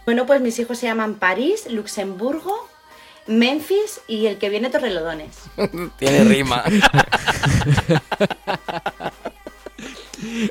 Bueno, 0.06 0.26
pues 0.26 0.42
mis 0.42 0.60
hijos 0.60 0.78
se 0.78 0.86
llaman 0.86 1.16
París, 1.16 1.68
Luxemburgo, 1.70 2.70
Memphis 3.28 4.02
y 4.08 4.28
el 4.28 4.38
que 4.38 4.50
viene 4.50 4.70
Torrelodones. 4.70 5.36
Tiene 5.98 6.24
rima. 6.24 6.64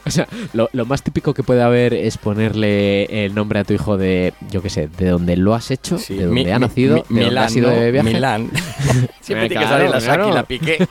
O 0.05 0.11
sea, 0.11 0.29
lo, 0.53 0.69
lo 0.73 0.87
más 0.87 1.03
típico 1.03 1.35
que 1.35 1.43
puede 1.43 1.63
haber 1.63 1.93
es 1.95 2.19
ponerle 2.19 3.25
el 3.27 3.35
nombre 3.35 3.59
a 3.61 3.65
tu 3.65 3.73
hijo 3.75 3.97
de, 3.97 4.33
yo 4.51 4.63
qué 4.63 4.71
sé, 4.71 4.87
de 4.89 5.09
donde 5.09 5.37
lo 5.37 5.55
has 5.55 5.71
hecho, 5.71 5.97
de 5.99 6.25
donde 6.27 6.45
Mi- 6.45 6.51
ha 6.51 6.59
nacido, 6.59 6.97
mi- 6.97 7.01
de 7.03 7.07
donde 7.09 7.25
Milán, 7.31 7.45
has 7.45 7.57
ido 7.57 7.71
¿no? 7.71 7.77
de 7.77 7.91
viaje. 7.91 8.13
Milán. 8.13 8.51
Siempre 9.21 9.49
tiene 9.49 9.65
que 9.65 9.69
salir 9.71 9.91
la 9.91 10.01
Saki 10.01 10.31
la 10.33 10.43
Piqué. 10.45 10.87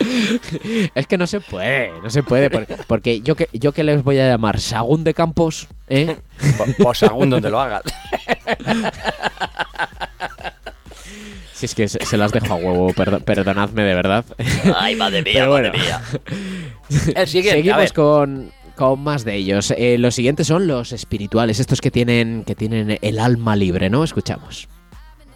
es 0.94 1.06
que 1.06 1.18
no 1.18 1.26
se 1.26 1.40
puede, 1.40 1.90
no 2.02 2.10
se 2.10 2.22
puede, 2.22 2.50
por- 2.50 2.66
porque 2.86 3.20
yo 3.22 3.34
que 3.36 3.48
yo 3.52 3.72
que 3.72 3.82
les 3.84 4.02
voy 4.04 4.18
a 4.18 4.28
llamar 4.28 4.60
Sagún 4.60 5.04
de 5.04 5.14
Campos, 5.14 5.68
¿eh? 5.88 6.16
Pues 6.82 6.98
Sagún 6.98 7.30
donde 7.30 7.50
lo 7.50 7.60
hagas. 7.60 7.82
Si 11.52 11.66
es 11.66 11.74
que 11.74 11.88
se, 11.88 12.04
se 12.04 12.16
las 12.16 12.32
dejo 12.32 12.54
a 12.54 12.56
huevo, 12.56 12.92
perdo- 12.94 13.20
perdonadme 13.22 13.82
de 13.82 13.94
verdad. 13.94 14.24
Ay, 14.76 14.96
madre 14.96 15.22
mía, 15.22 15.32
Pero 15.34 15.50
madre 15.50 15.72
mía. 15.72 16.00
El 17.16 17.28
siguiente, 17.28 17.50
a 17.50 17.54
Seguimos 17.56 17.76
ver. 17.78 17.92
con, 17.92 18.52
con 18.76 19.00
más 19.00 19.24
de 19.24 19.34
ellos. 19.36 19.72
Eh, 19.76 19.98
los 19.98 20.14
siguientes 20.14 20.46
son 20.46 20.66
los 20.66 20.92
espirituales, 20.92 21.60
estos 21.60 21.80
que 21.80 21.90
tienen, 21.90 22.44
que 22.46 22.54
tienen 22.54 22.98
el 23.02 23.18
alma 23.18 23.56
libre, 23.56 23.90
¿no? 23.90 24.02
Escuchamos. 24.04 24.68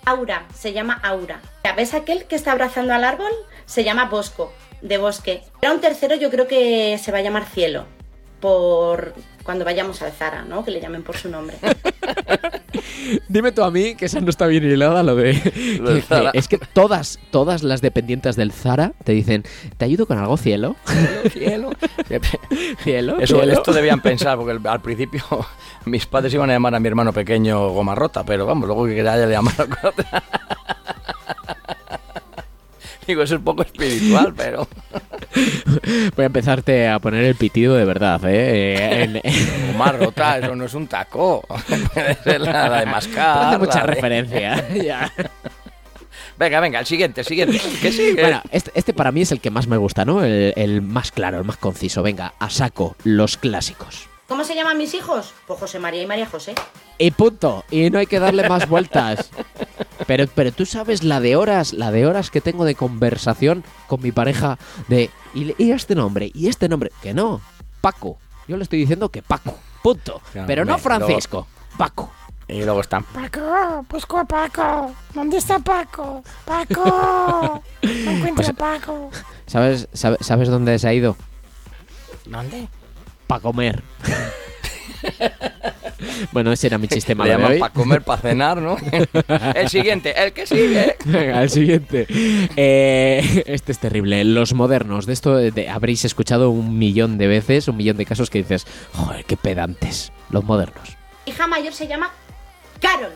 Aura, 0.06 0.44
se 0.54 0.72
llama 0.72 1.00
Aura. 1.02 1.40
¿Ves 1.76 1.94
aquel 1.94 2.24
que 2.24 2.36
está 2.36 2.52
abrazando 2.52 2.92
al 2.94 3.04
árbol? 3.04 3.30
Se 3.66 3.84
llama 3.84 4.06
Bosco, 4.06 4.52
de 4.82 4.98
bosque. 4.98 5.42
Era 5.62 5.72
un 5.72 5.80
tercero, 5.80 6.14
yo 6.16 6.30
creo 6.30 6.46
que 6.46 6.98
se 7.02 7.10
va 7.12 7.18
a 7.18 7.22
llamar 7.22 7.46
Cielo, 7.46 7.86
por 8.44 9.14
cuando 9.42 9.64
vayamos 9.64 10.02
al 10.02 10.12
Zara, 10.12 10.42
¿no? 10.42 10.62
Que 10.66 10.70
le 10.70 10.78
llamen 10.78 11.02
por 11.02 11.16
su 11.16 11.30
nombre. 11.30 11.56
Dime 13.28 13.52
tú 13.52 13.62
a 13.64 13.70
mí 13.70 13.94
que 13.94 14.04
esa 14.04 14.20
no 14.20 14.28
está 14.28 14.46
bien 14.46 14.64
hilada 14.64 15.02
lo 15.02 15.16
de... 15.16 15.32
Lo 15.80 15.88
del 15.90 16.00
que- 16.02 16.06
Zara. 16.06 16.30
es 16.34 16.46
que 16.46 16.58
todas, 16.58 17.18
todas 17.30 17.62
las 17.62 17.80
dependientes 17.80 18.36
del 18.36 18.52
Zara 18.52 18.92
te 19.02 19.12
dicen, 19.12 19.44
¿te 19.78 19.86
ayudo 19.86 20.04
con 20.06 20.18
algo, 20.18 20.36
cielo? 20.36 20.76
Cielo. 21.32 21.70
Cielo, 22.82 23.16
Eso, 23.18 23.36
cielo. 23.38 23.52
esto 23.54 23.72
debían 23.72 24.02
pensar, 24.02 24.36
porque 24.36 24.58
al 24.68 24.82
principio 24.82 25.22
mis 25.86 26.04
padres 26.04 26.34
iban 26.34 26.50
a 26.50 26.52
llamar 26.52 26.74
a 26.74 26.80
mi 26.80 26.88
hermano 26.88 27.14
pequeño 27.14 27.70
goma 27.70 27.94
rota, 27.94 28.24
pero 28.24 28.44
vamos, 28.44 28.66
luego 28.66 28.84
que 28.84 29.00
haya 29.00 29.16
le 29.26 29.32
llamaron 29.32 29.68
con 29.68 29.88
otra. 29.90 30.22
Digo, 33.06 33.22
eso 33.22 33.34
es 33.34 33.38
un 33.38 33.44
poco 33.44 33.62
espiritual, 33.62 34.32
pero. 34.36 34.68
Voy 36.16 36.22
a 36.22 36.26
empezarte 36.26 36.88
a 36.88 36.98
poner 36.98 37.24
el 37.24 37.34
pitido 37.34 37.74
de 37.74 37.84
verdad, 37.84 38.20
¿eh? 38.24 38.76
Eh, 39.14 39.20
en- 39.24 39.66
Goma 39.72 39.92
rota, 39.92 40.38
eso 40.38 40.54
no 40.56 40.64
es 40.64 40.74
un 40.74 40.86
taco. 40.86 41.44
Puede 41.94 42.14
ser 42.22 42.40
la, 42.40 42.68
la 42.68 42.80
de 42.80 42.86
mascar. 42.86 43.48
Hace 43.48 43.58
mucha 43.58 43.80
de- 43.80 43.86
referencia. 43.86 44.68
ya. 44.74 45.12
Venga, 46.36 46.58
venga, 46.60 46.80
el 46.80 46.86
siguiente, 46.86 47.20
el 47.20 47.26
siguiente. 47.26 47.60
¿Qué 47.80 47.92
sigue? 47.92 48.20
Bueno, 48.20 48.42
este, 48.50 48.72
este 48.74 48.92
para 48.92 49.12
mí 49.12 49.22
es 49.22 49.30
el 49.30 49.40
que 49.40 49.50
más 49.50 49.68
me 49.68 49.76
gusta, 49.76 50.04
¿no? 50.04 50.24
El, 50.24 50.52
el 50.56 50.82
más 50.82 51.12
claro, 51.12 51.38
el 51.38 51.44
más 51.44 51.56
conciso. 51.58 52.02
Venga, 52.02 52.34
a 52.40 52.50
saco, 52.50 52.96
los 53.04 53.36
clásicos. 53.36 54.08
¿Cómo 54.26 54.42
se 54.42 54.54
llaman 54.54 54.78
mis 54.78 54.94
hijos? 54.94 55.32
Pues 55.46 55.60
José 55.60 55.78
María 55.78 56.02
y 56.02 56.06
María 56.06 56.26
José. 56.26 56.54
Y 56.98 57.10
punto. 57.12 57.64
Y 57.70 57.90
no 57.90 57.98
hay 57.98 58.06
que 58.06 58.18
darle 58.18 58.48
más 58.48 58.68
vueltas. 58.68 59.30
Pero, 60.06 60.26
pero 60.34 60.52
tú 60.52 60.66
sabes 60.66 61.02
la 61.02 61.20
de 61.20 61.36
horas, 61.36 61.72
la 61.72 61.90
de 61.90 62.06
horas 62.06 62.30
que 62.30 62.40
tengo 62.40 62.64
de 62.64 62.74
conversación 62.74 63.64
con 63.88 64.00
mi 64.02 64.12
pareja 64.12 64.58
de 64.88 65.10
y, 65.34 65.54
y 65.62 65.72
este 65.72 65.94
nombre, 65.94 66.30
y 66.34 66.48
este 66.48 66.68
nombre. 66.68 66.90
Que 67.02 67.12
no, 67.14 67.40
Paco. 67.80 68.18
Yo 68.46 68.56
le 68.56 68.62
estoy 68.62 68.78
diciendo 68.78 69.08
que 69.08 69.22
Paco. 69.22 69.58
Punto. 69.82 70.20
Claro, 70.32 70.46
pero 70.46 70.64
no 70.64 70.78
Francisco. 70.78 71.46
Paco. 71.76 72.12
Y 72.46 72.62
luego 72.62 72.80
están. 72.82 73.04
Paco, 73.04 73.84
busco 73.88 74.18
a 74.18 74.24
Paco. 74.26 74.94
¿Dónde 75.14 75.38
está 75.38 75.58
Paco? 75.58 76.22
Paco. 76.44 77.62
No 77.82 78.10
encuentro 78.10 78.34
Pues- 78.36 78.48
a 78.50 78.52
Paco. 78.52 79.10
¿Sabes, 79.46 79.88
sabe- 79.92 80.18
¿Sabes 80.20 80.48
dónde 80.48 80.78
se 80.78 80.88
ha 80.88 80.92
ido? 80.94 81.16
¿Dónde? 82.26 82.68
Para 83.26 83.40
comer. 83.42 83.82
bueno, 86.32 86.52
ese 86.52 86.66
era 86.68 86.78
mi 86.78 86.88
chiste 86.88 87.14
malo 87.14 87.32
llaman 87.32 87.58
para 87.58 87.72
comer, 87.72 88.02
para 88.02 88.20
cenar, 88.20 88.60
¿no? 88.60 88.76
el 89.54 89.68
siguiente, 89.68 90.14
el 90.22 90.32
que 90.32 90.46
sigue. 90.46 90.96
Venga, 91.04 91.42
el 91.42 91.50
siguiente. 91.50 92.06
Eh, 92.56 93.42
este 93.46 93.72
es 93.72 93.78
terrible. 93.78 94.24
Los 94.24 94.54
modernos. 94.54 95.06
De 95.06 95.12
esto 95.12 95.36
de- 95.36 95.68
habréis 95.68 96.04
escuchado 96.04 96.50
un 96.50 96.78
millón 96.78 97.18
de 97.18 97.26
veces, 97.26 97.68
un 97.68 97.76
millón 97.76 97.96
de 97.96 98.06
casos 98.06 98.30
que 98.30 98.38
dices, 98.38 98.66
joder, 98.92 99.24
qué 99.24 99.36
pedantes. 99.36 100.12
Los 100.30 100.44
modernos. 100.44 100.96
hija 101.26 101.46
mayor 101.46 101.72
se 101.72 101.86
llama 101.86 102.10
Carol, 102.80 103.12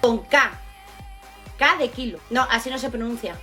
con 0.00 0.18
K. 0.18 0.52
K 1.58 1.76
de 1.76 1.88
kilo. 1.88 2.18
No, 2.30 2.46
así 2.50 2.70
no 2.70 2.78
se 2.78 2.90
pronuncia. 2.90 3.34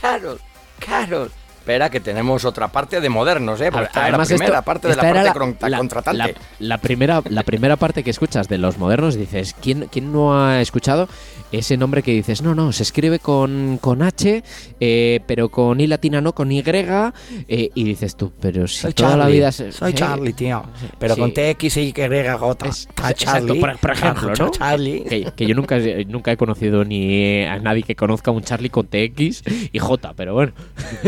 Carol, 0.00 0.40
Carol. 0.78 1.30
Espera, 1.62 1.90
que 1.90 2.00
tenemos 2.00 2.44
otra 2.44 2.66
parte 2.66 3.00
de 3.00 3.08
modernos, 3.08 3.60
¿eh? 3.60 3.70
Porque 3.70 3.84
esta 3.86 4.00
es 4.00 4.02
la 4.02 4.08
Además, 4.08 4.28
primera 4.28 4.52
esto- 4.58 4.62
parte 4.64 4.88
de 4.88 4.96
la 4.96 5.02
parte 5.02 5.38
contra- 5.38 5.68
la- 5.68 5.78
contratante. 5.78 6.18
la- 6.18 6.30
la 6.58 6.78
primera, 6.78 7.22
la 7.30 7.42
primera 7.44 7.76
parte 7.76 8.02
que 8.02 8.10
escuchas 8.10 8.48
de 8.48 8.58
los 8.58 8.78
modernos 8.78 9.14
dices, 9.14 9.54
¿quién, 9.62 9.86
quién 9.88 10.10
no 10.12 10.36
ha 10.36 10.60
escuchado 10.60 11.08
ese 11.52 11.76
nombre 11.76 12.02
que 12.02 12.12
dices? 12.12 12.42
No, 12.42 12.54
no, 12.54 12.72
se 12.72 12.82
escribe 12.82 13.18
con, 13.18 13.78
con 13.80 14.02
H, 14.02 14.42
eh, 14.80 15.20
pero 15.26 15.50
con 15.50 15.80
I 15.80 15.86
latina 15.86 16.20
no, 16.20 16.34
con 16.34 16.50
Y, 16.52 16.62
eh, 16.66 17.70
y 17.74 17.84
dices 17.84 18.16
tú, 18.16 18.32
pero 18.40 18.66
si 18.66 18.80
Soy 18.80 18.92
toda 18.92 19.16
la 19.16 19.26
vida... 19.26 19.52
se- 19.52 19.72
soy 19.72 19.92
sí, 19.92 19.98
Charlie, 19.98 20.32
tío. 20.32 20.64
Pero 20.98 21.14
sí. 21.14 21.20
con 21.20 21.32
TX 21.32 21.76
y 21.76 21.80
Y 21.80 21.94
Es- 21.96 22.88
Ah, 23.02 23.10
exacto, 23.10 23.14
Charlie. 23.14 23.60
por, 23.60 23.78
por 23.78 23.90
ejemplo, 23.90 24.32
¿no? 24.38 24.50
Charlie. 24.50 25.04
Que, 25.04 25.32
que 25.36 25.46
yo 25.46 25.54
nunca, 25.54 25.78
nunca 26.06 26.32
he 26.32 26.36
conocido 26.36 26.84
ni 26.84 27.42
a 27.44 27.58
nadie 27.58 27.82
que 27.82 27.96
conozca 27.96 28.30
un 28.30 28.42
Charlie 28.42 28.70
con 28.70 28.86
TX 28.86 29.42
y 29.72 29.78
J, 29.78 30.14
pero 30.14 30.34
bueno. 30.34 30.52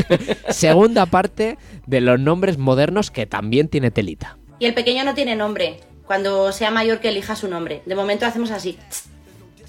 Segunda 0.51 1.07
parte 1.07 1.59
de 1.87 2.01
los 2.01 2.19
nombres 2.21 2.59
modernos 2.59 3.11
que 3.11 3.27
también 3.27 3.69
tiene 3.69 3.91
telita. 3.91 4.39
Y 4.59 4.67
el 4.67 4.75
pequeño 4.75 5.05
no 5.05 5.15
tiene 5.15 5.37
nombre. 5.37 5.81
Cuando 6.07 6.53
sea 6.53 6.71
mayor 6.71 7.01
que 7.01 7.09
elija 7.09 7.35
su 7.35 7.49
nombre. 7.49 7.83
De 7.87 7.95
momento 7.95 8.27
hacemos 8.27 8.51
así. 8.51 8.77
tss, 8.91 9.05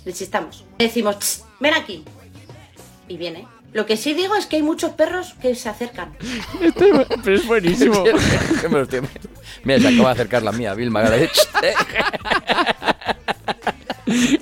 Le 0.06 0.14
chistamos. 0.14 0.64
Le 0.80 0.86
decimos, 0.86 1.44
ven 1.60 1.74
aquí. 1.74 2.04
Y 3.08 3.18
viene. 3.18 3.48
Lo 3.74 3.86
que 3.86 3.98
sí 3.98 4.14
digo 4.14 4.36
es 4.36 4.46
que 4.46 4.56
hay 4.56 4.62
muchos 4.62 4.92
perros 4.94 5.36
que 5.42 5.54
se 5.56 5.68
acercan. 5.68 6.16
Pero 7.24 7.36
es 7.36 7.46
buenísimo. 7.46 8.04
Mira, 9.64 9.80
se 9.80 9.88
acaba 9.90 10.10
de 10.10 10.14
acercar 10.14 10.44
la 10.44 10.52
mía, 10.54 10.74
Vilma. 10.74 11.04
le- 11.10 11.30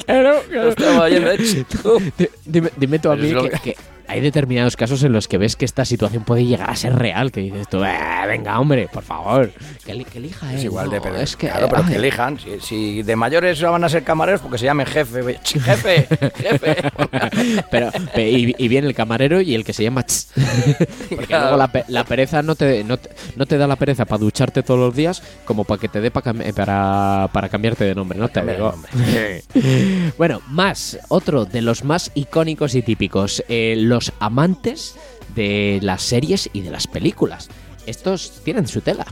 Claro, 0.06 0.44
Lo 0.50 0.70
estaba 0.70 1.10
¿eh? 1.10 1.38
Di- 2.18 2.30
Dime, 2.46 2.70
dime 2.76 3.00
tú 3.00 3.10
a 3.10 3.16
mí 3.16 3.34
que 3.64 3.76
hay 4.14 4.22
determinados 4.22 4.76
casos 4.76 5.04
en 5.04 5.12
los 5.12 5.28
que 5.28 5.38
ves 5.38 5.56
que 5.56 5.66
esta 5.66 5.86
situación 5.86 6.24
puede 6.24 6.46
llegar 6.46 6.70
a 6.70 6.76
ser 6.76 6.96
real, 6.96 7.32
que 7.32 7.42
dices 7.42 7.68
tú, 7.68 7.84
"Eh, 7.84 7.92
venga, 8.28 8.60
hombre, 8.60 8.88
por 8.92 9.04
favor, 9.04 9.52
que, 9.86 10.04
que 10.06 10.18
elija 10.20 10.52
él. 10.52 10.58
Es 10.60 10.64
igual 10.64 10.90
de 10.90 11.02
pero, 11.02 11.16
es 11.18 11.36
que, 11.36 11.48
claro, 11.48 11.68
pero 11.70 11.84
que 11.86 11.94
ay". 11.94 11.96
elijan. 12.00 12.40
Si, 12.40 12.60
si 12.60 13.04
de 13.04 13.16
mayores 13.16 13.62
van 13.62 13.84
a 13.84 13.90
ser 13.90 14.04
camareros, 14.04 14.42
porque 14.42 14.58
se 14.58 14.66
llamen 14.66 14.86
jefe. 14.86 15.38
Jefe, 15.44 16.08
jefe. 16.36 16.76
Pero, 17.72 17.92
pe- 18.14 18.30
y, 18.30 18.56
y 18.58 18.68
viene 18.68 18.88
el 18.88 18.94
camarero 18.96 19.42
y 19.42 19.56
el 19.56 19.64
que 19.64 19.74
se 19.74 19.84
llama 19.84 20.04
Ch. 20.04 20.28
Porque 21.10 21.26
Claro. 21.28 21.56
luego 21.56 21.58
la, 21.58 21.86
la 21.88 22.04
pereza 22.04 22.42
no 22.42 22.56
te, 22.56 22.84
no, 22.84 22.98
te, 22.98 23.10
no 23.36 23.46
te 23.46 23.58
da 23.58 23.68
la 23.68 23.76
pereza 23.76 24.06
para 24.06 24.20
ducharte 24.20 24.64
todos 24.64 24.80
los 24.80 24.96
días 24.96 25.22
como 25.46 25.64
para 25.64 25.80
que 25.80 25.88
te 25.88 26.02
dé 26.02 26.12
pa 26.12 26.22
cam- 26.24 26.54
para, 26.54 27.30
para 27.34 27.50
cambiarte 27.50 27.84
de 27.86 27.96
nombre, 27.96 28.18
¿no? 28.20 28.30
Te 28.30 28.42
digo. 28.42 28.74
bueno, 30.18 30.42
más, 30.48 30.98
otro 31.10 31.46
de 31.46 31.62
los 31.62 31.84
más 31.84 32.12
icónicos 32.16 32.76
y 32.76 32.82
típicos, 32.82 33.44
eh, 33.48 33.76
los 33.78 34.03
amantes 34.20 34.96
de 35.36 35.80
las 35.82 36.02
series 36.02 36.50
y 36.54 36.62
de 36.62 36.72
las 36.72 36.88
películas. 36.88 37.50
Estos 37.86 38.42
tienen 38.44 38.68
su 38.68 38.82
tela. 38.82 39.06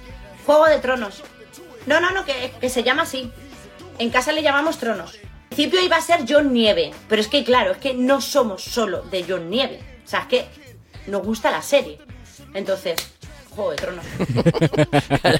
Juego 0.45 0.65
de 0.65 0.79
Tronos. 0.79 1.23
No, 1.85 1.99
no, 1.99 2.11
no, 2.11 2.25
que, 2.25 2.51
que 2.59 2.69
se 2.69 2.83
llama 2.83 3.03
así. 3.03 3.31
En 3.99 4.09
casa 4.09 4.31
le 4.31 4.43
llamamos 4.43 4.77
Tronos. 4.77 5.13
Al 5.13 5.55
principio 5.55 5.83
iba 5.83 5.97
a 5.97 6.01
ser 6.01 6.21
John 6.27 6.53
Nieve, 6.53 6.91
pero 7.09 7.21
es 7.21 7.27
que 7.27 7.43
claro, 7.43 7.71
es 7.71 7.77
que 7.77 7.93
no 7.93 8.21
somos 8.21 8.63
solo 8.63 9.01
de 9.03 9.25
John 9.27 9.49
Nieve. 9.49 9.81
O 10.05 10.07
sea, 10.07 10.21
es 10.21 10.27
que 10.27 10.45
nos 11.07 11.23
gusta 11.23 11.51
la 11.51 11.61
serie. 11.61 11.99
Entonces, 12.53 12.95
Joder, 13.55 13.79
trono. 13.81 14.01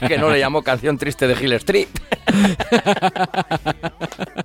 que 0.07 0.17
no 0.17 0.29
le 0.29 0.39
llamó 0.39 0.63
canción 0.63 0.97
triste 0.97 1.27
de 1.27 1.41
Hill 1.41 1.53
Street. 1.53 1.87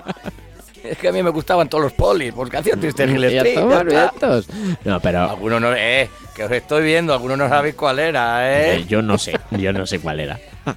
es 0.90 0.98
que 0.98 1.08
a 1.08 1.12
mí 1.12 1.22
me 1.22 1.30
gustaban 1.30 1.68
todos 1.68 1.84
los 1.84 1.92
polis, 1.92 2.32
canción 2.50 2.80
triste 2.80 3.06
de 3.06 3.12
Hill 3.12 3.30
Ya 3.30 3.42
Street. 3.42 4.46
No, 4.84 5.00
pero 5.00 5.30
Algunos 5.30 5.60
no, 5.60 5.74
eh, 5.74 6.08
que 6.34 6.44
os 6.44 6.52
estoy 6.52 6.84
viendo, 6.84 7.12
algunos 7.12 7.38
no 7.38 7.48
sabéis 7.48 7.74
cuál 7.74 7.98
era, 7.98 8.50
eh. 8.50 8.76
eh, 8.76 8.84
yo 8.86 9.02
no 9.02 9.18
sé, 9.18 9.38
yo 9.52 9.72
no 9.72 9.86
sé 9.86 9.98
cuál 9.98 10.20
era. 10.20 10.38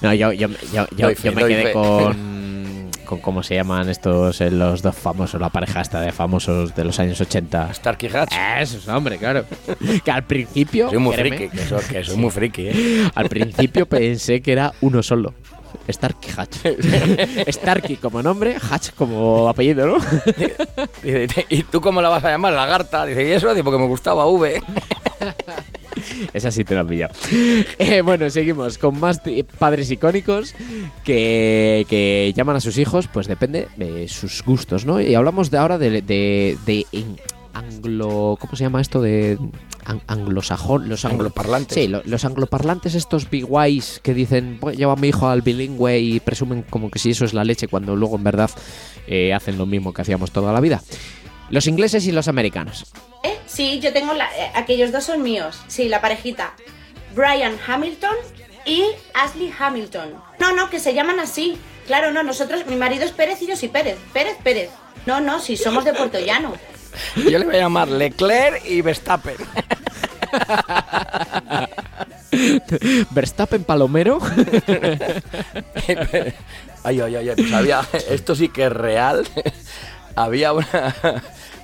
No, 0.00 0.12
yo, 0.14 0.32
yo, 0.32 0.48
yo, 0.72 0.86
me 1.06 1.44
quedé 1.44 1.72
con, 1.72 2.90
con 3.04 3.20
cómo 3.20 3.42
se 3.42 3.54
llaman 3.54 3.88
estos, 3.88 4.40
eh, 4.40 4.50
los 4.50 4.82
dos 4.82 4.96
famosos, 4.96 5.40
la 5.40 5.50
pareja 5.50 5.82
esta 5.82 6.00
de 6.00 6.10
famosos 6.10 6.74
de 6.74 6.84
los 6.84 6.98
años 6.98 7.20
80. 7.20 7.74
Starkey 7.74 8.10
Hatch. 8.12 8.32
Eso 8.58 8.78
es, 8.78 8.88
hombre, 8.88 9.18
claro. 9.18 9.44
Que 10.04 10.10
al 10.10 10.24
principio. 10.24 10.88
Soy 10.88 10.98
muy 10.98 11.14
créeme, 11.14 11.36
friki, 11.36 11.56
que 11.56 11.64
soy, 11.64 11.84
que 11.84 12.04
soy 12.04 12.16
muy 12.16 12.30
friki, 12.30 12.68
eh. 12.68 13.10
Al 13.14 13.28
principio 13.28 13.86
pensé 13.86 14.40
que 14.40 14.52
era 14.52 14.72
uno 14.80 15.02
solo. 15.02 15.34
Starkey 15.88 16.30
Hatch. 16.36 16.56
Starkey 17.48 17.96
como 17.96 18.22
nombre, 18.22 18.56
Hatch 18.70 18.90
como 18.90 19.48
apellido, 19.48 19.86
¿no? 19.86 19.96
¿y 21.48 21.62
tú 21.64 21.80
cómo 21.80 22.02
la 22.02 22.08
vas 22.08 22.24
a 22.24 22.30
llamar? 22.30 22.52
Lagarta. 22.52 23.06
Dice, 23.06 23.26
y 23.28 23.32
eso, 23.32 23.50
Dice, 23.50 23.64
porque 23.64 23.78
me 23.78 23.86
gustaba 23.86 24.26
V. 24.26 24.62
Esa 26.32 26.50
sí 26.50 26.64
te 26.64 26.74
la 26.74 26.80
he 26.82 26.84
pillado. 26.84 27.14
Eh, 27.78 28.00
bueno, 28.02 28.28
seguimos 28.30 28.78
con 28.78 28.98
más 28.98 29.20
padres 29.58 29.90
icónicos 29.90 30.54
que, 31.04 31.86
que 31.88 32.32
llaman 32.34 32.56
a 32.56 32.60
sus 32.60 32.78
hijos, 32.78 33.08
pues 33.12 33.26
depende 33.26 33.68
de 33.76 34.08
sus 34.08 34.42
gustos, 34.42 34.84
¿no? 34.84 35.00
Y 35.00 35.14
hablamos 35.14 35.50
de 35.50 35.58
ahora 35.58 35.78
de, 35.78 36.02
de, 36.02 36.86
anglo... 37.54 38.36
¿Cómo 38.40 38.56
se 38.56 38.64
llama 38.64 38.80
esto? 38.80 39.00
De 39.00 39.38
an- 39.84 40.02
anglosajón. 40.06 40.88
Los 40.88 41.04
anglo- 41.04 41.12
Angloparlantes. 41.26 41.74
Sí, 41.74 41.88
lo- 41.88 42.02
los 42.04 42.24
angloparlantes 42.24 42.94
estos 42.94 43.28
big 43.30 43.44
guays 43.46 44.00
que 44.02 44.14
dicen, 44.14 44.58
"Voy 44.60 44.74
a 44.74 44.76
llevar 44.76 44.98
a 44.98 45.00
mi 45.00 45.08
hijo 45.08 45.28
al 45.28 45.42
bilingüe 45.42 45.98
y 45.98 46.20
presumen 46.20 46.62
como 46.68 46.90
que 46.90 46.98
si 46.98 47.10
eso 47.10 47.24
es 47.24 47.34
la 47.34 47.44
leche 47.44 47.68
cuando 47.68 47.96
luego 47.96 48.16
en 48.16 48.24
verdad 48.24 48.50
eh, 49.06 49.32
hacen 49.34 49.58
lo 49.58 49.66
mismo 49.66 49.92
que 49.92 50.02
hacíamos 50.02 50.30
toda 50.30 50.52
la 50.52 50.60
vida. 50.60 50.82
Los 51.50 51.66
ingleses 51.66 52.06
y 52.06 52.12
los 52.12 52.28
americanos. 52.28 52.86
¿Eh? 53.24 53.36
Sí, 53.46 53.78
yo 53.80 53.92
tengo 53.92 54.14
la- 54.14 54.30
eh, 54.36 54.50
aquellos 54.54 54.92
dos 54.92 55.04
son 55.04 55.22
míos. 55.22 55.58
Sí, 55.68 55.88
la 55.88 56.00
parejita. 56.00 56.54
Brian 57.14 57.56
Hamilton 57.66 58.14
y 58.64 58.84
Ashley 59.14 59.52
Hamilton. 59.58 60.14
No, 60.38 60.54
no, 60.54 60.70
que 60.70 60.78
se 60.78 60.94
llaman 60.94 61.20
así. 61.20 61.56
Claro, 61.86 62.12
no, 62.12 62.22
nosotros, 62.22 62.64
mi 62.66 62.76
marido 62.76 63.04
es 63.04 63.10
Pérez 63.10 63.42
y 63.42 63.48
yo 63.48 63.56
soy 63.56 63.68
Pérez. 63.68 63.98
Pérez, 64.14 64.36
Pérez. 64.42 64.70
No, 65.04 65.20
no, 65.20 65.40
si 65.40 65.56
somos 65.56 65.84
de 65.84 65.92
Puerto 65.92 66.18
Llano. 66.20 66.54
Yo 67.16 67.38
le 67.38 67.44
voy 67.44 67.56
a 67.56 67.60
llamar 67.60 67.88
Leclerc 67.88 68.64
y 68.66 68.80
Verstappen. 68.82 69.36
Verstappen 73.10 73.64
Palomero. 73.64 74.18
ay, 76.84 77.00
ay, 77.00 77.16
ay, 77.16 77.30
pues 77.36 77.52
había, 77.52 77.80
esto 78.10 78.34
sí 78.34 78.48
que 78.48 78.66
es 78.66 78.72
real. 78.72 79.26
había 80.16 80.52
una, 80.52 80.94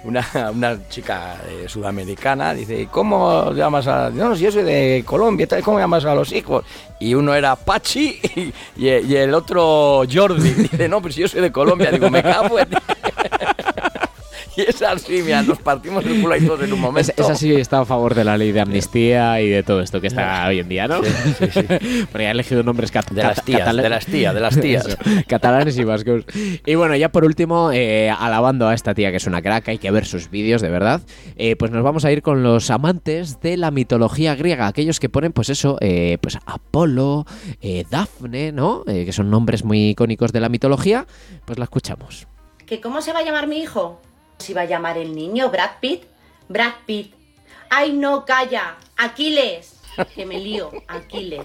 una, 0.04 0.26
una 0.52 0.88
chica 0.88 1.36
eh, 1.48 1.64
sudamericana, 1.68 2.54
dice, 2.54 2.88
¿cómo 2.90 3.52
llamas 3.52 3.86
a...? 3.86 4.10
No, 4.10 4.36
si 4.36 4.44
yo 4.44 4.52
soy 4.52 4.62
de 4.64 5.02
Colombia, 5.06 5.46
¿cómo 5.64 5.78
llamas 5.78 6.04
a 6.04 6.14
los 6.14 6.32
hijos? 6.32 6.64
Y 7.00 7.14
uno 7.14 7.34
era 7.34 7.56
Pachi 7.56 8.20
y, 8.36 8.52
y- 8.76 8.88
y 9.06 9.16
el 9.16 9.32
otro 9.34 10.02
Jordi. 10.12 10.50
Dice, 10.50 10.88
no, 10.88 11.00
pues 11.00 11.14
si 11.14 11.22
yo 11.22 11.28
soy 11.28 11.40
de 11.40 11.52
Colombia. 11.52 11.90
Digo, 11.90 12.10
me 12.10 12.22
cago 12.22 12.58
en... 12.58 12.68
Y 14.62 14.62
es 14.62 14.82
así, 14.82 15.22
mira, 15.22 15.42
nos 15.42 15.58
partimos 15.60 16.04
el 16.04 16.20
culo 16.20 16.34
ahí 16.34 16.44
todos 16.44 16.62
en 16.62 16.72
un 16.72 16.80
momento. 16.80 17.12
Es, 17.12 17.18
esa 17.18 17.36
sí 17.36 17.54
está 17.54 17.78
a 17.80 17.84
favor 17.84 18.14
de 18.16 18.24
la 18.24 18.36
ley 18.36 18.50
de 18.50 18.60
amnistía 18.60 19.40
y 19.40 19.48
de 19.48 19.62
todo 19.62 19.80
esto 19.80 20.00
que 20.00 20.08
está 20.08 20.46
hoy 20.48 20.58
en 20.58 20.68
día, 20.68 20.88
¿no? 20.88 21.00
Sí, 21.04 21.10
sí, 21.38 21.46
sí. 21.52 22.06
Porque 22.12 22.26
ha 22.26 22.32
elegido 22.32 22.62
nombres 22.64 22.90
cat- 22.90 23.10
De 23.10 23.22
las 23.22 23.44
tías, 23.44 23.74
de 23.76 23.88
las 23.88 24.06
tías, 24.06 24.34
de 24.34 24.40
las 24.40 24.60
tías. 24.60 24.86
Eso, 24.86 24.96
catalanes 25.28 25.78
y 25.78 25.84
vascos. 25.84 26.24
Y 26.66 26.74
bueno, 26.74 26.96
ya 26.96 27.10
por 27.12 27.24
último, 27.24 27.70
eh, 27.72 28.10
alabando 28.10 28.66
a 28.66 28.74
esta 28.74 28.94
tía 28.94 29.10
que 29.12 29.18
es 29.18 29.26
una 29.28 29.42
crack, 29.42 29.68
hay 29.68 29.78
que 29.78 29.90
ver 29.92 30.04
sus 30.06 30.28
vídeos, 30.30 30.60
de 30.60 30.70
verdad. 30.70 31.02
eh, 31.36 31.54
pues 31.56 31.70
nos 31.70 31.84
vamos 31.84 32.04
a 32.04 32.10
ir 32.10 32.22
con 32.22 32.42
los 32.42 32.70
amantes 32.70 33.40
de 33.40 33.56
la 33.56 33.70
mitología 33.70 34.34
griega, 34.34 34.66
aquellos 34.66 34.98
que 34.98 35.08
ponen, 35.08 35.32
pues 35.32 35.50
eso, 35.50 35.78
eh, 35.80 36.18
pues 36.20 36.36
Apolo, 36.46 37.26
eh, 37.60 37.84
Dafne, 37.90 38.50
¿no? 38.50 38.82
Eh, 38.88 39.04
que 39.04 39.12
son 39.12 39.30
nombres 39.30 39.62
muy 39.64 39.90
icónicos 39.90 40.32
de 40.32 40.40
la 40.40 40.48
mitología. 40.48 41.06
Pues 41.44 41.58
la 41.58 41.64
escuchamos. 41.64 42.26
¿Que 42.66 42.80
cómo 42.80 43.00
se 43.00 43.12
va 43.12 43.20
a 43.20 43.22
llamar 43.24 43.46
mi 43.46 43.58
hijo? 43.58 44.00
¿Se 44.38 44.54
va 44.54 44.62
a 44.62 44.66
llamar 44.66 44.98
el 44.98 45.14
niño? 45.14 45.50
¿Brad 45.50 45.72
Pitt? 45.80 46.04
Brad 46.48 46.72
Pitt. 46.86 47.14
¡Ay, 47.70 47.92
no, 47.92 48.24
calla! 48.24 48.76
¡Aquiles! 48.96 49.77
Que 50.14 50.24
me 50.26 50.38
lío. 50.38 50.70
Aquiles. 50.86 51.42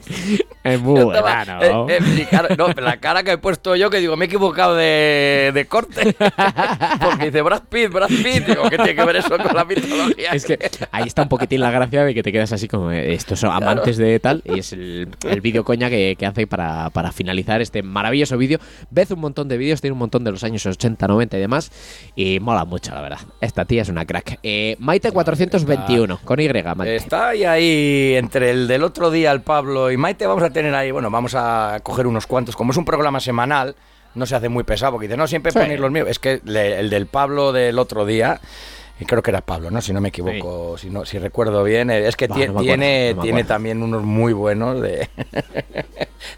Es 0.63 0.79
muy 0.79 0.99
Yo 0.99 1.11
estaba- 1.13 1.35
buena, 1.45 1.59
¿no? 1.59 1.89
eh, 1.89 1.97
eh, 1.99 2.27
cara- 2.29 2.55
no, 2.57 2.67
la 2.69 2.97
cara 2.97 3.23
que 3.23 3.31
he 3.33 3.37
puesto 3.37 3.75
yo, 3.75 3.89
que 3.89 3.99
digo, 3.99 4.15
me 4.15 4.25
he 4.25 4.27
equivocado 4.27 4.75
de, 4.75 5.51
de 5.53 5.65
corte. 5.65 6.15
Porque 7.01 7.25
dice 7.25 7.41
Brad 7.41 7.63
Pitt, 7.69 7.89
Brad 7.91 8.07
Pitt. 8.07 8.45
Digo, 8.47 8.63
¿qué 8.69 8.77
tiene 8.77 8.95
que 8.95 9.03
ver 9.05 9.15
eso 9.17 9.37
con 9.37 9.55
la 9.55 9.65
mitología? 9.65 10.31
Es 10.31 10.45
que 10.45 10.57
ahí 10.91 11.05
está 11.07 11.23
un 11.23 11.29
poquitín 11.29 11.59
la 11.61 11.71
gracia 11.71 12.03
de 12.05 12.13
que 12.13 12.23
te 12.23 12.31
quedas 12.31 12.51
así 12.53 12.67
como 12.67 12.91
eh, 12.91 13.13
estos 13.13 13.39
son 13.39 13.51
amantes 13.51 13.97
de 13.97 14.19
tal 14.19 14.41
y 14.45 14.59
es 14.59 14.73
el, 14.73 15.09
el 15.27 15.41
vídeo 15.41 15.63
coña 15.63 15.89
que, 15.89 16.15
que 16.17 16.25
hace 16.25 16.47
para, 16.47 16.89
para 16.91 17.11
finalizar 17.11 17.61
este 17.61 17.83
maravilloso 17.83 18.37
vídeo. 18.37 18.59
Ves 18.89 19.11
un 19.11 19.19
montón 19.19 19.47
de 19.47 19.57
vídeos, 19.57 19.81
tiene 19.81 19.93
un 19.93 19.99
montón 19.99 20.23
de 20.23 20.31
los 20.31 20.43
años 20.43 20.65
80, 20.65 21.07
90 21.07 21.37
y 21.37 21.39
demás 21.39 21.71
y 22.15 22.39
mola 22.39 22.65
mucho, 22.65 22.93
la 22.93 23.01
verdad. 23.01 23.19
Esta 23.41 23.65
tía 23.65 23.81
es 23.81 23.89
una 23.89 24.05
crack. 24.05 24.39
Eh, 24.43 24.75
Maite 24.79 25.11
421, 25.11 26.19
con 26.23 26.39
Y, 26.39 26.49
Maite. 26.49 26.95
Está 26.95 27.29
ahí, 27.29 27.43
ahí, 27.43 28.15
entre 28.15 28.42
el 28.43 28.67
del 28.67 28.83
otro 28.83 29.09
día, 29.11 29.31
el 29.31 29.41
Pablo 29.41 29.91
y 29.91 29.97
Maite, 29.97 30.27
vamos 30.27 30.43
a 30.43 30.49
tener 30.51 30.73
ahí, 30.75 30.91
bueno, 30.91 31.09
vamos 31.09 31.33
a 31.35 31.79
coger 31.83 32.07
unos 32.07 32.27
cuantos. 32.27 32.55
Como 32.55 32.71
es 32.71 32.77
un 32.77 32.85
programa 32.85 33.19
semanal, 33.19 33.75
no 34.15 34.25
se 34.25 34.35
hace 34.35 34.49
muy 34.49 34.63
pesado, 34.63 34.93
porque 34.93 35.07
dice, 35.07 35.17
no, 35.17 35.27
siempre 35.27 35.51
Sí. 35.51 35.59
ponéis 35.59 35.79
los 35.79 35.91
míos. 35.91 36.07
Es 36.09 36.19
que 36.19 36.39
le- 36.45 36.79
el 36.79 36.89
del 36.89 37.07
Pablo 37.07 37.51
del 37.51 37.79
otro 37.79 38.05
día, 38.05 38.39
creo 39.07 39.21
que 39.21 39.31
era 39.31 39.41
Pablo, 39.41 39.69
¿no? 39.71 39.81
Si 39.81 39.91
no 39.91 39.99
me 40.01 40.09
equivoco, 40.09 40.77
si, 40.77 40.89
no, 40.89 41.03
si 41.05 41.17
recuerdo 41.19 41.63
bien, 41.63 41.89
eh, 41.89 42.07
es 42.07 42.15
que 42.15 42.27
Bah, 42.27 42.37
no 42.37 42.43
acuerdo, 42.43 42.61
tiene, 42.61 43.13
no 43.15 43.21
tiene 43.21 43.43
también 43.43 43.81
unos 43.83 44.03
muy 44.03 44.33
buenos 44.33 44.81
de... 44.81 45.09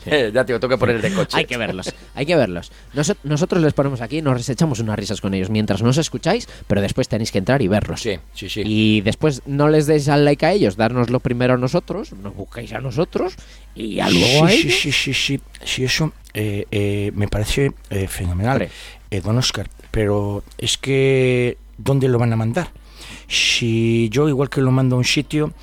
Eh, 0.08 0.32
ya, 0.34 0.44
tío, 0.46 0.60
tengo 0.60 0.74
que 0.74 0.80
poner 0.80 0.96
el 0.96 1.02
de 1.04 1.14
coche. 1.14 1.38
Hay 1.38 1.46
que 1.46 1.58
verlos, 1.58 1.94
hay 2.16 2.26
que 2.26 2.36
verlos. 2.36 2.72
Noso- 2.96 3.16
nosotros 3.24 3.62
les 3.62 3.74
ponemos 3.74 4.02
aquí, 4.02 4.22
nos 4.22 4.48
echamos 4.50 4.80
unas 4.80 4.98
risas 4.98 5.22
con 5.22 5.34
ellos 5.36 5.50
mientras 5.52 5.84
nos 5.84 5.98
escucháis, 5.98 6.48
pero 6.68 6.82
después 6.82 7.08
tenéis 7.08 7.32
que 7.32 7.38
entrar 7.38 7.62
y 7.62 7.68
verlos. 7.68 8.02
Sí, 8.02 8.18
sí, 8.34 8.50
sí. 8.50 8.64
Y 8.66 9.02
después 9.02 9.44
no 9.46 9.70
les 9.70 9.86
deis 9.86 10.08
al 10.10 10.26
like 10.26 10.44
a 10.46 10.54
ellos, 10.54 10.76
darnoslo 10.76 11.20
primero 11.20 11.54
a 11.54 11.58
nosotros, 11.58 12.14
nos 12.14 12.36
buscáis 12.36 12.74
a 12.74 12.80
nosotros 12.80 13.36
y 13.76 14.00
a 14.00 14.10
luego 14.10 14.46
a 14.46 14.50
sí, 14.50 14.56
ellos. 14.68 14.80
sí, 14.80 14.92
sí, 14.92 15.14
sí, 15.14 15.40
sí, 15.64 15.84
eso 15.84 16.14
eh, 16.34 16.66
eh, 16.72 17.12
me 17.14 17.28
parece 17.28 17.72
eh, 17.92 18.08
fenomenal, 18.08 18.68
eh, 19.12 19.22
don 19.22 19.38
Oscar. 19.38 19.68
Pero 19.92 20.44
es 20.58 20.78
que, 20.80 21.58
¿dónde 21.78 22.08
lo 22.08 22.20
van 22.20 22.34
a 22.34 22.36
mandar? 22.36 22.72
Si 23.28 24.10
yo, 24.10 24.30
igual 24.30 24.50
que 24.50 24.62
lo 24.62 24.72
mando 24.72 24.96
a 24.96 25.00
un 25.00 25.06
sitio, 25.06 25.54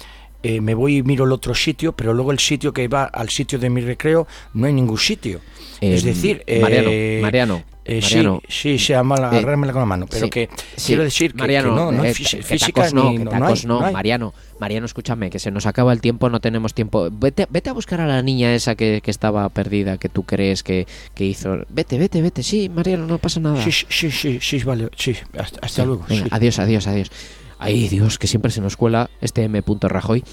eh, 0.42 0.60
me 0.60 0.74
voy 0.74 0.98
y 0.98 1.02
miro 1.02 1.24
el 1.24 1.32
otro 1.32 1.54
sitio, 1.54 1.92
pero 1.92 2.12
luego 2.12 2.32
el 2.32 2.38
sitio 2.38 2.72
que 2.72 2.88
va 2.88 3.04
al 3.04 3.28
sitio 3.28 3.58
de 3.58 3.70
mi 3.70 3.80
recreo 3.80 4.26
no 4.54 4.66
hay 4.66 4.72
ningún 4.72 4.98
sitio. 4.98 5.40
Eh, 5.80 5.94
es 5.94 6.02
decir, 6.02 6.42
eh, 6.46 6.60
Mariano, 6.60 7.22
Mariano, 7.22 7.62
eh, 7.84 8.00
Mariano. 8.00 8.40
sí, 8.48 8.78
sí, 8.78 8.78
se 8.78 8.92
llama 8.92 9.16
la, 9.16 9.38
Eh, 9.38 9.42
con 9.42 9.60
la 9.60 9.84
mano, 9.84 10.06
pero 10.08 10.26
sí, 10.26 10.30
que 10.30 10.48
sí, 10.76 10.86
quiero 10.88 11.02
decir 11.02 11.32
que, 11.32 11.38
Mariano, 11.38 11.70
que 11.70 11.74
no, 11.74 11.92
no 11.92 12.04
eh, 12.04 12.14
que 12.14 12.42
física 12.42 12.90
no, 12.90 13.10
ni 13.10 13.18
que 13.18 13.24
no, 13.24 13.46
hay, 13.46 13.62
no, 13.66 13.84
hay. 13.84 13.92
Mariano, 13.92 14.34
Mariano, 14.60 14.86
escúchame, 14.86 15.30
que 15.30 15.38
se 15.38 15.50
nos 15.50 15.66
acaba 15.66 15.92
el 15.92 16.00
tiempo, 16.00 16.30
no 16.30 16.40
tenemos 16.40 16.74
tiempo. 16.74 17.08
Vete, 17.10 17.46
vete 17.50 17.70
a 17.70 17.72
buscar 17.72 18.00
a 18.00 18.06
la 18.06 18.22
niña 18.22 18.54
esa 18.54 18.74
que, 18.74 19.00
que 19.02 19.10
estaba 19.10 19.48
perdida, 19.48 19.98
que 19.98 20.08
tú 20.08 20.22
crees 20.22 20.62
que, 20.62 20.86
que 21.14 21.24
hizo. 21.24 21.58
Vete, 21.68 21.98
vete, 21.98 22.22
vete, 22.22 22.42
sí, 22.42 22.68
Mariano, 22.68 23.06
no 23.06 23.18
pasa 23.18 23.40
nada. 23.40 23.62
Sí, 23.62 23.72
sí, 23.72 24.10
sí, 24.10 24.38
sí, 24.40 24.58
vale, 24.62 24.88
sí, 24.96 25.16
hasta, 25.36 25.60
hasta 25.60 25.84
luego. 25.84 26.04
venga, 26.08 26.28
adiós, 26.30 26.58
adiós, 26.58 26.86
adiós. 26.86 27.10
Ay, 27.58 27.88
Dios, 27.88 28.18
que 28.18 28.26
siempre 28.26 28.50
se 28.50 28.60
nos 28.60 28.76
cuela 28.76 29.08
este 29.20 29.44
M. 29.44 29.62
Rajoy. 29.82 30.24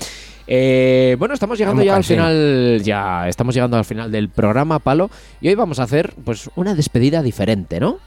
Eh, 0.51 1.15
bueno, 1.19 1.35
estamos 1.35 1.59
llegando 1.59 1.83
ya 1.83 1.95
al 1.95 2.03
final, 2.03 2.81
ya 2.83 3.27
estamos 3.29 3.53
llegando 3.53 3.77
al 3.77 3.85
final 3.85 4.11
del 4.11 4.29
programa, 4.29 4.79
Palo, 4.79 5.11
y 5.41 5.47
hoy 5.47 5.53
vamos 5.53 5.79
a 5.79 5.83
hacer 5.83 6.15
pues 6.25 6.49
una 6.55 6.73
despedida 6.73 7.21
diferente, 7.21 7.79
¿no? 7.79 7.99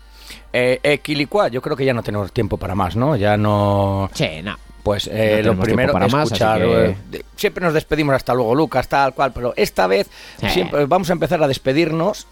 Eh, 0.52 0.80
eh, 0.82 0.98
Quilicua, 0.98 1.46
yo 1.48 1.62
creo 1.62 1.76
que 1.76 1.84
ya 1.84 1.94
no 1.94 2.02
tenemos 2.02 2.32
tiempo 2.32 2.56
para 2.56 2.74
más, 2.74 2.96
¿no? 2.96 3.14
Ya 3.14 3.36
no... 3.36 4.10
Sí, 4.12 4.26
no. 4.42 4.56
Pues 4.82 5.06
No 5.06 5.12
eh, 5.16 5.42
lo 5.44 5.56
primero 5.56 5.92
para 5.92 6.08
más, 6.08 6.24
escuchar. 6.24 6.60
que- 6.60 6.84
eh, 6.86 6.96
de- 7.12 7.24
siempre 7.36 7.64
nos 7.64 7.74
despedimos 7.74 8.16
hasta 8.16 8.34
luego, 8.34 8.56
Lucas, 8.56 8.88
tal 8.88 9.14
cual, 9.14 9.32
pero 9.32 9.54
esta 9.56 9.86
vez 9.86 10.10
Sí. 10.40 10.48
siempre 10.48 10.84
vamos 10.86 11.08
a 11.10 11.12
empezar 11.12 11.40
a 11.44 11.46
despedirnos 11.46 12.26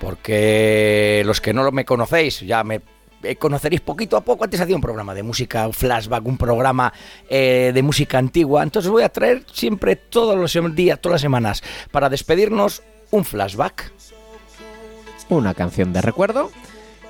porque 0.00 1.22
los 1.24 1.40
que 1.40 1.54
no 1.54 1.70
me 1.70 1.84
conocéis 1.84 2.40
ya 2.40 2.64
me 2.64 2.74
eh, 2.76 2.80
conoceréis 3.38 3.80
poquito 3.80 4.16
a 4.16 4.20
poco. 4.20 4.44
Antes 4.44 4.60
hacía 4.60 4.76
un 4.76 4.82
programa 4.82 5.14
de 5.14 5.22
música, 5.22 5.70
flashback, 5.72 6.26
un 6.26 6.36
programa 6.38 6.92
eh, 7.28 7.72
de 7.74 7.82
música 7.82 8.18
antigua. 8.18 8.62
Entonces 8.62 8.90
voy 8.90 9.02
a 9.02 9.08
traer 9.08 9.44
siempre 9.52 9.96
todos 9.96 10.36
los 10.36 10.54
sem- 10.54 10.74
días, 10.74 11.00
todas 11.00 11.14
las 11.14 11.20
semanas, 11.22 11.62
para 11.90 12.08
despedirnos, 12.08 12.82
un 13.10 13.24
flashback. 13.24 13.92
Una 15.28 15.54
canción 15.54 15.92
de 15.92 16.02
recuerdo. 16.02 16.50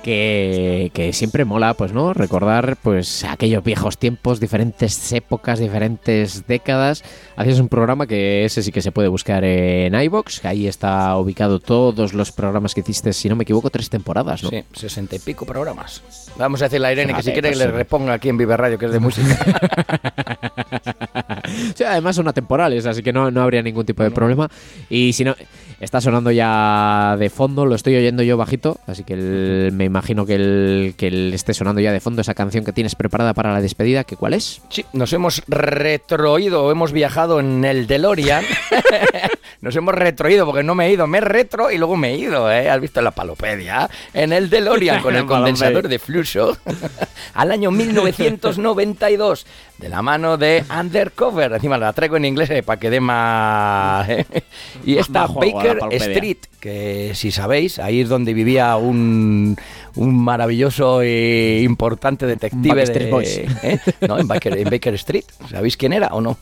Que, 0.03 0.91
que 0.93 1.13
siempre 1.13 1.45
mola, 1.45 1.73
pues, 1.73 1.93
¿no? 1.93 2.13
Recordar, 2.13 2.77
pues, 2.81 3.23
aquellos 3.23 3.63
viejos 3.63 3.97
tiempos, 3.97 4.39
diferentes 4.39 5.11
épocas, 5.13 5.59
diferentes 5.59 6.47
décadas. 6.47 7.03
Hacías 7.35 7.59
un 7.59 7.67
programa 7.69 8.07
que 8.07 8.45
ese 8.45 8.63
sí 8.63 8.71
que 8.71 8.81
se 8.81 8.91
puede 8.91 9.07
buscar 9.07 9.43
en 9.43 9.93
iBox, 9.93 10.45
ahí 10.45 10.67
está 10.67 11.15
ubicado 11.17 11.59
todos 11.59 12.13
los 12.13 12.31
programas 12.31 12.73
que 12.73 12.81
hiciste, 12.81 13.13
si 13.13 13.29
no 13.29 13.35
me 13.35 13.43
equivoco, 13.43 13.69
tres 13.69 13.89
temporadas, 13.89 14.43
¿no? 14.43 14.49
Sí, 14.49 14.63
sesenta 14.73 15.15
y 15.15 15.19
pico 15.19 15.45
programas. 15.45 16.01
Vamos 16.37 16.61
a 16.61 16.65
decirle 16.65 16.87
a 16.87 16.91
Irene 16.93 17.13
que 17.13 17.23
si 17.23 17.31
quiere 17.31 17.49
que 17.49 17.55
pues, 17.55 17.65
le 17.65 17.71
sí. 17.71 17.77
reponga 17.77 18.13
aquí 18.13 18.29
en 18.29 18.37
Vive 18.37 18.55
Radio, 18.57 18.77
que 18.77 18.85
es 18.85 18.91
de 18.91 18.99
música. 18.99 19.37
Sí, 21.75 21.83
además 21.83 22.15
son 22.15 22.27
atemporales, 22.27 22.85
así 22.85 23.01
que 23.01 23.13
no, 23.13 23.31
no 23.31 23.41
habría 23.41 23.61
ningún 23.61 23.85
tipo 23.85 24.03
de 24.03 24.11
problema. 24.11 24.49
Y 24.89 25.13
si 25.13 25.23
no, 25.23 25.35
está 25.79 26.01
sonando 26.01 26.29
ya 26.31 27.15
de 27.17 27.29
fondo, 27.29 27.65
lo 27.65 27.75
estoy 27.75 27.95
oyendo 27.95 28.21
yo 28.23 28.35
bajito, 28.37 28.77
así 28.85 29.03
que 29.03 29.13
el- 29.13 29.71
me 29.73 29.85
imagino 29.87 30.25
que 30.25 30.35
el, 30.35 30.93
que 30.97 31.07
el 31.07 31.33
esté 31.33 31.53
sonando 31.53 31.81
ya 31.81 31.91
de 31.91 31.99
fondo 31.99 32.21
esa 32.21 32.33
canción 32.33 32.65
que 32.65 32.73
tienes 32.73 32.95
preparada 32.95 33.33
para 33.33 33.53
la 33.53 33.61
despedida, 33.61 34.03
que 34.03 34.15
cuál 34.15 34.33
es? 34.33 34.61
Sí, 34.69 34.85
nos 34.93 35.13
hemos 35.13 35.41
retroído, 35.47 36.69
hemos 36.71 36.91
viajado 36.91 37.39
en 37.39 37.63
el 37.65 37.87
DeLorean. 37.87 38.43
nos 39.61 39.75
hemos 39.75 39.95
retroído 39.95 40.45
porque 40.45 40.63
no 40.63 40.75
me 40.75 40.87
he 40.87 40.91
ido, 40.91 41.07
me 41.07 41.21
retro 41.21 41.71
y 41.71 41.77
luego 41.77 41.95
me 41.95 42.11
he 42.11 42.17
ido, 42.17 42.51
¿eh? 42.51 42.69
Has 42.69 42.81
visto 42.81 43.01
la 43.01 43.11
palopedia. 43.11 43.89
En 44.13 44.33
el 44.33 44.49
DeLorean 44.49 45.01
con 45.01 45.15
el 45.15 45.25
condensador 45.25 45.87
de 45.87 45.99
flujo 45.99 46.17
al 47.33 47.51
año 47.51 47.71
1992 47.71 49.45
de 49.77 49.89
la 49.89 50.01
mano 50.01 50.37
de 50.37 50.63
Undercover. 50.79 51.53
Encima 51.53 51.77
la 51.77 51.93
traigo 51.93 52.17
en 52.17 52.25
inglés 52.25 52.49
eh, 52.49 52.63
para 52.63 52.79
que 52.79 52.89
dé 52.89 52.99
más. 52.99 54.09
¿eh? 54.09 54.25
Y 54.83 54.97
está 54.97 55.27
Baker. 55.27 55.79
Street, 55.91 56.37
que 56.59 57.11
si 57.13 57.31
sabéis, 57.31 57.79
ahí 57.79 58.01
es 58.01 58.09
donde 58.09 58.33
vivía 58.33 58.75
un, 58.77 59.57
un 59.97 60.15
maravilloso 60.23 61.01
e 61.01 61.61
importante 61.63 62.25
detective. 62.25 62.61
De- 63.05 63.11
Boys. 63.11 63.37
¿eh? 63.63 63.79
No, 64.07 64.17
en 64.19 64.27
Baker, 64.27 64.57
en 64.57 64.69
Baker 64.69 64.93
Street. 64.95 65.25
¿Sabéis 65.49 65.75
quién 65.77 65.93
era 65.93 66.07
o 66.13 66.21
no? 66.21 66.37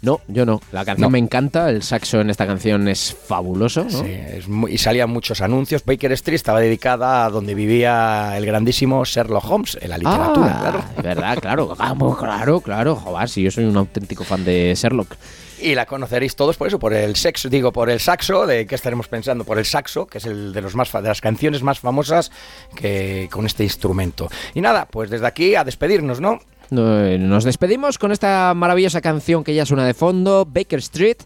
No, 0.00 0.20
yo 0.28 0.46
no. 0.46 0.60
La 0.70 0.84
canción 0.84 1.06
No. 1.06 1.10
me 1.10 1.18
encanta, 1.18 1.70
el 1.70 1.82
saxo 1.82 2.20
en 2.20 2.30
esta 2.30 2.46
canción 2.46 2.86
es 2.86 3.12
fabuloso, 3.26 3.82
¿no? 3.84 3.90
Sí, 3.90 4.06
es 4.06 4.46
muy- 4.48 4.72
y 4.72 4.78
salían 4.78 5.10
muchos 5.10 5.40
anuncios. 5.40 5.84
Baker 5.84 6.12
Street 6.12 6.36
estaba 6.36 6.60
dedicada 6.60 7.24
a 7.26 7.30
donde 7.30 7.54
vivía 7.54 8.32
el 8.36 8.46
grandísimo 8.46 9.04
Sherlock 9.04 9.50
Holmes, 9.50 9.76
en 9.80 9.90
la 9.90 9.98
literatura, 9.98 10.54
Ah, 10.56 10.60
claro. 10.60 10.84
¿Verdad? 11.02 11.38
Claro, 11.40 11.74
vamos, 11.76 12.16
claro, 12.16 12.60
claro. 12.60 12.94
Joder, 12.96 13.28
si 13.28 13.42
yo 13.42 13.50
soy 13.50 13.64
un 13.64 13.76
auténtico 13.76 14.22
fan 14.22 14.44
de 14.44 14.72
Sherlock. 14.76 15.16
Y 15.60 15.74
la 15.74 15.86
conoceréis 15.86 16.36
todos 16.36 16.56
por 16.56 16.68
eso, 16.68 16.78
por 16.78 16.94
el 16.94 17.16
sexo, 17.16 17.48
digo, 17.48 17.72
por 17.72 17.90
el 17.90 17.98
saxo, 17.98 18.46
de 18.46 18.64
qué 18.68 18.76
estaremos 18.76 19.08
pensando, 19.08 19.42
por 19.42 19.58
el 19.58 19.64
saxo, 19.64 20.06
que 20.06 20.18
es 20.18 20.24
el 20.26 20.52
de 20.52 20.60
los 20.62 20.76
más 20.76 20.92
de 20.92 21.02
las 21.02 21.20
canciones 21.20 21.64
más 21.64 21.80
famosas 21.80 22.30
que 22.76 23.28
con 23.32 23.44
este 23.46 23.64
instrumento. 23.64 24.28
Y 24.54 24.60
nada, 24.60 24.86
pues 24.88 25.10
desde 25.10 25.26
aquí 25.26 25.56
a 25.56 25.64
despedirnos, 25.64 26.20
¿no? 26.20 26.38
Eh, 26.70 27.16
Nos 27.20 27.44
despedimos 27.44 27.98
con 27.98 28.12
esta 28.12 28.52
maravillosa 28.54 29.00
canción 29.00 29.44
que 29.44 29.54
ya 29.54 29.66
suena 29.66 29.86
de 29.86 29.94
fondo, 29.94 30.44
Baker 30.46 30.78
Street. 30.80 31.16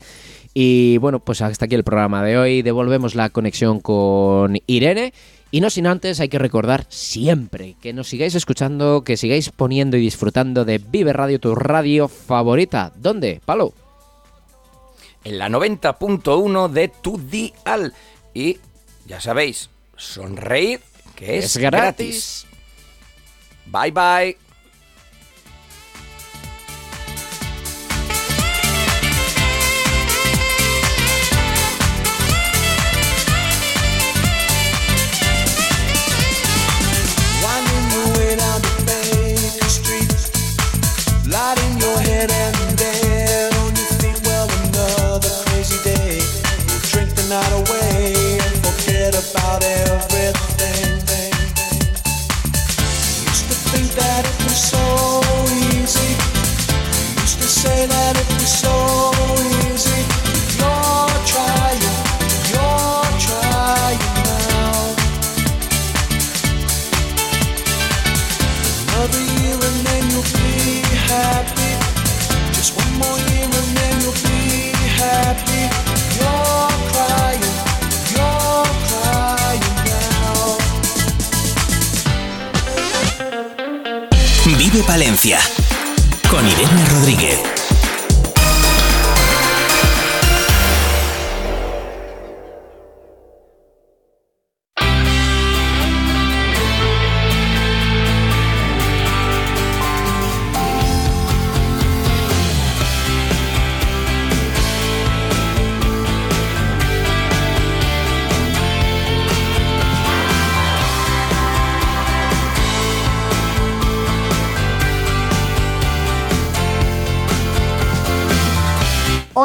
Y 0.54 0.98
bueno, 0.98 1.18
pues 1.20 1.40
hasta 1.40 1.64
aquí 1.64 1.74
el 1.74 1.84
programa 1.84 2.22
de 2.22 2.36
hoy. 2.38 2.62
Devolvemos 2.62 3.14
la 3.14 3.30
conexión 3.30 3.80
con 3.80 4.58
Irene. 4.66 5.12
Y 5.50 5.60
no 5.60 5.68
sin 5.68 5.86
antes, 5.86 6.18
hay 6.20 6.28
que 6.30 6.38
recordar 6.38 6.86
siempre 6.88 7.76
que 7.82 7.92
nos 7.92 8.08
sigáis 8.08 8.34
escuchando, 8.34 9.02
que 9.04 9.18
sigáis 9.18 9.50
poniendo 9.50 9.96
y 9.98 10.00
disfrutando 10.00 10.64
de 10.64 10.78
Vive 10.78 11.12
Radio, 11.12 11.38
tu 11.40 11.54
radio 11.54 12.08
favorita. 12.08 12.90
¿Dónde, 12.96 13.40
Palo? 13.44 13.74
En 15.24 15.38
la 15.38 15.48
90.1 15.50 16.68
de 16.70 16.88
tu 16.88 17.18
dial. 17.18 17.92
Y 18.32 18.58
ya 19.06 19.20
sabéis, 19.20 19.68
sonreír, 19.96 20.80
que 21.16 21.36
es, 21.38 21.44
Es 21.44 21.56
gratis. 21.58 22.46
gratis. 22.46 22.46
Bye 23.66 23.90
bye. 23.90 24.51
Vive 84.72 84.84
Palencia 84.84 85.38
con 86.30 86.48
Irene 86.48 86.84
Rodríguez. 86.86 87.61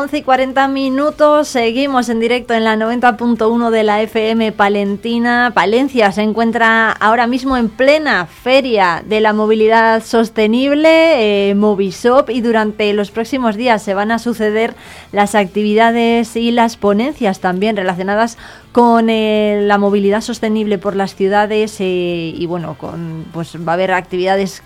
Once 0.07 0.19
y 0.19 0.23
40 0.23 0.69
minutos, 0.69 1.49
seguimos 1.49 2.07
en 2.07 2.21
directo 2.21 2.53
en 2.53 2.63
la 2.63 2.77
90.1 2.77 3.69
de 3.71 3.83
la 3.83 4.01
FM 4.01 4.53
Palentina. 4.53 5.51
Palencia 5.53 6.13
se 6.13 6.21
encuentra 6.21 6.93
ahora 6.93 7.27
mismo 7.27 7.57
en 7.57 7.67
plena 7.67 8.25
feria 8.25 9.03
de 9.05 9.19
la 9.19 9.33
movilidad 9.33 10.01
sostenible, 10.01 11.49
eh, 11.49 11.55
Movisop, 11.55 12.29
y 12.29 12.39
durante 12.39 12.93
los 12.93 13.11
próximos 13.11 13.57
días 13.57 13.83
se 13.83 13.95
van 13.95 14.11
a 14.11 14.19
suceder 14.19 14.75
las 15.11 15.35
actividades 15.35 16.37
y 16.37 16.51
las 16.51 16.77
ponencias 16.77 17.41
también 17.41 17.75
relacionadas 17.75 18.37
con 18.71 19.09
eh, 19.09 19.59
la 19.63 19.77
movilidad 19.77 20.21
sostenible 20.21 20.77
por 20.77 20.95
las 20.95 21.15
ciudades 21.15 21.75
eh, 21.79 22.33
y 22.33 22.45
bueno, 22.45 22.77
con 22.77 23.25
pues 23.33 23.57
va 23.57 23.71
a 23.71 23.73
haber 23.73 23.91
actividades 23.91 24.63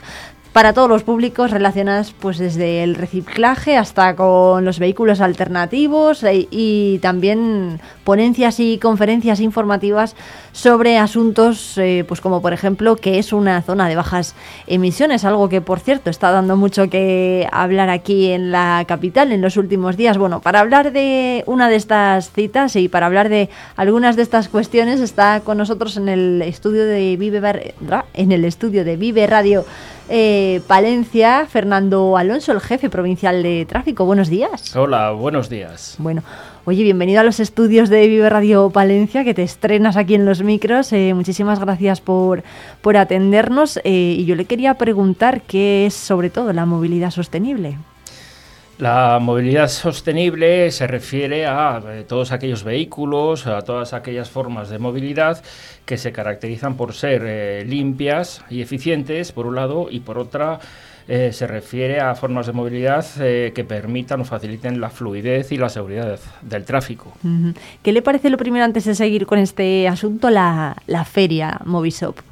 para 0.53 0.73
todos 0.73 0.89
los 0.89 1.03
públicos 1.03 1.51
relacionadas 1.51 2.13
pues 2.19 2.37
desde 2.37 2.83
el 2.83 2.95
reciclaje 2.95 3.77
hasta 3.77 4.15
con 4.15 4.65
los 4.65 4.79
vehículos 4.79 5.21
alternativos 5.21 6.23
eh, 6.23 6.47
y 6.51 6.99
también 6.99 7.79
ponencias 8.03 8.59
y 8.59 8.77
conferencias 8.77 9.39
informativas 9.39 10.15
sobre 10.51 10.97
asuntos 10.97 11.77
eh, 11.77 12.03
pues 12.05 12.19
como 12.19 12.41
por 12.41 12.51
ejemplo 12.51 12.97
que 12.97 13.17
es 13.17 13.31
una 13.31 13.61
zona 13.61 13.87
de 13.87 13.95
bajas 13.95 14.35
emisiones 14.67 15.23
algo 15.23 15.47
que 15.47 15.61
por 15.61 15.79
cierto 15.79 16.09
está 16.09 16.31
dando 16.31 16.57
mucho 16.57 16.89
que 16.89 17.47
hablar 17.53 17.89
aquí 17.89 18.31
en 18.31 18.51
la 18.51 18.83
capital 18.87 19.31
en 19.31 19.41
los 19.41 19.55
últimos 19.55 19.95
días. 19.95 20.17
Bueno 20.17 20.41
para 20.41 20.59
hablar 20.59 20.91
de 20.91 21.45
una 21.47 21.69
de 21.69 21.77
estas 21.77 22.31
citas 22.31 22.75
y 22.75 22.89
para 22.89 23.05
hablar 23.05 23.29
de 23.29 23.49
algunas 23.77 24.17
de 24.17 24.23
estas 24.23 24.49
cuestiones 24.49 24.99
está 24.99 25.39
con 25.39 25.57
nosotros 25.57 25.95
en 25.95 26.09
el 26.09 26.41
estudio 26.41 26.85
de 26.85 27.15
Vive 27.15 27.41
en 28.13 28.31
el 28.33 28.43
estudio 28.43 28.83
de 28.83 28.97
Vive 28.97 29.25
Radio 29.27 29.65
eh, 30.11 30.61
Palencia, 30.67 31.47
Fernando 31.47 32.17
Alonso, 32.17 32.51
el 32.51 32.59
jefe 32.59 32.89
provincial 32.89 33.41
de 33.41 33.65
tráfico. 33.65 34.05
Buenos 34.05 34.29
días. 34.29 34.75
Hola, 34.75 35.11
buenos 35.11 35.49
días. 35.49 35.95
Bueno, 35.97 36.21
oye, 36.65 36.83
bienvenido 36.83 37.21
a 37.21 37.23
los 37.23 37.39
estudios 37.39 37.89
de 37.89 38.07
Vive 38.07 38.29
Radio 38.29 38.69
Palencia, 38.69 39.23
que 39.23 39.33
te 39.33 39.43
estrenas 39.43 39.97
aquí 39.97 40.15
en 40.15 40.25
los 40.25 40.43
micros. 40.43 40.91
Eh, 40.93 41.13
muchísimas 41.15 41.59
gracias 41.59 42.01
por, 42.01 42.43
por 42.81 42.97
atendernos. 42.97 43.77
eh, 43.83 44.17
y 44.19 44.25
yo 44.25 44.35
le 44.35 44.45
quería 44.45 44.75
preguntar 44.75 45.41
qué 45.41 45.85
es 45.85 45.93
sobre 45.93 46.29
todo 46.29 46.53
la 46.53 46.65
movilidad 46.65 47.11
sostenible. 47.11 47.77
La 48.81 49.19
movilidad 49.19 49.67
sostenible 49.67 50.71
se 50.71 50.87
refiere 50.87 51.45
a 51.45 51.79
eh, 51.87 52.03
todos 52.07 52.31
aquellos 52.31 52.63
vehículos, 52.63 53.45
a 53.45 53.61
todas 53.61 53.93
aquellas 53.93 54.31
formas 54.31 54.71
de 54.71 54.79
movilidad 54.79 55.39
que 55.85 55.99
se 55.99 56.11
caracterizan 56.11 56.77
por 56.77 56.95
ser 56.95 57.21
eh, 57.23 57.63
limpias 57.63 58.43
y 58.49 58.59
eficientes, 58.59 59.33
por 59.33 59.45
un 59.45 59.53
lado, 59.53 59.85
y 59.91 59.99
por 59.99 60.17
otra, 60.17 60.59
eh, 61.07 61.29
se 61.31 61.45
refiere 61.45 61.99
a 61.99 62.15
formas 62.15 62.47
de 62.47 62.53
movilidad 62.53 63.05
que 63.19 63.65
permitan 63.69 64.21
o 64.21 64.25
faciliten 64.25 64.81
la 64.81 64.89
fluidez 64.89 65.51
y 65.51 65.57
la 65.57 65.69
seguridad 65.69 66.19
del 66.41 66.65
tráfico. 66.65 67.13
¿Qué 67.83 67.91
le 67.91 68.01
parece 68.01 68.31
lo 68.31 68.37
primero 68.37 68.65
antes 68.65 68.85
de 68.85 68.95
seguir 68.95 69.27
con 69.27 69.37
este 69.37 69.87
asunto, 69.87 70.31
la, 70.31 70.75
la 70.87 71.05
feria 71.05 71.61
Movisop? 71.65 72.30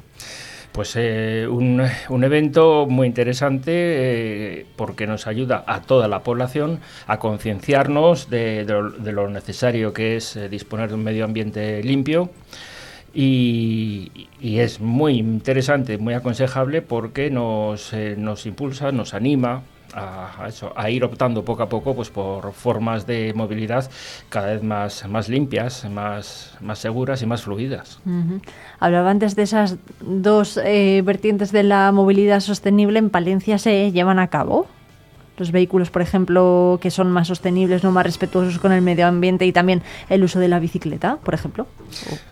Pues 0.72 0.94
eh, 0.94 1.48
un, 1.50 1.82
un 2.08 2.24
evento 2.24 2.86
muy 2.88 3.08
interesante 3.08 3.72
eh, 3.74 4.66
porque 4.76 5.06
nos 5.06 5.26
ayuda 5.26 5.64
a 5.66 5.82
toda 5.82 6.06
la 6.06 6.22
población 6.22 6.78
a 7.08 7.18
concienciarnos 7.18 8.30
de, 8.30 8.64
lo, 8.64 9.28
necesario 9.28 9.92
que 9.92 10.16
es 10.16 10.36
eh, 10.36 10.48
disponer 10.48 10.88
de 10.88 10.94
un 10.94 11.02
medio 11.02 11.24
ambiente 11.24 11.82
limpio. 11.82 12.30
Y, 13.12 14.28
es 14.40 14.80
muy 14.80 15.18
interesante, 15.18 15.98
muy 15.98 16.14
aconsejable 16.14 16.80
porque 16.80 17.30
nos, 17.30 17.92
nos 18.16 18.46
impulsa, 18.46 18.92
nos 18.92 19.14
anima 19.14 19.62
a, 19.94 20.46
eso, 20.48 20.72
a 20.76 20.90
ir 20.90 21.04
optando 21.04 21.44
poco 21.44 21.62
a 21.62 21.68
poco 21.68 21.94
pues, 21.94 22.10
por 22.10 22.52
formas 22.52 23.06
de 23.06 23.32
movilidad 23.34 23.90
cada 24.28 24.52
vez 24.52 24.62
más, 24.62 25.06
más 25.08 25.28
limpias, 25.28 25.88
más, 25.88 26.56
más 26.60 26.78
seguras 26.78 27.22
y 27.22 27.26
más 27.26 27.42
fluidas. 27.42 28.00
Hablaba 28.78 29.10
antes 29.10 29.36
de 29.36 29.42
esas 29.42 29.76
dos 30.00 30.58
eh, 30.62 31.02
vertientes 31.04 31.52
de 31.52 31.62
la 31.62 31.92
movilidad 31.92 32.40
sostenible. 32.40 32.98
¿En 32.98 33.10
Palencia 33.10 33.58
se 33.58 33.92
llevan 33.92 34.18
a 34.18 34.28
cabo? 34.28 34.66
Los 35.40 35.52
vehículos, 35.52 35.90
por 35.90 36.02
ejemplo, 36.02 36.78
que 36.82 36.90
son 36.90 37.10
más 37.10 37.28
sostenibles, 37.28 37.82
no 37.82 37.92
más 37.92 38.04
respetuosos 38.04 38.58
con 38.58 38.72
el 38.72 38.82
medio 38.82 39.06
ambiente 39.06 39.46
y 39.46 39.52
también 39.52 39.80
el 40.10 40.22
uso 40.22 40.38
de 40.38 40.48
la 40.48 40.58
bicicleta, 40.58 41.16
por 41.16 41.32
ejemplo. 41.32 41.66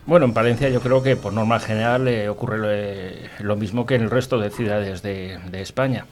Bueno, 0.05 0.27
en 0.27 0.33
Palencia 0.33 0.69
yo 0.69 0.79
creo 0.79 1.01
que 1.01 1.15
por 1.15 1.33
norma 1.33 1.59
general 1.59 2.07
eh, 2.07 2.29
ocurre 2.29 2.59
eh, 2.61 3.29
lo 3.39 3.55
mismo 3.55 3.87
que 3.87 3.95
en 3.95 4.03
el 4.03 4.11
resto 4.11 4.37
de 4.37 4.51
ciudades 4.51 5.01
de, 5.01 5.39
España. 5.53 6.05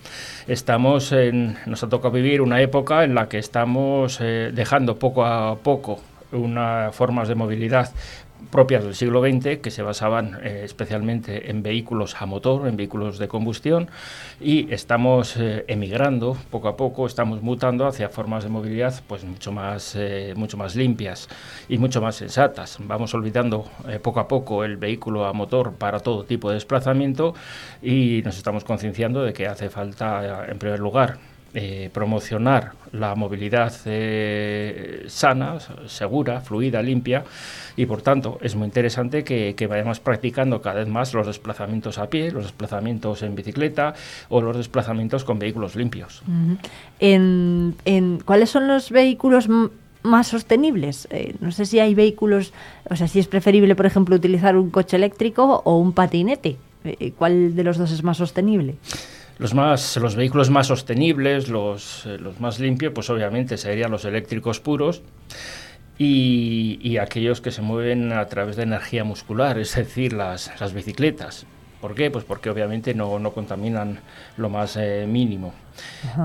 Estamos 0.47 1.11
en, 1.11 1.57
nos 1.67 1.83
ha 1.83 1.89
tocado 1.89 2.15
vivir 2.15 2.41
una 2.41 2.61
época 2.61 3.03
en 3.03 3.13
la 3.13 3.29
que 3.29 3.37
estamos 3.37 4.17
eh, 4.19 4.49
dejando 4.51 4.97
poco 4.97 5.23
a 5.23 5.55
poco 5.57 5.99
unas 6.31 6.95
formas 6.95 7.27
de 7.27 7.35
movilidad 7.35 7.91
propias 8.51 8.83
del 8.83 8.95
siglo 8.95 9.21
XX 9.21 9.59
que 9.59 9.71
se 9.71 9.81
basaban 9.81 10.39
eh, 10.43 10.61
especialmente 10.63 11.49
en 11.49 11.63
vehículos 11.63 12.15
a 12.19 12.25
motor, 12.25 12.67
en 12.67 12.77
vehículos 12.77 13.19
de 13.19 13.27
combustión 13.27 13.89
y 14.39 14.71
estamos 14.73 15.37
eh, 15.37 15.65
emigrando 15.67 16.37
poco 16.49 16.67
a 16.67 16.77
poco, 16.77 17.05
estamos 17.05 17.41
mutando 17.41 17.87
hacia 17.87 18.09
formas 18.09 18.43
de 18.43 18.49
movilidad 18.49 19.01
pues 19.07 19.23
mucho 19.23 19.51
más, 19.51 19.95
eh, 19.95 20.33
mucho 20.35 20.57
más 20.57 20.75
limpias 20.75 21.27
y 21.69 21.77
mucho 21.77 22.01
más 22.01 22.15
sensatas. 22.15 22.77
Vamos 22.79 23.13
olvidando 23.13 23.65
poco 24.01 24.19
a 24.19 24.27
poco 24.27 24.63
el 24.63 24.77
vehículo 24.77 25.25
a 25.25 25.33
motor 25.33 25.73
para 25.73 25.99
todo 25.99 26.23
tipo 26.23 26.49
de 26.49 26.55
desplazamiento 26.55 27.33
y 27.81 28.21
nos 28.23 28.37
estamos 28.37 28.63
concienciando 28.63 29.23
de 29.23 29.33
que 29.33 29.47
hace 29.47 29.69
falta, 29.69 30.47
en 30.49 30.57
primer 30.57 30.79
lugar, 30.79 31.17
eh, 31.59 31.89
promocionar 31.91 32.73
la 32.91 33.15
movilidad 33.15 33.73
eh, 33.85 35.05
sana, 35.07 35.57
segura, 35.87 36.39
fluida, 36.39 36.83
limpia 36.83 37.23
y 37.75 37.87
por 37.87 38.03
tanto 38.03 38.37
es 38.43 38.55
muy 38.55 38.65
interesante 38.65 39.23
que, 39.23 39.67
vayamos 39.67 39.99
practicando 39.99 40.61
cada 40.61 40.81
vez 40.81 40.87
más 40.87 41.15
los 41.15 41.25
desplazamientos 41.25 41.97
a 41.97 42.11
pie, 42.11 42.29
los 42.29 42.43
desplazamientos 42.43 43.23
en 43.23 43.33
bicicleta 43.33 43.95
o 44.29 44.39
los 44.39 44.55
desplazamientos 44.55 45.23
con 45.23 45.39
vehículos 45.39 45.75
limpios. 45.75 46.21
En, 46.99 47.73
¿Cuáles 48.23 48.51
son 48.51 48.67
los 48.67 48.91
vehículos 48.91 49.49
más 50.03 50.27
sostenibles? 50.27 51.07
Eh, 51.09 51.37
no 51.39 51.51
sé 51.51 51.65
si 51.65 51.79
hay 51.79 51.95
vehículos, 51.95 52.53
o 52.87 52.95
sea, 52.95 53.07
si 53.07 53.17
es 53.17 53.27
preferible, 53.27 53.75
por 53.75 53.87
ejemplo, 53.87 54.15
utilizar 54.15 54.57
un 54.57 54.69
coche 54.69 54.95
eléctrico 54.95 55.63
o 55.65 55.79
un 55.79 55.93
patinete. 55.93 56.57
¿Cuál 57.17 57.55
de 57.55 57.63
los 57.63 57.79
dos 57.79 57.91
es 57.91 58.03
más 58.03 58.17
sostenible? 58.17 58.75
Los, 59.39 59.53
más, 59.53 59.97
los 59.97 60.15
vehículos 60.15 60.49
más 60.49 60.67
sostenibles, 60.67 61.47
los, 61.47 62.05
eh, 62.05 62.17
los 62.19 62.39
más 62.39 62.59
limpios, 62.59 62.91
pues 62.93 63.09
obviamente 63.09 63.57
serían 63.57 63.91
los 63.91 64.03
eléctricos 64.05 64.59
puros 64.59 65.03
y, 65.97 66.79
y 66.81 66.97
aquellos 66.97 67.41
que 67.41 67.51
se 67.51 67.61
mueven 67.61 68.13
a 68.13 68.25
través 68.27 68.55
de 68.55 68.63
energía 68.63 69.03
muscular, 69.03 69.59
es 69.59 69.75
decir, 69.75 70.13
las, 70.13 70.51
las 70.59 70.73
bicicletas. 70.73 71.45
¿Por 71.81 71.93
qué? 71.93 72.09
Pues 72.09 72.25
porque 72.25 72.49
obviamente 72.49 72.95
no, 72.95 73.19
no 73.19 73.31
contaminan 73.31 73.99
lo 74.37 74.49
más 74.49 74.75
eh, 74.77 75.05
mínimo. 75.07 75.53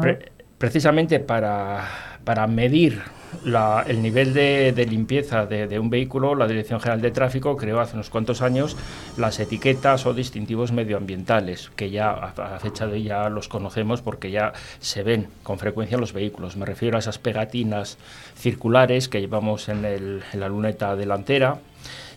Pre- 0.01 0.33
precisamente 0.57 1.21
para, 1.21 2.19
para 2.25 2.47
medir 2.47 3.03
la- 3.45 3.85
el 3.87 4.03
nivel 4.03 4.35
de, 4.35 4.73
limpieza 4.87 5.47
de, 5.47 5.67
un 5.79 5.91
vehículo, 5.91 6.35
la 6.35 6.47
Dirección 6.47 6.81
General 6.81 7.01
de 7.01 7.11
Tráfico 7.11 7.57
creó 7.57 7.81
hace 7.81 7.95
unos 7.95 8.11
cuantos 8.11 8.43
años 8.43 8.77
las 9.17 9.41
etiquetas 9.41 10.07
o 10.07 10.15
distintivos 10.15 10.73
medioambientales, 10.73 11.71
que 11.77 11.91
ya 11.91 12.11
a, 12.11 12.57
a 12.57 12.59
fecha 12.61 12.87
de 12.87 12.95
hoy 12.95 13.03
ya 13.05 13.29
los 13.29 13.49
conocemos 13.49 14.03
porque 14.03 14.31
ya 14.31 14.53
se 14.81 15.03
ven 15.03 15.29
con 15.43 15.59
frecuencia 15.59 15.95
en 15.97 16.01
los 16.01 16.13
vehículos. 16.13 16.57
Me 16.57 16.67
refiero 16.67 16.97
a 16.97 17.01
esas 17.01 17.19
pegatinas 17.19 17.99
circulares 18.37 19.09
que 19.09 19.21
llevamos 19.21 19.69
en, 19.69 19.85
el- 19.85 20.23
la 20.35 20.49
luneta 20.49 20.97
delantera 20.97 21.59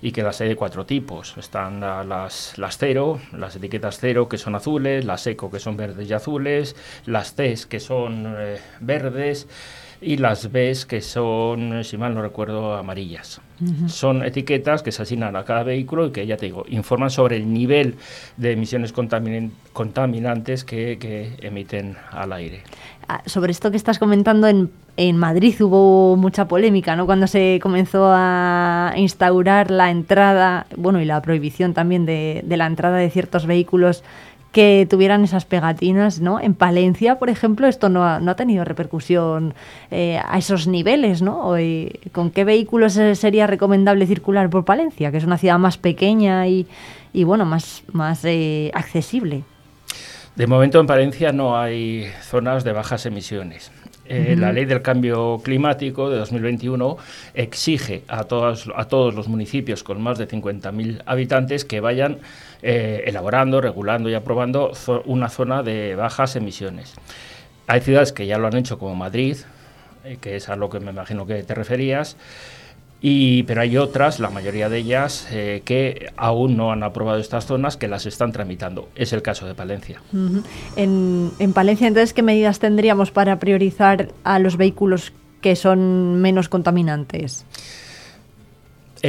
y 0.01 0.11
que 0.11 0.21
las 0.21 0.39
hay 0.41 0.49
de 0.49 0.55
cuatro 0.55 0.85
tipos. 0.85 1.35
Están 1.37 1.79
la- 1.79 2.03
las, 2.03 2.53
cero, 2.77 3.19
las 3.31 3.55
etiquetas 3.55 3.97
cero 3.99 4.27
que 4.29 4.37
son 4.37 4.53
azules, 4.55 5.05
las 5.05 5.25
eco 5.27 5.49
que 5.49 5.59
son 5.59 5.77
verdes 5.77 6.07
y 6.09 6.13
azules, 6.13 6.75
las 7.05 7.35
T 7.35 7.55
que 7.69 7.79
son 7.79 8.35
eh, 8.37 8.57
verdes 8.79 9.47
y 10.05 10.17
las 10.17 10.51
B 10.51 10.73
que 10.87 11.01
son, 11.01 11.83
si 11.83 11.97
mal 11.97 12.13
no 12.13 12.21
recuerdo, 12.21 12.75
amarillas. 12.75 13.41
Son 13.87 14.23
etiquetas 14.23 14.83
que 14.83 14.91
se 14.91 15.01
asignan 15.01 15.35
a 15.35 15.43
cada 15.45 15.63
vehículo 15.63 16.07
y 16.07 16.11
que, 16.11 16.27
ya 16.27 16.37
te 16.37 16.45
digo, 16.45 16.65
informan 16.67 17.09
sobre 17.09 17.37
el 17.37 17.51
nivel 17.51 17.95
de 18.35 18.51
emisiones 18.51 18.93
contamin- 18.93 19.51
contaminantes 19.73 20.63
que, 20.63 20.97
que 20.99 21.35
emiten 21.41 21.95
al 22.11 22.33
aire. 22.33 22.61
Ah, 23.07 23.21
sobre 23.25 23.51
esto 23.51 23.71
que 23.71 23.77
estás 23.77 23.97
comentando, 23.97 24.47
en, 24.47 24.71
en 24.97 25.17
Madrid 25.17 25.55
hubo 25.61 26.15
mucha 26.17 26.47
polémica, 26.47 26.95
¿no? 26.95 27.05
Cuando 27.05 27.27
se 27.27 27.59
comenzó 27.61 28.11
a 28.13 28.93
instaurar 28.97 29.71
la 29.71 29.89
entrada, 29.89 30.65
bueno, 30.75 30.99
y 31.01 31.05
la 31.05 31.21
prohibición 31.21 31.73
también 31.73 32.05
de, 32.05 32.41
de 32.45 32.57
la 32.57 32.65
entrada 32.65 32.97
de 32.97 33.09
ciertos 33.09 33.45
vehículos 33.45 34.03
que 34.55 34.87
tuvieran 34.89 35.21
esas 35.25 35.43
pegatinas, 35.43 36.21
¿no? 36.21 36.39
En 36.39 36.53
Palencia, 36.53 37.19
por 37.19 37.29
ejemplo, 37.29 37.67
esto 37.67 37.89
no 37.89 38.05
ha, 38.05 38.21
no 38.21 38.31
ha 38.31 38.35
tenido 38.37 38.63
repercusión 38.63 39.53
eh, 39.91 40.17
a 40.25 40.37
esos 40.37 40.65
niveles, 40.65 41.21
¿no? 41.21 41.57
Eh, 41.57 41.99
¿Con 42.13 42.31
qué 42.31 42.45
vehículos 42.45 42.95
eh, 42.95 43.15
sería 43.15 43.47
recomendable 43.47 44.07
circular 44.07 44.49
por 44.49 44.63
Palencia, 44.63 45.11
que 45.11 45.17
es 45.17 45.25
una 45.25 45.37
ciudad 45.37 45.59
más 45.59 45.77
pequeña 45.77 46.47
y, 46.47 46.67
y 47.11 47.25
bueno, 47.25 47.43
más, 47.43 47.83
más 47.91 48.23
eh, 48.23 48.71
accesible? 48.73 49.43
De 50.37 50.47
momento 50.47 50.79
en 50.79 50.87
Palencia 50.87 51.33
no 51.33 51.57
hay 51.57 52.09
zonas 52.21 52.63
de 52.63 52.71
bajas 52.71 53.05
emisiones. 53.05 53.73
Eh. 54.07 54.35
La 54.37 54.51
ley 54.51 54.65
del 54.65 54.81
cambio 54.83 55.39
climático 55.43 56.09
de 56.11 56.17
2021 56.17 56.97
exige 57.33 58.03
a 58.07 58.23
todos, 58.25 58.69
a 58.75 58.85
todos 58.87 59.15
los 59.15 59.27
municipios 59.27 59.83
con 59.83 60.01
más 60.01 60.17
de 60.19 60.27
50.000 60.27 61.01
habitantes 61.07 61.65
que 61.65 61.79
vayan 61.79 62.19
eh, 62.61 63.03
elaborando, 63.07 63.61
regulando 63.61 64.07
y 64.09 64.13
aprobando 64.13 64.71
zo- 64.73 65.01
una 65.05 65.29
zona 65.29 65.63
de 65.63 65.95
bajas 65.95 66.35
emisiones. 66.35 66.93
Hay 67.67 67.81
ciudades 67.81 68.11
que 68.13 68.27
ya 68.27 68.37
lo 68.37 68.45
han 68.47 68.55
hecho, 68.55 68.77
como 68.77 68.95
Madrid, 68.95 69.37
eh, 70.03 70.17
que 70.21 70.35
es 70.35 70.49
a 70.49 70.55
lo 70.55 70.69
que 70.69 70.79
me 70.79 70.91
imagino 70.91 71.25
que 71.25 71.41
te 71.41 71.55
referías, 71.55 72.15
y, 73.07 73.43
pero 73.43 73.61
hay 73.61 73.77
otras, 73.77 74.19
la 74.19 74.31
mayoría 74.31 74.67
de 74.67 74.79
ellas, 74.79 75.27
eh, 75.31 75.61
que 75.63 76.11
aún 76.17 76.57
no 76.57 76.71
han 76.71 76.81
aprobado 76.81 77.19
estas 77.19 77.45
zonas, 77.45 77.77
que 77.77 77.87
las 77.87 78.07
están 78.07 78.31
tramitando. 78.31 78.89
Es 78.95 79.13
el 79.13 79.21
caso 79.21 79.45
de 79.45 79.53
Palencia. 79.53 80.01
En, 80.75 81.29
en 81.37 81.53
Palencia, 81.53 81.87
entonces, 81.87 82.15
¿qué 82.15 82.23
medidas 82.23 82.57
tendríamos 82.57 83.11
para 83.11 83.37
priorizar 83.37 84.09
a 84.23 84.39
los 84.39 84.57
vehículos 84.57 85.13
que 85.41 85.55
son 85.55 86.19
menos 86.19 86.49
contaminantes? 86.49 87.45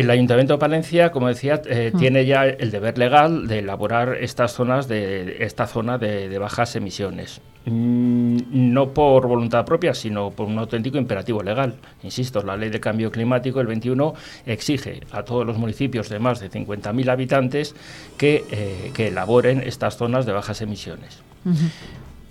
El 0.00 0.10
Ayuntamiento 0.10 0.52
de 0.52 0.58
Palencia, 0.58 1.10
como 1.10 1.28
decía, 1.28 1.62
eh, 1.64 1.90
Mm. 1.94 1.98
tiene 1.98 2.26
ya 2.26 2.44
el 2.44 2.70
deber 2.70 2.98
legal 2.98 3.48
de 3.48 3.60
elaborar 3.60 4.18
estas 4.20 4.52
zonas 4.52 4.88
de 4.88 5.38
esta 5.40 5.66
zona 5.66 5.96
de, 5.96 6.28
de 6.28 6.38
bajas 6.38 6.76
emisiones. 6.76 7.40
Mm, 7.64 8.36
no 8.74 8.90
por 8.92 9.26
voluntad 9.26 9.64
propia, 9.64 9.94
sino 9.94 10.30
por 10.30 10.48
un 10.48 10.58
auténtico 10.58 10.98
imperativo 10.98 11.42
legal. 11.42 11.76
Insisto, 12.02 12.42
la 12.42 12.58
Ley 12.58 12.68
de 12.68 12.78
Cambio 12.78 13.10
Climático, 13.10 13.58
el 13.60 13.66
21, 13.68 14.12
exige 14.44 15.00
a 15.12 15.22
todos 15.22 15.46
los 15.46 15.56
municipios 15.56 16.10
de 16.10 16.18
más 16.18 16.40
de 16.40 16.50
50.000 16.50 17.08
habitantes 17.08 17.74
que, 18.18 18.44
eh, 18.50 18.90
que 18.92 19.08
elaboren 19.08 19.62
estas 19.62 19.96
zonas 19.96 20.26
de 20.26 20.32
bajas 20.32 20.60
emisiones. 20.60 21.22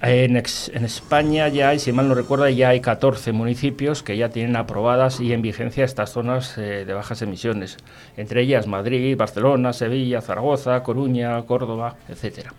En, 0.02 0.36
España 0.36 1.48
ya 1.48 1.70
hay, 1.70 1.80
si 1.80 1.92
mal 1.92 2.08
no 2.08 2.16
recuerdo, 2.16 2.48
ya 2.50 2.70
hay 2.70 2.82
14 2.82 3.32
municipios 3.32 4.04
que 4.04 4.18
ya 4.18 4.30
tienen 4.30 4.56
aprobadas 4.56 5.20
y 5.20 5.32
en 5.32 5.42
vigencia 5.42 5.86
estas 5.86 6.12
zonas 6.12 6.58
eh, 6.58 6.84
de 6.86 6.94
bajas 6.94 7.22
emisiones, 7.22 7.78
entre 8.18 8.42
ellas 8.42 8.68
Madrid, 8.68 9.18
Barcelona, 9.18 9.74
Sevilla, 9.74 10.22
Zaragoza, 10.22 10.84
Coruña, 10.84 11.42
Córdoba, 11.44 11.96
etcétera. 12.10 12.54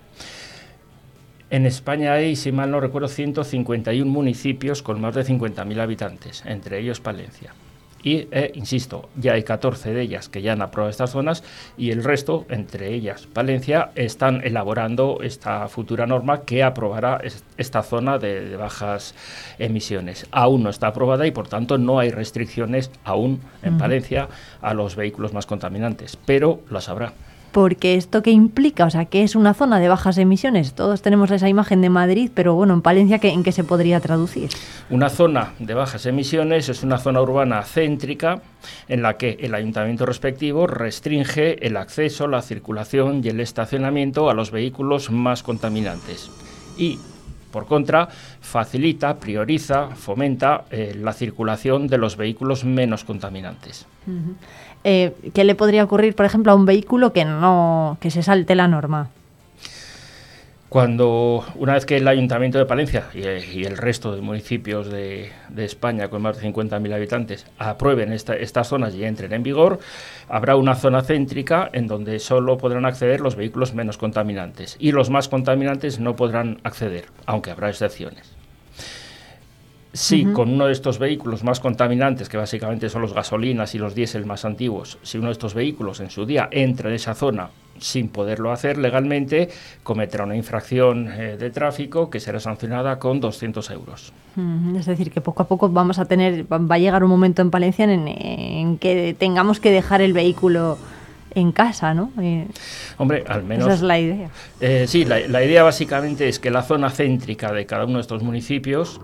En 1.50 1.66
España 1.66 2.15
hay, 2.15 2.34
si 2.34 2.50
mal 2.50 2.70
no 2.70 2.81
recuerdo, 2.81 3.06
151 3.06 4.10
municipios 4.10 4.82
con 4.82 5.00
más 5.00 5.15
de 5.15 5.24
50.000 5.24 5.81
habitantes, 5.81 6.42
entre 6.47 6.81
ellos 6.81 7.00
Palencia. 7.00 7.52
Y, 8.07 8.28
eh, 8.31 8.52
insisto, 8.55 9.09
ya 9.17 9.33
hay 9.33 9.43
14 9.43 9.93
de 9.93 10.01
ellas 10.01 10.28
que 10.28 10.41
ya 10.41 10.52
han 10.52 10.62
aprobado 10.62 10.91
estas 10.91 11.10
zonas 11.10 11.43
y 11.76 11.91
el 11.91 12.05
resto, 12.05 12.47
entre 12.51 12.94
ellas 12.94 13.26
Palencia, 13.26 13.91
están 13.97 14.43
elaborando 14.44 15.18
esta 15.25 15.67
futura 15.67 16.07
norma 16.07 16.43
que 16.43 16.62
aprobará 16.62 17.18
es- 17.25 17.43
esta 17.57 17.83
zona 17.83 18.18
de, 18.18 18.49
de 18.49 18.57
bajas 18.57 19.17
emisiones. 19.59 20.25
Aún 20.31 20.62
no 20.62 20.70
está 20.70 20.86
aprobada 20.86 21.26
y, 21.26 21.33
por 21.33 21.49
tanto, 21.49 21.78
no 21.78 21.99
hay 21.99 22.10
restricciones 22.10 22.93
aún 23.02 23.41
en. 23.65 23.76
Palencia 23.76 24.28
a 24.62 24.73
los 24.73 24.94
vehículos 24.94 25.33
más 25.33 25.47
contaminantes, 25.47 26.17
pero 26.25 26.60
las 26.70 26.89
habrá. 26.89 27.12
Porque 27.57 27.94
esto 27.94 28.23
que 28.23 28.31
implica, 28.33 28.85
o 28.85 28.91
sea, 28.91 29.07
que 29.07 29.23
es 29.23 29.35
una 29.35 29.55
zona 29.55 29.81
de 29.81 29.89
bajas 29.89 30.18
emisiones. 30.18 30.75
Todos 30.75 31.01
tenemos 31.01 31.31
esa 31.31 31.49
imagen 31.49 31.81
de 31.81 31.89
Madrid, 31.89 32.31
pero 32.35 32.55
bueno, 32.55 32.75
en 32.75 32.83
Palencia, 32.83 33.18
¿qué- 33.18 33.31
¿en 33.31 33.43
qué 33.43 33.51
se 33.51 33.65
podría 33.65 33.99
traducir? 33.99 34.51
Una 34.91 35.09
zona 35.09 35.55
de 35.59 35.73
bajas 35.73 36.05
emisiones 36.05 36.68
es 36.68 36.83
una 36.83 36.99
zona 36.99 37.23
urbana 37.23 37.62
céntrica 37.62 38.43
en 38.89 39.01
la 39.01 39.17
que 39.17 39.39
el 39.41 39.55
ayuntamiento 39.55 40.05
respectivo 40.05 40.67
restringe 40.67 41.67
el 41.67 41.78
acceso, 41.78 42.28
la 42.28 42.43
circulación 42.43 43.23
y 43.25 43.28
el 43.28 43.41
estacionamiento 43.41 44.28
a 44.28 44.35
los 44.35 44.51
vehículos 44.51 45.10
más 45.10 45.43
contaminantes. 45.43 46.31
Y, 46.76 46.99
por 47.51 47.65
contra, 47.65 48.10
facilita, 48.43 49.17
prioriza, 49.18 49.89
fomenta 49.97 50.65
eh, 50.70 50.94
la 51.01 51.15
circulación 51.15 51.86
de 51.86 51.97
los 51.97 52.18
vehículos 52.18 52.65
menos 52.67 53.05
contaminantes. 53.05 53.86
Eh, 54.89 55.12
¿Qué 55.34 55.42
le 55.42 55.56
podría 55.56 55.82
ocurrir, 55.82 56.15
por 56.15 56.26
ejemplo, 56.26 56.52
a 56.52 56.55
un 56.55 56.65
vehículo 56.65 57.12
que 57.12 57.24
no 57.24 57.98
que 58.00 58.12
se 58.12 58.23
salte 58.23 58.55
la 58.55 58.68
norma? 58.68 59.10
Cuando 60.68 61.44
una 61.56 61.74
vez 61.74 61.86
que 61.86 61.97
el 61.97 62.06
Ayuntamiento 62.06 62.58
de 62.58 62.66
Palencia 62.66 63.06
y, 63.12 63.65
el 63.65 63.76
resto 63.76 64.15
de 64.15 64.20
municipios 64.20 64.89
de, 64.89 65.32
de 65.48 65.65
España 65.65 66.06
con 66.08 66.23
más 66.23 66.36
de 66.36 66.42
50.000 66.52 66.92
habitantes 66.94 67.47
aprueben 67.58 68.12
esta- 68.12 68.36
estas 68.36 68.68
zonas 68.68 68.94
y 68.94 69.05
entren 69.05 69.32
en 69.32 69.42
vigor, 69.42 69.81
habrá 70.28 70.55
una 70.55 70.76
zona 70.76 71.02
céntrica 71.02 71.68
en 71.73 71.89
donde 71.89 72.20
solo 72.20 72.56
podrán 72.56 72.84
acceder 72.84 73.20
los 73.20 73.34
vehículos 73.34 73.74
menos 73.74 73.98
contaminantes 73.98 74.76
y 74.78 74.92
los 74.92 75.10
más 75.10 75.28
contaminantes 75.28 75.98
no 75.98 76.15
podrán 76.15 76.58
acceder, 76.62 77.06
aunque 77.26 77.50
habrá 77.50 77.70
excepciones. 77.70 78.35
Si 79.97 80.25
Ujú. 80.26 80.33
con 80.34 80.50
uno 80.52 80.66
de 80.66 80.73
estos 80.73 80.99
vehículos 80.99 81.42
más 81.42 81.58
contaminantes, 81.58 82.28
que 82.28 82.36
básicamente 82.36 82.91
son 82.91 83.00
los 83.00 83.15
gasolinas 83.15 83.75
y 83.75 83.78
los 83.78 83.94
diésel 83.94 84.26
más 84.26 84.44
antiguos, 84.44 84.99
si 85.02 85.16
uno 85.16 85.28
de 85.28 85.33
estos 85.33 85.55
vehículos 85.55 86.00
en 86.00 86.10
su 86.10 86.26
día 86.26 86.49
entra 86.52 86.91
en 86.91 86.97
esa 86.97 87.15
zona 87.15 87.49
sin 87.78 88.08
poderlo 88.08 88.52
hacer 88.52 88.76
legalmente, 88.76 89.49
cometerá 89.83 90.25
una 90.25 90.36
infracción 90.36 91.08
eh, 91.08 91.36
de 91.39 91.50
tráfico 91.50 92.10
que 92.10 92.20
será 92.20 92.41
sancionada 92.41 92.99
con 92.99 93.20
200 93.20 93.70
euros. 93.70 94.12
Es 94.78 94.84
decir, 94.86 95.10
que 95.10 95.23
poco 95.23 95.42
a 95.42 95.49
poco 95.49 95.68
vamos 95.70 95.99
a 95.99 96.05
tener, 96.05 96.44
va 96.50 96.58
va 96.58 96.75
a 96.75 96.78
llegar 96.78 97.02
un 97.02 97.10
momento 97.10 97.41
en 97.41 97.50
Palencia 97.50 97.84
en, 97.84 98.07
en 98.08 98.76
que 98.78 99.15
tengamos 99.18 99.60
que 99.60 99.70
dejar 99.70 100.02
el 100.02 100.12
vehículo 100.12 100.76
en 101.34 101.52
casa, 101.52 101.92
¿no? 101.92 102.10
Eh, 102.20 102.47
Hombre, 102.97 103.23
al 103.28 103.44
menos... 103.44 103.66
Esa 103.66 103.75
es 103.75 103.83
la 103.83 103.99
idea. 103.99 104.31
Eh, 104.60 104.86
sí, 104.89 105.05
la, 105.05 105.20
la 105.28 105.44
idea 105.44 105.62
básicamente 105.62 106.28
es 106.28 106.39
que 106.39 106.50
la 106.50 106.62
zona 106.62 106.89
céntrica 106.89 107.52
de 107.52 107.66
cada 107.66 107.84
uno 107.84 107.97
de 107.97 108.00
estos 108.00 108.23
municipios 108.23 109.02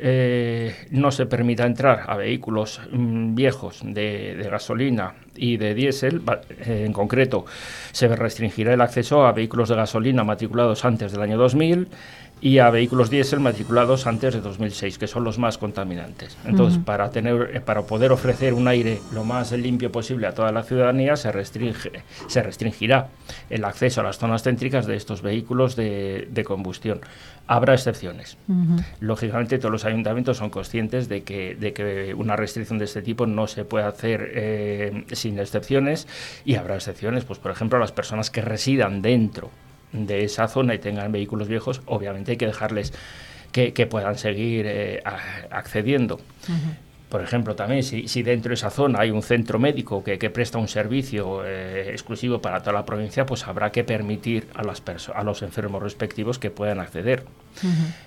eh, 0.00 0.86
no 0.90 1.10
se 1.10 1.26
permita 1.26 1.66
entrar 1.66 2.04
a 2.06 2.16
vehículos 2.16 2.80
mm, 2.92 3.34
viejos 3.34 3.80
de, 3.82 4.46
gasolina 4.50 5.14
y 5.34 5.56
de 5.56 5.74
diésel. 5.74 6.22
Eh, 6.50 6.84
en 6.86 6.92
concreto, 6.92 7.44
se 7.92 8.08
restringirá 8.08 8.74
el 8.74 8.80
acceso 8.80 9.26
a 9.26 9.32
vehículos 9.32 9.68
de 9.68 9.76
gasolina 9.76 10.22
matriculados 10.24 10.84
antes 10.84 11.12
del 11.12 11.22
año 11.22 11.36
2000 11.36 11.88
y 12.40 12.58
a 12.58 12.70
vehículos 12.70 13.10
diésel 13.10 13.40
matriculados 13.40 14.06
antes 14.06 14.34
de 14.34 14.40
2006, 14.40 14.98
que 14.98 15.06
son 15.06 15.24
los 15.24 15.38
más 15.38 15.58
contaminantes. 15.58 16.36
Entonces, 16.44 16.76
Ujú. 16.76 16.84
para, 16.84 17.10
tener, 17.10 17.50
eh, 17.54 17.60
para 17.60 17.82
poder 17.82 18.12
ofrecer 18.12 18.54
un 18.54 18.68
aire 18.68 19.00
lo 19.12 19.24
más 19.24 19.52
limpio 19.52 19.90
posible 19.90 20.26
a 20.26 20.32
toda 20.34 20.52
la 20.52 20.62
ciudadanía, 20.62 21.16
se, 21.16 21.32
restringe, 21.32 21.90
se 22.26 22.42
restringirá 22.42 23.08
el 23.50 23.64
acceso 23.64 24.00
a 24.00 24.04
las 24.04 24.18
zonas 24.18 24.42
céntricas 24.42 24.86
de 24.86 24.96
estos 24.96 25.22
vehículos 25.22 25.74
de, 25.76 26.28
de 26.30 26.44
combustión. 26.44 27.00
Habrá 27.46 27.74
excepciones. 27.74 28.36
Ujú. 28.46 28.82
Lógicamente, 29.00 29.58
todos 29.58 29.72
los 29.72 29.84
ayuntamientos 29.84 30.36
son 30.36 30.50
conscientes 30.50 31.08
de 31.08 31.22
que, 31.22 31.54
de 31.54 31.72
que 31.72 32.14
una 32.14 32.36
restricción 32.36 32.78
de 32.78 32.84
este 32.84 33.02
tipo 33.02 33.26
no 33.26 33.46
se 33.46 33.64
puede 33.64 33.86
hacer 33.86 34.32
eh, 34.34 35.04
sin 35.12 35.38
excepciones 35.38 36.06
y 36.44 36.56
habrá 36.56 36.74
excepciones, 36.76 37.24
pues 37.24 37.38
por 37.38 37.50
ejemplo, 37.50 37.78
a 37.78 37.80
las 37.80 37.92
personas 37.92 38.30
que 38.30 38.42
residan 38.42 39.02
dentro 39.02 39.50
de 39.92 40.24
esa 40.24 40.48
zona 40.48 40.74
y 40.74 40.78
tengan 40.78 41.12
vehículos 41.12 41.48
viejos, 41.48 41.80
obviamente 41.86 42.32
hay 42.32 42.36
que 42.36 42.46
dejarles 42.46 42.92
que, 43.52 43.72
que 43.72 43.86
puedan 43.86 44.18
seguir 44.18 44.66
eh, 44.66 45.02
accediendo. 45.50 46.20
Por 47.08 47.22
ejemplo, 47.22 47.56
también 47.56 47.82
si, 47.82 48.06
si 48.06 48.22
dentro 48.22 48.50
de 48.50 48.56
esa 48.56 48.68
zona 48.68 49.00
hay 49.00 49.10
un 49.10 49.22
centro 49.22 49.58
médico 49.58 50.04
que, 50.04 50.18
que 50.18 50.28
presta 50.28 50.58
un 50.58 50.68
servicio 50.68 51.42
eh, 51.42 51.90
exclusivo 51.90 52.42
para 52.42 52.60
toda 52.60 52.74
la 52.74 52.84
provincia, 52.84 53.24
pues 53.24 53.46
habrá 53.46 53.72
que 53.72 53.82
permitir 53.82 54.46
a, 54.54 54.62
las 54.62 54.82
a 55.14 55.22
los 55.22 55.40
enfermos 55.40 55.82
respectivos 55.82 56.38
que 56.38 56.50
puedan 56.50 56.80
acceder. 56.80 57.24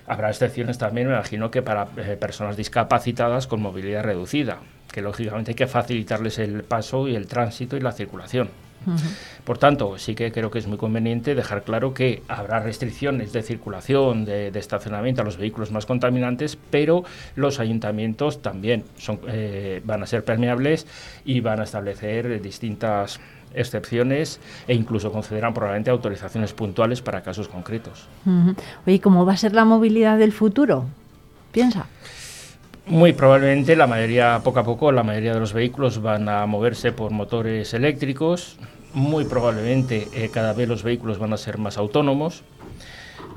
Habrá 0.06 0.30
excepciones 0.30 0.78
también, 0.78 1.08
me 1.08 1.14
imagino, 1.14 1.50
que 1.50 1.62
para 1.62 1.88
eh, 1.96 2.16
personas 2.16 2.56
discapacitadas 2.56 3.48
con 3.48 3.60
movilidad 3.60 4.04
reducida, 4.04 4.58
que 4.92 5.02
lógicamente 5.02 5.50
hay 5.50 5.56
que 5.56 5.66
facilitarles 5.66 6.38
el 6.38 6.62
paso 6.62 7.08
y 7.08 7.16
el 7.16 7.26
tránsito 7.26 7.76
y 7.76 7.80
la 7.80 7.90
circulación. 7.90 8.50
Por 9.44 9.58
tanto, 9.58 9.98
sí 9.98 10.14
que 10.14 10.30
creo 10.30 10.50
que 10.50 10.58
es 10.58 10.66
muy 10.66 10.78
conveniente 10.78 11.34
dejar 11.34 11.62
claro 11.62 11.94
que 11.94 12.22
habrá 12.28 12.60
restricciones 12.60 13.32
de 13.32 13.42
circulación, 13.42 14.24
de, 14.24 14.50
de 14.50 14.58
estacionamiento 14.58 15.22
a 15.22 15.24
los 15.24 15.36
vehículos 15.36 15.70
más 15.70 15.86
contaminantes, 15.86 16.56
pero 16.70 17.04
los 17.34 17.58
ayuntamientos 17.58 18.40
también 18.40 18.84
son, 18.98 19.20
eh, 19.28 19.80
van 19.84 20.02
a 20.02 20.06
ser 20.06 20.24
permeables 20.24 20.86
y 21.24 21.40
van 21.40 21.60
a 21.60 21.64
establecer 21.64 22.40
distintas 22.40 23.20
excepciones 23.54 24.40
e 24.66 24.74
incluso 24.74 25.12
concederán 25.12 25.54
probablemente 25.54 25.90
autorizaciones 25.90 26.52
puntuales 26.52 27.02
para 27.02 27.22
casos 27.22 27.48
concretos. 27.48 28.06
Ujú. 28.24 28.54
Oye, 28.86 29.00
¿cómo 29.00 29.26
va 29.26 29.34
a 29.34 29.36
ser 29.36 29.54
la 29.54 29.64
movilidad 29.64 30.18
del 30.18 30.32
futuro? 30.32 30.86
Piensa. 31.50 31.86
Muy 32.86 33.12
probablemente 33.12 33.76
la 33.76 33.86
mayoría, 33.86 34.40
poco 34.42 34.58
a 34.58 34.64
poco, 34.64 34.90
la 34.90 35.04
mayoría 35.04 35.34
de 35.34 35.40
los 35.40 35.52
vehículos 35.52 36.02
van 36.02 36.28
a 36.28 36.46
moverse 36.46 36.90
por 36.92 37.12
motores 37.12 37.74
eléctricos. 37.74 38.58
Muy 38.94 39.24
probablemente 39.24 40.08
eh, 40.12 40.30
cada 40.32 40.52
vez 40.52 40.68
los 40.68 40.82
vehículos 40.82 41.18
van 41.18 41.32
a 41.32 41.36
ser 41.36 41.58
más 41.58 41.78
autónomos 41.78 42.42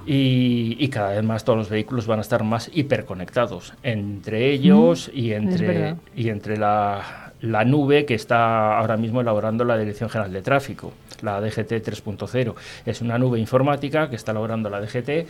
y, 0.05 0.75
y 0.79 0.89
cada 0.89 1.11
vez 1.11 1.23
más 1.23 1.45
todos 1.45 1.57
los 1.57 1.69
vehículos 1.69 2.07
van 2.07 2.19
a 2.19 2.21
estar 2.21 2.43
más 2.43 2.69
hiperconectados 2.73 3.73
entre 3.81 4.51
ellos 4.51 5.09
y 5.13 5.31
entre, 5.31 5.95
y 6.15 6.29
entre 6.29 6.57
la, 6.57 7.31
la 7.41 7.63
nube 7.63 8.05
que 8.05 8.13
está 8.15 8.77
ahora 8.77 8.97
mismo 8.97 9.21
elaborando 9.21 9.63
la 9.63 9.77
Dirección 9.77 10.09
General 10.09 10.31
de 10.31 10.41
Tráfico, 10.41 10.93
la 11.21 11.39
DGT 11.41 11.71
3.0. 11.71 12.53
Es 12.85 13.01
una 13.01 13.17
nube 13.17 13.39
informática 13.39 14.09
que 14.09 14.15
está 14.15 14.31
elaborando 14.31 14.69
la 14.69 14.81
DGT, 14.81 15.27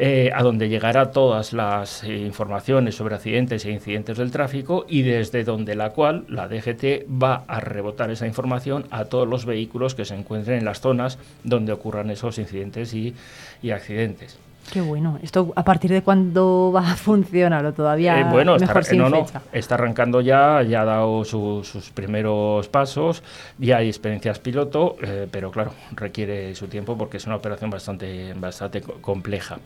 eh, 0.00 0.30
a 0.32 0.44
donde 0.44 0.68
llegará 0.68 1.10
todas 1.10 1.52
las 1.52 2.04
eh, 2.04 2.16
informaciones 2.18 2.94
sobre 2.94 3.16
accidentes 3.16 3.64
e 3.64 3.72
incidentes 3.72 4.16
del 4.16 4.30
tráfico 4.30 4.86
y 4.88 5.02
desde 5.02 5.42
donde 5.42 5.74
la 5.74 5.90
cual 5.90 6.24
la 6.28 6.46
DGT 6.46 7.08
va 7.10 7.42
a 7.48 7.58
rebotar 7.58 8.08
esa 8.12 8.28
información 8.28 8.86
a 8.92 9.06
todos 9.06 9.26
los 9.26 9.44
vehículos 9.44 9.96
que 9.96 10.04
se 10.04 10.14
encuentren 10.14 10.58
en 10.58 10.64
las 10.64 10.80
zonas 10.80 11.18
donde 11.42 11.72
ocurran 11.72 12.10
esos 12.10 12.38
incidentes 12.38 12.94
y, 12.94 13.12
y 13.60 13.72
accidentes. 13.72 14.38
Qué 14.72 14.80
bueno. 14.80 15.18
¿Esto 15.22 15.52
a 15.56 15.64
partir 15.64 15.90
de 15.90 16.02
cuándo 16.02 16.70
va 16.74 16.92
a 16.92 16.96
funcionar 16.96 17.64
o 17.64 17.72
todavía 17.72 18.20
Eh, 18.20 18.24
bueno, 18.30 18.54
está, 18.56 18.66
mejor 18.66 18.84
sin 18.84 18.98
no, 18.98 19.06
está 19.52 19.74
arrancando 19.76 20.20
ya, 20.20 20.62
ya 20.62 20.82
ha 20.82 20.84
dado 20.84 21.24
su- 21.24 21.62
sus 21.64 21.90
primeros 21.90 22.68
pasos, 22.68 23.22
ya 23.58 23.78
hay 23.78 23.88
experiencias 23.88 24.38
piloto, 24.38 24.96
eh, 25.02 25.26
pero 25.30 25.50
claro, 25.50 25.72
requiere 25.92 26.54
su 26.54 26.68
tiempo 26.68 26.98
porque 26.98 27.16
es 27.16 27.26
una 27.26 27.36
operación 27.36 27.70
bastante, 27.70 28.34
bastante 28.34 28.82
co- 28.82 28.94
compleja. 29.00 29.58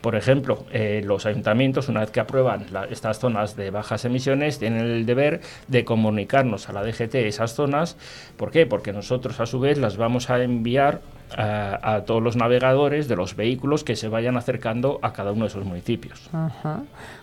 Por 0.00 0.16
ejemplo, 0.16 0.64
eh, 0.72 1.02
los 1.04 1.24
ayuntamientos, 1.26 1.88
una 1.88 2.00
vez 2.00 2.10
que 2.10 2.20
aprueban 2.20 2.66
la- 2.72 2.84
estas 2.86 3.18
zonas 3.20 3.54
de 3.56 3.70
bajas 3.70 4.04
emisiones, 4.04 4.58
tienen 4.58 4.80
el 4.86 5.06
deber 5.06 5.40
de 5.68 5.84
comunicarnos 5.84 6.68
a 6.68 6.72
la 6.72 6.82
DGT 6.82 7.28
esas 7.28 7.54
zonas. 7.54 7.96
¿Por 8.36 8.50
qué? 8.50 8.66
Porque 8.66 8.92
nosotros 8.92 9.38
a 9.40 9.46
su 9.46 9.60
vez 9.60 9.78
las 9.78 9.96
vamos 9.96 10.30
a 10.30 10.42
enviar 10.42 11.00
a, 11.36 12.02
todos 12.06 12.22
los 12.22 12.36
navegadores 12.36 13.08
de 13.08 13.16
los 13.16 13.36
vehículos 13.36 13.84
que 13.84 13.96
se 13.96 14.08
vayan 14.08 14.36
acercando 14.36 14.98
a 15.02 15.12
cada 15.12 15.32
uno 15.32 15.42
de 15.42 15.48
esos 15.48 15.64
municipios. 15.64 16.30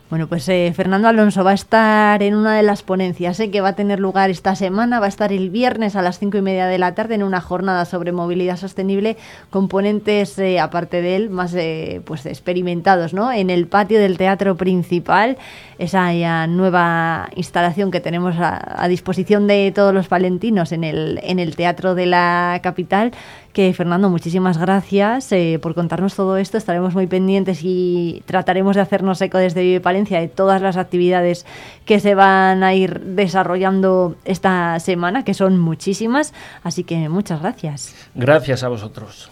Bueno, 0.08 0.28
pues 0.28 0.48
eh, 0.50 0.72
Fernando 0.76 1.08
Alonso 1.08 1.44
va 1.44 1.50
a 1.50 1.56
estar 1.56 2.22
en 2.22 2.36
una 2.36 2.56
de 2.56 2.62
las 2.62 2.84
ponencias 2.84 3.40
eh, 3.40 3.50
que 3.50 3.60
va 3.60 3.70
a 3.70 3.76
tener 3.76 4.00
lugar 4.00 4.30
esta 4.30 4.56
semana. 4.56 5.00
Va 5.00 5.08
a 5.08 5.10
estar 5.10 5.34
el 5.34 5.50
viernes 5.50 5.96
a 5.96 6.04
las 6.04 6.20
cinco 6.20 6.38
y 6.38 6.44
media 6.44 6.68
de 6.68 6.78
la 6.78 6.94
tarde 6.94 7.16
en 7.16 7.24
una 7.24 7.42
jornada 7.42 7.86
sobre 7.86 8.12
movilidad 8.12 8.56
sostenible 8.58 9.18
con 9.50 9.68
ponentes, 9.68 10.38
eh, 10.38 10.60
aparte 10.60 11.02
de 11.02 11.16
él, 11.16 11.32
más 11.32 11.56
eh, 11.56 12.02
pues 12.06 12.28
experimentados, 12.28 13.16
¿no? 13.16 13.32
En 13.32 13.50
el 13.50 13.66
patio 13.66 14.00
del 14.00 14.20
teatro 14.20 14.56
principal, 14.56 15.38
esa 15.80 16.46
nueva 16.46 17.30
instalación 17.36 17.90
que 17.90 18.00
tenemos 18.00 18.36
a, 18.38 18.84
a 18.84 18.88
disposición 18.88 19.48
de 19.48 19.72
todos 19.74 19.92
los 19.92 20.08
palentinos 20.08 20.72
en 20.72 20.84
el, 20.84 21.20
en 21.24 21.40
el 21.40 21.56
teatro 21.56 21.96
de 21.96 22.06
la 22.06 22.60
capital 22.62 23.12
Que 23.56 23.74
Fernando, 23.74 24.10
muchísimas 24.10 24.58
gracias 24.58 25.32
eh, 25.32 25.60
por 25.62 25.76
contarnos 25.76 26.14
todo 26.14 26.36
esto. 26.36 26.58
Estaremos 26.58 26.94
muy 26.94 27.08
pendientes 27.08 27.62
y 27.64 28.22
trataremos 28.26 28.76
de 28.76 28.82
hacernos 28.82 29.22
eco 29.22 29.38
desde 29.38 29.62
Vive 29.62 29.80
De 29.96 30.28
todas 30.28 30.62
las 30.62 30.78
actividades 30.78 31.46
que 31.86 32.00
se 32.00 32.16
van 32.16 32.64
a 32.64 32.74
ir 32.74 33.00
desarrollando 33.00 34.16
esta 34.26 34.80
semana, 34.80 35.24
que 35.24 35.34
son 35.34 35.58
muchísimas. 35.58 36.34
Así 36.64 36.84
que 36.84 37.08
muchas 37.10 37.42
gracias. 37.42 37.96
Gracias 38.14 38.64
a 38.64 38.68
vosotros. 38.68 39.32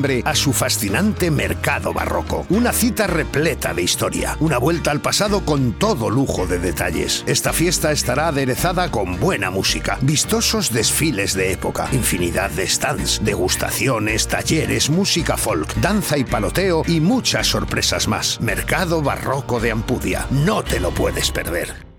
a 0.25 0.35
su 0.35 0.51
fascinante 0.51 1.29
mercado 1.29 1.93
barroco. 1.93 2.45
Una 2.49 2.73
cita 2.73 3.05
repleta 3.05 3.73
de 3.73 3.83
historia, 3.83 4.35
una 4.39 4.57
vuelta 4.57 4.89
al 4.89 4.99
pasado 4.99 5.45
con 5.45 5.73
todo 5.73 6.09
lujo 6.09 6.47
de 6.47 6.57
detalles. 6.57 7.23
Esta 7.27 7.53
fiesta 7.53 7.91
estará 7.91 8.29
aderezada 8.29 8.89
con 8.89 9.19
buena 9.19 9.51
música, 9.51 9.99
vistosos 10.01 10.73
desfiles 10.73 11.33
de 11.33 11.51
época, 11.51 11.87
infinidad 11.91 12.49
de 12.49 12.67
stands, 12.67 13.21
degustaciones, 13.23 14.27
talleres, 14.27 14.89
música 14.89 15.37
folk, 15.37 15.73
danza 15.75 16.17
y 16.17 16.23
paloteo 16.23 16.83
y 16.87 16.99
muchas 16.99 17.47
sorpresas 17.47 18.07
más. 18.07 18.41
Mercado 18.41 19.01
barroco 19.01 19.59
de 19.59 19.71
Ampudia. 19.71 20.25
No 20.31 20.63
te 20.63 20.79
lo 20.79 20.91
puedes 20.91 21.29
perder. 21.31 21.91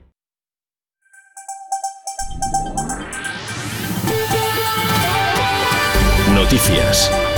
Noticias. 6.34 7.31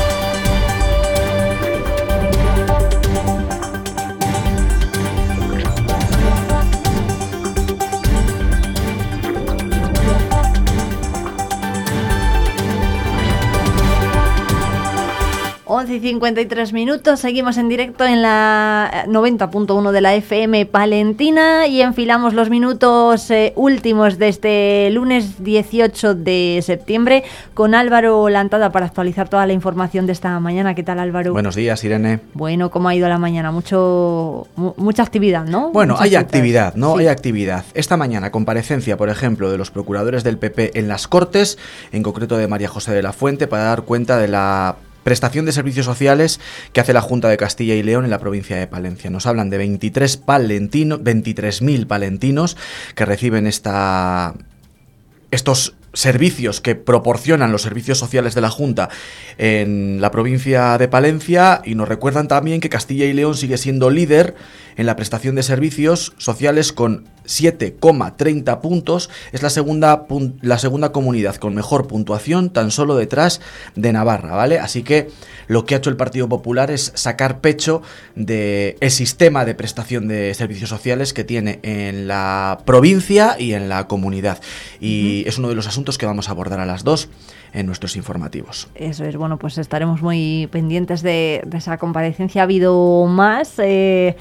Once 15.76 15.92
y 15.96 15.98
53 15.98 16.72
minutos, 16.72 17.18
seguimos 17.18 17.56
en 17.56 17.68
directo 17.68 18.04
en 18.04 18.22
la 18.22 18.88
eh, 19.06 19.08
90.1 19.08 19.90
de 19.90 20.00
la 20.00 20.14
FM 20.14 20.66
Palentina 20.66 21.66
y 21.66 21.80
enfilamos 21.82 22.32
los 22.32 22.48
minutos 22.48 23.28
eh, 23.32 23.52
últimos 23.56 24.16
de 24.20 24.28
este 24.28 24.88
lunes 24.92 25.42
18 25.42 26.14
de 26.14 26.60
septiembre 26.62 27.24
con 27.54 27.74
Álvaro 27.74 28.28
Lantada 28.28 28.70
para 28.70 28.86
actualizar 28.86 29.28
toda 29.28 29.48
la 29.48 29.52
información 29.52 30.06
de 30.06 30.12
esta 30.12 30.38
mañana. 30.38 30.76
¿Qué 30.76 30.84
tal 30.84 31.00
Álvaro? 31.00 31.32
Buenos 31.32 31.56
días, 31.56 31.82
Irene. 31.82 32.20
Bueno, 32.34 32.70
¿cómo 32.70 32.88
ha 32.88 32.94
ido 32.94 33.08
la 33.08 33.18
mañana? 33.18 33.50
Mucho, 33.50 34.46
mu- 34.54 34.74
mucha 34.76 35.02
actividad, 35.02 35.44
¿no? 35.44 35.72
Bueno, 35.72 35.94
Muchas 35.94 36.04
hay 36.04 36.10
citas. 36.10 36.22
actividad, 36.24 36.74
¿no? 36.76 36.92
Sí. 36.94 37.00
Hay 37.00 37.08
actividad. 37.08 37.64
Esta 37.74 37.96
mañana, 37.96 38.30
comparecencia, 38.30 38.96
por 38.96 39.08
ejemplo, 39.08 39.50
de 39.50 39.58
los 39.58 39.72
procuradores 39.72 40.22
del 40.22 40.38
PP 40.38 40.78
en 40.78 40.86
las 40.86 41.08
Cortes, 41.08 41.58
en 41.90 42.04
concreto 42.04 42.36
de 42.36 42.46
María 42.46 42.68
José 42.68 42.92
de 42.92 43.02
la 43.02 43.12
Fuente, 43.12 43.48
para 43.48 43.64
dar 43.64 43.82
cuenta 43.82 44.18
de 44.18 44.28
la 44.28 44.76
prestación 45.04 45.44
de 45.44 45.52
servicios 45.52 45.86
sociales 45.86 46.40
que 46.72 46.80
hace 46.80 46.92
la 46.92 47.00
Junta 47.00 47.28
de 47.28 47.36
Castilla 47.36 47.74
y 47.74 47.82
León 47.82 48.04
en 48.04 48.10
la 48.10 48.18
provincia 48.18 48.56
de 48.56 48.66
Palencia. 48.66 49.10
Nos 49.10 49.26
hablan 49.26 49.50
de 49.50 49.58
23 49.58 50.16
palentinos, 50.16 51.00
23.000 51.00 51.86
palentinos 51.86 52.56
que 52.96 53.04
reciben 53.04 53.46
esta 53.46 54.34
estos 55.30 55.74
servicios 55.94 56.60
que 56.60 56.74
proporcionan 56.74 57.52
los 57.52 57.62
servicios 57.62 57.98
sociales 57.98 58.34
de 58.34 58.40
la 58.40 58.50
Junta 58.50 58.88
en 59.38 60.00
la 60.00 60.10
provincia 60.10 60.76
de 60.76 60.88
Palencia 60.88 61.62
y 61.64 61.76
nos 61.76 61.88
recuerdan 61.88 62.28
también 62.28 62.60
que 62.60 62.68
Castilla 62.68 63.06
y 63.06 63.12
León 63.12 63.36
sigue 63.36 63.56
siendo 63.56 63.90
líder 63.90 64.34
en 64.76 64.86
la 64.86 64.96
prestación 64.96 65.34
de 65.34 65.42
servicios 65.42 66.14
sociales 66.18 66.72
con 66.72 67.08
7,30 67.26 68.60
puntos. 68.60 69.10
Es 69.32 69.42
la 69.42 69.50
segunda, 69.50 70.06
la 70.40 70.58
segunda 70.58 70.92
comunidad 70.92 71.36
con 71.36 71.54
mejor 71.54 71.86
puntuación, 71.86 72.50
tan 72.50 72.70
solo 72.70 72.96
detrás 72.96 73.40
de 73.74 73.92
Navarra, 73.92 74.34
¿vale? 74.34 74.58
Así 74.58 74.82
que 74.82 75.08
lo 75.46 75.64
que 75.64 75.74
ha 75.74 75.78
hecho 75.78 75.90
el 75.90 75.96
Partido 75.96 76.28
Popular 76.28 76.70
es 76.70 76.92
sacar 76.94 77.40
pecho 77.40 77.82
del 78.14 78.76
sistema 78.90 79.44
de 79.44 79.54
prestación 79.54 80.08
de 80.08 80.34
servicios 80.34 80.70
sociales 80.70 81.12
que 81.12 81.24
tiene 81.24 81.60
en 81.62 82.06
la 82.08 82.58
provincia 82.64 83.36
y 83.38 83.54
en 83.54 83.68
la 83.68 83.86
comunidad. 83.86 84.40
Y 84.80 85.24
es 85.26 85.38
uno 85.38 85.48
de 85.48 85.54
los 85.54 85.66
asuntos 85.66 85.98
que 85.98 86.06
vamos 86.06 86.28
a 86.28 86.32
abordar 86.32 86.60
a 86.60 86.66
las 86.66 86.84
dos 86.84 87.08
en 87.52 87.66
nuestros 87.66 87.96
informativos. 87.96 88.68
Eso 88.74 89.04
es, 89.04 89.16
bueno, 89.16 89.38
pues 89.38 89.58
estaremos 89.58 90.02
muy 90.02 90.48
pendientes 90.50 91.02
de, 91.02 91.42
de 91.46 91.58
esa 91.58 91.78
comparecencia. 91.78 92.42
Ha 92.42 92.44
habido 92.44 93.06
más 93.06 93.54
eh, 93.58 94.16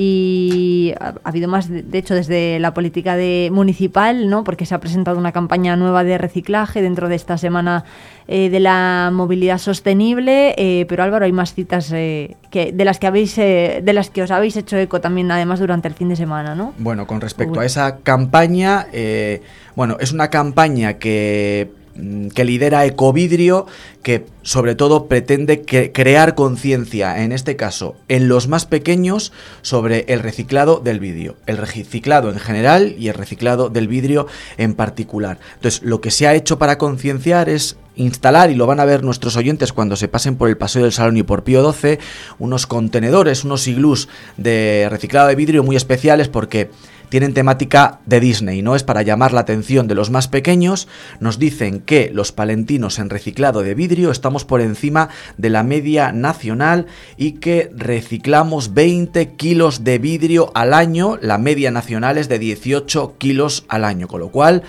y 0.00 0.94
ha, 1.00 1.08
ha 1.08 1.28
habido 1.28 1.48
más, 1.48 1.68
de, 1.68 1.82
de 1.82 1.98
hecho, 1.98 2.14
desde 2.14 2.60
la 2.60 2.72
política 2.72 3.16
de 3.16 3.50
municipal, 3.52 4.30
¿no? 4.30 4.44
Porque 4.44 4.64
se 4.64 4.76
ha 4.76 4.78
presentado 4.78 5.18
una 5.18 5.32
campaña 5.32 5.74
nueva 5.74 6.04
de 6.04 6.16
reciclaje 6.18 6.82
dentro 6.82 7.08
de 7.08 7.16
esta 7.16 7.36
semana 7.36 7.84
eh, 8.28 8.48
de 8.48 8.60
la 8.60 9.10
movilidad 9.12 9.58
sostenible. 9.58 10.54
eh, 10.56 10.86
pero 10.88 11.02
Álvaro, 11.02 11.24
hay 11.24 11.32
más 11.32 11.52
citas 11.52 11.90
eh, 11.92 12.36
que 12.52 12.70
de 12.70 12.84
las 12.84 13.00
que 13.00 13.08
habéis, 13.08 13.36
eh, 13.38 13.80
de 13.82 13.92
las 13.92 14.08
que 14.08 14.22
os 14.22 14.30
habéis 14.30 14.56
hecho 14.56 14.76
eco 14.76 15.00
también, 15.00 15.32
además 15.32 15.58
durante 15.58 15.88
el 15.88 15.94
fin 15.94 16.10
de 16.10 16.14
semana, 16.14 16.54
¿no? 16.54 16.74
Bueno, 16.78 17.04
con 17.08 17.20
respecto 17.20 17.58
Uy. 17.58 17.64
a 17.64 17.66
esa 17.66 17.96
campaña, 17.96 18.86
eh, 18.92 19.42
bueno, 19.74 19.96
es 19.98 20.12
una 20.12 20.30
campaña 20.30 20.94
que, 20.94 21.72
que 22.34 22.44
lidera 22.44 22.84
Ecovidrio, 22.84 23.66
que 24.02 24.26
sobre 24.42 24.74
todo 24.74 25.06
pretende 25.06 25.62
crear 25.62 26.34
conciencia, 26.34 27.22
en 27.22 27.32
este 27.32 27.56
caso, 27.56 27.96
en 28.08 28.28
los 28.28 28.48
más 28.48 28.66
pequeños, 28.66 29.32
sobre 29.62 30.04
el 30.08 30.20
reciclado 30.20 30.80
del 30.80 31.00
vidrio. 31.00 31.36
El 31.46 31.56
reciclado 31.56 32.30
en 32.30 32.38
general 32.38 32.94
y 32.98 33.08
el 33.08 33.14
reciclado 33.14 33.68
del 33.68 33.88
vidrio 33.88 34.26
en 34.56 34.74
particular. 34.74 35.38
Entonces, 35.56 35.82
lo 35.82 36.00
que 36.00 36.10
se 36.10 36.26
ha 36.26 36.34
hecho 36.34 36.58
para 36.58 36.78
concienciar 36.78 37.48
es 37.48 37.76
instalar, 37.96 38.50
y 38.50 38.54
lo 38.54 38.66
van 38.66 38.80
a 38.80 38.84
ver 38.84 39.02
nuestros 39.02 39.36
oyentes 39.36 39.72
cuando 39.72 39.96
se 39.96 40.08
pasen 40.08 40.36
por 40.36 40.48
el 40.48 40.56
Paseo 40.56 40.84
del 40.84 40.92
Salón 40.92 41.16
y 41.16 41.24
por 41.24 41.42
Pío 41.42 41.62
12, 41.62 41.98
unos 42.38 42.66
contenedores, 42.66 43.44
unos 43.44 43.66
iglús 43.66 44.08
de 44.36 44.86
reciclado 44.88 45.28
de 45.28 45.34
vidrio 45.34 45.64
muy 45.64 45.74
especiales 45.74 46.28
porque 46.28 46.70
tienen 47.08 47.34
temática 47.34 48.00
de 48.06 48.20
Disney, 48.20 48.62
¿no? 48.62 48.74
Es 48.74 48.82
para 48.82 49.02
llamar 49.02 49.32
la 49.32 49.40
atención 49.40 49.88
de 49.88 49.94
los 49.94 50.10
más 50.10 50.28
pequeños. 50.28 50.88
Nos 51.20 51.38
dicen 51.38 51.80
que 51.80 52.10
los 52.12 52.32
palentinos 52.32 52.98
en 52.98 53.10
reciclado 53.10 53.62
de 53.62 53.74
vidrio 53.74 54.10
estamos 54.10 54.44
por 54.44 54.60
encima 54.60 55.08
de 55.36 55.50
la 55.50 55.62
media 55.62 56.12
nacional 56.12 56.86
y 57.16 57.32
que 57.32 57.70
reciclamos 57.74 58.74
20 58.74 59.34
kilos 59.34 59.84
de 59.84 59.98
vidrio 59.98 60.50
al 60.54 60.74
año. 60.74 61.18
La 61.20 61.38
media 61.38 61.70
nacional 61.70 62.18
es 62.18 62.28
de 62.28 62.38
18 62.38 63.14
kilos 63.18 63.64
al 63.68 63.84
año, 63.84 64.08
con 64.08 64.20
lo 64.20 64.30
cual... 64.30 64.62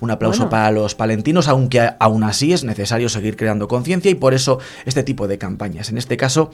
Un 0.00 0.10
aplauso 0.10 0.40
Bueno. 0.40 0.50
para 0.50 0.70
los 0.72 0.94
palentinos, 0.96 1.48
aunque 1.48 1.88
aún 1.98 2.24
así 2.24 2.52
es 2.52 2.64
necesario 2.64 3.08
seguir 3.08 3.36
creando 3.36 3.68
conciencia 3.68 4.10
y 4.10 4.14
por 4.16 4.34
eso 4.34 4.58
este 4.84 5.02
tipo 5.02 5.28
de 5.28 5.38
campañas. 5.38 5.88
En 5.88 5.96
este 5.96 6.16
caso, 6.16 6.50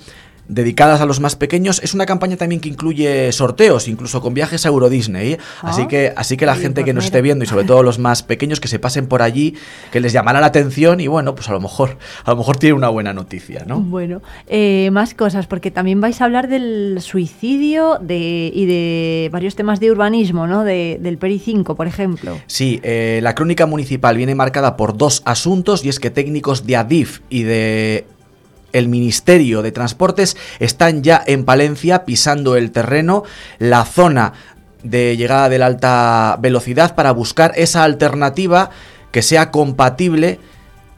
dedicadas 0.52 1.00
a 1.00 1.06
los 1.06 1.20
más 1.20 1.36
pequeños, 1.36 1.80
es 1.82 1.94
una 1.94 2.06
campaña 2.06 2.36
también 2.36 2.60
que 2.60 2.68
incluye 2.68 3.30
sorteos, 3.32 3.88
incluso 3.88 4.20
con 4.20 4.34
viajes 4.34 4.66
a 4.66 4.68
Euro 4.68 4.88
Disney. 4.88 5.38
Así 5.62 5.82
Ah. 5.82 5.88
que, 5.88 6.12
así 6.16 6.36
que 6.36 6.46
la 6.46 6.56
gente 6.56 6.84
que 6.84 6.92
nos 6.92 7.04
esté 7.06 7.22
viendo 7.22 7.44
y 7.44 7.48
sobre 7.48 7.64
todo 7.64 7.82
los 7.82 7.98
más 7.98 8.22
pequeños 8.22 8.60
que 8.60 8.68
se 8.68 8.78
pasen 8.78 9.06
por 9.06 9.22
allí, 9.22 9.54
que 9.92 10.00
les 10.00 10.12
llamará 10.12 10.40
la 10.40 10.46
atención 10.46 11.00
y 11.00 11.06
bueno, 11.06 11.34
pues 11.34 11.48
a 11.48 11.52
lo 11.52 11.60
mejor, 11.60 11.96
a 12.24 12.30
lo 12.30 12.36
mejor 12.36 12.56
tiene 12.56 12.74
una 12.74 12.88
buena 12.88 13.12
noticia, 13.12 13.64
¿no? 13.66 13.80
Bueno, 13.80 14.22
eh, 14.48 14.90
más 14.92 15.14
cosas, 15.14 15.46
porque 15.46 15.70
también 15.70 16.00
vais 16.00 16.20
a 16.20 16.24
hablar 16.24 16.48
del 16.48 16.98
suicidio 17.00 17.98
de, 18.00 18.50
y 18.52 18.66
de 18.66 19.28
varios 19.32 19.54
temas 19.54 19.78
de 19.80 19.90
urbanismo, 19.90 20.46
¿no? 20.46 20.64
De, 20.64 20.98
del 21.00 21.18
PERI 21.18 21.38
5, 21.38 21.74
por 21.76 21.86
ejemplo. 21.86 22.38
Sí, 22.46 22.80
eh, 22.82 23.20
la 23.22 23.34
crónica 23.34 23.66
municipal 23.66 24.16
viene 24.16 24.34
marcada 24.34 24.76
por 24.76 24.96
dos 24.96 25.22
asuntos 25.24 25.84
y 25.84 25.88
es 25.88 26.00
que 26.00 26.10
técnicos 26.10 26.66
de 26.66 26.76
ADIF 26.76 27.20
y 27.30 27.42
de 27.44 28.04
el 28.72 28.88
Ministerio 28.88 29.62
de 29.62 29.72
Transportes 29.72 30.36
están 30.58 31.02
ya 31.02 31.22
en 31.26 31.44
Palencia 31.44 32.04
pisando 32.04 32.56
el 32.56 32.70
terreno, 32.70 33.24
la 33.58 33.84
zona 33.84 34.32
de 34.82 35.16
llegada 35.16 35.48
de 35.48 35.58
la 35.58 35.66
alta 35.66 36.38
velocidad 36.40 36.94
para 36.94 37.12
buscar 37.12 37.52
esa 37.56 37.84
alternativa 37.84 38.70
que 39.10 39.22
sea 39.22 39.50
compatible 39.50 40.38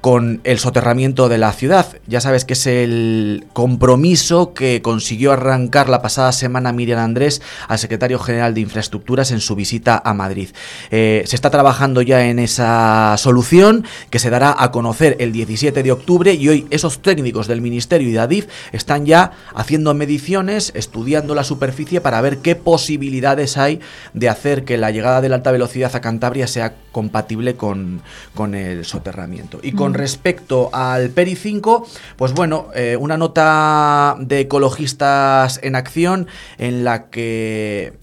con 0.02 0.40
el 0.42 0.58
soterramiento 0.58 1.28
de 1.28 1.39
la 1.39 1.52
ciudad. 1.52 1.86
Ya 2.08 2.20
sabes 2.20 2.44
que 2.44 2.55
es 2.55 2.66
el 2.66 3.47
compromiso 3.52 4.52
que 4.52 4.82
consiguió 4.82 5.31
arrancar 5.31 5.89
la 5.89 6.02
pasada 6.02 6.32
semana 6.32 6.72
Miriam 6.72 6.98
Andrés 6.98 7.40
al 7.68 7.78
secretario 7.78 8.18
general 8.18 8.52
de 8.52 8.62
Infraestructuras 8.62 9.31
en 9.31 9.39
su 9.39 9.55
visita 9.55 10.02
a 10.05 10.12
Madrid. 10.12 10.48
Eh, 10.90 11.22
se 11.26 11.36
está 11.36 11.50
trabajando 11.50 12.02
ya 12.02 12.26
en 12.26 12.40
esa 12.40 13.14
solución 13.16 13.86
que 14.10 14.18
se 14.18 14.28
dará 14.28 14.56
a 14.58 14.72
conocer 14.72 15.16
el 15.20 15.31
17 15.31 15.84
de 15.84 15.92
octubre 15.92 16.34
y 16.34 16.48
hoy 16.48 16.66
esos 16.70 17.00
técnicos 17.00 17.47
del 17.47 17.60
Ministerio 17.60 18.08
y 18.08 18.12
de 18.12 18.18
Adif 18.18 18.48
están 18.72 19.06
ya 19.06 19.31
haciendo 19.55 19.94
mediciones, 19.94 20.72
estudiando 20.74 21.36
la 21.36 21.44
superficie 21.44 22.00
para 22.00 22.20
ver 22.20 22.39
qué 22.39 22.56
posibilidades 22.56 23.56
hay 23.56 23.78
de 24.14 24.28
hacer 24.28 24.64
que 24.64 24.78
la 24.78 24.90
llegada 24.90 25.20
de 25.20 25.28
la 25.28 25.36
alta 25.36 25.52
velocidad 25.52 25.94
a 25.94 26.00
Cantabria 26.00 26.48
sea 26.48 26.74
compatible 26.90 27.55
con, 27.55 28.02
con 28.34 28.56
el 28.56 28.84
soterramiento. 28.84 29.60
Y 29.62 29.72
con 29.72 29.91
Mm. 29.92 29.94
respecto 29.94 30.70
al 30.72 31.10
Peri 31.10 31.36
5, 31.36 31.86
pues 32.16 32.32
bueno, 32.32 32.68
eh, 32.74 32.96
una 32.98 33.16
nota 33.16 34.16
de 34.18 34.40
ecologistas 34.40 35.60
en 35.62 35.76
acción 35.76 36.26
en 36.58 36.84
la 36.84 37.10
que 37.10 37.94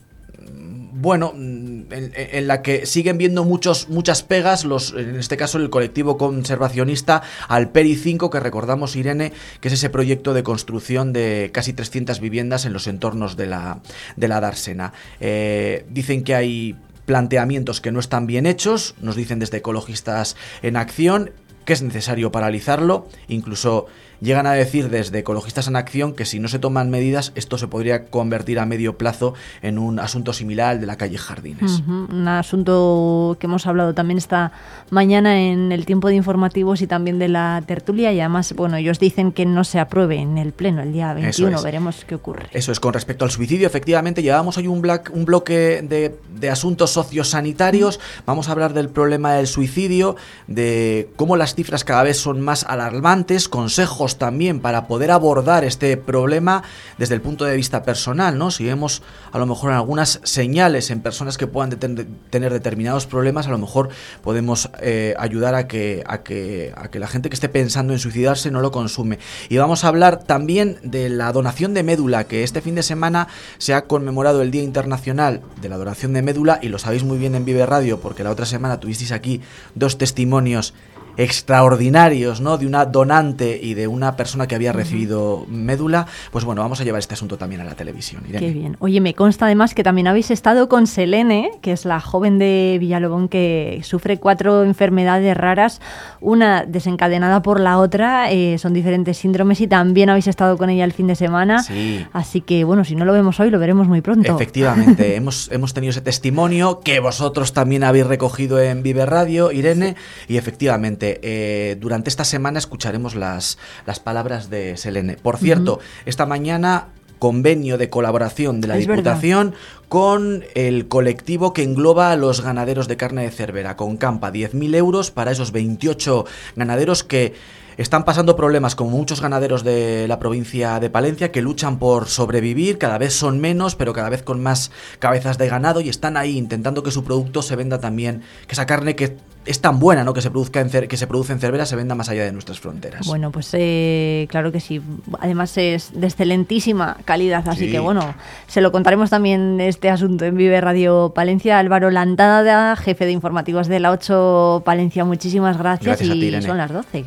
bueno, 1.02 1.34
mm, 1.34 1.84
en, 1.92 2.48
la 2.48 2.62
que 2.62 2.86
siguen 2.86 3.18
viendo 3.18 3.46
muchos, 3.46 3.88
muchas 3.90 4.22
pegas, 4.24 4.66
los, 4.66 4.94
en 4.94 5.16
este 5.16 5.38
caso 5.38 5.58
el 5.58 5.70
colectivo 5.70 6.18
conservacionista 6.18 7.22
al 7.48 7.70
Peri 7.70 7.96
5, 7.96 8.30
que 8.30 8.40
recordamos, 8.40 8.96
Irene, 8.96 9.32
que 9.62 9.70
es 9.70 9.76
ese 9.76 9.90
proyecto 9.90 10.34
de 10.34 10.44
construcción 10.44 11.14
de 11.14 11.52
casi 11.54 11.72
300 11.74 12.20
viviendas 12.20 12.66
en 12.66 12.74
los 12.74 12.88
entornos 12.88 13.38
de 13.38 13.46
la, 13.46 13.80
de 14.18 14.28
la 14.28 14.42
Dársena. 14.42 14.94
Eh, 15.22 15.86
dicen 15.90 16.24
que 16.24 16.36
hay 16.36 16.76
planteamientos 17.06 17.82
que 17.82 17.92
no 17.92 18.00
están 18.00 18.28
bien 18.28 18.46
hechos, 18.46 18.96
nos 19.02 19.16
dicen 19.16 19.40
desde 19.40 19.58
ecologistas 19.58 20.36
en 20.62 20.76
acción, 20.76 21.32
que 21.70 21.74
es 21.74 21.84
necesario 21.84 22.32
paralizarlo, 22.32 23.06
incluso 23.28 23.86
llegan 24.22 24.48
a 24.48 24.54
decir 24.54 24.90
desde 24.90 25.20
Ecologistas 25.20 25.68
en 25.68 25.76
Acción 25.76 26.14
que 26.14 26.26
si 26.26 26.40
no 26.40 26.48
se 26.48 26.60
toman 26.60 26.90
medidas 26.90 27.32
esto 27.36 27.58
se 27.58 27.68
podría 27.68 28.06
convertir 28.06 28.60
a 28.60 28.66
medio 28.66 28.98
plazo 28.98 29.34
en 29.62 29.78
un 29.80 30.00
asunto 30.00 30.34
similar 30.34 30.72
al 30.72 30.82
de 30.82 30.86
la 30.88 30.98
calle 30.98 31.18
Jardines. 31.18 31.80
Ujú, 31.82 32.08
Un 32.12 32.28
asunto 32.28 33.38
que 33.40 33.48
hemos 33.48 33.66
hablado 33.68 33.94
también 33.94 34.18
esta 34.18 34.52
mañana 34.90 35.40
en 35.42 35.72
el 35.72 35.86
tiempo 35.86 36.08
de 36.10 36.16
informativos 36.16 36.82
y 36.82 36.88
también 36.88 37.20
de 37.20 37.28
la 37.30 37.64
tertulia 37.66 38.12
y 38.12 38.20
además, 38.20 38.54
bueno, 38.56 38.78
ellos 38.78 39.00
dicen 39.00 39.32
que 39.32 39.46
no 39.46 39.64
se 39.64 39.80
apruebe 39.80 40.18
en 40.18 40.38
el 40.38 40.52
pleno 40.52 40.82
el 40.82 40.92
día 40.94 41.14
21, 41.14 41.58
es. 41.58 41.64
veremos 41.64 42.06
qué 42.06 42.16
ocurre. 42.16 42.48
Eso 42.52 42.72
es, 42.72 42.80
con 42.80 42.94
respecto 42.94 43.26
al 43.26 43.32
suicidio, 43.32 43.68
efectivamente, 43.68 44.22
llevamos 44.22 44.58
hoy 44.58 44.68
un, 44.68 44.82
black- 44.82 45.12
un 45.14 45.26
bloque 45.26 45.82
de, 45.84 46.18
de 46.36 46.50
asuntos 46.50 46.92
sociosanitarios. 46.92 48.00
Vamos 48.26 48.50
a 48.50 48.52
hablar 48.52 48.74
del 48.74 48.90
problema 48.90 49.34
del 49.34 49.48
suicidio, 49.48 50.16
de 50.48 51.10
cómo 51.16 51.38
las 51.38 51.56
cifras 51.56 51.84
cada 51.84 52.04
vez 52.04 52.18
son 52.18 52.42
más 52.42 52.64
alarmantes, 52.64 53.48
consejos 53.48 54.09
también 54.18 54.60
para 54.60 54.88
poder 54.88 55.12
abordar 55.12 55.64
este 55.64 55.96
problema 55.98 56.64
desde 56.98 57.16
el 57.16 57.22
punto 57.22 57.46
de 57.46 57.56
vista 57.56 57.84
personal, 57.84 58.38
¿no? 58.38 58.52
Si 58.52 58.66
vemos 58.66 59.02
a 59.32 59.38
lo 59.38 59.46
mejor 59.46 59.72
algunas 59.72 60.20
señales 60.24 60.90
en 60.90 61.02
personas 61.02 61.38
que 61.38 61.48
puedan 61.48 61.70
tener 61.70 62.54
determinados 62.54 63.06
problemas, 63.06 63.48
a 63.48 63.52
lo 63.52 63.58
mejor 63.58 63.90
podemos 64.24 64.70
eh, 64.82 65.14
ayudar 65.18 65.56
a 65.56 65.68
que, 65.68 66.04
a, 66.08 66.24
que, 66.24 66.74
a 66.76 66.90
que 66.90 67.00
la 67.00 67.08
gente 67.08 67.30
que 67.30 67.36
esté 67.36 67.50
pensando 67.50 67.94
en 67.94 68.00
suicidarse 68.00 68.52
no 68.52 68.62
lo 68.62 68.72
consume. 68.72 69.20
Y 69.50 69.58
vamos 69.58 69.84
a 69.84 69.90
hablar 69.90 70.24
también 70.24 70.78
de 70.84 71.10
la 71.10 71.32
donación 71.32 71.74
de 71.74 71.84
médula, 71.84 72.26
que 72.26 72.44
este 72.44 72.62
fin 72.62 72.76
de 72.76 72.84
semana 72.84 73.28
se 73.58 73.74
ha 73.74 73.86
conmemorado 73.86 74.42
el 74.42 74.52
Día 74.52 74.64
Internacional 74.64 75.42
de 75.62 75.70
la 75.70 75.78
Donación 75.78 76.14
de 76.14 76.22
Médula, 76.22 76.60
y 76.62 76.70
lo 76.70 76.80
sabéis 76.80 77.04
muy 77.04 77.18
bien 77.18 77.36
en 77.36 77.46
Vive 77.46 77.66
Radio, 77.66 78.00
porque 78.00 78.24
la 78.24 78.32
otra 78.32 78.46
semana 78.46 78.80
tuvisteis 78.80 79.12
aquí 79.12 79.42
dos 79.76 79.98
testimonios 79.98 80.74
extraordinarios, 81.18 82.42
¿no? 82.42 82.58
De 82.58 82.66
una 82.66 82.86
donante 82.86 83.60
y 83.62 83.74
de 83.74 83.88
una 83.88 84.16
persona 84.16 84.48
que 84.48 84.56
había 84.56 84.72
recibido 84.72 85.46
médula. 85.50 86.08
Pues 86.32 86.46
bueno, 86.46 86.62
vamos 86.62 86.82
a 86.82 86.84
llevar 86.84 87.00
este 87.00 87.14
asunto 87.14 87.38
también 87.38 87.62
a 87.62 87.64
la 87.64 87.76
televisión. 87.76 88.24
Irene. 88.28 88.46
Qué 88.46 88.54
bien. 88.54 88.78
Oye, 88.80 89.02
me 89.02 89.14
consta 89.14 89.46
además 89.46 89.74
que 89.74 89.84
también 89.84 90.08
habéis 90.08 90.32
estado 90.32 90.70
con 90.70 90.88
Selene, 90.88 91.52
que 91.62 91.72
es 91.72 91.86
la 91.86 92.00
joven 92.00 92.40
de 92.40 92.78
Villalobón 92.80 93.28
que 93.28 93.82
sufre 93.84 94.20
cuatro 94.20 94.64
enfermedades 94.64 95.36
raras, 95.36 95.82
una 96.22 96.66
desencadenada 96.66 97.42
por 97.42 97.60
la 97.60 97.80
otra, 97.80 98.32
eh, 98.32 98.58
son 98.58 98.74
diferentes 98.74 99.18
síndromes 99.18 99.62
y 99.62 99.68
también 99.68 100.10
habéis 100.10 100.28
estado 100.28 100.58
con 100.58 100.70
ella 100.70 100.86
el 100.86 100.94
fin 100.94 101.08
de 101.08 101.16
semana. 101.16 101.64
Sí. 101.64 102.06
Así 102.14 102.42
que 102.42 102.64
bueno, 102.64 102.86
si 102.86 102.96
no 102.96 103.06
lo 103.06 103.14
vemos 103.14 103.40
hoy, 103.40 103.50
lo 103.50 103.60
veremos 103.60 103.88
muy 103.88 104.02
pronto. 104.02 104.36
Efectivamente, 104.36 105.16
hemos, 105.18 105.52
hemos 105.52 105.74
tenido 105.74 105.92
ese 105.92 106.02
testimonio 106.02 106.80
que 106.82 107.00
vosotros 107.00 107.54
también 107.54 107.84
habéis 107.84 108.08
recogido 108.08 108.62
en 108.62 108.84
Vive 108.84 109.06
Radio, 109.06 109.52
Irene, 109.52 109.96
y 110.28 110.38
efectivamente, 110.38 111.09
eh, 111.24 111.78
durante 111.80 112.10
esta 112.10 112.24
semana 112.24 112.60
escucharemos 112.60 113.16
las, 113.16 113.58
las 113.86 114.00
palabras 114.00 114.50
de 114.50 114.78
Selene. 114.78 115.18
Por 115.18 115.38
cierto, 115.38 115.80
esta 116.06 116.26
mañana 116.26 116.90
convenio 117.20 117.78
de 117.78 117.90
colaboración 117.90 118.62
de 118.62 118.68
la 118.70 118.78
Es 118.78 118.88
verdad. 118.88 119.16
Diputación 119.16 119.54
con 119.90 120.44
el 120.56 120.88
colectivo 120.88 121.54
que 121.54 121.64
engloba 121.64 122.12
a 122.12 122.16
los 122.16 122.42
ganaderos 122.42 122.88
de 122.88 122.98
carne 122.98 123.24
de 123.24 123.32
Cervera, 123.32 123.76
con 123.76 123.98
Campa, 123.98 124.32
10.000 124.32 124.76
euros 124.76 125.12
para 125.12 125.32
esos 125.32 125.52
28 125.52 126.26
ganaderos 126.56 127.04
que 127.04 127.34
están 127.80 128.04
pasando 128.04 128.36
problemas 128.36 128.76
como 128.76 128.90
muchos 128.92 129.22
ganaderos 129.22 129.64
de 129.64 130.06
la 130.10 130.20
provincia 130.20 130.82
de 130.82 130.90
Palencia 130.90 131.32
que 131.32 131.42
luchan 131.42 131.80
por 131.80 132.08
sobrevivir, 132.08 132.78
cada 132.78 132.98
vez 132.98 133.14
son 133.14 133.40
menos, 133.40 133.76
pero 133.76 133.94
cada 133.94 134.10
vez 134.10 134.22
con 134.22 134.44
más 134.44 134.72
cabezas 135.00 135.38
de 135.38 135.48
ganado 135.48 135.80
y 135.80 135.88
están 135.88 136.18
ahí 136.18 136.38
intentando 136.38 136.84
que 136.84 136.92
su 136.92 137.06
producto 137.06 137.42
se 137.42 137.56
venda 137.56 137.80
también, 137.80 138.22
que 138.48 138.54
esa 138.54 138.66
carne 138.66 138.98
que 138.98 139.16
es 139.50 139.62
tan 139.62 139.80
buena, 139.80 140.04
¿no? 140.04 140.14
que 140.14 140.22
se 140.22 140.30
produzca 140.30 140.62
en 140.62 140.70
que 140.88 140.96
se 140.96 141.08
produce 141.08 141.34
en 141.34 141.40
Cervera 141.40 141.66
se 141.66 141.76
venda 141.76 141.96
más 141.96 142.08
allá 142.10 142.24
de 142.24 142.32
nuestras 142.32 142.60
fronteras. 142.60 143.08
Bueno, 143.08 143.32
pues 143.32 143.50
eh, 143.54 144.28
claro 144.30 144.52
que 144.52 144.60
sí. 144.60 144.80
Además 145.20 145.58
es 145.58 145.92
de 146.00 146.06
excelentísima 146.06 146.98
calidad, 147.04 147.48
así 147.48 147.66
Sí. 147.66 147.72
que 147.72 147.80
bueno, 147.80 148.14
se 148.48 148.62
lo 148.62 148.72
contaremos 148.72 149.10
también 149.10 149.60
este 149.60 149.90
asunto 149.90 150.26
en 150.26 150.38
Vive 150.38 150.62
Radio 150.62 151.14
Palencia. 151.16 151.58
Álvaro 151.58 151.90
Lantada, 151.90 152.76
jefe 152.76 153.06
de 153.06 153.12
informativos 153.12 153.68
de 153.68 153.80
la 153.80 153.92
8 153.92 154.62
Palencia, 154.64 155.04
muchísimas 155.04 155.58
gracias, 155.58 155.98
Gracias 156.00 156.16
y 156.16 156.20
ti, 156.20 156.42
son 156.44 156.58
las 156.58 156.72
12. 156.72 157.06